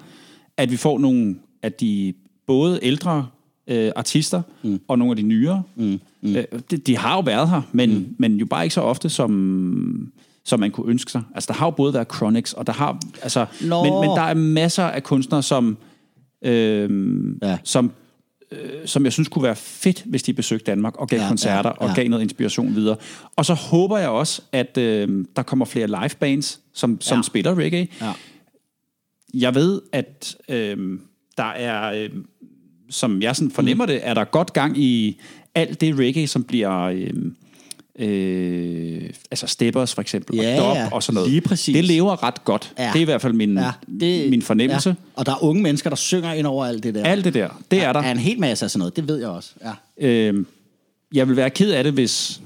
at 0.58 0.72
vi 0.72 0.78
får 0.78 1.00
nogle 1.00 1.36
af 1.62 1.74
de 1.74 2.14
både 2.48 2.80
ældre 2.82 3.28
øh, 3.68 3.92
artister 3.96 4.42
mm. 4.64 4.80
og 4.88 5.00
nogle 5.00 5.12
af 5.12 5.16
de 5.16 5.22
nyere. 5.22 5.64
Mm. 5.76 6.00
Mm. 6.22 6.36
Øh, 6.36 6.44
de, 6.72 6.78
de 6.78 6.98
har 6.98 7.16
jo 7.16 7.20
været 7.20 7.50
her, 7.50 7.62
men, 7.72 7.94
mm. 7.94 8.16
men 8.20 8.38
jo 8.38 8.46
bare 8.46 8.64
ikke 8.64 8.74
så 8.74 8.82
ofte, 8.82 9.10
som, 9.10 10.12
som 10.44 10.60
man 10.60 10.72
kunne 10.72 10.90
ønske 10.90 11.12
sig. 11.12 11.22
Altså, 11.36 11.48
der 11.48 11.54
har 11.54 11.66
jo 11.66 11.72
både 11.72 11.94
været 11.94 12.08
Chronix, 12.16 12.54
og 12.54 12.68
der 12.68 12.74
har... 12.74 13.00
Altså, 13.22 13.46
Nå. 13.62 13.84
men, 13.84 13.94
men 13.94 14.10
der 14.10 14.22
er 14.22 14.34
masser 14.34 14.84
af 14.84 15.04
kunstnere, 15.04 15.44
som... 15.44 15.78
Øh, 16.42 16.90
Ja. 17.42 17.58
som 17.64 17.92
øh, 18.52 18.70
som 18.86 19.04
jeg 19.04 19.14
synes 19.14 19.28
kunne 19.28 19.44
være 19.44 19.56
fedt, 19.56 20.04
hvis 20.06 20.24
de 20.24 20.34
besøgte 20.34 20.66
Danmark 20.66 20.96
og 20.98 21.08
gav 21.08 21.20
Ja, 21.20 21.28
koncerter 21.28 21.70
ja, 21.70 21.86
ja, 21.86 21.90
og 21.90 21.96
gav 21.96 22.10
noget 22.10 22.24
inspiration 22.24 22.76
videre. 22.76 22.96
Og 23.36 23.46
så 23.46 23.54
håber 23.54 23.98
jeg 23.98 24.10
også, 24.10 24.42
at 24.52 24.78
øh, 24.78 25.26
der 25.36 25.44
kommer 25.44 25.66
flere 25.66 25.88
live 25.88 26.10
bands, 26.20 26.60
som, 26.74 27.02
som 27.02 27.18
ja. 27.18 27.22
spiller 27.22 27.56
reggae. 27.56 27.88
Ja. 28.02 28.12
Jeg 29.34 29.56
ved, 29.56 29.82
at 29.92 30.36
øh, 30.50 31.00
der 31.38 31.44
er, 31.44 32.04
øh, 32.04 32.10
som 32.90 33.22
jeg 33.22 33.36
sådan 33.36 33.52
fornemmer 33.52 33.86
mm. 33.86 33.88
det, 33.92 34.00
er 34.04 34.14
der 34.14 34.24
godt 34.24 34.54
gang 34.54 34.78
i 34.78 35.18
alt 35.56 35.82
det 35.82 36.00
reggae, 36.00 36.28
som 36.28 36.44
bliver... 36.44 36.82
Øh, 36.82 37.10
Øh, 38.00 39.10
altså 39.32 39.48
steppers 39.48 39.94
for 39.94 40.02
eksempel, 40.02 40.36
Ja, 40.36 40.62
og 40.62 40.70
dub 40.70 40.76
ja. 40.78 40.90
og 40.92 41.04
sådan 41.04 41.14
noget. 41.16 41.30
Lige 41.30 41.42
præcis. 41.42 41.76
Det 41.76 41.86
lever 41.86 42.24
ret 42.24 42.44
godt. 42.44 42.74
Ja. 42.80 42.84
Det 42.94 42.96
er 42.96 43.02
i 43.02 43.04
hvert 43.04 43.22
fald 43.22 43.34
min, 43.34 43.58
Ja, 43.58 43.72
det, 44.00 44.30
min 44.30 44.42
fornemmelse. 44.42 44.90
Ja. 44.90 44.96
Og 45.16 45.26
der 45.26 45.32
er 45.32 45.44
unge 45.44 45.62
mennesker, 45.64 45.90
der 45.90 45.98
synger 45.98 46.34
ind 46.34 46.48
over 46.48 46.66
alt 46.66 46.84
det 46.84 46.96
der. 46.96 47.04
Alt 47.04 47.26
det 47.26 47.34
der, 47.34 47.62
det 47.72 47.84
er 47.84 47.94
der. 47.94 48.00
er 48.00 48.12
en 48.12 48.18
hel 48.18 48.40
masse 48.40 48.66
af 48.66 48.72
sådan 48.72 48.80
noget, 48.80 48.96
det 48.96 49.08
ved 49.08 49.18
jeg 49.20 49.28
også. 49.30 49.52
Ja. 50.00 50.08
Øh, 50.08 50.46
jeg 51.14 51.28
vil 51.28 51.36
være 51.36 51.50
ked 51.50 51.72
af 51.72 51.84
det, 51.84 51.94
hvis, 51.94 52.42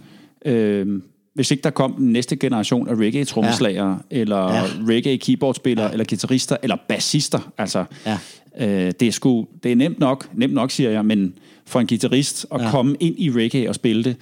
øh, 0.46 1.02
hvis 1.36 1.52
ikke 1.52 1.64
der 1.64 1.70
kom 1.70 1.94
den 1.94 2.14
næste 2.14 2.36
generation 2.36 2.90
af 2.90 2.94
reggae-trommeslager, 2.96 3.90
ja. 3.90 3.96
eller 4.12 4.38
Ja. 4.54 4.56
ja. 4.56 4.66
reggae-keyboardspillere, 4.88 5.86
ja. 5.86 5.92
eller 5.92 6.06
guitarister, 6.10 6.58
eller 6.64 6.76
bassister. 6.88 7.52
Altså, 7.58 7.86
Ja. 8.06 8.18
Øh, 8.60 8.92
det, 9.00 9.02
er 9.02 9.12
sgu, 9.12 9.48
det 9.64 9.72
er 9.72 9.76
nemt 9.76 10.00
nok, 10.00 10.30
nemt 10.34 10.54
nok, 10.54 10.72
siger 10.72 10.90
jeg, 10.90 11.06
men 11.06 11.34
for 11.66 11.80
en 11.80 11.88
guitarist 11.88 12.46
at 12.56 12.62
Ja. 12.62 12.72
komme 12.72 12.96
ind 13.00 13.16
i 13.20 13.32
reggae 13.32 13.70
og 13.70 13.76
spille 13.76 14.04
det, 14.04 14.16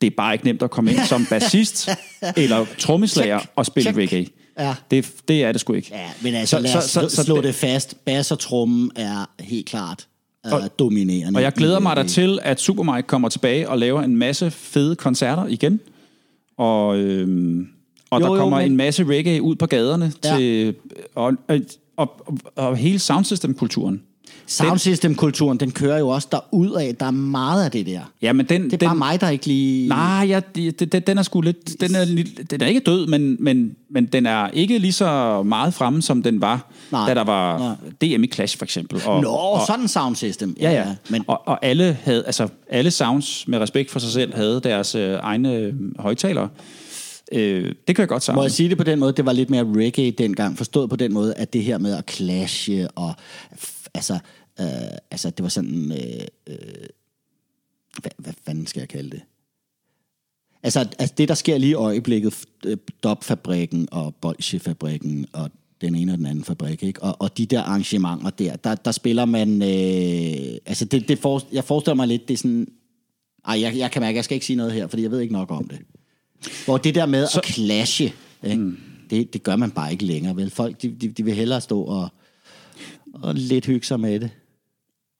det 0.00 0.06
er 0.06 0.10
bare 0.16 0.32
ikke 0.34 0.44
nemt 0.44 0.62
at 0.62 0.70
komme 0.70 0.90
ind 0.92 1.00
som 1.06 1.26
bassist 1.30 1.88
eller 2.36 2.66
trommeslager 2.78 3.40
og 3.56 3.66
spille 3.66 3.84
Check. 3.92 3.98
reggae. 3.98 4.26
Ja. 4.58 4.74
Det, 4.90 5.12
det 5.28 5.44
er 5.44 5.52
det 5.52 5.60
sgu 5.60 5.72
ikke. 5.72 5.88
Ja, 5.92 6.06
men 6.22 6.34
altså, 6.34 6.56
så, 6.56 6.62
lad 6.62 6.76
os 6.76 6.84
så, 6.84 7.00
så, 7.08 7.16
så, 7.16 7.22
slå 7.24 7.40
det 7.40 7.54
fast. 7.54 8.04
Bass 8.04 8.30
og 8.30 8.38
trummen 8.38 8.90
er 8.96 9.30
helt 9.40 9.66
klart 9.66 10.06
uh, 10.46 10.52
Og- 10.52 10.78
dominerende. 10.78 11.38
Og 11.38 11.42
jeg 11.42 11.52
glæder 11.52 11.78
mig 11.80 11.96
der 11.96 12.02
til, 12.02 12.38
at 12.42 12.60
Super 12.60 12.94
Mike 12.94 13.06
kommer 13.06 13.28
tilbage 13.28 13.68
og 13.68 13.78
laver 13.78 14.02
en 14.02 14.16
masse 14.16 14.50
fede 14.50 14.96
koncerter 14.96 15.46
igen. 15.46 15.80
Og, 16.56 16.98
øhm, 16.98 17.66
og 18.10 18.20
Jo, 18.20 18.26
der 18.26 18.32
jo, 18.32 18.38
kommer 18.38 18.58
men- 18.58 18.70
en 18.70 18.76
masse 18.76 19.04
reggae 19.04 19.42
ud 19.42 19.54
på 19.56 19.66
gaderne. 19.66 20.12
Ja. 20.24 20.36
Til, 20.36 20.74
og, 21.14 21.32
og, 21.48 21.58
og, 21.98 22.26
og 22.56 22.76
hele 22.76 22.98
soundsystem-kulturen. 22.98 24.02
Soundsystem-kulturen, 24.46 25.60
den 25.60 25.70
kører 25.70 25.98
jo 25.98 26.08
også 26.08 26.28
derud 26.32 26.72
af. 26.72 26.94
Der 27.00 27.06
er 27.06 27.10
meget 27.10 27.64
af 27.64 27.70
det 27.70 27.86
der. 27.86 28.00
Ja, 28.22 28.32
men 28.32 28.46
den, 28.46 28.64
Det 28.64 28.72
er 28.72 28.76
den, 28.76 28.86
bare 28.88 28.96
mig, 28.96 29.20
der 29.20 29.28
ikke 29.28 29.46
lige... 29.46 29.88
Nej, 29.88 30.26
ja, 30.28 30.40
det, 30.54 30.92
det, 30.92 31.06
den 31.06 31.18
er 31.18 31.22
sgu 31.22 31.40
lidt... 31.40 31.80
Den 31.80 31.94
er, 31.94 32.04
den 32.50 32.62
er 32.62 32.66
ikke 32.66 32.80
død, 32.80 33.06
men, 33.06 33.36
men, 33.40 33.76
men 33.90 34.06
den 34.06 34.26
er 34.26 34.48
ikke 34.48 34.78
lige 34.78 34.92
så 34.92 35.42
meget 35.42 35.74
fremme, 35.74 36.02
som 36.02 36.22
den 36.22 36.40
var, 36.40 36.70
Nej. 36.92 37.08
da 37.08 37.14
der 37.14 37.24
var 37.24 37.58
Nej. 37.58 38.16
DM 38.16 38.24
i 38.24 38.26
Clash, 38.26 38.58
for 38.58 38.64
eksempel. 38.64 39.02
Og, 39.06 39.22
Nå, 39.22 39.28
og, 39.28 39.60
sådan 39.66 39.88
soundsystem. 39.88 40.56
Ja, 40.60 40.70
ja. 40.70 40.86
Men 41.08 41.24
Og, 41.26 41.48
og 41.48 41.64
alle 41.64 41.98
havde, 42.02 42.26
altså 42.26 42.48
alle 42.70 42.90
sounds 42.90 43.48
med 43.48 43.58
respekt 43.58 43.90
for 43.90 43.98
sig 43.98 44.10
selv 44.10 44.34
havde 44.34 44.60
deres 44.64 44.94
øh, 44.94 45.18
egne 45.22 45.54
øh, 45.54 45.74
højtalere. 45.98 46.48
Øh, 47.32 47.74
det 47.86 47.96
kan 47.96 48.02
jeg 48.02 48.08
godt 48.08 48.16
må 48.16 48.20
savne. 48.20 48.42
jeg 48.42 48.50
sige 48.50 48.68
det 48.68 48.78
på 48.78 48.84
den 48.84 48.98
måde, 48.98 49.12
det 49.12 49.26
var 49.26 49.32
lidt 49.32 49.50
mere 49.50 49.64
reggae 49.64 50.10
dengang, 50.10 50.56
forstået 50.56 50.90
på 50.90 50.96
den 50.96 51.12
måde, 51.12 51.34
at 51.34 51.52
det 51.52 51.64
her 51.64 51.78
med 51.78 51.94
at 51.94 52.10
clashe, 52.10 52.88
og 52.90 53.14
altså, 53.94 54.18
øh, 54.60 54.66
altså 55.10 55.30
det 55.30 55.42
var 55.42 55.48
sådan, 55.48 55.92
øh, 55.92 56.26
øh, 56.46 56.56
hvad, 58.00 58.10
hvad 58.18 58.32
fanden 58.46 58.66
skal 58.66 58.80
jeg 58.80 58.88
kalde 58.88 59.10
det? 59.10 59.20
Altså, 60.62 60.88
altså 60.98 61.14
det, 61.18 61.28
der 61.28 61.34
sker 61.34 61.58
lige 61.58 61.70
i 61.70 61.74
øjeblikket, 61.74 62.44
øh, 62.66 62.76
Dopfabrikken 63.02 63.88
og 63.92 64.14
Bolsjefabrikken 64.14 65.26
og 65.32 65.50
den 65.80 65.94
ene 65.94 66.12
og 66.12 66.18
den 66.18 66.26
anden 66.26 66.44
fabrik, 66.44 66.82
ikke? 66.82 67.02
Og, 67.02 67.16
og 67.18 67.38
de 67.38 67.46
der 67.46 67.62
arrangementer 67.62 68.30
der, 68.30 68.56
der, 68.56 68.74
der 68.74 68.92
spiller 68.92 69.24
man, 69.24 69.62
øh, 69.62 70.58
altså 70.66 70.84
det, 70.84 71.08
det 71.08 71.18
for, 71.18 71.42
jeg 71.52 71.64
forestiller 71.64 71.94
mig 71.94 72.08
lidt, 72.08 72.28
det 72.28 72.34
er 72.34 72.38
sådan, 72.38 72.68
ej, 73.46 73.60
jeg, 73.60 73.76
jeg 73.76 73.90
kan 73.90 74.02
mærke, 74.02 74.16
jeg 74.16 74.24
skal 74.24 74.34
ikke 74.34 74.46
sige 74.46 74.56
noget 74.56 74.72
her, 74.72 74.86
fordi 74.86 75.02
jeg 75.02 75.10
ved 75.10 75.20
ikke 75.20 75.32
nok 75.32 75.50
om 75.50 75.68
det. 75.68 75.78
Hvor 76.64 76.78
det 76.78 76.94
der 76.94 77.06
med 77.06 77.26
så, 77.26 77.38
at 77.38 77.46
clashe, 77.46 78.12
ikke? 78.44 78.56
Mm. 78.56 78.78
Det, 79.10 79.32
det 79.32 79.42
gør 79.42 79.56
man 79.56 79.70
bare 79.70 79.92
ikke 79.92 80.04
længere, 80.04 80.36
vel? 80.36 80.50
Folk, 80.50 80.82
de, 80.82 80.88
de, 81.00 81.08
de 81.08 81.24
vil 81.24 81.34
hellere 81.34 81.60
stå 81.60 81.82
og, 81.82 82.08
og 83.14 83.34
lidt 83.34 83.66
hygge 83.66 83.86
sig 83.86 84.00
med 84.00 84.20
det. 84.20 84.30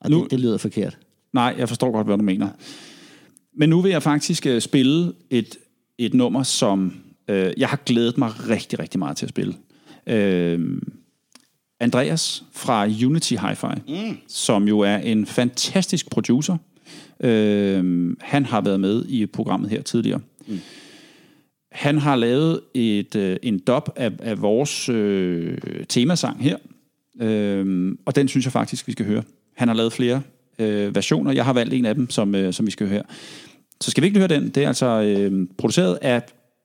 Og 0.00 0.10
Nu- 0.10 0.22
det, 0.22 0.30
det 0.30 0.40
lyder 0.40 0.58
forkert. 0.58 0.98
Nej, 1.32 1.54
jeg 1.58 1.68
forstår 1.68 1.92
godt, 1.92 2.06
hvad 2.06 2.18
du 2.18 2.24
mener. 2.24 2.48
Men 3.56 3.68
nu 3.68 3.80
vil 3.80 3.90
jeg 3.90 4.02
faktisk 4.02 4.46
øh, 4.46 4.60
spille 4.60 5.12
et, 5.30 5.56
et 5.98 6.14
nummer, 6.14 6.42
som 6.42 6.94
øh, 7.28 7.52
jeg 7.56 7.68
har 7.68 7.76
glædet 7.86 8.18
mig 8.18 8.48
rigtig, 8.48 8.78
rigtig 8.78 8.98
meget 8.98 9.16
til 9.16 9.26
at 9.26 9.30
spille. 9.30 9.54
Øh, 10.06 10.82
Andreas 11.80 12.44
fra 12.52 12.84
Unity 12.86 13.34
Hi-Fi, 13.34 13.74
mm. 13.88 14.16
som 14.28 14.68
jo 14.68 14.80
er 14.80 14.96
en 14.96 15.26
fantastisk 15.26 16.10
producer. 16.10 16.56
Øh, 17.20 18.10
han 18.20 18.44
har 18.44 18.60
været 18.60 18.80
med 18.80 19.04
i 19.08 19.26
programmet 19.26 19.70
her 19.70 19.82
tidligere. 19.82 20.20
Mm. 20.46 20.58
Han 21.72 21.98
har 21.98 22.16
lavet 22.16 22.60
et, 22.74 23.16
øh, 23.16 23.36
en 23.42 23.58
dub 23.58 23.88
af, 23.96 24.10
af 24.18 24.42
vores 24.42 24.88
øh, 24.88 25.58
temasang 25.88 26.42
her, 26.42 26.56
øh, 27.20 27.92
og 28.06 28.16
den 28.16 28.28
synes 28.28 28.46
jeg 28.46 28.52
faktisk, 28.52 28.86
vi 28.86 28.92
skal 28.92 29.06
høre. 29.06 29.22
Han 29.56 29.68
har 29.68 29.74
lavet 29.74 29.92
flere 29.92 30.22
øh, 30.58 30.94
versioner. 30.94 31.32
Jeg 31.32 31.44
har 31.44 31.52
valgt 31.52 31.74
en 31.74 31.84
af 31.84 31.94
dem, 31.94 32.10
som, 32.10 32.34
øh, 32.34 32.52
som 32.52 32.66
vi 32.66 32.70
skal 32.70 32.88
høre. 32.88 33.02
Så 33.80 33.90
skal 33.90 34.02
vi 34.02 34.06
ikke 34.06 34.18
høre 34.18 34.28
den. 34.28 34.48
Det 34.48 34.62
er 34.64 34.68
altså 34.68 34.86
øh, 35.02 35.46
produceret 35.58 35.98
af 36.02 36.22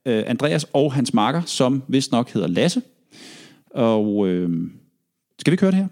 øh, 0.08 0.24
Andreas 0.28 0.66
og 0.74 0.94
hans 0.94 1.14
makker, 1.14 1.42
som 1.46 1.84
vist 1.88 2.12
nok 2.12 2.34
hedder 2.34 2.48
Lasse. 2.48 2.82
Og 3.72 4.28
øh, 4.28 4.50
skal 5.40 5.52
vi 5.52 5.54
ikke 5.54 5.62
høre 5.62 5.72
det 5.72 5.80
her? 5.80 5.88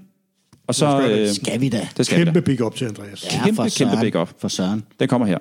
Og 0.67 0.75
så, 0.75 1.07
øh, 1.09 1.27
Skal 1.27 1.61
vi 1.61 1.69
da? 1.69 1.87
det 1.97 2.05
skal 2.05 2.19
vi 2.19 2.23
Kæmpe 2.23 2.39
da. 2.39 2.45
big 2.45 2.61
up 2.65 2.75
til 2.75 2.85
Andreas. 2.85 3.25
Ja, 3.33 3.43
kæmpe, 3.43 3.55
for 3.55 3.67
kæmpe 3.77 3.95
big 4.01 4.15
up. 4.15 4.29
For 4.37 4.47
søren. 4.47 4.83
Den 4.99 5.07
kommer 5.07 5.27
her. 5.27 5.37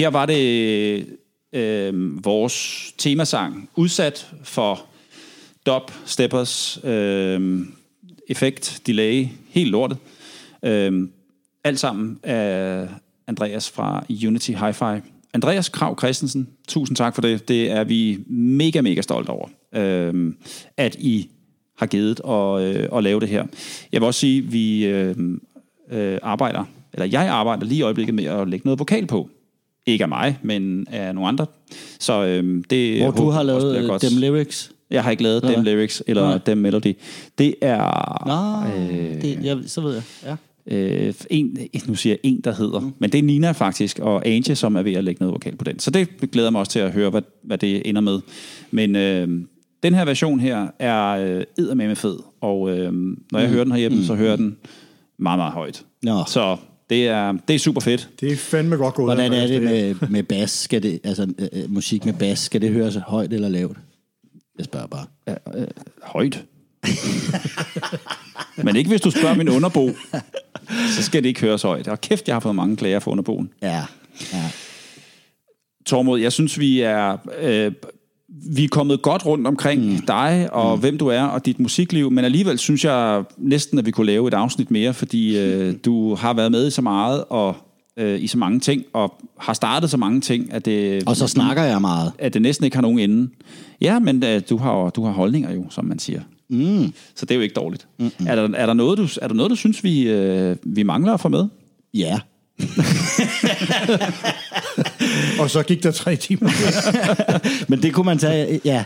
Her 0.00 0.08
var 0.08 0.26
det 0.26 1.06
øh, 1.52 2.24
vores 2.24 2.86
temasang 2.98 3.68
udsat 3.76 4.30
for 4.42 4.86
dub, 5.66 5.90
steppers, 6.04 6.80
øh, 6.84 7.60
effekt, 8.28 8.82
delay, 8.86 9.26
helt 9.48 9.70
lortet. 9.70 9.98
Øh, 10.62 11.08
alt 11.64 11.80
sammen 11.80 12.18
af 12.22 12.88
Andreas 13.26 13.70
fra 13.70 14.04
Unity 14.26 14.50
Hi-Fi. 14.50 15.00
Andreas 15.34 15.68
Krav 15.68 15.98
Christensen, 15.98 16.48
tusind 16.68 16.96
tak 16.96 17.14
for 17.14 17.22
det. 17.22 17.48
Det 17.48 17.70
er 17.70 17.84
vi 17.84 18.18
mega, 18.26 18.80
mega 18.80 19.00
stolt 19.00 19.28
over, 19.28 19.48
øh, 19.74 20.32
at 20.76 20.94
I 20.94 21.30
har 21.78 21.86
givet 21.86 22.20
at, 22.28 22.76
øh, 22.76 22.88
at 22.98 23.04
lave 23.04 23.20
det 23.20 23.28
her. 23.28 23.46
Jeg 23.92 24.00
vil 24.00 24.06
også 24.06 24.20
sige, 24.20 24.38
at 24.38 24.52
vi 24.52 24.86
øh, 24.86 25.16
øh, 25.90 26.18
arbejder, 26.22 26.64
eller 26.92 27.06
jeg 27.06 27.28
arbejder 27.28 27.64
lige 27.64 27.78
i 27.78 27.82
øjeblikket 27.82 28.14
med 28.14 28.24
at 28.24 28.48
lægge 28.48 28.66
noget 28.66 28.78
vokal 28.78 29.06
på. 29.06 29.30
Ikke 29.86 30.04
af 30.04 30.08
mig, 30.08 30.38
men 30.42 30.86
af 30.90 31.14
nogle 31.14 31.28
andre. 31.28 31.46
Så 32.00 32.24
øh, 32.24 32.64
det 32.70 33.02
Hvor 33.02 33.10
du 33.10 33.30
har 33.30 33.42
lavet 33.42 33.76
øh, 33.76 34.10
dem 34.10 34.18
lyrics. 34.20 34.72
Jeg 34.90 35.04
har 35.04 35.10
ikke 35.10 35.22
lavet 35.22 35.42
Nå, 35.42 35.48
dem 35.48 35.62
hvad? 35.62 35.72
lyrics 35.72 36.02
eller 36.06 36.22
Nej. 36.22 36.38
dem 36.38 36.58
melody. 36.58 36.96
Det 37.38 37.54
er 37.60 38.26
Nå, 38.26 38.70
øh, 38.76 39.22
det, 39.22 39.44
jeg, 39.44 39.58
så 39.66 39.80
ved 39.80 39.94
jeg. 39.94 40.36
Ja. 40.70 40.76
øh, 40.76 41.14
en, 41.30 41.58
nu 41.86 41.94
siger 41.94 42.12
jeg 42.12 42.18
en, 42.22 42.40
der 42.40 42.54
hedder, 42.54 42.80
mm. 42.80 42.92
men 42.98 43.12
det 43.12 43.18
er 43.18 43.22
Nina 43.22 43.52
faktisk, 43.52 43.98
og 43.98 44.26
Angie, 44.26 44.54
som 44.54 44.76
er 44.76 44.82
ved 44.82 44.92
at 44.92 45.04
lægge 45.04 45.18
noget 45.20 45.32
vokal 45.32 45.56
på 45.56 45.64
den. 45.64 45.78
Så 45.78 45.90
det 45.90 46.30
glæder 46.32 46.50
mig 46.50 46.58
også 46.58 46.72
til 46.72 46.78
at 46.78 46.92
høre, 46.92 47.10
hvad, 47.10 47.22
hvad 47.42 47.58
det 47.58 47.82
ender 47.88 48.00
med. 48.00 48.20
Men 48.70 48.96
øh, 48.96 49.28
den 49.82 49.94
her 49.94 50.04
version 50.04 50.40
her 50.40 50.66
er 50.78 51.06
øh, 51.06 51.44
eddermame 51.58 51.96
fed, 51.96 52.18
og 52.40 52.70
øh, 52.70 52.92
når 53.32 53.38
jeg 53.38 53.48
mm. 53.48 53.52
hører 53.52 53.64
den 53.64 53.72
herhjemme, 53.72 53.98
mm. 53.98 54.04
så 54.04 54.14
hører 54.14 54.36
den 54.36 54.56
meget, 55.18 55.38
meget 55.38 55.52
højt. 55.52 55.84
Nå. 56.02 56.24
Så 56.26 56.56
det 56.90 57.08
er, 57.08 57.32
det 57.48 57.54
er 57.54 57.58
super 57.58 57.80
fedt. 57.80 58.08
Det 58.20 58.32
er 58.32 58.36
fandme 58.36 58.76
godt 58.76 58.94
gået. 58.94 59.06
Hvordan 59.06 59.32
er 59.32 59.46
det 59.46 59.62
med, 59.62 59.94
med 60.08 60.22
bas? 60.22 60.50
Skal 60.50 60.82
det, 60.82 61.00
altså 61.04 61.34
øh, 61.38 61.48
øh, 61.52 61.72
musik 61.72 62.04
med 62.04 62.12
bas, 62.12 62.38
skal 62.38 62.60
det 62.60 62.70
høres 62.70 62.94
højt 63.06 63.32
eller 63.32 63.48
lavt? 63.48 63.76
Jeg 64.58 64.64
spørger 64.64 64.86
bare. 64.86 65.06
Øh, 65.28 65.66
højt. 66.02 66.44
men 68.64 68.76
ikke 68.76 68.88
hvis 68.88 69.00
du 69.00 69.10
spørger 69.10 69.34
min 69.34 69.48
underbo, 69.48 69.90
så 70.96 71.02
skal 71.02 71.22
det 71.22 71.28
ikke 71.28 71.40
høres 71.40 71.62
højt. 71.62 71.88
Og 71.88 72.00
kæft, 72.00 72.28
jeg 72.28 72.34
har 72.34 72.40
fået 72.40 72.54
mange 72.54 72.76
klager 72.76 72.98
for 72.98 73.10
underboen. 73.10 73.50
Ja, 73.62 73.84
ja. 74.32 74.50
Tormod, 75.86 76.20
jeg 76.20 76.32
synes, 76.32 76.58
vi 76.58 76.80
er, 76.80 77.16
øh, 77.40 77.72
vi 78.30 78.64
er 78.64 78.68
kommet 78.68 79.02
godt 79.02 79.26
rundt 79.26 79.46
omkring 79.46 79.92
mm. 79.92 80.06
dig 80.06 80.48
og 80.52 80.76
mm. 80.76 80.80
hvem 80.80 80.98
du 80.98 81.06
er 81.06 81.22
og 81.22 81.46
dit 81.46 81.60
musikliv, 81.60 82.10
men 82.10 82.24
alligevel 82.24 82.58
synes 82.58 82.84
jeg 82.84 83.24
næsten, 83.38 83.78
at 83.78 83.86
vi 83.86 83.90
kunne 83.90 84.06
lave 84.06 84.28
et 84.28 84.34
afsnit 84.34 84.70
mere, 84.70 84.94
fordi 84.94 85.38
øh, 85.38 85.74
du 85.84 86.14
har 86.14 86.34
været 86.34 86.52
med 86.52 86.66
i 86.66 86.70
så 86.70 86.82
meget 86.82 87.24
og 87.28 87.56
øh, 87.96 88.22
i 88.22 88.26
så 88.26 88.38
mange 88.38 88.60
ting, 88.60 88.84
og 88.92 89.14
har 89.38 89.52
startet 89.52 89.90
så 89.90 89.96
mange 89.96 90.20
ting, 90.20 90.52
at 90.52 90.64
det, 90.64 91.02
Og 91.06 91.16
så 91.16 91.26
snakker 91.26 91.62
jeg 91.62 91.80
meget. 91.80 92.12
at 92.18 92.34
det 92.34 92.42
næsten 92.42 92.64
ikke 92.64 92.76
har 92.76 92.82
nogen 92.82 92.98
ende. 92.98 93.30
Ja, 93.80 93.98
men 93.98 94.24
øh, 94.24 94.42
du, 94.50 94.56
har, 94.56 94.90
du 94.90 95.04
har 95.04 95.12
holdninger 95.12 95.54
jo, 95.54 95.66
som 95.70 95.84
man 95.84 95.98
siger. 95.98 96.20
Mm. 96.50 96.92
Så 97.14 97.26
det 97.26 97.30
er 97.30 97.36
jo 97.36 97.42
ikke 97.42 97.54
dårligt. 97.54 97.88
Er, 98.26 98.36
der, 98.36 98.48
er, 98.54 98.66
der 98.66 98.74
noget, 98.74 98.98
du, 98.98 99.08
er 99.22 99.28
der 99.28 99.34
noget, 99.34 99.50
du 99.50 99.56
synes, 99.56 99.84
vi, 99.84 100.02
øh, 100.02 100.56
vi 100.62 100.82
mangler 100.82 101.14
at 101.14 101.20
få 101.20 101.28
med? 101.28 101.46
Ja. 101.94 102.18
Og 105.40 105.50
så 105.50 105.62
gik 105.62 105.82
der 105.82 105.90
tre 105.90 106.16
timer. 106.16 106.50
Men 107.70 107.82
det 107.82 107.94
kunne 107.94 108.06
man 108.06 108.18
tage, 108.18 108.60
ja. 108.64 108.84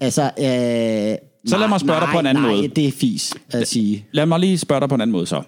Altså, 0.00 0.22
øh, 0.22 1.18
Så 1.50 1.58
lad 1.58 1.68
mig 1.68 1.80
spørge 1.80 2.00
dig 2.00 2.06
nej, 2.06 2.12
på 2.12 2.18
en 2.18 2.26
anden 2.26 2.42
nej, 2.44 2.52
måde. 2.54 2.68
det 2.68 2.88
er 2.88 2.92
fis 2.92 3.34
at 3.50 3.68
sige. 3.68 4.06
Lad 4.12 4.26
mig 4.26 4.40
lige 4.40 4.58
spørge 4.58 4.80
dig 4.80 4.88
på 4.88 4.94
en 4.94 5.00
anden 5.00 5.12
måde 5.12 5.26
så. 5.26 5.42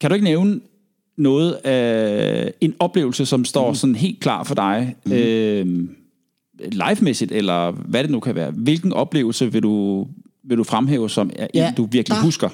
Kan 0.00 0.10
du 0.10 0.14
ikke 0.14 0.24
nævne 0.24 0.60
noget 1.18 1.52
af 1.52 2.52
en 2.60 2.74
oplevelse, 2.78 3.26
som 3.26 3.44
står 3.44 3.68
mm. 3.68 3.74
sådan 3.74 3.94
helt 3.96 4.20
klar 4.20 4.42
for 4.44 4.54
dig, 4.54 4.94
mm. 5.06 5.12
øh, 5.12 5.66
live-mæssigt, 6.72 7.32
eller 7.32 7.70
hvad 7.70 8.02
det 8.02 8.10
nu 8.10 8.20
kan 8.20 8.34
være? 8.34 8.50
Hvilken 8.50 8.92
oplevelse 8.92 9.52
vil 9.52 9.62
du, 9.62 10.06
vil 10.44 10.58
du 10.58 10.64
fremhæve, 10.64 11.10
som 11.10 11.30
er 11.36 11.46
Ja, 11.54 11.68
en, 11.68 11.74
du 11.74 11.84
virkelig 11.92 12.16
der- 12.16 12.22
husker? 12.22 12.48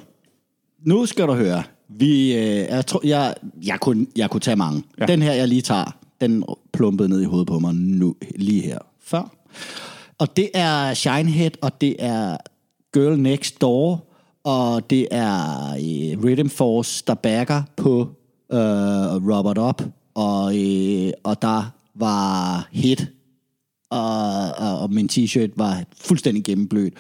Nu 0.84 1.06
skal 1.06 1.26
du 1.26 1.32
høre. 1.34 1.62
Vi, 1.89 2.34
øh, 2.34 2.41
jeg, 2.44 2.86
tror, 2.86 3.00
jeg, 3.05 3.34
jeg, 3.67 3.81
kunne, 3.81 4.07
jeg 4.17 4.31
kunne 4.31 4.41
tage 4.41 4.57
mange. 4.57 4.83
Ja. 5.00 5.07
Den 5.07 5.23
her, 5.23 5.33
jeg 5.33 5.49
lige 5.49 5.62
tager, 5.62 5.97
den 6.20 6.44
plumpede 6.73 7.08
ned 7.08 7.20
i 7.20 7.25
hovedet 7.25 7.47
på 7.47 7.58
mig 7.58 7.75
nu, 7.75 8.15
lige 8.36 8.62
her 8.62 8.78
før. 9.05 9.34
Og 10.18 10.36
det 10.36 10.50
er 10.55 10.94
Shinehead, 10.94 11.50
og 11.62 11.81
det 11.81 11.97
er 11.99 12.36
Girl 12.92 13.18
Next 13.18 13.60
Door, 13.60 14.05
og 14.44 14.91
det 14.91 15.08
er 15.10 15.70
øh, 15.73 16.25
Rhythm 16.25 16.49
Force, 16.49 17.05
der 17.07 17.15
backer 17.15 17.62
på 17.76 18.08
øh, 18.52 18.58
Robert 19.31 19.58
Up, 19.58 19.83
og, 20.15 20.58
øh, 20.58 21.12
og 21.25 21.42
der 21.42 21.70
var 21.94 22.68
hit, 22.73 23.07
og, 23.91 24.50
og, 24.58 24.78
og 24.78 24.92
min 24.92 25.08
t-shirt 25.12 25.50
var 25.57 25.84
fuldstændig 26.00 26.44
gennemblødt. 26.44 26.94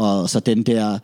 Og 0.00 0.30
så 0.30 0.40
den 0.40 0.62
der... 0.62 0.98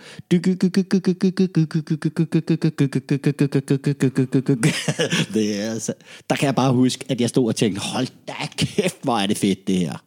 Det 5.35 5.61
er, 5.61 5.71
altså, 5.71 5.93
der 6.31 6.37
kan 6.37 6.47
jeg 6.47 6.55
bare 6.55 6.73
huske, 6.73 7.05
at 7.09 7.21
jeg 7.21 7.29
stod 7.29 7.47
og 7.49 7.57
tænkte, 7.57 7.81
hold 7.81 8.07
da 8.29 8.33
kæft, 8.57 8.97
hvor 9.03 9.19
er 9.19 9.27
det 9.27 9.39
fedt, 9.39 9.67
det 9.67 9.77
her. 9.77 10.03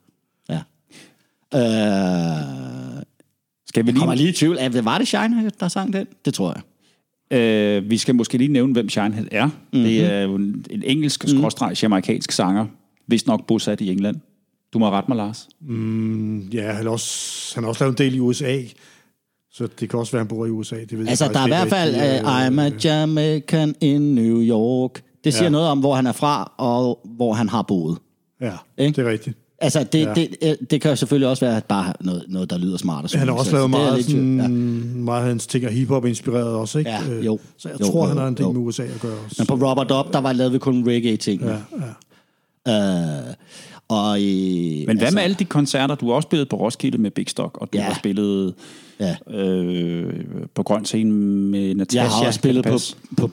Ja. 0.49 0.59
Øh, 1.55 3.03
Skal 3.67 3.85
vi 3.85 3.91
jeg 3.91 3.97
kommer 3.97 4.15
lige, 4.15 4.23
lige 4.23 4.29
i 4.29 4.33
tvivl. 4.33 4.83
Var 4.83 4.97
det 4.97 5.07
Shine, 5.07 5.51
der 5.59 5.67
sang 5.67 5.93
den? 5.93 6.07
Det 6.25 6.33
tror 6.33 6.61
jeg. 7.31 7.37
øh, 7.37 7.89
vi 7.89 7.97
skal 7.97 8.15
måske 8.15 8.37
lige 8.37 8.51
nævne, 8.51 8.73
hvem 8.73 8.89
Shinehead 8.89 9.27
er. 9.31 9.45
Mm-hmm. 9.45 9.83
Det 9.83 10.05
er 10.05 10.25
en, 10.25 10.65
en 10.69 10.83
engelsk, 10.85 11.25
mm. 11.33 11.49
sanger, 12.29 12.65
vist 13.07 13.27
nok 13.27 13.47
bosat 13.47 13.81
i 13.81 13.91
England. 13.91 14.15
Du 14.73 14.80
må 14.80 14.89
rette 14.89 15.11
mig, 15.11 15.17
Lars. 15.17 15.48
Ja, 16.53 16.72
han 16.72 16.85
har 16.85 16.91
også, 16.91 17.51
han 17.56 17.64
har 17.64 17.69
også 17.69 17.83
lavet 17.83 17.99
en 17.99 18.06
del 18.06 18.15
i 18.15 18.19
USA. 18.19 18.61
Så 19.51 19.67
det 19.80 19.89
kan 19.89 19.99
også 19.99 20.11
være, 20.11 20.19
han 20.19 20.27
bor 20.27 20.45
i 20.45 20.49
USA. 20.49 20.75
Det 20.75 20.91
ved 20.91 20.99
jeg 20.99 21.09
Altså, 21.09 21.25
faktisk 21.25 21.33
der 21.35 21.41
er 21.41 21.45
i 21.45 21.67
hvert 21.67 21.69
fald 21.69 21.95
uh, 22.25 22.48
I'm 22.48 22.61
a 22.61 22.72
Jamaican 22.83 23.75
in 23.81 24.15
New 24.15 24.41
York. 24.41 25.01
Det 25.23 25.33
siger 25.33 25.43
Ja. 25.43 25.49
noget 25.49 25.67
om, 25.67 25.80
hvor 25.80 25.95
han 25.95 26.07
er 26.07 26.11
fra, 26.11 26.51
og 26.57 26.99
hvor 27.06 27.33
han 27.33 27.49
har 27.49 27.61
boet. 27.61 27.98
Ja, 28.41 28.51
Ikke? 28.77 28.95
det 29.01 29.07
er 29.07 29.11
rigtigt. 29.11 29.38
Altså, 29.61 29.83
det, 29.83 29.99
Ja. 30.06 30.14
det, 30.14 30.35
øh, 30.41 30.56
det 30.69 30.81
kan 30.81 30.91
jo 30.91 30.95
selvfølgelig 30.95 31.27
også 31.30 31.45
være 31.45 31.61
bare 31.67 31.93
noget, 32.01 32.25
noget 32.27 32.49
der 32.49 32.57
lyder 32.57 32.77
smart. 32.77 33.03
Og 33.14 33.19
Han 33.19 33.27
har 33.27 33.35
også 33.35 33.51
så 33.51 33.56
lavet 33.57 33.69
det 33.72 33.75
er 33.75 33.80
jeg 33.80 33.85
meget, 33.85 33.98
lidt 33.98 34.07
sådan, 34.11 34.39
Ja. 34.39 34.48
meget 35.03 35.25
hans 35.25 35.48
ting 35.48 35.65
er 35.65 35.69
hiphop 35.69 36.06
inspireret 36.06 36.48
også, 36.48 36.80
ikke? 36.80 36.91
Ja, 36.91 36.99
Øh, 37.11 37.25
jo. 37.25 37.39
Så 37.57 37.69
jeg 37.69 37.80
Jo, 37.81 37.85
tror, 37.85 38.03
jo, 38.03 38.07
han 38.09 38.17
har 38.17 38.27
en 38.27 38.33
del 38.33 38.43
jo. 38.43 38.51
med 38.51 38.61
USA 38.61 38.83
at 38.83 38.99
gøre 39.01 39.17
også. 39.25 39.35
Men 39.39 39.48
på 39.48 39.53
Robert 39.69 39.91
Up, 39.91 40.14
der 40.14 40.19
var 40.19 40.33
lavet 40.33 40.53
vi 40.53 40.57
kun 40.57 40.88
reggae-ting. 40.88 41.41
Ja, 41.41 41.57
ja. 42.67 43.19
Øh, 43.27 43.33
og, 43.89 44.21
øh, 44.21 44.87
Men 44.87 44.97
hvad 44.97 45.11
med 45.11 45.21
alle 45.21 45.35
de 45.39 45.45
koncerter? 45.45 45.95
Du 45.95 46.07
har 46.07 46.13
også 46.13 46.27
spillet 46.27 46.49
på 46.49 46.55
Roskilde 46.55 46.97
med 46.97 47.11
Big 47.11 47.29
Stock, 47.29 47.57
og 47.57 47.73
du 47.73 47.77
Ja. 47.77 47.83
har 47.83 47.93
spillet 47.99 48.53
Ja. 48.99 49.15
øh, 49.37 50.13
på 50.55 50.63
Grøn 50.63 50.85
Scene 50.85 51.11
med 51.11 51.75
Natasha. 51.75 52.01
Jeg 52.03 52.11
har 52.11 52.25
også 52.25 52.37
spillet 52.37 52.65
på, 52.65 52.77
på 53.17 53.31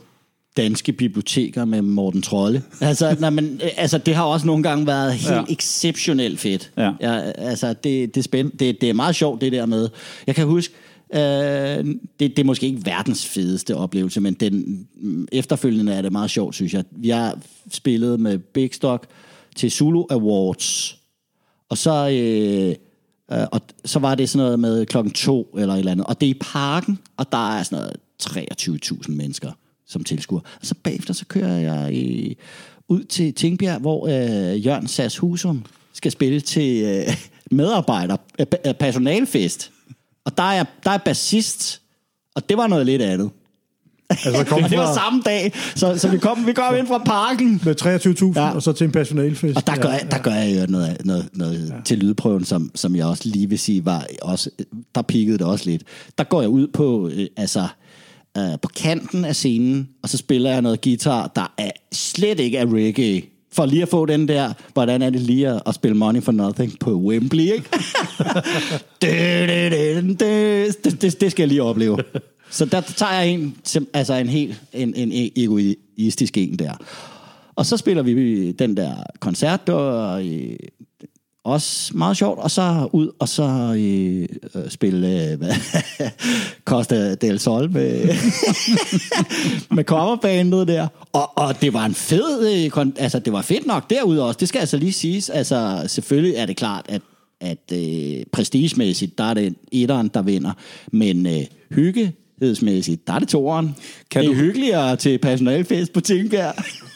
danske 0.56 0.92
biblioteker 0.92 1.64
med 1.64 1.82
Morten 1.82 2.22
Trolle. 2.22 2.62
Altså, 2.80 3.16
nej, 3.20 3.30
men, 3.30 3.60
øh, 3.64 3.70
altså, 3.76 3.98
det 3.98 4.14
har 4.14 4.24
også 4.24 4.46
nogle 4.46 4.62
gange 4.62 4.86
været 4.86 5.12
helt 5.14 5.30
Ja. 5.34 5.42
exceptionelt 5.48 6.40
fedt. 6.40 6.70
Ja. 6.76 6.92
Ja, 7.00 7.18
altså, 7.20 7.68
det, 7.68 8.14
det, 8.14 8.16
er 8.16 8.22
spændende. 8.22 8.64
Det, 8.64 8.80
det 8.80 8.88
er 8.90 8.94
meget 8.94 9.16
sjovt, 9.16 9.40
det 9.40 9.52
der 9.52 9.66
med. 9.66 9.88
Jeg 10.26 10.34
kan 10.34 10.46
huske, 10.46 10.74
øh, 11.14 11.20
det, 11.20 11.96
det 12.20 12.38
er 12.38 12.44
måske 12.44 12.66
ikke 12.66 12.86
verdens 12.86 13.26
fedeste 13.26 13.76
oplevelse, 13.76 14.20
men 14.20 14.34
den 14.34 14.86
efterfølgende 15.32 15.92
er 15.92 16.02
det 16.02 16.12
meget 16.12 16.30
sjovt, 16.30 16.54
synes 16.54 16.74
jeg. 16.74 16.84
Vi 16.90 17.08
har 17.08 17.38
spillet 17.72 18.20
med 18.20 18.38
Big 18.38 18.74
Stock 18.74 19.06
til 19.56 19.70
Zulu 19.70 20.04
Awards, 20.10 20.98
og 21.68 21.78
så... 21.78 22.10
Øh, 22.10 22.86
Øh, 23.32 23.46
og 23.52 23.60
så 23.84 23.98
var 23.98 24.14
det 24.14 24.28
sådan 24.28 24.44
noget 24.44 24.60
med 24.60 24.86
klokken 24.86 25.12
to 25.12 25.54
eller 25.58 25.74
et 25.74 25.78
eller 25.78 25.92
andet. 25.92 26.06
Og 26.06 26.20
det 26.20 26.26
er 26.26 26.30
i 26.30 26.38
parken, 26.40 26.98
og 27.16 27.32
der 27.32 27.58
er 27.58 27.62
sådan 27.62 27.78
noget 27.78 27.96
23.000 28.22 29.12
mennesker 29.12 29.52
som 29.86 30.04
tilskuer. 30.04 30.40
Og 30.40 30.66
så 30.66 30.74
bagefter 30.82 31.14
så 31.14 31.26
kører 31.26 31.56
jeg 31.56 31.94
øh, 31.94 32.34
ud 32.88 33.04
til 33.04 33.34
Tingbjerg, 33.34 33.80
hvor 33.80 34.06
øh, 34.06 34.66
Jørgen 34.66 34.88
Sass 34.88 35.18
Husum 35.18 35.64
skal 35.92 36.12
spille 36.12 36.40
til 36.40 36.84
øh, 36.84 37.16
medarbejder, 37.50 38.16
øh, 38.38 38.46
øh, 38.66 38.74
personalfest. 38.74 39.72
Og 40.24 40.36
der 40.36 40.42
er, 40.42 40.64
der 40.84 40.90
er 40.90 40.98
bassist, 40.98 41.82
og 42.34 42.48
det 42.48 42.56
var 42.56 42.66
noget 42.66 42.86
lidt 42.86 43.02
andet. 43.02 43.30
Altså, 44.10 44.44
kom 44.44 44.62
Det 44.70 44.78
var 44.78 44.86
fra, 44.86 44.94
samme 44.94 45.22
dag, 45.24 45.52
så, 45.74 45.98
så 45.98 46.08
vi, 46.08 46.18
kom, 46.18 46.46
vi 46.46 46.52
kom 46.52 46.76
ind 46.76 46.86
fra 46.86 46.98
parken. 46.98 47.60
med 47.64 47.82
23.000, 48.36 48.40
Ja. 48.40 48.50
og 48.54 48.62
så 48.62 48.72
til 48.72 48.84
en 48.84 48.92
personalfest. 48.92 49.56
Og 49.56 49.66
der 49.66 49.76
gør, 49.76 49.88
ja, 49.88 49.94
jeg, 49.94 50.10
der 50.10 50.18
gør 50.18 50.30
jeg 50.30 50.60
jo 50.60 50.66
noget, 50.72 50.96
noget, 51.04 51.28
noget 51.34 51.68
ja. 51.68 51.74
til 51.84 51.98
lydprøven, 51.98 52.44
som, 52.44 52.70
som 52.74 52.96
jeg 52.96 53.06
også 53.06 53.22
lige 53.28 53.48
vil 53.48 53.58
sige, 53.58 53.84
var 53.84 54.06
også, 54.22 54.50
der 54.94 55.02
pikkede 55.02 55.38
det 55.38 55.46
også 55.46 55.70
lidt. 55.70 55.82
Der 56.18 56.24
går 56.24 56.40
jeg 56.40 56.50
ud 56.50 56.66
på, 56.66 57.08
øh, 57.14 57.26
altså, 57.36 57.66
øh, 58.38 58.44
på 58.62 58.68
kanten 58.76 59.24
af 59.24 59.36
scenen, 59.36 59.88
og 60.02 60.08
så 60.08 60.16
spiller 60.16 60.50
jeg 60.50 60.62
noget 60.62 60.80
guitar, 60.80 61.32
der 61.36 61.52
er 61.58 61.70
slet 61.92 62.40
ikke 62.40 62.58
er 62.58 62.66
reggae. 62.66 63.22
For 63.52 63.66
lige 63.66 63.82
at 63.82 63.88
få 63.88 64.06
den 64.06 64.28
der, 64.28 64.52
hvordan 64.72 65.02
er 65.02 65.10
det 65.10 65.20
lige 65.20 65.48
at, 65.48 65.62
at 65.66 65.74
spille 65.74 65.96
Money 65.96 66.22
for 66.22 66.32
Nothing 66.32 66.78
på 66.80 66.90
Wembley, 66.94 67.42
ikke? 67.44 67.64
det, 69.02 69.48
det, 69.48 69.72
det, 70.20 70.84
det, 70.84 71.02
det, 71.02 71.20
det 71.20 71.30
skal 71.30 71.42
jeg 71.42 71.48
lige 71.48 71.62
opleve. 71.62 71.98
Så 72.50 72.64
der 72.64 72.80
tager 72.80 73.12
jeg 73.12 73.28
en, 73.28 73.56
altså 73.92 74.14
en 74.14 74.28
helt 74.28 74.62
en, 74.72 74.94
en 74.94 75.12
e-, 75.12 75.32
egoistisk 75.36 76.36
en 76.36 76.58
der. 76.58 76.72
Og 77.56 77.66
så 77.66 77.76
spiller 77.76 78.02
vi 78.02 78.52
den 78.52 78.76
der 78.76 78.94
koncert, 79.20 79.66
der 79.66 80.10
øh, 80.12 80.56
også 81.44 81.96
meget 81.96 82.16
sjovt. 82.16 82.38
Og 82.38 82.50
så 82.50 82.88
ud 82.92 83.10
og 83.18 83.28
så 83.28 83.74
øh, 83.78 84.28
øh 84.54 84.70
spille 84.70 85.32
øh, 85.32 85.38
Costa 86.64 87.14
del 87.14 87.38
Sol 87.38 87.70
med, 87.70 88.08
med 89.76 89.84
coverbandet 89.84 90.68
der. 90.68 90.88
Og, 91.12 91.38
og 91.38 91.60
det 91.60 91.72
var 91.72 91.84
en 91.84 91.94
fed, 91.94 92.48
øh, 92.54 92.82
kon- 92.82 93.02
altså 93.02 93.18
det 93.18 93.32
var 93.32 93.42
fedt 93.42 93.66
nok 93.66 93.90
derude 93.90 94.26
også. 94.26 94.38
Det 94.40 94.48
skal 94.48 94.58
altså 94.58 94.76
lige 94.76 94.92
siges. 94.92 95.30
Altså 95.30 95.84
selvfølgelig 95.86 96.34
er 96.36 96.46
det 96.46 96.56
klart, 96.56 96.86
at 96.88 97.02
at 97.40 97.72
øh, 97.72 98.24
prestigemæssigt, 98.32 99.18
der 99.18 99.24
er 99.24 99.34
det 99.34 99.54
etteren, 99.72 100.10
der 100.14 100.22
vinder. 100.22 100.52
Men 100.92 101.26
øh, 101.26 101.42
hyggehedsmæssigt, 102.38 103.06
der 103.06 103.12
er 103.12 103.18
det 103.18 103.28
toeren. 103.28 103.76
Kan 104.10 104.22
det 104.22 104.28
er 104.30 104.34
du- 104.34 104.40
hyggeligere 104.40 104.96
til 104.96 105.18
personalfest 105.18 105.92
på 105.92 106.00
Tingbjerg. 106.00 106.54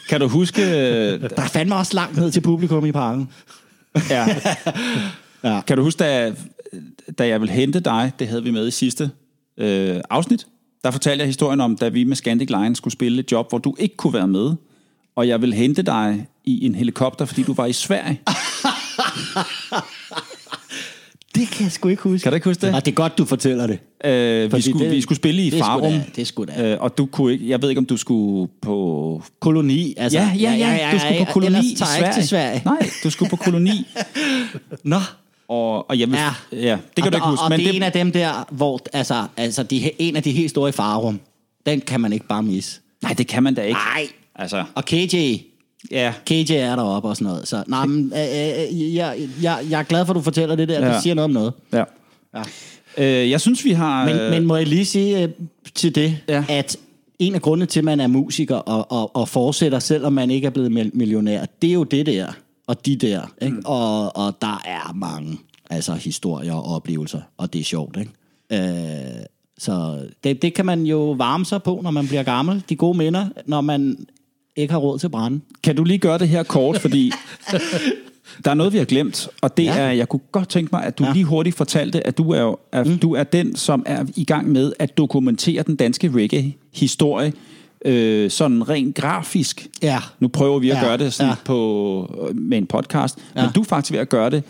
Kan 0.09 0.21
du 0.21 0.27
huske... 0.27 0.61
Der 1.21 1.41
er 1.41 1.47
fandme 1.47 1.75
også 1.75 1.93
langt 1.93 2.17
ned 2.17 2.31
til 2.31 2.41
publikum 2.41 2.85
i 2.85 2.91
parken. 2.91 3.29
ja. 4.09 4.27
Ja. 5.43 5.61
Kan 5.61 5.77
du 5.77 5.83
huske, 5.83 5.99
da, 5.99 6.33
da 7.17 7.27
jeg 7.27 7.41
ville 7.41 7.53
hente 7.53 7.79
dig, 7.79 8.11
det 8.19 8.27
havde 8.27 8.43
vi 8.43 8.51
med 8.51 8.67
i 8.67 8.71
sidste 8.71 9.11
øh, 9.57 10.01
afsnit, 10.09 10.47
der 10.83 10.91
fortalte 10.91 11.21
jeg 11.21 11.27
historien 11.27 11.61
om, 11.61 11.75
da 11.77 11.89
vi 11.89 12.03
med 12.03 12.15
Scandic 12.15 12.49
Line 12.49 12.75
skulle 12.75 12.91
spille 12.91 13.19
et 13.19 13.31
job, 13.31 13.49
hvor 13.49 13.57
du 13.57 13.75
ikke 13.79 13.97
kunne 13.97 14.13
være 14.13 14.27
med, 14.27 14.53
og 15.15 15.27
jeg 15.27 15.41
ville 15.41 15.55
hente 15.55 15.81
dig 15.81 16.27
i 16.45 16.65
en 16.65 16.75
helikopter, 16.75 17.25
fordi 17.25 17.43
du 17.43 17.53
var 17.53 17.65
i 17.65 17.73
Sverige. 17.73 18.21
Det 21.35 21.47
kan 21.49 21.63
jeg 21.63 21.71
sgu 21.71 21.89
ikke 21.89 22.03
huske. 22.03 22.23
Kan 22.23 22.31
du 22.31 22.35
ikke 22.35 22.49
huske 22.49 22.65
det? 22.67 22.75
Og 22.75 22.85
det 22.85 22.91
er 22.91 22.95
godt, 22.95 23.17
du 23.17 23.25
fortæller 23.25 23.67
det. 23.67 23.79
Øh, 24.05 24.53
vi, 24.53 24.61
skulle, 24.61 24.85
det- 24.85 24.95
vi 24.95 25.01
skulle 25.01 25.15
spille 25.15 25.41
i 25.41 25.45
det 25.49 25.59
sgu 25.59 25.65
Farum, 25.65 25.81
da- 25.93 26.01
det 26.15 26.27
sgu 26.27 26.45
da. 26.45 26.71
øh, 26.73 26.77
og 26.81 26.97
du 26.97 27.05
kunne 27.05 27.33
ikke, 27.33 27.49
jeg 27.49 27.61
ved 27.61 27.69
ikke, 27.69 27.79
om 27.79 27.85
du 27.85 27.97
skulle 27.97 28.51
på... 28.61 29.23
Koloni, 29.39 29.93
altså. 29.97 30.19
Ja, 30.19 30.31
ja, 30.39 30.51
ja, 30.53 30.89
du 30.93 30.99
skulle 30.99 31.25
på 31.25 31.31
koloni 31.33 31.71
i 31.71 31.75
tager 31.75 31.89
jeg 31.91 31.97
ikke 31.99 32.05
Sverige. 32.05 32.13
til 32.13 32.27
Sverige. 32.27 32.61
Nej, 32.65 32.89
du 33.03 33.09
skulle 33.09 33.29
på 33.29 33.35
koloni, 33.35 33.71
Nå. 34.83 34.97
og, 35.47 35.89
og 35.89 35.99
jeg 35.99 36.07
vil, 36.11 36.17
ja. 36.17 36.33
Ja. 36.51 36.57
ja, 36.67 36.77
det 36.95 37.03
kan 37.03 37.05
og, 37.05 37.11
du 37.11 37.17
ikke 37.17 37.27
huske. 37.27 37.41
Og, 37.41 37.43
og 37.45 37.49
men 37.49 37.59
det 37.59 37.67
er 37.69 37.73
en 37.73 37.83
af 37.83 37.91
dem 37.91 38.11
der, 38.11 38.45
hvor, 38.51 38.79
altså, 38.93 39.25
altså 39.37 39.63
de, 39.63 40.01
en 40.01 40.15
af 40.15 40.23
de 40.23 40.31
helt 40.31 40.49
store 40.49 40.69
i 40.69 40.71
Farum, 40.71 41.19
den 41.65 41.81
kan 41.81 42.01
man 42.01 42.13
ikke 42.13 42.27
bare 42.27 42.43
misse. 42.43 42.79
nej, 43.03 43.13
det 43.13 43.27
kan 43.27 43.43
man 43.43 43.53
da 43.55 43.61
ikke. 43.61 43.79
Nej. 43.93 44.07
Altså, 44.35 44.63
Og 44.75 44.85
KJ, 44.85 45.15
ja, 45.91 46.13
KJ 46.25 46.51
er 46.51 46.75
deroppe 46.75 47.09
og 47.09 47.15
sådan 47.17 47.31
noget. 47.31 47.47
Så 47.47 47.63
nej, 47.67 47.85
men, 47.85 48.13
øh, 48.15 48.19
øh, 48.19 48.95
jeg, 48.95 49.17
jeg, 49.41 49.59
jeg 49.69 49.79
er 49.79 49.83
glad 49.83 50.05
for, 50.05 50.13
at 50.13 50.15
du 50.15 50.21
fortæller 50.21 50.55
det 50.55 50.67
der. 50.69 50.85
Ja. 50.87 50.93
Det 50.93 51.01
siger 51.03 51.13
noget 51.13 51.23
om 51.25 51.31
noget. 51.31 51.53
ja. 51.73 51.83
Ja. 52.35 52.43
Øh, 52.97 53.29
jeg 53.29 53.41
synes, 53.41 53.65
vi 53.65 53.71
har... 53.71 54.05
Men, 54.05 54.15
øh, 54.19 54.31
men 54.31 54.45
må 54.45 54.55
jeg 54.55 54.67
lige 54.67 54.85
sige 54.85 55.23
øh, 55.23 55.29
til 55.75 55.95
det, 55.95 56.17
Ja. 56.27 56.43
at 56.49 56.77
en 57.19 57.35
af 57.35 57.41
grundene 57.41 57.65
til, 57.65 57.79
at 57.79 57.83
man 57.83 57.99
er 57.99 58.07
musiker 58.07 58.55
og, 58.55 58.91
og, 58.91 59.15
og 59.15 59.29
fortsætter, 59.29 59.79
selvom 59.79 60.13
man 60.13 60.31
ikke 60.31 60.45
er 60.45 60.51
blevet 60.51 60.71
mil- 60.71 60.91
millionær, 60.93 61.45
det 61.61 61.69
er 61.69 61.73
jo 61.73 61.83
det 61.83 62.05
der, 62.05 62.27
og 62.67 62.85
de 62.85 62.95
der. 62.95 63.21
Ikke? 63.41 63.55
Mm. 63.55 63.61
Og, 63.65 64.17
og 64.17 64.37
der 64.41 64.61
er 64.65 64.93
mange 64.95 65.37
altså, 65.69 65.93
historier 65.93 66.53
og 66.53 66.63
oplevelser, 66.75 67.21
og 67.37 67.53
det 67.53 67.59
er 67.61 67.65
sjovt. 67.65 67.97
Ikke? 67.99 68.11
Øh, 68.69 69.23
så 69.57 69.99
det, 70.23 70.41
det 70.41 70.53
kan 70.53 70.65
man 70.65 70.83
jo 70.85 71.11
varme 71.11 71.45
sig 71.45 71.63
på, 71.63 71.79
når 71.83 71.91
man 71.91 72.07
bliver 72.07 72.23
gammel. 72.23 72.63
De 72.69 72.75
gode 72.75 72.97
minder, 72.97 73.25
når 73.45 73.61
man 73.61 74.05
ikke 74.55 74.71
har 74.71 74.79
råd 74.79 74.99
til 74.99 75.09
brænde. 75.09 75.41
Kan 75.63 75.75
du 75.75 75.83
lige 75.83 75.97
gøre 75.99 76.17
det 76.17 76.27
her 76.29 76.43
kort, 76.43 76.79
fordi 76.81 77.11
der 78.45 78.51
er 78.51 78.53
noget, 78.53 78.73
vi 78.73 78.77
har 78.77 78.85
glemt, 78.85 79.27
og 79.41 79.57
det 79.57 79.63
ja. 79.63 79.77
Er, 79.77 79.91
jeg 79.91 80.09
kunne 80.09 80.19
godt 80.31 80.49
tænke 80.49 80.69
mig, 80.71 80.83
at 80.83 80.99
du 80.99 81.03
ja. 81.05 81.13
Lige 81.13 81.25
hurtigt 81.25 81.55
fortalte, 81.57 82.07
at 82.07 82.17
du 82.17 82.31
er, 82.31 82.41
jo- 82.41 82.57
at 82.71 82.87
mm. 82.87 82.97
du 82.97 83.13
er 83.15 83.23
den, 83.23 83.55
som 83.55 83.83
er 83.85 84.05
i 84.15 84.23
gang 84.23 84.51
med 84.51 84.73
at 84.79 84.97
dokumentere 84.97 85.63
den 85.63 85.75
danske 85.75 86.11
reggae-historie, 86.15 87.33
øh, 87.85 88.29
sådan 88.31 88.69
rent 88.69 88.95
grafisk. 88.95 89.67
Ja. 89.81 89.99
Nu 90.19 90.27
prøver 90.27 90.59
vi 90.59 90.69
at 90.69 90.77
Ja. 90.77 90.83
gøre 90.83 90.97
det 90.97 91.13
sådan 91.13 91.29
ja. 91.29 91.35
På, 91.45 92.31
med 92.33 92.57
en 92.57 92.65
podcast, 92.67 93.17
ja. 93.35 93.41
Men 93.43 93.51
du 93.55 93.59
er 93.61 93.65
faktisk 93.65 93.91
ved 93.91 93.99
at 93.99 94.09
gøre 94.09 94.29
det 94.29 94.43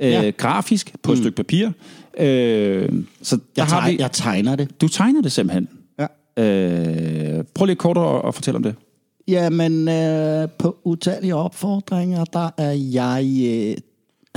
øh, 0.00 0.10
ja. 0.10 0.30
Grafisk 0.30 0.92
på 1.02 1.12
et 1.12 1.18
stykke 1.18 1.36
papir. 1.36 1.68
Øh, 2.18 2.88
så 3.22 3.38
Jeg, 3.56 3.64
har 3.66 3.80
teg, 3.80 3.92
vi, 3.92 3.96
jeg 4.00 4.12
tegner 4.12 4.56
det. 4.56 4.80
du 4.80 4.88
tegner 4.88 5.22
det 5.22 5.32
simpelthen. 5.32 5.68
Ja. 5.98 6.42
Øh, 6.44 7.44
prøv 7.54 7.66
lige 7.66 7.76
kort 7.76 7.98
at, 7.98 8.28
at 8.28 8.34
fortælle 8.34 8.56
om 8.56 8.62
det. 8.62 8.74
Jamen, 9.28 9.88
øh, 9.88 10.48
på 10.58 10.76
utallige 10.84 11.34
opfordringer, 11.34 12.24
der 12.24 12.50
er 12.56 12.72
jeg... 12.72 13.24
Øh, 13.24 13.76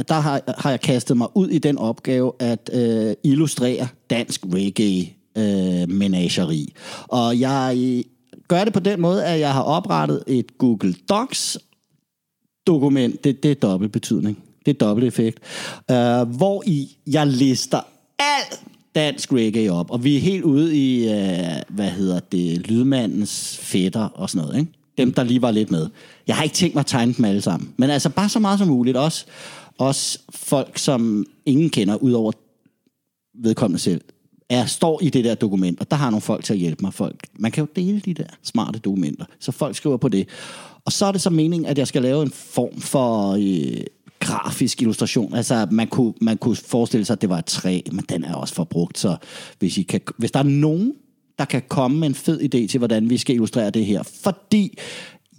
der 0.10 0.14
har, 0.14 0.42
har 0.58 0.70
jeg 0.70 0.82
kastet 0.82 1.18
mig 1.18 1.28
ud 1.36 1.50
i 1.50 1.58
den 1.58 1.78
opgave 1.78 2.32
at 2.40 2.70
øh, 2.74 3.14
illustrere 3.24 3.88
dansk 4.10 4.46
reggae 4.46 5.14
øh, 5.38 5.90
menageri. 5.90 6.74
Og 7.08 7.40
jeg 7.40 7.78
øh, 7.78 8.04
gør 8.48 8.64
det 8.64 8.74
på 8.74 8.80
den 8.80 9.02
måde, 9.02 9.26
at 9.26 9.40
jeg 9.40 9.54
har 9.54 9.62
oprettet 9.62 10.24
et 10.28 10.58
Google 10.58 10.96
Docs 11.10 11.58
dokument. 12.68 13.24
Det, 13.24 13.44
det 13.44 13.52
er 13.52 13.56
dobbelt 13.56 13.92
betydning. 13.92 14.44
Det 14.66 14.74
er 14.74 14.86
dobbelt 14.86 15.08
effekt. 15.08 15.40
Øh, 15.92 16.22
hvor 16.22 16.64
i 16.66 16.98
jeg 17.08 17.28
lister 17.28 17.82
alt 18.20 18.62
dansk 18.96 19.34
reggae 19.34 19.72
op. 19.72 19.92
Og 19.92 20.04
vi 20.04 20.16
er 20.16 20.20
helt 20.20 20.44
ude 20.44 20.78
i, 20.78 21.10
øh, 21.10 21.62
hvad 21.70 21.90
hedder 21.90 22.20
det, 22.20 22.68
lydmandens 22.68 23.58
fætter 23.62 24.04
og 24.04 24.30
sådan 24.30 24.46
noget. 24.46 24.60
Ikke? 24.60 24.72
Dem, 24.98 25.14
der 25.14 25.24
lige 25.24 25.42
var 25.42 25.52
lidt 25.52 25.72
med. 25.72 25.90
Jeg 26.28 26.36
har 26.36 26.44
ikke 26.44 26.56
tænkt 26.56 26.76
mig 26.76 26.80
at 26.80 26.86
tegne 26.86 27.14
dem 27.14 27.26
alle 27.26 27.42
sammen. 27.42 27.74
Men 27.78 27.90
altså 27.90 28.10
bare 28.10 28.30
så 28.30 28.40
meget 28.40 28.60
som 28.60 28.68
muligt. 28.68 28.98
Også, 28.98 29.26
også 29.78 30.20
folk, 30.30 30.78
som 30.78 31.26
ingen 31.46 31.70
kender, 31.70 31.96
udover 31.96 32.32
vedkommende 33.34 33.80
selv, 33.80 34.02
er, 34.50 34.66
står 34.66 35.00
i 35.04 35.10
det 35.10 35.26
der 35.26 35.36
dokument, 35.36 35.80
og 35.80 35.92
der 35.92 35.98
har 35.98 36.10
nogle 36.10 36.22
folk 36.22 36.44
til 36.44 36.54
at 36.54 36.60
hjælpe 36.60 36.82
mig. 36.82 36.94
Folk. 36.94 37.28
Man 37.40 37.52
kan 37.52 37.64
jo 37.64 37.68
dele 37.76 38.00
de 38.00 38.14
der 38.14 38.28
smarte 38.44 38.80
dokumenter, 38.80 39.26
så 39.40 39.52
folk 39.52 39.76
skriver 39.76 39.98
på 39.98 40.10
det. 40.10 40.28
Og 40.86 40.92
så 40.92 41.06
er 41.06 41.12
det 41.12 41.22
så 41.22 41.30
meningen, 41.30 41.66
at 41.66 41.78
jeg 41.78 41.88
skal 41.88 42.02
lave 42.02 42.24
en 42.24 42.32
form 42.32 42.82
for 42.82 43.32
øh, 43.32 43.82
grafisk 44.20 44.82
illustration. 44.82 45.36
Altså, 45.36 45.68
man 45.72 45.88
kunne, 45.88 46.14
man 46.22 46.38
kunne 46.38 46.56
forestille 46.56 47.06
sig, 47.06 47.14
at 47.14 47.22
det 47.22 47.30
var 47.30 47.38
et 47.38 47.46
træ, 47.46 47.82
men 47.92 48.06
den 48.10 48.24
er 48.24 48.34
også 48.34 48.54
forbrugt. 48.54 48.98
Så 48.98 49.18
hvis, 49.60 49.78
I 49.78 49.84
kan, 49.84 50.02
hvis 50.18 50.32
der 50.32 50.40
er 50.40 50.44
nogen, 50.44 50.94
der 51.40 51.46
kan 51.46 51.62
komme 51.68 52.00
med 52.00 52.08
en 52.08 52.16
fed 52.16 52.42
idé 52.42 52.68
til, 52.68 52.78
hvordan 52.78 53.10
vi 53.10 53.18
skal 53.18 53.36
illustrere 53.36 53.70
det 53.70 53.86
her, 53.86 54.04
fordi 54.04 54.78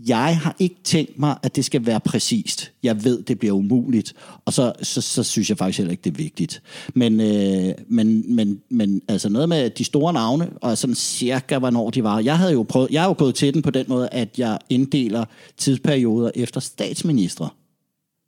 jeg 0.07 0.39
har 0.39 0.57
ikke 0.59 0.77
tænkt 0.85 1.19
mig, 1.19 1.37
at 1.43 1.57
det 1.57 1.65
skal 1.65 1.87
være 1.87 2.01
præcist. 2.01 2.73
Jeg 2.83 3.05
ved, 3.05 3.23
det 3.23 3.39
bliver 3.39 3.55
umuligt, 3.55 4.15
og 4.45 4.53
så, 4.53 4.73
så, 4.83 5.01
så 5.01 5.23
synes 5.23 5.49
jeg 5.49 5.59
faktisk 5.59 5.79
heller 5.79 5.91
ikke, 5.91 6.03
det 6.05 6.11
er 6.11 6.17
vigtigt. 6.17 6.63
Men, 6.95 7.21
øh, 7.21 7.75
men, 7.89 8.35
men, 8.35 8.61
men 8.71 9.03
altså 9.09 9.29
noget 9.29 9.49
med 9.49 9.71
de 9.71 9.85
store 9.85 10.13
navne, 10.13 10.51
og 10.61 10.79
sådan 10.79 10.95
cirka, 10.95 11.59
hvornår 11.59 11.91
de 11.91 12.03
var. 12.03 12.21
Jeg 12.21 12.39
havde 12.39 12.53
jo 12.53 12.63
prøvet, 12.63 12.91
jeg 12.91 13.03
har 13.03 13.09
jo 13.09 13.15
gået 13.19 13.35
til 13.35 13.55
den 13.55 13.63
på 13.63 13.71
den 13.71 13.87
måde, 13.89 14.09
at 14.13 14.39
jeg 14.39 14.59
inddeler 14.71 15.25
tidsperioder 15.57 16.31
efter 16.35 16.61
statsministre. 16.61 17.49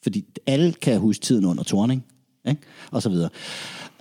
Fordi 0.02 0.24
alle 0.47 0.73
kan 0.73 0.99
huske 0.99 1.23
tiden 1.23 1.44
under 1.44 1.62
Torning, 1.62 2.05
ikke? 2.49 2.60
og 2.90 3.02
så 3.02 3.08
videre. 3.08 3.28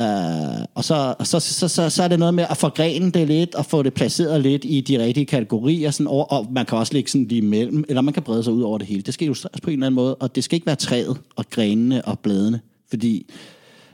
Uh, 0.02 0.66
og 0.76 0.84
så, 0.84 1.16
så, 1.24 1.40
så, 1.40 1.68
så, 1.68 1.90
så 1.90 2.04
er 2.04 2.08
det 2.08 2.20
noget 2.20 2.34
med 2.34 2.46
at 2.50 2.58
forgrene 2.58 3.12
det 3.12 3.28
lidt, 3.28 3.56
og 3.56 3.66
få 3.66 3.84
det 3.84 3.94
placeret 3.94 4.42
lidt 4.42 4.66
i 4.66 4.82
de 4.82 5.04
rigtige 5.04 5.26
kategorier, 5.26 5.92
sådan 5.92 6.08
over, 6.08 6.26
og 6.26 6.48
man 6.52 6.66
kan 6.66 6.78
også 6.78 6.94
ligge 6.94 7.10
sådan 7.12 7.28
lige 7.28 7.42
imellem, 7.42 7.84
eller 7.90 8.02
man 8.02 8.14
kan 8.14 8.24
brede 8.24 8.44
sig 8.44 8.54
ud 8.54 8.62
over 8.62 8.78
det 8.78 8.88
hele. 8.88 9.02
Det 9.02 9.14
skal 9.14 9.26
illustreres 9.26 9.62
på 9.62 9.70
en 9.70 9.74
eller 9.74 9.86
anden 9.86 9.96
måde, 9.96 10.16
og 10.16 10.36
det 10.36 10.44
skal 10.44 10.56
ikke 10.56 10.66
være 10.66 10.76
træet, 10.76 11.18
og 11.36 11.46
grenene 11.50 12.06
og 12.06 12.20
bladene, 12.20 12.60
fordi, 12.90 13.26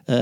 uh, 0.08 0.16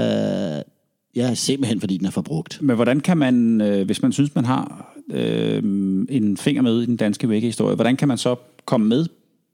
ja, 1.15 1.33
simpelthen 1.33 1.79
fordi 1.79 1.97
den 1.97 2.05
er 2.05 2.11
forbrugt. 2.11 2.61
Men 2.61 2.75
hvordan 2.75 2.99
kan 2.99 3.17
man, 3.17 3.61
øh, 3.61 3.85
hvis 3.85 4.01
man 4.01 4.11
synes, 4.11 4.35
man 4.35 4.45
har 4.45 4.93
øh, 5.09 5.63
en 6.09 6.37
finger 6.37 6.61
med 6.61 6.81
i 6.81 6.85
den 6.85 6.97
danske 6.97 7.29
vækkehistorie, 7.29 7.75
hvordan 7.75 7.95
kan 7.95 8.07
man 8.07 8.17
så 8.17 8.35
komme 8.65 8.87
med 8.87 9.05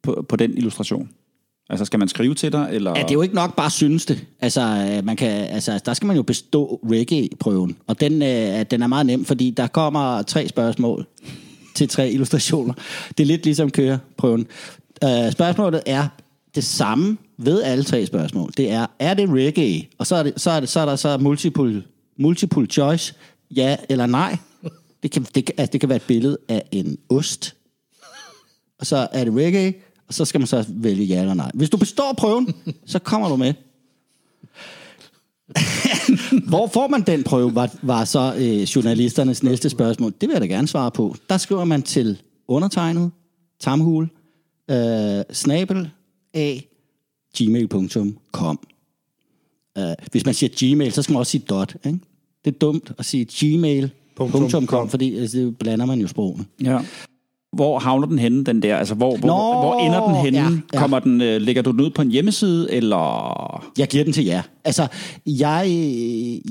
på, 0.01 0.25
på 0.29 0.35
den 0.35 0.57
illustration? 0.57 1.09
Altså, 1.69 1.85
skal 1.85 1.99
man 1.99 2.07
skrive 2.07 2.35
til 2.35 2.51
dig, 2.51 2.69
eller... 2.71 2.93
Ja, 2.95 3.03
det 3.03 3.09
er 3.09 3.13
jo 3.13 3.21
ikke 3.21 3.35
nok 3.35 3.55
bare 3.55 3.69
synes 3.69 4.05
det. 4.05 4.25
Altså, 4.41 4.61
øh, 4.61 5.05
man 5.05 5.15
kan, 5.15 5.29
altså, 5.29 5.79
der 5.85 5.93
skal 5.93 6.07
man 6.07 6.15
jo 6.15 6.23
bestå 6.23 6.79
reggae-prøven. 6.91 7.77
Og 7.87 7.99
den, 7.99 8.21
øh, 8.21 8.65
den 8.71 8.81
er 8.81 8.87
meget 8.87 9.05
nem, 9.05 9.25
fordi 9.25 9.49
der 9.49 9.67
kommer 9.67 10.21
tre 10.21 10.47
spørgsmål 10.47 11.07
til 11.75 11.89
tre 11.89 12.11
illustrationer. 12.11 12.73
Det 13.17 13.23
er 13.23 13.27
lidt 13.27 13.45
ligesom 13.45 13.71
køreprøven. 13.71 14.47
Øh, 15.03 15.31
spørgsmålet 15.31 15.81
er 15.85 16.07
det 16.55 16.63
samme 16.63 17.17
ved 17.37 17.63
alle 17.63 17.83
tre 17.83 18.05
spørgsmål. 18.05 18.51
Det 18.57 18.71
er, 18.71 18.85
er 18.99 19.13
det 19.13 19.29
reggae? 19.29 19.87
Og 19.97 20.07
så 20.07 20.15
er, 20.15 20.23
det, 20.23 20.33
så 20.37 20.51
er, 20.51 20.59
det, 20.59 20.69
så 20.69 20.79
er 20.79 20.85
der 20.85 20.95
så 20.95 21.17
multiple, 21.17 21.83
multiple 22.19 22.65
choice, 22.65 23.13
ja 23.55 23.77
eller 23.89 24.05
nej. 24.05 24.37
Det 25.03 25.11
kan, 25.11 25.25
det, 25.35 25.45
kan, 25.45 25.55
altså, 25.57 25.71
det 25.71 25.79
kan 25.79 25.89
være 25.89 25.95
et 25.95 26.07
billede 26.07 26.37
af 26.49 26.63
en 26.71 26.97
ost, 27.09 27.55
og 28.79 28.85
så 28.85 29.07
er 29.11 29.23
det 29.23 29.33
reggae, 29.33 29.73
og 30.09 30.15
så 30.15 30.25
skal 30.25 30.39
man 30.39 30.47
så 30.47 30.65
vælge 30.69 31.03
ja 31.05 31.21
eller 31.21 31.33
nej. 31.33 31.51
Hvis 31.53 31.69
du 31.69 31.77
består 31.77 32.13
prøven, 32.13 32.53
så 32.85 32.99
kommer 32.99 33.29
du 33.29 33.35
med. 33.35 33.53
Hvor 36.49 36.67
får 36.67 36.87
man 36.87 37.01
den 37.01 37.23
prøve, 37.23 37.55
var, 37.55 37.75
var 37.81 38.05
så 38.05 38.35
øh, 38.37 38.61
journalisternes 38.61 39.43
næste 39.43 39.69
spørgsmål. 39.69 40.13
Det 40.21 40.29
vil 40.29 40.33
jeg 40.33 40.41
da 40.41 40.45
gerne 40.45 40.67
svare 40.67 40.91
på. 40.91 41.15
Der 41.29 41.37
skriver 41.37 41.65
man 41.65 41.81
til 41.83 42.21
undertegnet, 42.47 43.11
tamhul, 43.59 44.09
øh, 44.71 45.23
snabel, 45.31 45.89
a, 46.33 46.57
gmail.com. 47.37 48.59
Uh, 49.79 49.83
hvis 50.11 50.25
man 50.25 50.33
siger 50.33 50.73
gmail, 50.73 50.91
så 50.91 51.01
skal 51.01 51.13
man 51.13 51.19
også 51.19 51.31
sige 51.31 51.43
dot. 51.49 51.75
Ikke? 51.85 51.99
Det 52.45 52.53
er 52.55 52.59
dumt 52.59 52.91
at 52.97 53.05
sige 53.05 53.25
gmail.com, 53.25 54.89
fordi 54.89 55.17
altså, 55.17 55.37
det 55.37 55.57
blander 55.57 55.85
man 55.85 55.99
jo 56.01 56.07
sprogene. 56.07 56.45
Ja. 56.63 56.79
Hvor 57.53 57.79
havner 57.79 58.07
den 58.07 58.19
henne, 58.19 58.43
den 58.43 58.61
der? 58.61 58.77
Altså, 58.77 58.93
hvor, 58.95 59.17
hvor, 59.17 59.27
Nå, 59.27 59.59
hvor 59.61 59.79
ender 59.79 60.05
den 60.05 60.15
henne? 60.15 60.39
ja, 60.39 60.49
ja. 60.73 60.79
Kommer 60.79 60.99
den, 60.99 61.21
øh, 61.21 61.41
lægger 61.41 61.61
du 61.61 61.71
den 61.71 61.81
ud 61.81 61.89
på 61.89 62.01
en 62.01 62.11
hjemmeside, 62.11 62.71
eller... 62.71 63.65
Jeg 63.77 63.87
giver 63.87 64.03
den 64.03 64.13
til 64.13 64.25
jer. 64.25 64.41
Altså, 64.65 64.87
jeg, 65.25 65.65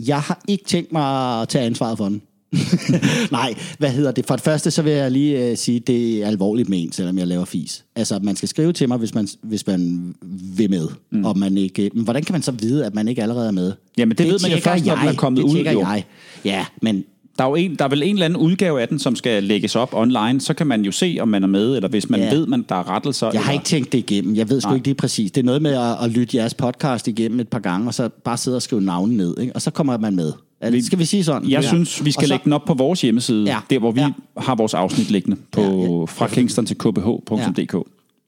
jeg 0.06 0.20
har 0.20 0.40
ikke 0.48 0.64
tænkt 0.64 0.92
mig 0.92 1.40
at 1.42 1.48
tage 1.48 1.64
ansvaret 1.64 1.98
for 1.98 2.04
den. 2.04 2.22
Nej, 3.30 3.54
hvad 3.78 3.90
hedder 3.90 4.10
det? 4.12 4.26
For 4.26 4.36
det 4.36 4.44
første, 4.44 4.70
så 4.70 4.82
vil 4.82 4.92
jeg 4.92 5.10
lige 5.10 5.50
uh, 5.50 5.56
sige, 5.56 5.80
det 5.80 6.22
er 6.22 6.26
alvorligt 6.26 6.68
ment, 6.68 6.94
selvom 6.94 7.18
jeg 7.18 7.26
laver 7.26 7.44
fis. 7.44 7.84
Altså, 7.96 8.18
man 8.22 8.36
skal 8.36 8.48
skrive 8.48 8.72
til 8.72 8.88
mig, 8.88 8.98
hvis 8.98 9.14
man, 9.14 9.28
hvis 9.42 9.66
man 9.66 10.14
vil 10.56 10.70
med. 10.70 10.88
Mm. 11.10 11.24
Og 11.24 11.38
man 11.38 11.58
ikke, 11.58 11.90
men 11.94 12.04
hvordan 12.04 12.22
kan 12.22 12.32
man 12.32 12.42
så 12.42 12.52
vide, 12.52 12.86
at 12.86 12.94
man 12.94 13.08
ikke 13.08 13.22
allerede 13.22 13.46
er 13.46 13.52
med? 13.52 13.72
Jamen, 13.98 14.16
det 14.16 14.26
ved 14.26 14.38
man 14.42 14.50
jo 14.50 14.58
først, 14.58 14.86
når 14.86 14.96
den 14.96 15.08
er 15.08 15.14
kommet 15.14 15.44
det 15.44 15.50
ud, 15.50 15.56
jo. 15.72 15.80
Jeg. 15.80 16.04
Ja, 16.44 16.66
men 16.82 17.04
Der 17.38 17.44
er, 17.44 17.48
jo 17.48 17.54
en, 17.54 17.74
der 17.74 17.84
er 17.84 17.88
vel 17.88 18.02
en 18.02 18.12
eller 18.14 18.24
anden 18.24 18.36
udgave 18.36 18.80
af 18.80 18.88
den, 18.88 18.98
som 18.98 19.16
skal 19.16 19.42
lægges 19.44 19.76
op 19.76 19.94
online, 19.94 20.40
så 20.40 20.54
kan 20.54 20.66
man 20.66 20.82
jo 20.84 20.92
se, 20.92 21.18
om 21.20 21.28
man 21.28 21.42
er 21.42 21.46
med, 21.48 21.76
eller 21.76 21.88
hvis 21.88 22.10
man 22.10 22.20
Ja. 22.20 22.30
ved, 22.34 22.46
man 22.46 22.64
der 22.68 22.74
er 22.74 22.88
rettelser. 22.90 23.30
Jeg 23.32 23.40
har 23.40 23.50
eller... 23.52 23.52
ikke 23.60 23.64
tænkt 23.64 23.92
det 23.92 23.98
igennem. 23.98 24.36
Jeg 24.36 24.50
ved 24.50 24.60
sgu 24.60 24.68
Nej. 24.68 24.76
ikke 24.76 24.84
det 24.84 24.96
præcis. 24.96 25.30
Det 25.32 25.40
er 25.40 25.44
noget 25.44 25.62
med 25.62 25.70
at, 25.74 25.96
at 26.04 26.10
lytte 26.10 26.36
jeres 26.36 26.54
podcast 26.54 27.08
igennem 27.08 27.40
et 27.40 27.48
par 27.48 27.58
gange, 27.58 27.86
og 27.88 27.94
så 27.94 28.08
bare 28.08 28.36
sidde 28.36 28.56
og 28.56 28.62
skrive 28.62 28.80
navne 28.82 29.16
ned, 29.16 29.38
ikke? 29.40 29.52
og 29.56 29.62
så 29.62 29.70
kommer 29.70 29.98
man 29.98 30.16
med. 30.16 30.32
Det, 30.62 30.84
skal 30.86 30.98
vi 30.98 31.04
sige 31.04 31.24
sådan? 31.24 31.50
Jeg 31.50 31.62
Ja. 31.62 31.68
synes, 31.68 32.04
vi 32.04 32.10
skal 32.10 32.20
Og 32.20 32.26
så- 32.28 32.32
lægge 32.34 32.44
den 32.44 32.52
op 32.52 32.64
på 32.64 32.74
vores 32.74 33.00
hjemmeside, 33.00 33.44
Ja. 33.44 33.58
der 33.70 33.78
hvor 33.78 33.90
vi 33.92 34.00
Ja. 34.00 34.10
har 34.36 34.54
vores 34.54 34.74
afsnit 34.74 35.10
liggende, 35.10 35.36
på, 35.52 35.60
ja. 35.60 35.68
ja. 35.68 36.04
fra 36.04 36.26
kingston 36.28 36.66
til 36.66 36.78
kbh.dk. 36.78 37.74
Ja. 37.74 37.78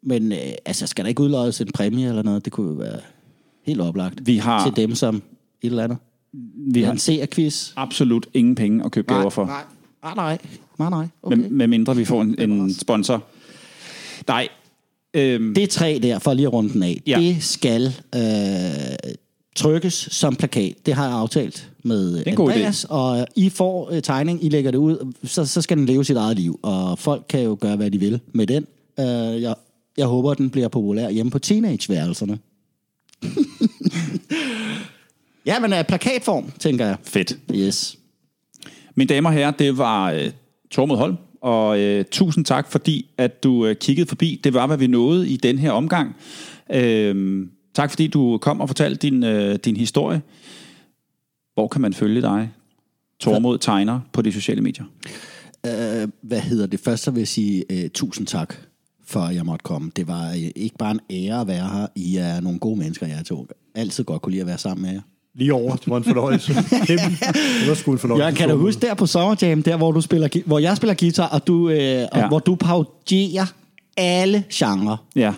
Men 0.03 0.33
øh, 0.33 0.39
altså, 0.67 0.87
skal 0.87 1.05
der 1.05 1.09
ikke 1.09 1.23
udløjes 1.23 1.61
en 1.61 1.69
præmie 1.75 2.09
eller 2.09 2.23
noget? 2.23 2.45
Det 2.45 2.53
kunne 2.53 2.67
jo 2.69 2.75
være 2.75 2.97
helt 3.67 3.81
oplagt. 3.81 4.27
Vi 4.27 4.37
har- 4.37 4.65
Til 4.65 4.77
dem 4.77 4.95
som 4.95 5.15
et 5.17 5.23
eller 5.63 5.85
andet. 5.85 5.99
Vi 6.73 6.81
En 6.81 6.87
har 6.87 6.97
seerquiz. 6.97 7.73
absolut 7.77 8.27
ingen 8.35 8.55
penge 8.55 8.85
at 8.85 8.91
købe 8.93 9.15
gaver 9.15 9.31
for, 9.31 9.47
Nej, 9.47 9.63
nej, 10.03 10.15
nej. 10.15 10.39
Nej, 10.79 10.91
nej. 10.91 11.07
Okay. 11.23 11.37
med, 11.37 11.51
med 11.51 11.67
mindre 11.67 11.97
vi 11.97 12.05
får 12.05 12.23
en, 12.23 12.51
en 12.51 12.75
sponsor. 12.75 13.25
Nej, 14.29 14.49
øhm, 15.15 15.55
Det 15.55 15.71
tre 15.71 15.99
der, 16.03 16.19
for 16.19 16.35
lige 16.35 16.47
at 16.47 16.53
runde 16.53 16.73
den 16.73 16.83
af. 16.83 17.03
Ja. 17.07 17.19
Det 17.21 17.43
skal 17.43 17.95
øh, 18.15 18.21
trykkes 19.57 19.95
som 19.95 20.37
plakat. 20.37 20.75
Det 20.87 20.95
har 20.95 21.05
jeg 21.05 21.15
aftalt 21.15 21.71
med 21.83 22.23
en 22.27 22.33
Andreas. 22.33 22.87
Og 22.89 23.27
I 23.37 23.49
får 23.49 23.91
øh, 23.93 24.03
tegning, 24.03 24.45
I 24.45 24.49
lægger 24.49 24.71
det 24.71 24.79
ud, 24.79 25.13
så, 25.25 25.47
så 25.47 25.63
skal 25.63 25.77
den 25.77 25.87
leve 25.87 26.05
sit 26.05 26.17
eget 26.17 26.37
liv. 26.37 26.61
Og 26.63 26.99
folk 26.99 27.25
kan 27.29 27.41
jo 27.43 27.59
gøre, 27.61 27.77
hvad 27.77 27.91
de 27.91 27.99
vil 27.99 28.21
med 28.33 28.47
den. 28.47 28.67
Øh, 29.01 29.43
jeg, 29.43 29.55
jeg 29.97 30.07
håber, 30.07 30.35
den 30.35 30.51
bliver 30.51 30.69
populær 30.69 31.11
hjemme 31.11 31.31
på 31.31 31.39
teenageværelserne. 31.39 32.39
ja, 35.47 35.61
men 35.61 35.73
er 35.73 35.83
plakatform, 35.83 36.51
tænker 36.59 36.87
jeg. 36.87 36.97
fedt. 37.03 37.39
Yes. 37.55 37.99
Mine 38.95 39.09
damer 39.09 39.29
og 39.29 39.35
herrer, 39.35 39.51
det 39.51 39.79
var 39.79 40.13
øh, 40.13 40.31
Tormod 40.71 40.97
Holm, 40.97 41.17
og 41.41 41.81
øh, 41.81 42.05
tusind 42.11 42.45
tak, 42.45 42.71
fordi 42.71 43.07
at 43.19 43.43
du 43.43 43.67
øh, 43.67 43.77
kiggede 43.77 44.09
forbi. 44.09 44.41
Det 44.45 44.55
var, 44.55 44.67
hvad 44.67 44.77
vi 44.77 44.87
nåede 44.87 45.29
i 45.29 45.37
den 45.37 45.59
her 45.59 45.71
omgang. 45.71 46.17
Øh, 46.73 47.47
tak, 47.75 47.91
fordi 47.91 48.07
du 48.07 48.39
kom 48.39 48.61
og 48.61 48.69
fortalte 48.69 49.09
din, 49.09 49.25
øh, 49.25 49.55
din 49.55 49.77
historie. 49.77 50.23
Hvor 51.55 51.69
kan 51.69 51.81
man 51.81 51.95
følge 51.95 52.23
dig? 52.23 52.51
Tormod 53.21 53.59
Tegner 53.59 54.01
på 54.13 54.23
de 54.23 54.33
sociale 54.33 54.61
medier. 54.61 54.85
Øh, 55.67 56.09
hvad 56.23 56.41
hedder 56.41 56.67
det? 56.67 56.81
Først 56.81 57.03
så 57.03 57.11
vil 57.11 57.21
jeg 57.21 57.29
sige 57.29 57.65
uh, 57.73 57.91
tusind 57.95 58.27
tak 58.27 58.55
for, 59.05 59.21
at 59.21 59.35
jeg 59.35 59.47
måtte 59.47 59.63
komme. 59.63 59.91
Det 59.97 60.09
var 60.09 60.31
uh, 60.31 60.37
ikke 60.57 60.77
bare 60.79 60.91
en 60.91 61.01
ære 61.11 61.41
at 61.41 61.47
være 61.47 61.69
her. 61.69 61.87
I 61.95 62.17
er 62.17 62.41
nogle 62.41 62.59
gode 62.59 62.77
mennesker, 62.77 63.07
jeg 63.07 63.25
to. 63.25 63.47
Altid 63.75 64.05
godt 64.05 64.23
kunne 64.23 64.31
lide 64.31 64.41
at 64.41 64.47
være 64.47 64.59
sammen 64.59 64.83
med 64.83 64.93
jer. 64.93 65.01
Lige 65.35 65.55
over. 65.55 65.77
Det 65.77 65.91
var 65.91 65.97
en 65.97 66.05
fornøjelse. 66.05 66.55
Det 67.61 67.69
var 67.69 67.75
sgu 67.75 67.93
en 67.93 67.99
fornøjelse. 67.99 68.25
Jeg 68.27 68.35
kan 68.37 68.49
da 68.49 68.55
huske 68.55 68.81
der 68.87 68.95
på 68.95 69.07
Summer 69.07 69.37
Jam, 69.43 69.63
der 69.63 69.77
hvor, 69.77 69.93
du 69.93 70.01
spiller, 70.01 70.29
hvor 70.47 70.59
jeg 70.59 70.77
spiller 70.77 70.95
guitar, 70.95 71.27
og, 71.29 71.47
du, 71.47 71.69
øh, 71.69 72.07
og 72.13 72.19
Ja. 72.19 72.29
hvor 72.29 72.39
du 72.39 72.55
parodierer 72.55 73.47
alle 73.97 74.45
genrer. 74.53 74.97
Ja, 75.17 75.33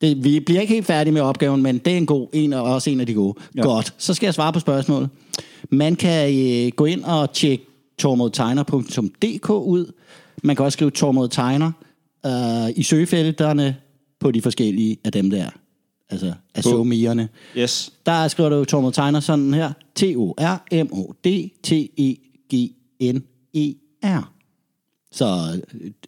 Det, 0.00 0.24
vi 0.24 0.40
bliver 0.40 0.60
ikke 0.60 0.74
helt 0.74 0.86
færdige 0.86 1.12
med 1.14 1.20
opgaven, 1.20 1.62
men 1.62 1.78
det 1.78 1.92
er 1.92 1.96
en 1.96 2.06
god 2.06 2.28
en, 2.32 2.52
og 2.52 2.62
også 2.62 2.90
en 2.90 3.00
af 3.00 3.06
de 3.06 3.14
gode. 3.14 3.34
Ja. 3.56 3.62
Godt, 3.62 3.94
så 3.98 4.14
skal 4.14 4.26
jeg 4.26 4.34
svare 4.34 4.52
på 4.52 4.58
spørgsmålet. 4.60 5.08
Man 5.70 5.96
kan 5.96 6.34
øh, 6.66 6.72
gå 6.76 6.84
ind 6.84 7.04
og 7.04 7.32
tjekke 7.32 7.64
tormodtegner.dk 7.98 9.50
ud. 9.50 9.92
Man 10.42 10.56
kan 10.56 10.64
også 10.64 10.76
skrive 10.76 10.90
Tormod 10.90 11.28
Tegner 11.28 11.72
øh, 12.26 12.70
i 12.76 12.82
søgefelterne 12.82 13.76
på 14.20 14.30
de 14.30 14.42
forskellige 14.42 14.96
af 15.04 15.12
dem 15.12 15.30
der. 15.30 15.46
Altså 16.10 16.26
af 16.54 16.62
På- 16.62 16.70
somierne. 16.70 17.28
yes. 17.58 17.92
Der 18.06 18.28
skriver 18.28 18.48
du 18.48 18.64
Tormod 18.64 18.92
Tegner 18.92 19.20
sådan 19.20 19.54
her. 19.54 19.72
T-O-R-M-O-D-T-E-G-N-E-R. 23.06 24.32
Så, 25.12 25.26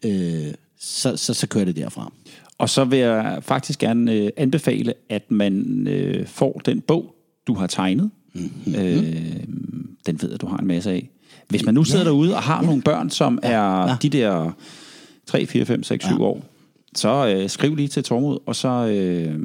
øh, 0.04 0.54
så, 0.80 1.16
så, 1.16 1.34
så 1.34 1.46
kører 1.46 1.64
det 1.64 1.76
derfra. 1.76 2.12
Og 2.58 2.68
så 2.70 2.84
vil 2.84 2.98
jeg 2.98 3.38
faktisk 3.42 3.78
gerne 3.78 4.12
øh, 4.12 4.30
anbefale, 4.36 4.94
at 5.08 5.30
man 5.30 5.86
øh, 5.88 6.26
får 6.26 6.60
den 6.64 6.80
bog, 6.80 7.14
du 7.46 7.54
har 7.54 7.66
tegnet. 7.66 8.10
Mm-hmm. 8.34 8.74
Øh, 8.74 9.02
den 10.06 10.22
ved 10.22 10.30
jeg, 10.30 10.40
du 10.40 10.46
har 10.46 10.56
en 10.58 10.66
masse 10.66 10.90
af. 10.90 11.10
Hvis 11.48 11.64
man 11.64 11.74
nu 11.74 11.84
sidder 11.84 12.04
ja, 12.04 12.08
derude 12.10 12.34
og 12.36 12.42
har 12.42 12.60
ja. 12.60 12.66
nogle 12.66 12.82
børn, 12.82 13.10
som 13.10 13.38
ja, 13.42 13.48
er 13.50 13.88
ja. 13.88 13.96
de 14.02 14.08
der 14.08 14.50
3, 15.26 15.46
4, 15.46 15.64
5, 15.66 15.82
6, 15.82 16.04
7 16.04 16.10
Ja. 16.14 16.16
ja. 16.18 16.24
år, 16.24 16.44
så 16.94 17.28
øh, 17.36 17.48
skriv 17.50 17.74
lige 17.74 17.88
til 17.88 18.02
Tormod, 18.04 18.38
og 18.46 18.56
så 18.56 18.68
øh, 18.68 19.38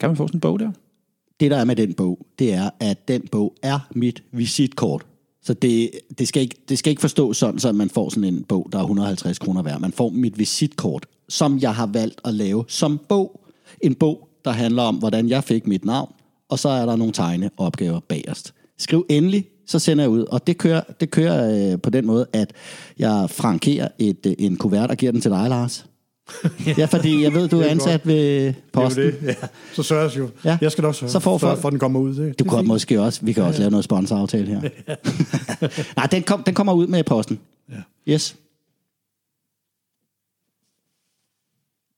kan 0.00 0.08
man 0.08 0.16
få 0.16 0.26
sådan 0.26 0.36
en 0.36 0.40
bog 0.40 0.58
der. 0.58 0.70
det 1.40 1.50
der 1.50 1.56
er 1.56 1.64
med 1.64 1.76
den 1.76 1.94
bog, 1.94 2.26
det 2.38 2.52
er, 2.52 2.70
at 2.80 3.08
den 3.08 3.28
bog 3.32 3.54
er 3.62 3.78
mit 3.94 4.22
visitkort. 4.32 5.06
Så 5.42 5.54
det, 5.54 5.90
det, 6.18 6.28
skal 6.28 6.42
ikke, 6.42 6.56
det 6.68 6.78
skal 6.78 6.90
ikke 6.90 7.00
forstås 7.00 7.36
sådan, 7.36 7.60
så 7.60 7.72
man 7.72 7.90
får 7.90 8.08
sådan 8.08 8.34
en 8.34 8.44
bog, 8.44 8.68
der 8.72 8.78
er 8.78 8.82
150 8.82 9.38
kroner 9.38 9.62
værd. 9.62 9.80
Man 9.80 9.92
får 9.92 10.10
mit 10.10 10.38
visitkort, 10.38 11.06
som 11.28 11.58
jeg 11.58 11.74
har 11.74 11.86
valgt 11.86 12.20
at 12.24 12.34
lave 12.34 12.64
som 12.68 13.00
bog. 13.08 13.40
En 13.80 13.94
bog, 13.94 14.28
der 14.44 14.50
handler 14.50 14.82
om, 14.82 14.96
hvordan 14.96 15.28
jeg 15.28 15.44
fik 15.44 15.66
mit 15.66 15.84
navn, 15.84 16.12
og 16.48 16.58
så 16.58 16.68
er 16.68 16.86
der 16.86 16.96
nogle 16.96 17.12
tegneopgaver 17.12 18.00
bagerst. 18.00 18.54
Skriv 18.78 19.06
endelig, 19.08 19.46
så 19.66 19.78
sender 19.78 20.04
jeg 20.04 20.10
ud. 20.10 20.24
Og 20.24 20.46
det 20.46 20.58
kører, 20.58 20.80
det 21.00 21.10
kører 21.10 21.72
øh, 21.72 21.80
på 21.80 21.90
den 21.90 22.06
måde, 22.06 22.26
at 22.32 22.52
jeg 22.98 23.30
frankerer 23.30 23.88
et, 23.98 24.26
øh, 24.26 24.34
en 24.38 24.56
kuvert 24.56 24.90
og 24.90 24.96
giver 24.96 25.12
den 25.12 25.20
til 25.20 25.30
dig, 25.30 25.48
Lars 25.48 25.86
ja, 26.78 26.84
fordi 26.84 27.22
jeg 27.22 27.34
ved, 27.34 27.48
du 27.48 27.60
er 27.60 27.66
ansat 27.66 28.06
ved 28.06 28.54
posten. 28.72 29.02
Det 29.02 29.18
er. 29.22 29.26
Ja. 29.26 29.34
Så 29.74 29.82
sørges 29.82 30.16
jo. 30.16 30.30
Ja. 30.44 30.50
Ja. 30.50 30.58
Jeg 30.60 30.72
skal 30.72 30.82
nok 30.82 30.94
sørge 30.94 31.12
Så 31.12 31.18
får 31.20 31.38
for, 31.38 31.66
at 31.66 31.70
den 31.70 31.78
kommer 31.78 32.00
ud. 32.00 32.14
Det, 32.14 32.38
Du 32.38 32.44
det 32.44 32.52
kan 32.52 32.66
måske 32.66 33.00
også, 33.00 33.20
vi 33.22 33.32
kan 33.32 33.42
også 33.42 33.58
lave 33.60 33.70
noget 33.70 33.84
sponsoraftale 33.84 34.46
her. 34.46 34.60
Nej, 35.96 36.06
den, 36.06 36.22
kom, 36.22 36.42
den 36.42 36.54
kommer 36.54 36.72
ud 36.72 36.86
med 36.86 37.04
posten. 37.04 37.40
Ja. 37.70 38.12
Yes. 38.12 38.36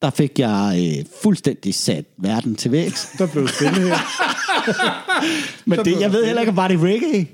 Der 0.02 0.10
fik 0.10 0.38
jeg 0.38 0.94
øh, 0.98 1.04
fuldstændig 1.22 1.74
sat 1.74 2.04
verden 2.16 2.56
til 2.56 2.72
vægs. 2.72 3.08
Der 3.18 3.26
blev 3.26 3.48
spillet 3.48 3.88
her. 3.88 3.96
Men 5.64 5.78
det, 5.84 6.00
jeg 6.00 6.12
ved 6.12 6.24
heller 6.26 6.40
ikke, 6.40 6.56
var 6.56 6.68
det 6.68 6.80
reggae? 6.82 7.26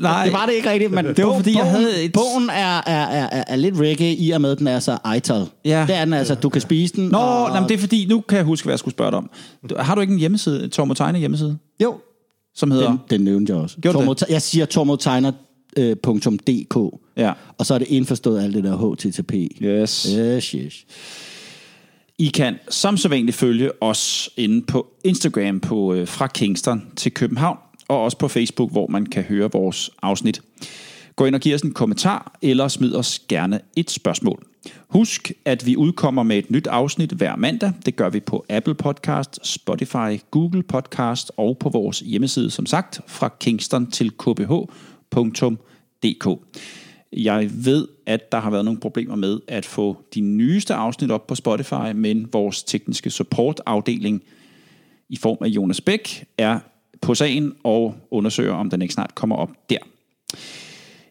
Nej. 0.00 0.24
Det 0.24 0.32
var 0.32 0.46
det 0.46 0.52
ikke 0.52 0.70
rigtigt, 0.70 0.92
men 0.92 1.04
Det 1.04 1.26
var, 1.26 1.36
fordi 1.36 1.50
jeg 1.50 1.58
bogen, 1.62 1.74
havde 1.76 2.04
et- 2.04 2.12
Bogen 2.12 2.50
er, 2.50 2.78
er, 2.78 2.82
er, 3.06 3.28
er, 3.32 3.44
er 3.48 3.56
lidt 3.56 3.74
reggae, 3.80 4.14
i 4.14 4.30
og 4.30 4.40
med, 4.40 4.52
at 4.52 4.58
den 4.58 4.66
er 4.66 4.78
så 4.78 4.98
ital. 5.16 5.46
Ja. 5.64 5.84
Det 5.88 5.96
er 5.96 6.04
den 6.04 6.14
altså, 6.14 6.34
du 6.34 6.48
kan 6.48 6.60
spise 6.60 6.96
den. 6.96 7.08
Nå, 7.08 7.18
og, 7.18 7.48
nej, 7.50 7.60
men 7.60 7.68
det 7.68 7.74
er 7.74 7.78
fordi, 7.78 8.06
nu 8.10 8.20
kan 8.20 8.36
jeg 8.36 8.44
huske, 8.44 8.64
hvad 8.66 8.72
jeg 8.72 8.78
skulle 8.78 8.94
spørge 8.94 9.10
dig 9.10 9.18
om. 9.18 9.30
Har 9.78 9.94
du 9.94 10.00
ikke 10.00 10.12
en 10.12 10.18
hjemmeside, 10.18 10.68
Tormod 10.68 10.96
Tegne 10.96 11.18
hjemmeside, 11.18 11.58
Jo, 11.82 11.94
som 12.54 12.70
hedder... 12.70 12.88
den, 12.88 12.98
den 13.10 13.20
nævnte 13.20 13.52
jeg 13.52 13.62
også. 13.62 13.76
Gjorde 13.80 13.98
du 13.98 14.02
Tormod, 14.02 14.16
jeg 14.28 14.42
siger 14.42 14.66
tormodtegner.dk, 14.66 17.00
Ja. 17.16 17.32
og 17.58 17.66
så 17.66 17.74
er 17.74 17.78
det 17.78 17.88
indforstået 17.88 18.42
alt 18.42 18.54
det 18.54 18.64
der 18.64 18.94
HTTP. 18.94 19.32
Yes. 19.62 20.14
Yes, 20.18 20.44
yes. 20.50 20.84
I 22.20 22.28
kan 22.28 22.58
som 22.68 22.96
sædvanligt 22.96 23.36
følge 23.36 23.82
os 23.82 24.30
inde 24.36 24.66
på 24.66 24.86
Instagram 25.04 25.60
på 25.60 25.94
øh, 25.94 26.08
fra 26.08 26.26
Kingston 26.26 26.86
til 26.96 27.12
København, 27.12 27.58
og 27.88 28.02
også 28.02 28.18
på 28.18 28.28
Facebook, 28.28 28.70
hvor 28.70 28.86
man 28.86 29.06
kan 29.06 29.22
høre 29.22 29.50
vores 29.52 29.90
afsnit. 30.02 30.42
Gå 31.16 31.26
ind 31.26 31.34
og 31.34 31.40
giv 31.40 31.54
os 31.54 31.60
en 31.60 31.72
kommentar, 31.72 32.38
eller 32.42 32.68
smid 32.68 32.94
os 32.94 33.18
gerne 33.28 33.60
et 33.76 33.90
spørgsmål. 33.90 34.42
Husk, 34.88 35.32
at 35.44 35.66
vi 35.66 35.76
udkommer 35.76 36.22
med 36.22 36.38
et 36.38 36.50
nyt 36.50 36.66
afsnit 36.66 37.10
hver 37.10 37.36
mandag. 37.36 37.72
Det 37.86 37.96
gør 37.96 38.10
vi 38.10 38.20
på 38.20 38.44
Apple 38.48 38.74
Podcast, 38.74 39.38
Spotify, 39.42 40.20
Google 40.30 40.62
Podcast 40.62 41.32
og 41.36 41.58
på 41.58 41.68
vores 41.68 42.00
hjemmeside, 42.00 42.50
som 42.50 42.66
sagt, 42.66 43.00
fra 43.06 43.28
kingston 43.40 43.90
til 43.90 44.10
kbh.dk. 44.10 44.68
Jeg 47.12 47.50
ved, 47.64 47.88
at 48.06 48.32
der 48.32 48.40
har 48.40 48.50
været 48.50 48.64
nogle 48.64 48.80
problemer 48.80 49.16
med 49.16 49.40
at 49.48 49.66
få 49.66 49.96
de 50.14 50.20
nyeste 50.20 50.74
afsnit 50.74 51.10
op 51.10 51.26
på 51.26 51.34
Spotify, 51.34 51.92
men 51.94 52.28
vores 52.32 52.62
tekniske 52.62 53.10
supportafdeling 53.10 54.22
i 55.08 55.16
form 55.16 55.38
af 55.40 55.46
Jonas 55.48 55.80
Bæk 55.80 56.24
er 56.38 56.60
på 57.00 57.14
sagen 57.14 57.52
og 57.64 57.94
undersøger, 58.10 58.52
om 58.52 58.70
den 58.70 58.82
ikke 58.82 58.94
snart 58.94 59.14
kommer 59.14 59.36
op 59.36 59.50
der. 59.70 59.78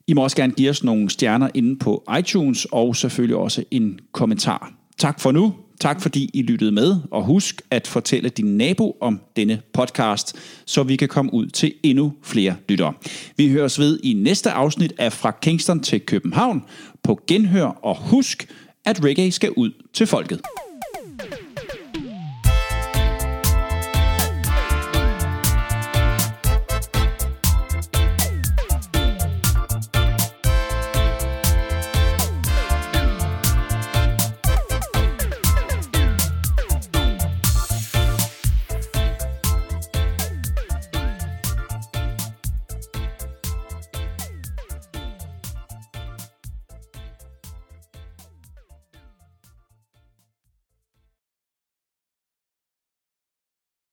I 0.07 0.13
må 0.13 0.23
også 0.23 0.35
gerne 0.35 0.53
give 0.53 0.69
os 0.69 0.83
nogle 0.83 1.09
stjerner 1.09 1.49
inde 1.53 1.79
på 1.79 2.03
iTunes, 2.19 2.67
og 2.71 2.95
selvfølgelig 2.95 3.35
også 3.35 3.63
en 3.71 3.99
kommentar. 4.11 4.73
Tak 4.97 5.19
for 5.19 5.31
nu. 5.31 5.55
Tak 5.79 6.01
fordi 6.01 6.29
I 6.33 6.41
lyttede 6.41 6.71
med, 6.71 6.95
og 7.11 7.23
husk 7.23 7.61
at 7.71 7.87
fortælle 7.87 8.29
din 8.29 8.57
nabo 8.57 8.97
om 9.01 9.21
denne 9.35 9.61
podcast, 9.73 10.35
så 10.65 10.83
vi 10.83 10.95
kan 10.95 11.07
komme 11.07 11.33
ud 11.33 11.47
til 11.47 11.73
endnu 11.83 12.13
flere 12.23 12.55
lyttere. 12.69 12.93
Vi 13.37 13.49
høres 13.49 13.79
ved 13.79 13.99
i 14.03 14.13
næste 14.13 14.51
afsnit 14.51 14.93
af 14.97 15.13
Fra 15.13 15.31
Kingston 15.41 15.79
til 15.79 16.01
København 16.01 16.63
på 17.03 17.19
Genhør, 17.27 17.65
og 17.65 17.97
husk, 18.09 18.53
at 18.85 19.03
reggae 19.03 19.31
skal 19.31 19.51
ud 19.51 19.71
til 19.93 20.07
folket. 20.07 20.41